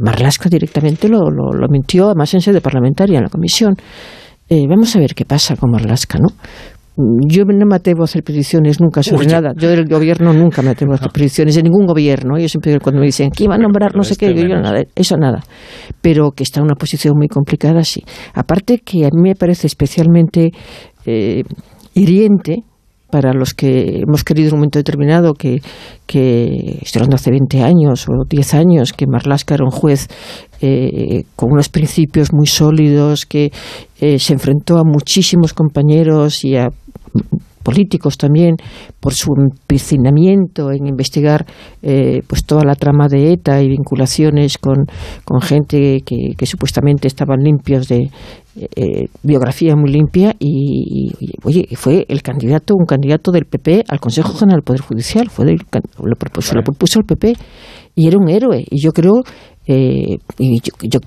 Marlasca 0.00 0.50
directamente 0.50 1.08
lo, 1.08 1.20
lo, 1.30 1.68
mintió, 1.70 2.06
además 2.08 2.34
en 2.34 2.42
sede 2.42 2.60
parlamentaria, 2.60 3.16
en 3.16 3.24
la 3.24 3.30
comisión. 3.30 3.74
Eh, 4.50 4.66
vamos 4.68 4.94
a 4.94 4.98
ver 4.98 5.14
qué 5.14 5.24
pasa 5.24 5.56
con 5.56 5.70
Marlasca, 5.70 6.18
¿no? 6.18 6.28
Yo 6.96 7.44
no 7.44 7.66
me 7.66 7.76
atrevo 7.76 8.02
a 8.02 8.04
hacer 8.04 8.22
predicciones 8.22 8.80
nunca 8.80 9.02
sobre 9.02 9.26
nada. 9.26 9.52
Yo 9.56 9.70
del 9.70 9.86
gobierno 9.86 10.34
nunca 10.34 10.60
me 10.60 10.70
atrevo 10.70 10.92
a 10.92 10.96
hacer 10.96 11.10
predicciones 11.10 11.54
de 11.54 11.62
ningún 11.62 11.86
gobierno. 11.86 12.38
Yo 12.38 12.48
siempre 12.48 12.78
cuando 12.80 13.00
me 13.00 13.06
dicen 13.06 13.30
que 13.30 13.44
iba 13.44 13.54
a 13.54 13.58
nombrar 13.58 13.96
no 13.96 14.02
sé 14.02 14.16
qué, 14.16 14.34
yo 14.34 14.46
nada, 14.48 14.82
eso 14.94 15.16
nada. 15.16 15.40
Pero 16.02 16.32
que 16.32 16.42
está 16.42 16.60
en 16.60 16.64
una 16.64 16.74
posición 16.74 17.14
muy 17.16 17.28
complicada, 17.28 17.82
sí. 17.82 18.02
Aparte 18.34 18.78
que 18.84 19.06
a 19.06 19.08
mí 19.10 19.22
me 19.30 19.34
parece 19.34 19.66
especialmente 19.66 20.50
eh, 21.06 21.44
hiriente 21.94 22.64
para 23.12 23.34
los 23.34 23.52
que 23.52 24.00
hemos 24.00 24.24
querido 24.24 24.48
en 24.48 24.54
un 24.54 24.60
momento 24.60 24.78
determinado 24.78 25.34
que, 25.34 25.60
que 26.06 26.78
estoy 26.80 27.00
hablando 27.00 27.16
hace 27.16 27.30
20 27.30 27.60
años 27.62 28.06
o 28.08 28.24
10 28.26 28.54
años, 28.54 28.94
que 28.94 29.06
Marlaska 29.06 29.54
era 29.54 29.64
un 29.64 29.70
juez 29.70 30.08
eh, 30.62 31.24
con 31.36 31.52
unos 31.52 31.68
principios 31.68 32.32
muy 32.32 32.46
sólidos, 32.46 33.26
que 33.26 33.52
eh, 34.00 34.18
se 34.18 34.32
enfrentó 34.32 34.78
a 34.78 34.84
muchísimos 34.84 35.52
compañeros 35.52 36.42
y 36.42 36.56
a 36.56 36.70
políticos 37.62 38.16
también 38.16 38.56
por 39.00 39.14
su 39.14 39.32
empecinamiento 39.36 40.70
en 40.70 40.86
investigar 40.86 41.46
eh, 41.82 42.22
pues 42.26 42.44
toda 42.44 42.64
la 42.64 42.74
trama 42.74 43.08
de 43.08 43.32
ETA 43.32 43.62
y 43.62 43.68
vinculaciones 43.68 44.58
con, 44.58 44.86
con 45.24 45.40
gente 45.40 46.00
que, 46.04 46.34
que, 46.36 46.46
supuestamente 46.46 47.08
estaban 47.08 47.40
limpios 47.40 47.88
de 47.88 48.10
eh, 48.56 49.06
biografía 49.22 49.74
muy 49.76 49.90
limpia 49.90 50.34
y, 50.38 51.10
oye 51.44 51.66
fue 51.74 52.04
el 52.08 52.22
candidato 52.22 52.74
un 52.76 52.84
candidato 52.84 53.32
del 53.32 53.46
PP 53.46 53.84
al 53.88 54.00
Consejo 54.00 54.34
General 54.34 54.58
del 54.58 54.64
Poder 54.64 54.82
Judicial 54.82 55.30
fue 55.30 55.46
del, 55.46 55.58
lo, 56.02 56.16
propuso, 56.16 56.54
lo 56.54 56.62
propuso 56.62 56.98
el 56.98 57.06
PP 57.06 57.34
y 57.94 58.06
era 58.06 58.18
un 58.18 58.28
héroe. 58.28 58.64
Y 58.70 58.80
yo 58.80 58.92
creo 58.92 59.22
eh, 59.66 60.18
y 60.38 60.60
yo, 60.60 60.98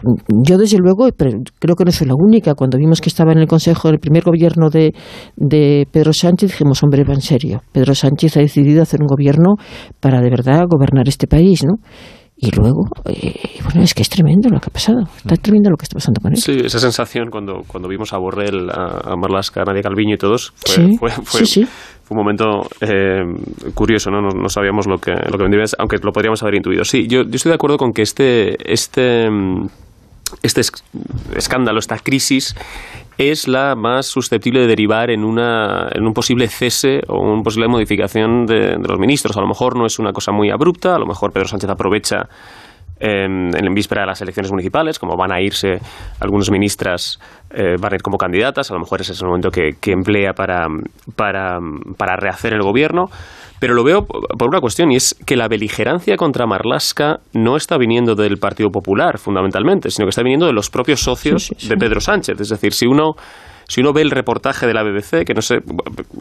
yo, 0.44 0.58
desde 0.58 0.78
luego, 0.78 1.08
pero 1.16 1.32
creo 1.60 1.76
que 1.76 1.86
no 1.86 1.92
soy 1.92 2.08
la 2.08 2.16
única, 2.18 2.54
cuando 2.56 2.78
vimos 2.78 3.02
que 3.02 3.10
estaba 3.10 3.34
en 3.34 3.40
el 3.40 3.48
Consejo 3.48 3.90
del 3.90 4.00
primer 4.00 4.24
gobierno 4.24 4.70
de, 4.70 4.94
de 5.36 5.88
Pedro 5.92 6.14
Sánchez, 6.14 6.52
dijimos, 6.52 6.82
hombre, 6.84 7.04
va 7.04 7.14
en 7.14 7.22
serio. 7.22 7.62
Pedro 7.72 7.94
Sánchez 7.94 8.38
ha 8.38 8.40
decidido 8.40 8.82
hacer 8.82 9.02
un 9.02 9.08
gobierno 9.08 9.56
para 10.00 10.22
de 10.22 10.30
verdad 10.30 10.64
gobernar 10.70 11.08
este 11.08 11.28
país, 11.28 11.64
¿no? 11.66 11.76
Y 12.38 12.52
luego, 12.52 12.84
eh, 13.06 13.34
bueno, 13.64 13.82
es 13.82 13.94
que 13.94 14.02
es 14.02 14.10
tremendo 14.10 14.50
lo 14.50 14.60
que 14.60 14.68
ha 14.68 14.74
pasado. 14.74 15.04
Está 15.16 15.38
tremendo 15.38 15.70
lo 15.70 15.78
que 15.78 15.84
está 15.84 15.96
pasando 15.96 16.20
con 16.22 16.34
él. 16.34 16.38
Sí, 16.38 16.58
esa 16.66 16.80
sensación 16.80 17.30
cuando, 17.30 17.62
cuando 17.66 17.88
vimos 17.88 18.12
a 18.12 18.18
Borrell, 18.18 18.70
a, 18.70 19.14
a 19.14 19.16
Marlaska, 19.16 19.62
a 19.62 19.64
Nadia 19.64 19.82
Calviño 19.82 20.16
y 20.16 20.18
todos, 20.18 20.54
fue, 20.66 20.98
fue, 20.98 21.12
fue, 21.24 21.68
fue, 22.06 22.16
un 22.16 22.18
momento 22.18 22.68
eh, 22.82 23.24
curioso, 23.74 24.12
¿no? 24.12 24.22
¿no? 24.22 24.50
sabíamos 24.50 24.88
lo 24.88 24.98
que, 24.98 25.12
lo 25.12 25.38
que 25.38 25.66
aunque 25.78 25.98
lo 25.98 26.14
podríamos 26.14 26.42
haber 26.44 26.56
intuido. 26.56 26.86
Sí, 26.86 27.08
yo, 27.08 27.24
yo 27.24 27.36
estoy 27.36 27.50
de 27.50 27.56
acuerdo 27.56 27.78
con 27.78 27.94
que 27.94 28.02
este, 28.02 28.72
este, 28.72 29.28
este 30.42 30.62
escándalo, 31.36 31.80
esta 31.80 31.98
crisis, 31.98 32.56
es 33.18 33.48
la 33.48 33.76
más 33.76 34.08
susceptible 34.08 34.62
de 34.62 34.68
derivar 34.68 35.10
en, 35.10 35.24
una, 35.24 35.90
en 35.92 36.06
un 36.06 36.14
posible 36.14 36.48
cese 36.48 37.02
o 37.08 37.20
una 37.20 37.44
posible 37.44 37.68
modificación 37.68 38.46
de, 38.46 38.78
los 38.78 39.00
ministros. 39.00 39.38
A 39.38 39.42
lo 39.42 39.48
mejor 39.48 39.78
no 39.78 39.86
es 39.86 40.00
una 40.00 40.12
cosa 40.12 40.32
muy 40.32 40.50
abrupta, 40.50 40.96
a 40.96 41.00
lo 41.00 41.06
mejor 41.06 41.32
Pedro 41.32 41.48
Sánchez 41.48 41.70
aprovecha 41.70 42.28
en, 43.00 43.52
en 43.56 43.74
víspera 43.74 44.02
de 44.02 44.08
las 44.08 44.22
elecciones 44.22 44.52
municipales, 44.52 45.00
como 45.00 45.16
van 45.18 45.32
a 45.32 45.42
irse 45.42 45.80
algunos 46.20 46.50
ministras, 46.52 47.20
eh, 47.52 47.76
van 47.80 47.94
a 47.94 47.96
ir 47.96 48.02
como 48.02 48.18
candidatas, 48.18 48.72
a 48.72 48.74
lo 48.74 48.80
mejor 48.80 49.02
ese 49.02 49.14
es 49.14 49.22
el 49.22 49.28
momento 49.28 49.50
que, 49.50 49.72
que 49.82 49.92
emplea 49.92 50.34
para, 50.34 50.68
para, 51.16 51.60
para 51.98 52.16
rehacer 52.16 52.54
el 52.54 52.62
gobierno. 52.62 53.06
Pero 53.58 53.74
lo 53.74 53.86
veo 53.86 54.06
por 54.06 54.50
una 54.50 54.60
cuestión, 54.60 54.92
y 54.92 54.98
es 54.98 55.16
que 55.26 55.38
la 55.38 55.48
beligerancia 55.48 56.18
contra 56.18 56.46
Marlasca 56.46 57.20
no 57.34 57.56
está 57.56 57.78
viniendo 57.78 58.14
del 58.14 58.38
Partido 58.38 58.70
Popular, 58.70 59.18
fundamentalmente, 59.18 59.90
sino 59.90 60.06
que 60.06 60.10
está 60.10 60.24
viniendo 60.24 60.46
de 60.46 60.52
los 60.52 60.70
propios 60.70 61.00
socios 61.00 61.54
de 61.68 61.78
Pedro 61.78 62.02
Sánchez. 62.02 62.40
Es 62.42 62.50
decir, 62.50 62.74
si 62.74 62.86
uno 62.86 63.14
si 63.68 63.82
uno 63.82 63.94
ve 63.94 64.02
el 64.02 64.12
reportaje 64.12 64.68
de 64.68 64.74
la 64.74 64.84
BBC, 64.84 65.26
que 65.26 65.34
no 65.34 65.42
se 65.42 65.58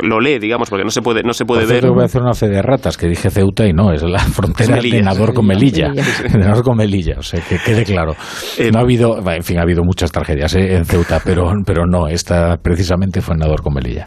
lo 0.00 0.20
lee, 0.20 0.38
digamos, 0.38 0.70
porque 0.70 0.84
no 0.84 0.90
se 0.90 1.02
puede, 1.02 1.22
no 1.22 1.32
se 1.32 1.44
puede 1.44 1.66
ver. 1.66 1.86
voy 1.88 2.02
a 2.02 2.06
hacer 2.06 2.22
una 2.22 2.34
fe 2.34 2.48
de 2.48 2.62
ratas, 2.62 2.96
que 2.96 3.06
dije 3.06 3.30
Ceuta 3.30 3.66
y 3.66 3.72
no, 3.72 3.92
es 3.92 4.02
la 4.02 4.18
frontera 4.18 4.76
de 4.80 5.02
Nador 5.02 5.34
con 5.34 5.46
Melilla. 5.46 5.90
De 5.90 6.38
Nador 6.38 6.64
con 6.64 6.76
Melilla, 6.76 7.16
o 7.18 7.22
sea, 7.22 7.40
que 7.40 7.58
quede 7.58 7.84
claro. 7.84 8.14
Eh, 8.58 8.70
no 8.72 8.78
ha 8.78 8.82
habido, 8.82 9.18
en 9.30 9.42
fin, 9.42 9.58
ha 9.58 9.62
habido 9.62 9.82
muchas 9.84 10.10
tragedias 10.10 10.54
¿eh? 10.54 10.76
en 10.76 10.84
Ceuta, 10.84 11.20
pero, 11.24 11.52
pero 11.66 11.86
no, 11.86 12.08
esta 12.08 12.56
precisamente 12.56 13.20
fue 13.20 13.34
en 13.34 13.40
Nador 13.40 13.62
con 13.62 13.74
Melilla. 13.74 14.06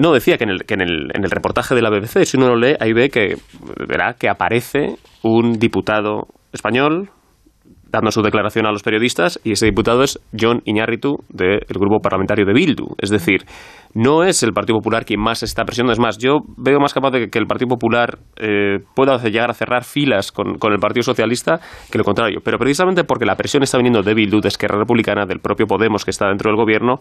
no, 0.00 0.12
decía 0.12 0.38
que, 0.38 0.44
en 0.44 0.50
el, 0.50 0.64
que 0.64 0.74
en, 0.74 0.80
el, 0.82 1.10
en 1.14 1.24
el 1.24 1.30
reportaje 1.30 1.74
de 1.74 1.82
la 1.82 1.90
BBC, 1.90 2.24
si 2.24 2.36
uno 2.36 2.48
lo 2.48 2.56
lee, 2.56 2.76
ahí 2.80 2.92
ve 2.92 3.08
que, 3.08 3.36
verá 3.88 4.14
que 4.18 4.28
aparece 4.28 4.96
un 5.22 5.58
diputado 5.58 6.28
español, 6.52 7.10
dando 7.92 8.10
su 8.10 8.22
declaración 8.22 8.66
a 8.66 8.72
los 8.72 8.82
periodistas 8.82 9.38
y 9.44 9.52
ese 9.52 9.66
diputado 9.66 10.02
es 10.02 10.18
John 10.38 10.62
Iñárritu 10.64 11.18
del 11.28 11.60
grupo 11.68 12.00
parlamentario 12.00 12.46
de 12.46 12.54
Bildu. 12.54 12.94
Es 12.98 13.10
decir, 13.10 13.44
no 13.94 14.24
es 14.24 14.42
el 14.42 14.52
Partido 14.52 14.78
Popular 14.78 15.04
quien 15.04 15.20
más 15.20 15.42
está 15.42 15.64
presionando. 15.64 15.92
Es 15.92 15.98
más, 15.98 16.16
yo 16.16 16.38
veo 16.56 16.80
más 16.80 16.94
capaz 16.94 17.10
de 17.10 17.28
que 17.28 17.38
el 17.38 17.46
Partido 17.46 17.68
Popular 17.68 18.18
eh, 18.36 18.78
pueda 18.94 19.18
llegar 19.18 19.50
a 19.50 19.54
cerrar 19.54 19.84
filas 19.84 20.32
con, 20.32 20.56
el 20.72 20.78
Partido 20.80 21.02
Socialista 21.02 21.60
que 21.90 21.98
lo 21.98 22.04
contrario. 22.04 22.40
Pero 22.42 22.58
precisamente 22.58 23.04
porque 23.04 23.26
la 23.26 23.36
presión 23.36 23.62
está 23.62 23.76
viniendo 23.76 24.02
de 24.02 24.14
Bildu, 24.14 24.40
de 24.40 24.48
Esquerra 24.48 24.78
Republicana, 24.78 25.26
del 25.26 25.40
propio 25.40 25.66
Podemos 25.66 26.04
que 26.04 26.10
está 26.10 26.28
dentro 26.28 26.50
del 26.50 26.56
gobierno, 26.56 26.96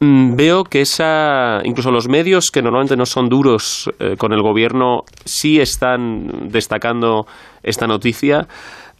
mm, 0.00 0.36
veo 0.36 0.64
que 0.64 0.82
esa 0.82 1.60
incluso 1.64 1.90
los 1.90 2.08
medios 2.08 2.50
que 2.50 2.60
normalmente 2.60 2.96
no 2.96 3.06
son 3.06 3.28
duros 3.30 3.90
eh, 3.98 4.16
con 4.18 4.32
el 4.32 4.42
gobierno 4.42 5.04
sí 5.24 5.60
están 5.60 6.50
destacando 6.50 7.26
esta 7.62 7.86
noticia 7.86 8.46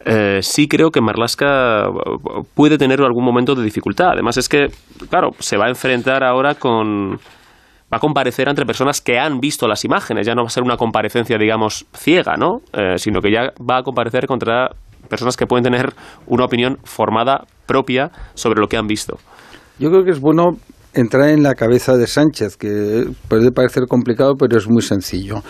eh, 0.05 0.39
sí 0.41 0.67
creo 0.67 0.91
que 0.91 1.01
Marlaska 1.01 1.85
puede 2.53 2.77
tener 2.77 3.01
algún 3.01 3.23
momento 3.23 3.55
de 3.55 3.63
dificultad. 3.63 4.11
Además 4.13 4.37
es 4.37 4.49
que, 4.49 4.67
claro, 5.09 5.31
se 5.39 5.57
va 5.57 5.65
a 5.65 5.69
enfrentar 5.69 6.23
ahora 6.23 6.55
con... 6.55 7.19
Va 7.93 7.97
a 7.97 7.99
comparecer 7.99 8.47
entre 8.47 8.65
personas 8.65 9.01
que 9.01 9.19
han 9.19 9.39
visto 9.39 9.67
las 9.67 9.83
imágenes. 9.83 10.25
Ya 10.25 10.33
no 10.33 10.43
va 10.43 10.47
a 10.47 10.49
ser 10.49 10.63
una 10.63 10.77
comparecencia, 10.77 11.37
digamos, 11.37 11.85
ciega, 11.93 12.35
¿no? 12.37 12.59
Eh, 12.71 12.97
sino 12.97 13.19
que 13.19 13.31
ya 13.31 13.51
va 13.59 13.79
a 13.79 13.83
comparecer 13.83 14.27
contra 14.27 14.69
personas 15.09 15.35
que 15.35 15.45
pueden 15.45 15.65
tener 15.65 15.93
una 16.25 16.45
opinión 16.45 16.77
formada 16.85 17.43
propia 17.65 18.09
sobre 18.33 18.61
lo 18.61 18.67
que 18.67 18.77
han 18.77 18.87
visto. 18.87 19.17
Yo 19.77 19.89
creo 19.89 20.05
que 20.05 20.11
es 20.11 20.21
bueno 20.21 20.51
entrar 20.93 21.29
en 21.29 21.43
la 21.43 21.53
cabeza 21.53 21.97
de 21.97 22.07
Sánchez, 22.07 22.55
que 22.55 23.05
puede 23.27 23.51
parecer 23.51 23.83
complicado, 23.89 24.35
pero 24.39 24.57
es 24.57 24.69
muy 24.69 24.81
sencillo. 24.81 25.41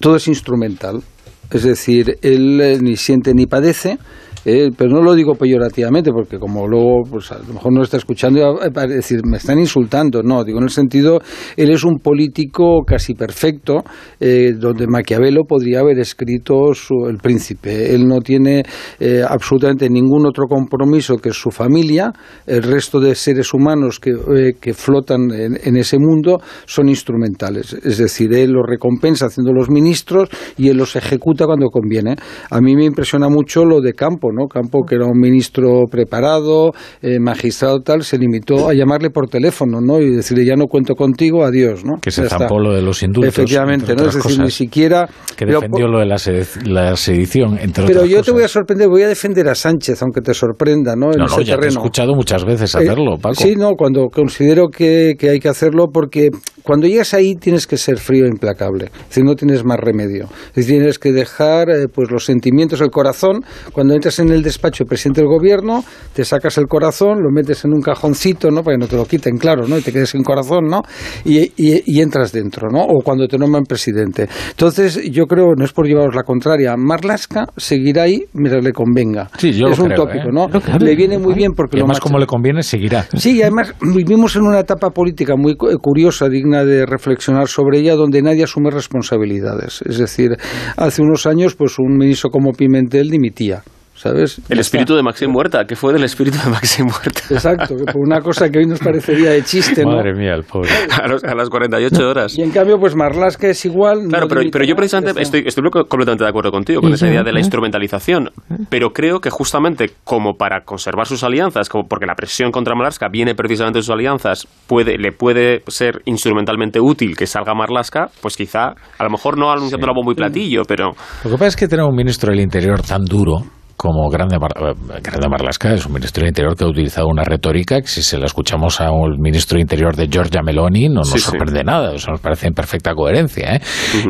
Todo 0.00 0.16
es 0.16 0.26
instrumental. 0.26 1.02
Es 1.50 1.62
decir, 1.62 2.18
él 2.22 2.60
eh, 2.60 2.78
ni 2.80 2.96
siente 2.96 3.34
ni 3.34 3.46
padece, 3.46 3.98
eh, 4.44 4.70
pero 4.76 4.90
no 4.90 5.02
lo 5.02 5.14
digo 5.14 5.34
peyorativamente, 5.34 6.10
porque 6.12 6.38
como 6.38 6.66
luego 6.66 7.02
pues, 7.10 7.30
a 7.32 7.38
lo 7.38 7.54
mejor 7.54 7.72
no 7.72 7.82
está 7.82 7.96
escuchando 7.96 8.38
y 8.38 8.70
va 8.70 8.82
a 8.82 8.86
decir, 8.86 9.20
me 9.24 9.38
están 9.38 9.58
insultando. 9.58 10.22
No, 10.22 10.44
digo 10.44 10.58
en 10.58 10.64
el 10.64 10.70
sentido, 10.70 11.20
él 11.56 11.70
es 11.70 11.84
un 11.84 11.98
político 11.98 12.82
casi 12.86 13.14
perfecto, 13.14 13.82
eh, 14.20 14.52
donde 14.56 14.86
Maquiavelo 14.86 15.44
podría 15.44 15.80
haber 15.80 15.98
escrito 15.98 16.72
El 17.08 17.18
Príncipe. 17.18 17.94
Él 17.94 18.06
no 18.06 18.20
tiene 18.20 18.62
eh, 19.00 19.22
absolutamente 19.26 19.88
ningún 19.88 20.26
otro 20.26 20.46
compromiso 20.46 21.16
que 21.16 21.32
su 21.32 21.50
familia, 21.50 22.12
el 22.46 22.62
resto 22.62 23.00
de 23.00 23.14
seres 23.14 23.52
humanos 23.52 23.98
que, 23.98 24.12
que 24.60 24.74
flotan 24.74 25.30
en, 25.30 25.58
en, 25.62 25.76
ese 25.76 25.98
mundo 25.98 26.40
son 26.66 26.88
instrumentales. 26.88 27.72
Es 27.72 27.98
decir, 27.98 28.32
él 28.32 28.52
los 28.52 28.66
recompensa 28.66 29.26
haciendo 29.26 29.52
los 29.52 29.70
ministros 29.70 30.28
y 30.56 30.68
él 30.68 30.76
los 30.76 30.96
ejecuta 30.96 31.46
cuando 31.46 31.68
conviene. 31.68 32.16
A 32.50 32.60
mí 32.60 32.74
me 32.76 32.84
impresiona 32.84 33.28
mucho 33.28 33.64
lo 33.64 33.80
de 33.80 33.92
Campo, 33.92 34.27
Campo, 34.48 34.84
que 34.84 34.96
era 34.96 35.06
un 35.06 35.18
ministro 35.18 35.84
preparado, 35.90 36.72
eh, 37.02 37.18
magistrado 37.20 37.80
tal, 37.80 38.02
se 38.02 38.18
limitó 38.18 38.68
a 38.68 38.74
llamarle 38.74 39.10
por 39.10 39.28
teléfono, 39.28 39.80
¿no? 39.80 40.00
Y 40.00 40.10
decirle, 40.10 40.44
ya 40.44 40.56
no 40.56 40.66
cuento 40.66 40.94
contigo, 40.94 41.44
adiós, 41.44 41.84
¿no? 41.84 42.00
Que 42.00 42.10
se 42.10 42.28
zampó 42.28 42.58
lo 42.58 42.74
de 42.74 42.82
los 42.82 43.02
indultos. 43.02 43.34
Efectivamente, 43.34 43.94
¿no? 43.94 44.06
Es 44.06 44.14
decir, 44.14 44.40
ni 44.40 44.50
siquiera... 44.50 45.08
Que 45.36 45.46
defendió 45.46 45.86
lo 45.86 46.00
de 46.00 46.06
la, 46.06 46.96
sedición, 46.96 47.58
entre 47.60 47.86
Pero 47.86 48.04
yo 48.04 48.22
te 48.22 48.32
voy 48.32 48.42
a 48.42 48.48
sorprender, 48.48 48.88
voy 48.88 49.02
a 49.02 49.08
defender 49.08 49.48
a 49.48 49.54
Sánchez, 49.54 50.02
aunque 50.02 50.20
te 50.20 50.34
sorprenda, 50.34 50.96
¿no? 50.96 51.12
En 51.12 51.18
no, 51.18 51.26
no, 51.26 51.40
ya 51.40 51.56
te 51.56 51.66
he 51.66 51.68
escuchado 51.68 52.14
muchas 52.14 52.44
veces 52.44 52.74
eh, 52.74 52.78
hacerlo, 52.78 53.16
Paco. 53.20 53.36
sí, 53.36 53.54
no, 53.56 53.72
cuando 53.76 54.08
considero 54.08 54.68
que, 54.68 55.14
que 55.18 55.30
hay 55.30 55.38
que 55.38 55.48
hacerlo 55.48 55.86
porque 55.92 56.30
cuando 56.68 56.86
llegas 56.86 57.14
ahí 57.14 57.34
tienes 57.34 57.66
que 57.66 57.78
ser 57.78 57.96
frío 57.96 58.26
e 58.26 58.28
implacable, 58.28 58.90
es 58.92 59.08
decir, 59.08 59.24
no 59.24 59.34
tienes 59.34 59.64
más 59.64 59.78
remedio. 59.78 60.24
Es 60.50 60.66
decir, 60.66 60.76
tienes 60.76 60.98
que 60.98 61.12
dejar 61.12 61.70
eh, 61.70 61.88
pues 61.88 62.10
los 62.10 62.26
sentimientos, 62.26 62.82
el 62.82 62.90
corazón. 62.90 63.40
Cuando 63.72 63.94
entras 63.94 64.17
en 64.20 64.30
el 64.30 64.42
despacho 64.42 64.84
del 64.84 64.88
presidente 64.88 65.20
del 65.20 65.28
gobierno, 65.28 65.84
te 66.12 66.24
sacas 66.24 66.58
el 66.58 66.66
corazón, 66.66 67.22
lo 67.22 67.30
metes 67.30 67.64
en 67.64 67.72
un 67.72 67.80
cajoncito, 67.80 68.50
¿no? 68.50 68.62
Para 68.62 68.76
que 68.76 68.80
no 68.80 68.86
te 68.86 68.96
lo 68.96 69.04
quiten, 69.04 69.36
claro, 69.36 69.66
¿no? 69.66 69.78
Y 69.78 69.82
te 69.82 69.92
quedes 69.92 70.10
sin 70.10 70.22
corazón, 70.22 70.66
¿no? 70.66 70.82
Y, 71.24 71.52
y, 71.56 72.00
entras 72.00 72.32
dentro, 72.32 72.68
¿no? 72.70 72.80
O 72.80 73.02
cuando 73.02 73.26
te 73.26 73.38
nombran 73.38 73.64
presidente. 73.64 74.28
Entonces, 74.50 75.00
yo 75.10 75.26
creo, 75.26 75.54
no 75.56 75.64
es 75.64 75.72
por 75.72 75.86
llevaros 75.86 76.14
la 76.14 76.22
contraria, 76.22 76.76
Marlaska 76.76 77.46
seguirá 77.56 78.02
ahí 78.04 78.24
mientras 78.32 78.64
le 78.64 78.72
convenga. 78.72 79.28
Sí, 79.38 79.52
yo 79.52 79.68
es 79.68 79.78
un 79.78 79.94
tópico, 79.94 80.28
¿eh? 80.28 80.32
¿no? 80.32 80.48
le 80.78 80.96
viene 80.96 81.18
muy 81.18 81.34
bien 81.34 81.52
porque 81.52 81.76
y 81.76 81.80
además, 81.80 82.00
como 82.00 82.18
le 82.18 82.26
conviene, 82.26 82.62
seguirá. 82.62 83.06
Sí, 83.16 83.36
y 83.36 83.42
además 83.42 83.74
vivimos 83.80 84.36
en 84.36 84.42
una 84.42 84.60
etapa 84.60 84.90
política 84.90 85.36
muy 85.36 85.56
curiosa, 85.56 86.28
digna 86.28 86.64
de 86.64 86.86
reflexionar 86.86 87.48
sobre 87.48 87.80
ella, 87.80 87.94
donde 87.94 88.22
nadie 88.22 88.44
asume 88.44 88.70
responsabilidades. 88.70 89.82
Es 89.86 89.98
decir, 89.98 90.36
hace 90.76 91.02
unos 91.02 91.26
años, 91.26 91.54
pues 91.54 91.78
un 91.78 91.96
ministro 91.96 92.30
como 92.30 92.52
Pimentel 92.52 93.10
dimitía. 93.10 93.62
¿Sabes? 93.98 94.40
El 94.48 94.58
espíritu 94.58 94.94
de 94.94 95.02
Maxim 95.02 95.30
Muerta, 95.30 95.64
¿qué 95.66 95.76
fue 95.76 95.92
del 95.92 96.04
espíritu 96.04 96.38
de 96.42 96.50
Maxim 96.50 96.86
Muerta? 96.86 97.20
Exacto, 97.30 97.74
que 97.76 97.84
por 97.92 97.96
una 98.02 98.20
cosa 98.20 98.48
que 98.48 98.60
hoy 98.60 98.66
nos 98.66 98.78
parecería 98.80 99.30
de 99.30 99.42
chiste, 99.42 99.84
¿no? 99.84 99.92
Madre 99.96 100.14
mía, 100.14 100.34
el 100.34 100.44
pobre. 100.44 100.70
A, 101.02 101.08
los- 101.08 101.24
a 101.24 101.34
las 101.34 101.48
48 101.50 102.08
horas. 102.08 102.38
Y 102.38 102.42
en 102.42 102.50
cambio, 102.50 102.78
pues 102.78 102.94
Marlaska 102.94 103.48
es 103.48 103.64
igual. 103.64 104.04
no 104.04 104.08
Claro, 104.08 104.28
pero, 104.28 104.40
limita 104.40 104.58
pero 104.58 104.64
yo 104.68 104.74
precisamente 104.76 105.20
estoy, 105.20 105.42
estoy 105.46 105.64
completamente 105.70 106.24
de 106.24 106.30
acuerdo 106.30 106.50
contigo 106.50 106.80
con 106.80 106.92
esa 106.92 107.06
idea 107.08 107.22
de 107.22 107.32
la 107.32 107.40
instrumentalización, 107.40 108.30
pero 108.70 108.90
creo 108.90 109.20
que 109.20 109.30
justamente 109.30 109.90
como 110.04 110.34
para 110.34 110.62
conservar 110.64 111.06
sus 111.06 111.22
alianzas, 111.24 111.68
como 111.68 111.88
porque 111.88 112.06
la 112.06 112.14
presión 112.14 112.50
contra 112.50 112.74
Marlaska 112.74 113.08
viene 113.10 113.34
precisamente 113.34 113.78
de 113.78 113.82
sus 113.82 113.90
alianzas, 113.92 114.46
puede, 114.66 114.96
le 114.98 115.12
puede 115.12 115.62
ser 115.66 116.02
instrumentalmente 116.04 116.80
útil 116.80 117.16
que 117.16 117.26
salga 117.26 117.54
Marlaska, 117.54 118.08
pues 118.22 118.36
quizá, 118.36 118.68
a 118.98 119.04
lo 119.04 119.10
mejor 119.10 119.38
no 119.38 119.50
anunciando 119.50 119.86
la 119.86 119.92
bombo 119.92 120.12
y 120.12 120.14
platillo, 120.14 120.62
pero 120.66 120.92
Lo 121.24 121.30
que 121.30 121.36
pasa 121.36 121.46
es 121.48 121.56
que 121.56 121.68
tener 121.68 121.84
un 121.84 121.94
ministro 121.96 122.30
del 122.30 122.40
Interior 122.40 122.80
tan 122.82 123.04
duro 123.04 123.42
como 123.78 124.08
Grande, 124.10 124.38
Mar- 124.40 124.52
eh, 124.60 125.00
Grande 125.00 125.28
Marlaska 125.30 125.72
es 125.72 125.86
un 125.86 125.92
ministro 125.92 126.20
del 126.22 126.30
Interior 126.30 126.56
que 126.56 126.64
ha 126.64 126.66
utilizado 126.66 127.06
una 127.06 127.22
retórica 127.22 127.80
que 127.80 127.86
si 127.86 128.02
se 128.02 128.18
la 128.18 128.26
escuchamos 128.26 128.80
a 128.80 128.90
un 128.90 129.16
ministro 129.20 129.54
del 129.54 129.62
Interior 129.62 129.94
de 129.94 130.08
Giorgia 130.08 130.42
Meloni 130.42 130.88
no 130.88 130.96
nos 130.96 131.10
Sí, 131.10 131.18
sí. 131.20 131.24
sorprende 131.30 131.62
nada, 131.62 131.92
o 131.92 131.98
sea, 131.98 132.10
nos 132.12 132.20
parece 132.20 132.48
en 132.48 132.54
perfecta 132.54 132.92
coherencia. 132.94 133.54
¿eh? 133.54 133.60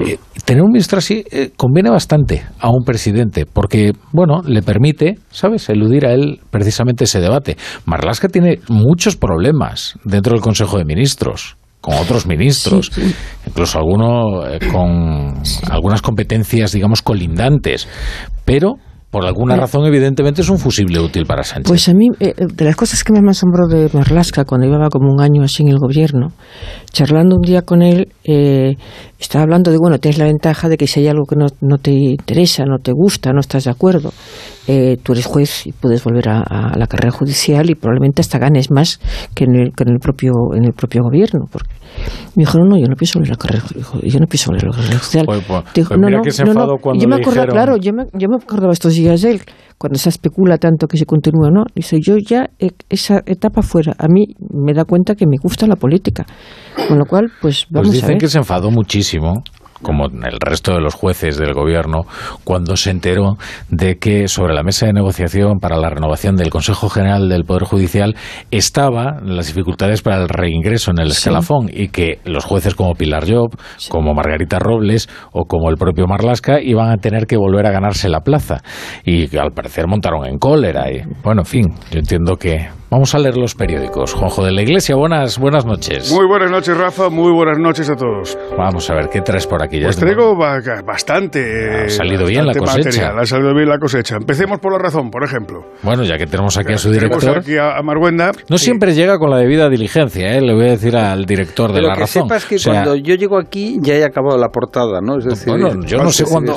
Eh, 0.07 0.19
tener 0.47 0.63
un 0.63 0.71
ministro 0.73 0.99
así 0.99 1.23
eh, 1.31 1.51
conviene 1.55 1.91
bastante 1.91 2.45
a 2.59 2.71
un 2.71 2.83
presidente 2.83 3.45
porque, 3.45 3.93
bueno, 4.11 4.41
le 4.45 4.63
permite, 4.63 5.19
¿sabes?, 5.31 5.69
eludir 5.69 6.07
a 6.07 6.13
él 6.15 6.41
precisamente 6.51 7.05
ese 7.05 7.21
debate. 7.21 7.59
Marlaska 7.85 8.29
tiene 8.29 8.61
muchos 8.69 9.17
problemas 9.17 9.99
dentro 10.03 10.33
del 10.33 10.41
Consejo 10.41 10.79
de 10.79 10.87
Ministros 10.87 11.57
con 11.81 11.95
otros 11.95 12.27
ministros, 12.27 12.91
incluso 13.47 13.79
alguno 13.79 14.47
eh, 14.49 14.59
con 14.73 15.35
algunas 15.71 16.03
competencias, 16.03 16.73
digamos, 16.73 17.03
colindantes, 17.03 17.87
pero 18.45 18.77
por 19.11 19.25
alguna 19.25 19.57
razón, 19.57 19.87
evidentemente, 19.87 20.43
es 20.43 20.51
un 20.51 20.59
fusible 20.59 21.01
útil 21.01 21.25
para 21.25 21.43
Sánchez. 21.43 21.69
Pues 21.69 21.89
a 21.89 21.95
mí, 21.95 22.09
eh, 22.21 22.35
de 22.37 22.65
las 22.65 22.77
cosas 22.77 23.03
que 23.03 23.13
me 23.13 23.31
asombró 23.31 23.67
de 23.67 23.89
Marlaska 23.93 24.45
cuando 24.45 24.67
llevaba 24.67 24.91
como 24.91 25.11
un 25.11 25.21
año 25.21 25.43
así 25.43 25.63
en 25.63 25.71
el 25.71 25.79
gobierno, 25.79 26.33
charlando 26.93 27.37
un 27.37 27.43
día 27.43 27.63
con 27.63 27.81
él, 27.81 28.13
eh, 28.25 28.77
estaba 29.19 29.43
hablando 29.43 29.71
de, 29.71 29.79
bueno, 29.79 29.99
tienes 29.99 30.19
la 30.19 30.27
ventaja 30.27 30.69
de 30.69 30.77
que 30.77 30.87
si 30.87 31.01
hay 31.01 31.09
algo 31.09 31.25
que 31.25 31.37
no, 31.37 31.47
no 31.61 31.79
te 31.79 31.91
interesa, 31.93 32.65
no 32.65 32.79
te 32.79 32.93
gusta, 32.93 33.33
no 33.33 33.41
estás 33.41 33.65
de 33.65 33.71
acuerdo, 33.71 34.13
eh, 34.67 34.97
tú 35.03 35.13
eres 35.13 35.27
juez 35.27 35.67
y 35.67 35.73
puedes 35.73 36.05
volver 36.05 36.29
a, 36.29 36.41
a 36.43 36.79
la 36.79 36.87
carrera 36.87 37.11
judicial 37.11 37.69
y 37.71 37.75
probablemente 37.75 38.21
hasta 38.21 38.39
ganes 38.39 38.71
más 38.71 39.01
que 39.35 39.45
en 39.45 39.55
el, 39.57 39.73
que 39.75 39.85
en 39.85 39.91
el 39.91 39.99
propio 39.99 40.33
en 40.55 40.65
el 40.65 40.73
propio 40.73 41.03
gobierno. 41.03 41.47
Porque 41.51 41.71
me 42.37 42.43
dijo, 42.43 42.59
no, 42.59 42.65
no, 42.67 42.77
yo 42.79 42.87
no 42.87 42.95
pienso 42.97 43.19
volver 43.19 43.33
a 43.33 43.35
la 43.35 43.39
carrera, 43.39 43.65
yo 44.03 44.21
no 44.21 44.27
pienso 44.27 44.51
volver 44.51 44.65
a 44.67 44.69
la 44.69 44.77
carrera 44.77 44.99
judicial. 44.99 45.25
Pues, 45.27 45.45
pues, 45.47 45.65
Dijo, 45.75 45.89
pues 45.89 46.01
mira 46.01 46.21
que 46.23 46.31
se 46.31 46.43
enfadó 46.43 46.77
cuando 46.79 47.03
yo 47.03 47.09
me 47.09 47.17
acordaba, 47.17 47.47
dijeron- 47.47 47.55
claro, 47.55 47.77
yo 47.79 47.93
me, 47.93 48.05
yo 48.15 48.29
me 48.29 48.37
acordaba 48.37 48.73
estos 48.73 48.95
días 48.95 49.23
de 49.23 49.31
él, 49.33 49.43
cuando 49.79 49.99
se 49.99 50.09
especula 50.09 50.59
tanto 50.59 50.87
que 50.89 50.97
se 50.99 51.07
continúa, 51.07 51.51
¿no? 51.51 51.65
Dice, 51.75 51.99
yo 52.01 52.17
ya 52.19 52.51
esa 52.89 53.23
etapa 53.27 53.63
fuera, 53.63 53.95
a 53.99 54.09
mí 54.09 54.27
me 54.53 54.75
da 54.75 54.85
cuenta 54.85 55.15
que 55.15 55.27
me 55.27 55.37
gusta 55.41 55.67
la 55.67 55.77
política. 55.77 56.27
Con 56.89 56.99
lo 56.99 57.05
cual, 57.07 57.31
pues 57.41 57.67
vamos 57.71 57.89
Pues 57.89 57.99
a 57.99 58.01
dicen 58.01 58.09
ver. 58.11 58.19
que 58.19 58.29
se 58.29 58.39
enfadó 58.39 58.71
muchísimo 58.71 59.43
como 59.83 60.07
el 60.07 60.39
resto 60.41 60.73
de 60.75 60.81
los 60.81 60.95
jueces 60.95 61.39
del 61.39 61.55
gobierno, 61.55 62.03
cuando 62.45 62.77
se 62.77 62.91
enteró 62.91 63.37
de 63.69 63.97
que 63.97 64.29
sobre 64.29 64.55
la 64.55 64.63
mesa 64.63 64.87
de 64.87 64.93
negociación 64.93 65.59
para 65.61 65.77
la 65.77 65.91
renovación 65.91 66.37
del 66.37 66.51
Consejo 66.51 66.89
General 66.89 67.29
del 67.29 67.45
Poder 67.45 67.65
Judicial 67.65 68.17
estaban 68.51 69.37
las 69.37 69.47
dificultades 69.47 70.03
para 70.03 70.23
el 70.23 70.29
reingreso 70.29 70.91
en 70.91 71.01
el 71.01 71.09
escalafón 71.09 71.69
y 71.73 71.89
que 71.89 72.19
los 72.25 72.45
jueces 72.45 72.75
como 72.75 72.95
Pilar 72.95 73.25
Job, 73.29 73.57
como 73.89 74.15
Margarita 74.15 74.59
Robles 74.59 75.09
o 75.33 75.45
como 75.45 75.71
el 75.71 75.77
propio 75.77 76.07
Marlasca 76.07 76.61
iban 76.61 76.91
a 76.91 76.97
tener 76.97 77.27
que 77.27 77.37
volver 77.37 77.67
a 77.67 77.71
ganarse 77.71 78.09
la 78.09 78.21
plaza. 78.21 78.59
Y 79.05 79.29
que 79.29 79.39
al 79.39 79.53
parecer 79.53 79.87
montaron 79.87 80.27
en 80.27 80.39
cólera 80.39 80.91
y 80.91 81.03
bueno, 81.23 81.43
en 81.43 81.47
fin, 81.47 81.75
yo 81.91 81.99
entiendo 81.99 82.37
que 82.37 82.69
vamos 82.91 83.15
a 83.15 83.19
leer 83.19 83.37
los 83.37 83.55
periódicos. 83.55 84.15
Juanjo 84.15 84.45
de 84.45 84.53
la 84.53 84.63
Iglesia, 84.63 84.95
buenas 84.97 85.39
buenas 85.39 85.65
noches. 85.65 86.11
Muy 86.13 86.27
buenas 86.27 86.51
noches, 86.51 86.77
Rafa. 86.77 87.09
Muy 87.11 87.33
buenas 87.33 87.59
noches 87.59 87.89
a 87.91 87.97
todos. 87.97 88.37
Vamos 88.57 88.89
a 88.91 88.95
ver 88.95 89.09
qué 89.09 89.21
traes 89.21 89.47
por 89.47 89.63
aquí. 89.63 89.79
Ya 89.79 89.85
Pues 89.87 89.97
es- 89.97 90.01
traigo 90.03 90.37
ba- 90.37 90.61
bastante. 90.85 91.85
Ha 91.85 91.89
salido 91.91 92.27
bien 92.27 92.47
la 92.47 92.55
cosecha. 92.55 92.79
material, 92.79 93.19
ha 93.19 93.27
salido 93.27 93.55
bien 93.55 93.69
la 93.69 93.79
cosecha. 93.79 94.17
Empecemos 94.17 94.59
por 94.61 94.73
la 94.73 94.79
razón, 94.79 95.11
por 95.11 95.25
ejemplo. 95.25 95.65
Bueno, 95.83 96.05
ya 96.05 96.17
que 96.19 96.27
tenemos 96.27 96.57
aquí 96.57 96.73
a 96.73 96.79
su 96.79 96.91
Tenemos 96.91 97.21
director. 97.23 97.39
aquí 97.43 97.57
a, 97.57 97.77
a 97.79 97.83
Marguenda. 97.83 98.33
No 98.49 98.59
siempre 98.59 98.95
llega 98.95 99.19
con 99.19 99.31
la 99.31 99.39
debida 99.39 99.69
diligencia, 99.69 100.35
¿eh? 100.37 100.41
le 100.41 100.55
voy 100.55 100.67
a 100.67 100.71
decir 100.71 100.97
al 100.97 101.25
director 101.27 101.69
de 101.71 101.75
Pero 101.77 101.89
la 101.89 101.95
que 101.95 102.01
razón. 102.01 102.23
sepas 102.25 102.45
que 102.47 102.57
O 102.57 102.59
sea, 102.59 102.73
cuando 102.73 102.97
yo 102.97 103.15
llego 103.15 103.39
aquí 103.39 103.79
ya 103.81 103.95
he 103.95 104.05
acabado 104.05 104.39
la 104.39 104.49
portada, 104.49 105.01
¿no? 105.03 105.19
Es 105.19 105.25
decir, 105.25 105.49
bueno, 105.53 105.83
yo 105.87 105.99
no 106.03 106.11
sé 106.11 106.25
cuándo, 106.25 106.55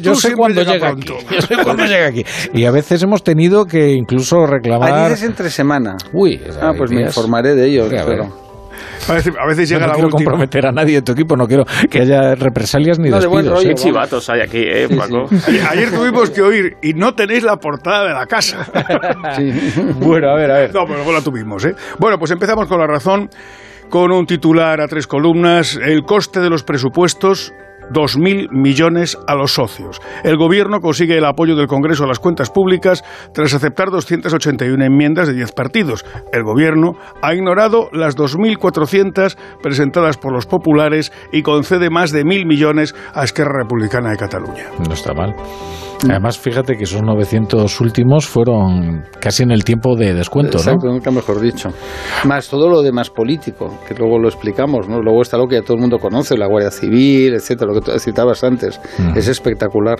yo 0.00 0.14
sé 0.14 0.34
cuándo 0.34 0.62
llega 0.62 0.88
aquí. 0.88 1.02
Yo 1.32 1.40
sé 1.40 1.56
cuándo 1.62 1.84
llega 1.84 2.06
aquí. 2.06 2.24
Y 2.52 2.64
a 2.64 2.70
veces 2.70 3.02
hemos 3.02 3.22
tenido 3.22 3.64
que 3.66 3.92
incluso 3.92 4.46
reclamar. 4.46 5.10
Entre 5.42 5.50
semana. 5.50 5.96
Uy, 6.12 6.40
Ah, 6.60 6.72
pues 6.76 6.90
me 6.90 7.02
informaré 7.02 7.54
de 7.54 7.66
ello. 7.66 7.88
Sí, 7.88 7.96
a 9.08 9.14
veces, 9.14 9.34
a 9.38 9.46
veces 9.46 9.68
llega 9.68 9.80
no 9.82 9.86
la 9.88 9.92
quiero 9.94 10.06
última. 10.08 10.24
comprometer 10.30 10.66
a 10.66 10.72
nadie 10.72 10.94
de 10.96 11.02
tu 11.02 11.12
equipo, 11.12 11.36
no 11.36 11.46
quiero 11.46 11.64
que 11.90 12.00
haya 12.02 12.34
represalias 12.36 12.98
ni 12.98 13.10
No, 13.10 13.20
de 13.20 13.26
buen 13.26 13.44
despidos. 13.44 13.58
rollo, 13.64 13.70
¿eh? 13.70 13.74
Qué 13.74 13.82
chivatos 13.82 14.30
hay 14.30 14.40
aquí, 14.40 14.58
¿eh, 14.58 14.88
Paco? 14.96 15.26
Ayer, 15.48 15.66
ayer 15.70 15.90
tuvimos 15.90 16.30
que 16.30 16.40
oír 16.42 16.76
y 16.82 16.94
no 16.94 17.14
tenéis 17.14 17.42
la 17.42 17.56
portada 17.56 18.06
de 18.08 18.14
la 18.14 18.26
casa. 18.26 18.64
Bueno, 20.00 20.30
a 20.30 20.34
ver, 20.36 20.50
a 20.50 20.58
ver. 20.58 20.74
No, 20.74 20.82
pero 20.84 20.96
luego 20.96 21.12
la 21.12 21.20
tuvimos, 21.20 21.64
¿eh? 21.64 21.74
Bueno, 21.98 22.16
pues 22.18 22.30
empezamos 22.30 22.66
con 22.68 22.78
la 22.78 22.86
razón, 22.86 23.28
con 23.90 24.10
un 24.12 24.24
titular 24.26 24.80
a 24.80 24.86
tres 24.88 25.06
columnas, 25.06 25.78
el 25.82 26.02
coste 26.04 26.40
de 26.40 26.48
los 26.50 26.62
presupuestos. 26.62 27.52
2.000 27.90 28.48
millones 28.50 29.18
a 29.26 29.34
los 29.34 29.54
socios. 29.54 30.00
El 30.24 30.36
Gobierno 30.36 30.80
consigue 30.80 31.18
el 31.18 31.24
apoyo 31.24 31.56
del 31.56 31.66
Congreso 31.66 32.04
a 32.04 32.06
las 32.06 32.18
cuentas 32.18 32.50
públicas 32.50 33.04
tras 33.32 33.54
aceptar 33.54 33.90
281 33.90 34.84
enmiendas 34.84 35.28
de 35.28 35.34
10 35.34 35.52
partidos. 35.52 36.04
El 36.32 36.42
Gobierno 36.44 36.92
ha 37.22 37.34
ignorado 37.34 37.88
las 37.92 38.16
2.400 38.16 39.36
presentadas 39.62 40.16
por 40.16 40.32
los 40.32 40.46
populares 40.46 41.12
y 41.32 41.42
concede 41.42 41.90
más 41.90 42.12
de 42.12 42.24
1.000 42.24 42.46
millones 42.46 42.94
a 43.14 43.24
Esquerra 43.24 43.62
Republicana 43.62 44.10
de 44.10 44.16
Cataluña. 44.16 44.64
No 44.86 44.92
está 44.94 45.12
mal. 45.14 45.34
Además, 46.10 46.36
fíjate 46.36 46.76
que 46.76 46.84
esos 46.84 47.02
900 47.02 47.80
últimos 47.80 48.26
fueron 48.26 49.04
casi 49.20 49.44
en 49.44 49.52
el 49.52 49.62
tiempo 49.62 49.94
de 49.94 50.14
descuento, 50.14 50.58
Exacto, 50.58 50.88
¿no? 50.88 50.94
nunca 50.94 51.10
mejor 51.12 51.40
dicho. 51.40 51.68
Más 52.24 52.48
todo 52.48 52.68
lo 52.68 52.82
demás 52.82 53.10
político, 53.10 53.78
que 53.86 53.94
luego 53.94 54.18
lo 54.18 54.28
explicamos, 54.28 54.88
¿no? 54.88 55.00
Luego 55.00 55.22
está 55.22 55.38
lo 55.38 55.46
que 55.46 55.56
ya 55.56 55.62
todo 55.62 55.76
el 55.76 55.80
mundo 55.80 55.98
conoce, 55.98 56.36
la 56.36 56.48
Guardia 56.48 56.72
Civil, 56.72 57.34
etcétera, 57.34 57.71
lo 57.72 57.80
que 57.80 57.92
tú 57.92 57.98
citabas 57.98 58.44
antes. 58.44 58.80
Mm. 58.98 59.16
Es 59.16 59.28
espectacular. 59.28 59.98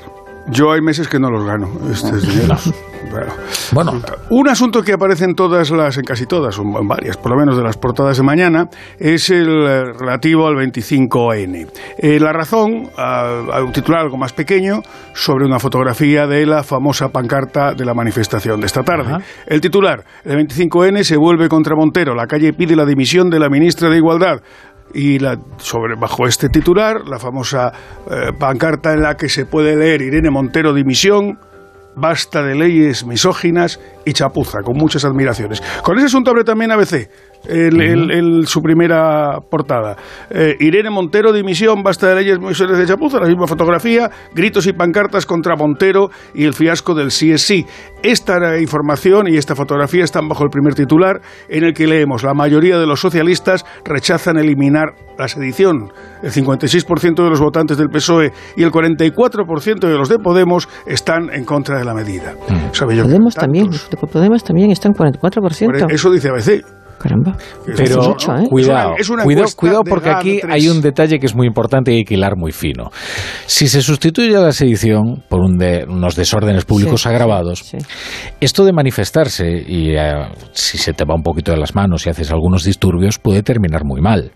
Yo 0.48 0.72
hay 0.72 0.80
meses 0.80 1.08
que 1.08 1.18
no 1.18 1.30
los 1.30 1.44
gano. 1.44 1.68
Estos 1.90 2.26
dineros. 2.26 2.72
Bueno. 3.10 3.32
Bueno, 3.72 4.00
Un 4.30 4.48
asunto 4.48 4.82
que 4.82 4.94
aparece 4.94 5.24
en 5.24 5.34
todas 5.34 5.70
las, 5.70 5.98
en 5.98 6.04
casi 6.04 6.24
todas, 6.26 6.58
o 6.58 6.62
en 6.62 6.88
varias, 6.88 7.16
por 7.16 7.32
lo 7.32 7.36
menos 7.38 7.56
de 7.56 7.62
las 7.62 7.76
portadas 7.76 8.16
de 8.16 8.22
mañana, 8.22 8.68
es 8.98 9.28
el 9.28 9.48
eh, 9.48 9.84
relativo 9.98 10.46
al 10.46 10.54
25N. 10.54 11.68
Eh, 11.98 12.20
la 12.20 12.32
razón, 12.32 12.88
a, 12.96 13.40
a 13.52 13.62
un 13.62 13.72
titular 13.72 14.00
algo 14.00 14.16
más 14.16 14.32
pequeño, 14.32 14.80
sobre 15.14 15.44
una 15.44 15.58
fotografía 15.58 16.26
de 16.26 16.46
la 16.46 16.62
famosa 16.62 17.10
pancarta 17.10 17.74
de 17.74 17.84
la 17.84 17.92
manifestación 17.92 18.60
de 18.60 18.66
esta 18.66 18.82
tarde. 18.82 19.18
El 19.46 19.60
titular, 19.60 20.04
el 20.24 20.46
25N 20.46 21.02
se 21.02 21.16
vuelve 21.16 21.48
contra 21.48 21.76
Montero, 21.76 22.14
la 22.14 22.26
calle 22.26 22.52
pide 22.52 22.76
la 22.76 22.86
dimisión 22.86 23.28
de 23.30 23.38
la 23.38 23.48
ministra 23.48 23.90
de 23.90 23.96
Igualdad 23.96 24.40
y 24.94 25.18
la, 25.18 25.38
sobre, 25.56 25.94
bajo 25.96 26.26
este 26.26 26.48
titular, 26.48 27.06
la 27.06 27.18
famosa 27.18 27.72
eh, 28.10 28.32
pancarta 28.38 28.92
en 28.92 29.02
la 29.02 29.16
que 29.16 29.28
se 29.28 29.46
puede 29.46 29.76
leer 29.76 30.02
Irene 30.02 30.30
Montero 30.30 30.74
dimisión, 30.74 31.38
basta 31.94 32.42
de 32.42 32.54
leyes 32.54 33.04
misóginas 33.04 33.80
y 34.04 34.12
chapuza, 34.12 34.60
con 34.62 34.76
muchas 34.76 35.04
admiraciones. 35.04 35.62
Con 35.82 35.96
ese 35.98 36.06
asunto 36.06 36.30
abre 36.30 36.44
también 36.44 36.72
ABC, 36.72 37.08
el, 37.46 37.80
el- 37.80 38.10
el- 38.10 38.46
su 38.46 38.60
primera 38.60 39.38
portada. 39.50 39.96
Eh, 40.30 40.56
Irene 40.60 40.90
Montero 40.90 41.32
dimisión, 41.32 41.82
basta 41.82 42.08
de 42.08 42.14
leyes 42.16 42.38
misóginas 42.38 42.78
de 42.78 42.86
chapuza, 42.86 43.18
la 43.20 43.26
misma 43.26 43.46
fotografía, 43.46 44.10
gritos 44.34 44.66
y 44.66 44.72
pancartas 44.72 45.26
contra 45.26 45.56
Montero 45.56 46.10
y 46.34 46.44
el 46.44 46.54
fiasco 46.54 46.94
del 46.94 47.10
sí 47.10 47.32
es 47.32 47.42
sí. 47.42 47.66
Esta 48.02 48.58
información 48.58 49.28
y 49.28 49.36
esta 49.36 49.54
fotografía 49.54 50.04
están 50.04 50.28
bajo 50.28 50.44
el 50.44 50.50
primer 50.50 50.74
titular, 50.74 51.20
en 51.48 51.64
el 51.64 51.72
que 51.74 51.86
leemos 51.86 52.22
la 52.24 52.34
mayoría 52.34 52.78
de 52.78 52.86
los 52.86 53.00
socialistas 53.00 53.64
rechazan 53.84 54.36
eliminar 54.38 54.94
la 55.18 55.28
sedición. 55.28 55.92
El 56.22 56.30
56% 56.32 57.22
de 57.22 57.30
los 57.30 57.40
votantes 57.40 57.76
del 57.76 57.88
PSOE 57.88 58.32
y 58.56 58.62
el 58.62 58.70
44% 58.72 59.80
de 59.80 59.96
los 59.96 60.08
de 60.08 60.18
Podemos 60.18 60.68
están 60.86 61.30
en 61.32 61.44
contra 61.44 61.78
de 61.78 61.84
la 61.84 61.94
medida. 61.94 62.34
Mm. 62.48 62.72
¿Sabe 62.72 62.96
yo? 62.96 63.04
Podemos 63.04 63.34
también, 63.34 63.68
de 63.70 63.96
Podemos 63.96 64.42
también 64.44 64.70
está 64.70 64.88
en 64.88 64.94
44%. 64.94 65.90
Eso 65.92 66.10
dice 66.10 66.28
ABC. 66.28 66.62
Caramba. 67.02 67.36
Pero 67.76 68.00
mucho, 68.00 68.32
¿eh? 68.36 68.46
cuidado, 68.48 68.94
Es 68.96 69.10
una 69.10 69.24
cuidado, 69.24 69.82
porque 69.82 70.10
aquí 70.10 70.38
3. 70.40 70.52
hay 70.54 70.68
un 70.68 70.80
detalle 70.80 71.18
que 71.18 71.26
es 71.26 71.34
muy 71.34 71.46
importante 71.48 71.92
y 71.92 71.96
hay 71.96 72.04
que 72.04 72.14
hilar 72.14 72.36
muy 72.36 72.52
fino. 72.52 72.90
Si 73.46 73.66
se 73.66 73.82
sustituye 73.82 74.30
la 74.30 74.52
sedición 74.52 75.24
por 75.28 75.40
un 75.40 75.58
de- 75.58 75.84
unos 75.88 76.14
desórdenes 76.14 76.64
públicos 76.64 77.02
Sí, 77.02 77.08
agravados, 77.08 77.58
sí. 77.60 77.78
esto 78.40 78.64
de 78.64 78.72
manifestarse 78.72 79.46
y 79.66 79.94
eh, 79.96 80.12
si 80.52 80.78
se 80.78 80.92
te 80.92 81.04
va 81.04 81.14
un 81.16 81.22
poquito 81.22 81.50
de 81.52 81.58
las 81.58 81.74
manos 81.74 82.06
y 82.06 82.10
haces 82.10 82.30
algunos 82.30 82.62
disturbios 82.64 83.18
puede 83.18 83.42
terminar 83.42 83.84
muy 83.84 84.00
mal. 84.00 84.30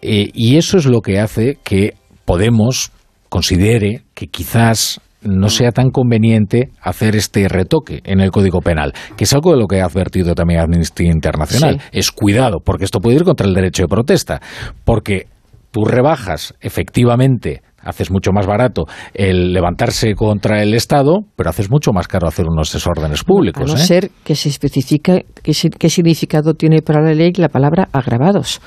Eh, 0.00 0.30
y 0.32 0.56
eso 0.56 0.76
es 0.78 0.86
lo 0.86 1.00
que 1.00 1.18
hace 1.18 1.58
que 1.64 1.94
Podemos 2.24 2.90
considere 3.28 4.02
que 4.14 4.28
quizás 4.28 4.98
no 5.24 5.48
sea 5.48 5.70
tan 5.70 5.90
conveniente 5.90 6.70
hacer 6.80 7.16
este 7.16 7.48
retoque 7.48 8.00
en 8.04 8.20
el 8.20 8.30
Código 8.30 8.60
Penal, 8.60 8.92
que 9.16 9.24
es 9.24 9.32
algo 9.32 9.52
de 9.52 9.58
lo 9.58 9.66
que 9.66 9.80
ha 9.80 9.86
advertido 9.86 10.34
también 10.34 10.60
Amnistía 10.60 11.10
Internacional. 11.10 11.80
Sí. 11.80 11.88
Es 11.92 12.10
cuidado, 12.10 12.58
porque 12.64 12.84
esto 12.84 13.00
puede 13.00 13.16
ir 13.16 13.24
contra 13.24 13.46
el 13.46 13.54
derecho 13.54 13.82
de 13.82 13.88
protesta, 13.88 14.40
porque 14.84 15.26
tú 15.70 15.84
rebajas 15.84 16.54
efectivamente 16.60 17.62
haces 17.84 18.10
mucho 18.10 18.32
más 18.32 18.46
barato 18.46 18.84
el 19.12 19.52
levantarse 19.52 20.14
contra 20.14 20.62
el 20.62 20.74
Estado, 20.74 21.20
pero 21.36 21.50
haces 21.50 21.70
mucho 21.70 21.92
más 21.92 22.08
caro 22.08 22.26
hacer 22.26 22.46
unos 22.48 22.72
desórdenes 22.72 23.20
A 23.22 23.24
públicos. 23.24 23.66
no 23.72 23.74
¿eh? 23.78 23.84
ser 23.84 24.10
que 24.24 24.34
se 24.34 24.48
especifica 24.48 25.20
qué, 25.42 25.54
si- 25.54 25.70
qué 25.70 25.88
significado 25.88 26.54
tiene 26.54 26.82
para 26.82 27.02
la 27.02 27.12
ley 27.14 27.32
la 27.36 27.48
palabra 27.48 27.88
agravados. 27.92 28.60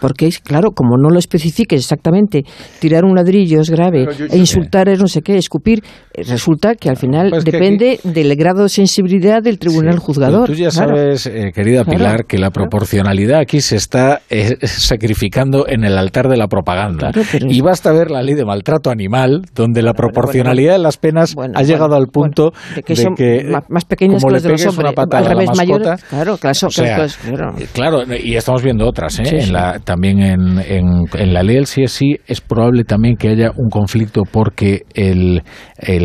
Porque, 0.00 0.26
es 0.26 0.40
claro, 0.40 0.70
como 0.72 0.96
no 0.96 1.10
lo 1.10 1.18
especifiques 1.18 1.78
exactamente, 1.80 2.42
tirar 2.80 3.04
un 3.04 3.14
ladrillo 3.14 3.60
es 3.60 3.70
grave, 3.70 4.06
e 4.30 4.36
insultar 4.36 4.88
es 4.88 4.98
no 4.98 5.06
sé 5.06 5.22
qué, 5.22 5.36
escupir, 5.36 5.82
resulta 6.14 6.74
que 6.74 6.88
al 6.88 6.96
final 6.96 7.30
pues 7.30 7.44
es 7.44 7.52
depende 7.52 8.00
del 8.04 8.34
grado 8.36 8.64
de 8.64 8.68
sensibilidad 8.68 9.42
del 9.42 9.58
tribunal 9.58 9.98
juzgador. 9.98 10.46
Tú 10.46 10.54
ya 10.54 10.68
claro. 10.68 10.96
sabes, 10.96 11.26
eh, 11.26 11.50
querida 11.54 11.84
Claro, 11.84 11.98
Pilar, 11.98 12.24
que 12.26 12.38
la 12.38 12.50
proporcionalidad 12.50 13.40
aquí 13.40 13.60
se 13.60 13.76
está 13.76 14.20
eh, 14.30 14.56
sacrificando 14.66 15.66
en 15.68 15.84
el 15.84 15.96
altar 15.98 16.28
de 16.28 16.36
la 16.36 16.48
propaganda. 16.48 17.10
Pero- 17.32 17.46
Y 17.50 17.60
basta 17.60 17.92
ver 17.92 18.10
la 18.10 18.22
ley 18.22 18.34
de 18.34 18.44
maltrato 18.44 18.90
animal, 18.90 19.42
donde 19.54 19.82
la 19.82 19.94
proporcionalidad 19.94 20.72
de 20.74 20.78
las 20.78 20.96
penas 20.96 21.34
Bueno, 21.34 21.54
ha 21.56 21.62
llegado 21.62 21.94
al 21.96 22.08
punto 22.08 22.52
de 22.74 22.82
que 22.82 22.96
son 22.96 23.14
más, 23.50 23.64
más 23.68 23.84
pequeñas 23.84 24.22
como 24.22 24.28
que 24.28 24.32
le 24.32 24.34
las 24.34 24.42
de 24.42 24.48
los 24.50 24.60
una 24.62 24.70
hombres, 24.90 24.92
patada 24.94 25.18
al 25.18 25.24
a 25.24 25.28
la 25.28 25.34
revés 25.34 25.48
mascota, 25.56 25.66
mayores. 25.90 26.04
Claro, 26.04 26.36
claro, 26.38 26.66
o 26.66 26.70
sea, 26.70 26.94
claro, 26.96 27.12
claro. 27.24 27.54
eh, 27.58 27.66
Claro, 27.72 27.98
y 28.22 28.34
estamos 28.36 28.62
viendo 28.62 28.86
otras. 28.86 29.18
¿eh? 29.20 29.24
Sí, 29.24 29.34
En 29.36 29.42
sí. 29.42 29.50
la- 29.52 29.78
también 29.78 30.20
en, 30.20 30.58
en- 30.58 31.04
en 31.18 31.32
la 31.34 31.42
ley 31.42 31.56
del 31.56 31.66
CSI 31.66 32.16
es 32.26 32.40
probable 32.40 32.84
también 32.84 33.16
que 33.16 33.28
haya 33.28 33.50
un 33.56 33.68
conflicto 33.70 34.22
porque 34.30 34.82
el, 34.94 35.42
el 35.78 36.01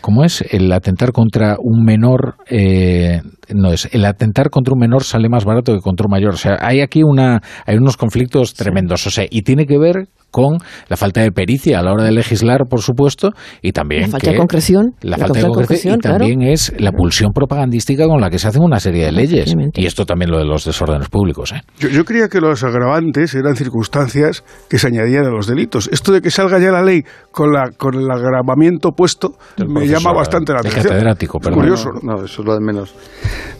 ¿cómo 0.00 0.24
es? 0.24 0.42
El 0.50 0.72
atentar 0.72 1.12
contra 1.12 1.56
un 1.58 1.84
menor 1.84 2.36
eh, 2.48 3.20
no 3.54 3.70
es 3.72 3.88
el 3.92 4.04
atentar 4.04 4.50
contra 4.50 4.74
un 4.74 4.80
menor 4.80 5.04
sale 5.04 5.28
más 5.28 5.44
barato 5.44 5.74
que 5.74 5.80
contra 5.80 6.06
un 6.06 6.10
mayor. 6.10 6.34
O 6.34 6.38
sea, 6.38 6.58
hay 6.60 6.80
aquí 6.80 7.02
una 7.02 7.40
hay 7.64 7.76
unos 7.76 7.96
conflictos 7.96 8.54
tremendos. 8.54 9.06
O 9.06 9.10
sea, 9.10 9.26
y 9.28 9.42
tiene 9.42 9.66
que 9.66 9.78
ver 9.78 10.08
con 10.36 10.58
la 10.88 10.96
falta 10.98 11.22
de 11.22 11.32
pericia 11.32 11.78
a 11.78 11.82
la 11.82 11.92
hora 11.94 12.04
de 12.04 12.12
legislar, 12.12 12.66
por 12.68 12.82
supuesto, 12.82 13.30
y 13.62 13.72
también 13.72 14.02
La 14.02 14.08
falta 14.08 14.26
que- 14.26 14.32
de 14.32 14.38
concreción, 14.38 14.92
la 15.00 15.16
la 15.16 15.16
falta 15.18 15.38
de 15.40 15.46
concreción, 15.48 15.94
y 15.96 15.98
también 15.98 16.42
es 16.42 16.74
la 16.78 16.92
pulsión 16.92 17.32
propagandística 17.32 18.06
con 18.06 18.20
la 18.20 18.28
que 18.28 18.38
se 18.38 18.48
hacen 18.48 18.62
una 18.62 18.78
serie 18.78 19.06
de 19.06 19.12
leyes. 19.12 19.54
Y 19.74 19.86
esto 19.86 20.04
también 20.04 20.30
lo 20.30 20.38
de 20.38 20.44
los 20.44 20.66
desórdenes 20.66 21.08
públicos. 21.08 21.52
¿eh? 21.52 21.62
Yo, 21.78 21.88
yo 21.88 22.04
creía 22.04 22.28
que 22.28 22.40
los 22.40 22.62
agravantes 22.64 23.34
eran 23.34 23.56
circunstancias 23.56 24.44
que 24.68 24.78
se 24.78 24.88
añadían 24.88 25.24
a 25.24 25.30
los 25.30 25.46
delitos. 25.46 25.88
Esto 25.90 26.12
de 26.12 26.20
que 26.20 26.30
salga 26.30 26.58
ya 26.58 26.70
la 26.70 26.82
ley 26.82 27.02
con, 27.30 27.50
la, 27.52 27.70
con 27.76 27.94
el 27.94 28.10
agravamiento 28.10 28.90
puesto 28.92 29.30
me 29.58 29.64
profesor, 29.66 29.98
llama 29.98 30.12
bastante 30.12 30.52
la 30.52 30.58
atención. 30.58 30.84
catedrático, 30.84 31.38
Es 31.38 31.44
perdón. 31.44 31.60
curioso. 31.60 31.88
No, 32.02 32.16
no, 32.16 32.24
eso 32.24 32.42
es 32.42 32.46
lo 32.46 32.54
de 32.54 32.60
menos. 32.60 32.94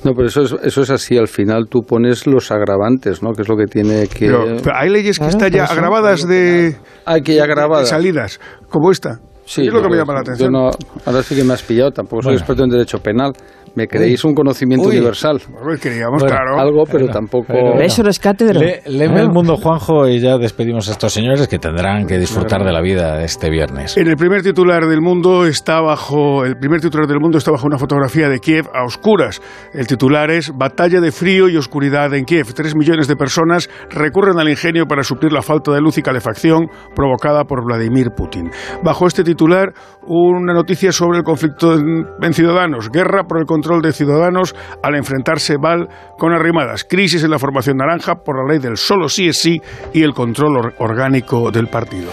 No, 0.05 0.13
pero 0.15 0.29
eso 0.29 0.43
es, 0.43 0.55
eso 0.63 0.83
es 0.83 0.91
así. 0.91 1.17
Al 1.17 1.29
final 1.29 1.69
tú 1.71 1.81
pones 1.83 2.27
los 2.27 2.51
agravantes, 2.51 3.23
¿no? 3.23 3.33
Que 3.33 3.43
es 3.43 3.49
lo 3.49 3.57
que 3.57 3.65
tiene 3.67 4.07
que. 4.09 4.27
Pero, 4.27 4.45
pero 4.63 4.77
hay 4.77 4.91
leyes 4.91 5.19
que 5.19 5.25
Claro, 5.25 5.39
están 5.39 5.51
ya 5.53 5.65
agravadas 5.65 6.27
de, 6.29 6.66
Hay 7.05 7.23
que 7.23 7.35
ya 7.35 7.47
de 7.81 7.87
salidas, 7.87 8.41
como 8.69 8.91
esta. 8.91 9.21
Sí, 9.45 9.67
es 9.67 9.73
lo 9.73 9.81
que 9.81 9.89
me 9.89 9.97
llama 9.97 10.13
la 10.15 10.21
yo 10.21 10.23
atención. 10.23 10.53
no- 10.53 10.71
ahora 11.05 11.23
sí 11.23 11.37
que 11.37 11.45
me 11.45 11.53
has 11.55 11.63
pillado. 11.63 11.93
Tampoco 11.93 12.23
soy 12.23 12.31
Bueno. 12.33 12.39
experto 12.41 12.65
en 12.65 12.71
derecho 12.71 12.99
penal. 13.01 13.33
Me 13.77 13.87
creéis 13.87 14.25
un 14.25 14.35
conocimiento 14.35 14.89
Uy. 14.89 14.97
universal. 14.97 15.41
Pues 15.63 15.81
creíamos, 15.81 16.23
Bueno, 16.23 16.35
claro. 16.35 16.59
Algo, 16.59 16.85
pero 16.91 17.07
tampoco. 17.09 17.47
pero- 17.49 17.79
Eso 17.81 18.03
no 18.03 18.09
es 18.09 18.19
cátedra. 18.19 18.59
Le- 18.59 18.83
léeme 18.87 19.15
Claro. 19.15 19.29
el 19.29 19.33
mundo, 19.33 19.57
Juanjo, 19.57 20.09
y 20.09 20.19
ya 20.19 20.39
despedimos 20.39 20.89
a 20.89 20.93
estos 20.93 21.13
señores 21.13 21.47
que 21.47 21.59
tendrán 21.59 22.07
que 22.07 22.19
disfrutar 22.19 22.65
de 22.65 22.73
la 22.73 22.81
vida 22.81 23.23
este 23.23 23.51
viernes. 23.51 23.97
En 23.97 24.09
el 24.09 24.17
primer 24.17 24.43
titular 24.43 24.87
del 24.87 25.01
mundo 25.03 25.47
está 25.47 25.81
bajo 25.81 26.45
el 26.45 26.57
primer 26.57 26.81
titular 26.81 27.07
del 27.07 27.21
mundo 27.21 27.37
está 27.39 27.51
bajo 27.51 27.67
una 27.67 27.77
fotografía 27.79 28.29
de 28.31 28.39
Kiev 28.41 28.67
a 28.75 28.85
oscuras. 28.85 29.43
El 29.75 29.87
titular 29.87 30.31
es 30.31 30.53
Batalla 30.57 31.01
de 31.01 31.13
frío 31.13 31.49
y 31.51 31.57
oscuridad 31.59 32.15
en 32.15 32.25
Kiev. 32.25 32.55
Tres 32.55 32.75
millones 32.75 33.09
de 33.09 33.17
personas 33.17 33.69
recurren 33.91 34.39
al 34.39 34.49
ingenio 34.49 34.87
para 34.87 35.03
suplir 35.03 35.33
la 35.33 35.43
falta 35.43 35.71
de 35.73 35.83
luz 35.83 35.99
y 35.99 36.03
calefacción 36.03 36.69
provocada 36.95 37.45
por 37.45 37.63
Vladimir 37.63 38.09
Putin. 38.17 38.51
Bajo 38.83 39.07
este 39.07 39.23
titular, 39.23 39.75
una 40.07 40.55
noticia 40.55 40.93
sobre 40.93 41.19
el 41.19 41.25
conflicto 41.25 41.75
en, 41.75 42.07
en 42.23 42.33
Ciudadanos. 42.33 42.89
Guerra 42.91 43.25
por 43.25 43.39
el 43.39 43.45
control 43.45 43.66
de 43.67 43.93
Ciudadanos 43.93 44.55
al 44.83 44.95
enfrentarse 44.95 45.57
Val 45.61 45.89
con 46.19 46.33
arrimadas. 46.33 46.85
Crisis 46.85 47.23
en 47.25 47.31
la 47.31 47.39
formación 47.39 47.77
naranja 47.77 48.15
por 48.17 48.37
la 48.37 48.53
ley 48.53 48.59
del 48.61 48.77
solo 48.77 49.09
sí 49.09 49.29
es 49.29 49.39
sí 49.39 49.61
y 49.93 50.03
el 50.03 50.15
control 50.15 50.57
or- 50.57 50.75
orgánico 50.79 51.51
del 51.51 51.67
partido. 51.69 52.11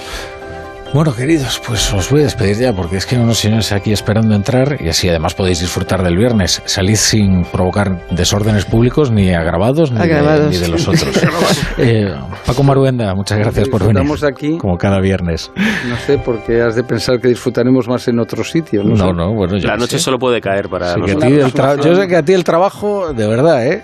Bueno, 0.93 1.15
queridos, 1.15 1.59
pues 1.65 1.91
os 1.91 2.11
voy 2.11 2.19
a 2.21 2.23
despedir 2.25 2.55
ya 2.57 2.71
porque 2.71 2.97
es 2.97 3.07
que 3.07 3.15
hay 3.15 3.21
unos 3.23 3.39
señores 3.39 3.71
aquí 3.71 3.91
esperando 3.91 4.35
entrar 4.35 4.77
y 4.79 4.89
así 4.89 5.09
además 5.09 5.33
podéis 5.33 5.59
disfrutar 5.59 6.03
del 6.03 6.15
viernes. 6.17 6.61
Salid 6.65 6.97
sin 6.97 7.45
provocar 7.45 8.07
desórdenes 8.11 8.65
públicos 8.65 9.09
ni 9.09 9.33
agravados 9.33 9.91
ni, 9.91 9.97
de- 9.97 10.03
Agravados. 10.03 10.51
ni 10.51 10.57
De, 10.59 10.67
los 10.67 10.87
otros. 10.87 11.09
Eh, 11.79 12.13
Paco 12.45 12.61
Maruenda, 12.61 13.15
muchas 13.15 13.39
gracias 13.39 13.67
por 13.69 13.81
venir. 13.81 14.03
Disfrutamos 14.03 14.23
aquí. 14.23 14.57
Como 14.59 14.77
cada 14.77 14.99
viernes. 14.99 15.51
No 15.89 15.97
sé, 16.05 16.19
porque 16.19 16.61
has 16.61 16.75
de 16.75 16.83
pensar 16.83 17.19
que 17.19 17.27
disfrutaremos 17.29 17.87
más 17.87 18.07
en 18.07 18.19
otro 18.19 18.43
sitio. 18.43 18.83
No, 18.83 18.91
No, 18.95 19.07
sé. 19.07 19.13
no, 19.13 19.33
bueno, 19.33 19.57
yo 19.57 19.67
La 19.67 19.77
noche 19.77 19.97
sé. 19.97 20.03
solo 20.03 20.19
puede 20.19 20.39
caer 20.41 20.69
para 20.69 20.93
Sí, 20.93 21.01
que 21.01 21.11
a 21.11 21.15
nosotros. 21.15 21.31
ti 21.33 21.39
el 21.39 21.53
tra- 21.53 21.83
yo 21.83 21.95
sé 21.95 22.07
que 22.07 22.15
a 22.17 22.23
ti 22.23 22.33
el 22.33 22.43
trabajo, 22.43 23.11
de 23.13 23.25
verdad, 23.27 23.65
¿eh? 23.65 23.83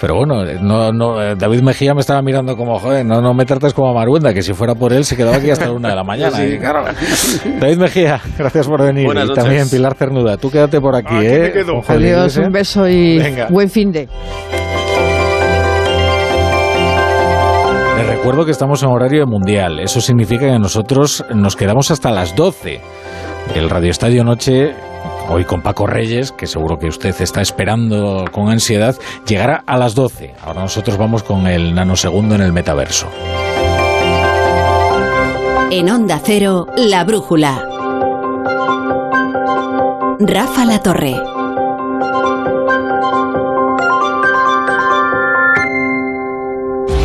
Pero 0.00 0.14
bueno, 0.16 0.44
no, 0.62 0.92
no, 0.92 1.22
eh, 1.22 1.34
David 1.36 1.60
Mejía 1.60 1.92
me 1.94 2.00
estaba 2.00 2.22
mirando 2.22 2.56
como, 2.56 2.78
joder, 2.78 3.04
no, 3.04 3.20
no 3.20 3.34
me 3.34 3.44
trates 3.44 3.74
como 3.74 3.90
a 3.90 3.94
Maruenda, 3.94 4.32
que 4.32 4.42
si 4.42 4.52
fuera 4.54 4.74
por 4.74 4.92
él 4.92 5.04
se 5.04 5.16
quedaba 5.16 5.36
aquí 5.36 5.50
hasta 5.50 5.66
la 5.66 5.72
una 5.72 5.90
de 5.90 5.96
la 5.96 6.04
mañana. 6.04 6.36
Sí. 6.36 6.42
y 6.54 6.58
claro. 6.58 6.84
David 7.60 7.76
Mejía, 7.78 8.20
gracias 8.38 8.66
por 8.66 8.82
venir. 8.82 9.04
Buenas 9.04 9.24
y 9.24 9.28
noches. 9.28 9.44
también 9.44 9.68
Pilar 9.70 9.94
Cernuda, 9.94 10.36
tú 10.36 10.50
quédate 10.50 10.80
por 10.80 10.96
aquí, 10.96 11.14
Aquí 11.16 11.26
¿eh? 11.26 11.50
quedo. 11.52 11.80
Adiós, 11.86 12.00
Iglesias. 12.36 12.46
un 12.46 12.52
beso 12.52 12.88
y 12.88 13.18
Venga. 13.18 13.48
buen 13.50 13.68
fin 13.68 13.92
de. 13.92 14.08
Les 17.98 18.06
recuerdo 18.06 18.44
que 18.44 18.50
estamos 18.52 18.82
en 18.82 18.88
horario 18.90 19.26
mundial. 19.26 19.80
Eso 19.80 20.00
significa 20.00 20.46
que 20.46 20.58
nosotros 20.58 21.24
nos 21.34 21.56
quedamos 21.56 21.90
hasta 21.90 22.10
las 22.10 22.34
12. 22.34 22.80
El 23.54 23.68
Radio 23.68 23.90
Estadio 23.90 24.24
Noche, 24.24 24.74
hoy 25.30 25.44
con 25.44 25.62
Paco 25.62 25.86
Reyes, 25.86 26.32
que 26.32 26.46
seguro 26.46 26.78
que 26.78 26.88
usted 26.88 27.14
está 27.20 27.40
esperando 27.40 28.24
con 28.32 28.50
ansiedad, 28.50 28.96
llegará 29.26 29.62
a 29.66 29.76
las 29.76 29.94
12. 29.94 30.34
Ahora 30.42 30.62
nosotros 30.62 30.98
vamos 30.98 31.22
con 31.22 31.46
el 31.46 31.74
nanosegundo 31.74 32.34
en 32.34 32.42
el 32.42 32.52
metaverso. 32.52 33.06
En 35.70 35.88
Onda 35.88 36.20
Cero, 36.22 36.66
La 36.76 37.04
Brújula. 37.04 37.64
Rafa 40.18 40.64
La 40.64 40.82
Torre. 40.82 41.29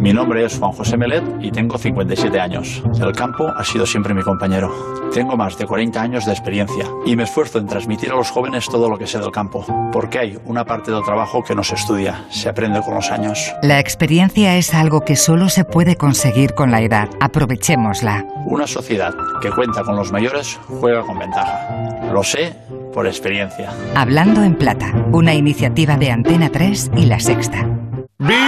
Mi 0.00 0.12
nombre 0.12 0.44
es 0.44 0.58
Juan 0.58 0.72
José 0.72 0.96
Melet 0.96 1.24
y 1.40 1.50
tengo 1.50 1.76
57 1.76 2.40
años. 2.40 2.82
El 3.00 3.12
campo 3.12 3.48
ha 3.48 3.64
sido 3.64 3.84
siempre 3.86 4.14
mi 4.14 4.22
compañero. 4.22 4.72
Tengo 5.12 5.36
más 5.36 5.56
de 5.58 5.66
40 5.66 6.00
años 6.00 6.24
de 6.24 6.32
experiencia 6.32 6.84
y 7.04 7.16
me 7.16 7.24
esfuerzo 7.24 7.58
en 7.58 7.66
transmitir 7.66 8.10
a 8.10 8.16
los 8.16 8.30
jóvenes 8.30 8.66
todo 8.66 8.88
lo 8.88 8.96
que 8.98 9.06
sé 9.06 9.18
del 9.18 9.30
campo, 9.30 9.64
porque 9.92 10.18
hay 10.18 10.38
una 10.44 10.64
parte 10.64 10.90
del 10.90 11.02
trabajo 11.02 11.42
que 11.42 11.54
no 11.54 11.64
se 11.64 11.74
estudia, 11.74 12.24
se 12.30 12.48
aprende 12.48 12.80
con 12.80 12.94
los 12.94 13.10
años. 13.10 13.52
La 13.62 13.80
experiencia 13.80 14.56
es 14.56 14.72
algo 14.74 15.00
que 15.00 15.16
solo 15.16 15.48
se 15.48 15.64
puede 15.64 15.96
conseguir 15.96 16.54
con 16.54 16.70
la 16.70 16.80
edad. 16.80 17.08
Aprovechémosla. 17.20 18.24
Una 18.46 18.66
sociedad 18.66 19.14
que 19.40 19.50
cuenta 19.50 19.82
con 19.82 19.96
los 19.96 20.12
mayores 20.12 20.58
juega 20.80 21.02
con 21.02 21.18
ventaja. 21.18 22.10
Lo 22.12 22.22
sé 22.22 22.56
por 22.92 23.06
experiencia. 23.06 23.70
Hablando 23.94 24.42
en 24.42 24.54
Plata, 24.56 24.92
una 25.12 25.34
iniciativa 25.34 25.96
de 25.96 26.10
Antena 26.10 26.50
3 26.50 26.92
y 26.96 27.06
La 27.06 27.20
Sexta. 27.20 27.66
¡Vigor, 28.20 28.38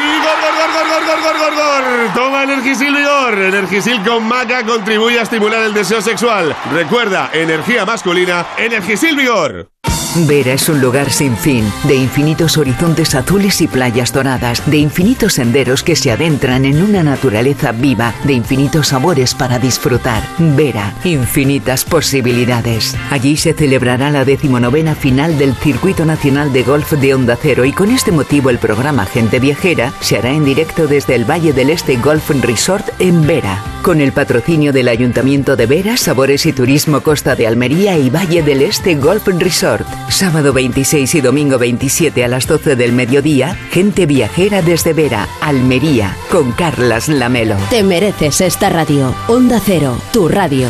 gor, 0.43 0.55
gor, 0.59 0.71
gor, 0.73 1.07
gor, 1.07 1.23
gor, 1.23 1.39
gor, 1.39 1.55
gor! 1.55 1.90
Toma 2.09 2.45
Energisil 2.45 2.95
Vigor. 2.95 3.39
Energisil 3.39 4.03
con 4.03 4.27
maca 4.27 4.65
contribuye 4.65 5.19
a 5.19 5.23
estimular 5.23 5.63
el 5.63 5.75
deseo 5.75 6.01
sexual. 6.01 6.57
Recuerda, 6.73 7.31
energía 7.33 7.85
masculina, 7.85 8.47
Energisil 8.57 9.17
Vigor. 9.17 9.69
Vera 10.17 10.55
es 10.55 10.69
un 10.69 10.81
lugar 10.81 11.13
sin 11.13 11.37
fin, 11.37 11.65
de 11.85 11.95
infinitos 11.95 12.59
horizontes 12.59 13.15
azules 13.15 13.61
y 13.61 13.69
playas 13.69 14.13
doradas, 14.13 14.61
de 14.69 14.79
infinitos 14.79 15.35
senderos 15.35 15.85
que 15.85 15.95
se 15.95 16.11
adentran 16.11 16.65
en 16.65 16.83
una 16.83 17.05
naturaleza 17.05 17.71
viva, 17.71 18.13
de 18.25 18.33
infinitos 18.33 18.89
sabores 18.89 19.37
para 19.37 19.61
disfrutar. 19.61 20.25
Vera, 20.39 20.95
infinitas 21.05 21.85
posibilidades. 21.85 22.97
Allí 23.11 23.37
se 23.37 23.53
celebrará 23.53 24.11
la 24.11 24.25
decimonovena 24.25 24.97
final 24.97 25.39
del 25.39 25.55
Circuito 25.55 26.05
Nacional 26.05 26.53
de 26.53 26.65
Golf 26.65 26.91
de 26.93 27.15
Onda 27.15 27.39
Cero 27.41 27.65
y 27.65 27.73
con 27.73 27.93
este 27.93 28.11
motivo 28.11 28.51
el 28.51 28.59
programa 28.59 29.07
Gente 29.07 29.39
Viajera 29.39 29.93
se 30.01 30.19
hará 30.19 30.31
en 30.31 30.45
directo 30.45 30.89
desde 30.89 31.15
el 31.15 31.25
Valle 31.25 31.53
del 31.53 31.71
Este 31.71 31.97
Golf 31.97 32.31
Resort 32.31 32.89
en 32.99 33.29
Vera, 33.29 33.63
con 33.83 34.01
el 34.01 34.11
patrocinio 34.11 34.73
del 34.73 34.89
Ayuntamiento 34.89 35.55
de 35.55 35.67
Vera, 35.67 35.97
Sabores 35.97 36.47
y 36.47 36.53
Turismo 36.53 37.01
Costa 37.01 37.37
de 37.37 37.47
Almería 37.47 37.97
y 37.97 38.11
Valle 38.11 38.43
del 38.43 38.63
Este 38.63 38.97
Golf 38.97 39.29
Resort. 39.29 39.87
Sábado 40.11 40.53
26 40.53 41.15
y 41.15 41.21
domingo 41.21 41.57
27 41.57 42.25
a 42.25 42.29
las 42.29 42.47
12 42.47 42.75
del 42.75 42.93
mediodía, 42.93 43.57
Gente 43.71 44.07
Viajera 44.07 44.61
desde 44.61 44.93
Vera, 44.93 45.29
Almería, 45.41 46.17
con 46.31 46.51
Carlas 46.53 47.09
Lamelo. 47.09 47.57
Te 47.71 47.83
mereces 47.85 48.41
esta 48.41 48.69
radio. 48.71 49.15
Onda 49.29 49.61
Cero, 49.65 49.97
tu 50.13 50.29
radio. 50.29 50.69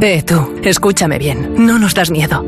Eh, 0.00 0.22
tú, 0.22 0.54
escúchame 0.62 1.18
bien, 1.18 1.54
no 1.58 1.78
nos 1.78 1.94
das 1.94 2.10
miedo. 2.10 2.42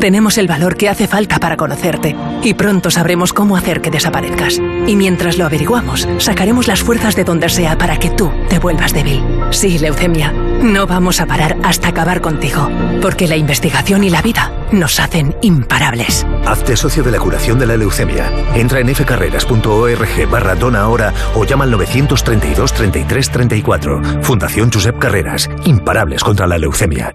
Tenemos 0.00 0.36
el 0.36 0.48
valor 0.48 0.76
que 0.76 0.90
hace 0.90 1.08
falta 1.08 1.38
para 1.38 1.56
conocerte 1.56 2.14
y 2.42 2.52
pronto 2.52 2.90
sabremos 2.90 3.32
cómo 3.32 3.56
hacer 3.56 3.80
que 3.80 3.90
desaparezcas. 3.90 4.58
Y 4.86 4.96
mientras 4.96 5.38
lo 5.38 5.46
averiguamos, 5.46 6.06
sacaremos 6.18 6.68
las 6.68 6.82
fuerzas 6.82 7.16
de 7.16 7.24
donde 7.24 7.48
sea 7.48 7.78
para 7.78 7.96
que 7.96 8.10
tú 8.10 8.30
te 8.50 8.58
vuelvas 8.58 8.92
débil. 8.92 9.22
Sí, 9.50 9.78
leucemia, 9.78 10.34
no 10.64 10.86
vamos 10.86 11.20
a 11.20 11.26
parar 11.26 11.56
hasta 11.62 11.88
acabar 11.88 12.20
contigo, 12.20 12.68
porque 13.00 13.28
la 13.28 13.36
investigación 13.36 14.02
y 14.02 14.10
la 14.10 14.22
vida 14.22 14.50
nos 14.72 14.98
hacen 14.98 15.36
imparables. 15.42 16.26
Hazte 16.46 16.76
socio 16.76 17.02
de 17.02 17.12
la 17.12 17.18
curación 17.18 17.58
de 17.58 17.66
la 17.66 17.76
leucemia. 17.76 18.32
Entra 18.54 18.80
en 18.80 18.92
fcarreras.org 18.92 20.30
barra 20.30 20.54
dona 20.54 20.80
ahora 20.80 21.12
o 21.34 21.44
llama 21.44 21.64
al 21.64 21.70
932 21.70 22.72
33 22.72 23.30
34. 23.30 24.02
Fundación 24.22 24.70
Josep 24.72 24.98
Carreras. 24.98 25.48
Imparables 25.66 26.24
contra 26.24 26.46
la 26.46 26.58
leucemia. 26.58 27.14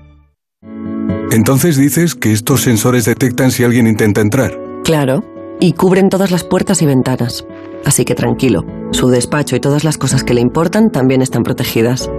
Entonces 1.32 1.78
dices 1.78 2.16
que 2.16 2.32
estos 2.32 2.62
sensores 2.62 3.06
detectan 3.06 3.52
si 3.52 3.64
alguien 3.64 3.86
intenta 3.88 4.22
entrar. 4.22 4.58
Claro, 4.84 5.24
y 5.60 5.74
cubren 5.74 6.10
todas 6.10 6.32
las 6.32 6.44
puertas 6.44 6.82
y 6.82 6.86
ventanas. 6.86 7.46
Así 7.86 8.06
que 8.06 8.16
tranquilo, 8.16 8.66
su 8.92 9.10
despacho 9.10 9.56
y 9.56 9.60
todas 9.60 9.84
las 9.84 9.98
cosas 9.98 10.24
que 10.24 10.34
le 10.34 10.42
importan 10.42 10.90
también 10.90 11.22
están 11.22 11.44
protegidas. 11.44 12.10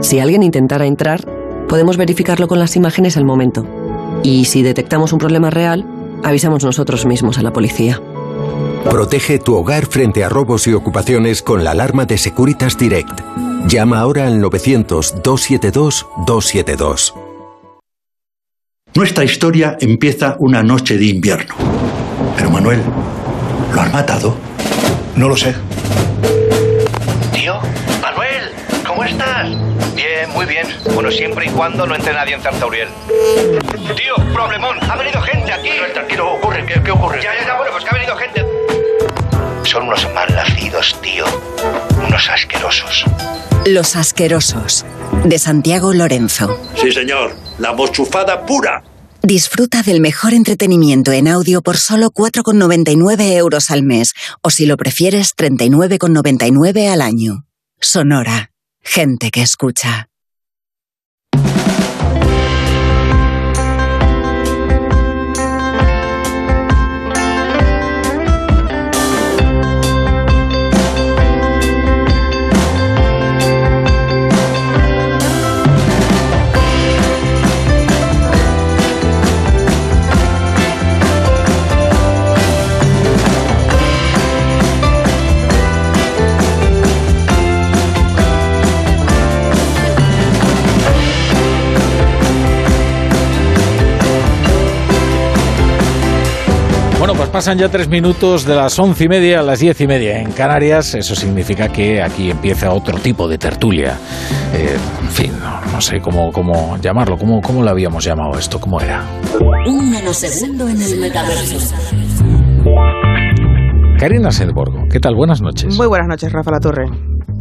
Si 0.00 0.20
alguien 0.20 0.42
intentara 0.42 0.86
entrar, 0.86 1.24
podemos 1.68 1.96
verificarlo 1.96 2.48
con 2.48 2.58
las 2.58 2.76
imágenes 2.76 3.16
al 3.16 3.24
momento. 3.24 3.66
Y 4.22 4.46
si 4.46 4.62
detectamos 4.62 5.12
un 5.12 5.18
problema 5.18 5.50
real, 5.50 5.84
avisamos 6.22 6.64
nosotros 6.64 7.06
mismos 7.06 7.38
a 7.38 7.42
la 7.42 7.52
policía. 7.52 8.00
Protege 8.90 9.38
tu 9.38 9.56
hogar 9.56 9.86
frente 9.86 10.22
a 10.22 10.28
robos 10.28 10.66
y 10.68 10.72
ocupaciones 10.72 11.42
con 11.42 11.64
la 11.64 11.72
alarma 11.72 12.04
de 12.04 12.18
Securitas 12.18 12.78
Direct. 12.78 13.20
Llama 13.66 13.98
ahora 13.98 14.28
al 14.28 14.40
900-272-272. 14.40 17.14
Nuestra 18.94 19.24
historia 19.24 19.76
empieza 19.80 20.36
una 20.38 20.62
noche 20.62 20.96
de 20.96 21.06
invierno. 21.06 21.56
Pero 22.36 22.50
Manuel, 22.50 22.80
¿lo 23.74 23.80
han 23.80 23.90
matado? 23.92 24.36
No 25.16 25.28
lo 25.28 25.36
sé. 25.36 25.54
Tío, 27.32 27.54
Manuel, 28.00 28.52
¿cómo 28.86 29.02
estás? 29.04 29.65
Bien, 30.26 30.36
muy 30.36 30.46
bien. 30.46 30.66
Bueno, 30.94 31.10
siempre 31.10 31.46
y 31.46 31.50
cuando 31.50 31.86
no 31.86 31.94
entre 31.94 32.12
nadie 32.12 32.34
en 32.34 32.40
Zarzauriel. 32.40 32.88
Tío, 33.96 34.14
problemón, 34.32 34.78
ha 34.82 34.96
venido 34.96 35.20
gente 35.20 35.52
aquí. 35.52 35.70
No, 35.80 35.92
tranquilo, 35.92 36.34
ocurre, 36.34 36.64
¿qué, 36.66 36.82
qué 36.82 36.90
ocurre? 36.90 37.22
Ya, 37.22 37.34
ya, 37.34 37.46
ya, 37.46 37.56
bueno, 37.56 37.72
pues 37.72 37.84
que 37.84 37.90
ha 37.90 37.94
venido 37.94 38.16
gente. 38.16 38.44
Son 39.64 39.84
unos 39.84 40.06
malnacidos, 40.14 41.00
tío. 41.02 41.24
Unos 42.06 42.28
asquerosos. 42.28 43.04
Los 43.66 43.96
asquerosos, 43.96 44.84
de 45.24 45.38
Santiago 45.38 45.92
Lorenzo. 45.92 46.60
Sí, 46.76 46.92
señor. 46.92 47.34
La 47.58 47.72
mochufada 47.72 48.46
pura. 48.46 48.82
Disfruta 49.22 49.82
del 49.82 50.00
mejor 50.00 50.34
entretenimiento 50.34 51.10
en 51.10 51.26
audio 51.26 51.62
por 51.62 51.76
solo 51.78 52.10
4,99 52.10 53.32
euros 53.36 53.70
al 53.70 53.82
mes, 53.82 54.12
o 54.40 54.50
si 54.50 54.66
lo 54.66 54.76
prefieres, 54.76 55.34
39,99 55.36 56.92
al 56.92 57.00
año. 57.00 57.44
Sonora. 57.80 58.52
Gente 58.82 59.32
que 59.32 59.42
escucha. 59.42 60.08
Bueno, 61.36 61.52
pues 61.64 61.85
pasan 97.36 97.58
ya 97.58 97.68
tres 97.68 97.86
minutos 97.86 98.46
de 98.46 98.54
las 98.54 98.78
once 98.78 99.04
y 99.04 99.08
media 99.08 99.40
a 99.40 99.42
las 99.42 99.60
diez 99.60 99.78
y 99.82 99.86
media 99.86 100.22
en 100.22 100.32
Canarias. 100.32 100.94
Eso 100.94 101.14
significa 101.14 101.68
que 101.68 102.00
aquí 102.00 102.30
empieza 102.30 102.72
otro 102.72 102.96
tipo 102.96 103.28
de 103.28 103.36
tertulia. 103.36 103.98
Eh, 104.54 104.78
en 105.02 105.10
fin, 105.10 105.32
no, 105.38 105.60
no 105.70 105.78
sé 105.82 106.00
cómo, 106.00 106.32
cómo 106.32 106.78
llamarlo. 106.78 107.18
¿Cómo, 107.18 107.42
¿Cómo 107.42 107.62
lo 107.62 107.68
habíamos 107.68 108.02
llamado 108.02 108.38
esto? 108.38 108.58
¿Cómo 108.58 108.80
era? 108.80 109.04
Un 109.66 109.90
nanosegundo 109.92 110.66
en 110.66 110.80
el 110.80 110.98
metaverso. 110.98 111.74
Karina 113.98 114.30
Sedborgo, 114.32 114.88
¿qué 114.90 114.98
tal? 114.98 115.14
Buenas 115.14 115.42
noches. 115.42 115.76
Muy 115.76 115.88
buenas 115.88 116.08
noches, 116.08 116.32
Rafa 116.32 116.52
La 116.52 116.60
Torre. 116.60 116.88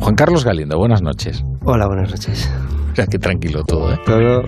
Juan 0.02 0.16
Carlos 0.16 0.44
Galindo, 0.44 0.78
buenas 0.78 1.02
noches. 1.04 1.42
Hola, 1.64 1.88
buenas 1.88 2.12
noches. 2.12 2.52
O 2.92 2.96
sea, 2.98 3.08
qué 3.08 3.18
tranquilo 3.18 3.64
todo, 3.64 3.94
¿eh? 3.94 4.00
Todo 4.06 4.44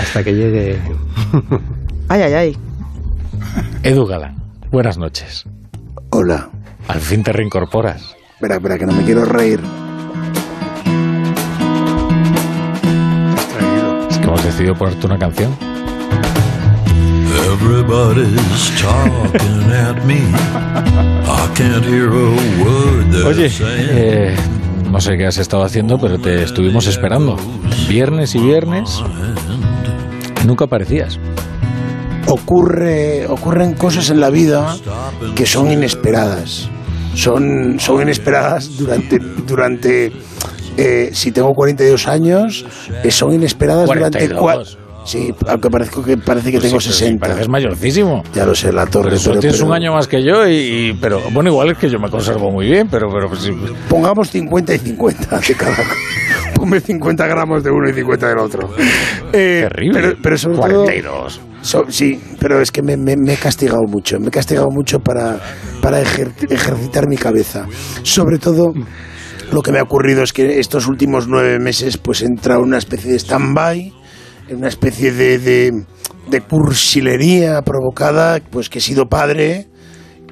hasta 0.00 0.24
que 0.24 0.32
llegue. 0.32 0.78
Ay, 2.08 2.22
ay, 2.22 2.32
ay. 2.32 2.56
Edu 3.82 4.06
Galán, 4.06 4.45
buenas 4.76 4.98
noches. 4.98 5.46
Hola. 6.10 6.50
Al 6.86 7.00
fin 7.00 7.22
te 7.22 7.32
reincorporas. 7.32 8.14
Espera, 8.34 8.56
espera, 8.56 8.76
que 8.76 8.84
no 8.84 8.92
me 8.92 9.04
quiero 9.04 9.24
reír. 9.24 9.58
Es 14.10 14.18
que 14.18 14.24
hemos 14.24 14.44
decidido 14.44 14.74
ponerte 14.74 15.06
una 15.06 15.18
canción. 15.18 15.56
Everybody's 17.54 18.70
talking 18.78 19.72
at 19.72 20.04
me. 20.04 20.18
I 21.24 21.48
can't 21.54 21.82
hear 21.86 22.08
a 22.08 22.36
word 22.62 23.10
they're 23.12 23.28
Oye, 23.28 23.50
eh, 23.62 24.36
no 24.90 25.00
sé 25.00 25.16
qué 25.16 25.24
has 25.24 25.38
estado 25.38 25.62
haciendo, 25.62 25.98
pero 25.98 26.18
te 26.18 26.42
estuvimos 26.42 26.86
esperando. 26.86 27.38
Viernes 27.88 28.34
y 28.34 28.40
viernes. 28.40 29.02
Nunca 30.44 30.66
aparecías. 30.66 31.18
Ocurre, 32.28 33.26
ocurren 33.28 33.74
cosas 33.74 34.10
en 34.10 34.20
la 34.20 34.30
vida 34.30 34.76
que 35.34 35.46
son 35.46 35.70
inesperadas. 35.70 36.68
Son, 37.14 37.76
son 37.78 38.02
inesperadas 38.02 38.76
durante, 38.76 39.18
durante 39.18 40.12
eh, 40.76 41.10
si 41.12 41.32
tengo 41.32 41.52
42 41.54 42.06
años, 42.08 42.66
eh, 43.02 43.10
son 43.10 43.32
inesperadas 43.32 43.86
durante 43.86 44.28
42. 44.28 44.76
cua- 44.76 44.82
Sí, 45.06 45.32
aunque 45.46 45.70
parezco 45.70 46.02
que 46.02 46.16
parece 46.16 46.50
que 46.50 46.58
Pues 46.58 46.68
tengo 46.68 46.80
sí, 46.80 46.88
pero 46.88 46.94
sí, 46.96 47.04
60. 47.04 47.20
pareces 47.28 47.48
mayorcísimo. 47.48 48.24
Ya 48.34 48.44
lo 48.44 48.56
sé, 48.56 48.72
la 48.72 48.86
torre. 48.86 49.10
Pero 49.10 49.22
pero- 49.24 49.38
tienes 49.40 49.58
pero- 49.58 49.68
un 49.68 49.74
año 49.76 49.92
más 49.92 50.08
que 50.08 50.20
yo 50.20 50.48
y, 50.48 50.54
y- 50.56 50.92
pero 51.00 51.20
bueno 51.32 51.48
igual 51.48 51.70
es 51.70 51.78
que 51.78 51.88
yo 51.88 52.00
me 52.00 52.10
conservo 52.10 52.50
muy 52.50 52.66
bien 52.66 52.88
pero 52.90 53.08
pero 53.12 53.28
pues, 53.28 53.42
sí, 53.42 53.52
Pongamos 53.88 54.28
50 54.32 54.74
y 54.74 54.78
50 54.78 55.38
de 55.38 55.54
cada. 55.54 55.76
Ponme 56.56 56.80
50 56.80 57.24
gramos 57.28 57.62
de 57.62 57.70
uno 57.70 57.88
y 57.88 57.92
50 57.92 58.28
del 58.30 58.38
otro. 58.38 58.68
Eh, 59.32 59.68
Terrible. 59.70 60.00
Pero, 60.00 60.16
pero 60.20 60.38
sobre 60.38 60.56
42. 60.56 61.38
todo. 61.38 61.55
So- 61.66 61.84
sí, 61.90 62.20
pero 62.40 62.60
es 62.60 62.70
que 62.70 62.82
me, 62.82 62.96
me- 62.96 63.32
he 63.32 63.36
castigado 63.36 63.82
mucho. 63.86 64.18
Me 64.18 64.28
he 64.28 64.30
castigado 64.30 64.68
mucho 64.70 65.00
para, 65.00 65.38
para 65.82 66.00
ejer- 66.02 66.32
ejercitar 66.50 67.08
mi 67.08 67.16
cabeza. 67.16 67.66
Sobre 68.02 68.38
todo. 68.38 68.72
Lo 69.52 69.62
que 69.62 69.70
me 69.70 69.78
ha 69.78 69.82
ocurrido 69.84 70.24
es 70.24 70.32
que 70.32 70.58
estos 70.58 70.88
últimos 70.88 71.28
nueve 71.28 71.60
meses 71.60 71.98
pues 71.98 72.20
he 72.22 72.24
entrado 72.26 72.62
en 72.62 72.66
una 72.68 72.78
especie 72.78 73.12
de 73.12 73.16
stand-by, 73.20 73.92
una 74.50 74.66
especie 74.66 75.12
de, 75.12 75.38
de, 75.38 75.70
de 76.28 76.40
cursilería 76.40 77.62
provocada, 77.62 78.40
pues 78.50 78.68
que 78.68 78.78
he 78.78 78.82
sido 78.82 79.06
padre 79.06 79.68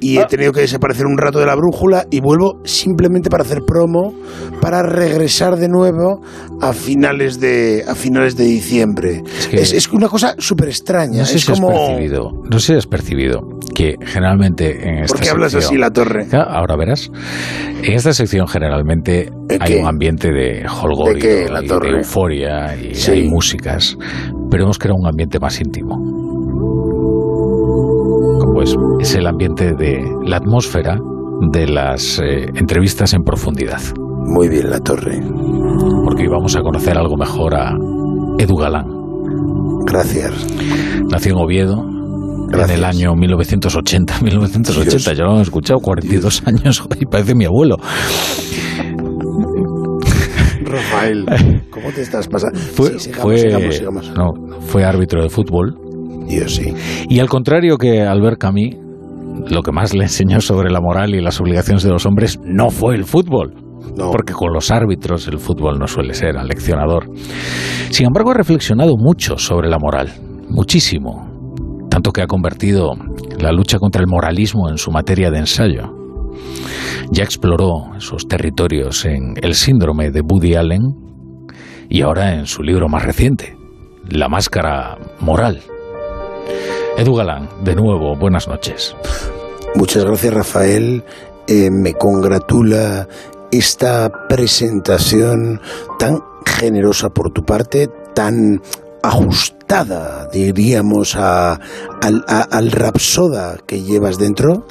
y 0.01 0.17
he 0.17 0.25
tenido 0.25 0.51
que 0.51 0.61
desaparecer 0.61 1.05
un 1.05 1.17
rato 1.17 1.39
de 1.39 1.45
la 1.45 1.55
brújula 1.55 2.05
y 2.11 2.19
vuelvo 2.19 2.59
simplemente 2.65 3.29
para 3.29 3.43
hacer 3.43 3.61
promo 3.65 4.13
para 4.61 4.81
regresar 4.83 5.55
de 5.55 5.67
nuevo 5.67 6.21
a 6.61 6.73
finales 6.73 7.39
de 7.39 7.83
a 7.87 7.95
finales 7.95 8.35
de 8.35 8.45
diciembre. 8.45 9.21
Es, 9.51 9.73
es, 9.73 9.87
una 9.89 10.07
cosa 10.09 10.35
súper 10.37 10.67
extraña. 10.69 11.19
No 11.19 11.25
sé 11.25 11.37
es 11.37 11.45
si 11.45 11.51
como... 11.51 11.69
has 11.69 11.89
percibido, 11.89 12.31
no 12.49 12.59
sé 12.59 12.73
si 12.73 12.77
has 12.77 12.87
percibido 12.87 13.39
que 13.73 13.95
generalmente 14.05 14.87
en 14.87 15.03
esta 15.03 15.15
¿Por 15.15 15.23
qué 15.23 15.29
hablas 15.29 15.51
sección- 15.51 15.69
así, 15.73 15.77
La 15.77 15.91
Torre? 15.91 16.27
Ya, 16.31 16.41
Ahora 16.41 16.75
verás. 16.77 17.09
En 17.83 17.93
esta 17.93 18.13
sección 18.13 18.47
generalmente 18.47 19.29
¿De 19.47 19.57
hay 19.59 19.73
qué? 19.75 19.79
un 19.81 19.87
ambiente 19.87 20.29
de 20.31 20.65
holgorio, 20.67 21.21
¿De 21.23 21.89
de 21.89 21.97
euforia 21.97 22.75
y 22.75 22.95
Sí. 22.95 23.11
hay 23.11 23.29
músicas, 23.29 23.97
pero 24.49 24.63
hemos 24.63 24.79
creado 24.79 24.97
un 24.99 25.07
ambiente 25.07 25.39
más 25.39 25.59
íntimo. 25.59 26.24
Pues 28.65 29.09
es 29.09 29.15
el 29.15 29.27
ambiente 29.27 29.73
de 29.75 30.03
la 30.25 30.37
atmósfera 30.37 30.97
de 31.51 31.67
las 31.67 32.17
eh, 32.17 32.47
entrevistas 32.55 33.13
en 33.13 33.21
profundidad. 33.21 33.79
Muy 34.25 34.49
bien, 34.49 34.71
La 34.71 34.79
Torre. 34.79 35.21
Porque 36.03 36.23
hoy 36.23 36.29
vamos 36.29 36.55
a 36.55 36.61
conocer 36.61 36.97
algo 36.97 37.15
mejor 37.15 37.53
a 37.53 37.75
Edu 38.39 38.55
Galán. 38.55 38.87
Gracias. 39.85 40.33
Nació 41.11 41.33
en 41.33 41.37
Oviedo 41.43 41.85
en 42.53 42.69
el 42.71 42.83
año 42.85 43.13
1980. 43.13 44.21
1980, 44.23 45.13
ya 45.13 45.23
lo 45.25 45.35
han 45.35 45.41
escuchado, 45.41 45.79
42 45.79 46.41
años 46.47 46.83
y 46.99 47.05
parece 47.05 47.35
mi 47.35 47.45
abuelo. 47.45 47.75
Rafael, 50.63 51.25
¿cómo 51.69 51.91
te 51.91 52.01
estás 52.01 52.27
pasando? 52.27 52.57
Fue, 52.59 52.93
Sí, 52.93 52.99
sigamos, 53.11 53.21
fue- 53.23 53.37
sigamos, 53.37 53.75
sigamos. 53.75 54.11
no, 54.17 54.59
fue 54.61 54.83
árbitro 54.83 55.21
de 55.21 55.29
fútbol. 55.29 55.77
Yo 56.27 56.47
sí. 56.47 56.73
Y 57.09 57.19
al 57.19 57.29
contrario 57.29 57.77
que 57.77 58.01
Albert 58.01 58.39
Camus, 58.39 58.75
lo 59.49 59.61
que 59.61 59.71
más 59.71 59.93
le 59.93 60.03
enseñó 60.03 60.41
sobre 60.41 60.71
la 60.71 60.81
moral 60.81 61.13
y 61.13 61.21
las 61.21 61.39
obligaciones 61.39 61.83
de 61.83 61.91
los 61.91 62.05
hombres 62.05 62.39
no 62.43 62.69
fue 62.69 62.95
el 62.95 63.05
fútbol. 63.05 63.53
Porque 64.11 64.33
con 64.33 64.51
los 64.51 64.71
árbitros 64.71 65.27
el 65.27 65.39
fútbol 65.39 65.77
no 65.79 65.87
suele 65.87 66.13
ser 66.13 66.37
aleccionador. 66.37 67.09
Sin 67.91 68.07
embargo, 68.07 68.31
ha 68.31 68.33
reflexionado 68.33 68.95
mucho 68.97 69.37
sobre 69.37 69.69
la 69.69 69.77
moral. 69.77 70.11
Muchísimo. 70.49 71.87
Tanto 71.89 72.11
que 72.11 72.21
ha 72.21 72.27
convertido 72.27 72.91
la 73.39 73.51
lucha 73.51 73.77
contra 73.77 74.01
el 74.01 74.07
moralismo 74.07 74.69
en 74.69 74.77
su 74.77 74.91
materia 74.91 75.29
de 75.29 75.39
ensayo. 75.39 75.93
Ya 77.11 77.23
exploró 77.23 77.95
esos 77.95 78.27
territorios 78.27 79.05
en 79.05 79.35
El 79.41 79.53
síndrome 79.53 80.11
de 80.11 80.21
Woody 80.21 80.55
Allen 80.55 80.81
y 81.89 82.01
ahora 82.01 82.33
en 82.33 82.47
su 82.47 82.63
libro 82.63 82.89
más 82.89 83.05
reciente, 83.05 83.55
La 84.09 84.27
máscara 84.27 84.97
moral. 85.19 85.61
Edu 86.97 87.13
Galán, 87.13 87.49
de 87.61 87.75
nuevo, 87.75 88.15
buenas 88.15 88.47
noches. 88.47 88.95
Muchas 89.75 90.05
gracias, 90.05 90.33
Rafael. 90.33 91.03
Eh, 91.45 91.69
me 91.69 91.93
congratula 91.93 93.09
esta 93.51 94.09
presentación 94.29 95.59
tan 95.99 96.23
generosa 96.45 97.09
por 97.09 97.31
tu 97.31 97.43
parte, 97.43 97.89
tan 98.13 98.61
ajustada, 99.03 99.64
diríamos, 100.31 101.15
a, 101.15 101.53
al, 102.01 102.23
a- 102.27 102.47
al 102.51 102.71
rapsoda 102.71 103.57
que 103.65 103.81
llevas 103.81 104.17
dentro, 104.17 104.65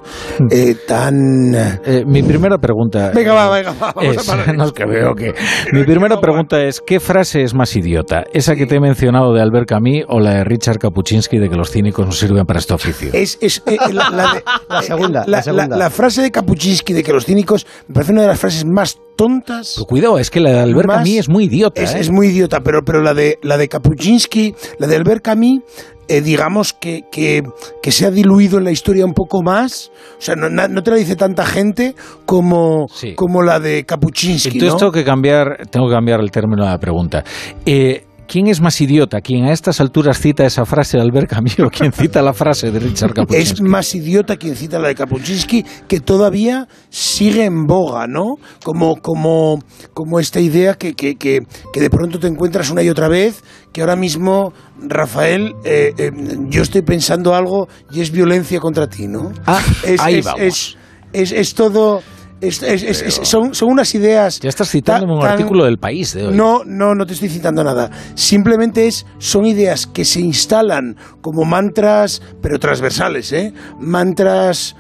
eh, 0.51 0.77
tan... 0.87 1.55
Eh, 1.55 2.05
mi 2.07 2.23
primera 2.23 2.59
pregunta. 2.59 3.11
Venga, 3.15 3.33
va, 3.35 3.51
venga, 3.51 3.73
va, 3.73 3.93
vamos 3.93 4.17
es- 4.17 4.29
a 4.29 4.33
parar. 4.37 4.55
no, 4.57 4.65
es 4.65 4.73
que 4.73 4.85
veo 4.87 5.15
que. 5.15 5.35
Mi 5.73 5.85
primera 5.85 6.21
pregunta 6.21 6.63
es: 6.63 6.81
¿qué 6.81 7.01
frase 7.01 7.43
es 7.43 7.55
más 7.55 7.75
idiota? 7.77 8.25
¿Esa 8.33 8.55
que 8.55 8.67
te 8.67 8.77
he 8.77 8.81
mencionado 8.81 9.33
de 9.33 9.41
Albert 9.43 9.69
Camus 9.69 10.05
o 10.09 10.21
la 10.21 10.35
de 10.35 10.45
Richard 10.45 10.79
Kapuczynski 10.79 11.39
de 11.39 11.49
que 11.49 11.57
los 11.57 11.71
cínicos 11.71 12.07
no 12.07 12.13
sirven 12.13 12.45
para 12.47 12.59
este 12.61 12.75
oficio? 12.75 13.11
Es, 13.13 13.39
es, 13.41 13.63
eh, 13.67 13.77
la, 13.93 14.11
la 14.11 14.35
de- 14.35 14.43
La 14.69 14.83
segunda, 14.83 15.25
la- 15.27 15.43
segunda. 15.43 15.77
la 15.77 15.91
frase 15.91 16.23
de 16.23 16.31
Kapuczynski 16.31 16.93
de 16.93 17.03
que 17.03 17.13
los 17.13 17.25
cínicos 17.27 17.67
me 17.89 17.95
parece 17.95 18.13
una 18.13 18.23
de 18.23 18.29
las 18.29 18.39
frases 18.41 18.65
más 18.65 18.99
tontas. 19.17 19.75
Pero 19.77 19.87
cuidado, 19.87 20.19
es 20.19 20.31
que 20.31 20.41
la 20.41 20.51
de 20.51 20.61
Albert 20.61 20.89
Camus 20.89 21.09
es 21.09 21.29
muy 21.29 21.45
idiota. 21.45 21.81
Es, 21.83 21.95
¿eh? 21.95 22.01
es 22.01 22.11
muy 22.11 22.29
idiota, 22.29 22.61
pero, 22.61 22.81
pero 22.85 23.01
la 23.03 23.15
de 23.15 23.39
la 23.43 23.57
de 23.57 23.69
Kapuczynski, 23.69 24.55
la 24.85 24.91
de 24.91 24.97
Albert 24.97 25.23
Camus, 25.23 25.61
eh, 26.09 26.21
digamos 26.21 26.73
que, 26.75 27.03
que, 27.11 27.43
que 27.83 27.91
se 27.91 28.07
ha 28.07 28.11
diluido 28.11 28.59
en 28.59 28.65
la 28.65 28.71
historia 28.71 29.05
un 29.07 29.15
poco 29.15 29.43
más. 29.43 29.91
O 30.19 30.21
sea, 30.21 30.37
no, 30.37 30.49
no 30.51 30.83
te 30.83 30.91
la 30.91 30.97
dice 30.97 31.17
tanta 31.17 31.47
gente 31.47 31.95
como, 32.27 32.87
Sí. 32.95 33.15
como 33.15 33.43
la 33.43 33.59
de 33.61 33.85
Kapuczynski. 33.85 34.59
Entonces 34.59 34.75
¿no? 34.75 34.79
tengo 34.79 34.93
que 34.93 35.05
cambiar, 35.05 35.67
tengo 35.71 35.89
que 35.89 35.95
cambiar 35.95 36.21
el 36.21 36.31
término 36.31 36.65
de 36.65 36.71
la 36.71 36.79
pregunta. 36.79 37.25
Eh, 37.65 38.05
¿Quién 38.27 38.49
es 38.49 38.61
más 38.61 38.81
idiota? 38.81 39.21
¿Quién 39.21 39.45
a 39.45 39.53
estas 39.53 39.81
alturas 39.81 40.19
cita 40.19 40.45
esa 40.45 40.65
frase 40.65 40.97
de 40.97 41.03
Albert 41.03 41.29
Camus 41.29 41.59
o 41.61 41.69
quien 41.69 41.93
cita 41.93 42.23
la 42.23 42.33
frase 42.33 42.71
de 42.71 42.79
Richard 42.79 43.11
Es 43.11 43.15
Kapuczynski? 43.17 43.63
más 43.63 43.95
idiota 43.95 44.37
quien 44.37 44.57
cita 44.57 44.79
la 44.79 44.89
de 44.89 44.95
Kapuczynski, 44.95 45.65
que 45.87 46.01
todavía 46.01 46.67
sigue 46.91 47.45
en 47.45 47.67
boga, 47.67 48.07
¿no? 48.07 48.37
Como, 48.63 48.97
como, 48.97 49.59
como 49.93 50.21
esta 50.21 50.41
idea 50.41 50.75
que, 50.75 50.95
que, 50.95 51.17
que, 51.17 51.41
que 51.73 51.81
de 51.81 51.91
pronto 51.91 52.19
te 52.19 52.27
encuentras 52.27 52.71
una 52.71 52.83
y 52.83 52.89
otra 52.89 53.09
vez, 53.09 53.43
que 53.73 53.83
ahora 53.83 53.97
mismo, 53.97 54.53
Rafael, 54.81 55.55
eh, 55.65 55.93
eh, 55.99 56.11
yo 56.49 56.63
estoy 56.63 56.83
pensando 56.83 57.35
algo 57.35 57.69
y 57.91 58.01
es 58.01 58.11
violencia 58.11 58.59
contra 58.61 58.87
ti, 58.87 59.07
¿no? 59.07 59.33
Ah, 59.47 59.63
es, 59.85 60.01
ahí 60.01 60.19
es, 60.19 60.25
vamos. 60.25 60.41
es, 60.41 60.77
es, 61.13 61.33
es 61.33 61.55
todo... 61.55 62.03
es- 62.41 62.63
es- 62.63 62.83
es- 62.83 63.03
es- 63.03 63.21
son, 63.29 63.55
son 63.55 63.71
unas 63.71 63.95
ideas... 63.95 64.41
Ya 64.41 64.49
estás 64.49 64.71
citándome 64.71 65.15
un 65.15 65.25
artículo 65.25 65.65
del 65.65 65.79
país 65.79 66.13
de 66.15 66.27
hoy. 66.27 66.35
no, 66.35 66.63
no, 66.65 66.95
no 66.95 67.07
te 67.07 67.15
estoy 67.15 67.29
citando 67.29 67.65
nada. 67.65 67.91
Simplemente 68.15 68.87
es, 68.87 69.07
son 69.19 69.47
ideas 69.47 69.87
que 69.87 70.05
se 70.05 70.21
instalan 70.21 70.97
como 71.21 71.45
mantras, 71.45 72.21
pero 72.43 72.59
transversales, 72.59 73.33
¿eh? 73.33 73.53
Mantras 73.81 74.77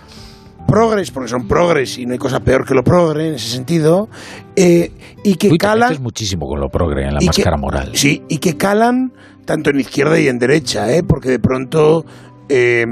progres, 0.66 1.10
porque 1.10 1.28
son 1.28 1.46
progres 1.46 1.98
y 1.98 2.06
no 2.06 2.12
hay 2.12 2.18
cosa 2.18 2.40
peor 2.40 2.66
que 2.66 2.74
lo 2.74 2.82
progre 2.82 3.28
en 3.28 3.34
ese 3.34 3.48
sentido, 3.48 4.08
eh, 4.56 4.92
y 5.22 5.34
que 5.36 5.50
Uy, 5.50 5.58
calan... 5.58 6.02
muchísimo 6.02 6.46
con 6.48 6.58
lo 6.60 6.68
progre 6.70 7.06
en 7.06 7.14
la 7.14 7.20
máscara 7.20 7.56
que- 7.56 7.60
moral. 7.60 7.90
Sí, 7.94 8.22
y 8.28 8.38
que 8.38 8.56
calan 8.56 9.12
tanto 9.44 9.70
en 9.70 9.80
izquierda 9.80 10.18
y 10.18 10.28
en 10.28 10.38
derecha, 10.38 10.90
¿eh? 10.94 11.02
Porque 11.02 11.28
de 11.30 11.38
pronto... 11.38 12.04
eh, 12.48 12.84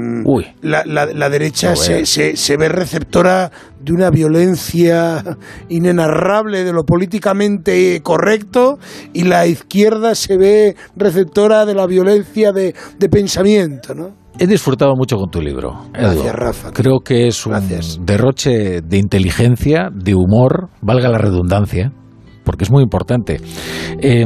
la, 0.61 0.83
la- 0.85 1.05
la 1.05 1.29
derecha 1.29 1.75
se, 1.75 2.05
se- 2.05 2.35
se 2.37 2.57
ve 2.57 2.69
receptora 2.69 3.51
de 3.81 3.93
una 3.93 4.09
violencia 4.09 5.23
inenarrable 5.69 6.63
de 6.63 6.71
lo 6.73 6.83
políticamente 6.83 7.99
correcto 8.01 8.79
y 9.13 9.23
la 9.23 9.45
izquierda 9.45 10.15
se 10.15 10.37
ve 10.37 10.75
receptora 10.95 11.65
de 11.65 11.75
la 11.75 11.85
violencia 11.85 12.51
de, 12.51 12.73
de 12.97 13.09
pensamiento, 13.09 13.93
¿no? 13.93 14.11
He 14.39 14.47
disfrutado 14.47 14.95
mucho 14.95 15.15
con 15.17 15.29
tu 15.29 15.39
libro. 15.41 15.85
Edu. 15.93 16.07
Gracias, 16.13 16.35
Rafa. 16.35 16.71
Creo 16.71 17.01
que 17.05 17.27
es 17.27 17.45
un 17.45 17.53
derroche 18.03 18.81
de 18.81 18.97
inteligencia, 18.97 19.89
de 19.93 20.15
humor, 20.15 20.69
valga 20.81 21.07
la 21.09 21.19
redundancia, 21.19 21.91
porque 22.43 22.63
es 22.63 22.71
muy 22.71 22.83
importante. 22.83 23.39
Eh, 23.99 24.25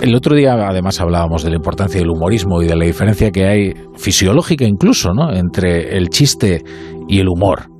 el 0.00 0.14
otro 0.14 0.34
día, 0.36 0.54
además, 0.54 1.00
hablábamos 1.00 1.42
de 1.42 1.50
la 1.50 1.56
importancia 1.56 2.00
del 2.00 2.10
humorismo 2.10 2.62
y 2.62 2.66
de 2.66 2.76
la 2.76 2.84
diferencia 2.84 3.30
que 3.30 3.46
hay, 3.46 3.72
fisiológica 3.96 4.64
incluso, 4.64 5.12
¿no? 5.12 5.32
entre 5.32 5.96
el 5.96 6.08
chiste 6.08 6.62
y 7.08 7.20
el 7.20 7.28
humor. 7.28 7.70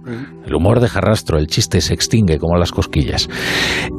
El 0.46 0.54
humor 0.54 0.80
deja 0.80 1.00
rastro, 1.00 1.38
el 1.38 1.46
chiste 1.46 1.80
se 1.80 1.94
extingue 1.94 2.38
como 2.38 2.56
las 2.56 2.72
cosquillas. 2.72 3.28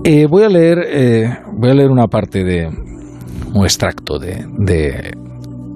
Eh, 0.04 0.28
voy 0.30 0.44
a 0.44 0.50
leer, 0.50 0.78
eh, 0.88 1.30
voy 1.58 1.72
a 1.72 1.74
leer 1.74 1.90
una 1.90 2.08
parte 2.08 2.44
de 2.44 2.68
un 2.68 3.64
extracto 3.64 4.20
de, 4.20 4.46
de 4.60 5.18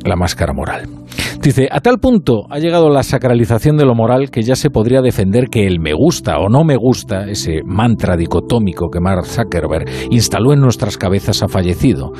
la 0.05 0.15
máscara 0.15 0.53
moral. 0.53 0.98
Dice, 1.41 1.69
a 1.71 1.79
tal 1.79 1.99
punto 1.99 2.43
ha 2.49 2.59
llegado 2.59 2.89
la 2.89 3.03
sacralización 3.03 3.77
de 3.77 3.85
lo 3.85 3.95
moral 3.95 4.29
que 4.29 4.41
ya 4.41 4.55
se 4.55 4.69
podría 4.69 5.01
defender 5.01 5.45
que 5.49 5.65
el 5.65 5.79
me 5.79 5.93
gusta 5.93 6.37
o 6.37 6.49
no 6.49 6.63
me 6.63 6.75
gusta, 6.75 7.29
ese 7.29 7.61
mantra 7.65 8.17
dicotómico 8.17 8.89
que 8.89 8.99
Mark 8.99 9.25
Zuckerberg 9.25 9.85
instaló 10.09 10.53
en 10.53 10.59
nuestras 10.59 10.97
cabezas 10.97 11.41
ha 11.41 11.47
fallecido. 11.47 12.11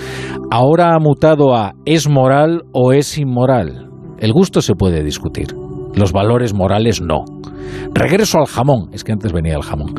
Ahora 0.51 0.93
ha 0.93 0.99
mutado 0.99 1.55
a 1.55 1.73
es 1.85 2.07
moral 2.07 2.63
o 2.71 2.93
es 2.93 3.17
inmoral. 3.17 3.89
El 4.19 4.33
gusto 4.33 4.61
se 4.61 4.75
puede 4.75 5.03
discutir, 5.03 5.47
los 5.95 6.11
valores 6.11 6.53
morales 6.53 7.01
no. 7.01 7.25
Regreso 7.93 8.39
al 8.39 8.45
jamón, 8.45 8.89
es 8.93 9.03
que 9.03 9.11
antes 9.11 9.31
venía 9.31 9.55
el 9.55 9.63
jamón. 9.63 9.95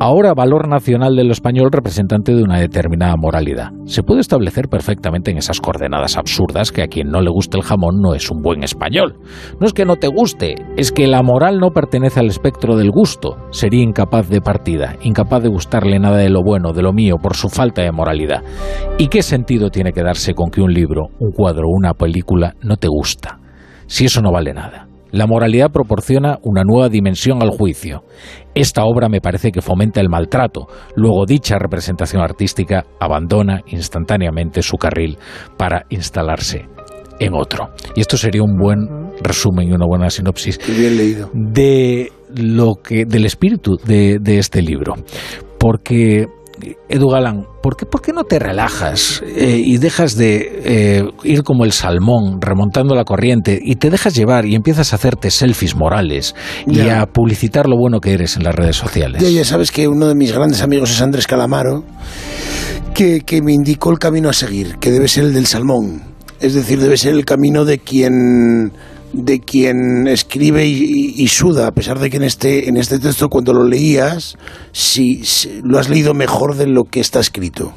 Ahora 0.00 0.34
valor 0.34 0.68
nacional 0.68 1.16
de 1.16 1.24
lo 1.24 1.32
español 1.32 1.70
representante 1.70 2.34
de 2.34 2.42
una 2.42 2.58
determinada 2.58 3.14
moralidad. 3.16 3.70
Se 3.86 4.02
puede 4.02 4.20
establecer 4.20 4.68
perfectamente 4.68 5.30
en 5.30 5.38
esas 5.38 5.60
coordenadas 5.60 6.16
absurdas 6.16 6.72
que 6.72 6.82
a 6.82 6.88
quien 6.88 7.08
no 7.08 7.20
le 7.20 7.30
guste 7.30 7.56
el 7.56 7.64
jamón 7.64 8.00
no 8.00 8.14
es 8.14 8.30
un 8.30 8.42
buen 8.42 8.62
español. 8.62 9.18
No 9.60 9.66
es 9.66 9.72
que 9.72 9.84
no 9.84 9.96
te 9.96 10.08
guste, 10.08 10.54
es 10.76 10.92
que 10.92 11.06
la 11.06 11.22
moral 11.22 11.58
no 11.58 11.70
pertenece 11.70 12.20
al 12.20 12.26
espectro 12.26 12.76
del 12.76 12.90
gusto. 12.90 13.36
Sería 13.50 13.82
incapaz 13.82 14.28
de 14.28 14.40
partida, 14.40 14.96
incapaz 15.02 15.42
de 15.42 15.48
gustarle 15.48 15.98
nada 15.98 16.16
de 16.16 16.30
lo 16.30 16.42
bueno, 16.42 16.72
de 16.72 16.82
lo 16.82 16.92
mío, 16.92 17.16
por 17.22 17.36
su 17.36 17.48
falta 17.48 17.82
de 17.82 17.92
moralidad. 17.92 18.42
¿Y 18.98 19.08
qué 19.08 19.22
sentido 19.22 19.70
tiene 19.70 19.92
que 19.92 20.02
darse 20.02 20.34
con 20.34 20.50
que 20.50 20.62
un 20.62 20.72
libro, 20.72 21.08
un 21.18 21.32
cuadro, 21.32 21.68
una 21.68 21.94
película 21.94 22.54
no 22.62 22.76
te 22.76 22.88
gusta? 22.88 23.38
Si 23.86 24.04
eso 24.04 24.20
no 24.20 24.32
vale 24.32 24.52
nada. 24.52 24.87
La 25.10 25.26
moralidad 25.26 25.70
proporciona 25.70 26.38
una 26.42 26.62
nueva 26.64 26.88
dimensión 26.88 27.42
al 27.42 27.50
juicio. 27.50 28.04
Esta 28.54 28.84
obra 28.84 29.08
me 29.08 29.20
parece 29.20 29.50
que 29.52 29.62
fomenta 29.62 30.00
el 30.00 30.08
maltrato. 30.08 30.66
Luego 30.96 31.24
dicha 31.26 31.58
representación 31.58 32.22
artística 32.22 32.84
abandona 33.00 33.62
instantáneamente 33.68 34.62
su 34.62 34.76
carril 34.76 35.16
para 35.56 35.86
instalarse 35.88 36.66
en 37.20 37.34
otro. 37.34 37.70
Y 37.94 38.00
esto 38.00 38.16
sería 38.16 38.42
un 38.42 38.56
buen 38.56 39.12
resumen 39.22 39.68
y 39.68 39.72
una 39.72 39.86
buena 39.86 40.10
sinopsis 40.10 40.58
bien 40.78 40.96
leído. 40.96 41.30
de 41.32 42.12
lo 42.36 42.74
que 42.76 43.04
del 43.04 43.24
espíritu 43.24 43.76
de, 43.76 44.18
de 44.20 44.38
este 44.38 44.62
libro. 44.62 44.94
Porque 45.58 46.26
Edu 46.88 47.08
Galán, 47.08 47.44
¿por 47.62 47.76
qué, 47.76 47.86
por 47.86 48.02
qué 48.02 48.12
no 48.12 48.24
te 48.24 48.38
relajas 48.38 49.22
eh, 49.26 49.60
y 49.64 49.78
dejas 49.78 50.16
de 50.16 50.62
eh, 50.64 51.04
ir 51.24 51.42
como 51.42 51.64
el 51.64 51.72
salmón 51.72 52.40
remontando 52.40 52.94
la 52.94 53.04
corriente 53.04 53.58
y 53.62 53.76
te 53.76 53.90
dejas 53.90 54.14
llevar 54.14 54.46
y 54.46 54.54
empiezas 54.54 54.92
a 54.92 54.96
hacerte 54.96 55.30
selfies 55.30 55.76
morales 55.76 56.34
y 56.66 56.80
a 56.88 57.06
publicitar 57.06 57.68
lo 57.68 57.76
bueno 57.76 58.00
que 58.00 58.12
eres 58.12 58.36
en 58.36 58.44
las 58.44 58.54
redes 58.54 58.76
sociales? 58.76 59.22
Ya, 59.22 59.28
ya 59.28 59.44
sabes 59.44 59.70
que 59.70 59.88
uno 59.88 60.06
de 60.06 60.14
mis 60.14 60.32
grandes 60.32 60.62
amigos 60.62 60.90
es 60.90 61.00
Andrés 61.00 61.26
Calamaro, 61.26 61.84
que, 62.94 63.20
que 63.20 63.42
me 63.42 63.52
indicó 63.52 63.90
el 63.90 63.98
camino 63.98 64.28
a 64.28 64.32
seguir, 64.32 64.76
que 64.78 64.90
debe 64.90 65.08
ser 65.08 65.24
el 65.24 65.34
del 65.34 65.46
salmón. 65.46 66.02
Es 66.40 66.54
decir, 66.54 66.80
debe 66.80 66.96
ser 66.96 67.14
el 67.14 67.24
camino 67.24 67.64
de 67.64 67.78
quien 67.78 68.72
de 69.12 69.40
quien 69.40 70.06
escribe 70.06 70.66
y, 70.66 71.14
y- 71.16 71.28
suda, 71.28 71.66
a 71.66 71.72
pesar 71.72 71.98
de 71.98 72.10
que 72.10 72.18
en 72.18 72.24
este, 72.24 72.68
en 72.68 72.76
este 72.76 72.98
texto 72.98 73.28
cuando 73.28 73.52
lo 73.54 73.64
leías, 73.64 74.36
sí, 74.72 75.22
lo 75.64 75.78
has 75.78 75.88
leído 75.88 76.12
mejor 76.14 76.56
de 76.56 76.66
lo 76.66 76.84
que 76.84 77.00
está 77.00 77.18
escrito. 77.20 77.72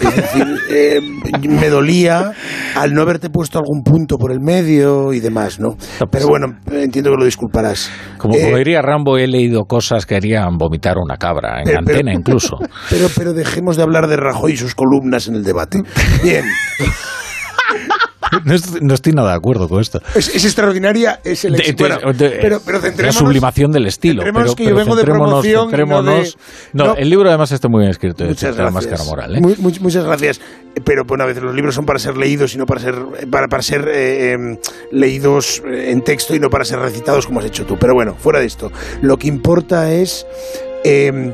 Es 0.00 0.16
decir, 0.16 0.46
eh, 0.70 1.00
me 1.48 1.68
dolía 1.70 2.32
al 2.76 2.94
no 2.94 3.02
haberte 3.02 3.30
puesto 3.30 3.58
algún 3.58 3.82
punto 3.82 4.16
por 4.16 4.30
el 4.30 4.40
medio 4.40 5.12
y 5.12 5.18
demás, 5.20 5.58
¿no? 5.58 5.76
Pero 6.10 6.28
bueno, 6.28 6.46
entiendo 6.70 7.10
que 7.10 7.16
lo 7.16 7.24
disculparás. 7.24 7.90
Como, 8.18 8.36
Eh, 8.36 8.42
como 8.44 8.56
diría 8.58 8.80
Rambo, 8.80 9.18
he 9.18 9.26
leído 9.26 9.64
cosas 9.64 10.06
que 10.06 10.14
harían 10.14 10.56
vomitar 10.56 10.96
una 10.98 11.16
cabra, 11.16 11.58
en 11.58 11.64
pero- 11.64 11.78
antena 11.80 12.12
incluso. 12.14 12.56
Pero, 12.90 13.08
pero 13.16 13.32
dejemos 13.32 13.76
de 13.76 13.82
hablar 13.82 14.06
de 14.06 14.16
Rajoy 14.16 14.52
y 14.52 14.56
sus 14.56 14.74
columnas 14.74 15.26
en 15.28 15.34
el 15.34 15.42
debate. 15.42 15.82
Bien, 16.22 16.44
No, 18.44 18.54
est- 18.54 18.80
no 18.80 18.94
estoy 18.94 19.12
nada 19.12 19.30
de 19.30 19.36
acuerdo 19.36 19.68
con 19.68 19.80
esto. 19.80 20.00
es, 20.14 20.34
es 20.34 20.44
extraordinaria, 20.44 21.20
es 21.24 21.44
el 21.44 21.54
De- 21.54 21.62
de- 21.62 21.72
Bueno, 21.74 22.12
de- 22.12 22.30
pero, 22.40 22.60
pero 22.64 22.80
la 22.98 23.12
sublimación 23.12 23.72
del 23.72 23.86
estilo. 23.86 24.22
Pero, 24.22 24.54
que 24.54 24.64
yo 24.64 24.70
pero 24.70 24.76
vengo 24.76 24.96
de 24.96 25.04
promoción 25.04 25.70
no 25.70 26.02
no, 26.72 26.94
el 26.94 27.10
libro 27.10 27.28
además 27.28 27.52
está 27.52 27.68
muy 27.68 27.80
bien 27.80 27.90
escrito, 27.90 28.24
Muchas 28.24 28.56
gracias. 28.56 29.06
moral. 29.06 29.36
¿eh? 29.36 29.40
Muy- 29.40 29.56
muchas 29.80 30.04
gracias. 30.04 30.40
Pero 30.84 31.04
bueno, 31.04 31.24
a 31.24 31.26
veces 31.26 31.42
los 31.42 31.54
libros 31.54 31.74
son 31.74 31.86
para 31.86 31.98
ser 31.98 32.16
leídos 32.16 32.54
y 32.54 32.58
no 32.58 32.66
para 32.66 32.80
ser 32.80 32.94
para, 33.30 33.48
para 33.48 33.62
ser 33.62 33.88
eh, 33.88 34.34
eh, 34.34 34.58
leídos 34.92 35.62
eh, 35.66 35.90
en 35.90 36.02
texto 36.02 36.34
y 36.34 36.40
no 36.40 36.50
para 36.50 36.64
ser 36.64 36.78
recitados 36.78 37.26
como 37.26 37.40
has 37.40 37.46
hecho 37.46 37.64
tú. 37.64 37.76
Pero 37.78 37.94
bueno, 37.94 38.14
fuera 38.18 38.40
de 38.40 38.46
esto, 38.46 38.70
lo 39.00 39.16
que 39.18 39.28
importa 39.28 39.90
es 39.92 40.26
eh, 40.84 41.32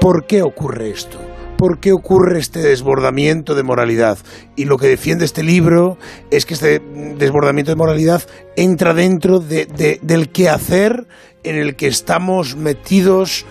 por 0.00 0.26
qué 0.26 0.42
ocurre 0.42 0.90
esto. 0.90 1.18
¿Por 1.56 1.78
qué 1.78 1.92
ocurre 1.92 2.40
este 2.40 2.60
desbordamiento 2.60 3.54
de 3.54 3.62
moralidad? 3.62 4.18
Y 4.56 4.64
lo 4.64 4.76
que 4.76 4.88
defiende 4.88 5.24
este 5.24 5.42
libro 5.42 5.96
es 6.30 6.44
que 6.46 6.54
este 6.54 6.80
desbordamiento 7.16 7.70
de 7.70 7.76
moralidad 7.76 8.22
entra 8.56 8.92
dentro 8.92 9.38
de- 9.38 9.66
de- 9.66 9.98
del 10.02 10.30
quehacer 10.30 11.06
en 11.42 11.56
el 11.56 11.76
que 11.76 11.86
estamos 11.86 12.56
metidos 12.56 13.46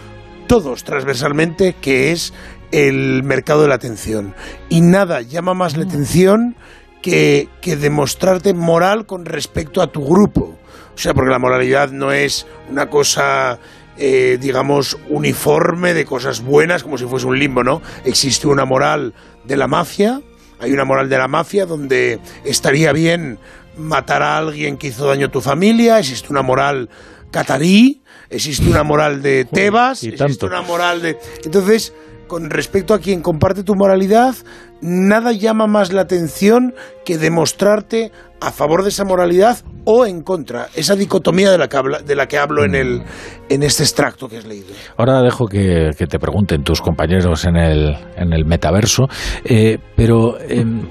todos 0.47 0.83
transversalmente, 0.83 1.75
que 1.79 2.11
es 2.11 2.33
el 2.71 3.23
mercado 3.23 3.61
de 3.63 3.69
la 3.69 3.75
atención. 3.75 4.35
Y 4.69 4.81
nada 4.81 5.21
llama 5.21 5.53
más 5.53 5.77
la 5.77 5.85
atención 5.85 6.55
que, 7.01 7.47
que 7.61 7.77
demostrarte 7.77 8.53
moral 8.53 9.05
con 9.05 9.25
respecto 9.25 9.81
a 9.81 9.91
tu 9.91 10.03
grupo. 10.05 10.57
O 10.93 10.97
sea, 10.97 11.13
porque 11.13 11.31
la 11.31 11.39
moralidad 11.39 11.89
no 11.91 12.11
es 12.11 12.45
una 12.69 12.89
cosa, 12.89 13.57
eh, 13.97 14.37
digamos, 14.39 14.97
uniforme 15.09 15.93
de 15.93 16.05
cosas 16.05 16.41
buenas, 16.41 16.83
como 16.83 16.97
si 16.97 17.05
fuese 17.05 17.25
un 17.27 17.37
limbo, 17.37 17.63
¿no? 17.63 17.81
Existe 18.05 18.47
una 18.47 18.65
moral 18.65 19.13
de 19.43 19.57
la 19.57 19.67
mafia, 19.67 20.21
hay 20.59 20.71
una 20.71 20.85
moral 20.85 21.09
de 21.09 21.17
la 21.17 21.27
mafia 21.27 21.65
donde 21.65 22.19
estaría 22.43 22.91
bien 22.93 23.37
matar 23.77 24.21
a 24.21 24.37
alguien 24.37 24.77
que 24.77 24.87
hizo 24.87 25.07
daño 25.07 25.27
a 25.27 25.31
tu 25.31 25.41
familia, 25.41 25.99
existe 25.99 26.29
una 26.29 26.41
moral 26.41 26.89
catarí, 27.31 28.01
existe 28.29 28.69
una 28.69 28.83
moral 28.83 29.21
de 29.21 29.45
Tebas, 29.45 30.03
y 30.03 30.09
existe 30.09 30.25
tanto. 30.25 30.45
una 30.47 30.61
moral 30.61 31.01
de... 31.01 31.17
Entonces, 31.43 31.93
con 32.33 32.49
respecto 32.49 32.95
a 32.95 32.99
quien 32.99 33.21
comparte 33.21 33.61
tu 33.63 33.75
moralidad, 33.75 34.33
nada 34.81 35.33
llama 35.33 35.67
más 35.67 35.93
la 35.93 36.01
atención 36.01 36.73
que 37.05 37.19
demostrarte 37.19 38.11
a 38.41 38.51
favor 38.51 38.81
de 38.81 38.89
esa 38.89 39.05
moralidad 39.05 39.59
o 39.85 40.07
en 40.07 40.23
contra. 40.23 40.65
Esa 40.75 40.95
dicotomía 40.95 41.51
de 41.51 41.59
la 41.59 41.67
que, 41.67 41.77
habla- 41.77 41.99
de 41.99 42.15
la 42.15 42.25
que 42.25 42.39
hablo 42.39 42.65
en, 42.65 42.73
el, 42.73 43.03
en 43.49 43.61
este 43.61 43.83
extracto 43.83 44.27
que 44.27 44.37
has 44.39 44.45
leído. 44.45 44.65
Ahora 44.97 45.21
dejo 45.21 45.45
que, 45.45 45.91
te 45.95 46.17
pregunten 46.17 46.63
tus 46.63 46.81
compañeros 46.81 47.45
en 47.45 47.55
el, 47.55 47.95
en 48.15 48.33
el 48.33 48.45
metaverso, 48.45 49.03
eh, 49.45 49.77
pero 49.95 50.39
em, 50.41 50.87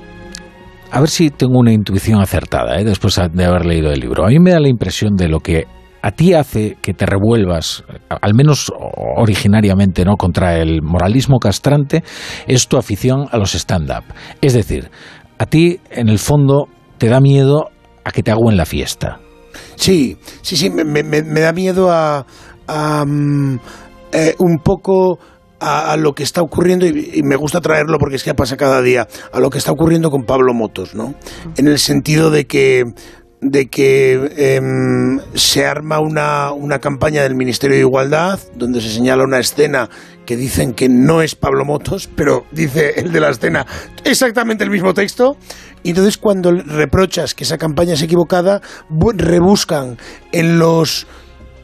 a 0.93 1.01
ver 1.01 1.09
si 1.09 1.31
tengo 1.31 1.59
una 1.59 1.73
intuición 1.73 2.21
acertada 2.21 2.79
eh, 2.79 2.85
después 2.85 3.21
de 3.33 3.45
haber 3.45 3.67
leído 3.67 3.91
el 3.91 3.99
libro. 3.99 4.25
A 4.25 4.29
mí 4.29 4.39
me 4.39 4.53
da 4.53 4.61
la 4.61 4.69
impresión 4.69 5.17
de 5.17 5.27
lo 5.29 5.41
que 5.41 5.65
a 6.03 6.11
ti 6.11 6.35
hace 6.35 6.77
que 6.83 6.93
te 6.95 7.07
revuelvas, 7.07 7.85
al 8.09 8.35
menos 8.35 8.73
originariamente, 9.17 10.05
¿no? 10.05 10.17
contra 10.17 10.59
el 10.59 10.83
moralismo 10.83 11.39
castrante, 11.39 12.03
es 12.47 12.67
tu 12.69 12.77
afición 12.77 13.27
a 13.31 13.39
los 13.39 13.55
stand-up. 13.55 14.05
Es 14.41 14.53
decir, 14.53 14.91
a 15.39 15.47
ti, 15.47 15.81
en 15.91 16.09
el 16.09 16.19
fondo, 16.19 16.67
te 16.99 17.09
da 17.09 17.21
miedo 17.21 17.71
a 18.05 18.11
que 18.11 18.23
te 18.23 18.31
hago 18.31 18.51
en 18.51 18.57
la 18.57 18.65
fiesta. 18.67 19.21
Sí, 19.77 20.17
sí, 20.41 20.57
sí, 20.57 20.71
me, 20.71 20.85
me- 20.85 21.03
me 21.23 21.41
da 21.41 21.53
miedo 21.53 21.91
a, 21.91 22.27
a, 22.67 23.05
mm, 23.07 23.59
eh, 24.13 24.35
un 24.39 24.59
poco 24.59 25.19
a, 25.61 25.93
a 25.93 25.97
lo 25.97 26.15
que 26.15 26.23
está 26.25 26.43
ocurriendo 26.43 26.87
y, 26.87 27.11
y 27.15 27.23
me 27.23 27.37
gusta 27.37 27.61
traerlo 27.61 27.99
porque 27.99 28.17
es 28.17 28.25
que 28.25 28.35
pasa 28.35 28.57
cada 28.57 28.83
día 28.83 29.07
a 29.33 29.41
lo 29.41 29.51
que 29.51 29.59
está 29.59 29.71
ocurriendo 29.73 30.11
con 30.11 30.25
Pablo 30.25 30.53
Motos, 30.55 30.95
¿no? 30.95 31.15
En 31.57 31.69
el 31.69 31.79
sentido 31.79 32.31
de 32.31 32.47
que 32.47 32.85
de 33.43 33.67
que 33.67 34.13
em, 34.37 35.19
se 35.35 35.67
arma 35.67 35.99
una, 35.99 36.53
una 36.53 36.79
campaña 36.79 37.23
del 37.25 37.35
Ministerio 37.35 37.75
de 37.77 37.83
Igualdad 37.83 38.39
donde 38.55 38.81
se 38.81 38.89
señala 38.89 39.25
una 39.25 39.41
escena 39.41 39.91
que 40.25 40.37
dicen 40.37 40.73
que 40.73 40.89
no 40.89 41.21
es 41.23 41.35
Pablo 41.35 41.65
Motos, 41.65 42.09
pero 42.15 42.45
dice 42.53 42.93
el 42.97 43.11
de 43.13 43.19
la 43.21 43.31
escena 43.31 43.67
exactamente 44.05 44.63
el 44.63 44.71
mismo 44.71 44.95
texto. 44.95 45.37
Y 45.83 45.91
entonces 45.91 46.17
cuando 46.17 46.53
reprochas 46.53 47.35
que 47.35 47.43
esa 47.43 47.59
campaña 47.59 47.95
es 47.95 48.03
equivocada, 48.03 48.61
bu- 48.89 49.17
rebuscan 49.17 49.99
en 50.31 50.61
los 50.61 51.09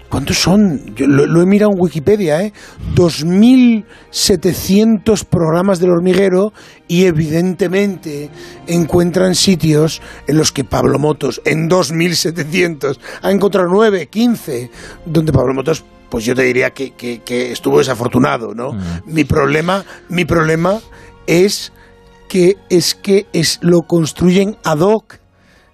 ¿Cuántos 0.08 0.38
son? 0.38 0.94
Yo 0.96 1.06
lo, 1.06 1.26
lo 1.26 1.42
he 1.42 1.46
mirado 1.46 1.72
en 1.72 1.78
Wikipedia, 1.80 2.42
¿eh? 2.42 2.52
2.700 2.94 5.24
programas 5.24 5.78
del 5.80 5.90
hormiguero 5.90 6.52
y 6.86 7.04
evidentemente 7.04 8.30
encuentran 8.66 9.34
sitios 9.34 10.00
en 10.26 10.38
los 10.38 10.52
que 10.52 10.64
Pablo 10.64 10.98
Motos, 10.98 11.40
en 11.44 11.68
2.700, 11.68 12.98
ha 13.22 13.30
encontrado 13.30 13.68
9, 13.70 14.06
15, 14.06 14.70
donde 15.04 15.32
Pablo 15.32 15.52
Motos, 15.54 15.84
pues 16.08 16.24
yo 16.24 16.34
te 16.34 16.42
diría 16.42 16.70
que, 16.70 16.92
que- 16.92 17.20
que 17.20 17.52
estuvo 17.52 17.78
desafortunado, 17.78 18.54
¿no? 18.54 18.70
Mi 19.06 19.24
problema, 19.24 19.84
mi 20.08 20.24
problema 20.24 20.80
es 21.26 21.72
que 22.28 22.56
es 22.70 22.94
que 22.94 23.26
es, 23.32 23.58
lo 23.62 23.82
construyen 23.82 24.56
ad 24.64 24.78
hoc 24.80 25.17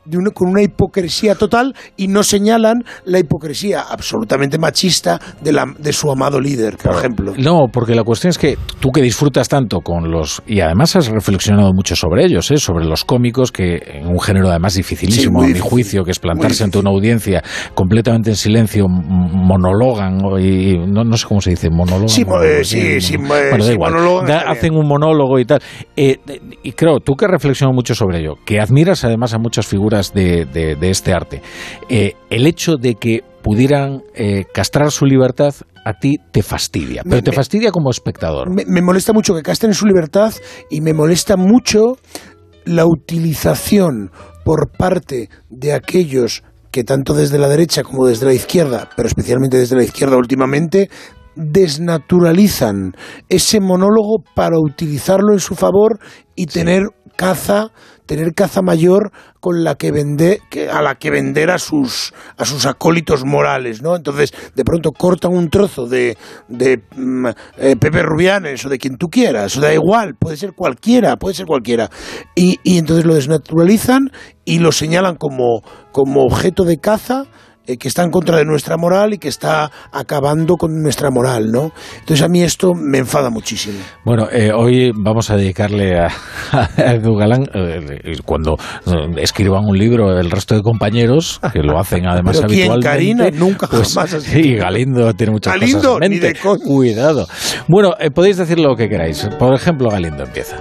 de 0.04 0.18
una- 0.18 0.30
con 0.30 0.48
una 0.48 0.62
hipocresía 0.62 1.34
total 1.34 1.74
y 1.96 2.08
no 2.08 2.22
señalan 2.22 2.84
la 3.04 3.18
hipocresía 3.18 3.82
absolutamente 3.82 4.58
machista 4.58 5.20
de, 5.40 5.52
la, 5.52 5.64
de 5.78 5.92
su 5.92 6.10
amado 6.10 6.40
líder, 6.40 6.76
por 6.76 6.94
ejemplo. 6.96 7.32
No, 7.38 7.66
porque 7.72 7.94
la 7.94 8.02
cuestión 8.04 8.30
es 8.30 8.38
que 8.38 8.56
tú 8.80 8.90
que 8.90 9.00
disfrutas 9.02 9.48
tanto 9.48 9.80
con 9.80 10.10
los... 10.10 10.42
Y 10.46 10.60
además 10.60 10.96
has 10.96 11.08
reflexionado 11.08 11.72
mucho 11.72 11.96
sobre 11.96 12.24
ellos, 12.24 12.50
¿eh? 12.50 12.56
sobre 12.58 12.84
los 12.84 13.04
cómicos, 13.04 13.50
que 13.52 13.76
en 14.00 14.06
un 14.08 14.20
género 14.20 14.48
además 14.50 14.74
dificilísimo, 14.74 15.40
Sí, 15.40 15.44
a 15.44 15.48
mi 15.48 15.52
difícil, 15.54 15.70
juicio, 15.70 16.04
que 16.04 16.10
es 16.10 16.18
plantarse 16.18 16.64
ante 16.64 16.78
una 16.78 16.90
audiencia 16.90 17.42
completamente 17.74 18.30
en 18.30 18.36
silencio, 18.36 18.86
monologan, 18.88 20.20
y 20.40 20.76
no, 20.78 21.04
no 21.04 21.16
sé 21.16 21.26
cómo 21.26 21.40
se 21.40 21.50
dice, 21.50 21.70
monólogo. 21.70 22.08
Sí, 22.08 22.22
eh, 22.42 22.64
sí, 22.64 23.00
sí, 23.00 23.14
eh, 23.14 23.18
bueno, 23.18 23.64
da 23.64 23.72
igual. 23.72 23.92
Da- 24.26 24.50
hacen 24.50 24.74
un 24.74 24.86
monólogo 24.86 25.38
y 25.38 25.44
tal. 25.44 25.60
Eh, 25.96 26.18
y 26.62 26.72
creo, 26.72 27.00
tú 27.00 27.14
que 27.14 27.24
has 27.26 27.30
reflexionado 27.30 27.74
mucho 27.74 27.94
sobre 27.94 28.20
ello, 28.20 28.34
que 28.44 28.60
admiras 28.60 29.04
además 29.04 29.34
a 29.34 29.38
muchas 29.38 29.66
figuras 29.66 29.93
de, 30.12 30.44
de- 30.46 30.76
de 30.76 30.90
este 30.90 31.12
arte, 31.12 31.42
eh, 31.88 32.12
el 32.30 32.46
hecho 32.46 32.76
de 32.76 32.94
que 32.94 33.20
pudieran 33.42 34.02
eh, 34.14 34.44
castrar 34.52 34.90
su 34.90 35.04
libertad 35.06 35.54
a 35.84 35.92
ti 35.98 36.16
te 36.32 36.42
fastidia, 36.42 37.02
pero 37.02 37.16
Me- 37.16 37.22
te 37.22 37.32
fastidia 37.32 37.70
como 37.70 37.90
espectador. 37.90 38.48
Me, 38.50 38.64
me 38.66 38.80
molesta 38.82 39.12
mucho 39.12 39.34
que 39.34 39.42
casten 39.42 39.74
su 39.74 39.86
libertad 39.86 40.32
y 40.70 40.80
me 40.80 40.94
molesta 40.94 41.36
mucho 41.36 41.98
la 42.64 42.86
utilización 42.86 44.10
por 44.44 44.70
parte 44.70 45.28
de 45.50 45.72
aquellos 45.74 46.42
que 46.70 46.84
tanto 46.84 47.12
desde 47.14 47.38
la 47.38 47.48
derecha 47.48 47.82
como 47.82 48.06
desde 48.06 48.26
la 48.26 48.32
izquierda, 48.32 48.88
pero 48.96 49.06
especialmente 49.06 49.58
desde 49.58 49.76
la 49.76 49.84
izquierda 49.84 50.16
últimamente, 50.16 50.88
desnaturalizan 51.36 52.92
ese 53.28 53.60
monólogo 53.60 54.22
para 54.34 54.56
utilizarlo 54.58 55.32
en 55.32 55.40
su 55.40 55.54
favor 55.54 55.98
y 56.34 56.46
tener 56.46 56.82
caza, 57.16 57.70
tener 58.06 58.34
caza 58.34 58.62
mayor 58.62 59.12
con 59.40 59.64
la 59.64 59.74
que 59.74 59.92
vender, 59.92 60.40
a 60.72 60.82
la 60.82 60.96
que 60.96 61.10
vender 61.10 61.50
a 61.50 61.58
sus, 61.58 62.12
a 62.36 62.44
sus 62.44 62.66
acólitos 62.66 63.24
morales, 63.24 63.82
¿no? 63.82 63.96
Entonces, 63.96 64.32
de 64.54 64.64
pronto 64.64 64.92
cortan 64.92 65.32
un 65.32 65.50
trozo 65.50 65.86
de, 65.86 66.16
de 66.48 66.82
mm, 66.96 67.26
eh, 67.58 67.76
Pepe 67.76 68.02
Rubianes 68.02 68.64
o 68.64 68.68
de 68.68 68.78
quien 68.78 68.96
tú 68.96 69.08
quieras, 69.08 69.56
o 69.56 69.60
da 69.60 69.72
igual, 69.72 70.14
puede 70.14 70.36
ser 70.36 70.52
cualquiera, 70.54 71.16
puede 71.16 71.34
ser 71.34 71.46
cualquiera. 71.46 71.90
Y, 72.34 72.58
y 72.62 72.78
entonces 72.78 73.04
lo 73.04 73.14
desnaturalizan 73.14 74.10
y 74.44 74.58
lo 74.58 74.72
señalan 74.72 75.16
como, 75.16 75.62
como 75.92 76.22
objeto 76.22 76.64
de 76.64 76.78
caza 76.78 77.24
eh, 77.66 77.76
que 77.76 77.88
está 77.88 78.02
en 78.02 78.10
contra 78.10 78.36
de 78.38 78.44
nuestra 78.44 78.76
moral 78.76 79.14
y 79.14 79.18
que 79.18 79.28
está 79.28 79.70
acabando 79.92 80.56
con 80.56 80.82
nuestra 80.82 81.10
moral, 81.10 81.50
¿no? 81.50 81.72
Entonces 82.00 82.22
a 82.22 82.28
mí 82.28 82.42
esto 82.42 82.72
me 82.74 82.98
enfada 82.98 83.30
muchísimo. 83.30 83.78
Bueno, 84.04 84.28
eh, 84.30 84.50
hoy 84.54 84.92
vamos 84.94 85.30
a 85.30 85.36
dedicarle 85.36 85.98
a, 85.98 86.08
a 86.52 86.92
Edu 86.94 87.14
Galán, 87.16 87.44
eh, 87.54 88.16
cuando 88.24 88.56
eh, 88.86 89.14
escriban 89.18 89.64
un 89.66 89.78
libro 89.78 90.18
el 90.18 90.30
resto 90.30 90.54
de 90.54 90.62
compañeros, 90.62 91.40
que 91.52 91.60
lo 91.60 91.78
hacen 91.78 92.06
además 92.08 92.36
¿Pero 92.36 92.48
quién, 92.48 92.70
habitualmente. 92.72 93.24
Karina? 93.24 93.30
Nunca 93.38 93.66
pues, 93.66 93.94
jamás 93.94 94.14
has 94.14 94.22
Sí. 94.24 94.54
Galindo 94.56 95.12
tiene 95.14 95.32
muchas 95.32 95.54
Galindo, 95.54 95.94
cosas 95.94 96.02
en 96.02 96.10
ni 96.12 96.18
de. 96.18 96.34
Cuidado. 96.64 97.26
Bueno, 97.68 97.94
eh, 97.98 98.10
podéis 98.10 98.36
decir 98.36 98.58
lo 98.58 98.74
que 98.76 98.88
queráis. 98.88 99.28
Por 99.38 99.54
ejemplo, 99.54 99.88
Galindo 99.90 100.22
empieza. 100.24 100.56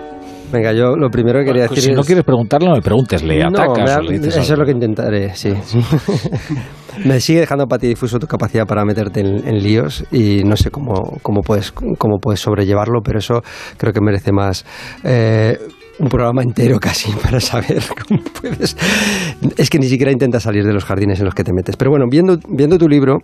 Venga, 0.51 0.71
yo 0.71 0.95
lo 0.95 1.09
primero 1.09 1.39
que 1.39 1.45
quería 1.45 1.65
Pues 1.67 1.77
decir 1.77 1.89
si 1.91 1.95
no 1.95 2.01
es- 2.01 2.05
quieres 2.05 2.23
preguntarlo, 2.23 2.71
me 2.75 2.81
preguntes, 2.81 3.23
le 3.23 3.39
No, 3.39 3.47
atacas 3.49 3.89
da- 3.89 3.97
o 3.97 4.01
le 4.03 4.19
dices 4.19 4.37
eso 4.37 4.53
es 4.53 4.59
lo 4.59 4.65
que 4.65 4.71
intentaré, 4.71 5.33
sí. 5.35 5.51
me 7.05 7.19
sigue 7.19 7.41
dejando 7.41 7.67
patidifuso 7.67 8.19
tu 8.19 8.27
capacidad 8.27 8.65
para 8.65 8.85
meterte 8.85 9.21
en, 9.21 9.63
líos 9.63 10.05
y 10.11 10.43
no 10.43 10.55
sé 10.55 10.71
cómo, 10.71 10.93
cómo, 11.21 11.41
puedes, 11.41 11.71
cómo 11.71 12.17
puedes 12.19 12.39
sobrellevarlo, 12.39 13.01
pero 13.03 13.19
eso 13.19 13.41
creo 13.77 13.93
que 13.93 14.01
merece 14.01 14.31
más... 14.31 14.65
eh, 15.03 15.57
un 15.99 16.09
programa 16.09 16.41
entero 16.41 16.79
casi 16.79 17.11
para 17.23 17.39
saber 17.39 17.83
cómo 18.07 18.21
puedes. 18.41 18.75
Es 19.57 19.69
que 19.69 19.79
ni 19.79 19.87
siquiera 19.87 20.11
intentas 20.11 20.43
salir 20.43 20.65
de 20.65 20.73
los 20.73 20.85
jardines 20.85 21.19
en 21.19 21.25
los 21.25 21.35
que 21.35 21.43
te 21.43 21.53
metes. 21.53 21.77
Pero 21.77 21.91
bueno, 21.91 22.05
viendo, 22.09 22.37
viendo 22.49 22.77
tu 22.77 22.87
libro, 22.87 23.17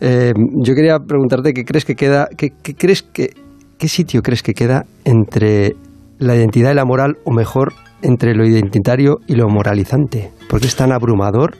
eh, 0.00 0.32
yo 0.62 0.74
quería 0.74 0.98
preguntarte 0.98 1.52
qué 1.52 1.64
crees 1.64 1.84
que 1.84 1.94
queda, 1.94 2.28
qué, 2.36 2.50
crees 2.74 3.02
que, 3.02 3.30
qué 3.78 3.88
sitio 3.88 4.22
crees 4.22 4.42
que 4.42 4.54
queda 4.54 4.84
entre 5.04 5.74
la 6.18 6.34
identidad 6.34 6.72
y 6.72 6.74
la 6.74 6.84
moral, 6.84 7.16
o 7.24 7.32
mejor, 7.32 7.74
entre 8.02 8.34
lo 8.34 8.46
identitario 8.46 9.18
y 9.26 9.34
lo 9.34 9.48
moralizante. 9.48 10.30
¿Por 10.48 10.60
qué 10.60 10.66
es 10.66 10.76
tan 10.76 10.92
abrumador? 10.92 11.56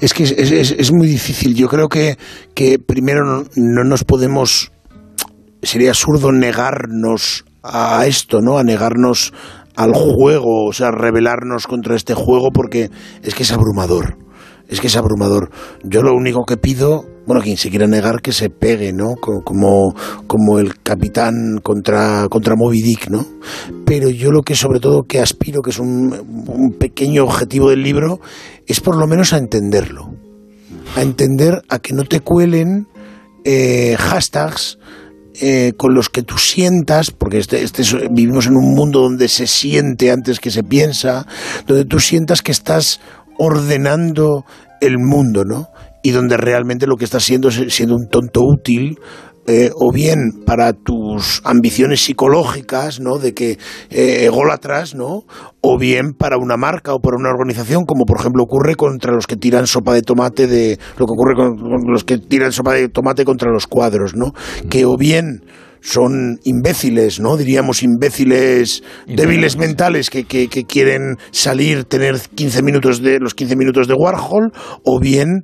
Es 0.00 0.12
que 0.14 0.24
es, 0.24 0.32
es- 0.32 0.70
es- 0.72 0.92
muy 0.92 1.06
difícil. 1.06 1.54
Yo 1.54 1.68
creo 1.68 1.88
que, 1.88 2.16
que 2.54 2.78
primero 2.78 3.24
no, 3.24 3.44
no 3.56 3.84
nos 3.84 4.04
podemos. 4.04 4.70
Sería 5.62 5.90
absurdo 5.90 6.32
negarnos 6.32 7.44
a 7.62 8.06
esto, 8.06 8.40
¿no? 8.40 8.58
A 8.58 8.64
negarnos 8.64 9.32
al 9.76 9.92
juego, 9.94 10.66
o 10.66 10.72
sea, 10.72 10.90
rebelarnos 10.90 11.66
contra 11.66 11.96
este 11.96 12.14
juego, 12.14 12.50
porque 12.52 12.90
es 13.22 13.34
que 13.34 13.42
es 13.44 13.52
abrumador. 13.52 14.16
Es 14.70 14.80
que 14.80 14.86
es 14.86 14.96
abrumador. 14.96 15.50
Yo 15.82 16.02
lo 16.02 16.14
único 16.14 16.44
que 16.44 16.56
pido, 16.56 17.04
bueno, 17.26 17.42
quien 17.42 17.56
se 17.56 17.70
quiera 17.70 17.86
negar 17.88 18.22
que 18.22 18.32
se 18.32 18.50
pegue, 18.50 18.92
¿no? 18.92 19.16
Co- 19.20 19.42
Como, 19.44 19.94
como 20.26 20.58
el 20.60 20.80
capitán 20.80 21.58
contra, 21.62 22.28
contra 22.30 22.54
Moby 22.56 22.80
Dick, 22.80 23.08
¿no? 23.10 23.26
Pero 23.84 24.08
yo 24.10 24.30
lo 24.30 24.42
que 24.42 24.54
sobre 24.54 24.78
todo 24.80 25.02
que 25.02 25.20
aspiro, 25.20 25.60
que 25.62 25.70
es 25.70 25.78
un, 25.80 26.76
pequeño 26.78 27.24
objetivo 27.24 27.70
del 27.70 27.82
libro, 27.82 28.20
es 28.66 28.80
por 28.80 28.96
lo 28.96 29.06
menos 29.08 29.32
a 29.32 29.38
entenderlo. 29.38 30.14
A 30.96 31.02
entender, 31.02 31.62
a 31.68 31.78
que 31.80 31.92
no 31.92 32.04
te 32.04 32.20
cuelen 32.20 32.86
eh, 33.44 33.96
hashtags 33.98 34.78
eh, 35.40 35.72
con 35.76 35.94
los 35.94 36.10
que 36.10 36.22
tú 36.22 36.36
sientas, 36.38 37.10
porque 37.12 37.38
este, 37.38 37.62
este 37.62 37.82
es- 37.82 37.96
vivimos 38.10 38.46
en 38.46 38.56
un 38.56 38.74
mundo 38.74 39.00
donde 39.00 39.26
se 39.28 39.46
siente 39.46 40.10
antes 40.10 40.38
que 40.40 40.50
se 40.50 40.62
piensa, 40.62 41.26
donde 41.66 41.84
tú 41.84 41.98
sientas 42.00 42.42
que 42.42 42.52
estás 42.52 43.00
ordenando 43.38 44.44
el 44.80 44.98
mundo, 44.98 45.44
¿no? 45.44 45.68
Y 46.02 46.10
donde 46.12 46.36
realmente 46.36 46.86
lo 46.86 46.96
que 46.96 47.04
estás 47.04 47.24
siendo 47.24 47.48
es 47.48 47.74
siendo 47.74 47.94
un 47.94 48.08
tonto 48.08 48.40
útil, 48.42 48.98
eh, 49.46 49.70
o 49.74 49.90
bien 49.90 50.44
para 50.46 50.72
tus 50.72 51.40
ambiciones 51.44 52.04
psicológicas, 52.04 53.00
¿no? 53.00 53.18
De 53.18 53.34
que 53.34 53.58
eh, 53.90 54.26
ególatras, 54.26 54.94
¿no? 54.94 55.24
O 55.60 55.78
bien 55.78 56.12
para 56.12 56.36
una 56.36 56.56
marca 56.56 56.94
o 56.94 57.00
para 57.00 57.16
una 57.16 57.30
organización, 57.30 57.84
como 57.84 58.04
por 58.04 58.20
ejemplo 58.20 58.44
ocurre 58.44 58.76
contra 58.76 59.12
los 59.12 59.26
que 59.26 59.36
tiran 59.36 59.66
sopa 59.66 59.94
de 59.94 60.02
tomate 60.02 60.46
de 60.46 60.78
lo 60.98 61.06
que 61.06 61.12
ocurre 61.12 61.34
con 61.34 61.56
los 61.90 62.04
que 62.04 62.18
tiran 62.18 62.52
sopa 62.52 62.74
de 62.74 62.88
tomate 62.90 63.24
contra 63.24 63.50
los 63.50 63.66
cuadros, 63.66 64.14
¿no? 64.14 64.34
Que 64.68 64.84
o 64.84 64.96
bien 64.96 65.42
son 65.80 66.38
imbéciles, 66.44 67.20
¿no? 67.20 67.36
Diríamos 67.36 67.82
imbéciles 67.82 68.82
débiles 69.06 69.56
mentales 69.56 70.10
que, 70.10 70.24
que, 70.24 70.48
que 70.48 70.64
quieren 70.64 71.16
salir, 71.30 71.84
tener 71.84 72.16
15 72.34 72.62
minutos 72.62 73.02
de 73.02 73.18
los 73.18 73.34
15 73.34 73.56
minutos 73.56 73.88
de 73.88 73.94
Warhol, 73.94 74.52
o 74.84 75.00
bien 75.00 75.42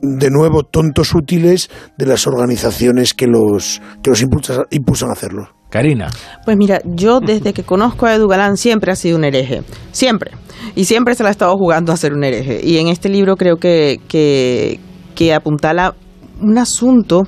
de 0.00 0.30
nuevo 0.30 0.62
tontos 0.64 1.14
útiles 1.14 1.70
de 1.96 2.06
las 2.06 2.26
organizaciones 2.26 3.14
que 3.14 3.26
los 3.28 3.80
que 4.02 4.10
los 4.10 4.22
impulsa- 4.22 4.66
impulsan 4.70 5.10
a 5.10 5.12
hacerlo. 5.12 5.48
Karina. 5.70 6.10
Pues 6.44 6.56
mira, 6.56 6.80
yo 6.84 7.20
desde 7.20 7.52
que 7.54 7.62
conozco 7.62 8.04
a 8.06 8.14
Edu 8.14 8.28
Galán 8.28 8.56
siempre 8.58 8.92
ha 8.92 8.96
sido 8.96 9.16
un 9.16 9.24
hereje. 9.24 9.62
Siempre. 9.90 10.32
Y 10.74 10.84
siempre 10.84 11.14
se 11.14 11.22
la 11.22 11.30
ha 11.30 11.32
estado 11.32 11.56
jugando 11.56 11.92
a 11.92 11.96
ser 11.96 12.12
un 12.12 12.24
hereje. 12.24 12.60
Y 12.62 12.76
en 12.78 12.88
este 12.88 13.08
libro 13.08 13.36
creo 13.36 13.56
que, 13.56 13.98
que, 14.06 14.80
que 15.14 15.32
apuntala 15.32 15.94
un 16.40 16.58
asunto 16.58 17.22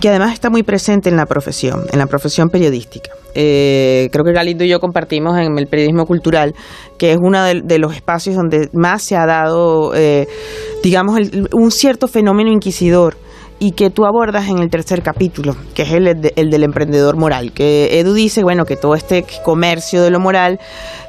que 0.00 0.08
además 0.08 0.32
está 0.32 0.50
muy 0.50 0.62
presente 0.62 1.08
en 1.08 1.16
la 1.16 1.26
profesión, 1.26 1.84
en 1.92 1.98
la 1.98 2.06
profesión 2.06 2.48
periodística. 2.48 3.10
Eh, 3.34 4.08
creo 4.10 4.24
que 4.24 4.32
Galindo 4.32 4.64
y 4.64 4.68
yo 4.68 4.80
compartimos 4.80 5.38
en 5.38 5.58
el 5.58 5.66
periodismo 5.66 6.06
cultural, 6.06 6.54
que 6.98 7.12
es 7.12 7.18
uno 7.20 7.44
de, 7.44 7.78
los 7.78 7.94
espacios 7.94 8.34
donde 8.34 8.68
más 8.72 9.02
se 9.02 9.16
ha 9.16 9.26
dado, 9.26 9.94
eh, 9.94 10.26
digamos, 10.82 11.18
el- 11.18 11.48
un 11.52 11.70
cierto 11.70 12.08
fenómeno 12.08 12.50
inquisidor 12.50 13.16
y 13.62 13.72
que 13.72 13.90
tú 13.90 14.06
abordas 14.06 14.48
en 14.48 14.58
el 14.58 14.70
tercer 14.70 15.02
capítulo, 15.02 15.54
que 15.74 15.82
es 15.82 15.92
el, 15.92 16.20
de- 16.20 16.32
el 16.36 16.50
del 16.50 16.64
emprendedor 16.64 17.16
moral, 17.16 17.52
que 17.52 18.00
Edu 18.00 18.14
dice, 18.14 18.42
bueno, 18.42 18.64
que 18.64 18.74
todo 18.76 18.94
este 18.94 19.24
comercio 19.44 20.02
de 20.02 20.10
lo 20.10 20.18
moral 20.18 20.58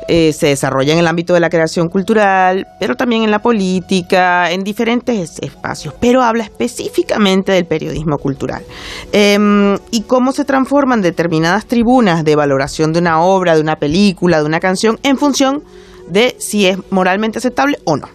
eh, 0.10 0.34
se 0.34 0.48
desarrolla 0.48 0.92
en 0.92 1.00
el 1.00 1.08
ámbito 1.08 1.34
de 1.34 1.40
la 1.40 1.50
creación 1.50 1.88
cultural, 1.88 2.68
pero 2.80 2.96
también 2.96 3.24
en 3.24 3.32
la 3.32 3.40
política, 3.40 4.52
en 4.52 4.64
diferentes 4.64 5.40
espacios, 5.40 5.94
pero 6.02 6.22
habla 6.22 6.44
específicamente 6.44 7.54
del 7.54 7.66
periodismo 7.66 8.18
cultural 8.18 8.64
Em, 9.14 9.78
y 9.92 10.02
cómo 10.02 10.32
se 10.34 10.44
transforman 10.46 11.02
determinadas 11.02 11.66
tribunas 11.66 12.24
de 12.26 12.36
valoración 12.36 12.92
de 12.92 13.00
una 13.00 13.22
obra, 13.22 13.56
de 13.56 13.62
una 13.62 13.78
película, 13.78 14.40
de 14.40 14.46
una 14.46 14.60
canción, 14.60 15.00
en 15.04 15.18
función 15.18 15.64
de 16.10 16.36
si 16.40 16.68
es 16.68 16.78
moralmente 16.90 17.38
aceptable 17.38 17.78
o 17.86 17.96
no. 17.96 18.10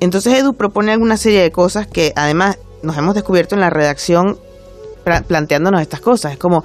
Entonces 0.00 0.34
Edu 0.34 0.54
propone 0.54 0.92
alguna 0.92 1.16
serie 1.16 1.40
de 1.42 1.50
cosas 1.52 1.86
que 1.86 2.12
además 2.16 2.58
nos 2.82 2.96
hemos 2.96 3.14
descubierto 3.14 3.54
en 3.54 3.60
la 3.60 3.70
redacción 3.70 4.38
planteándonos 5.26 5.80
estas 5.80 6.00
cosas. 6.00 6.32
Es 6.32 6.38
como, 6.38 6.62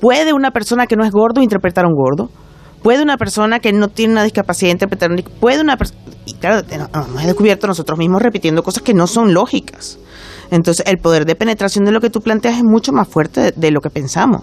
¿puede 0.00 0.32
una 0.32 0.50
persona 0.50 0.86
que 0.86 0.96
no 0.96 1.04
es 1.04 1.10
gordo 1.10 1.40
interpretar 1.40 1.84
a 1.84 1.88
un 1.88 1.94
gordo? 1.94 2.30
¿Puede 2.82 3.02
una 3.02 3.16
persona 3.16 3.58
que 3.58 3.72
no 3.72 3.88
tiene 3.88 4.12
una 4.12 4.22
discapacidad 4.22 4.70
interpretar 4.70 5.10
un 5.10 5.22
¿Puede 5.40 5.60
una? 5.60 5.76
Y 6.24 6.34
claro, 6.34 6.62
nos 6.92 7.08
hemos 7.08 7.24
descubierto 7.24 7.66
nosotros 7.66 7.98
mismos 7.98 8.22
repitiendo 8.22 8.62
cosas 8.62 8.82
que 8.82 8.94
no 8.94 9.06
son 9.06 9.34
lógicas. 9.34 9.98
Entonces 10.50 10.86
el 10.86 10.98
poder 10.98 11.24
de 11.24 11.34
penetración 11.34 11.84
de 11.84 11.92
lo 11.92 12.00
que 12.00 12.10
tú 12.10 12.20
planteas 12.20 12.58
es 12.58 12.64
mucho 12.64 12.92
más 12.92 13.08
fuerte 13.08 13.40
de, 13.40 13.52
de 13.52 13.70
lo 13.70 13.80
que 13.80 13.90
pensamos. 13.90 14.42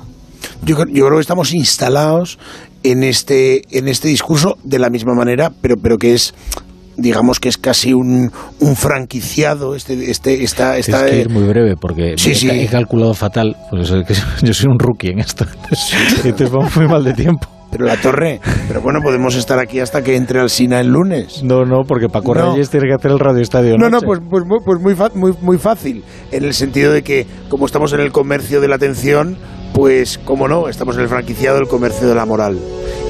Yo, 0.64 0.78
yo 0.86 1.06
creo 1.06 1.16
que 1.16 1.22
estamos 1.22 1.54
instalados 1.54 2.38
en 2.84 3.04
este, 3.04 3.62
en 3.78 3.88
este 3.88 4.10
discurso 4.10 4.58
de 4.64 4.80
la 4.80 4.90
misma 4.90 5.14
manera, 5.14 5.52
pero, 5.62 5.76
pero 5.82 5.98
que 5.98 6.14
es 6.14 6.34
digamos 6.98 7.40
que 7.40 7.50
es 7.50 7.58
casi 7.58 7.94
un, 7.94 8.32
un 8.60 8.76
franquiciado 8.76 9.76
este, 9.76 10.12
este, 10.12 10.44
esta, 10.44 10.78
esta, 10.78 11.06
Tienes 11.06 11.12
que 11.12 11.18
eh, 11.18 11.22
ir 11.22 11.30
muy 11.30 11.44
breve 11.48 11.76
porque 11.80 12.14
Sí, 12.18 12.36
sí. 12.36 12.50
he 12.50 12.68
calculado 12.68 13.14
fatal. 13.14 13.56
Pues 13.70 13.90
yo 14.42 14.54
soy 14.54 14.68
un 14.70 14.80
rookie 14.80 15.10
en 15.10 15.20
esto. 15.20 15.46
Entonces 16.24 16.52
vamos 16.52 16.76
muy 16.78 16.88
mal 16.88 17.04
de 17.04 17.14
tiempo. 17.14 17.48
Pero 17.72 17.86
la 17.86 17.98
torre, 18.00 18.40
pero 18.68 18.82
bueno, 18.82 19.00
podemos 19.02 19.34
estar 19.34 19.58
aquí 19.58 19.80
hasta 19.80 20.04
que 20.04 20.16
entre 20.16 20.40
al 20.40 20.52
Sina 20.52 20.80
el 20.80 20.90
lunes. 20.90 21.42
No, 21.44 21.64
no, 21.66 21.82
porque 21.88 22.08
Paco 22.08 22.36
No. 22.36 22.52
Reyes 22.52 22.70
tiene 22.70 22.86
que 22.88 22.94
hacer 22.94 23.10
el 23.10 23.18
radio 23.18 23.42
estadio. 23.42 23.78
No, 23.80 23.90
no, 23.90 24.00
pues, 24.02 24.20
pues, 24.30 24.44
mu- 24.46 24.64
pues 24.64 24.80
muy, 24.80 24.96
muy, 25.16 25.34
muy 25.42 25.58
fácil, 25.58 26.04
en 26.32 26.44
el 26.44 26.54
sentido 26.54 26.94
de 26.94 27.02
que 27.02 27.26
como 27.50 27.66
estamos 27.66 27.92
en 27.94 28.02
el 28.02 28.12
comercio 28.12 28.62
de 28.62 28.68
la 28.68 28.76
atención, 28.76 29.38
pues, 29.74 30.20
como 30.20 30.48
no, 30.48 30.68
estamos 30.70 30.98
en 30.98 31.02
el 31.02 31.08
franquiciado 31.08 31.58
del 31.58 31.68
comercio 31.68 32.08
de 32.08 32.14
la 32.14 32.28
moral. 32.28 32.60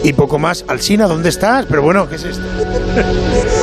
Y 0.01 0.13
poco 0.13 0.39
más. 0.39 0.63
Alsina, 0.69 1.07
¿dónde 1.07 1.27
estás? 1.27 1.65
Pero 1.65 1.81
bueno, 1.81 2.07
¿qué 2.07 2.15
es 2.15 2.23
esto? 2.23 2.43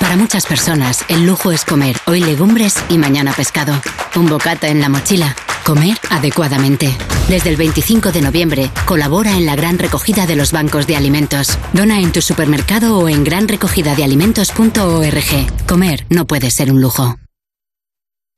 Para 0.00 0.16
muchas 0.16 0.46
personas, 0.46 1.04
el 1.08 1.26
lujo 1.26 1.52
es 1.52 1.64
comer 1.64 1.96
hoy 2.06 2.20
legumbres 2.20 2.76
y 2.88 2.98
mañana 2.98 3.32
pescado. 3.32 3.80
Un 4.14 4.28
bocata 4.28 4.68
en 4.68 4.80
la 4.80 4.88
mochila. 4.88 5.34
Comer 5.64 5.98
adecuadamente. 6.10 6.96
Desde 7.28 7.50
el 7.50 7.56
25 7.56 8.12
de 8.12 8.22
noviembre, 8.22 8.70
colabora 8.84 9.32
en 9.32 9.46
la 9.46 9.56
gran 9.56 9.78
recogida 9.78 10.26
de 10.26 10.36
los 10.36 10.52
bancos 10.52 10.86
de 10.86 10.94
alimentos. 10.96 11.58
Dona 11.72 11.98
en 12.00 12.12
tu 12.12 12.22
supermercado 12.22 12.98
o 12.98 13.08
en 13.08 13.24
granrecogidadealimentos.org. 13.24 15.66
Comer 15.66 16.06
no 16.08 16.24
puede 16.26 16.50
ser 16.52 16.70
un 16.70 16.80
lujo. 16.80 17.16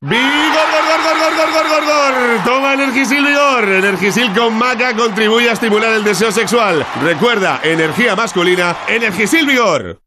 ¡Vigor, 0.00 0.22
gor, 0.22 0.84
gor, 0.86 1.02
gor, 1.02 1.18
gor, 1.36 1.52
gor, 1.52 1.68
gor, 1.68 1.84
gor! 1.84 2.14
Toma 2.44 2.72
Energisil 2.74 3.26
Vigor. 3.26 3.68
Energisil 3.68 4.32
con 4.32 4.56
maca 4.56 4.94
contribuye 4.96 5.50
a 5.50 5.54
estimular 5.54 5.92
el 5.92 6.04
deseo 6.04 6.30
sexual. 6.32 6.86
Recuerda, 7.02 7.60
energía 7.64 8.14
masculina, 8.16 8.76
Energisil 8.86 9.44
Vigor. 9.44 10.00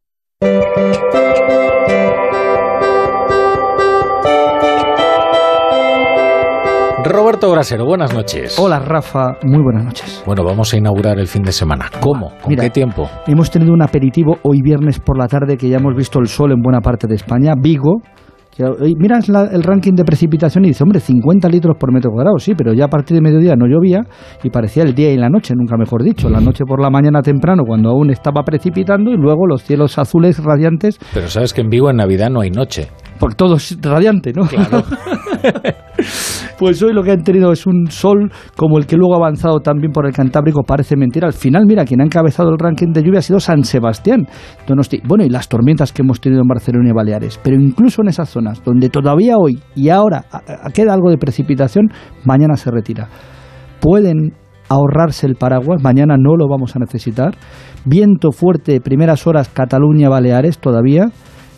Roberto 7.03 7.51
Brasero, 7.51 7.85
buenas 7.85 8.13
noches. 8.13 8.57
Hola 8.57 8.79
Rafa, 8.79 9.37
muy 9.43 9.61
buenas 9.61 9.85
noches. 9.85 10.23
Bueno, 10.25 10.43
vamos 10.43 10.73
a 10.73 10.77
inaugurar 10.77 11.19
el 11.19 11.27
fin 11.27 11.43
de 11.43 11.51
semana. 11.51 11.85
¿Cómo? 11.99 12.29
¿Con 12.41 12.49
Mira, 12.49 12.63
qué 12.63 12.69
tiempo? 12.71 13.07
Hemos 13.27 13.51
tenido 13.51 13.73
un 13.73 13.83
aperitivo 13.83 14.39
hoy 14.43 14.61
viernes 14.63 14.99
por 14.99 15.17
la 15.17 15.27
tarde 15.27 15.57
que 15.57 15.69
ya 15.69 15.77
hemos 15.77 15.95
visto 15.95 16.19
el 16.19 16.27
sol 16.27 16.51
en 16.51 16.61
buena 16.61 16.81
parte 16.81 17.07
de 17.07 17.15
España. 17.15 17.53
Vigo, 17.55 18.01
la- 19.27 19.45
el 19.51 19.63
ranking 19.63 19.93
de 19.93 20.03
precipitación 20.03 20.65
y 20.65 20.69
dices, 20.69 20.81
hombre, 20.81 20.99
50 20.99 21.47
litros 21.49 21.75
por 21.77 21.91
metro 21.93 22.11
cuadrado, 22.11 22.37
sí, 22.39 22.53
pero 22.55 22.73
ya 22.73 22.85
a 22.85 22.87
partir 22.89 23.15
de 23.15 23.21
mediodía 23.21 23.55
no 23.55 23.67
llovía 23.67 24.01
y 24.43 24.49
parecía 24.49 24.83
el 24.83 24.93
día 24.93 25.11
y 25.11 25.17
la 25.17 25.29
noche, 25.29 25.53
nunca 25.55 25.77
mejor 25.77 26.03
dicho. 26.03 26.29
La 26.29 26.39
noche 26.41 26.63
por 26.65 26.81
la 26.81 26.89
mañana 26.89 27.21
temprano 27.21 27.63
cuando 27.65 27.89
aún 27.89 28.09
estaba 28.09 28.43
precipitando 28.43 29.11
y 29.11 29.17
luego 29.17 29.47
los 29.47 29.63
cielos 29.63 29.97
azules 29.97 30.41
radiantes 30.43 30.99
Pero 31.13 31.27
sabes 31.27 31.53
que 31.53 31.61
en 31.61 31.69
Vigo 31.69 31.89
en 31.89 31.97
Navidad 31.97 32.29
no 32.29 32.41
hay 32.41 32.49
noche. 32.49 32.87
por 33.19 33.35
todo 33.35 33.55
es 33.55 33.77
radiante, 33.81 34.31
¿no? 34.33 34.45
Claro. 34.47 34.83
pues 36.59 36.81
hoy 36.83 36.93
lo 36.93 37.03
que 37.03 37.11
han 37.11 37.23
tenido 37.23 37.51
es 37.51 37.65
un 37.65 37.87
sol 37.89 38.31
como 38.55 38.77
el 38.77 38.85
que 38.85 38.97
luego 38.97 39.13
ha 39.13 39.17
avanzado 39.17 39.59
también 39.59 39.91
por 39.91 40.05
el 40.05 40.13
Cantábrico, 40.13 40.63
parece 40.63 40.95
mentira. 40.95 41.27
Al 41.27 41.33
final, 41.33 41.65
mira, 41.65 41.85
quien 41.85 42.01
ha 42.01 42.05
encabezado 42.05 42.49
el 42.49 42.59
ranking 42.59 42.91
de 42.91 43.03
lluvia 43.03 43.19
ha 43.19 43.23
sido 43.23 43.39
San 43.39 43.63
Sebastián. 43.63 44.27
Bueno, 45.03 45.23
y 45.23 45.29
las 45.29 45.47
tormentas 45.49 45.91
que 45.91 46.01
hemos 46.01 46.19
tenido 46.19 46.41
en 46.41 46.47
Barcelona 46.47 46.89
y 46.89 46.93
Baleares. 46.93 47.39
Pero 47.43 47.59
incluso 47.59 48.01
en 48.01 48.09
esas 48.09 48.29
zonas 48.29 48.63
donde 48.63 48.89
todavía 48.89 49.37
hoy 49.37 49.59
y 49.75 49.89
ahora 49.89 50.25
queda 50.73 50.93
algo 50.93 51.09
de 51.09 51.17
precipitación, 51.17 51.91
mañana 52.25 52.55
se 52.55 52.71
retira. 52.71 53.07
Pueden 53.79 54.33
ahorrarse 54.69 55.27
el 55.27 55.35
paraguas, 55.35 55.83
mañana 55.83 56.15
no 56.17 56.35
lo 56.35 56.47
vamos 56.47 56.75
a 56.75 56.79
necesitar. 56.79 57.35
Viento 57.85 58.31
fuerte, 58.31 58.79
primeras 58.79 59.27
horas 59.27 59.49
Cataluña, 59.49 60.09
Baleares 60.09 60.59
todavía. 60.59 61.11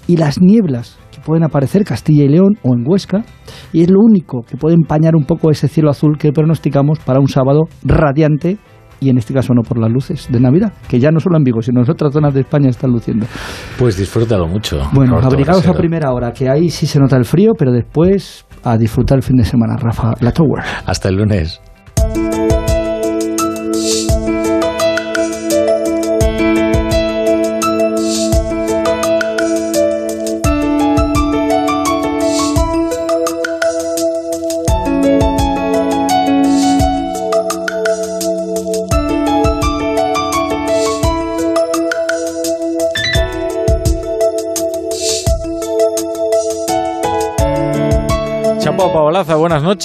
Y 0.07 0.17
las 0.17 0.41
nieblas 0.41 0.97
pueden 1.25 1.43
aparecer 1.43 1.83
Castilla 1.83 2.23
y 2.23 2.29
León 2.29 2.57
o 2.63 2.73
en 2.73 2.83
Huesca. 2.85 3.23
Y 3.71 3.81
es 3.83 3.89
lo 3.89 3.99
único 3.99 4.41
que 4.41 4.57
puede 4.57 4.75
empañar 4.75 5.15
un 5.15 5.25
poco 5.25 5.51
ese 5.51 5.67
cielo 5.67 5.89
azul 5.89 6.17
que 6.17 6.31
pronosticamos 6.31 6.99
para 6.99 7.19
un 7.19 7.27
sábado 7.27 7.63
radiante. 7.83 8.57
Y 8.99 9.09
en 9.09 9.17
este 9.17 9.33
caso 9.33 9.53
no 9.53 9.63
por 9.63 9.79
las 9.79 9.91
luces 9.91 10.29
de 10.31 10.39
Navidad, 10.39 10.71
que 10.87 10.97
ya 10.97 11.11
no 11.11 11.19
solo 11.19 11.35
en 11.35 11.43
Vigo, 11.43 11.61
sino 11.61 11.81
en 11.81 11.91
otras 11.91 12.13
zonas 12.13 12.33
de 12.33 12.41
España 12.41 12.69
están 12.69 12.91
luciendo. 12.91 13.25
Pues 13.77 13.97
disfrútalo 13.97 14.47
mucho. 14.47 14.81
Bueno, 14.93 15.17
abrigados 15.17 15.67
a 15.67 15.73
primera 15.73 16.13
hora, 16.13 16.31
que 16.31 16.49
ahí 16.49 16.69
sí 16.69 16.87
se 16.87 16.99
nota 16.99 17.17
el 17.17 17.25
frío, 17.25 17.51
pero 17.57 17.73
después 17.73 18.45
a 18.63 18.77
disfrutar 18.77 19.17
el 19.17 19.23
fin 19.23 19.35
de 19.35 19.43
semana, 19.43 19.75
Rafa, 19.75 20.13
la 20.21 20.31
Tower. 20.31 20.63
Hasta 20.85 21.09
el 21.09 21.15
lunes. 21.15 21.59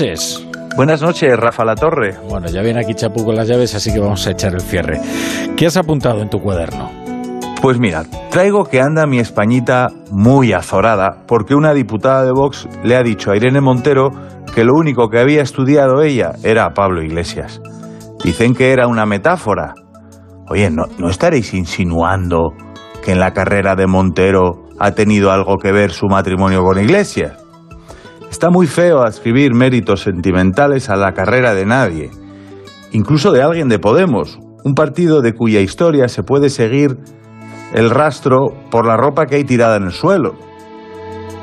Noches. 0.00 0.46
Buenas 0.76 1.02
noches, 1.02 1.36
Rafa 1.36 1.64
La 1.64 1.74
Torre. 1.74 2.16
Bueno, 2.28 2.46
ya 2.48 2.62
viene 2.62 2.80
aquí 2.80 2.94
Chapu 2.94 3.24
con 3.24 3.34
las 3.34 3.48
llaves, 3.48 3.74
así 3.74 3.92
que 3.92 3.98
vamos 3.98 4.24
a 4.26 4.30
echar 4.30 4.54
el 4.54 4.60
cierre. 4.60 5.00
¿Qué 5.56 5.66
has 5.66 5.76
apuntado 5.76 6.22
en 6.22 6.30
tu 6.30 6.38
cuaderno? 6.38 6.88
Pues 7.60 7.80
mira, 7.80 8.04
traigo 8.30 8.64
que 8.64 8.80
anda 8.80 9.06
mi 9.06 9.18
Españita 9.18 9.88
muy 10.12 10.52
azorada 10.52 11.24
porque 11.26 11.56
una 11.56 11.74
diputada 11.74 12.24
de 12.24 12.30
Vox 12.30 12.68
le 12.84 12.94
ha 12.94 13.02
dicho 13.02 13.32
a 13.32 13.36
Irene 13.36 13.60
Montero 13.60 14.10
que 14.54 14.62
lo 14.62 14.74
único 14.74 15.08
que 15.08 15.18
había 15.18 15.42
estudiado 15.42 16.02
ella 16.02 16.32
era 16.44 16.66
a 16.66 16.74
Pablo 16.74 17.02
Iglesias. 17.02 17.60
Dicen 18.22 18.54
que 18.54 18.72
era 18.72 18.86
una 18.86 19.04
metáfora. 19.04 19.74
Oye, 20.48 20.70
¿no, 20.70 20.84
¿no 20.98 21.08
estaréis 21.08 21.54
insinuando 21.54 22.52
que 23.04 23.12
en 23.12 23.18
la 23.18 23.32
carrera 23.32 23.74
de 23.74 23.88
Montero 23.88 24.66
ha 24.78 24.92
tenido 24.92 25.32
algo 25.32 25.56
que 25.56 25.72
ver 25.72 25.90
su 25.90 26.06
matrimonio 26.06 26.62
con 26.62 26.78
Iglesias? 26.78 27.37
Está 28.30 28.50
muy 28.50 28.66
feo 28.66 29.02
adscribir 29.02 29.54
méritos 29.54 30.02
sentimentales 30.02 30.90
a 30.90 30.96
la 30.96 31.12
carrera 31.12 31.54
de 31.54 31.64
nadie, 31.64 32.10
incluso 32.92 33.32
de 33.32 33.42
alguien 33.42 33.68
de 33.68 33.78
Podemos, 33.78 34.38
un 34.64 34.74
partido 34.74 35.22
de 35.22 35.32
cuya 35.32 35.60
historia 35.60 36.08
se 36.08 36.22
puede 36.22 36.50
seguir 36.50 36.98
el 37.72 37.90
rastro 37.90 38.52
por 38.70 38.86
la 38.86 38.96
ropa 38.96 39.26
que 39.26 39.36
hay 39.36 39.44
tirada 39.44 39.76
en 39.76 39.84
el 39.84 39.92
suelo. 39.92 40.34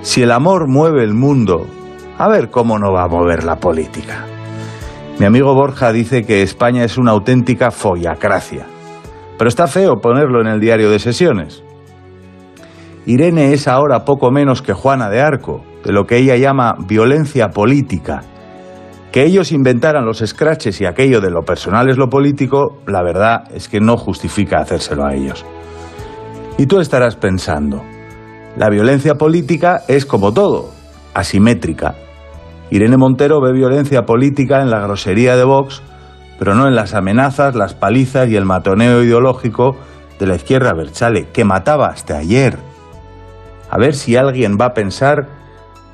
Si 0.04 0.22
el 0.22 0.32
amor 0.32 0.68
mueve 0.68 1.04
el 1.04 1.16
mundo, 1.16 1.66
a 2.18 2.30
ver 2.30 2.50
cómo 2.50 2.78
no 2.78 2.94
va 2.94 3.04
a 3.04 3.08
mover 3.08 3.44
la 3.44 3.58
política. 3.58 4.26
Mi 5.20 5.26
amigo 5.26 5.56
Borja 5.56 5.92
dice 5.92 6.24
que 6.24 6.44
España 6.44 6.84
es 6.84 6.98
una 6.98 7.12
auténtica 7.12 7.72
follacracia, 7.72 8.68
pero 9.38 9.48
está 9.48 9.68
feo 9.68 9.96
ponerlo 9.96 10.40
en 10.42 10.48
el 10.48 10.60
diario 10.60 10.92
de 10.92 11.00
sesiones. 11.00 11.64
Irene 13.06 13.54
es 13.54 13.68
ahora 13.68 14.06
poco 14.06 14.32
menos 14.32 14.62
que 14.62 14.74
Juana 14.74 15.10
de 15.10 15.22
Arco, 15.22 15.64
de 15.86 15.94
lo 15.94 16.06
que 16.06 16.18
ella 16.18 16.36
llama 16.36 16.76
violencia 16.88 17.50
política. 17.50 18.24
Que 19.12 19.24
ellos 19.24 19.52
inventaran 19.52 20.06
los 20.06 20.18
scratches 20.26 20.82
y 20.82 20.86
aquello 20.86 21.22
de 21.22 21.30
lo 21.30 21.44
personal 21.44 21.90
es 21.90 21.98
lo 21.98 22.10
político, 22.10 22.82
la 22.88 23.04
verdad 23.04 23.44
es 23.54 23.70
que 23.70 23.80
no 23.80 23.96
justifica 23.96 24.60
hacérselo 24.60 25.06
a 25.06 25.14
ellos. 25.14 25.46
Y 26.58 26.66
tú 26.66 26.80
estarás 26.80 27.16
pensando, 27.16 27.84
la 28.58 28.70
violencia 28.70 29.16
política 29.16 29.84
es 29.88 30.06
como 30.06 30.34
todo, 30.34 30.72
asimétrica. 31.14 31.96
Irene 32.72 32.98
Montero 32.98 33.40
ve 33.40 33.54
violencia 33.54 34.06
política 34.06 34.62
en 34.62 34.72
la 34.72 34.80
grosería 34.80 35.38
de 35.38 35.44
Vox, 35.44 35.84
pero 36.40 36.56
no 36.56 36.68
en 36.68 36.76
las 36.76 36.96
amenazas, 36.96 37.56
las 37.56 37.76
palizas 37.76 38.28
y 38.28 38.36
el 38.36 38.46
matoneo 38.46 39.04
ideológico 39.04 39.76
de 40.20 40.26
la 40.26 40.36
izquierda 40.36 40.74
Berchale, 40.74 41.28
que 41.32 41.46
mataba 41.46 41.88
hasta 41.88 42.18
ayer. 42.18 42.58
A 43.70 43.78
ver 43.78 43.94
si 43.94 44.16
alguien 44.16 44.58
va 44.60 44.68
a 44.68 44.74
pensar 44.74 45.45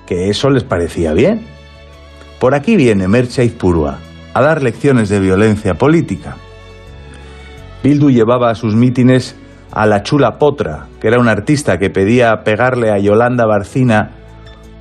que 0.05 0.29
eso 0.29 0.49
les 0.49 0.63
parecía 0.63 1.13
bien. 1.13 1.45
Por 2.39 2.55
aquí 2.55 2.75
viene 2.75 3.07
Mercha 3.07 3.43
Izpurua 3.43 3.99
a 4.33 4.41
dar 4.41 4.63
lecciones 4.63 5.09
de 5.09 5.19
violencia 5.19 5.75
política. 5.75 6.37
Bildu 7.83 8.09
llevaba 8.09 8.49
a 8.49 8.55
sus 8.55 8.75
mítines 8.75 9.35
a 9.71 9.85
la 9.85 10.03
chula 10.03 10.37
Potra, 10.37 10.87
que 10.99 11.07
era 11.07 11.19
un 11.19 11.27
artista 11.27 11.77
que 11.77 11.89
pedía 11.89 12.43
pegarle 12.43 12.91
a 12.91 12.99
Yolanda 12.99 13.45
Barcina, 13.45 14.11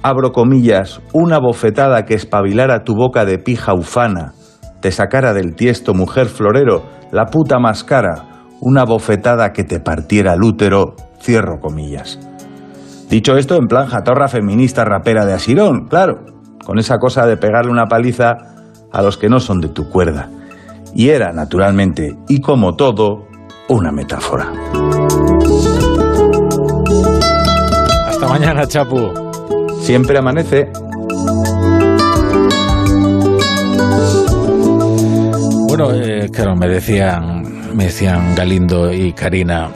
abro 0.03 0.33
comillas, 0.33 1.01
una 1.13 1.39
bofetada 1.39 2.05
que 2.05 2.15
espabilara 2.15 2.85
tu 2.85 2.95
boca 2.95 3.25
de 3.25 3.39
pija 3.39 3.75
ufana, 3.75 4.33
te 4.81 4.91
sacara 4.91 5.33
del 5.33 5.55
tiesto 5.55 5.95
mujer 5.95 6.27
florero, 6.27 6.85
la 7.13 7.27
puta 7.27 7.59
más 7.59 7.85
cara, 7.85 8.47
una 8.61 8.85
bofetada 8.85 9.53
que 9.53 9.65
te 9.65 9.81
partiera 9.81 10.35
el 10.35 10.43
útero, 10.43 10.95
cierro 11.21 11.61
comillas. 11.61 12.19
Dicho 13.11 13.37
esto 13.37 13.57
en 13.57 13.67
plan 13.67 13.89
jatorra 13.89 14.29
feminista 14.29 14.85
rapera 14.85 15.27
de 15.27 15.33
Asirón, 15.33 15.89
claro, 15.89 16.25
con 16.65 16.79
esa 16.79 16.99
cosa 16.99 17.27
de 17.27 17.37
pegarle 17.37 17.73
una 17.73 17.87
paliza 17.87 18.37
a 18.93 19.03
los 19.03 19.19
que 19.19 19.29
no 19.29 19.41
son 19.41 19.61
de 19.61 19.69
tu 19.69 19.89
cuerda. 19.89 20.31
Y 20.95 21.09
era, 21.09 21.33
naturalmente, 21.33 22.17
y 22.29 22.41
como 22.41 22.77
todo, 22.77 23.27
una 23.69 23.91
metáfora. 23.91 24.53
Hasta 28.07 28.29
mañana, 28.29 28.65
Chapu. 28.69 29.13
Siempre 29.81 30.17
amanece. 30.17 30.71
Bueno, 35.67 35.93
eh, 35.95 36.31
claro, 36.33 36.55
me 36.55 36.69
decían, 36.69 37.77
me 37.77 37.87
decían 37.87 38.37
Galindo 38.37 38.93
y 38.93 39.13
Karina, 39.15 39.69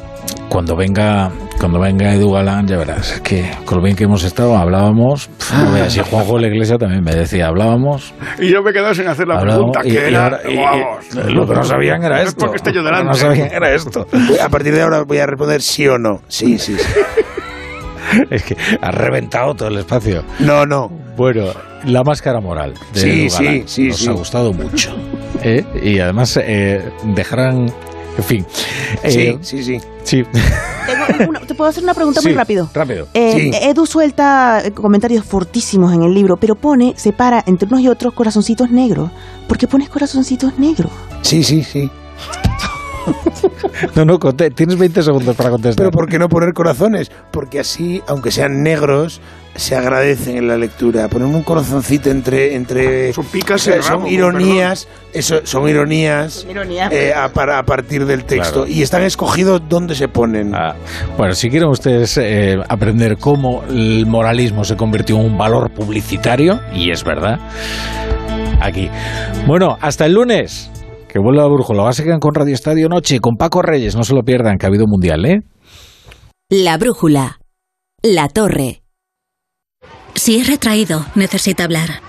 cuando 0.49 0.77
venga 0.77 1.33
cuando 1.59 1.81
venga 1.81 2.13
Edu 2.15 2.33
Galán, 2.33 2.67
ya 2.67 2.77
verás, 2.77 3.13
es 3.13 3.21
que 3.21 3.51
con 3.65 3.79
lo 3.79 3.85
bien 3.85 3.97
que 3.97 4.05
hemos 4.05 4.23
estado, 4.25 4.57
hablábamos, 4.57 5.31
no 5.57 5.73
veas, 5.73 5.97
y 5.97 6.01
Juanjo 6.01 6.35
de 6.37 6.43
la 6.43 6.47
Iglesia 6.49 6.77
también 6.77 7.03
me 7.03 7.15
decía, 7.15 7.47
hablábamos, 7.47 8.13
Y 8.39 8.51
yo 8.53 8.63
me 8.63 8.71
he 8.71 8.73
quedado 8.75 8.95
sin 8.95 9.07
hacer 9.09 9.27
la 9.29 9.41
pregunta, 9.41 9.81
y- 9.85 9.89
que 9.89 9.95
y 9.95 9.97
era... 9.97 10.25
ahora- 10.25 10.41
y- 10.49 10.53
y- 10.53 10.57
vamos. 10.57 11.15
lo 11.33 11.47
que 11.47 11.55
no 11.55 11.65
sabían 11.65 12.03
era 12.03 12.21
Es 12.23 12.29
esto. 12.29 12.41
porque 12.41 12.57
estoy 12.57 12.73
yo 12.75 12.83
Lo 12.83 12.91
que 12.91 12.97
delante. 12.97 13.09
No 13.09 13.15
sabían 13.15 13.53
era 13.53 13.75
esto. 13.75 14.07
A 14.45 14.49
partir 14.49 14.75
de 14.75 14.83
ahora 14.83 15.03
voy 15.05 15.19
a 15.19 15.27
responder 15.27 15.63
sí 15.63 15.87
o 15.89 15.97
no. 15.99 16.21
Sí, 16.29 16.59
sí, 16.59 16.77
sí. 16.77 17.01
Es 18.31 18.43
que 18.45 18.57
has 18.81 18.95
reventado 18.95 19.55
todo 19.55 19.69
el 19.69 19.79
espacio. 19.79 20.23
No, 20.39 20.67
no. 20.67 20.89
Bueno, 21.17 21.47
la 21.87 22.03
máscara 22.05 22.39
moral 22.41 22.75
de 22.93 23.01
Sí, 23.01 23.09
Edu 23.27 23.33
Galán. 23.33 23.55
sí, 23.55 23.63
sí, 23.67 23.89
Nos 23.89 23.97
sí. 23.99 24.09
ha 24.09 24.13
gustado 24.13 24.53
mucho. 24.53 24.95
¿eh? 25.43 25.65
Y 25.83 25.99
además 25.99 26.39
eh, 26.43 26.83
dejarán... 27.15 27.73
En 28.17 28.25
fin. 28.25 28.47
Sí, 29.09 29.21
eh, 29.21 29.39
sí, 29.43 29.65
sí. 29.65 29.81
sí. 30.05 30.25
Una- 31.29 31.41
¿Te 31.41 31.55
puedo 31.55 31.69
hacer 31.71 31.83
una 31.83 31.95
pregunta 31.95 32.21
Sí, 32.23 32.29
muy 32.29 32.37
rápido? 32.37 32.71
Rápido. 32.73 33.09
Eh, 33.15 33.33
Sí. 33.35 33.51
Edu 33.69 33.87
suelta 33.87 34.63
comentarios 34.75 35.25
fortísimos 35.25 35.93
en 35.93 36.03
el 36.03 36.15
libro, 36.15 36.37
pero 36.37 36.55
pone, 36.55 36.95
separa 36.97 37.43
entre 37.47 37.67
unos 37.69 37.81
y 37.81 37.89
otros 37.89 38.15
corazoncitos 38.15 38.71
negros. 38.71 39.11
¿Por 39.49 39.59
qué 39.59 39.67
pones 39.67 39.89
corazoncitos 39.89 40.59
negros? 40.59 40.91
Sí, 41.23 41.43
sí, 41.43 41.63
sí. 41.63 41.91
No, 43.95 44.05
no, 44.05 44.19
tienes 44.19 44.79
20 44.79 45.03
segundos 45.03 45.37
para 45.37 45.51
contestar. 45.51 45.77
Pero 45.77 45.91
¿por 45.91 46.09
qué 46.09 46.19
no 46.19 46.29
poner 46.29 46.55
corazones? 46.55 47.11
Porque 47.31 47.61
así, 47.61 48.03
aunque 48.07 48.31
sean 48.31 48.63
negros, 48.63 49.21
se 49.57 49.77
agradecen 49.77 50.37
en 50.37 50.49
la 50.49 50.57
lectura. 50.57 51.09
Poner 51.09 51.27
un 51.29 51.43
corazoncito 51.43 52.11
entre... 52.11 52.55
entre 52.55 53.13
Son 53.13 53.25
picas 53.27 53.61
son 53.63 53.81
ramo, 53.83 54.07
ironías, 54.09 54.89
eso, 55.13 55.41
son 55.45 55.69
ironías 55.69 56.47
Ironías. 56.49 56.93
eh, 56.93 57.13
a, 57.15 57.29
para- 57.29 57.59
a 57.59 57.63
partir 57.65 58.05
del 58.07 58.25
texto. 58.25 58.65
Claro. 58.65 58.67
Y 58.69 58.83
están 58.83 59.03
escogidos 59.03 59.63
dónde 59.69 59.95
se 59.95 60.09
ponen. 60.09 60.55
Ah, 60.55 60.75
bueno, 61.17 61.35
si 61.35 61.51
quieren 61.51 61.69
ustedes 61.69 62.17
eh, 62.19 62.57
aprender 62.69 63.17
cómo 63.19 63.63
el 63.69 64.07
moralismo 64.07 64.65
se 64.65 64.77
convirtió 64.77 65.17
en 65.19 65.27
un 65.27 65.39
valor 65.39 65.71
publicitario, 65.73 66.61
y 66.73 66.91
es 66.91 67.05
verdad, 67.05 67.39
aquí. 68.61 68.89
Bueno, 69.47 69.77
hasta 69.81 70.07
el 70.07 70.15
lunes. 70.15 70.71
Que 71.09 71.21
vuelva 71.21 71.43
la 71.43 71.49
brújula. 71.49 71.83
Ahora 71.83 71.93
se 71.93 72.03
quedan 72.03 72.19
con 72.19 72.35
Radio 72.35 72.55
Estadio 72.55 72.89
Noche, 72.89 73.21
con 73.21 73.37
Paco 73.37 73.63
Reyes. 73.63 73.95
No 73.95 74.03
se 74.03 74.15
lo 74.15 74.23
pierdan, 74.23 74.57
que 74.59 74.67
ha 74.67 74.69
habido 74.69 74.87
mundial, 74.89 75.25
¿eh? 75.27 75.43
La 76.51 76.77
brújula. 76.77 77.39
La 78.03 78.29
torre. 78.29 78.83
Si 80.15 80.37
es 80.37 80.47
retraído, 80.47 81.07
necesita 81.15 81.65
hablar. 81.65 82.01